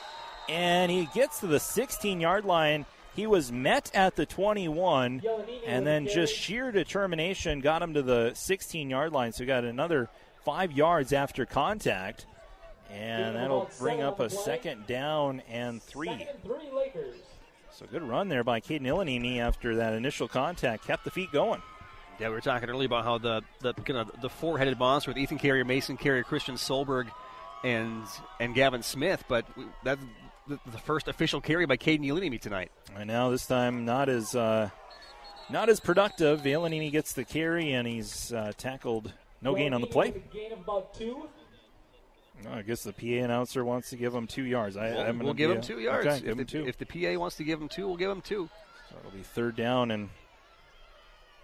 and 0.51 0.91
he 0.91 1.09
gets 1.15 1.41
to 1.41 1.47
the 1.47 1.61
16 1.61 2.21
yard 2.21 2.45
line. 2.45 2.85
He 3.15 3.27
was 3.27 3.51
met 3.53 3.91
at 3.95 4.17
the 4.17 4.25
21, 4.27 5.23
and 5.67 5.87
then 5.87 6.07
just 6.09 6.35
sheer 6.35 6.73
determination 6.73 7.61
got 7.61 7.83
him 7.83 7.95
to 7.95 8.03
the 8.03 8.33
16 8.35 8.89
yard 8.91 9.12
line. 9.12 9.33
So 9.33 9.45
he 9.45 9.47
got 9.47 9.65
another 9.65 10.09
five 10.45 10.73
yards 10.73 11.12
after 11.12 11.45
contact, 11.47 12.27
and 12.93 13.37
that'll 13.37 13.71
bring 13.79 14.03
up 14.03 14.21
a 14.21 14.29
second 14.31 14.87
down 14.87 15.43
and 15.49 15.83
three. 15.83 16.27
Three 16.45 16.71
Lakers. 16.75 17.17
So 17.71 17.87
good 17.91 18.03
run 18.03 18.29
there 18.29 18.45
by 18.45 18.61
Caden 18.61 18.83
Ilanini 18.83 19.39
after 19.39 19.77
that 19.77 19.95
initial 19.95 20.29
contact, 20.29 20.87
kept 20.87 21.05
the 21.05 21.11
feet 21.11 21.33
going. 21.33 21.62
Yeah, 22.21 22.29
we 22.29 22.35
were 22.35 22.41
talking 22.43 22.69
earlier 22.69 22.87
about 22.87 23.05
how 23.05 23.19
the 23.19 23.43
the 23.61 23.73
kind 23.73 23.99
of 23.99 24.21
the 24.21 24.29
four 24.29 24.59
headed 24.59 24.79
monster 24.79 25.11
with 25.11 25.19
Ethan 25.19 25.39
Carrier, 25.39 25.65
Mason 25.65 25.97
Carrier, 25.97 26.23
Christian 26.23 26.57
Solberg, 26.57 27.09
and 27.65 28.05
and 28.39 28.55
Gavin 28.55 28.83
Smith, 28.83 29.25
but 29.29 29.47
we- 29.57 29.65
that's 29.83 30.01
the, 30.47 30.59
the 30.71 30.79
first 30.79 31.09
official 31.09 31.41
carry 31.41 31.65
by 31.67 31.77
Caden 31.77 32.05
Ilanini 32.07 32.41
tonight. 32.41 32.71
And 32.95 33.07
now 33.09 33.31
this 33.31 33.47
time 33.47 33.85
not 33.87 34.09
as 34.11 34.35
uh, 34.35 34.69
not 35.49 35.69
as 35.71 35.81
productive. 35.81 36.43
Ilanini 36.43 36.93
gets 36.93 37.15
the 37.15 37.25
carry, 37.25 37.73
and 37.73 37.89
he's 37.89 38.33
uh, 38.33 38.53
tackled. 38.59 39.12
No 39.41 39.55
gain 39.55 39.73
on 39.73 39.81
the 39.81 39.87
play. 39.87 40.12
Gain 40.33 40.53
of 40.53 40.61
about 40.61 40.95
two. 40.95 41.29
No, 42.45 42.51
I 42.53 42.62
guess 42.62 42.83
the 42.83 42.93
PA 42.93 43.25
announcer 43.25 43.65
wants 43.65 43.91
to 43.91 43.97
give 43.97 44.15
him 44.15 44.27
two 44.27 44.43
yards. 44.45 44.77
I, 44.77 44.91
We'll, 44.91 45.01
I'm 45.01 45.07
gonna 45.19 45.25
we'll 45.25 45.35
give 45.35 45.51
be 45.51 45.57
him 45.57 45.62
two 45.62 45.79
yards. 45.81 46.07
Okay, 46.07 46.17
if, 46.17 46.25
give 46.25 46.37
the, 46.37 46.43
him 46.43 46.47
two. 46.47 46.67
if 46.67 46.79
the 46.79 46.87
PA 46.87 47.19
wants 47.21 47.37
to 47.37 47.45
give 47.45 47.61
him 47.61 47.69
two, 47.69 47.87
we'll 47.87 47.97
give 47.97 48.11
him 48.11 48.21
two. 48.21 48.49
So 48.91 48.97
it'll 48.99 49.11
be 49.17 49.23
third 49.23 49.57
down 49.57 49.91
and 49.91 50.09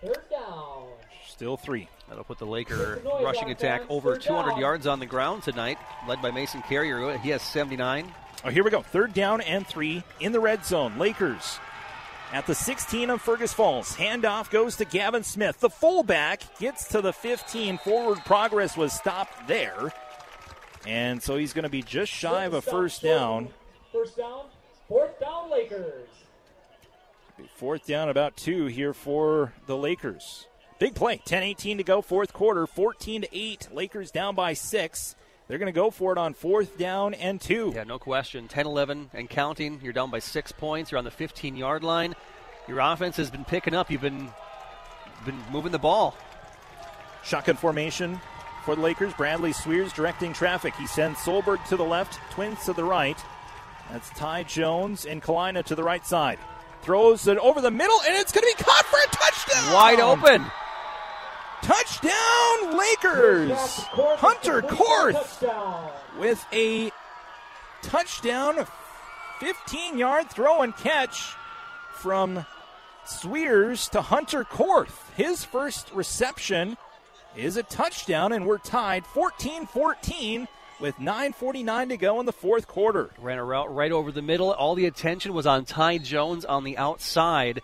Third 0.03 0.19
down. 0.31 0.89
still 1.27 1.57
three. 1.57 1.89
That'll 2.09 2.25
put 2.25 2.39
the 2.39 2.47
Laker 2.47 3.01
rushing 3.23 3.51
attack 3.51 3.83
over 3.89 4.17
200 4.17 4.59
yards 4.59 4.87
on 4.87 4.99
the 5.01 5.07
ground 5.07 5.43
tonight, 5.43 5.79
led 6.09 6.23
by 6.23 6.31
Mason 6.31 6.63
Carrier. 6.63 7.19
He 7.19 7.31
has 7.31 7.43
79. 7.43 8.13
Oh, 8.45 8.51
here 8.51 8.63
we 8.63 8.71
go. 8.71 8.83
Third 8.83 9.13
down 9.13 9.41
and 9.41 9.67
three 9.67 10.05
in 10.21 10.31
the 10.33 10.39
red 10.41 10.65
zone. 10.65 10.97
Lakers 10.99 11.59
at 12.33 12.47
the 12.47 12.55
16 12.55 13.11
of 13.11 13.21
Fergus 13.21 13.53
Falls. 13.53 13.97
Handoff 13.97 14.51
goes 14.51 14.77
to 14.77 14.85
Gavin 14.85 15.25
Smith. 15.25 15.59
The 15.59 15.71
fullback 15.71 16.43
gets 16.61 16.89
to 16.89 17.01
the 17.01 17.13
15. 17.13 17.79
Forward 17.79 18.19
progress 18.25 18.77
was 18.77 18.93
stopped 18.93 19.49
there. 19.49 19.93
And 20.89 21.23
so 21.23 21.37
he's 21.37 21.53
going 21.53 21.65
to 21.65 21.69
be 21.69 21.83
just 21.83 22.11
shy 22.11 22.45
of 22.45 22.55
a 22.55 22.63
first 22.63 23.03
down. 23.03 23.51
First 23.93 24.17
down, 24.17 24.47
fourth 24.89 25.21
down, 25.21 25.51
Lakers. 25.51 26.09
Fourth 27.57 27.87
down, 27.87 28.09
about 28.09 28.39
two 28.39 28.67
here 28.67 28.95
for 28.95 29.53
the 29.67 29.77
Lakers. 29.77 30.47
Big 30.79 30.95
play. 30.95 31.21
10 31.23 31.43
18 31.43 31.77
to 31.77 31.85
go, 31.85 32.01
fourth 32.01 32.33
quarter. 32.33 32.67
14 32.67 33.21
to 33.21 33.29
8. 33.31 33.69
Lakers 33.71 34.11
down 34.11 34.35
by 34.35 34.55
six. 34.55 35.15
They're 35.47 35.59
going 35.59 35.67
to 35.67 35.79
go 35.79 35.91
for 35.91 36.13
it 36.13 36.17
on 36.17 36.33
fourth 36.33 36.79
down 36.79 37.13
and 37.13 37.39
two. 37.39 37.71
Yeah, 37.75 37.85
no 37.85 37.99
question. 37.99 38.49
10 38.49 38.65
11 38.65 39.11
and 39.13 39.29
counting. 39.29 39.81
You're 39.83 39.93
down 39.93 40.11
by 40.11 40.21
six 40.21 40.53
points. 40.53 40.91
You're 40.91 40.99
on 40.99 41.05
the 41.05 41.11
15 41.11 41.55
yard 41.55 41.85
line. 41.85 42.17
Your 42.67 42.79
offense 42.81 43.19
has 43.19 43.31
been 43.31 43.45
picking 43.45 43.75
up. 43.75 43.91
You've 43.91 44.01
been, 44.01 44.31
been 45.27 45.39
moving 45.53 45.73
the 45.73 45.79
ball. 45.79 46.17
Shotgun 47.23 47.57
formation 47.57 48.19
for 48.69 48.77
the 48.77 48.83
Lakers. 48.83 49.15
Bradley 49.15 49.55
Swears 49.55 49.95
directing 49.95 50.35
traffic. 50.35 50.77
He 50.77 50.87
sends 50.87 51.21
Solberg 51.21 51.65
to 51.69 51.77
the 51.79 51.85
left, 51.85 52.21
Twins 52.33 52.67
to 52.67 52.75
the 52.75 52.85
right. 52.85 53.17
That's 53.91 54.11
Ty 54.11 54.43
Jones 54.43 55.07
and 55.07 55.23
Kalina 55.23 55.65
to 55.65 55.75
the 55.75 55.83
right 55.83 56.07
side. 56.07 56.39
Throws 56.83 57.27
it 57.29 57.39
over 57.39 57.63
the 57.63 57.71
middle, 57.71 57.99
and 58.07 58.15
it's 58.15 58.31
going 58.31 58.43
to 58.47 58.55
be 58.59 58.63
caught 58.63 58.85
for 58.85 58.99
a 58.99 59.07
touchdown. 59.07 59.73
Wide 59.73 60.01
open. 60.01 60.45
Touchdown, 61.63 62.77
Lakers! 62.77 63.59
Hunter 64.21 64.61
Korth 64.61 65.43
with 66.19 66.45
a 66.53 66.93
touchdown, 67.81 68.67
15 69.41 69.97
yard 69.97 70.29
throw 70.29 70.61
and 70.61 70.77
catch 70.77 71.35
from 71.95 72.45
Swears 73.07 73.89
to 73.93 74.03
Hunter 74.03 74.45
Korth. 74.45 75.11
His 75.17 75.43
first 75.43 75.91
reception 75.95 76.77
is 77.39 77.57
a 77.57 77.63
touchdown, 77.63 78.33
and 78.33 78.47
we're 78.47 78.59
tied 78.59 79.07
14 79.07 79.67
14 79.67 80.49
with 80.81 80.97
9.49 80.97 81.89
to 81.89 81.97
go 81.97 82.21
in 82.21 82.27
the 82.27 82.33
fourth 82.33 82.67
quarter. 82.69 83.11
Ran 83.19 83.39
a 83.39 83.45
route 83.45 83.75
right 83.75 83.91
over 83.93 84.13
the 84.13 84.23
middle. 84.23 84.53
All 84.53 84.75
the 84.75 84.87
attention 84.87 85.33
was 85.35 85.47
on 85.47 85.65
Ty 85.65 85.99
Jones 85.99 86.45
on 86.45 86.65
the 86.65 86.77
outside. 86.77 87.63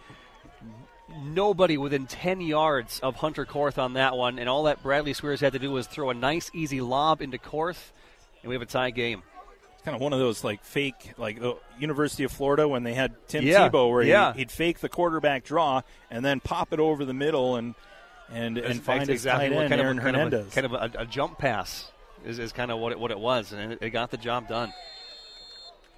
Nobody 1.22 1.76
within 1.76 2.06
10 2.06 2.40
yards 2.40 2.98
of 3.00 3.16
Hunter 3.16 3.44
Korth 3.46 3.78
on 3.78 3.92
that 3.92 4.16
one, 4.16 4.38
and 4.38 4.48
all 4.48 4.64
that 4.64 4.82
Bradley 4.82 5.12
Swears 5.12 5.40
had 5.40 5.52
to 5.52 5.58
do 5.58 5.70
was 5.70 5.86
throw 5.86 6.10
a 6.10 6.14
nice, 6.14 6.50
easy 6.54 6.80
lob 6.80 7.20
into 7.22 7.38
Korth, 7.38 7.92
and 8.42 8.48
we 8.48 8.54
have 8.54 8.62
a 8.62 8.66
tie 8.66 8.90
game. 8.90 9.22
Kind 9.84 9.94
of 9.94 10.00
one 10.00 10.12
of 10.14 10.18
those 10.18 10.42
like 10.42 10.64
fake, 10.64 11.12
like 11.18 11.38
the 11.40 11.56
University 11.78 12.24
of 12.24 12.32
Florida 12.32 12.66
when 12.66 12.84
they 12.84 12.94
had 12.94 13.12
Tim 13.28 13.44
Yeah, 13.44 13.68
Tebow, 13.68 13.90
where 13.90 14.02
yeah. 14.02 14.32
he'd, 14.32 14.38
he'd 14.38 14.50
fake 14.50 14.78
the 14.80 14.88
quarterback 14.88 15.44
draw 15.44 15.82
and 16.10 16.24
then 16.24 16.40
pop 16.40 16.72
it 16.72 16.80
over 16.80 17.04
the 17.04 17.12
middle 17.14 17.56
and 17.56 17.74
and 18.32 18.58
and 18.58 18.82
find 18.82 19.00
That's 19.00 19.10
his 19.10 19.20
exactly 19.20 19.48
tight 19.48 19.54
what 19.54 19.64
end, 19.64 19.70
kind 19.70 19.80
Aaron 19.82 19.98
of 19.98 20.04
a, 20.04 20.06
kind 20.06 20.16
Hernandez. 20.16 20.46
Of 20.46 20.52
a, 20.52 20.54
kind 20.54 20.66
of 20.66 20.94
a, 20.94 21.02
a 21.02 21.06
jump 21.06 21.38
pass 21.38 21.90
is, 22.24 22.38
is 22.38 22.52
kind 22.52 22.70
of 22.70 22.78
what 22.78 22.92
it, 22.92 22.98
what 22.98 23.10
it 23.10 23.18
was, 23.18 23.52
and 23.52 23.72
it, 23.72 23.78
it 23.82 23.90
got 23.90 24.10
the 24.10 24.16
job 24.16 24.48
done. 24.48 24.72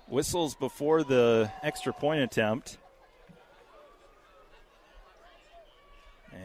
Whistles 0.09 0.55
before 0.55 1.03
the 1.03 1.51
extra 1.63 1.93
point 1.93 2.21
attempt. 2.21 2.79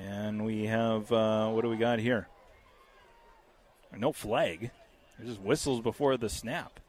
And 0.07 0.45
we 0.45 0.65
have, 0.67 1.11
uh, 1.11 1.49
what 1.49 1.63
do 1.63 1.69
we 1.69 1.75
got 1.75 1.99
here? 1.99 2.27
No 3.95 4.13
flag. 4.13 4.71
There's 5.17 5.31
just 5.31 5.41
whistles 5.41 5.81
before 5.81 6.15
the 6.17 6.29
snap 6.29 6.79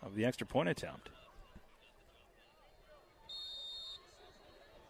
of 0.00 0.14
the 0.14 0.24
extra 0.24 0.46
point 0.46 0.68
attempt. 0.68 1.08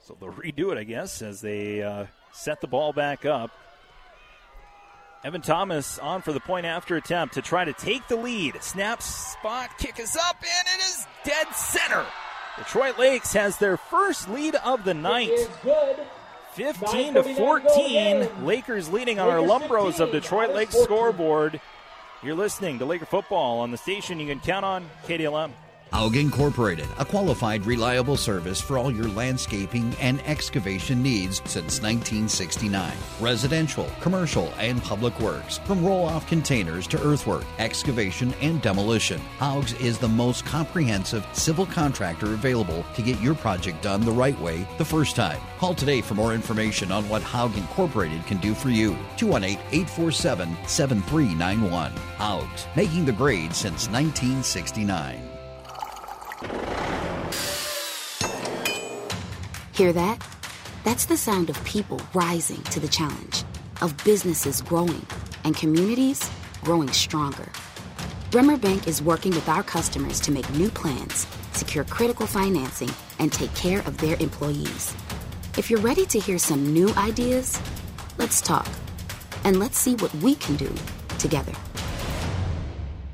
So 0.06 0.16
they'll 0.20 0.32
redo 0.32 0.70
it, 0.70 0.78
I 0.78 0.84
guess, 0.84 1.22
as 1.22 1.40
they 1.40 1.82
uh, 1.82 2.06
set 2.32 2.60
the 2.60 2.66
ball 2.66 2.92
back 2.92 3.24
up. 3.24 3.50
Evan 5.22 5.42
Thomas 5.42 5.98
on 5.98 6.22
for 6.22 6.32
the 6.32 6.40
point 6.40 6.64
after 6.64 6.96
attempt 6.96 7.34
to 7.34 7.42
try 7.42 7.64
to 7.64 7.74
take 7.74 8.08
the 8.08 8.16
lead. 8.16 8.62
Snap 8.62 9.02
spot, 9.02 9.76
kick 9.78 9.98
is 10.00 10.16
up, 10.16 10.36
and 10.36 10.80
it 10.80 10.84
is 10.84 11.06
dead 11.24 11.46
center. 11.54 12.06
Detroit 12.56 12.98
Lakes 12.98 13.32
has 13.34 13.58
their 13.58 13.76
first 13.76 14.28
lead 14.30 14.54
of 14.56 14.84
the 14.84 14.94
night. 14.94 15.30
15 16.54 17.14
to 17.14 17.22
14. 17.22 18.44
Lakers 18.44 18.90
leading 18.90 19.20
on 19.20 19.28
our 19.28 19.38
Lumbros 19.38 20.00
of 20.00 20.10
Detroit 20.10 20.54
Lakes 20.54 20.74
scoreboard. 20.74 21.60
You're 22.22 22.34
listening 22.34 22.78
to 22.80 22.84
Laker 22.84 23.06
football 23.06 23.60
on 23.60 23.70
the 23.70 23.78
station 23.78 24.20
you 24.20 24.26
can 24.26 24.40
count 24.40 24.64
on, 24.64 24.90
KDLM. 25.06 25.52
Haug 25.92 26.16
Incorporated, 26.16 26.86
a 26.98 27.04
qualified, 27.04 27.66
reliable 27.66 28.16
service 28.16 28.60
for 28.60 28.78
all 28.78 28.92
your 28.92 29.08
landscaping 29.08 29.92
and 30.00 30.22
excavation 30.24 31.02
needs 31.02 31.38
since 31.38 31.82
1969. 31.82 32.96
Residential, 33.20 33.90
commercial, 34.00 34.52
and 34.58 34.82
public 34.82 35.18
works, 35.18 35.58
from 35.58 35.84
roll 35.84 36.04
off 36.04 36.28
containers 36.28 36.86
to 36.86 37.02
earthwork, 37.02 37.44
excavation, 37.58 38.32
and 38.40 38.62
demolition. 38.62 39.20
Haug's 39.38 39.72
is 39.74 39.98
the 39.98 40.08
most 40.08 40.46
comprehensive 40.46 41.26
civil 41.32 41.66
contractor 41.66 42.34
available 42.34 42.84
to 42.94 43.02
get 43.02 43.20
your 43.20 43.34
project 43.34 43.82
done 43.82 44.02
the 44.02 44.12
right 44.12 44.38
way 44.40 44.66
the 44.78 44.84
first 44.84 45.16
time. 45.16 45.40
Call 45.58 45.74
today 45.74 46.00
for 46.00 46.14
more 46.14 46.34
information 46.34 46.92
on 46.92 47.08
what 47.08 47.22
Haug 47.22 47.56
Incorporated 47.56 48.24
can 48.26 48.38
do 48.38 48.54
for 48.54 48.70
you. 48.70 48.96
218 49.16 49.58
847 49.72 50.56
7391. 50.66 51.92
Haug's, 52.16 52.66
making 52.76 53.04
the 53.04 53.12
grade 53.12 53.52
since 53.52 53.88
1969. 53.88 55.29
Hear 59.72 59.92
that? 59.92 60.22
That's 60.84 61.06
the 61.06 61.16
sound 61.16 61.50
of 61.50 61.64
people 61.64 62.00
rising 62.12 62.62
to 62.64 62.80
the 62.80 62.88
challenge, 62.88 63.44
of 63.80 63.96
businesses 64.04 64.60
growing, 64.62 65.06
and 65.44 65.56
communities 65.56 66.30
growing 66.62 66.88
stronger. 66.88 67.48
Bremer 68.30 68.56
Bank 68.56 68.86
is 68.86 69.02
working 69.02 69.32
with 69.32 69.48
our 69.48 69.62
customers 69.62 70.20
to 70.20 70.32
make 70.32 70.48
new 70.50 70.68
plans, 70.68 71.26
secure 71.52 71.84
critical 71.84 72.26
financing, 72.26 72.90
and 73.18 73.32
take 73.32 73.54
care 73.54 73.80
of 73.80 73.98
their 73.98 74.16
employees. 74.20 74.94
If 75.58 75.70
you're 75.70 75.80
ready 75.80 76.06
to 76.06 76.18
hear 76.20 76.38
some 76.38 76.72
new 76.72 76.92
ideas, 76.94 77.60
let's 78.18 78.40
talk. 78.40 78.68
And 79.44 79.58
let's 79.58 79.78
see 79.78 79.94
what 79.96 80.14
we 80.16 80.34
can 80.36 80.56
do 80.56 80.72
together. 81.18 81.52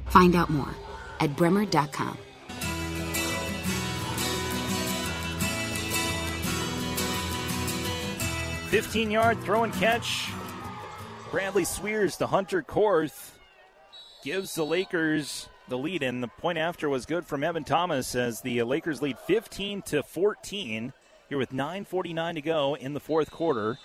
Find 0.06 0.34
out 0.34 0.50
more 0.50 0.74
at 1.20 1.34
bremer.com. 1.36 2.18
15 8.66 9.10
yard 9.12 9.40
throw 9.42 9.62
and 9.62 9.72
catch. 9.74 10.28
Bradley 11.30 11.64
Swears 11.64 12.16
to 12.16 12.26
Hunter 12.26 12.62
Korth 12.62 13.30
gives 14.24 14.54
the 14.54 14.64
Lakers 14.64 15.48
the 15.68 15.78
lead, 15.78 16.02
and 16.02 16.22
the 16.22 16.28
point 16.28 16.58
after 16.58 16.88
was 16.88 17.06
good 17.06 17.24
from 17.24 17.44
Evan 17.44 17.64
Thomas 17.64 18.14
as 18.14 18.40
the 18.40 18.62
Lakers 18.64 19.00
lead 19.00 19.18
15 19.20 19.82
to 19.82 20.02
14 20.02 20.92
here 21.28 21.38
with 21.38 21.52
9:49 21.52 22.34
to 22.34 22.40
go 22.40 22.74
in 22.74 22.92
the 22.92 23.00
fourth 23.00 23.30
quarter. 23.30 23.78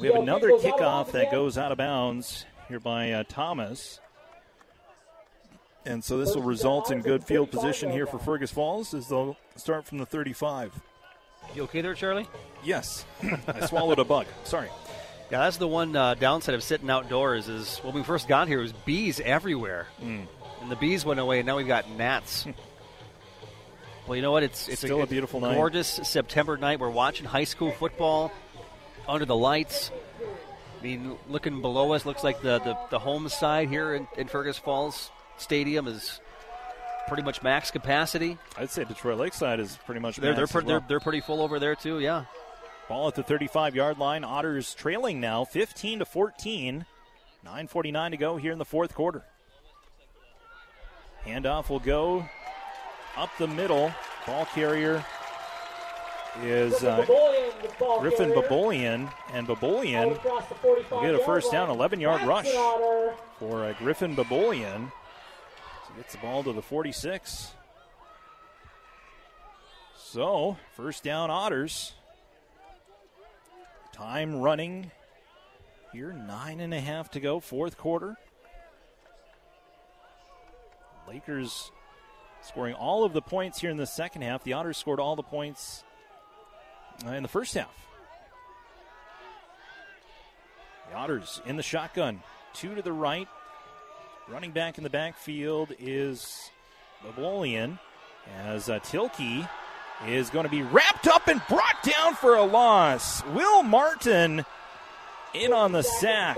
We 0.00 0.08
have 0.08 0.16
another 0.16 0.50
kickoff 0.50 1.12
that 1.12 1.30
goes 1.30 1.56
out 1.56 1.72
of 1.72 1.78
bounds 1.78 2.44
here 2.68 2.80
by 2.80 3.12
uh, 3.12 3.24
Thomas. 3.28 4.00
And 5.84 6.04
so 6.04 6.18
this 6.18 6.34
will 6.34 6.42
result 6.42 6.90
in 6.90 7.02
good 7.02 7.24
field 7.24 7.50
position 7.50 7.90
here 7.90 8.06
for 8.06 8.18
Fergus 8.18 8.50
Falls 8.50 8.94
as 8.94 9.08
they'll 9.08 9.36
start 9.56 9.86
from 9.86 9.98
the 9.98 10.06
35. 10.06 10.72
You 11.54 11.62
okay 11.64 11.80
there, 11.80 11.94
Charlie? 11.94 12.28
Yes. 12.62 13.04
I 13.46 13.66
swallowed 13.66 13.98
a 13.98 14.04
bug. 14.04 14.26
Sorry. 14.44 14.68
Yeah, 15.30 15.40
that's 15.40 15.56
the 15.58 15.68
one 15.68 15.94
uh, 15.94 16.14
downside 16.14 16.54
of 16.54 16.62
sitting 16.62 16.88
outdoors. 16.90 17.48
Is 17.48 17.78
when 17.78 17.94
we 17.94 18.02
first 18.02 18.28
got 18.28 18.48
here, 18.48 18.58
it 18.60 18.62
was 18.62 18.72
bees 18.72 19.20
everywhere, 19.20 19.86
Mm. 20.02 20.26
and 20.62 20.70
the 20.70 20.76
bees 20.76 21.04
went 21.04 21.20
away, 21.20 21.38
and 21.40 21.46
now 21.46 21.56
we've 21.56 21.66
got 21.66 21.90
gnats. 21.90 22.46
well, 24.06 24.16
you 24.16 24.22
know 24.22 24.32
what? 24.32 24.42
It's 24.42 24.68
it's 24.68 24.80
Still 24.80 25.02
a 25.02 25.06
beautiful 25.06 25.40
night. 25.40 25.54
gorgeous 25.54 25.88
September 26.04 26.56
night. 26.56 26.80
We're 26.80 26.88
watching 26.90 27.26
high 27.26 27.44
school 27.44 27.72
football 27.72 28.32
under 29.06 29.26
the 29.26 29.36
lights. 29.36 29.90
I 30.80 30.82
mean, 30.82 31.16
looking 31.28 31.60
below 31.60 31.92
us, 31.92 32.06
looks 32.06 32.24
like 32.24 32.40
the 32.40 32.58
the, 32.60 32.78
the 32.90 32.98
home 32.98 33.28
side 33.28 33.68
here 33.68 33.94
in, 33.94 34.08
in 34.16 34.28
Fergus 34.28 34.56
Falls 34.58 35.10
Stadium 35.36 35.86
is 35.88 36.20
pretty 37.08 37.22
much 37.22 37.42
max 37.42 37.70
capacity. 37.70 38.38
I'd 38.56 38.70
say 38.70 38.84
Detroit 38.84 39.18
Lakeside 39.18 39.60
is 39.60 39.78
pretty 39.86 40.00
much 40.00 40.16
They're 40.16 40.34
they're, 40.34 40.46
well. 40.52 40.64
they're 40.64 40.84
they're 40.88 41.00
pretty 41.00 41.20
full 41.20 41.42
over 41.42 41.58
there 41.58 41.74
too. 41.74 41.98
Yeah. 41.98 42.24
Ball 42.88 43.08
at 43.08 43.14
the 43.14 43.22
35 43.22 43.74
yard 43.74 43.98
line. 43.98 44.24
Otters 44.24 44.74
trailing 44.74 45.20
now 45.20 45.44
15 45.44 46.00
to 46.00 46.04
14. 46.04 46.86
9.49 47.46 48.10
to 48.10 48.16
go 48.16 48.36
here 48.36 48.52
in 48.52 48.58
the 48.58 48.64
fourth 48.64 48.94
quarter. 48.94 49.24
Handoff 51.24 51.68
will 51.68 51.80
go 51.80 52.24
up 53.16 53.30
the 53.38 53.46
middle. 53.46 53.92
Ball 54.26 54.46
carrier 54.46 55.04
is 56.42 56.84
uh, 56.84 57.04
Griffin 58.00 58.30
Babolian, 58.30 59.10
and 59.32 59.46
Babolian 59.46 60.18
will 60.90 61.02
get 61.02 61.14
a 61.14 61.18
first 61.24 61.50
down, 61.50 61.70
11 61.70 62.00
yard 62.00 62.22
rush 62.22 62.50
for 63.38 63.64
uh, 63.64 63.72
Griffin 63.78 64.14
Babolian. 64.14 64.90
Gets 65.98 66.12
the 66.12 66.18
ball 66.18 66.44
to 66.44 66.52
the 66.52 66.62
46. 66.62 67.50
So, 69.96 70.56
first 70.76 71.02
down, 71.02 71.28
Otters. 71.28 71.92
Time 73.92 74.36
running 74.36 74.92
here, 75.92 76.12
nine 76.12 76.60
and 76.60 76.72
a 76.72 76.78
half 76.78 77.10
to 77.10 77.20
go, 77.20 77.40
fourth 77.40 77.76
quarter. 77.76 78.16
Lakers 81.08 81.72
scoring 82.42 82.74
all 82.74 83.02
of 83.02 83.12
the 83.12 83.20
points 83.20 83.60
here 83.60 83.70
in 83.70 83.76
the 83.76 83.84
second 83.84 84.22
half. 84.22 84.44
The 84.44 84.52
Otters 84.52 84.76
scored 84.76 85.00
all 85.00 85.16
the 85.16 85.24
points 85.24 85.82
uh, 87.04 87.10
in 87.10 87.24
the 87.24 87.28
first 87.28 87.54
half. 87.54 87.74
The 90.90 90.96
Otters 90.96 91.42
in 91.44 91.56
the 91.56 91.62
shotgun. 91.64 92.22
Two 92.54 92.76
to 92.76 92.82
the 92.82 92.92
right. 92.92 93.26
Running 94.30 94.50
back 94.50 94.76
in 94.76 94.84
the 94.84 94.90
backfield 94.90 95.72
is 95.78 96.50
Babolian 97.02 97.78
as 98.36 98.68
uh, 98.68 98.78
Tilkey 98.80 99.48
is 100.06 100.28
going 100.28 100.44
to 100.44 100.50
be 100.50 100.60
wrapped 100.60 101.06
up 101.06 101.28
and 101.28 101.40
brought 101.48 101.82
down 101.82 102.14
for 102.14 102.34
a 102.34 102.42
loss. 102.42 103.24
Will 103.28 103.62
Martin 103.62 104.44
in 105.32 105.52
on 105.54 105.72
the 105.72 105.82
sack. 105.82 106.36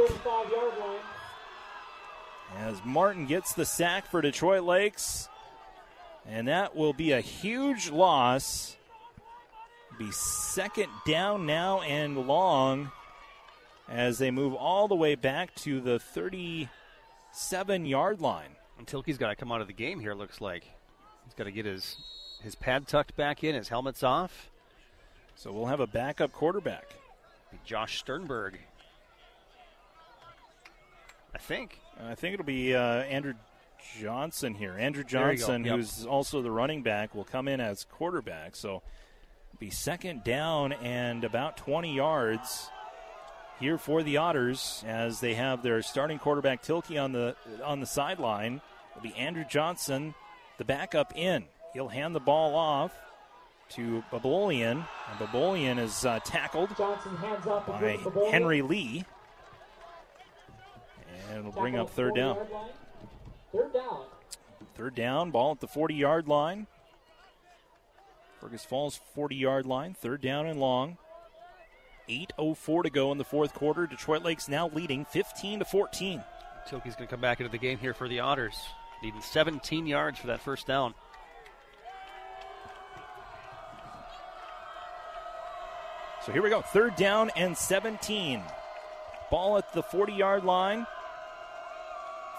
As 2.59 2.81
Martin 2.85 3.27
gets 3.27 3.55
the 3.55 3.65
sack 3.65 4.07
for 4.09 4.21
Detroit 4.21 4.63
Lakes. 4.63 5.29
And 6.29 6.47
that 6.47 6.77
will 6.77 6.93
be 6.93 7.11
a 7.11 7.21
huge 7.21 7.91
loss. 7.91 8.77
Be 9.99 10.11
second 10.13 10.89
down 11.07 11.45
now 11.45 11.81
and 11.81 12.29
long 12.29 12.93
as 13.89 14.19
they 14.19 14.31
move 14.31 14.55
all 14.55 14.87
the 14.87 14.95
way 14.95 15.17
back 15.17 15.53
to 15.57 15.81
the 15.81 15.99
37 17.41 17.87
yard 17.87 18.21
line. 18.21 18.51
And 18.79 18.87
Tilkey's 18.87 19.19
got 19.19 19.29
to 19.29 19.37
come 19.37 19.53
out 19.53 19.61
of 19.61 19.67
the 19.67 19.73
game 19.73 20.01
here, 20.01 20.15
looks 20.15 20.41
like. 20.41 20.65
He's 21.25 21.35
got 21.35 21.45
to 21.45 21.53
get 21.53 21.67
his, 21.67 21.97
his 22.43 22.55
pad 22.55 22.87
tucked 22.87 23.17
back 23.17 23.45
in, 23.45 23.55
his 23.55 23.69
helmet's 23.69 24.03
off. 24.03 24.51
So 25.37 25.53
we'll 25.53 25.67
have 25.67 25.81
a 25.81 25.87
backup 25.87 26.33
quarterback. 26.33 26.95
Josh 27.65 27.99
Sternberg. 27.99 28.59
I 31.35 31.39
think. 31.39 31.81
I 32.03 32.15
think 32.15 32.35
it'll 32.35 32.47
be 32.47 32.75
uh, 32.75 33.03
Andrew 33.03 33.35
Johnson 33.99 34.55
here. 34.55 34.77
Andrew 34.79 35.05
Johnson, 35.05 35.65
yep. 35.65 35.77
who's 35.77 36.07
also 36.07 36.43
the 36.43 36.51
running 36.51 36.83
back, 36.83 37.15
will 37.15 37.25
come 37.25 37.49
in 37.49 37.61
as 37.61 37.85
quarterback. 37.85 38.57
So 38.57 38.83
be 39.59 39.71
second 39.71 40.25
down 40.25 40.73
and 40.73 41.25
about 41.25 41.57
20 41.57 41.95
yards 41.95 42.71
here 43.61 43.79
for 43.79 44.03
the 44.03 44.17
Otters 44.17 44.83
as 44.87 45.21
they 45.21 45.35
have 45.35 45.63
their 45.63 45.83
starting 45.83 46.19
quarterback 46.19 46.63
Tilkey 46.63 47.03
on 47.03 47.13
the 47.13 47.37
on 47.63 47.81
the 47.81 47.87
sideline. 47.87 48.61
It'll 48.93 49.03
be 49.03 49.15
Andrew 49.15 49.45
Johnson, 49.49 50.15
the 50.59 50.65
backup 50.65 51.17
in. 51.17 51.45
He'll 51.75 51.89
hand 51.89 52.15
the 52.15 52.21
ball 52.21 52.57
off 52.57 52.93
to 53.71 54.03
Babolian. 54.11 54.85
And 55.11 55.19
Babolian 55.19 55.79
is 55.79 56.05
uh, 56.05 56.19
tackled 56.25 56.77
by 56.77 57.99
Henry 58.31 58.63
Lee. 58.63 59.05
And 61.29 61.39
it'll 61.39 61.53
bring 61.53 61.77
up 61.79 61.91
third 61.91 62.17
down. 62.17 62.39
Third 63.53 63.73
down. 63.73 64.05
Third 64.75 64.95
down, 64.95 65.31
ball 65.31 65.53
at 65.53 65.61
the 65.61 65.69
40 65.69 65.95
yard 65.95 66.27
line. 66.27 66.67
Fergus 68.41 68.65
Falls 68.65 68.99
40 69.15 69.37
yard 69.37 69.67
line, 69.67 69.95
third 69.95 70.23
down 70.23 70.47
and 70.47 70.59
long. 70.59 70.97
8.04 72.11 72.83
to 72.83 72.91
go 72.91 73.13
in 73.13 73.19
the 73.19 73.25
fourth 73.25 73.55
quarter. 73.55 73.87
Detroit 73.87 74.23
Lakes 74.25 74.49
now 74.49 74.69
leading 74.69 75.05
15 75.05 75.61
to 75.61 75.65
14. 75.65 76.23
Tilkey's 76.69 76.97
going 76.97 77.07
to 77.07 77.11
come 77.11 77.21
back 77.21 77.41
into 77.41 77.51
the 77.51 77.59
game 77.59 77.79
here 77.79 77.95
for 77.95 78.09
the 78.09 78.21
Otters, 78.21 78.57
needing 79.03 79.21
17 79.21 79.87
yards 79.87 80.19
for 80.19 80.27
that 80.27 80.41
first 80.41 80.67
down. 80.67 80.95
So 86.27 86.33
here 86.33 86.43
we 86.43 86.51
go. 86.51 86.61
Third 86.61 86.97
down 86.97 87.31
and 87.35 87.57
17. 87.57 88.43
Ball 89.31 89.59
at 89.59 89.73
the 89.73 89.83
40 89.83 90.13
yard 90.13 90.45
line. 90.45 90.87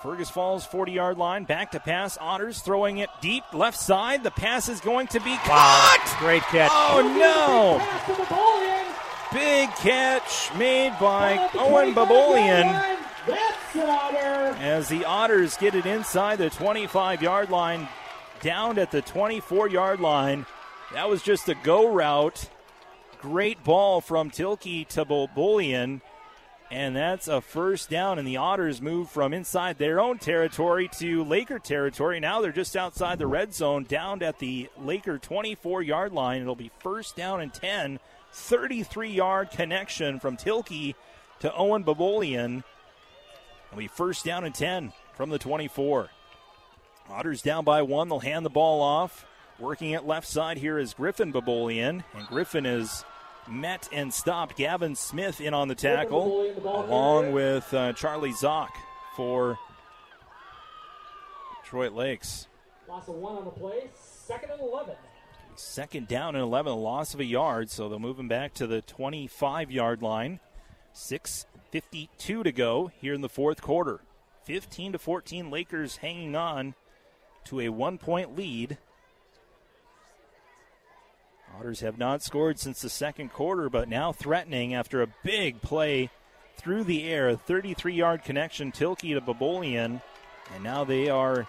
Fergus 0.04 0.30
Falls 0.30 0.66
40 0.66 0.92
yard 0.92 1.18
line. 1.18 1.46
Back 1.46 1.72
to 1.72 1.80
pass. 1.80 2.18
Otters 2.20 2.62
throwing 2.62 2.98
it 2.98 3.10
deep 3.22 3.44
left 3.54 3.78
side. 3.78 4.24
The 4.24 4.32
pass 4.32 4.70
is 4.70 4.82
going 4.82 5.08
to 5.08 5.20
be 5.20 5.36
caught. 5.38 6.16
Great 6.20 6.44
catch. 6.44 6.72
Oh 6.74 7.02
no! 7.18 8.71
Big 9.34 9.70
catch 9.76 10.54
made 10.56 10.94
by 11.00 11.50
Owen 11.56 11.94
Babolian 11.94 12.98
as 14.60 14.90
the 14.90 15.06
Otters 15.06 15.58
get 15.58 15.76
it 15.76 15.86
inside 15.86 16.38
the 16.38 16.50
25 16.50 17.22
yard 17.22 17.50
line, 17.50 17.88
down 18.42 18.78
at 18.78 18.92
the 18.92 19.02
24 19.02 19.70
yard 19.70 20.00
line. 20.00 20.46
That 20.94 21.10
was 21.10 21.22
just 21.22 21.48
a 21.50 21.56
go 21.56 21.92
route. 21.92 22.50
Great 23.20 23.64
ball 23.64 24.02
from 24.02 24.32
Tilkey 24.32 24.88
to 24.90 25.06
Babolian. 25.06 26.02
And 26.70 26.96
that's 26.96 27.28
a 27.28 27.42
first 27.42 27.90
down, 27.90 28.18
and 28.18 28.26
the 28.26 28.38
Otters 28.38 28.82
move 28.82 29.10
from 29.10 29.34
inside 29.34 29.78
their 29.78 30.00
own 30.00 30.20
territory 30.20 30.90
to 31.00 31.24
Laker 31.26 31.60
territory. 31.60 32.22
Now 32.22 32.40
they're 32.40 32.54
just 32.54 32.78
outside 32.78 33.20
the 33.20 33.28
red 33.28 33.54
zone, 33.54 33.84
down 33.84 34.24
at 34.24 34.40
the 34.40 34.70
Laker 34.78 35.18
24 35.18 35.82
yard 35.82 36.14
line. 36.14 36.42
It'll 36.42 36.56
be 36.56 36.72
first 36.80 37.18
down 37.18 37.42
and 37.42 37.54
10. 37.54 38.00
33 38.32 39.10
yard 39.10 39.52
connection 39.52 40.20
from 40.20 40.38
Tilkey 40.38 40.96
to 41.40 41.54
Owen 41.54 41.84
Babolian. 41.84 42.64
It'll 43.68 43.80
be 43.80 43.88
first 43.88 44.26
down 44.26 44.44
and 44.44 44.54
10 44.56 44.94
from 45.14 45.30
the 45.30 45.40
24. 45.40 46.10
Otters 47.10 47.42
down 47.42 47.64
by 47.64 47.82
one. 47.82 48.10
They'll 48.10 48.20
hand 48.20 48.46
the 48.46 48.50
ball 48.50 48.82
off. 48.82 49.26
Working 49.60 49.94
at 49.94 50.08
left 50.08 50.28
side 50.28 50.58
here 50.58 50.80
is 50.80 50.94
Griffin 50.94 51.32
Babolian, 51.32 52.04
and 52.16 52.28
Griffin 52.28 52.66
is 52.66 53.06
met 53.48 53.88
and 53.92 54.12
stopped. 54.14 54.56
Gavin 54.56 54.96
Smith 54.96 55.40
in 55.40 55.54
on 55.54 55.68
the 55.68 55.76
tackle, 55.76 56.52
along 56.66 57.32
with 57.32 57.72
uh, 57.74 57.94
Charlie 57.94 58.34
Zock 58.34 58.70
for 59.16 59.60
Detroit 61.62 61.94
Lakes. 61.94 62.48
Loss 62.88 63.08
of 63.08 63.16
one 63.16 63.36
on 63.36 63.46
the 63.46 63.52
play. 63.52 63.90
Second 63.94 64.52
and 64.52 64.62
11. 64.62 64.96
Second 65.62 66.08
down 66.08 66.36
and 66.36 66.44
11, 66.44 66.72
a 66.72 66.76
loss 66.76 67.14
of 67.14 67.20
a 67.20 67.26
yard, 67.26 67.70
so 67.70 67.88
they'll 67.88 68.00
move 68.00 68.20
him 68.20 68.28
back 68.28 68.54
to 68.56 68.68
the 68.68 68.82
25 68.82 69.72
yard 69.72 70.02
line. 70.02 70.40
6.52 70.94 72.08
to 72.18 72.52
go 72.52 72.92
here 73.00 73.14
in 73.14 73.22
the 73.22 73.30
fourth 73.30 73.62
quarter. 73.62 74.02
15 74.44 74.94
to 74.94 75.00
14, 75.00 75.50
Lakers 75.50 75.98
hanging 75.98 76.36
on 76.36 76.74
to 77.46 77.62
a 77.62 77.70
one 77.70 77.98
point 77.98 78.36
lead. 78.36 78.78
Otters 81.58 81.82
have 81.82 81.98
not 81.98 82.24
scored 82.24 82.60
since 82.60 82.82
the 82.82 82.90
second 82.90 83.32
quarter, 83.32 83.70
but 83.70 83.88
now 83.88 84.12
threatening 84.12 84.74
after 84.74 85.02
a 85.02 85.14
big 85.24 85.62
play 85.62 86.10
through 86.58 86.84
the 86.84 87.08
air. 87.10 87.36
33 87.36 87.94
yard 87.94 88.24
connection, 88.24 88.72
Tilkey 88.72 89.14
to 89.14 89.22
Babolian. 89.22 90.02
And 90.54 90.64
now 90.64 90.84
they 90.84 91.10
are 91.10 91.48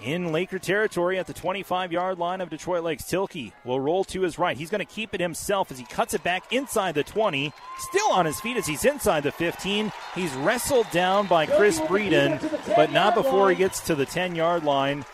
in 0.00 0.32
Laker 0.32 0.58
territory 0.58 1.18
at 1.18 1.26
the 1.26 1.32
25 1.32 1.92
yard 1.92 2.18
line 2.18 2.40
of 2.40 2.50
Detroit 2.50 2.84
Lakes. 2.84 3.04
Tilkey 3.04 3.52
will 3.64 3.80
roll 3.80 4.04
to 4.04 4.22
his 4.22 4.38
right. 4.38 4.56
He's 4.56 4.70
going 4.70 4.84
to 4.84 4.84
keep 4.84 5.14
it 5.14 5.20
himself 5.20 5.70
as 5.70 5.78
he 5.78 5.84
cuts 5.84 6.14
it 6.14 6.22
back 6.22 6.52
inside 6.52 6.94
the 6.94 7.04
20. 7.04 7.52
Still 7.78 8.12
on 8.12 8.26
his 8.26 8.40
feet 8.40 8.56
as 8.56 8.66
he's 8.66 8.84
inside 8.84 9.22
the 9.22 9.32
15. 9.32 9.92
He's 10.14 10.32
wrestled 10.34 10.90
down 10.90 11.26
by 11.26 11.46
Chris 11.46 11.78
Breeden, 11.80 12.40
but 12.74 12.92
not 12.92 13.14
before 13.14 13.50
he 13.50 13.56
gets 13.56 13.80
to 13.80 13.94
the 13.94 14.06
10 14.06 14.34
yard 14.34 14.64
line. 14.64 15.04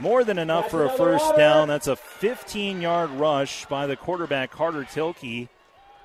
More 0.00 0.24
than 0.24 0.38
enough 0.38 0.70
for 0.70 0.86
a 0.86 0.90
first 0.90 1.36
down. 1.36 1.68
That's 1.68 1.86
a 1.86 1.96
15 1.96 2.80
yard 2.80 3.10
rush 3.10 3.66
by 3.66 3.86
the 3.86 3.96
quarterback, 3.96 4.50
Carter 4.50 4.84
Tilkey. 4.84 5.48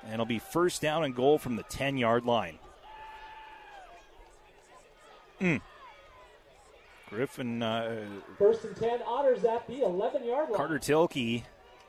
And 0.04 0.14
it'll 0.14 0.26
be 0.26 0.38
first 0.38 0.82
down 0.82 1.04
and 1.04 1.14
goal 1.14 1.38
from 1.38 1.56
the 1.56 1.62
10 1.64 1.96
yard 1.96 2.24
line. 2.24 2.58
Mm. 5.40 5.60
Griffin. 7.08 7.62
Uh, 7.62 8.04
First 8.38 8.64
and 8.64 8.76
10, 8.76 9.00
Otters 9.06 9.44
at 9.44 9.66
the 9.66 9.82
11 9.82 10.24
yard 10.24 10.50
line. 10.50 10.56
Carter 10.56 10.78
Tilkey 10.78 11.44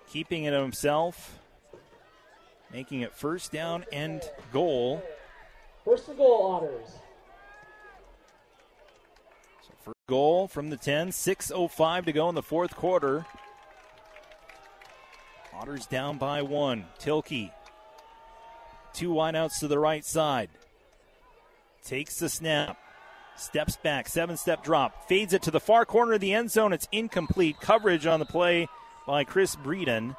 keeping 0.08 0.46
it 0.46 0.54
himself, 0.54 1.40
making 2.72 3.02
it 3.02 3.14
first 3.14 3.52
down 3.52 3.86
and 3.92 4.22
goal. 4.52 5.04
First 5.86 6.08
and 6.08 6.18
goal, 6.18 6.52
Otters. 6.52 6.90
First 9.84 9.98
goal 10.08 10.48
from 10.48 10.70
the 10.70 10.78
10, 10.78 11.10
6.05 11.10 12.06
to 12.06 12.12
go 12.12 12.30
in 12.30 12.36
the 12.36 12.44
fourth 12.44 12.76
quarter. 12.76 13.26
Otters 15.54 15.86
down 15.86 16.18
by 16.18 16.42
one. 16.42 16.86
Tilkey. 17.00 17.52
Two 18.94 19.10
wideouts 19.10 19.60
to 19.60 19.68
the 19.68 19.80
right 19.80 20.06
side. 20.06 20.50
Takes 21.84 22.18
the 22.18 22.30
snap. 22.30 22.78
Steps 23.40 23.78
back. 23.78 24.08
Seven 24.08 24.36
step 24.38 24.64
drop. 24.64 25.08
Fades 25.08 25.34
it 25.34 25.42
to 25.44 25.52
the 25.52 25.60
far 25.60 25.86
corner 25.86 26.14
of 26.14 26.20
the 26.20 26.34
end 26.34 26.52
zone. 26.52 26.74
It's 26.74 26.88
incomplete. 26.92 27.60
Coverage 27.62 28.06
on 28.06 28.20
the 28.20 28.26
play 28.26 28.68
by 29.08 29.24
Chris 29.24 29.56
Breeden. 29.56 30.16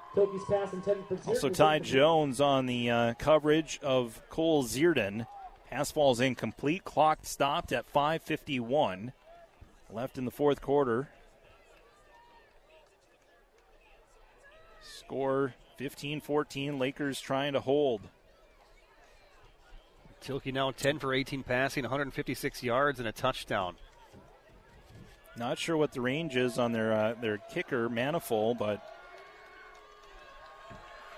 Also, 1.27 1.49
Ty 1.51 1.81
Jones 1.81 2.41
on 2.41 2.67
the 2.67 2.91
uh, 2.91 3.15
coverage 3.15 3.79
of 3.83 4.21
Cole 4.31 4.65
Zierden. 4.65 5.27
Pass 5.71 5.93
falls 5.93 6.19
incomplete. 6.19 6.83
Clock 6.85 7.21
stopped 7.23 7.73
at 7.73 7.93
5:51 7.93 9.13
left 9.93 10.19
in 10.19 10.25
the 10.25 10.31
fourth 10.31 10.61
quarter. 10.61 11.09
Score 14.83 15.55
15-14. 15.79 16.79
Lakers 16.79 17.21
trying 17.21 17.53
to 17.53 17.61
hold. 17.61 18.01
Tilkey 20.23 20.53
now 20.53 20.71
10 20.71 20.99
for 20.99 21.15
18 21.15 21.43
passing, 21.43 21.83
156 21.85 22.63
yards, 22.63 22.99
and 22.99 23.09
a 23.09 23.13
touchdown. 23.13 23.77
Not 25.37 25.59
sure 25.59 25.77
what 25.77 25.93
the 25.93 26.01
range 26.01 26.37
is 26.37 26.59
on 26.59 26.73
their 26.73 26.93
uh, 26.93 27.15
their 27.21 27.39
kicker 27.39 27.89
manifold, 27.89 28.59
but 28.59 28.83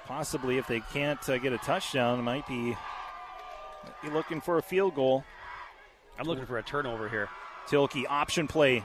possibly 0.07 0.59
if 0.59 0.67
they 0.67 0.81
can't 0.93 1.27
uh, 1.29 1.39
get 1.39 1.53
a 1.53 1.59
touchdown, 1.59 2.21
it 2.21 2.23
might 2.23 2.47
be, 2.47 2.77
might 3.85 4.03
be 4.03 4.11
looking 4.11 4.41
for 4.41 4.59
a 4.59 4.63
field 4.63 4.95
goal. 4.95 5.25
I'm 6.19 6.27
looking 6.27 6.47
for 6.47 6.59
a 6.59 6.63
turnover 6.63 7.09
here. 7.09 7.29
Tilkey 7.67 8.05
option 8.09 8.47
play, 8.47 8.85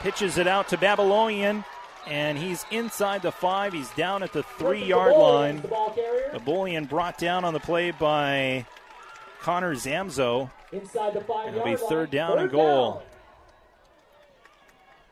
pitches 0.00 0.38
it 0.38 0.46
out 0.46 0.68
to 0.68 0.76
Babolian, 0.76 1.64
and 2.06 2.38
he's 2.38 2.64
inside 2.70 3.22
the 3.22 3.32
five. 3.32 3.72
He's 3.72 3.90
down 3.90 4.22
at 4.22 4.32
the 4.32 4.42
three 4.42 4.84
yard 4.84 5.16
line. 5.16 5.62
The 5.62 6.38
Babolian 6.38 6.88
brought 6.88 7.18
down 7.18 7.44
on 7.44 7.54
the 7.54 7.60
play 7.60 7.90
by 7.90 8.66
Connor 9.48 9.74
Zamzo. 9.76 10.50
Inside 10.72 11.14
the 11.14 11.22
five 11.22 11.54
It'll 11.54 11.64
be 11.64 11.74
third 11.74 12.10
down 12.10 12.32
Third 12.32 12.40
and 12.40 12.50
goal. 12.50 13.02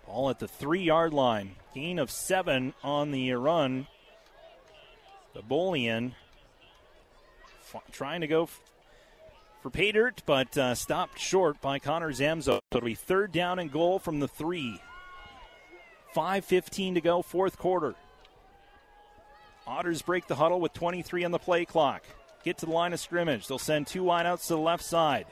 Ball 0.06 0.28
at 0.28 0.38
the 0.38 0.46
three 0.46 0.82
yard 0.82 1.14
line. 1.14 1.54
Gain 1.74 1.98
of 1.98 2.10
seven 2.10 2.74
on 2.84 3.12
the 3.12 3.32
run. 3.32 3.86
The 5.32 5.40
Bolian 5.40 6.12
f- 7.62 7.80
trying 7.92 8.20
to 8.20 8.26
go 8.26 8.42
f- 8.42 8.60
for 9.62 9.70
pay 9.70 9.90
dirt, 9.90 10.22
but 10.26 10.58
uh, 10.58 10.74
stopped 10.74 11.18
short 11.18 11.58
by 11.62 11.78
Connor 11.78 12.12
Zamzo. 12.12 12.44
So 12.44 12.60
it'll 12.72 12.84
be 12.84 12.94
third 12.94 13.32
down 13.32 13.58
and 13.58 13.72
goal 13.72 13.98
from 13.98 14.20
the 14.20 14.28
three. 14.28 14.82
5.15 16.14 16.92
to 16.92 17.00
go, 17.00 17.22
fourth 17.22 17.56
quarter. 17.56 17.94
Otters 19.66 20.02
break 20.02 20.26
the 20.26 20.34
huddle 20.34 20.60
with 20.60 20.74
23 20.74 21.24
on 21.24 21.30
the 21.30 21.38
play 21.38 21.64
clock. 21.64 22.04
Get 22.44 22.58
to 22.58 22.66
the 22.66 22.72
line 22.72 22.92
of 22.92 23.00
scrimmage. 23.00 23.46
They'll 23.48 23.58
send 23.58 23.86
two 23.86 24.02
wideouts 24.04 24.46
to 24.46 24.54
the 24.54 24.58
left 24.58 24.84
side. 24.84 25.26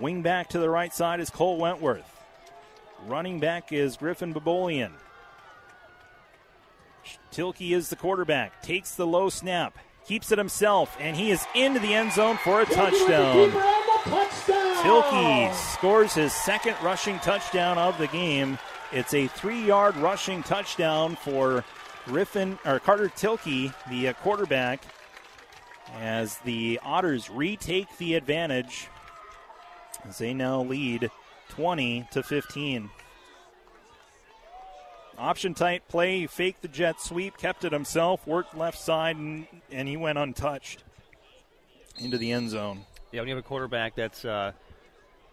Wing 0.00 0.22
back 0.22 0.48
to 0.50 0.58
the 0.58 0.68
right 0.68 0.92
side 0.92 1.20
is 1.20 1.30
Cole 1.30 1.58
Wentworth. 1.58 2.20
Running 3.06 3.40
back 3.40 3.72
is 3.72 3.96
Griffin 3.96 4.34
Babolian. 4.34 4.92
Tilkey 7.32 7.72
is 7.72 7.88
the 7.88 7.96
quarterback. 7.96 8.62
Takes 8.62 8.94
the 8.94 9.06
low 9.06 9.28
snap. 9.28 9.78
Keeps 10.06 10.32
it 10.32 10.38
himself, 10.38 10.96
and 10.98 11.16
he 11.16 11.30
is 11.30 11.46
into 11.54 11.78
the 11.80 11.94
end 11.94 12.12
zone 12.12 12.36
for 12.38 12.60
a 12.60 12.66
touchdown. 12.66 13.50
Tilkey 14.82 15.54
scores 15.54 16.14
his 16.14 16.32
second 16.32 16.76
rushing 16.82 17.18
touchdown 17.20 17.78
of 17.78 17.96
the 17.98 18.08
game. 18.08 18.58
It's 18.92 19.14
a 19.14 19.28
three-yard 19.28 19.96
rushing 19.96 20.42
touchdown 20.42 21.16
for 21.16 21.64
Griffin 22.06 22.58
or 22.64 22.80
Carter 22.80 23.08
Tilkey, 23.08 23.72
the 23.88 24.08
uh, 24.08 24.12
quarterback, 24.14 24.82
as 25.98 26.38
the 26.38 26.80
Otters 26.82 27.30
retake 27.30 27.96
the 27.98 28.14
advantage 28.14 28.88
as 30.08 30.18
they 30.18 30.32
now 30.32 30.62
lead 30.62 31.10
20 31.50 32.08
to 32.12 32.22
15. 32.22 32.90
Option 35.18 35.52
tight 35.52 35.86
play, 35.88 36.20
he 36.20 36.26
faked 36.26 36.62
the 36.62 36.68
jet 36.68 37.00
sweep, 37.00 37.36
kept 37.36 37.64
it 37.64 37.72
himself, 37.72 38.26
worked 38.26 38.56
left 38.56 38.78
side, 38.78 39.16
and, 39.16 39.46
and 39.70 39.86
he 39.86 39.96
went 39.96 40.16
untouched 40.16 40.82
into 41.98 42.16
the 42.16 42.32
end 42.32 42.50
zone. 42.50 42.86
Yeah, 43.12 43.20
when 43.20 43.28
you 43.28 43.34
have 43.34 43.44
a 43.44 43.46
quarterback 43.46 43.94
that's 43.94 44.24
uh, 44.24 44.52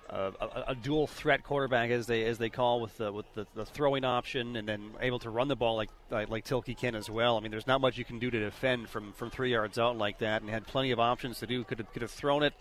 a, 0.10 0.34
a, 0.40 0.64
a 0.70 0.76
dual 0.76 1.08
threat 1.08 1.44
quarterback, 1.44 1.90
as 1.90 2.08
they 2.08 2.26
as 2.26 2.38
they 2.38 2.50
call, 2.50 2.82
with 2.82 2.98
the 2.98 3.12
with 3.12 3.26
the, 3.34 3.46
the 3.56 3.66
throwing 3.66 4.06
option, 4.06 4.56
and 4.56 4.68
then 4.68 4.92
able 5.02 5.20
to 5.20 5.30
run 5.30 5.48
the 5.48 5.56
ball 5.56 5.76
like 5.76 5.90
like, 6.10 6.30
like 6.30 6.46
Tilkey 6.46 6.78
can 6.78 6.96
as 6.96 7.10
well. 7.10 7.38
I 7.38 7.42
mean, 7.42 7.52
there's 7.52 7.68
not 7.68 7.82
much 7.82 7.98
you 7.98 8.06
can 8.06 8.20
do 8.20 8.32
to 8.32 8.40
defend 8.40 8.90
from 8.90 9.14
from 9.14 9.30
three 9.30 9.52
yards 9.52 9.78
out 9.78 9.98
like 9.98 10.20
that, 10.20 10.42
and 10.42 10.50
had 10.50 10.66
plenty 10.68 10.92
of 10.92 11.00
options 11.00 11.40
to 11.40 11.48
do. 11.48 11.64
Could 11.64 11.80
have, 11.80 11.92
could 11.94 12.02
have 12.02 12.12
thrown 12.12 12.44
it, 12.44 12.54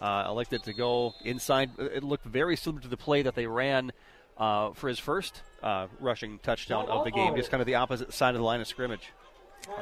uh, 0.00 0.26
elected 0.28 0.62
to 0.64 0.72
go 0.72 1.14
inside. 1.24 1.70
It 1.78 2.04
looked 2.04 2.24
very 2.24 2.56
similar 2.56 2.82
to 2.82 2.88
the 2.88 2.96
play 2.96 3.22
that 3.22 3.34
they 3.34 3.46
ran. 3.46 3.92
Uh, 4.38 4.72
for 4.72 4.88
his 4.88 4.98
first 4.98 5.42
uh, 5.62 5.86
rushing 5.98 6.38
touchdown 6.38 6.88
of 6.88 7.04
the 7.04 7.10
game, 7.10 7.36
just 7.36 7.50
kind 7.50 7.60
of 7.60 7.66
the 7.66 7.74
opposite 7.74 8.10
side 8.10 8.34
of 8.34 8.38
the 8.38 8.44
line 8.44 8.62
of 8.62 8.66
scrimmage. 8.66 9.12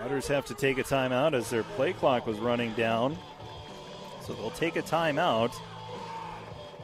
Otters 0.02 0.26
have 0.26 0.46
to 0.46 0.54
take 0.54 0.78
a 0.78 0.82
timeout 0.82 1.32
as 1.32 1.48
their 1.48 1.62
play 1.62 1.92
clock 1.92 2.26
was 2.26 2.38
running 2.38 2.72
down. 2.72 3.16
So 4.26 4.32
they'll 4.32 4.50
take 4.50 4.74
a 4.74 4.82
timeout 4.82 5.54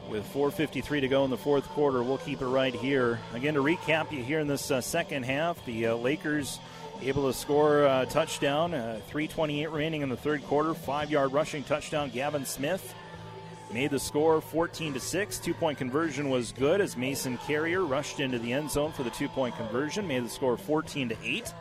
with 0.09 0.25
4.53 0.33 1.01
to 1.01 1.07
go 1.07 1.23
in 1.23 1.29
the 1.29 1.37
fourth 1.37 1.67
quarter. 1.69 2.03
We'll 2.03 2.17
keep 2.17 2.41
it 2.41 2.47
right 2.47 2.73
here. 2.73 3.19
Again, 3.33 3.55
to 3.55 3.61
recap 3.61 4.11
you 4.11 4.23
here 4.23 4.39
in 4.39 4.47
this 4.47 4.71
uh, 4.71 4.81
second 4.81 5.23
half, 5.23 5.63
the 5.65 5.87
uh, 5.87 5.95
Lakers 5.95 6.59
able 7.01 7.31
to 7.31 7.37
score 7.37 7.85
a 7.85 8.05
touchdown, 8.09 8.73
uh, 8.73 8.99
3.28 9.11 9.71
remaining 9.71 10.01
in 10.01 10.09
the 10.09 10.17
third 10.17 10.43
quarter, 10.45 10.73
five 10.73 11.11
yard 11.11 11.33
rushing 11.33 11.63
touchdown. 11.63 12.09
Gavin 12.09 12.45
Smith 12.45 12.93
made 13.73 13.91
the 13.91 13.99
score 13.99 14.41
14 14.41 14.93
to 14.93 14.99
6. 14.99 15.39
Two 15.39 15.53
point 15.53 15.77
conversion 15.77 16.29
was 16.29 16.51
good 16.51 16.81
as 16.81 16.95
Mason 16.95 17.37
Carrier 17.39 17.83
rushed 17.83 18.19
into 18.19 18.39
the 18.39 18.53
end 18.53 18.71
zone 18.71 18.91
for 18.91 19.03
the 19.03 19.09
two 19.09 19.27
point 19.27 19.55
conversion, 19.55 20.07
made 20.07 20.23
the 20.23 20.29
score 20.29 20.57
14 20.57 21.09
to 21.09 21.17
8. 21.23 21.53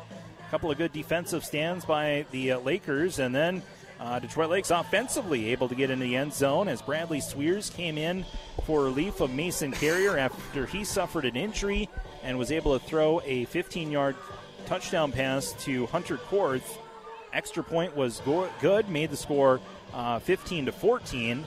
A 0.47 0.51
couple 0.51 0.71
of 0.71 0.79
good 0.79 0.93
defensive 0.93 1.45
stands 1.45 1.85
by 1.85 2.27
the 2.31 2.53
uh, 2.53 2.59
Lakers, 2.61 3.19
and 3.19 3.35
then 3.35 3.63
uh, 4.05 4.19
Detroit 4.19 4.51
Lakes 4.51 4.71
offensively 4.71 5.51
able 5.51 5.67
to 5.69 5.75
get 5.75 5.91
into 5.91 6.05
the 6.05 6.15
end 6.15 6.33
zone 6.33 6.69
as 6.69 6.83
Bradley 6.83 7.21
Swears 7.21 7.71
came 7.71 7.97
in 7.97 8.25
for 8.67 8.85
relief 8.85 9.21
of 9.21 9.33
Mason 9.33 9.73
Carrier 9.73 10.19
after 10.19 10.67
he 10.67 10.85
suffered 10.85 11.25
an 11.25 11.37
injury 11.37 11.89
and 12.23 12.39
was 12.39 12.53
able 12.53 12.79
to 12.79 12.85
throw 12.85 13.23
a 13.25 13.47
15 13.47 13.91
yard 13.91 14.15
touchdown 14.67 15.11
pass 15.11 15.53
to 15.65 15.87
Hunter 15.87 16.19
Korth. 16.19 16.77
Extra 17.33 17.65
point 17.65 17.97
was 17.97 18.21
go- 18.21 18.49
good, 18.61 18.91
made 18.91 19.11
the 19.11 19.17
score 19.17 19.59
uh, 19.95 20.19
15 20.19 20.67
to 20.67 20.73
14. 20.73 21.47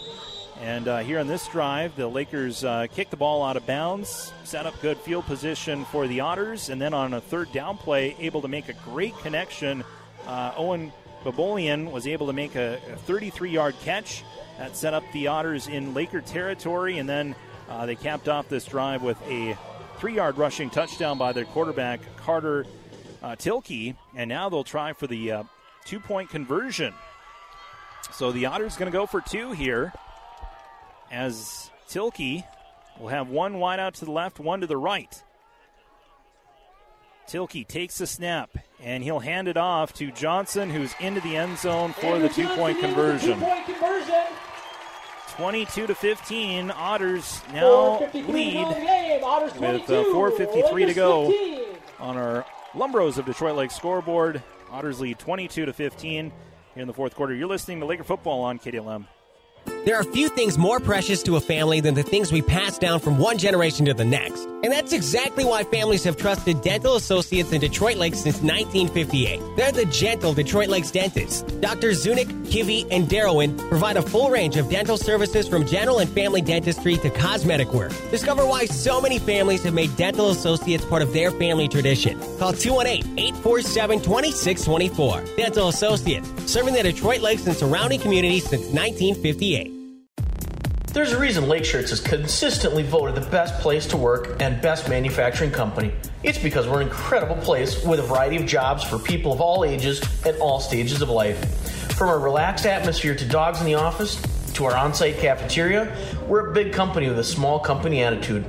And 0.60 0.88
uh, 0.88 0.98
here 1.00 1.20
on 1.20 1.28
this 1.28 1.48
drive, 1.50 1.96
the 1.96 2.08
Lakers 2.08 2.64
uh, 2.64 2.88
kicked 2.92 3.12
the 3.12 3.18
ball 3.18 3.46
out 3.46 3.58
of 3.58 3.68
bounds, 3.68 4.34
set 4.44 4.66
up 4.66 4.82
good 4.82 4.98
field 4.98 5.26
position 5.26 5.86
for 5.86 6.08
the 6.08 6.22
Otters, 6.22 6.70
and 6.70 6.82
then 6.82 6.96
on 6.96 7.14
a 7.14 7.22
third 7.22 7.52
down 7.52 7.78
play, 7.78 8.16
able 8.20 8.42
to 8.42 8.48
make 8.48 8.68
a 8.68 8.74
great 8.74 9.16
connection. 9.20 9.84
Uh, 10.26 10.54
Owen 10.58 10.92
Babolian 11.28 11.92
was 11.92 12.08
able 12.08 12.28
to 12.28 12.34
make 12.34 12.56
a 12.56 12.80
33 13.00 13.52
yard 13.52 13.76
catch 13.84 14.24
that 14.58 14.78
set 14.78 14.94
up 14.94 15.04
the 15.12 15.28
Otters 15.28 15.68
in 15.68 15.94
Laker 15.94 16.22
territory, 16.22 17.00
and 17.00 17.10
then 17.10 17.36
uh, 17.68 17.86
they 17.86 17.96
capped 17.96 18.30
off 18.30 18.48
this 18.48 18.64
drive 18.64 19.04
with 19.04 19.22
a 19.24 19.58
three 19.98 20.16
yard 20.16 20.38
rushing 20.38 20.70
touchdown 20.70 21.18
by 21.18 21.34
their 21.34 21.44
quarterback, 21.44 22.00
Carter 22.16 22.66
uh, 23.22 23.36
Tilkey, 23.36 23.96
and 24.16 24.30
now 24.30 24.48
they'll 24.48 24.64
try 24.64 24.94
for 24.94 25.06
the 25.06 25.34
uh, 25.34 25.44
two 25.84 26.00
point 26.00 26.30
conversion. 26.30 26.94
So 28.14 28.32
the 28.32 28.46
Otters 28.46 28.78
going 28.78 28.90
to 28.90 28.98
go 28.98 29.06
for 29.06 29.20
two 29.20 29.52
here 29.52 29.92
as 31.12 31.70
Tilkey 31.90 32.46
will 33.02 33.10
have 33.10 33.28
one 33.28 33.60
wide 33.60 33.82
out 33.82 33.96
to 33.96 34.06
the 34.06 34.12
left, 34.12 34.40
one 34.40 34.62
to 34.62 34.68
the 34.68 34.78
right. 34.78 35.22
Tilkey 37.28 37.68
takes 37.68 37.98
the 37.98 38.08
snap 38.08 38.50
and 38.82 39.04
he'll 39.04 39.20
hand 39.20 39.48
it 39.48 39.58
off 39.58 39.94
to 39.94 40.12
Johnson, 40.12 40.70
who's 40.70 40.94
into 41.00 41.20
the 41.22 41.36
end 41.36 41.58
zone 41.58 41.94
for 41.94 42.20
the 42.20 42.30
two 42.30 42.48
point 42.50 42.80
conversion. 42.80 43.40
22 45.36 45.88
to 45.88 45.96
15. 45.96 46.72
Otters 46.72 47.42
now 47.54 48.00
lead 48.14 48.68
with 49.60 49.90
uh, 49.90 50.04
4:53 50.06 50.88
to 50.88 50.94
go 50.94 51.34
on 52.00 52.18
our 52.18 52.46
Lumbros 52.74 53.18
of 53.18 53.26
Detroit 53.26 53.56
Lake 53.56 53.72
scoreboard. 53.72 54.42
Otters 54.72 55.00
lead 55.00 55.20
22 55.20 55.66
to 55.66 55.74
15 55.74 56.32
here 56.74 56.82
in 56.82 56.88
the 56.88 56.94
fourth 56.94 57.14
quarter. 57.16 57.34
You're 57.34 57.48
listening 57.48 57.80
to 57.82 57.86
Laker 57.86 58.04
football 58.04 58.42
on 58.44 58.58
KDLM. 58.58 59.06
There 59.88 59.96
are 59.96 60.04
few 60.04 60.28
things 60.28 60.58
more 60.58 60.82
precious 60.82 61.24
to 61.24 61.38
a 61.38 61.40
family 61.40 61.80
than 61.80 61.94
the 61.94 62.04
things 62.04 62.30
we 62.32 62.42
pass 62.42 62.78
down 62.78 63.00
from 63.00 63.18
one 63.18 63.38
generation 63.38 63.86
to 63.86 63.94
the 63.94 64.04
next. 64.04 64.44
And 64.64 64.74
that's 64.74 64.92
exactly 64.92 65.46
why 65.46 65.64
families 65.64 66.04
have 66.04 66.18
trusted 66.18 66.62
Dental 66.62 66.98
Associates 66.98 67.54
in 67.54 67.62
Detroit 67.62 67.96
Lakes 67.96 68.20
since 68.20 68.42
1958. 68.42 69.40
They're 69.56 69.72
the 69.72 69.86
gentle 69.86 70.34
Detroit 70.34 70.68
Lakes 70.68 70.92
dentists. 70.92 71.44
Drs. 71.44 72.06
Zunick, 72.06 72.28
Kivy, 72.48 72.86
and 72.92 73.08
Darrowin 73.08 73.58
provide 73.70 73.96
a 73.96 74.02
full 74.02 74.30
range 74.30 74.58
of 74.58 74.70
dental 74.70 74.98
services 74.98 75.48
from 75.48 75.66
general 75.66 76.00
and 76.00 76.10
family 76.10 76.42
dentistry 76.42 76.98
to 76.98 77.10
cosmetic 77.10 77.74
work. 77.74 77.94
Discover 78.12 78.46
why 78.46 78.66
so 78.66 79.00
many 79.00 79.20
families 79.20 79.64
have 79.64 79.74
made 79.74 79.96
Dental 79.96 80.32
Associates 80.32 80.84
part 80.84 81.02
of 81.02 81.14
their 81.14 81.32
family 81.32 81.70
tradition. 81.70 82.20
Call 82.38 82.52
218-847-2624. 82.52 85.38
Dental 85.38 85.70
Associates, 85.70 86.30
serving 86.46 86.74
the 86.74 86.84
Detroit 86.84 87.22
Lakes 87.22 87.48
and 87.48 87.56
surrounding 87.56 88.02
communities 88.02 88.44
since 88.44 88.66
1958. 88.66 89.57
There's 90.94 91.12
a 91.12 91.20
reason 91.20 91.48
Lake 91.48 91.66
Shirts 91.66 91.92
is 91.92 92.00
consistently 92.00 92.82
voted 92.82 93.16
the 93.16 93.30
best 93.30 93.60
place 93.60 93.86
to 93.88 93.98
work 93.98 94.42
and 94.42 94.60
best 94.62 94.90
manufacturing 94.90 95.52
company. 95.52 95.94
It's 96.24 96.40
because 96.40 96.68
we're 96.68 96.82
an 96.82 96.88
incredible 96.88 97.36
place 97.36 97.84
with 97.86 98.00
a 98.00 98.04
variety 98.04 98.38
of 98.38 98.46
jobs 98.48 98.84
for 98.84 98.98
people 98.98 99.32
of 99.32 99.40
all 99.40 99.64
ages 99.64 100.02
and 100.26 100.36
all 100.40 100.60
stages 100.60 101.02
of 101.02 101.10
life. 101.10 101.38
From 101.96 102.10
our 102.10 102.20
relaxed 102.20 102.66
atmosphere 102.66 103.16
to 103.16 103.26
dogs 103.26 103.60
in 103.60 103.68
the 103.68 103.76
office 103.76 104.20
to 104.54 104.66
our 104.66 104.76
on 104.76 104.94
site 104.94 105.18
cafeteria, 105.20 105.96
we're 106.26 106.50
a 106.50 106.54
big 106.54 106.74
company 106.74 107.10
with 107.10 107.20
a 107.20 107.24
small 107.24 107.60
company 107.60 108.02
attitude. 108.02 108.44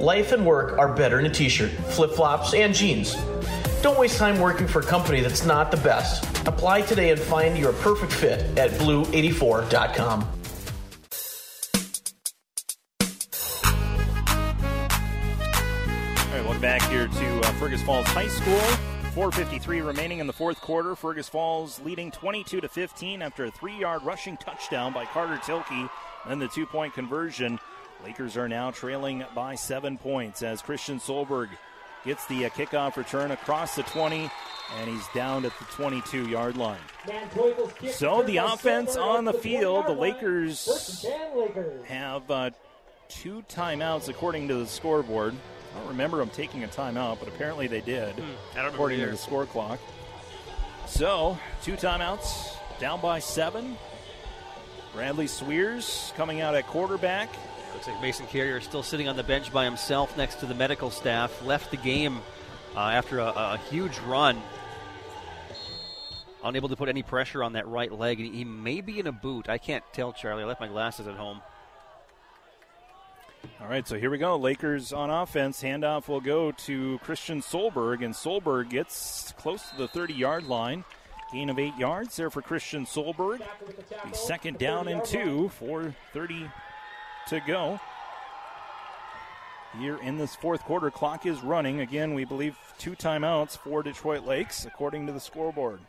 Life 0.00 0.32
and 0.32 0.44
work 0.44 0.76
are 0.78 0.92
better 0.92 1.20
in 1.20 1.26
a 1.26 1.30
t 1.30 1.48
shirt, 1.48 1.70
flip 1.70 2.12
flops, 2.12 2.54
and 2.54 2.74
jeans. 2.74 3.14
Don't 3.82 3.98
waste 3.98 4.18
time 4.18 4.40
working 4.40 4.66
for 4.66 4.80
a 4.80 4.84
company 4.84 5.20
that's 5.20 5.44
not 5.44 5.70
the 5.70 5.76
best. 5.76 6.24
Apply 6.48 6.80
today 6.80 7.10
and 7.10 7.20
find 7.20 7.56
your 7.56 7.72
perfect 7.74 8.12
fit 8.12 8.58
at 8.58 8.70
blue84.com. 8.72 10.43
Fergus 17.74 17.86
Falls 17.86 18.06
High 18.06 18.28
School. 18.28 18.60
4:53 19.16 19.84
remaining 19.84 20.20
in 20.20 20.28
the 20.28 20.32
fourth 20.32 20.60
quarter. 20.60 20.94
Fergus 20.94 21.28
Falls 21.28 21.80
leading 21.80 22.12
22 22.12 22.60
to 22.60 22.68
15 22.68 23.20
after 23.20 23.46
a 23.46 23.50
three-yard 23.50 24.04
rushing 24.04 24.36
touchdown 24.36 24.92
by 24.92 25.04
Carter 25.06 25.38
Tilkey. 25.38 25.90
Then 26.24 26.38
the 26.38 26.46
two-point 26.46 26.94
conversion. 26.94 27.58
Lakers 28.04 28.36
are 28.36 28.48
now 28.48 28.70
trailing 28.70 29.24
by 29.34 29.56
seven 29.56 29.98
points 29.98 30.40
as 30.40 30.62
Christian 30.62 31.00
Solberg 31.00 31.48
gets 32.04 32.24
the 32.26 32.46
uh, 32.46 32.48
kickoff 32.50 32.96
return 32.96 33.32
across 33.32 33.74
the 33.74 33.82
20, 33.82 34.30
and 34.78 34.88
he's 34.88 35.08
down 35.08 35.44
at 35.44 35.52
the 35.58 35.64
22-yard 35.64 36.56
line. 36.56 36.78
So 37.90 38.22
the 38.22 38.36
offense 38.36 38.96
on 38.96 39.24
the 39.24 39.32
field, 39.32 39.86
the 39.88 39.94
Lakers 39.94 41.04
have 41.88 42.30
uh, 42.30 42.50
two 43.08 43.42
timeouts 43.48 44.08
according 44.08 44.46
to 44.46 44.54
the 44.54 44.66
scoreboard. 44.68 45.34
I 45.74 45.78
don't 45.78 45.88
remember 45.88 46.18
them 46.18 46.30
taking 46.30 46.64
a 46.64 46.68
timeout, 46.68 47.18
but 47.18 47.28
apparently 47.28 47.66
they 47.66 47.80
did, 47.80 48.14
Hmm, 48.14 48.58
I 48.58 48.62
don't 48.62 48.72
according 48.74 49.00
to 49.00 49.06
the 49.06 49.16
score 49.16 49.46
clock. 49.46 49.80
So, 50.86 51.38
two 51.62 51.74
timeouts, 51.74 52.54
down 52.78 53.00
by 53.00 53.18
seven. 53.18 53.76
Bradley 54.92 55.26
Swears 55.26 56.12
coming 56.16 56.40
out 56.40 56.54
at 56.54 56.66
quarterback. 56.68 57.28
Looks 57.72 57.88
like 57.88 58.00
Mason 58.00 58.26
Carrier 58.26 58.58
is 58.58 58.64
still 58.64 58.84
sitting 58.84 59.08
on 59.08 59.16
the 59.16 59.24
bench 59.24 59.52
by 59.52 59.64
himself 59.64 60.16
next 60.16 60.36
to 60.36 60.46
the 60.46 60.54
medical 60.54 60.90
staff. 60.90 61.44
Left 61.44 61.72
the 61.72 61.76
game 61.76 62.20
uh, 62.76 62.80
after 62.80 63.18
a, 63.18 63.26
a 63.26 63.60
huge 63.70 63.98
run. 64.00 64.40
Unable 66.44 66.68
to 66.68 66.76
put 66.76 66.88
any 66.88 67.02
pressure 67.02 67.42
on 67.42 67.54
that 67.54 67.66
right 67.66 67.90
leg. 67.90 68.18
He 68.18 68.28
he 68.30 68.44
may 68.44 68.80
be 68.82 69.00
in 69.00 69.06
a 69.06 69.12
boot. 69.12 69.48
I 69.48 69.58
can't 69.58 69.82
tell, 69.92 70.12
Charlie. 70.12 70.44
I 70.44 70.46
left 70.46 70.60
my 70.60 70.68
glasses 70.68 71.08
at 71.08 71.14
home. 71.16 71.40
All 73.60 73.68
right, 73.68 73.86
so 73.86 73.98
here 73.98 74.10
we 74.10 74.18
go. 74.18 74.36
Lakers 74.36 74.92
on 74.92 75.10
offense. 75.10 75.62
Handoff 75.62 76.08
will 76.08 76.20
go 76.20 76.52
to 76.52 76.98
Christian 76.98 77.40
Solberg, 77.40 78.04
and 78.04 78.14
Solberg 78.14 78.70
gets 78.70 79.32
close 79.38 79.68
to 79.70 79.76
the 79.76 79.88
30 79.88 80.14
yard 80.14 80.44
line. 80.44 80.84
Gain 81.32 81.50
of 81.50 81.58
eight 81.58 81.76
yards 81.76 82.16
there 82.16 82.30
for 82.30 82.42
Christian 82.42 82.86
Solberg. 82.86 83.40
The 84.10 84.16
second 84.16 84.58
down 84.58 84.88
and 84.88 85.04
two, 85.04 85.50
4.30 85.60 86.52
to 87.28 87.40
go. 87.46 87.80
Here 89.78 89.96
in 89.96 90.18
this 90.18 90.36
fourth 90.36 90.62
quarter, 90.62 90.90
clock 90.90 91.26
is 91.26 91.42
running. 91.42 91.80
Again, 91.80 92.14
we 92.14 92.24
believe 92.24 92.56
two 92.78 92.92
timeouts 92.92 93.58
for 93.58 93.82
Detroit 93.82 94.24
Lakes, 94.24 94.64
according 94.64 95.06
to 95.06 95.12
the 95.12 95.18
scoreboard. 95.18 95.80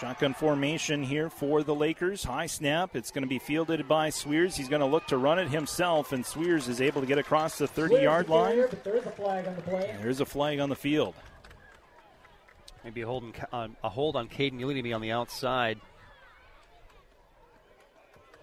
Shotgun 0.00 0.32
formation 0.32 1.02
here 1.02 1.28
for 1.28 1.62
the 1.62 1.74
Lakers. 1.74 2.24
High 2.24 2.46
snap. 2.46 2.96
It's 2.96 3.10
going 3.10 3.22
to 3.22 3.28
be 3.28 3.38
fielded 3.38 3.86
by 3.86 4.08
Swears. 4.08 4.56
He's 4.56 4.68
going 4.68 4.80
to 4.80 4.86
look 4.86 5.06
to 5.08 5.18
run 5.18 5.38
it 5.38 5.48
himself, 5.48 6.12
and 6.12 6.24
Swears 6.24 6.68
is 6.68 6.80
able 6.80 7.02
to 7.02 7.06
get 7.06 7.18
across 7.18 7.58
the 7.58 7.66
30 7.66 7.96
yard 7.96 8.30
line. 8.30 8.56
There 8.82 8.96
is 8.96 9.04
a 9.04 9.10
flag 9.10 9.46
on 9.46 9.56
the 9.56 9.60
play. 9.60 9.94
There's 10.00 10.20
a 10.20 10.24
flag 10.24 10.58
on 10.58 10.70
the 10.70 10.74
field. 10.74 11.14
Maybe 12.82 13.02
a 13.02 13.06
hold 13.06 13.24
on, 13.24 13.34
on, 13.52 13.76
a 13.84 13.90
hold 13.90 14.16
on 14.16 14.26
Caden 14.28 14.58
Ilanini 14.60 14.94
on 14.94 15.02
the 15.02 15.12
outside. 15.12 15.78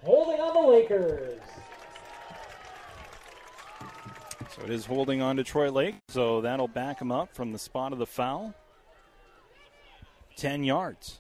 Holding 0.04 0.40
on 0.40 0.54
the 0.54 0.70
Lakers. 0.70 1.42
So 4.56 4.62
it 4.64 4.70
is 4.70 4.86
holding 4.86 5.24
on 5.24 5.38
Detroit 5.38 5.74
Lake. 5.74 5.96
So 6.10 6.42
that'll 6.42 6.68
back 6.68 7.02
him 7.02 7.12
up 7.12 7.34
from 7.34 7.52
the 7.52 7.58
spot 7.58 7.94
of 7.94 7.98
the 7.98 8.06
foul. 8.06 8.54
10 10.36 10.64
yards. 10.64 11.20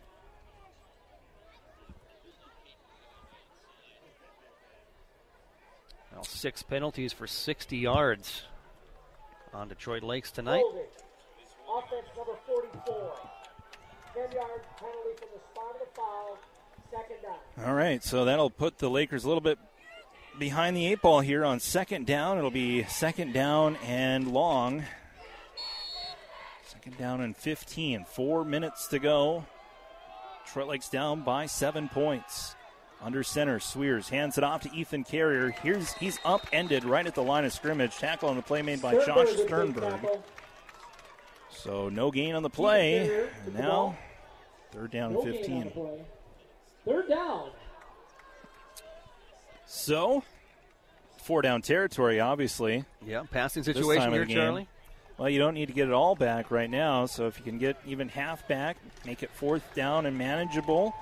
Well, 6.17 6.23
six 6.23 6.63
penalties 6.63 7.13
for 7.13 7.27
60 7.27 7.77
yards 7.77 8.41
on 9.53 9.67
Detroit 9.67 10.01
Lakes 10.01 10.31
tonight. 10.31 10.63
Offense 11.69 12.07
number 12.17 12.33
44. 12.47 13.13
10 14.15 14.31
yard 14.31 14.61
penalty 14.79 15.09
from 15.15 15.27
the 15.31 15.39
spot 15.51 15.75
of 15.75 15.79
the 15.79 15.93
foul. 15.93 16.37
Second 16.89 17.17
down. 17.21 17.67
All 17.67 17.75
right, 17.75 18.03
so 18.03 18.25
that'll 18.25 18.49
put 18.49 18.79
the 18.79 18.89
Lakers 18.89 19.25
a 19.25 19.27
little 19.27 19.41
bit 19.41 19.59
behind 20.39 20.75
the 20.75 20.87
eight 20.87 21.03
ball 21.03 21.19
here 21.19 21.45
on 21.45 21.59
second 21.59 22.07
down. 22.07 22.39
It'll 22.39 22.49
be 22.49 22.83
second 22.85 23.33
down 23.33 23.75
and 23.85 24.33
long. 24.33 24.85
Second 26.65 26.97
down 26.97 27.21
and 27.21 27.37
15. 27.37 28.05
Four 28.05 28.43
minutes 28.43 28.87
to 28.87 28.97
go. 28.97 29.45
Detroit 30.47 30.67
Lakes 30.67 30.89
down 30.89 31.21
by 31.21 31.45
seven 31.45 31.87
points. 31.87 32.55
Under 33.01 33.23
center, 33.23 33.59
Swears 33.59 34.09
hands 34.09 34.37
it 34.37 34.43
off 34.43 34.61
to 34.63 34.73
Ethan 34.73 35.03
Carrier. 35.03 35.51
Here's 35.61 35.93
he's 35.93 36.19
upended 36.25 36.83
right 36.83 37.05
at 37.05 37.13
the 37.13 37.21
line 37.21 37.45
of 37.45 37.53
scrimmage. 37.53 37.95
Tackle 37.97 38.29
on 38.29 38.35
the 38.35 38.41
play 38.41 38.61
made 38.61 38.81
by 38.81 38.93
Josh 39.05 39.29
Sternberg 39.29 39.83
with 39.83 40.01
Sternberg. 40.01 40.19
So 41.51 41.89
no 41.89 42.09
gain 42.09 42.33
on 42.35 42.43
the 42.43 42.49
play. 42.49 43.27
And 43.45 43.55
now 43.55 43.69
ball. 43.69 43.97
third 44.71 44.91
down 44.91 45.15
and 45.15 45.23
gain 45.23 45.33
15. 45.33 45.71
Third 46.85 47.09
down. 47.09 47.49
So, 49.65 50.23
four 51.17 51.41
down 51.41 51.61
territory, 51.61 52.19
obviously. 52.19 52.85
Yeah, 53.05 53.23
passing 53.29 53.63
situation 53.63 54.11
here. 54.11 54.25
Charlie. 54.25 54.67
Well, 55.17 55.29
you 55.29 55.39
don't 55.39 55.55
need 55.55 55.65
to 55.65 55.73
get 55.73 55.87
it 55.87 55.93
all 55.93 56.15
back 56.15 56.51
right 56.51 56.69
now. 56.69 57.05
So 57.07 57.27
if 57.27 57.37
you 57.37 57.43
can 57.43 57.57
get 57.57 57.77
even 57.85 58.07
half 58.07 58.47
back, 58.47 58.77
make 59.05 59.23
it 59.23 59.31
fourth 59.31 59.63
down 59.73 60.05
and 60.05 60.17
manageable. 60.17 60.93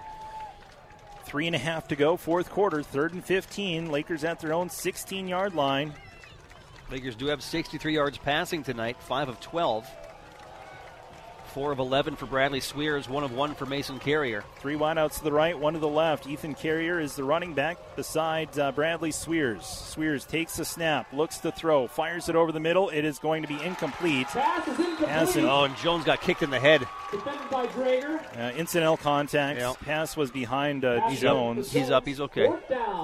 Three 1.25 1.47
and 1.47 1.55
a 1.55 1.59
half 1.59 1.87
to 1.87 1.95
go, 1.95 2.17
fourth 2.17 2.51
quarter, 2.51 2.83
third 2.83 3.13
and 3.13 3.25
15. 3.25 3.91
Lakers 3.91 4.23
at 4.23 4.39
their 4.39 4.53
own 4.53 4.69
16 4.69 5.27
yard 5.27 5.55
line. 5.55 5.93
Lakers 6.91 7.15
do 7.15 7.25
have 7.27 7.41
63 7.41 7.95
yards 7.95 8.17
passing 8.19 8.63
tonight, 8.63 9.01
5 9.01 9.29
of 9.29 9.39
12. 9.39 9.89
4 11.55 11.71
of 11.71 11.79
11 11.79 12.17
for 12.17 12.25
Bradley 12.25 12.59
Swears, 12.59 13.07
1 13.07 13.23
of 13.23 13.31
1 13.31 13.55
for 13.55 13.65
Mason 13.65 13.97
Carrier. 13.97 14.43
Three 14.57 14.75
wideouts 14.75 15.19
to 15.19 15.23
the 15.23 15.31
right, 15.31 15.57
one 15.57 15.71
to 15.71 15.79
the 15.79 15.87
left. 15.87 16.27
Ethan 16.27 16.53
Carrier 16.53 16.99
is 16.99 17.15
the 17.15 17.23
running 17.23 17.53
back 17.53 17.77
beside 17.95 18.59
uh, 18.59 18.73
Bradley 18.73 19.11
Swears. 19.11 19.65
Swears 19.65 20.25
takes 20.25 20.57
the 20.57 20.65
snap, 20.65 21.13
looks 21.13 21.37
to 21.37 21.53
throw, 21.53 21.87
fires 21.87 22.27
it 22.27 22.35
over 22.35 22.51
the 22.51 22.59
middle. 22.59 22.89
It 22.89 23.05
is 23.05 23.19
going 23.19 23.41
to 23.41 23.47
be 23.47 23.57
incomplete. 23.63 24.27
Pass 24.27 24.67
is 24.67 24.77
incomplete. 24.77 25.45
Oh, 25.45 25.63
and 25.63 25.77
Jones 25.77 26.03
got 26.03 26.19
kicked 26.19 26.43
in 26.43 26.49
the 26.49 26.59
head. 26.59 26.85
Defended 27.09 27.49
by 27.49 27.67
Drager. 27.67 28.37
Uh, 28.37 28.51
incidental 28.57 28.97
contact. 28.97 29.57
Yep. 29.57 29.79
Pass 29.79 30.17
was 30.17 30.31
behind 30.31 30.83
uh, 30.83 30.99
Pass 30.99 31.11
He's 31.11 31.21
Jones. 31.21 31.67
up. 31.69 31.73
He's 31.73 31.89
up. 31.89 32.05
He's 32.05 32.19
okay. 32.19 32.49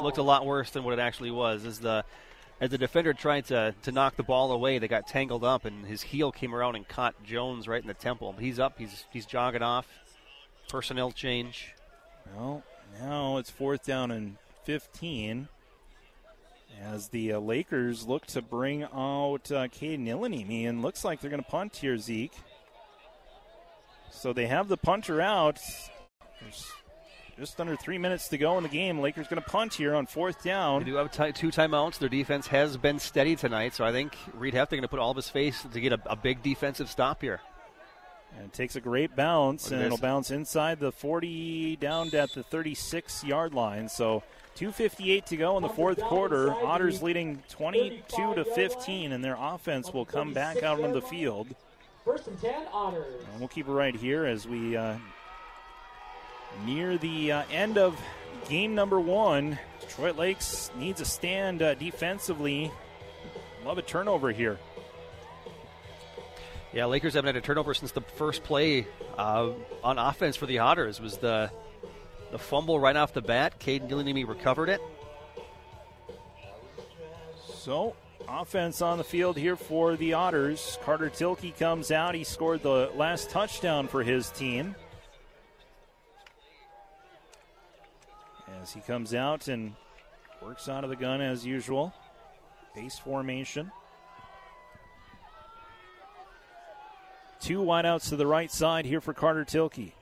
Looked 0.01 0.17
a 0.17 0.23
lot 0.23 0.45
worse 0.45 0.71
than 0.71 0.83
what 0.83 0.91
it 0.91 0.99
actually 0.99 1.31
was. 1.31 1.65
As 1.65 1.79
the 1.79 2.03
as 2.61 2.69
the 2.69 2.77
defender 2.77 3.11
tried 3.11 3.45
to, 3.45 3.73
to 3.81 3.91
knock 3.91 4.15
the 4.15 4.23
ball 4.23 4.51
away, 4.51 4.77
they 4.77 4.87
got 4.87 5.07
tangled 5.07 5.43
up, 5.43 5.65
and 5.65 5.85
his 5.85 6.03
heel 6.03 6.31
came 6.31 6.53
around 6.53 6.75
and 6.75 6.87
caught 6.87 7.21
Jones 7.23 7.67
right 7.67 7.81
in 7.81 7.87
the 7.87 7.95
temple. 7.95 8.35
He's 8.39 8.59
up. 8.59 8.77
He's 8.77 9.05
he's 9.11 9.25
jogging 9.25 9.63
off. 9.63 9.87
Personnel 10.69 11.11
change. 11.11 11.73
Well, 12.35 12.63
now 12.99 13.37
it's 13.37 13.49
fourth 13.49 13.83
down 13.83 14.11
and 14.11 14.37
15 14.65 15.47
as 16.83 17.09
the 17.09 17.33
uh, 17.33 17.39
Lakers 17.39 18.05
look 18.05 18.27
to 18.27 18.41
bring 18.41 18.83
out 18.83 19.51
uh, 19.51 19.67
Caden 19.67 20.67
and 20.67 20.81
looks 20.81 21.03
like 21.03 21.19
they're 21.19 21.31
going 21.31 21.43
to 21.43 21.49
punt 21.49 21.77
here, 21.77 21.97
Zeke. 21.97 22.33
So 24.11 24.33
they 24.33 24.45
have 24.45 24.67
the 24.67 24.77
punter 24.77 25.19
out. 25.19 25.59
There's 26.39 26.71
just 27.41 27.59
under 27.59 27.75
three 27.75 27.97
minutes 27.97 28.27
to 28.27 28.37
go 28.37 28.55
in 28.57 28.63
the 28.63 28.69
game. 28.69 28.99
Lakers 28.99 29.27
going 29.27 29.41
to 29.41 29.49
punt 29.49 29.73
here 29.73 29.95
on 29.95 30.05
fourth 30.05 30.43
They 30.43 30.51
down. 30.51 30.83
do 30.83 30.93
have 30.95 31.11
ti 31.11 31.31
two 31.31 31.49
timeouts. 31.49 31.97
Their 31.97 32.07
defense 32.07 32.45
has 32.47 32.77
been 32.77 32.99
steady 32.99 33.35
tonight, 33.35 33.73
so 33.73 33.83
I 33.83 33.91
think 33.91 34.15
Reed 34.35 34.53
Hefta 34.53 34.71
going 34.71 34.83
to 34.83 34.87
put 34.87 34.99
all 34.99 35.09
of 35.09 35.15
his 35.15 35.27
face 35.27 35.65
to 35.73 35.79
get 35.81 35.91
a, 35.91 35.99
a 36.05 36.15
big 36.15 36.43
defensive 36.43 36.87
stop 36.87 37.21
here. 37.21 37.41
And 38.37 38.45
it 38.45 38.53
takes 38.53 38.75
a 38.75 38.79
great 38.79 39.15
bounce, 39.15 39.65
Look 39.65 39.73
at 39.73 39.77
and 39.77 39.85
it'll 39.87 39.97
bounce 39.97 40.29
inside 40.29 40.79
the 40.79 40.91
40, 40.91 41.77
down 41.77 42.13
at 42.15 42.31
the 42.31 42.43
36 42.43 43.23
yard 43.23 43.55
line. 43.55 43.89
So 43.89 44.21
2.58 44.57 45.25
to 45.25 45.35
go 45.35 45.57
in 45.57 45.63
the 45.63 45.69
fourth 45.69 45.99
quarter. 45.99 46.53
Otters 46.53 47.01
leading 47.01 47.41
22 47.49 48.35
to 48.35 48.45
15, 48.45 49.13
and 49.13 49.23
their 49.23 49.35
offense 49.39 49.91
will 49.91 50.05
come 50.05 50.31
back 50.31 50.61
out 50.61 50.79
on 50.79 50.91
the 50.91 51.01
field. 51.01 51.47
First 52.05 52.27
and 52.27 52.39
10, 52.39 52.53
Otters. 52.71 53.23
And 53.31 53.39
we'll 53.39 53.49
keep 53.49 53.67
it 53.67 53.71
right 53.71 53.95
here 53.95 54.25
as 54.25 54.47
we 54.47 54.77
uh, 54.77 54.97
near 56.65 56.97
the 56.97 57.31
uh, 57.31 57.43
end 57.51 57.77
of 57.77 57.99
game 58.49 58.75
number 58.75 58.99
one. 58.99 59.57
Detroit 59.79 60.17
Lakes 60.17 60.71
needs 60.77 61.01
a 61.01 61.05
stand 61.05 61.61
uh, 61.61 61.73
defensively. 61.75 62.71
Love 63.65 63.77
a 63.77 63.81
turnover 63.81 64.31
here. 64.31 64.57
Yeah, 66.73 66.85
Lakers 66.85 67.15
haven't 67.15 67.35
had 67.35 67.43
a 67.43 67.45
turnover 67.45 67.73
since 67.73 67.91
the 67.91 68.01
first 68.01 68.43
play 68.43 68.87
uh, 69.17 69.49
on 69.83 69.97
offense 69.97 70.37
for 70.37 70.45
the 70.45 70.59
Otters 70.59 71.01
was 71.01 71.17
the 71.17 71.51
the 72.31 72.39
fumble 72.39 72.79
right 72.79 72.95
off 72.95 73.11
the 73.13 73.21
bat. 73.21 73.59
Caden 73.59 73.89
Dillingham 73.89 74.27
recovered 74.27 74.69
it. 74.69 74.79
So, 77.53 77.95
offense 78.27 78.81
on 78.81 78.97
the 78.97 79.03
field 79.03 79.37
here 79.37 79.57
for 79.57 79.97
the 79.97 80.13
Otters. 80.13 80.79
Carter 80.83 81.09
Tilkey 81.09 81.57
comes 81.57 81.91
out. 81.91 82.15
He 82.15 82.23
scored 82.23 82.63
the 82.63 82.89
last 82.95 83.29
touchdown 83.29 83.89
for 83.89 84.01
his 84.01 84.29
team. 84.29 84.75
As 88.61 88.71
he 88.71 88.81
comes 88.81 89.13
out 89.13 89.47
and 89.47 89.73
works 90.41 90.69
out 90.69 90.83
of 90.83 90.89
the 90.89 90.95
gun 90.95 91.21
as 91.21 91.45
usual. 91.45 91.93
Base 92.75 92.99
formation. 92.99 93.71
Two 97.39 97.59
wideouts 97.59 98.09
to 98.09 98.15
the 98.15 98.27
right 98.27 98.51
side 98.51 98.85
here 98.85 99.01
for 99.01 99.13
Carter 99.13 99.43
Tilkey. 99.43 99.93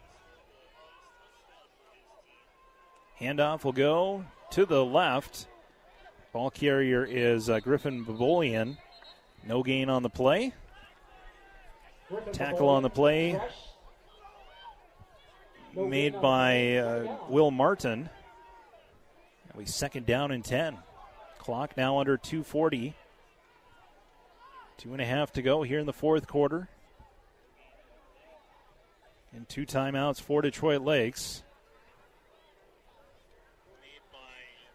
Handoff 3.19 3.63
will 3.63 3.71
go 3.71 4.25
to 4.51 4.65
the 4.65 4.83
left. 4.83 5.47
Ball 6.33 6.51
carrier 6.51 7.05
is 7.05 7.49
uh, 7.49 7.59
Griffin 7.59 8.05
Babolian. 8.05 8.77
No 9.47 9.63
gain 9.63 9.89
on 9.89 10.03
the 10.03 10.09
play. 10.09 10.53
Tackle 12.33 12.67
on 12.67 12.83
the 12.83 12.89
play 12.89 13.39
made 15.75 16.19
by 16.21 16.77
uh, 16.77 17.17
Will 17.29 17.51
Martin. 17.51 18.09
We 19.55 19.65
second 19.65 20.05
down 20.05 20.31
and 20.31 20.43
10. 20.43 20.77
Clock 21.37 21.75
now 21.75 21.99
under 21.99 22.17
240. 22.17 22.93
Two 24.77 24.93
and 24.93 25.01
a 25.01 25.05
half 25.05 25.33
to 25.33 25.41
go 25.41 25.63
here 25.63 25.79
in 25.79 25.85
the 25.85 25.93
fourth 25.93 26.27
quarter. 26.27 26.69
And 29.35 29.47
two 29.47 29.65
timeouts 29.65 30.21
for 30.21 30.41
Detroit 30.41 30.81
Lakes. 30.81 31.43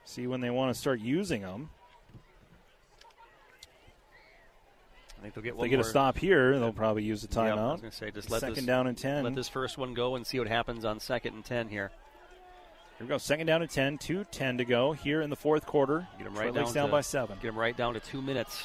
See 0.05 0.27
when 0.27 0.41
they 0.41 0.51
want 0.51 0.73
to 0.73 0.78
start 0.78 1.01
using 1.01 1.43
them. 1.43 1.70
I 5.19 5.23
think 5.23 5.35
they'll 5.35 5.43
get 5.43 5.51
If 5.51 5.57
one 5.57 5.65
they 5.65 5.70
get 5.70 5.81
a 5.81 5.85
stop 5.85 6.19
here, 6.19 6.59
they'll 6.59 6.73
probably 6.73 7.03
use 7.03 7.25
a 7.25 7.28
Yeah, 7.33 7.43
I 7.43 7.57
timeout. 7.57 7.73
was 7.73 7.81
going 7.81 7.91
to 7.91 7.97
say, 7.97 8.11
just 8.11 8.31
let 8.31 8.41
second 8.41 8.57
this, 8.57 8.65
down 8.67 8.86
and 8.86 8.97
10. 8.99 9.25
Let 9.25 9.35
this 9.35 9.49
first 9.49 9.78
one 9.78 9.94
go 9.94 10.17
and 10.17 10.27
see 10.27 10.39
what 10.39 10.49
happens 10.49 10.85
on 10.85 11.01
second 11.01 11.35
and 11.35 11.44
10 11.44 11.69
here. 11.69 11.91
Here 12.99 13.07
we 13.07 13.09
go. 13.09 13.19
Second 13.19 13.47
down 13.47 13.63
and 13.63 13.71
10. 13.71 13.99
2 13.99 14.25
10 14.31 14.59
to 14.59 14.65
go 14.65 14.93
here 14.93 15.21
in 15.21 15.31
the 15.31 15.37
fourth 15.37 15.67
quarter. 15.67 16.07
Get 16.19 16.25
them 16.25 16.35
right 16.35 16.55
down, 16.55 16.73
down 16.73 16.87
to, 16.87 16.93
by 16.93 17.01
seven. 17.01 17.39
Get 17.43 17.49
them 17.49 17.59
right 17.59 17.77
down 17.77 17.95
to 17.95 18.01
two 18.01 18.23
minutes. 18.23 18.63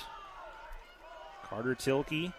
Carter 1.44 1.74
Tilkey 1.74 2.32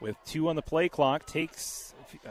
with 0.00 0.16
two 0.24 0.48
on 0.48 0.56
the 0.56 0.62
play 0.62 0.88
clock 0.88 1.24
takes 1.26 1.94
uh, 2.26 2.30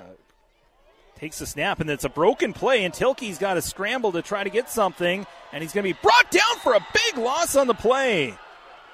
takes 1.17 1.39
the 1.39 1.45
snap, 1.45 1.79
and 1.79 1.89
it's 1.89 2.03
a 2.03 2.09
broken 2.09 2.51
play, 2.53 2.83
and 2.83 2.93
Tilkey's 2.93 3.37
got 3.37 3.53
to 3.53 3.61
scramble 3.61 4.11
to 4.13 4.21
try 4.21 4.43
to 4.43 4.49
get 4.49 4.69
something, 4.69 5.25
and 5.53 5.61
he's 5.61 5.73
going 5.73 5.85
to 5.85 5.93
be 5.93 5.99
brought 6.01 6.31
down 6.31 6.59
for 6.61 6.73
a 6.73 6.85
big 6.93 7.17
loss 7.17 7.55
on 7.55 7.67
the 7.67 7.73
play. 7.73 8.33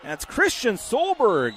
That's 0.03 0.25
Christian 0.25 0.75
Solberg. 0.75 1.53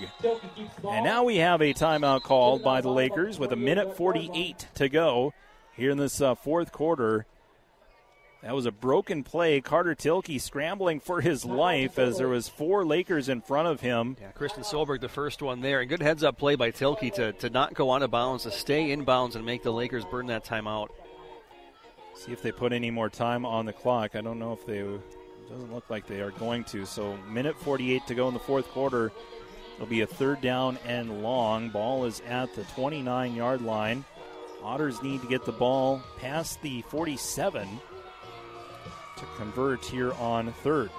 And 0.88 1.04
now 1.04 1.24
we 1.24 1.36
have 1.36 1.60
a 1.60 1.74
timeout 1.74 2.22
called 2.22 2.62
by 2.62 2.80
the 2.80 2.88
Lakers 2.88 3.38
with 3.38 3.52
a 3.52 3.56
minute 3.56 3.94
48 3.96 4.68
to 4.76 4.88
go 4.88 5.34
here 5.76 5.90
in 5.90 5.98
this 5.98 6.20
uh, 6.22 6.34
fourth 6.34 6.72
quarter. 6.72 7.26
That 8.42 8.54
was 8.54 8.66
a 8.66 8.72
broken 8.72 9.24
play. 9.24 9.60
Carter 9.60 9.96
Tilkey 9.96 10.40
scrambling 10.40 11.00
for 11.00 11.20
his 11.20 11.44
life 11.44 11.98
as 11.98 12.18
there 12.18 12.28
was 12.28 12.48
four 12.48 12.84
Lakers 12.84 13.28
in 13.28 13.40
front 13.40 13.66
of 13.66 13.80
him. 13.80 14.16
Yeah, 14.20 14.30
Christian 14.30 14.62
Solberg, 14.62 15.00
the 15.00 15.08
first 15.08 15.42
one 15.42 15.60
there. 15.60 15.80
And 15.80 15.88
good 15.88 16.02
heads 16.02 16.22
up 16.22 16.38
play 16.38 16.54
by 16.54 16.70
Tilkey 16.70 17.12
to, 17.14 17.32
to 17.32 17.50
not 17.50 17.74
go 17.74 17.92
out 17.92 18.02
of 18.02 18.12
bounds, 18.12 18.44
to 18.44 18.52
stay 18.52 18.92
in 18.92 19.02
bounds 19.02 19.34
and 19.34 19.44
make 19.44 19.64
the 19.64 19.72
Lakers 19.72 20.04
burn 20.04 20.26
that 20.26 20.44
timeout. 20.44 20.88
See 22.14 22.30
if 22.30 22.40
they 22.40 22.52
put 22.52 22.72
any 22.72 22.92
more 22.92 23.08
time 23.08 23.44
on 23.44 23.66
the 23.66 23.72
clock. 23.72 24.14
I 24.14 24.20
don't 24.20 24.38
know 24.38 24.52
if 24.52 24.64
they. 24.64 24.78
It 24.78 25.00
doesn't 25.50 25.72
look 25.74 25.90
like 25.90 26.06
they 26.06 26.20
are 26.20 26.30
going 26.32 26.62
to. 26.64 26.86
So 26.86 27.16
minute 27.28 27.58
48 27.58 28.06
to 28.06 28.14
go 28.14 28.28
in 28.28 28.34
the 28.34 28.40
fourth 28.40 28.68
quarter. 28.68 29.10
It'll 29.74 29.86
be 29.86 30.02
a 30.02 30.06
third 30.06 30.40
down 30.40 30.78
and 30.84 31.22
long. 31.22 31.70
Ball 31.70 32.04
is 32.04 32.20
at 32.28 32.54
the 32.54 32.62
29 32.64 33.34
yard 33.34 33.62
line. 33.62 34.04
Otters 34.62 35.02
need 35.02 35.22
to 35.22 35.28
get 35.28 35.44
the 35.44 35.52
ball 35.52 36.02
past 36.18 36.60
the 36.62 36.82
47 36.82 37.80
to 39.18 39.24
convert 39.36 39.84
here 39.84 40.12
on 40.14 40.52
third. 40.64 40.90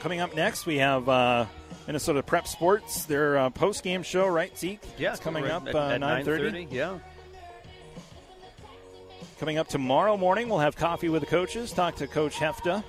Coming 0.00 0.20
up 0.20 0.34
next, 0.34 0.64
we 0.64 0.76
have 0.78 1.08
uh, 1.08 1.46
Minnesota 1.86 2.22
Prep 2.22 2.46
Sports, 2.46 3.04
their 3.04 3.36
uh, 3.36 3.50
post 3.50 3.82
game 3.82 4.02
show, 4.02 4.28
right, 4.28 4.56
Zeke? 4.56 4.80
Yeah, 4.96 5.12
it's 5.12 5.20
coming 5.20 5.46
up 5.46 5.66
at, 5.66 5.74
uh, 5.74 5.88
at 5.88 6.00
9:30. 6.00 6.24
9:30, 6.24 6.72
Yeah. 6.72 6.98
Coming 9.40 9.58
up 9.58 9.68
tomorrow 9.68 10.16
morning, 10.16 10.48
we'll 10.48 10.58
have 10.58 10.76
coffee 10.76 11.08
with 11.08 11.20
the 11.22 11.26
coaches, 11.26 11.72
talk 11.72 11.96
to 11.96 12.06
Coach 12.06 12.34
Hefta 12.34 12.82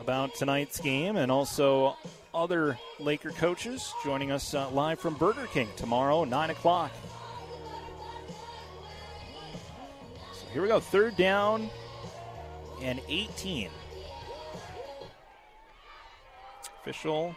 about 0.00 0.34
tonight's 0.34 0.78
game, 0.78 1.16
and 1.16 1.32
also 1.32 1.96
other 2.34 2.78
Laker 3.00 3.30
coaches 3.30 3.92
joining 4.04 4.30
us 4.30 4.52
uh, 4.54 4.68
live 4.70 5.00
from 5.00 5.14
Burger 5.14 5.46
King 5.46 5.68
tomorrow, 5.76 6.24
9 6.24 6.50
o'clock. 6.50 6.92
So 10.32 10.46
here 10.52 10.62
we 10.62 10.68
go, 10.68 10.80
third 10.80 11.16
down 11.16 11.70
and 12.82 13.00
18. 13.08 13.70
Official 16.80 17.34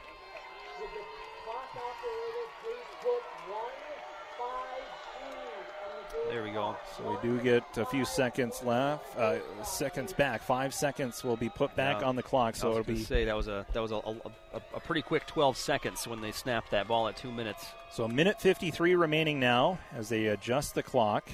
There 6.30 6.44
we 6.44 6.52
go. 6.52 6.76
So 6.96 7.10
we 7.24 7.28
do 7.28 7.42
get 7.42 7.64
a 7.78 7.86
few 7.86 8.06
seconds 8.06 8.62
left, 8.64 9.18
uh, 9.18 9.40
seconds 9.64 10.14
back. 10.14 10.44
Five 10.44 10.76
seconds 10.76 11.24
will 11.24 11.38
be 11.38 11.50
put 11.50 11.76
back 11.76 12.02
Yeah. 12.02 12.08
on 12.08 12.16
the 12.16 12.22
clock, 12.22 12.56
so 12.56 12.68
I 12.68 12.70
was 12.70 12.78
it'll 12.80 12.84
gonna 12.86 12.98
be 13.00 13.04
say 13.04 13.26
that 13.26 13.36
was 13.36 13.48
a 13.48 13.66
that 13.74 13.80
was 13.82 13.92
a, 13.92 13.96
a, 13.96 14.16
a, 14.54 14.62
a 14.76 14.80
pretty 14.80 15.02
quick 15.02 15.26
12 15.26 15.58
seconds 15.58 16.08
when 16.08 16.22
they 16.22 16.32
snapped 16.32 16.70
that 16.72 16.88
ball 16.88 17.08
at 17.08 17.18
two 17.18 17.32
minutes. 17.32 17.66
so 17.92 18.04
a 18.04 18.10
minute 18.10 18.40
53 18.40 18.94
remaining 18.96 19.40
now 19.40 19.80
as 19.96 20.10
they 20.10 20.28
adjust 20.28 20.76
the 20.76 20.84
clock. 20.84 21.28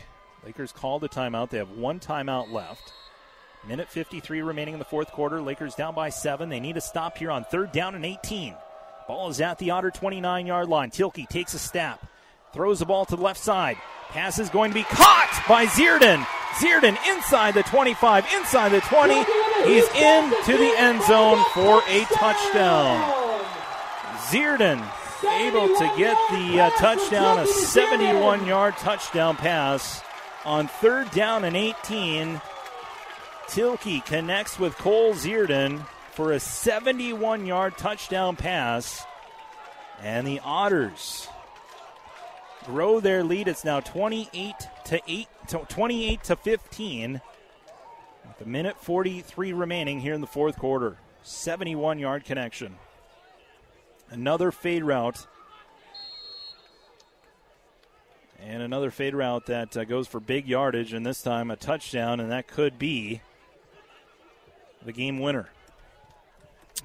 Lakers 0.45 0.71
called 0.71 1.03
a 1.03 1.09
timeout. 1.09 1.49
They 1.49 1.57
have 1.57 1.71
one 1.71 1.99
timeout 1.99 2.51
left. 2.51 2.93
Minute 3.67 3.89
53 3.89 4.43
remaining 4.43 4.75
in 4.75 4.79
the 4.79 4.85
fourth 4.85 5.11
quarter. 5.11 5.41
Lakers 5.41 5.73
down 5.73 5.95
by 5.95 6.09
seven. 6.09 6.49
They 6.49 6.59
need 6.59 6.77
a 6.77 6.81
stop 6.81 7.17
here 7.17 7.31
on 7.31 7.45
third 7.45 7.71
down 7.71 7.95
and 7.95 8.05
18. 8.05 8.53
Ball 9.07 9.29
is 9.29 9.41
at 9.41 9.57
the 9.57 9.71
Otter 9.71 9.89
29 9.89 10.45
yard 10.45 10.69
line. 10.69 10.91
Tilkey 10.91 11.27
takes 11.27 11.55
a 11.55 11.59
snap, 11.59 12.05
throws 12.53 12.79
the 12.79 12.85
ball 12.85 13.05
to 13.05 13.15
the 13.15 13.21
left 13.23 13.39
side. 13.39 13.77
Pass 14.09 14.37
is 14.37 14.49
going 14.49 14.69
to 14.69 14.75
be 14.75 14.83
caught 14.83 15.43
by 15.49 15.65
Zierden. 15.65 16.23
Zierden 16.59 16.95
inside 17.09 17.55
the 17.55 17.63
25, 17.63 18.25
inside 18.35 18.69
the 18.69 18.81
20. 18.81 19.15
He's 19.65 19.87
into 19.95 20.57
the 20.57 20.73
end 20.77 21.01
zone 21.03 21.43
for 21.53 21.81
a 21.87 22.05
touchdown. 22.13 23.41
Zierden 24.29 24.83
able 25.27 25.67
to 25.69 25.93
get 25.97 26.17
the 26.29 26.61
uh, 26.61 26.69
touchdown, 26.77 27.39
a 27.39 27.47
71 27.47 28.45
yard 28.45 28.77
touchdown 28.77 29.35
pass 29.35 30.03
on 30.45 30.67
third 30.67 31.09
down 31.11 31.43
and 31.45 31.57
18. 31.57 32.39
Tilkey 33.47 34.05
connects 34.05 34.59
with 34.59 34.77
Cole 34.77 35.13
Zierden 35.13 35.85
for 36.11 36.31
a 36.31 36.39
71 36.39 37.45
yard 37.45 37.77
touchdown 37.77 38.35
pass. 38.35 39.05
And 40.01 40.25
the 40.27 40.39
Otters 40.43 41.27
grow 42.65 42.99
their 42.99 43.23
lead. 43.23 43.47
It's 43.47 43.63
now 43.63 43.79
28 43.79 44.53
to 44.85 45.01
8 45.07 45.27
to 45.49 45.57
28 45.69 46.23
to 46.23 46.35
15. 46.35 47.21
With 48.27 48.41
a 48.41 48.49
minute 48.49 48.77
43 48.81 49.53
remaining 49.53 49.99
here 49.99 50.13
in 50.13 50.21
the 50.21 50.27
fourth 50.27 50.57
quarter. 50.57 50.97
71 51.23 51.99
yard 51.99 52.25
connection. 52.25 52.75
Another 54.09 54.51
fade 54.51 54.83
route. 54.83 55.27
And 58.39 58.61
another 58.61 58.91
fade 58.91 59.15
route 59.15 59.47
that 59.47 59.75
uh, 59.75 59.85
goes 59.85 60.07
for 60.07 60.19
big 60.19 60.47
yardage, 60.47 60.93
and 60.93 61.05
this 61.05 61.23
time 61.23 61.49
a 61.49 61.55
touchdown, 61.55 62.19
and 62.19 62.31
that 62.31 62.47
could 62.47 62.77
be 62.77 63.21
the 64.85 64.93
game 64.93 65.19
winner. 65.19 65.49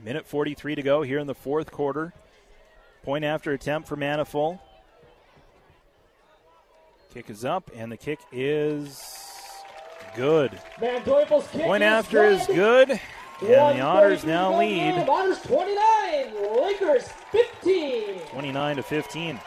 Minute 0.03 0.27
43 0.27 0.77
to 0.77 0.83
go 0.83 1.03
here 1.03 1.19
in 1.19 1.27
the 1.27 1.35
fourth 1.35 1.71
quarter. 1.71 2.13
Point 3.03 3.25
after 3.25 3.53
attempt 3.53 3.89
for 3.89 3.97
Manifold. 3.97 4.59
Kick 7.13 7.29
is 7.29 7.45
up, 7.45 7.71
and 7.75 7.91
the 7.91 7.97
kick 7.97 8.21
is 8.33 9.05
good. 10.17 10.59
Van 10.79 11.03
kick 11.03 11.29
Point 11.29 11.83
is 11.83 11.87
after 11.87 12.25
is 12.25 12.47
good, 12.47 12.91
and 12.91 13.79
the 13.79 13.81
Otters 13.81 14.25
now 14.25 14.59
lead 14.59 15.09
Otters 15.09 15.41
29, 15.43 16.63
Lakers 16.63 17.09
15. 17.33 18.21
29 18.31 18.77
to 18.77 18.83
15 18.83 19.41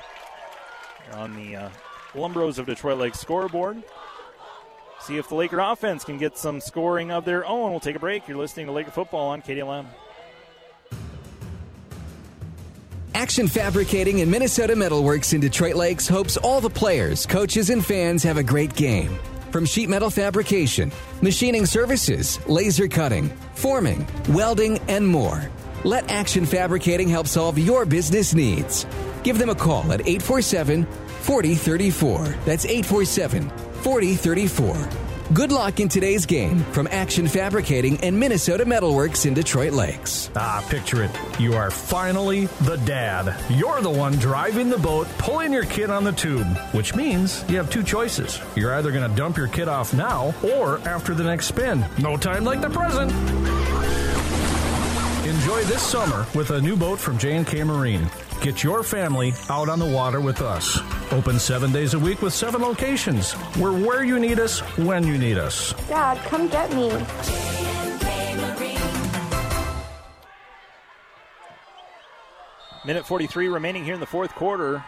on 1.14 1.36
the 1.36 1.56
uh, 1.56 1.70
Lumbros 2.14 2.58
of 2.58 2.66
Detroit 2.66 2.98
Lake 2.98 3.16
scoreboard. 3.16 3.82
See 5.04 5.18
if 5.18 5.28
the 5.28 5.36
Laker 5.36 5.60
offense 5.60 6.06
can 6.06 6.18
get 6.18 6.38
some 6.38 6.62
scoring 6.62 7.12
of 7.12 7.26
their 7.26 7.46
own. 7.46 7.72
We'll 7.72 7.82
take 7.82 7.98
a 7.98 8.00
break. 8.00 8.26
You're 8.26 8.38
listening 8.38 8.68
to 8.68 8.72
Laker 8.72 8.92
football 8.92 9.30
on 9.30 9.42
KDLM. 9.42 9.86
Action 13.14 13.48
Fabricating 13.48 14.22
and 14.22 14.32
Minnesota 14.32 14.76
Metalworks 14.76 15.34
in 15.34 15.42
Detroit 15.42 15.76
Lakes 15.76 16.08
hopes 16.08 16.38
all 16.38 16.62
the 16.62 16.70
players, 16.70 17.26
coaches, 17.26 17.70
and 17.70 17.86
fans 17.86 18.24
have 18.24 18.38
a 18.38 18.44
great 18.44 18.76
game. 18.76 19.20
From 19.52 19.66
sheet 19.66 19.90
metal 19.90 20.10
fabrication, 20.10 20.92
machining 21.22 21.66
services, 21.66 22.40
laser 22.48 22.88
cutting, 22.88 23.30
forming, 23.56 24.08
welding, 24.30 24.80
and 24.88 25.06
more. 25.06 25.44
Let 25.84 26.10
Action 26.10 26.46
Fabricating 26.46 27.10
help 27.10 27.28
solve 27.28 27.60
your 27.60 27.86
business 27.86 28.34
needs. 28.34 28.88
Give 29.24 29.38
them 29.38 29.50
a 29.50 29.56
call 29.56 29.92
at 29.92 30.08
847 30.08 30.86
4034. 30.86 32.26
That's 32.46 32.66
847 32.66 33.52
4034. 33.84 35.34
Good 35.34 35.52
luck 35.52 35.80
in 35.80 35.90
today's 35.90 36.26
game 36.26 36.60
from 36.72 36.88
Action 36.92 37.28
Fabricating 37.28 38.00
and 38.02 38.18
Minnesota 38.18 38.66
Metalworks 38.66 39.26
in 39.26 39.34
Detroit 39.34 39.74
Lakes. 39.74 40.30
Ah, 40.36 40.66
picture 40.70 41.04
it. 41.04 41.12
You 41.40 41.56
are 41.56 41.70
finally 41.72 42.46
the 42.62 42.78
dad. 42.86 43.36
You're 43.50 43.82
the 43.82 43.90
one 43.90 44.14
driving 44.14 44.70
the 44.70 44.78
boat, 44.78 45.08
pulling 45.18 45.52
your 45.52 45.66
kid 45.66 45.90
on 45.90 46.04
the 46.04 46.12
tube, 46.12 46.46
which 46.72 46.96
means 46.96 47.44
you 47.50 47.58
have 47.58 47.70
two 47.70 47.84
choices. 47.84 48.40
You're 48.56 48.74
either 48.76 48.92
going 48.92 49.10
to 49.10 49.16
dump 49.18 49.36
your 49.38 49.48
kid 49.48 49.68
off 49.68 49.94
now 49.94 50.34
or 50.44 50.78
after 50.88 51.14
the 51.14 51.24
next 51.24 51.48
spin. 51.48 51.86
No 52.00 52.16
time 52.16 52.46
like 52.46 52.62
the 52.62 52.70
present. 52.70 53.12
Enjoy 55.26 55.62
this 55.64 55.82
summer 55.82 56.26
with 56.36 56.52
a 56.52 56.62
new 56.62 56.76
boat 56.76 57.00
from 57.00 57.18
J&K 57.18 57.64
Marine. 57.64 58.10
Get 58.44 58.62
your 58.62 58.84
family 58.84 59.34
out 59.50 59.70
on 59.70 59.80
the 59.80 59.86
water 59.86 60.20
with 60.20 60.42
us. 60.42 60.78
Open 61.14 61.40
seven 61.40 61.72
days 61.72 61.94
a 61.94 62.00
week 62.00 62.22
with 62.22 62.34
seven 62.34 62.62
locations. 62.62 63.36
We're 63.58 63.72
where 63.72 64.04
you 64.04 64.20
need 64.20 64.38
us, 64.38 64.60
when 64.78 65.08
you 65.08 65.18
need 65.18 65.38
us. 65.38 65.72
Dad, 65.88 66.18
come 66.26 66.50
get 66.50 66.70
me. 66.76 66.90
Minute 72.86 73.08
43 73.08 73.48
remaining 73.48 73.86
here 73.86 73.94
in 73.94 74.02
the 74.02 74.06
fourth 74.06 74.36
quarter. 74.36 74.84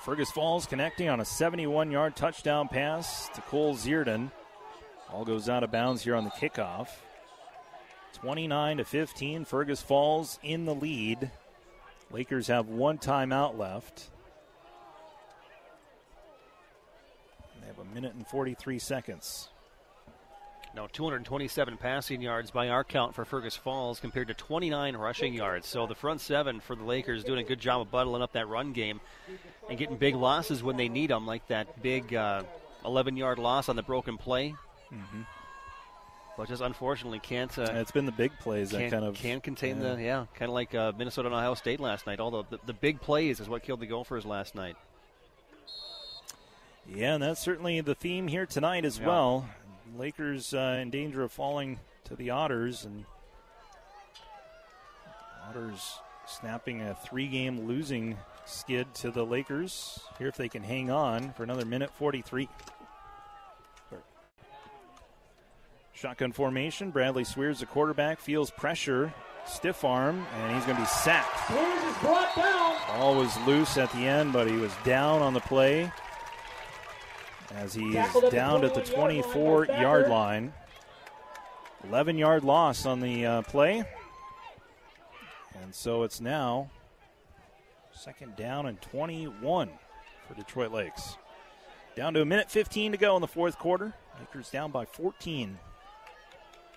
Fergus 0.00 0.30
Falls 0.30 0.66
connecting 0.66 1.08
on 1.08 1.20
a 1.20 1.24
71 1.24 1.90
yard 1.90 2.16
touchdown 2.16 2.68
pass 2.68 3.30
to 3.34 3.40
Cole 3.40 3.74
Zierden. 3.76 4.30
All 5.10 5.24
goes 5.24 5.48
out 5.48 5.64
of 5.64 5.72
bounds 5.72 6.02
here 6.02 6.14
on 6.14 6.24
the 6.24 6.30
kickoff. 6.30 6.88
29 8.12 8.76
to 8.76 8.84
15. 8.84 9.46
Fergus 9.46 9.80
Falls 9.80 10.38
in 10.42 10.66
the 10.66 10.74
lead. 10.74 11.30
Lakers 12.16 12.46
have 12.46 12.68
one 12.70 12.96
timeout 12.96 13.58
left. 13.58 14.08
They 17.60 17.66
have 17.66 17.78
a 17.78 17.84
minute 17.94 18.14
and 18.14 18.26
43 18.26 18.78
seconds. 18.78 19.50
Now 20.74 20.88
227 20.90 21.76
passing 21.76 22.22
yards 22.22 22.50
by 22.50 22.70
our 22.70 22.84
count 22.84 23.14
for 23.14 23.26
Fergus 23.26 23.54
Falls 23.54 24.00
compared 24.00 24.28
to 24.28 24.34
29 24.34 24.96
rushing 24.96 25.34
yards. 25.34 25.66
So 25.66 25.86
the 25.86 25.94
front 25.94 26.22
seven 26.22 26.60
for 26.60 26.74
the 26.74 26.84
Lakers 26.84 27.22
doing 27.22 27.40
a 27.40 27.44
good 27.46 27.60
job 27.60 27.82
of 27.82 27.90
bundling 27.90 28.22
up 28.22 28.32
that 28.32 28.48
run 28.48 28.72
game 28.72 28.98
and 29.68 29.76
getting 29.76 29.98
big 29.98 30.14
losses 30.14 30.62
when 30.62 30.78
they 30.78 30.88
need 30.88 31.10
them, 31.10 31.26
like 31.26 31.46
that 31.48 31.82
big 31.82 32.14
11 32.14 32.46
uh, 32.86 33.16
yard 33.18 33.38
loss 33.38 33.68
on 33.68 33.76
the 33.76 33.82
broken 33.82 34.16
play. 34.16 34.54
Mm-hmm. 34.90 35.20
But 36.36 36.48
just 36.48 36.62
unfortunately 36.62 37.18
can't. 37.18 37.56
Uh, 37.58 37.62
it's 37.74 37.90
been 37.90 38.04
the 38.04 38.12
big 38.12 38.30
plays 38.40 38.70
that 38.70 38.90
kind 38.90 39.04
of 39.04 39.14
can 39.14 39.40
contain 39.40 39.80
yeah. 39.80 39.94
the 39.94 40.02
yeah, 40.02 40.26
kind 40.34 40.50
of 40.50 40.54
like 40.54 40.74
uh, 40.74 40.92
Minnesota 40.96 41.28
and 41.28 41.34
Ohio 41.34 41.54
State 41.54 41.80
last 41.80 42.06
night. 42.06 42.20
Although 42.20 42.46
the, 42.48 42.58
the 42.66 42.74
big 42.74 43.00
plays 43.00 43.40
is 43.40 43.48
what 43.48 43.62
killed 43.62 43.80
the 43.80 43.86
Gophers 43.86 44.26
last 44.26 44.54
night. 44.54 44.76
Yeah, 46.88 47.14
and 47.14 47.22
that's 47.22 47.40
certainly 47.40 47.80
the 47.80 47.94
theme 47.94 48.28
here 48.28 48.46
tonight 48.46 48.84
as 48.84 48.98
Yeah. 48.98 49.06
well. 49.06 49.48
Lakers 49.96 50.52
uh, 50.52 50.78
in 50.80 50.90
danger 50.90 51.22
of 51.22 51.32
falling 51.32 51.80
to 52.04 52.16
the 52.16 52.30
Otters, 52.30 52.84
and 52.84 53.04
Otters 55.48 55.98
snapping 56.26 56.82
a 56.82 56.94
three-game 56.94 57.66
losing 57.66 58.18
skid 58.44 58.92
to 58.94 59.10
the 59.10 59.24
Lakers. 59.24 60.00
Here, 60.18 60.28
if 60.28 60.36
they 60.36 60.48
can 60.48 60.62
hang 60.62 60.90
on 60.90 61.32
for 61.32 61.44
another 61.44 61.64
minute 61.64 61.90
43. 61.90 62.48
Shotgun 65.96 66.32
formation. 66.32 66.90
Bradley 66.90 67.24
Swears, 67.24 67.60
the 67.60 67.66
quarterback, 67.66 68.20
feels 68.20 68.50
pressure, 68.50 69.14
stiff 69.46 69.82
arm, 69.82 70.26
and 70.34 70.54
he's 70.54 70.64
going 70.66 70.76
to 70.76 70.82
be 70.82 70.88
sacked. 70.88 71.46
Swears 71.46 71.82
is 71.84 71.96
brought 72.02 72.36
down. 72.36 72.76
Ball 72.88 73.16
was 73.16 73.34
loose 73.46 73.78
at 73.78 73.90
the 73.92 74.06
end, 74.06 74.34
but 74.34 74.46
he 74.46 74.56
was 74.56 74.72
down 74.84 75.22
on 75.22 75.32
the 75.32 75.40
play 75.40 75.90
as 77.54 77.72
he 77.72 77.88
is 77.88 77.94
Tackled 77.94 78.24
at 78.24 78.30
the 78.30 78.36
down 78.36 78.64
at 78.64 78.74
the 78.74 78.82
21 78.82 79.22
yard 79.22 79.66
24 79.66 79.66
yard 79.66 80.10
line. 80.10 80.52
11 81.84 82.18
yard 82.18 82.44
loss 82.44 82.84
on 82.84 83.00
the 83.00 83.24
uh, 83.24 83.42
play. 83.42 83.82
And 85.62 85.74
so 85.74 86.02
it's 86.02 86.20
now 86.20 86.70
second 87.92 88.36
down 88.36 88.66
and 88.66 88.78
21 88.82 89.70
for 90.28 90.34
Detroit 90.34 90.72
Lakes. 90.72 91.16
Down 91.94 92.12
to 92.12 92.20
a 92.20 92.26
minute 92.26 92.50
15 92.50 92.92
to 92.92 92.98
go 92.98 93.16
in 93.16 93.22
the 93.22 93.26
fourth 93.26 93.58
quarter. 93.58 93.94
Lakers 94.20 94.50
down 94.50 94.70
by 94.70 94.84
14. 94.84 95.58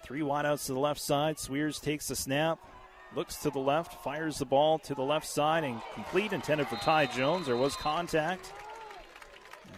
Three 0.09 0.21
wideouts 0.21 0.65
to 0.65 0.73
the 0.73 0.79
left 0.79 0.99
side. 0.99 1.37
Swears 1.37 1.79
takes 1.79 2.07
the 2.07 2.15
snap, 2.15 2.57
looks 3.15 3.35
to 3.43 3.51
the 3.51 3.59
left, 3.59 4.03
fires 4.03 4.39
the 4.39 4.45
ball 4.45 4.79
to 4.79 4.95
the 4.95 5.03
left 5.03 5.27
side, 5.27 5.63
and 5.63 5.79
complete, 5.93 6.33
intended 6.33 6.67
for 6.67 6.77
Ty 6.77 7.05
Jones. 7.15 7.45
There 7.45 7.55
was 7.55 7.75
contact. 7.75 8.51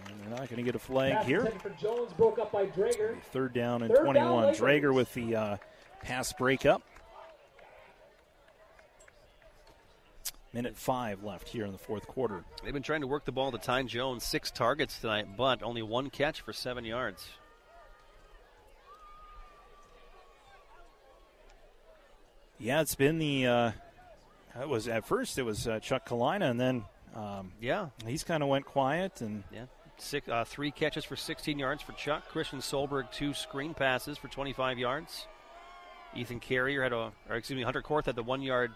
And 0.08 0.22
they're 0.22 0.30
not 0.30 0.48
going 0.48 0.56
to 0.56 0.64
get 0.64 0.74
a 0.74 0.80
flag 0.80 1.16
Pass 1.16 1.26
here. 1.26 1.46
for 1.62 1.72
Jones 1.72 2.14
broke 2.14 2.40
up 2.40 2.50
by 2.50 2.68
Drager. 2.68 3.22
Third 3.34 3.54
down 3.54 3.82
and 3.82 3.94
Third 3.94 4.06
21. 4.06 4.44
Lakers. 4.46 4.62
Drager 4.62 4.94
with 4.94 5.14
the 5.14 5.36
uh, 5.36 5.58
pass 6.02 6.32
breakup. 6.32 6.82
Minute 10.54 10.78
five 10.78 11.26
left 11.26 11.50
here 11.50 11.66
in 11.66 11.74
the 11.74 11.78
fourth 11.78 12.08
quarter. 12.08 12.46
They've 12.64 12.72
been 12.72 12.84
trying 12.84 13.02
to 13.02 13.08
work 13.08 13.26
the 13.26 13.34
ball 13.34 13.52
to 13.52 13.58
Ty 13.58 13.84
Jones, 13.84 14.24
six 14.24 14.50
targets 14.50 14.98
tonight, 15.02 15.36
but 15.36 15.62
only 15.62 15.82
one 15.82 16.10
catch 16.10 16.40
for 16.40 16.54
seven 16.54 16.86
yards. 16.86 17.28
Yeah, 22.62 22.82
it's 22.82 22.96
been 22.96 23.18
the. 23.18 23.48
Uh, 23.48 23.72
it 24.62 24.70
was 24.70 24.88
at 24.88 25.06
first 25.06 25.40
it 25.40 25.44
was 25.44 25.68
uh, 25.68 25.80
Chuck 25.80 26.08
Kalina, 26.08 26.50
and 26.50 26.60
then 26.60 26.84
um, 27.16 27.52
yeah, 27.60 27.88
he's 28.06 28.24
kind 28.24 28.44
of 28.44 28.50
went 28.50 28.66
quiet 28.66 29.22
and 29.22 29.44
yeah, 29.52 29.66
six, 29.98 30.28
uh, 30.30 30.44
three 30.46 30.70
catches 30.70 31.04
for 31.04 31.16
16 31.16 31.58
yards 31.58 31.82
for 31.82 31.94
Chuck. 31.94 32.28
Christian 32.30 32.60
Solberg 32.60 33.12
two 33.12 33.34
screen 33.34 33.74
passes 33.74 34.18
for 34.18 34.28
25 34.28 34.78
yards. 34.78 35.28
Ethan 36.16 36.40
Carrier 36.40 36.84
had 36.84 36.94
a, 36.94 37.12
or 37.30 37.36
excuse 37.36 37.58
me, 37.58 37.64
Hunter 37.64 37.82
Korth 37.82 38.06
had 38.06 38.16
the 38.16 38.24
one 38.24 38.42
yard, 38.42 38.72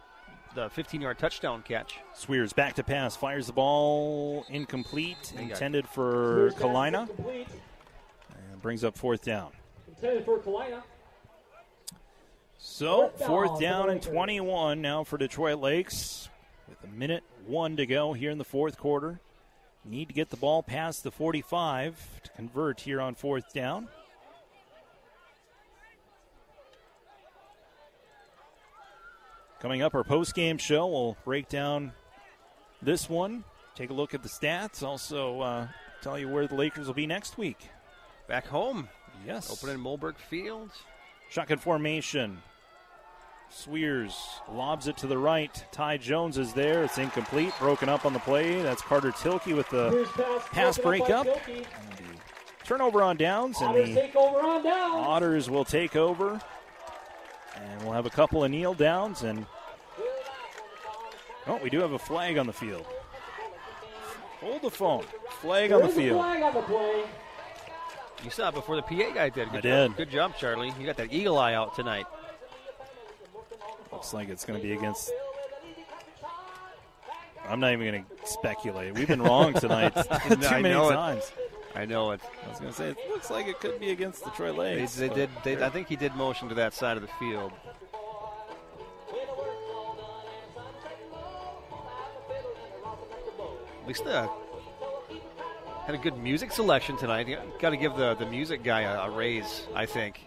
the 0.55 0.69
15 0.69 1.01
yard 1.01 1.19
touchdown 1.19 1.61
catch. 1.61 1.99
Swears 2.13 2.53
back 2.53 2.73
to 2.75 2.83
pass, 2.83 3.15
fires 3.15 3.47
the 3.47 3.53
ball 3.53 4.45
incomplete, 4.49 5.33
They 5.35 5.43
intended 5.43 5.87
for 5.87 6.51
Swears 6.51 6.55
Kalina, 6.55 7.09
and 7.19 8.61
brings 8.61 8.83
up 8.83 8.97
fourth 8.97 9.23
down. 9.23 9.51
Intended 9.87 10.25
for 10.25 10.39
Kalina. 10.39 10.81
So, 12.67 13.09
Fourth 13.09 13.19
down 13.19 13.27
fourth 13.27 13.51
for 13.51 13.61
down 13.61 13.85
the 13.85 13.91
and 13.93 14.01
21 14.01 14.81
now 14.81 15.03
for 15.03 15.17
Detroit 15.17 15.59
Lakes 15.59 16.29
with 16.67 16.83
a 16.83 16.87
minute 16.87 17.23
one 17.45 17.77
to 17.77 17.85
go 17.85 18.13
here 18.13 18.31
in 18.31 18.39
the 18.39 18.43
fourth 18.43 18.77
quarter. 18.77 19.21
Need 19.85 20.07
to 20.07 20.15
get 20.15 20.31
the 20.31 20.35
ball 20.35 20.63
past 20.63 21.03
the 21.03 21.11
45 21.11 22.21
to 22.23 22.31
convert 22.31 22.81
here 22.81 22.99
on 22.99 23.13
fourth 23.13 23.53
down. 23.53 23.87
Coming 29.61 29.83
up, 29.83 29.93
our 29.93 30.03
post-game 30.03 30.57
show, 30.57 30.87
we'll 30.87 31.17
break 31.23 31.47
down 31.47 31.93
this 32.81 33.07
one, 33.07 33.43
take 33.75 33.91
a 33.91 33.93
look 33.93 34.15
at 34.15 34.23
the 34.23 34.29
stats, 34.29 34.81
also 34.81 35.39
uh, 35.39 35.67
tell 36.01 36.17
you 36.17 36.27
where 36.27 36.47
the 36.47 36.55
Lakers 36.55 36.87
will 36.87 36.95
be 36.95 37.07
next 37.07 37.37
week. 37.37 37.69
Back 38.27 38.47
home. 38.47 38.89
Yes. 39.25 39.51
Open 39.51 39.73
in 39.73 39.79
Mollberg 39.79 40.17
Field. 40.17 40.71
Shotgun 41.29 41.59
formation. 41.59 42.41
Swears 43.55 44.41
lobs 44.51 44.89
it 44.89 44.97
to 44.97 45.07
the 45.07 45.17
right. 45.17 45.65
Ty 45.71 45.95
Jones 45.97 46.37
is 46.37 46.51
there. 46.51 46.83
It's 46.83 46.97
incomplete. 46.97 47.53
Broken 47.57 47.87
up 47.87 48.05
on 48.05 48.11
the 48.11 48.19
play. 48.19 48.61
That's 48.61 48.81
Carter 48.81 49.11
Tilkey 49.11 49.55
with 49.55 49.69
the 49.69 50.05
pass 50.13 50.47
pass 50.51 50.77
broken 50.77 50.99
break 50.99 51.09
up 51.09 51.25
up. 51.25 51.33
by 51.45 51.53
Tilkey. 51.53 51.65
Turnover 52.65 53.01
on 53.01 53.15
downs, 53.15 53.61
and 53.61 53.69
Otters 53.69 53.89
the 53.89 53.95
take 53.95 54.15
over 54.15 54.39
on 54.39 54.61
down. 54.61 54.91
Otters 54.91 55.49
will 55.49 55.63
take 55.63 55.95
over. 55.95 56.41
And 57.55 57.83
we'll 57.83 57.93
have 57.93 58.05
a 58.05 58.09
couple 58.09 58.43
of 58.43 58.51
kneel 58.51 58.73
downs. 58.73 59.23
And 59.23 59.45
oh, 61.47 61.57
we 61.63 61.69
do 61.69 61.79
have 61.79 61.93
a 61.93 61.99
flag 61.99 62.37
on 62.37 62.47
the 62.47 62.53
field. 62.53 62.85
Hold 64.41 64.63
the 64.63 64.69
phone. 64.69 65.05
Flag 65.39 65.71
on 65.71 65.81
the 65.81 65.89
field. 65.89 66.19
flag 66.19 66.43
on 66.43 66.53
the 66.53 66.61
play. 66.61 67.05
You 68.21 68.31
saw 68.31 68.49
it 68.49 68.55
before 68.55 68.75
the 68.75 68.81
PA 68.81 69.11
guy 69.13 69.29
did. 69.29 69.49
Good 69.49 69.49
I 69.49 69.53
job. 69.53 69.61
did. 69.61 69.95
Good 69.95 70.09
job, 70.09 70.35
Charlie. 70.37 70.73
You 70.77 70.85
got 70.85 70.97
that 70.97 71.13
eagle 71.13 71.37
eye 71.37 71.53
out 71.53 71.73
tonight. 71.73 72.05
Looks 73.95 74.13
like 74.13 74.27
it's 74.29 74.43
going 74.43 74.59
to 74.59 74.63
be 74.65 74.73
against. 74.73 75.09
I'm 77.47 77.59
not 77.61 77.71
even 77.71 77.91
going 77.91 78.03
to 78.05 78.27
speculate. 78.27 78.93
We've 78.93 79.07
been 79.07 79.21
wrong 79.21 79.53
tonight 79.53 79.93
too 79.95 80.01
I 80.47 80.61
many 80.61 80.73
know 80.73 80.89
it. 80.89 80.93
times. 80.93 81.31
I 81.75 81.85
know 81.85 82.11
it. 82.11 82.19
I 82.45 82.49
was 82.49 82.59
going 82.59 82.71
to 82.71 82.77
say 82.77 82.89
it 82.89 82.97
looks 83.09 83.29
like 83.29 83.47
it 83.47 83.59
could 83.61 83.79
be 83.79 83.91
against 83.91 84.23
Detroit 84.25 84.55
They, 84.57 84.75
Lakes. 84.77 84.95
they 84.95 85.07
but- 85.07 85.15
did. 85.15 85.29
They, 85.43 85.63
I 85.63 85.69
think 85.69 85.87
he 85.87 85.95
did 85.95 86.13
motion 86.15 86.49
to 86.49 86.55
that 86.55 86.73
side 86.73 86.97
of 86.97 87.03
the 87.03 87.09
field. 87.19 87.53
At 93.81 93.87
least 93.87 94.05
uh, 94.07 94.27
had 95.85 95.95
a 95.95 95.97
good 95.99 96.17
music 96.17 96.51
selection 96.51 96.97
tonight. 96.97 97.27
Got 97.59 97.69
to 97.71 97.77
give 97.77 97.95
the, 97.95 98.15
the 98.15 98.25
music 98.25 98.63
guy 98.63 98.81
a, 98.81 99.01
a 99.01 99.09
raise, 99.11 99.67
I 99.75 99.85
think. 99.85 100.19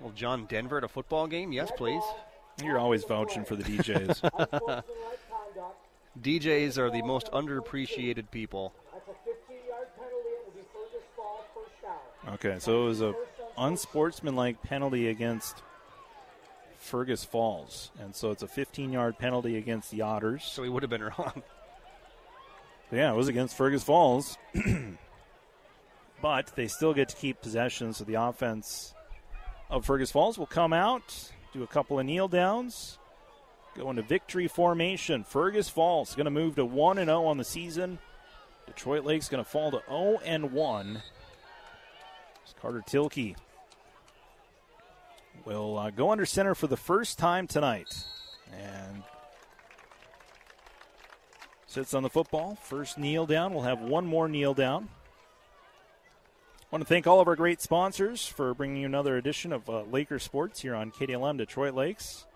Well, 0.00 0.12
John 0.16 0.46
Denver 0.46 0.78
at 0.78 0.84
a 0.84 0.88
football 0.88 1.26
game? 1.26 1.52
Yes, 1.52 1.70
please. 1.76 2.02
You're 2.62 2.78
always 2.78 3.04
vouching 3.04 3.44
for 3.44 3.56
the 3.56 3.64
DJs. 3.64 4.82
DJs 6.22 6.78
are 6.78 6.90
the 6.90 7.02
most 7.02 7.30
underappreciated 7.32 8.30
people. 8.30 8.72
That's 8.92 9.08
a 9.08 9.10
15-yard 9.10 9.88
penalty. 9.96 10.28
It 10.28 10.44
will 10.46 10.52
be 10.52 10.66
Fergus 10.72 11.04
Falls 11.16 11.44
first 11.54 11.82
down. 11.82 12.34
Okay, 12.34 12.58
so 12.60 12.84
it 12.84 12.86
was 12.86 13.00
a 13.02 13.14
unsportsmanlike 13.58 14.62
penalty 14.62 15.08
against 15.08 15.62
Fergus 16.78 17.24
Falls, 17.24 17.90
and 18.00 18.14
so 18.14 18.30
it's 18.30 18.42
a 18.42 18.46
15-yard 18.46 19.18
penalty 19.18 19.56
against 19.56 19.90
the 19.90 20.02
Otters. 20.02 20.44
So 20.44 20.62
he 20.62 20.68
would 20.68 20.82
have 20.82 20.90
been 20.90 21.02
wrong. 21.02 21.42
Yeah, 22.92 23.12
it 23.12 23.16
was 23.16 23.28
against 23.28 23.56
Fergus 23.56 23.82
Falls, 23.82 24.38
but 26.22 26.52
they 26.54 26.68
still 26.68 26.94
get 26.94 27.08
to 27.08 27.16
keep 27.16 27.40
possession. 27.40 27.92
So 27.92 28.04
the 28.04 28.14
offense 28.14 28.94
of 29.68 29.84
Fergus 29.84 30.12
Falls 30.12 30.38
will 30.38 30.46
come 30.46 30.72
out, 30.72 31.32
do 31.54 31.62
a 31.62 31.66
couple 31.66 31.98
of 32.00 32.04
kneel 32.04 32.28
downs, 32.28 32.98
go 33.76 33.88
into 33.88 34.02
victory 34.02 34.48
formation. 34.48 35.24
Fergus 35.24 35.68
Falls 35.68 36.14
going 36.14 36.24
to 36.24 36.30
move 36.30 36.56
to 36.56 36.64
one 36.64 36.98
and 36.98 37.08
zero 37.08 37.24
on 37.26 37.38
the 37.38 37.44
season. 37.44 37.98
Detroit 38.66 39.04
Lake's 39.04 39.28
going 39.28 39.42
to 39.42 39.48
fall 39.48 39.70
to 39.70 39.82
zero 39.88 40.18
and 40.24 40.52
one. 40.52 41.02
Carter 42.60 42.82
Tilkey 42.86 43.36
will 45.44 45.78
uh, 45.78 45.90
go 45.90 46.10
under 46.10 46.24
center 46.24 46.54
for 46.54 46.66
the 46.66 46.76
first 46.76 47.18
time 47.18 47.46
tonight. 47.46 48.04
And 48.52 49.02
sits 51.66 51.92
on 51.92 52.02
the 52.02 52.08
football. 52.08 52.56
First 52.62 52.98
kneel 52.98 53.26
down. 53.26 53.52
We'll 53.52 53.64
have 53.64 53.80
one 53.80 54.06
more 54.06 54.28
kneel 54.28 54.54
down. 54.54 54.88
I 56.74 56.76
want 56.76 56.88
to 56.88 56.92
thank 56.92 57.06
all 57.06 57.20
of 57.20 57.28
our 57.28 57.36
great 57.36 57.60
sponsors 57.60 58.26
for 58.26 58.52
bringing 58.52 58.78
you 58.78 58.86
another 58.86 59.16
edition 59.16 59.52
of 59.52 59.70
uh, 59.70 59.82
Laker 59.82 60.18
Sports 60.18 60.60
here 60.60 60.74
on 60.74 60.90
KDLM 60.90 61.38
Detroit 61.38 61.72
Lakes. 61.72 62.26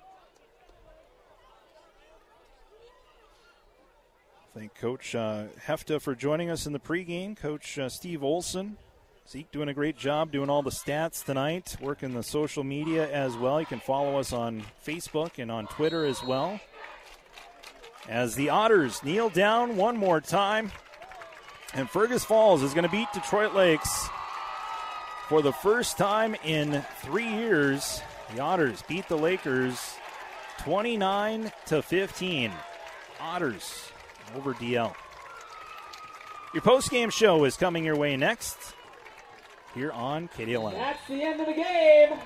Thank 4.55 4.77
Coach 4.77 5.17
uh, 5.17 5.47
Hefta 5.67 6.01
for 6.01 6.15
joining 6.15 6.51
us 6.51 6.69
in 6.69 6.73
the 6.73 6.79
pregame. 6.79 7.37
Coach 7.37 7.81
uh, 7.81 7.89
Steve 7.89 8.23
Olson 8.23 8.77
Zeke 9.29 9.51
doing 9.51 9.69
a 9.71 9.75
great 9.75 9.97
job 9.97 10.31
doing 10.31 10.49
all 10.49 10.63
the 10.63 10.71
stats 10.71 11.25
tonight, 11.25 11.77
working 11.81 12.15
the 12.15 12.23
social 12.23 12.63
media 12.63 13.11
as 13.11 13.37
well. 13.37 13.59
You 13.59 13.67
can 13.67 13.81
follow 13.81 14.21
us 14.21 14.33
on 14.33 14.63
Facebook 14.87 15.41
and 15.43 15.51
on 15.51 15.67
Twitter 15.67 16.05
as 16.05 16.23
well. 16.23 16.61
As 18.09 18.37
the 18.37 18.51
Otters 18.51 19.03
kneel 19.03 19.31
down 19.31 19.77
one 19.77 19.97
more 19.97 20.21
time, 20.21 20.71
and 21.75 21.91
Fergus 21.91 22.25
Falls 22.25 22.63
is 22.63 22.73
going 22.73 22.85
to 22.85 22.91
beat 22.91 23.09
Detroit 23.13 23.53
Lakes 23.53 24.09
for 25.29 25.43
the 25.43 25.53
first 25.53 25.99
time 25.99 26.35
in 26.45 26.85
three 27.03 27.29
years. 27.29 28.01
The 28.35 28.41
Otters 28.41 28.83
beat 28.89 29.09
the 29.09 29.17
Lakers 29.17 29.97
29 30.59 31.53
to 31.67 31.83
15. 31.83 32.53
Otters 33.21 33.91
over 34.37 34.55
DL. 34.55 34.95
Your 36.55 36.63
post-game 36.63 37.11
show 37.11 37.45
is 37.45 37.57
coming 37.57 37.85
your 37.85 37.97
way 37.97 38.17
next 38.17 38.57
here 39.75 39.93
on 39.93 40.29
KDLM. 40.29 40.73
That's 40.73 41.07
the 41.07 41.23
end 41.23 41.41
of 41.41 41.47
the 41.47 41.53
game. 41.53 42.19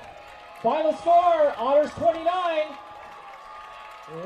Final 0.63 0.93
score 0.95 1.53
Otters 1.59 1.91
29, 1.93 2.67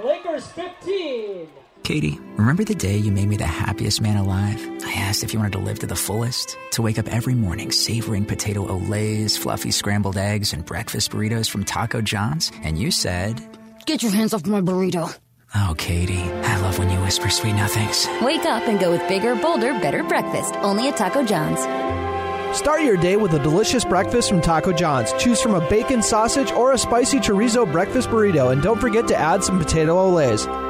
Lakers 0.05 0.47
15. 0.49 1.49
Katie, 1.87 2.19
remember 2.37 2.65
the 2.65 2.75
day 2.75 2.97
you 2.97 3.13
made 3.13 3.29
me 3.29 3.37
the 3.37 3.47
happiest 3.47 4.01
man 4.01 4.17
alive? 4.17 4.61
I 4.85 4.95
asked 4.95 5.23
if 5.23 5.33
you 5.33 5.39
wanted 5.39 5.53
to 5.53 5.61
live 5.61 5.79
to 5.79 5.87
the 5.87 5.95
fullest, 5.95 6.59
to 6.73 6.83
wake 6.83 6.99
up 6.99 7.07
every 7.07 7.35
morning 7.35 7.71
savoring 7.71 8.25
potato 8.25 8.67
olés, 8.67 9.39
fluffy 9.39 9.71
scrambled 9.71 10.17
eggs, 10.17 10.53
and 10.53 10.67
breakfast 10.67 11.13
burritos 11.13 11.49
from 11.49 11.63
Taco 11.63 12.01
John's, 12.01 12.51
and 12.65 12.77
you 12.77 12.91
said, 12.91 13.41
Get 13.87 14.03
your 14.03 14.11
hands 14.11 14.35
off 14.35 14.45
my 14.47 14.61
burrito. 14.61 15.17
Oh, 15.55 15.75
Katie, 15.79 16.29
I 16.43 16.61
love 16.61 16.77
when 16.77 16.91
you 16.91 16.99
whisper 17.03 17.31
sweet 17.31 17.53
nothings. 17.53 18.09
Wake 18.21 18.45
up 18.47 18.67
and 18.67 18.81
go 18.81 18.91
with 18.91 19.07
bigger, 19.07 19.37
bolder, 19.37 19.73
better 19.79 20.03
breakfast, 20.03 20.57
only 20.57 20.89
at 20.89 20.97
Taco 20.97 21.25
John's. 21.25 21.61
Start 22.59 22.83
your 22.83 22.97
day 22.97 23.17
with 23.17 23.33
a 23.35 23.39
delicious 23.39 23.85
breakfast 23.85 24.29
from 24.29 24.41
Taco 24.41 24.73
John's. 24.73 25.13
Choose 25.21 25.41
from 25.41 25.55
a 25.55 25.71
bacon 25.71 26.03
sausage 26.03 26.51
or 26.51 26.73
a 26.73 26.79
spicy 26.79 27.19
chorizo 27.19 27.71
breakfast 27.71 28.09
burrito, 28.09 28.51
and 28.51 28.61
don't 28.61 28.81
forget 28.81 29.07
to 29.07 29.17
add 29.17 29.45
some 29.45 29.61
potato 29.61 29.95
olés. 29.95 30.66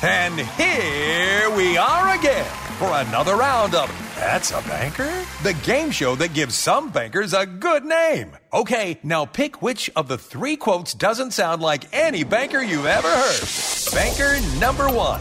And 0.00 0.38
here 0.38 1.50
we 1.56 1.76
are 1.76 2.16
again 2.16 2.44
for 2.78 2.88
another 2.92 3.34
round 3.34 3.74
of 3.74 3.88
That's 4.14 4.52
a 4.52 4.62
Banker? 4.68 5.26
The 5.42 5.54
game 5.64 5.90
show 5.90 6.14
that 6.14 6.34
gives 6.34 6.54
some 6.54 6.90
bankers 6.90 7.34
a 7.34 7.44
good 7.44 7.84
name. 7.84 8.36
Okay, 8.52 9.00
now 9.02 9.24
pick 9.24 9.60
which 9.60 9.90
of 9.96 10.06
the 10.06 10.16
three 10.16 10.56
quotes 10.56 10.94
doesn't 10.94 11.32
sound 11.32 11.62
like 11.62 11.92
any 11.92 12.22
banker 12.22 12.62
you've 12.62 12.86
ever 12.86 13.08
heard. 13.08 13.92
Banker 13.92 14.38
number 14.60 14.88
one. 14.88 15.20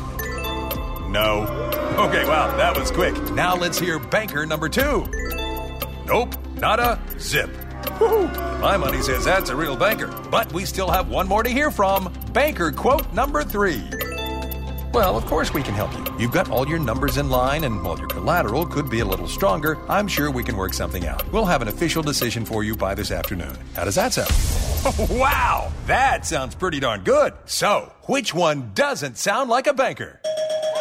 No. 1.12 1.48
Okay, 1.98 2.28
wow, 2.28 2.56
that 2.58 2.78
was 2.78 2.92
quick. 2.92 3.16
Now 3.32 3.56
let's 3.56 3.80
hear 3.80 3.98
banker 3.98 4.46
number 4.46 4.70
two. 4.70 5.08
Nope, 6.06 6.36
not 6.58 6.80
a 6.80 7.00
zip. 7.18 7.50
Woo-hoo. 8.00 8.28
My 8.60 8.78
money 8.78 9.02
says 9.02 9.26
that's 9.26 9.50
a 9.50 9.56
real 9.56 9.76
banker. 9.76 10.08
But 10.30 10.54
we 10.54 10.66
still 10.66 10.92
have 10.92 11.10
one 11.10 11.28
more 11.28 11.42
to 11.42 11.50
hear 11.50 11.72
from. 11.72 12.14
Banker 12.32 12.72
quote 12.72 13.12
number 13.12 13.44
three. 13.44 13.82
Well, 14.98 15.16
of 15.16 15.28
course 15.28 15.54
we 15.54 15.62
can 15.62 15.76
help 15.76 15.96
you. 15.96 16.04
You've 16.18 16.32
got 16.32 16.50
all 16.50 16.68
your 16.68 16.80
numbers 16.80 17.18
in 17.18 17.30
line, 17.30 17.66
and 17.66 17.84
while 17.84 18.00
your 18.00 18.08
collateral 18.08 18.66
could 18.66 18.90
be 18.90 19.02
a 19.02 19.06
little 19.06 19.28
stronger, 19.28 19.78
I'm 19.88 20.08
sure 20.08 20.32
we 20.32 20.44
can 20.44 20.58
work 20.58 20.74
something 20.74 21.06
out. 21.06 21.22
We'll 21.32 21.46
have 21.46 21.62
an 21.62 21.68
official 21.68 22.02
decision 22.02 22.44
for 22.46 22.64
you 22.64 22.76
by 22.76 22.96
this 22.96 23.12
afternoon. 23.12 23.56
How 23.76 23.84
does 23.84 23.94
that 23.94 24.12
sound? 24.14 24.34
wow! 25.20 25.72
That 25.86 26.26
sounds 26.26 26.56
pretty 26.56 26.80
darn 26.80 27.04
good. 27.04 27.36
So, 27.46 27.94
which 28.08 28.34
one 28.34 28.72
doesn't 28.74 29.20
sound 29.20 29.52
like 29.52 29.68
a 29.68 29.74
banker? 29.76 30.20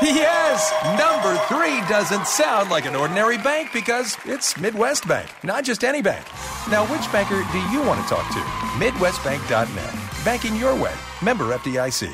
Yes, 0.01 0.73
number 0.99 1.37
three 1.49 1.87
doesn't 1.87 2.27
sound 2.27 2.71
like 2.71 2.87
an 2.87 2.97
ordinary 2.97 3.37
bank 3.37 3.71
because 3.75 4.17
it's 4.25 4.59
Midwest 4.59 5.07
Bank, 5.07 5.29
not 5.45 5.63
just 5.63 5.85
any 5.85 6.01
bank. 6.01 6.25
Now, 6.71 6.87
which 6.87 7.05
banker 7.13 7.45
do 7.53 7.59
you 7.71 7.83
want 7.83 8.01
to 8.01 8.09
talk 8.09 8.27
to? 8.33 8.41
MidwestBank.net. 8.81 10.25
Banking 10.25 10.57
your 10.57 10.75
way. 10.75 10.95
Member 11.23 11.45
FDIC. 11.55 12.11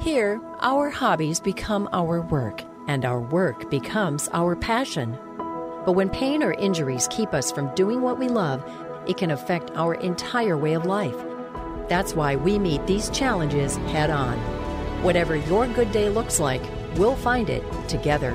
Here, 0.00 0.40
our 0.60 0.88
hobbies 0.88 1.40
become 1.40 1.86
our 1.92 2.22
work, 2.22 2.62
and 2.88 3.04
our 3.04 3.20
work 3.20 3.68
becomes 3.70 4.30
our 4.32 4.56
passion. 4.56 5.18
But 5.84 5.92
when 5.92 6.08
pain 6.08 6.42
or 6.42 6.54
injuries 6.54 7.06
keep 7.10 7.34
us 7.34 7.52
from 7.52 7.74
doing 7.74 8.00
what 8.00 8.18
we 8.18 8.26
love, 8.26 8.64
it 9.06 9.18
can 9.18 9.30
affect 9.30 9.72
our 9.72 9.92
entire 9.96 10.56
way 10.56 10.72
of 10.72 10.86
life. 10.86 11.16
That's 11.90 12.14
why 12.14 12.36
we 12.36 12.58
meet 12.58 12.86
these 12.86 13.10
challenges 13.10 13.76
head 13.92 14.08
on. 14.08 14.38
Whatever 15.02 15.36
your 15.36 15.66
good 15.66 15.92
day 15.92 16.08
looks 16.08 16.40
like, 16.40 16.62
we'll 16.96 17.16
find 17.16 17.50
it 17.50 17.62
together. 17.86 18.32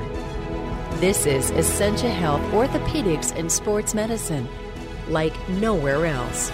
This 0.99 1.25
is 1.25 1.49
Essentia 1.49 2.11
Health 2.11 2.41
Orthopedics 2.51 3.35
and 3.35 3.51
Sports 3.51 3.95
Medicine, 3.95 4.47
like 5.07 5.33
nowhere 5.49 6.05
else. 6.05 6.51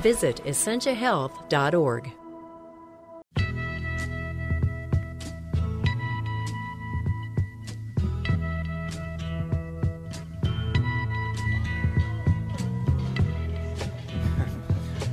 Visit 0.00 0.42
essentiahealth.org. 0.44 2.19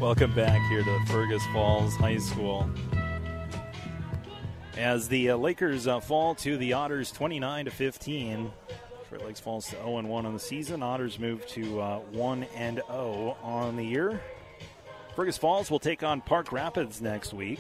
Welcome 0.08 0.34
back 0.34 0.62
here 0.70 0.84
to 0.84 1.06
Fergus 1.08 1.46
Falls 1.48 1.94
High 1.98 2.18
School. 2.18 2.70
As 4.78 5.10
the 5.10 5.32
uh, 5.32 5.36
Lakers 5.36 5.86
uh, 5.86 6.00
fall 6.00 6.34
to 6.36 6.56
the 6.56 6.72
Otters 6.72 7.12
29 7.12 7.66
to 7.66 7.72
15, 7.72 8.50
Detroit 9.02 9.28
Lakes 9.28 9.42
falls 9.42 9.66
to 9.66 9.76
0 9.76 10.04
1 10.04 10.26
on 10.26 10.32
the 10.34 10.40
season. 10.40 10.82
Otters 10.82 11.20
move 11.20 11.46
to 11.48 11.82
uh, 11.82 12.00
1 12.14 12.44
and 12.56 12.78
0 12.88 13.36
on 13.44 13.76
the 13.76 13.84
year. 13.84 14.22
Fergus 15.14 15.38
Falls 15.38 15.70
will 15.70 15.78
take 15.78 16.04
on 16.04 16.22
Park 16.22 16.54
Rapids 16.54 17.02
next 17.02 17.34
week. 17.34 17.60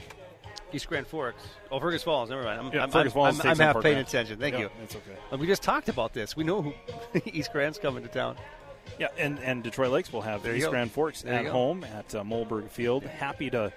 East 0.72 0.88
Grand 0.88 1.06
Forks. 1.06 1.44
Oh, 1.70 1.82
Fergus 1.82 2.04
Falls. 2.04 2.30
Never 2.30 2.44
mind. 2.44 2.62
I'm, 2.62 2.74
Yeah, 2.74 2.84
I'm, 2.84 2.92
Fergus 2.92 3.12
I'm, 3.12 3.14
Falls 3.14 3.40
I'm, 3.42 3.50
I'm 3.52 3.60
half 3.60 3.74
Park 3.74 3.84
paying 3.84 3.98
Rapids. 3.98 4.14
attention. 4.14 4.40
Thank 4.40 4.54
Yeah, 4.54 4.62
you. 4.62 4.70
it's 4.84 4.96
okay. 4.96 5.18
And 5.32 5.42
we 5.42 5.48
just 5.48 5.64
talked 5.64 5.90
about 5.90 6.14
this. 6.14 6.38
We 6.38 6.46
know 6.46 6.62
who 6.62 6.74
East 7.26 7.52
Grand's 7.52 7.78
coming 7.78 8.04
to 8.04 8.10
town. 8.10 8.38
Yeah, 9.00 9.08
and, 9.18 9.40
and 9.40 9.64
Detroit 9.64 9.92
Lakes 9.92 10.12
will 10.12 10.22
have 10.22 10.44
There 10.44 10.56
East. 10.56 10.70
Grand 10.70 10.92
Forks 10.92 11.22
There 11.22 11.34
at 11.34 11.46
home 11.46 11.84
at 11.84 12.16
uh, 12.16 12.24
Mollberg 12.24 12.70
Field. 12.70 13.04
Happy 13.04 13.50
to 13.50 13.72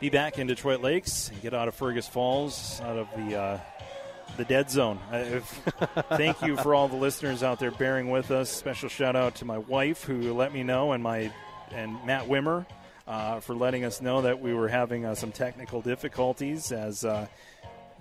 be 0.00 0.10
back 0.10 0.38
in 0.38 0.46
Detroit 0.46 0.80
Lakes 0.80 1.28
and 1.30 1.40
get 1.42 1.54
out 1.54 1.68
of 1.68 1.74
Fergus 1.74 2.08
Falls, 2.08 2.80
out 2.82 2.98
of 2.98 3.08
the 3.16 3.36
uh, 3.38 3.60
the 4.36 4.44
dead 4.44 4.70
zone. 4.70 4.98
If- 5.12 5.46
thank 6.10 6.42
you 6.42 6.56
for 6.56 6.74
all 6.74 6.88
the 6.88 6.96
listeners 6.96 7.42
out 7.42 7.58
there 7.60 7.70
bearing 7.70 8.10
with 8.10 8.30
us. 8.30 8.50
Special 8.50 8.88
shout 8.88 9.16
out 9.16 9.36
to 9.36 9.44
my 9.44 9.58
wife 9.58 10.04
who 10.04 10.32
let 10.32 10.52
me 10.52 10.62
know, 10.62 10.92
and 10.92 11.02
my 11.02 11.32
and 11.70 12.04
Matt 12.04 12.28
Wimmer 12.28 12.66
uh, 13.06 13.40
for 13.40 13.54
letting 13.54 13.84
us 13.84 14.00
know 14.00 14.22
that 14.22 14.40
we 14.40 14.54
were 14.54 14.68
having 14.68 15.04
uh, 15.04 15.14
some 15.14 15.32
technical 15.32 15.80
difficulties. 15.80 16.72
As 16.72 17.04
uh, 17.04 17.26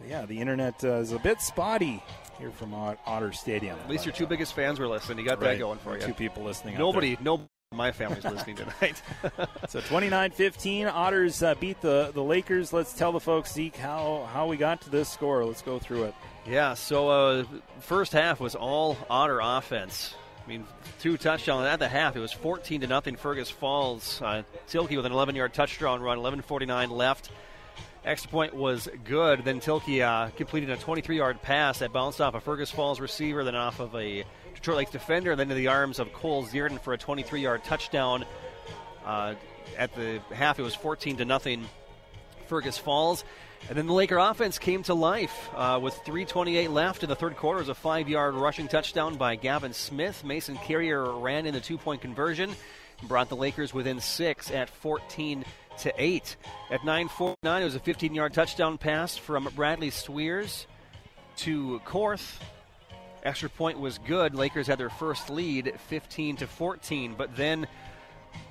yeah, 0.07 0.25
the 0.25 0.39
internet 0.39 0.83
uh, 0.83 0.95
is 0.95 1.11
a 1.11 1.19
bit 1.19 1.41
spotty 1.41 2.03
here 2.41 2.51
from 2.51 2.73
Otter 2.73 3.31
Stadium. 3.31 3.77
At 3.79 3.89
least 3.89 4.05
your 4.05 4.13
two 4.13 4.25
biggest 4.25 4.53
fans 4.53 4.79
were 4.79 4.87
listening. 4.87 5.19
You 5.19 5.25
got 5.25 5.39
that 5.39 5.59
going 5.59 5.79
for 5.79 5.97
you. 5.97 6.05
Two 6.05 6.13
people 6.13 6.43
listening 6.43 6.77
Nobody, 6.77 7.17
no 7.21 7.47
my 7.73 7.93
family's 7.93 8.25
listening 8.25 8.57
tonight. 8.57 9.01
so 9.69 9.79
29-15, 9.79 10.91
Otters 10.91 11.41
uh, 11.41 11.55
beat 11.55 11.79
the, 11.79 12.11
the 12.13 12.21
Lakers. 12.21 12.73
Let's 12.73 12.91
tell 12.91 13.13
the 13.13 13.19
folks, 13.21 13.53
Zeke, 13.53 13.77
how, 13.77 14.27
how 14.33 14.47
we 14.47 14.57
got 14.57 14.81
to 14.81 14.89
this 14.89 15.07
score. 15.07 15.45
Let's 15.45 15.61
go 15.61 15.79
through 15.79 16.03
it. 16.03 16.15
Yeah, 16.45 16.73
so 16.73 17.07
uh, 17.07 17.43
first 17.79 18.11
half 18.11 18.41
was 18.41 18.55
all 18.55 18.97
Otter 19.09 19.39
offense. 19.41 20.15
I 20.43 20.49
mean, 20.49 20.65
two 20.99 21.15
touchdowns 21.15 21.65
at 21.65 21.79
the 21.79 21.87
half. 21.87 22.17
It 22.17 22.19
was 22.19 22.33
14 22.33 22.81
to 22.81 22.87
nothing. 22.87 23.15
Fergus 23.15 23.49
Falls. 23.49 24.21
Uh, 24.21 24.43
Tilkey 24.67 24.97
with 24.97 25.05
an 25.05 25.13
11-yard 25.13 25.53
touchdown 25.53 26.01
run. 26.01 26.17
11:49 26.17 26.89
left. 26.89 27.31
Extra 28.03 28.31
point 28.31 28.55
was 28.55 28.89
good. 29.03 29.45
Then 29.45 29.59
Tilkey 29.59 30.01
uh, 30.01 30.31
completed 30.31 30.71
a 30.71 30.77
23-yard 30.77 31.41
pass 31.41 31.79
that 31.79 31.93
bounced 31.93 32.19
off 32.19 32.33
a 32.33 32.39
Fergus 32.39 32.71
Falls 32.71 32.99
receiver, 32.99 33.43
then 33.43 33.55
off 33.55 33.79
of 33.79 33.95
a 33.95 34.23
Detroit 34.55 34.77
Lakes 34.77 34.91
defender, 34.91 35.35
then 35.35 35.49
to 35.49 35.55
the 35.55 35.67
arms 35.67 35.99
of 35.99 36.11
Cole 36.11 36.43
Zierden 36.45 36.81
for 36.81 36.93
a 36.93 36.97
23-yard 36.97 37.63
touchdown. 37.63 38.25
Uh, 39.05 39.35
at 39.77 39.93
the 39.95 40.19
half, 40.33 40.57
it 40.57 40.63
was 40.63 40.73
14 40.73 41.17
to 41.17 41.25
nothing. 41.25 41.65
Fergus 42.47 42.77
Falls. 42.77 43.23
And 43.69 43.77
then 43.77 43.87
the 43.87 43.93
Laker 43.93 44.17
offense 44.17 44.57
came 44.57 44.83
to 44.83 44.93
life 44.93 45.49
uh, 45.55 45.79
with 45.81 45.93
3:28 46.03 46.69
left 46.69 47.03
in 47.03 47.09
the 47.09 47.15
third 47.15 47.37
quarter. 47.37 47.59
It 47.59 47.61
was 47.61 47.69
a 47.69 47.75
five-yard 47.75 48.33
rushing 48.33 48.67
touchdown 48.67 49.15
by 49.15 49.35
Gavin 49.35 49.73
Smith. 49.73 50.25
Mason 50.25 50.57
Carrier 50.57 51.09
ran 51.13 51.45
in 51.45 51.53
the 51.53 51.61
two-point 51.61 52.01
conversion, 52.01 52.53
brought 53.03 53.29
the 53.29 53.35
Lakers 53.35 53.73
within 53.73 54.01
six 54.01 54.51
at 54.51 54.69
14 54.69 55.45
to 55.79 55.93
eight. 55.97 56.35
At 56.69 56.81
9:49, 56.81 57.61
it 57.61 57.63
was 57.63 57.75
a 57.75 57.79
15-yard 57.79 58.33
touchdown 58.33 58.77
pass 58.77 59.17
from 59.17 59.49
Bradley 59.55 59.89
Swears 59.89 60.67
to 61.37 61.81
Korth. 61.85 62.39
Extra 63.23 63.49
point 63.49 63.79
was 63.79 63.97
good. 63.99 64.33
Lakers 64.33 64.67
had 64.67 64.79
their 64.79 64.89
first 64.89 65.29
lead, 65.29 65.73
15 65.87 66.37
to 66.37 66.47
14, 66.47 67.15
but 67.15 67.35
then 67.35 67.67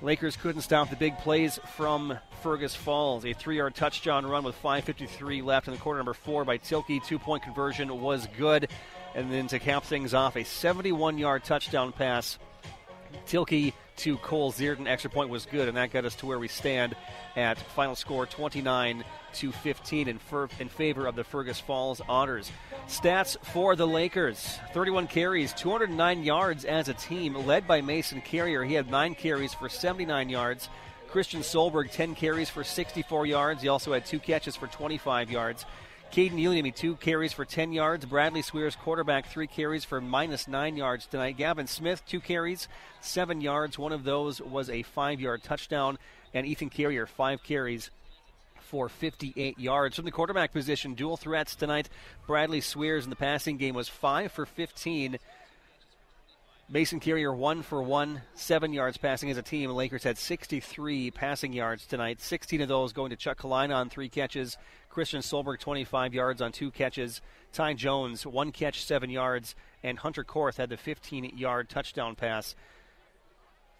Lakers 0.01 0.37
couldn't 0.37 0.61
stop 0.61 0.89
the 0.89 0.95
big 0.95 1.17
plays 1.17 1.59
from 1.75 2.17
Fergus 2.41 2.75
Falls. 2.75 3.25
A 3.25 3.33
three 3.33 3.57
yard 3.57 3.75
touchdown 3.75 4.25
run 4.25 4.43
with 4.43 4.61
5.53 4.61 5.43
left 5.43 5.67
in 5.67 5.73
the 5.73 5.79
quarter 5.79 5.99
number 5.99 6.13
four 6.13 6.45
by 6.45 6.57
Tilkey. 6.57 7.03
Two 7.03 7.19
point 7.19 7.43
conversion 7.43 8.01
was 8.01 8.27
good. 8.37 8.69
And 9.13 9.31
then 9.31 9.47
to 9.47 9.59
cap 9.59 9.83
things 9.83 10.13
off, 10.13 10.37
a 10.37 10.43
71 10.43 11.17
yard 11.17 11.43
touchdown 11.43 11.91
pass. 11.91 12.39
Tilkey 13.27 13.73
to 14.01 14.17
Cole 14.17 14.51
Zierden. 14.51 14.87
Extra 14.87 15.11
point 15.11 15.29
was 15.29 15.45
good, 15.45 15.67
and 15.67 15.77
that 15.77 15.91
got 15.91 16.05
us 16.05 16.15
to 16.15 16.25
where 16.25 16.39
we 16.39 16.47
stand 16.47 16.95
at 17.35 17.59
final 17.59 17.95
score 17.95 18.25
29 18.25 19.03
to 19.33 19.51
15 19.51 20.07
in, 20.07 20.17
fir- 20.17 20.49
in 20.59 20.69
favor 20.69 21.05
of 21.05 21.15
the 21.15 21.23
Fergus 21.23 21.59
Falls 21.59 22.01
Otters. 22.09 22.51
Stats 22.87 23.37
for 23.45 23.75
the 23.75 23.85
Lakers 23.85 24.57
31 24.73 25.05
carries, 25.05 25.53
209 25.53 26.23
yards 26.23 26.65
as 26.65 26.89
a 26.89 26.95
team, 26.95 27.35
led 27.45 27.67
by 27.67 27.81
Mason 27.81 28.21
Carrier. 28.21 28.63
He 28.63 28.73
had 28.73 28.89
nine 28.89 29.13
carries 29.13 29.53
for 29.53 29.69
79 29.69 30.29
yards. 30.29 30.69
Christian 31.07 31.41
Solberg, 31.41 31.91
10 31.91 32.15
carries 32.15 32.49
for 32.49 32.63
64 32.63 33.27
yards. 33.27 33.61
He 33.61 33.67
also 33.67 33.93
had 33.93 34.05
two 34.05 34.19
catches 34.19 34.55
for 34.55 34.65
25 34.65 35.29
yards. 35.29 35.65
Caden 36.11 36.33
Ilanini, 36.33 36.75
two 36.75 36.97
carries 36.97 37.31
for 37.31 37.45
10 37.45 37.71
yards. 37.71 38.03
Bradley 38.03 38.41
Swears, 38.41 38.75
quarterback, 38.75 39.27
three 39.27 39.47
carries 39.47 39.85
for 39.85 40.01
minus 40.01 40.45
nine 40.45 40.75
yards 40.75 41.05
tonight. 41.05 41.37
Gavin 41.37 41.67
Smith, 41.67 42.03
two 42.05 42.19
carries, 42.19 42.67
seven 42.99 43.39
yards. 43.39 43.79
One 43.79 43.93
of 43.93 44.03
those 44.03 44.41
was 44.41 44.69
a 44.69 44.83
five 44.83 45.21
yard 45.21 45.41
touchdown. 45.41 45.97
And 46.33 46.45
Ethan 46.45 46.69
Carrier, 46.69 47.05
five 47.05 47.43
carries 47.43 47.91
for 48.59 48.89
58 48.89 49.57
yards. 49.57 49.95
From 49.95 50.03
the 50.03 50.11
quarterback 50.11 50.51
position, 50.51 50.95
dual 50.95 51.15
threats 51.15 51.55
tonight. 51.55 51.87
Bradley 52.27 52.59
Swears 52.59 53.05
in 53.05 53.09
the 53.09 53.15
passing 53.15 53.55
game 53.55 53.75
was 53.75 53.87
5 53.87 54.33
for 54.33 54.45
15. 54.45 55.17
Mason 56.73 57.01
Carrier 57.01 57.33
one 57.33 57.63
for 57.63 57.83
one, 57.83 58.21
seven 58.33 58.71
yards 58.71 58.95
passing 58.95 59.29
as 59.29 59.35
a 59.35 59.41
team. 59.41 59.69
Lakers 59.71 60.05
had 60.05 60.17
63 60.17 61.11
passing 61.11 61.51
yards 61.51 61.85
tonight. 61.85 62.21
16 62.21 62.61
of 62.61 62.69
those 62.69 62.93
going 62.93 63.09
to 63.09 63.17
Chuck 63.17 63.39
Kalina 63.39 63.75
on 63.75 63.89
three 63.89 64.07
catches. 64.07 64.55
Christian 64.89 65.19
Solberg 65.19 65.59
25 65.59 66.13
yards 66.13 66.41
on 66.41 66.53
two 66.53 66.71
catches. 66.71 67.19
Ty 67.51 67.73
Jones 67.73 68.25
one 68.25 68.53
catch, 68.53 68.85
seven 68.85 69.09
yards, 69.09 69.53
and 69.83 69.99
Hunter 69.99 70.23
Korth 70.23 70.55
had 70.55 70.69
the 70.69 70.77
15-yard 70.77 71.67
touchdown 71.67 72.15
pass. 72.15 72.55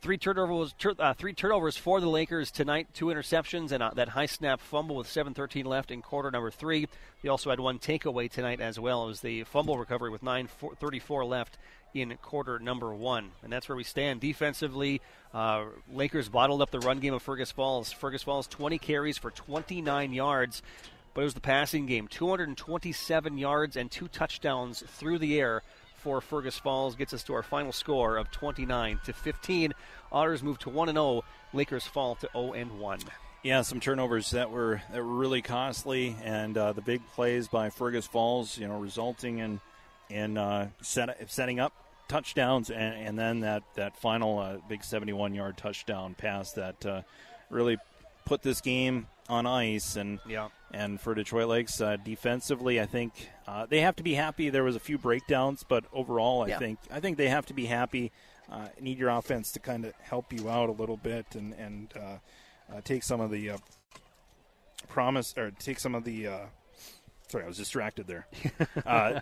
Three 0.01 0.17
turnovers, 0.17 0.73
tur- 0.77 0.95
uh, 0.99 1.13
three 1.13 1.31
turnovers 1.31 1.77
for 1.77 2.01
the 2.01 2.09
Lakers 2.09 2.51
tonight. 2.51 2.87
Two 2.91 3.05
interceptions 3.05 3.71
and 3.71 3.83
uh, 3.83 3.91
that 3.93 4.09
high 4.09 4.25
snap 4.25 4.59
fumble 4.59 4.95
with 4.95 5.07
7:13 5.07 5.63
left 5.63 5.91
in 5.91 6.01
quarter 6.01 6.31
number 6.31 6.49
three. 6.49 6.87
They 7.21 7.29
also 7.29 7.51
had 7.51 7.59
one 7.59 7.77
takeaway 7.77 8.29
tonight 8.29 8.59
as 8.59 8.79
well. 8.79 9.05
Was 9.05 9.21
the 9.21 9.43
fumble 9.43 9.77
recovery 9.77 10.09
with 10.09 10.23
9:34 10.23 11.29
left 11.29 11.59
in 11.93 12.15
quarter 12.21 12.59
number 12.59 12.93
one, 12.93 13.31
and 13.43 13.51
that's 13.51 13.67
where 13.67 13.75
we 13.75 13.83
stand 13.83 14.21
defensively. 14.21 15.01
Uh, 15.33 15.65
Lakers 15.91 16.29
bottled 16.29 16.61
up 16.61 16.71
the 16.71 16.79
run 16.79 16.99
game 16.99 17.13
of 17.13 17.21
Fergus 17.21 17.51
Falls. 17.51 17.91
Fergus 17.91 18.23
Falls 18.23 18.47
20 18.47 18.77
carries 18.77 19.17
for 19.17 19.31
29 19.31 20.13
yards, 20.13 20.61
but 21.13 21.21
it 21.21 21.23
was 21.25 21.33
the 21.33 21.41
passing 21.41 21.85
game. 21.85 22.07
227 22.07 23.37
yards 23.37 23.75
and 23.75 23.91
two 23.91 24.07
touchdowns 24.07 24.83
through 24.87 25.19
the 25.19 25.39
air 25.39 25.63
for 25.95 26.19
Fergus 26.19 26.57
Falls 26.57 26.95
gets 26.95 27.13
us 27.13 27.23
to 27.23 27.33
our 27.33 27.43
final 27.43 27.71
score 27.71 28.17
of 28.17 28.31
29 28.31 28.99
to 29.05 29.13
15. 29.13 29.73
Otters 30.11 30.43
move 30.43 30.57
to 30.59 30.69
1 30.69 30.89
and 30.89 30.97
0. 30.97 31.23
Lakers 31.53 31.85
fall 31.85 32.15
to 32.15 32.29
0 32.33 32.53
and 32.53 32.79
1. 32.79 32.99
Yeah, 33.43 33.61
some 33.61 33.79
turnovers 33.79 34.31
that 34.31 34.51
were 34.51 34.81
that 34.91 34.97
were 34.99 35.15
really 35.15 35.41
costly, 35.41 36.15
and 36.23 36.55
uh, 36.55 36.73
the 36.73 36.81
big 36.81 37.01
plays 37.15 37.47
by 37.47 37.71
Fergus 37.71 38.05
Falls, 38.05 38.57
you 38.57 38.67
know, 38.67 38.77
resulting 38.77 39.39
in 39.39 39.59
in 40.11 40.37
uh, 40.37 40.69
set, 40.81 41.31
setting 41.31 41.59
up 41.59 41.73
touchdowns, 42.07 42.69
and, 42.69 43.07
and, 43.07 43.17
then 43.17 43.39
that 43.39 43.63
that 43.75 43.95
final 43.95 44.37
uh, 44.37 44.57
big 44.67 44.83
71 44.83 45.33
yard 45.33 45.57
touchdown 45.57 46.13
pass 46.13 46.51
that 46.53 46.85
uh, 46.85 47.01
really 47.49 47.77
put 48.25 48.41
this 48.41 48.61
game 48.61 49.07
on 49.29 49.45
ice. 49.45 49.95
And 49.95 50.19
yeah. 50.27 50.49
and 50.71 50.99
for 50.99 51.15
Detroit 51.15 51.47
Lakes 51.47 51.79
uh, 51.81 51.97
defensively, 52.03 52.81
I 52.81 52.85
think 52.85 53.29
uh, 53.47 53.65
they 53.65 53.81
have 53.81 53.95
to 53.95 54.03
be 54.03 54.13
happy. 54.13 54.49
There 54.49 54.63
was 54.63 54.75
a 54.75 54.79
few 54.79 54.97
breakdowns, 54.97 55.63
but 55.67 55.85
overall, 55.93 56.43
I 56.43 56.47
Yeah. 56.47 56.59
think 56.59 56.79
I 56.91 56.99
think 56.99 57.17
they 57.17 57.29
have 57.29 57.45
to 57.47 57.53
be 57.53 57.65
happy. 57.65 58.11
Uh, 58.51 58.67
need 58.81 58.99
your 58.99 59.09
offense 59.09 59.51
to 59.53 59.59
kind 59.59 59.85
of 59.85 59.93
help 60.01 60.33
you 60.33 60.49
out 60.49 60.67
a 60.67 60.73
little 60.73 60.97
bit 60.97 61.35
and 61.35 61.53
and 61.53 61.93
uh, 61.95 62.17
uh, 62.75 62.81
take 62.83 63.03
some 63.03 63.21
of 63.21 63.31
the 63.31 63.51
uh, 63.51 63.57
promise 64.89 65.33
or 65.37 65.51
take 65.51 65.79
some 65.79 65.95
of 65.95 66.03
the. 66.03 66.27
Sorry, 67.31 67.43
I 67.43 67.47
was 67.47 67.57
distracted 67.57 68.07
there. 68.07 68.27
uh, 68.85 69.21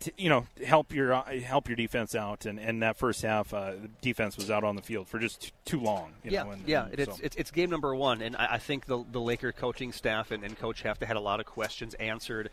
t- 0.00 0.12
you 0.16 0.28
know, 0.28 0.46
help 0.64 0.92
your 0.92 1.12
uh, 1.12 1.38
help 1.40 1.68
your 1.68 1.76
defense 1.76 2.14
out, 2.14 2.46
and, 2.46 2.58
and 2.58 2.82
that 2.82 2.96
first 2.96 3.22
half, 3.22 3.52
uh, 3.52 3.72
the 3.72 3.90
defense 4.00 4.36
was 4.36 4.50
out 4.50 4.64
on 4.64 4.74
the 4.76 4.82
field 4.82 5.06
for 5.06 5.18
just 5.18 5.42
t- 5.42 5.50
too 5.64 5.80
long. 5.80 6.12
You 6.24 6.30
yeah, 6.30 6.42
know, 6.44 6.50
and, 6.50 6.68
yeah. 6.68 6.84
and 6.86 6.98
it's, 6.98 7.16
so- 7.16 7.22
it's 7.22 7.36
it's 7.36 7.50
game 7.50 7.70
number 7.70 7.94
one, 7.94 8.22
and 8.22 8.36
I, 8.36 8.54
I 8.54 8.58
think 8.58 8.86
the 8.86 9.04
the 9.10 9.20
Laker 9.20 9.52
coaching 9.52 9.92
staff 9.92 10.30
and, 10.30 10.42
and 10.44 10.58
coach 10.58 10.82
have 10.82 10.98
to 11.00 11.06
had 11.06 11.16
a 11.16 11.20
lot 11.20 11.40
of 11.40 11.46
questions 11.46 11.94
answered 11.94 12.50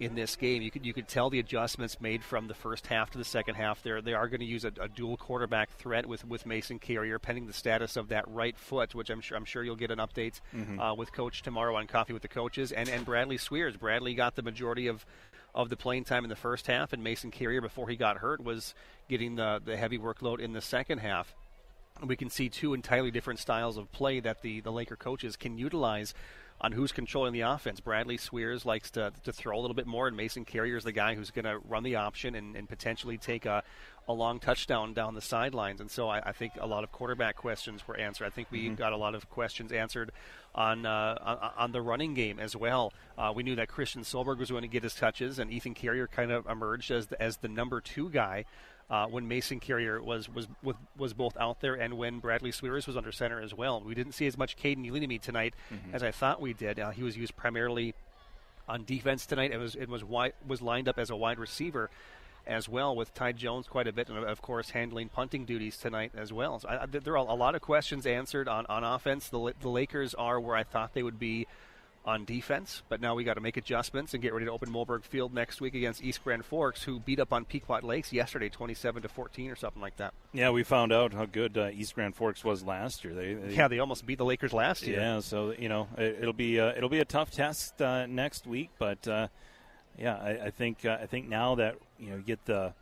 in 0.00 0.14
this 0.14 0.34
game. 0.34 0.62
You 0.62 0.70
could 0.70 0.84
you 0.84 0.92
could 0.92 1.06
tell 1.06 1.30
the 1.30 1.38
adjustments 1.38 2.00
made 2.00 2.24
from 2.24 2.48
the 2.48 2.54
first 2.54 2.86
half 2.88 3.10
to 3.10 3.18
the 3.18 3.24
second 3.24 3.54
half. 3.54 3.82
There 3.82 4.00
they 4.00 4.14
are 4.14 4.26
going 4.28 4.40
to 4.40 4.46
use 4.46 4.64
a, 4.64 4.72
a 4.80 4.88
dual 4.88 5.16
quarterback 5.16 5.70
threat 5.76 6.06
with, 6.06 6.24
with 6.26 6.46
Mason 6.46 6.78
Carrier, 6.78 7.18
pending 7.18 7.46
the 7.46 7.52
status 7.52 7.96
of 7.96 8.08
that 8.08 8.26
right 8.28 8.56
foot, 8.56 8.94
which 8.94 9.10
I'm 9.10 9.20
sure 9.20 9.36
I'm 9.36 9.44
sure 9.44 9.62
you'll 9.62 9.76
get 9.76 9.90
an 9.90 9.98
update 9.98 10.40
Mhm. 10.56 10.80
uh, 10.80 10.94
with 10.94 11.12
Coach 11.12 11.42
tomorrow 11.42 11.76
on 11.76 11.86
Coffee 11.86 12.12
with 12.14 12.22
the 12.22 12.28
Coaches, 12.28 12.72
and 12.72 12.88
and 12.88 13.04
Bradley 13.04 13.36
Swears. 13.36 13.76
Bradley 13.78 14.14
got 14.14 14.34
the 14.34 14.42
majority 14.42 14.86
of 14.88 15.04
of 15.54 15.68
the 15.68 15.76
playing 15.76 16.04
time 16.04 16.24
in 16.24 16.30
the 16.30 16.36
first 16.36 16.66
half, 16.66 16.92
and 16.92 17.04
Mason 17.04 17.30
Carrier 17.30 17.60
before 17.60 17.88
he 17.88 17.96
got 17.96 18.18
hurt 18.18 18.42
was 18.42 18.74
getting 19.08 19.36
the 19.36 19.60
the 19.64 19.76
heavy 19.76 19.98
workload 19.98 20.40
in 20.40 20.52
the 20.54 20.60
second 20.62 20.98
half 20.98 21.34
we 22.02 22.16
can 22.16 22.30
see 22.30 22.48
two 22.48 22.72
entirely 22.72 23.10
different 23.10 23.38
styles 23.38 23.76
of 23.76 23.92
play 23.92 24.20
that 24.20 24.40
the, 24.40 24.60
the 24.60 24.72
Laker 24.72 24.96
coaches 24.96 25.36
can 25.36 25.58
utilize 25.58 26.14
on 26.60 26.72
who's 26.72 26.92
controlling 26.92 27.32
the 27.32 27.40
offense. 27.40 27.80
Bradley 27.80 28.16
Swears 28.18 28.64
likes 28.66 28.90
to, 28.92 29.12
to 29.24 29.32
throw 29.32 29.58
a 29.58 29.60
little 29.60 29.74
bit 29.74 29.86
more, 29.86 30.08
and 30.08 30.16
Mason 30.16 30.44
Carrier 30.44 30.76
is 30.76 30.84
the 30.84 30.92
guy 30.92 31.14
who's 31.14 31.30
going 31.30 31.46
to 31.46 31.58
run 31.66 31.82
the 31.82 31.96
option 31.96 32.34
and, 32.34 32.54
and 32.54 32.68
potentially 32.68 33.16
take 33.16 33.46
a, 33.46 33.62
a 34.06 34.12
long 34.12 34.38
touchdown 34.40 34.92
down 34.92 35.14
the 35.14 35.22
sidelines. 35.22 35.80
And 35.80 35.90
so 35.90 36.08
I, 36.08 36.18
I 36.18 36.32
think 36.32 36.52
a 36.60 36.66
lot 36.66 36.84
of 36.84 36.92
quarterback 36.92 37.36
questions 37.36 37.86
were 37.88 37.96
answered. 37.96 38.26
I 38.26 38.30
think 38.30 38.48
we 38.50 38.68
Mhm. 38.68 38.76
got 38.76 38.92
a 38.92 38.96
lot 38.98 39.14
of 39.14 39.30
questions 39.30 39.72
answered 39.72 40.12
on 40.54 40.84
uh, 40.84 41.16
on, 41.22 41.50
on 41.56 41.72
the 41.72 41.80
running 41.80 42.12
game 42.14 42.38
as 42.38 42.54
well. 42.56 42.92
Uh, 43.16 43.32
we 43.34 43.42
knew 43.42 43.54
that 43.56 43.68
Christian 43.68 44.02
Solberg 44.02 44.38
was 44.38 44.50
going 44.50 44.62
to 44.62 44.68
get 44.68 44.82
his 44.82 44.94
touches, 44.94 45.38
and 45.38 45.50
Ethan 45.50 45.74
Carrier 45.74 46.06
kind 46.08 46.30
of 46.30 46.46
emerged 46.46 46.90
as 46.90 47.06
the, 47.06 47.22
as 47.22 47.38
the 47.38 47.48
number 47.48 47.80
two 47.80 48.10
guy 48.10 48.44
uh, 48.90 49.06
when 49.06 49.28
Mason 49.28 49.60
Carrier 49.60 50.02
was 50.02 50.28
was 50.28 50.48
was, 50.62 50.74
was 50.96 51.14
both 51.14 51.36
out 51.38 51.60
there 51.60 51.74
and 51.74 51.94
when 51.96 52.18
Bradley 52.18 52.50
Swears 52.50 52.86
was 52.86 52.96
under 52.96 53.12
center 53.12 53.40
as 53.40 53.54
well. 53.54 53.80
We 53.80 53.94
didn't 53.94 54.12
see 54.12 54.26
as 54.26 54.36
much 54.36 54.56
Caden 54.56 54.84
Ilanini 54.90 55.20
tonight 55.20 55.54
Mhm. 55.72 55.94
as 55.94 56.02
I 56.02 56.10
thought 56.10 56.40
we 56.40 56.52
did. 56.52 56.78
Uh, 56.80 56.90
he 56.90 57.02
was 57.02 57.16
used 57.16 57.36
primarily 57.36 57.94
on 58.68 58.84
defense 58.84 59.26
tonight. 59.26 59.52
It 59.52 59.58
was 59.58 59.74
it 59.76 59.88
was 59.88 60.02
wide, 60.04 60.32
was 60.46 60.60
lined 60.60 60.88
up 60.88 60.98
as 60.98 61.10
a 61.10 61.16
wide 61.16 61.38
receiver 61.38 61.88
as 62.46 62.68
well 62.68 62.96
with 62.96 63.12
Ty 63.14 63.32
Jones 63.32 63.68
quite 63.68 63.86
a 63.86 63.92
bit, 63.92 64.08
and 64.08 64.18
of 64.18 64.40
course 64.42 64.70
handling 64.70 65.08
punting 65.08 65.44
duties 65.44 65.76
tonight 65.76 66.10
as 66.16 66.32
well. 66.32 66.58
So 66.58 66.68
I, 66.68 66.82
I, 66.82 66.86
there 66.86 67.12
are 67.12 67.16
a 67.16 67.34
lot 67.34 67.54
of 67.54 67.60
questions 67.60 68.06
answered 68.06 68.48
on, 68.48 68.64
on 68.66 68.82
offense. 68.82 69.28
The, 69.28 69.52
the 69.60 69.68
Lakers 69.68 70.14
are 70.14 70.40
where 70.40 70.56
I 70.56 70.62
thought 70.64 70.94
they 70.94 71.02
would 71.02 71.18
be 71.18 71.46
on 72.10 72.24
defense, 72.24 72.82
but 72.88 73.00
now 73.00 73.14
we 73.14 73.22
got 73.24 73.34
to 73.34 73.40
make 73.40 73.56
adjustments 73.56 74.12
and 74.12 74.22
get 74.22 74.32
ready 74.32 74.46
to 74.46 74.52
open 74.52 74.70
Mollberg 74.70 75.04
Field 75.04 75.32
next 75.32 75.60
week 75.60 75.74
against 75.74 76.02
East 76.02 76.22
Grand 76.24 76.44
Forks, 76.44 76.82
who 76.82 76.98
beat 76.98 77.20
up 77.20 77.32
on 77.32 77.44
Pequot 77.44 77.80
Lakes 77.82 78.12
yesterday, 78.12 78.48
27 78.48 79.02
to 79.02 79.08
14 79.08 79.50
or 79.50 79.56
something 79.56 79.80
like 79.80 79.96
that. 79.96 80.12
Yeah, 80.32 80.50
we 80.50 80.64
found 80.64 80.92
out 80.92 81.14
how 81.14 81.24
good 81.24 81.56
uh, 81.56 81.70
East 81.72 81.94
Grand 81.94 82.16
Forks 82.16 82.44
was 82.44 82.64
last 82.64 83.04
year. 83.04 83.14
They, 83.14 83.34
they, 83.34 83.54
yeah, 83.54 83.68
they 83.68 83.78
almost 83.78 84.04
beat 84.04 84.18
the 84.18 84.24
Lakers 84.24 84.52
last 84.52 84.86
year. 84.86 84.98
Yeah, 84.98 85.20
so 85.20 85.54
you 85.56 85.68
know 85.68 85.88
it, 85.96 86.20
will 86.20 86.32
be 86.32 86.58
uh, 86.58 86.72
it'll 86.76 86.88
be 86.88 86.98
a 86.98 87.04
tough 87.04 87.30
test 87.30 87.80
uh, 87.80 88.06
next 88.06 88.46
week, 88.46 88.70
but 88.78 89.06
uh, 89.06 89.28
yeah, 89.96 90.16
I, 90.16 90.46
I 90.46 90.50
think 90.50 90.84
uh, 90.84 90.98
I 91.00 91.06
think 91.06 91.28
now 91.28 91.54
that 91.54 91.76
you 91.98 92.10
know 92.10 92.16
you 92.16 92.22
get 92.22 92.44
the 92.44 92.74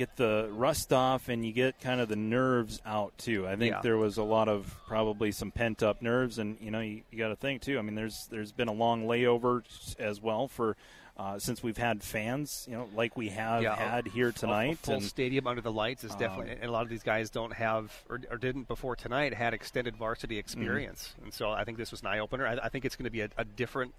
get 0.00 0.16
the 0.16 0.48
rust 0.52 0.92
off 0.92 1.28
and 1.28 1.44
you 1.44 1.52
get 1.52 1.78
kind 1.80 2.00
of 2.00 2.08
the 2.08 2.16
nerves 2.16 2.80
out 2.86 3.12
too. 3.18 3.46
I 3.46 3.54
think 3.56 3.72
Yeah. 3.74 3.80
there 3.82 3.98
was 3.98 4.16
a 4.16 4.22
lot 4.22 4.48
of 4.48 4.74
probably 4.86 5.30
some 5.30 5.50
pent 5.50 5.82
up 5.82 6.00
nerves, 6.00 6.38
and 6.38 6.56
you 6.60 6.70
know 6.70 6.80
you, 6.80 7.02
you 7.10 7.18
got 7.18 7.28
to 7.28 7.36
think 7.36 7.60
too. 7.62 7.78
I 7.78 7.82
mean, 7.82 7.94
there's 7.94 8.26
there's 8.30 8.50
been 8.52 8.68
a 8.68 8.72
long 8.72 9.04
layover 9.06 9.62
as 9.98 10.20
well 10.20 10.48
for. 10.48 10.76
Uh, 11.16 11.38
since 11.38 11.62
we've 11.62 11.76
had 11.76 12.02
fans, 12.02 12.64
you 12.66 12.74
know, 12.74 12.88
like 12.94 13.14
we 13.14 13.28
have 13.28 13.62
Yeah, 13.62 13.76
had 13.76 14.06
here 14.06 14.32
tonight, 14.32 14.72
a 14.72 14.76
full 14.86 14.94
and 14.94 15.02
stadium 15.04 15.46
under 15.46 15.60
the 15.60 15.70
lights 15.72 16.02
is 16.02 16.12
Um, 16.12 16.18
definitely, 16.18 16.52
and 16.52 16.64
a 16.64 16.70
lot 16.72 16.82
of 16.84 16.88
these 16.88 17.02
guys 17.02 17.28
don't 17.28 17.52
have 17.52 17.92
or, 18.08 18.22
or 18.30 18.38
didn't 18.38 18.68
before 18.68 18.96
tonight 18.96 19.34
had 19.34 19.52
extended 19.52 19.96
varsity 19.96 20.36
Mm-hmm. 20.36 20.40
experience, 20.40 21.14
and 21.22 21.34
so 21.34 21.50
I 21.50 21.64
think 21.64 21.76
this 21.76 21.90
was 21.90 22.00
an 22.00 22.06
eye 22.06 22.20
opener. 22.20 22.46
I, 22.46 22.56
I 22.62 22.68
think 22.70 22.86
it's 22.86 22.96
going 22.96 23.04
to 23.04 23.10
be 23.10 23.20
a, 23.20 23.28
a 23.36 23.44
different 23.44 23.92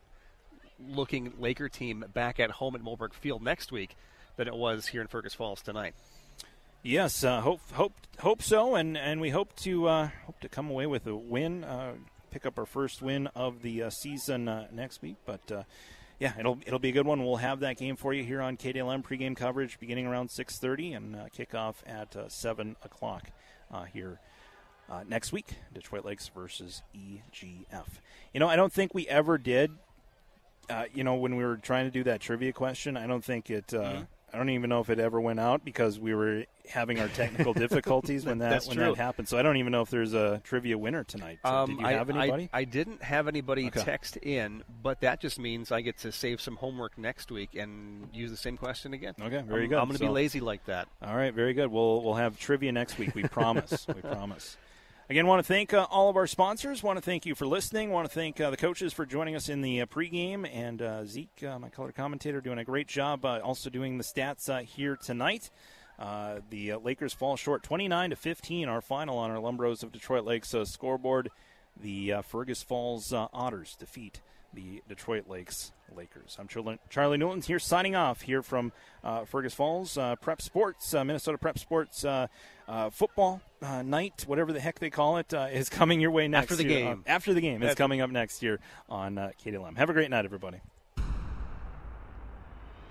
looking 0.80 1.34
Laker 1.38 1.70
team 1.70 2.04
back 2.12 2.40
at 2.40 2.50
home 2.50 2.74
at 2.76 2.82
Mollberg 2.82 3.14
Field 3.14 3.44
next 3.44 3.72
week 3.72 3.96
than 4.38 4.48
it 4.48 4.56
was 4.56 4.88
here 4.88 5.02
in 5.02 5.08
Fergus 5.08 5.34
Falls 5.34 5.62
tonight. 5.62 5.94
Yes, 6.84 7.24
uh, 7.24 7.42
hope 7.42 7.62
hope 7.74 7.94
hope 8.20 8.42
so, 8.42 8.76
and 8.76 8.98
and 8.98 9.22
we 9.22 9.30
hope 9.30 9.56
to 9.58 9.88
uh, 9.88 10.10
hope 10.26 10.40
to 10.40 10.50
come 10.50 10.70
away 10.70 10.88
with 10.88 11.06
a 11.06 11.16
win, 11.16 11.64
uh, 11.64 11.94
pick 12.32 12.46
up 12.46 12.58
our 12.58 12.66
first 12.66 13.02
win 13.04 13.28
of 13.36 13.62
the 13.62 13.84
uh, 13.84 13.90
season 13.92 14.48
uh, 14.48 14.68
next 14.72 15.02
week. 15.04 15.18
But 15.26 15.52
uh, 15.52 15.64
yeah, 16.20 16.34
it'll 16.40 16.58
it'll 16.66 16.80
be 16.80 16.90
a 16.90 16.94
good 16.94 17.06
one. 17.06 17.24
We'll 17.24 17.36
have 17.36 17.60
that 17.60 17.78
game 17.78 17.96
for 17.98 18.14
you 18.14 18.24
here 18.24 18.42
on 18.42 18.58
KDLM 18.58 19.04
pregame 19.04 19.36
coverage 19.36 19.80
beginning 19.80 20.08
around 20.08 20.32
six 20.32 20.58
thirty 20.58 20.94
and 20.94 21.16
uh, 21.16 21.26
kickoff 21.38 21.76
at 21.86 22.16
uh, 22.16 22.28
seven 22.30 22.76
o'clock 22.84 23.30
uh, 23.72 23.84
here. 23.84 24.20
Uh, 24.90 25.04
next 25.08 25.32
week, 25.32 25.54
Detroit 25.74 26.04
Lakes 26.04 26.30
versus 26.30 26.82
EGF. 26.96 27.86
You 28.34 28.40
know, 28.40 28.48
I 28.50 28.56
don't 28.56 28.74
think 28.74 28.94
we 28.96 29.08
ever 29.08 29.38
did. 29.38 29.72
Uh, 30.70 30.86
you 30.94 31.04
know, 31.04 31.14
when 31.16 31.36
we 31.36 31.44
were 31.46 31.58
trying 31.58 31.86
to 31.86 31.92
do 31.92 32.04
that 32.06 32.22
trivia 32.22 32.52
question, 32.54 32.98
I 32.98 33.06
don't 33.08 33.24
think 33.24 33.50
it. 33.52 33.72
Uh, 33.74 33.78
Mhm. 33.84 34.08
I 34.34 34.38
don't 34.38 34.50
even 34.50 34.70
know 34.70 34.80
if 34.80 34.90
it 34.90 35.00
ever 35.00 35.20
went 35.20 35.40
out 35.40 35.66
because 35.66 36.00
we 36.00 36.14
were 36.16 36.46
having 36.70 37.00
our 37.00 37.08
technical 37.10 37.54
difficulties 37.66 38.26
when 38.26 38.38
that 38.38 38.64
when 38.66 38.78
true. 38.78 38.86
that 38.88 38.96
happened. 38.98 39.28
So 39.28 39.38
I 39.38 39.42
don't 39.42 39.58
even 39.58 39.72
know 39.72 39.82
if 39.82 39.90
there's 39.90 40.14
a 40.14 40.40
trivia 40.44 40.78
winner 40.78 41.04
tonight. 41.04 41.40
So 41.46 41.52
Um, 41.52 41.70
did 41.72 41.80
you 41.80 41.86
I, 41.86 41.92
have 41.94 42.10
anybody? 42.10 42.50
I, 42.54 42.60
I 42.60 42.64
didn't 42.64 43.04
have 43.04 43.28
anybody 43.28 43.68
Okay. 43.68 43.82
text 43.82 44.18
in, 44.18 44.64
but 44.82 45.02
that 45.02 45.20
just 45.20 45.38
means 45.40 45.72
I 45.72 45.82
get 45.82 45.98
to 46.00 46.12
save 46.12 46.40
some 46.40 46.56
homework 46.56 46.98
next 46.98 47.32
week 47.32 47.56
and 47.56 48.08
use 48.14 48.32
the 48.32 48.38
same 48.38 48.58
question 48.58 48.94
again. 48.94 49.16
Okay, 49.22 49.42
very 49.42 49.64
I'm, 49.64 49.70
good. 49.70 49.78
I'm 49.80 49.88
going 49.88 49.98
to 49.98 50.04
be 50.06 50.10
lazy 50.10 50.40
like 50.40 50.66
that. 50.66 50.88
All 51.02 51.16
right, 51.16 51.34
very 51.34 51.54
good. 51.54 51.70
We'll 51.70 52.02
we'll 52.02 52.14
have 52.16 52.40
trivia 52.40 52.72
next 52.72 52.98
week. 52.98 53.14
We 53.16 53.24
promise. 53.24 53.86
we 53.88 53.96
promise. 54.02 54.56
Again, 55.12 55.28
want 55.28 55.46
to 55.46 55.54
thank 55.54 55.74
uh, 55.74 55.88
all 55.92 56.10
of 56.10 56.16
our 56.16 56.26
sponsors. 56.26 56.82
Want 56.82 56.96
to 56.96 57.02
thank 57.02 57.26
you 57.26 57.36
for 57.36 57.46
listening. 57.46 57.92
Want 57.92 58.08
to 58.08 58.16
thank 58.16 58.40
uh, 58.40 58.50
the 58.50 58.56
coaches 58.56 58.94
for 58.94 59.06
joining 59.06 59.36
us 59.36 59.50
in 59.50 59.62
the 59.62 59.82
uh, 59.82 59.86
pregame, 59.86 60.50
and 60.50 60.82
uh, 60.82 61.04
Zeke, 61.04 61.44
uh, 61.46 61.60
my 61.60 61.68
color 61.68 61.92
commentator, 61.92 62.40
doing 62.40 62.60
a 62.60 62.64
great 62.64 62.88
job. 62.88 63.26
Uh, 63.26 63.42
also 63.44 63.70
doing 63.70 63.98
the 63.98 64.06
stats 64.06 64.50
here 64.62 64.96
tonight. 64.96 65.50
The 66.00 66.76
Lakers 66.82 67.12
fall 67.12 67.36
short, 67.36 67.62
29 67.62 68.12
to 68.12 68.16
15. 68.16 68.70
Our 68.70 68.80
final 68.80 69.18
on 69.18 69.32
our 69.32 69.36
Lumbros 69.36 69.84
of 69.84 69.92
Detroit 69.92 70.24
Lakes 70.24 70.56
scoreboard. 70.64 71.30
The 71.76 72.14
Fergus 72.26 72.64
Falls 72.64 73.12
Otters 73.12 73.76
defeat 73.76 74.22
the 74.54 74.82
Detroit 74.88 75.28
Lakes 75.28 75.72
Lakers. 75.96 76.38
I'm 76.40 76.48
Charlie, 76.48 76.80
Charlie 76.90 77.18
Newlands 77.18 77.48
here, 77.48 77.60
signing 77.60 77.96
off 77.96 78.22
here 78.22 78.42
from 78.42 78.72
uh, 79.04 79.26
Fergus 79.26 79.54
Falls 79.54 79.98
uh, 79.98 80.16
Prep 80.18 80.42
Sports, 80.42 80.94
uh, 80.94 81.04
Minnesota 81.04 81.38
Prep 81.38 81.58
Sports 81.60 82.06
uh, 82.06 82.28
uh, 82.68 82.90
football 82.90 83.42
uh, 83.62 83.82
night, 83.82 84.24
whatever 84.28 84.54
the 84.54 84.60
heck 84.60 84.80
they 84.80 84.90
call 84.90 85.18
it, 85.18 85.34
uh, 85.34 85.48
is 85.52 85.70
coming 85.70 86.00
your 86.00 86.12
way 86.12 86.28
next 86.28 86.52
After 86.52 86.56
the 86.64 86.64
year. 86.70 86.80
game. 86.80 87.04
Uh, 87.08 87.12
after 87.12 87.34
the 87.34 87.42
game, 87.42 87.62
it's 87.64 87.76
coming 87.76 88.02
up 88.02 88.10
next 88.10 88.42
year 88.42 88.60
on 88.90 89.18
uh, 89.18 89.32
KDLM. 89.44 89.78
Have 89.78 89.90
a 89.90 89.94
great 89.94 90.10
night, 90.10 90.26
everybody. 90.26 90.62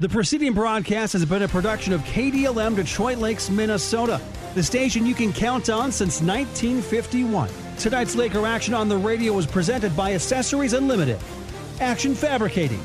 The 0.00 0.08
preceding 0.08 0.54
broadcast 0.54 1.12
has 1.12 1.26
been 1.26 1.42
a 1.42 1.48
production 1.48 1.92
of 1.92 2.00
KDLM 2.04 2.74
Detroit 2.74 3.18
Lakes, 3.18 3.50
Minnesota, 3.50 4.18
the 4.54 4.62
station 4.62 5.04
you 5.04 5.14
can 5.14 5.30
count 5.30 5.68
on 5.68 5.92
since 5.92 6.22
1951. 6.22 7.50
Tonight's 7.76 8.14
Laker 8.14 8.46
action 8.46 8.72
on 8.72 8.88
the 8.88 8.96
radio 8.96 9.34
was 9.34 9.46
presented 9.46 9.94
by 9.94 10.14
Accessories 10.14 10.72
Unlimited, 10.72 11.18
Action 11.80 12.14
Fabricating, 12.14 12.82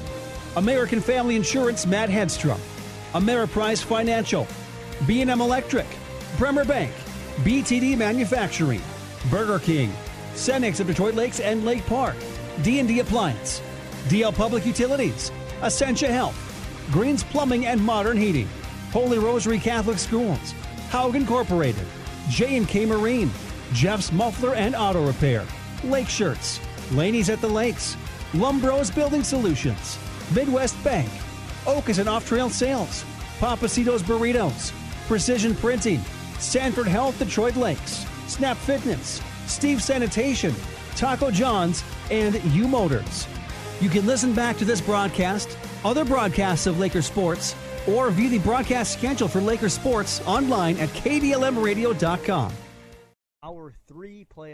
American 0.55 1.01
Family 1.01 1.35
Insurance, 1.35 1.85
Matt 1.85 2.09
Hedstrom, 2.09 2.59
Ameriprise 3.13 3.83
Financial, 3.83 4.47
B&M 5.05 5.41
Electric, 5.41 5.85
Bremer 6.37 6.63
Bank, 6.63 6.93
BTD 7.43 7.97
Manufacturing, 7.97 8.81
Burger 9.29 9.59
King, 9.59 9.91
Cenex 10.33 10.79
of 10.79 10.87
Detroit 10.87 11.13
Lakes 11.13 11.41
and 11.41 11.65
Lake 11.65 11.85
Park, 11.87 12.15
D&D 12.63 13.01
Appliance, 13.01 13.61
DL 14.07 14.33
Public 14.33 14.65
Utilities, 14.65 15.29
Essentia 15.61 16.07
Health, 16.07 16.37
Greens 16.91 17.21
Plumbing 17.21 17.65
and 17.65 17.81
Modern 17.83 18.15
Heating, 18.15 18.47
Holy 18.93 19.19
Rosary 19.19 19.59
Catholic 19.59 19.97
Schools, 19.97 20.53
Haug 20.89 21.17
Incorporated, 21.17 21.85
J&K 22.29 22.85
Marine, 22.85 23.29
Jeff's 23.73 24.13
Muffler 24.13 24.55
and 24.55 24.73
Auto 24.73 25.05
Repair, 25.05 25.45
Lake 25.83 26.07
Shirts, 26.07 26.61
Laney's 26.93 27.29
at 27.29 27.41
the 27.41 27.49
Lakes, 27.49 27.97
Lumbros 28.33 28.93
Building 28.93 29.23
Solutions, 29.23 29.97
Midwest 30.33 30.81
Bank, 30.83 31.09
Ocas 31.65 31.99
and 31.99 32.09
Off 32.09 32.27
Trail 32.27 32.49
Sales, 32.49 33.05
Papacitos 33.39 34.01
Burritos, 34.01 34.71
Precision 35.07 35.55
Printing, 35.55 36.01
Sanford 36.39 36.87
Health 36.87 37.17
Detroit 37.19 37.55
Lakes, 37.55 38.05
Snap 38.27 38.57
Fitness, 38.57 39.21
Steve 39.45 39.81
Sanitation, 39.81 40.53
Taco 40.95 41.31
John's, 41.31 41.83
and 42.11 42.41
U 42.53 42.67
Motors. 42.67 43.27
You 43.81 43.89
can 43.89 44.05
listen 44.05 44.33
back 44.33 44.57
to 44.57 44.65
this 44.65 44.81
broadcast, 44.81 45.57
other 45.83 46.05
broadcasts 46.05 46.65
of 46.65 46.79
Laker 46.79 47.01
Sports, 47.01 47.55
or 47.87 48.09
view 48.09 48.29
the 48.29 48.39
broadcast 48.39 48.93
schedule 48.93 49.27
for 49.27 49.41
Laker 49.41 49.69
Sports 49.69 50.21
online 50.25 50.77
at 50.77 50.89
kdlmradio.com. 50.89 52.53
Our 53.43 53.73
three 53.87 54.25
playoff 54.25 54.53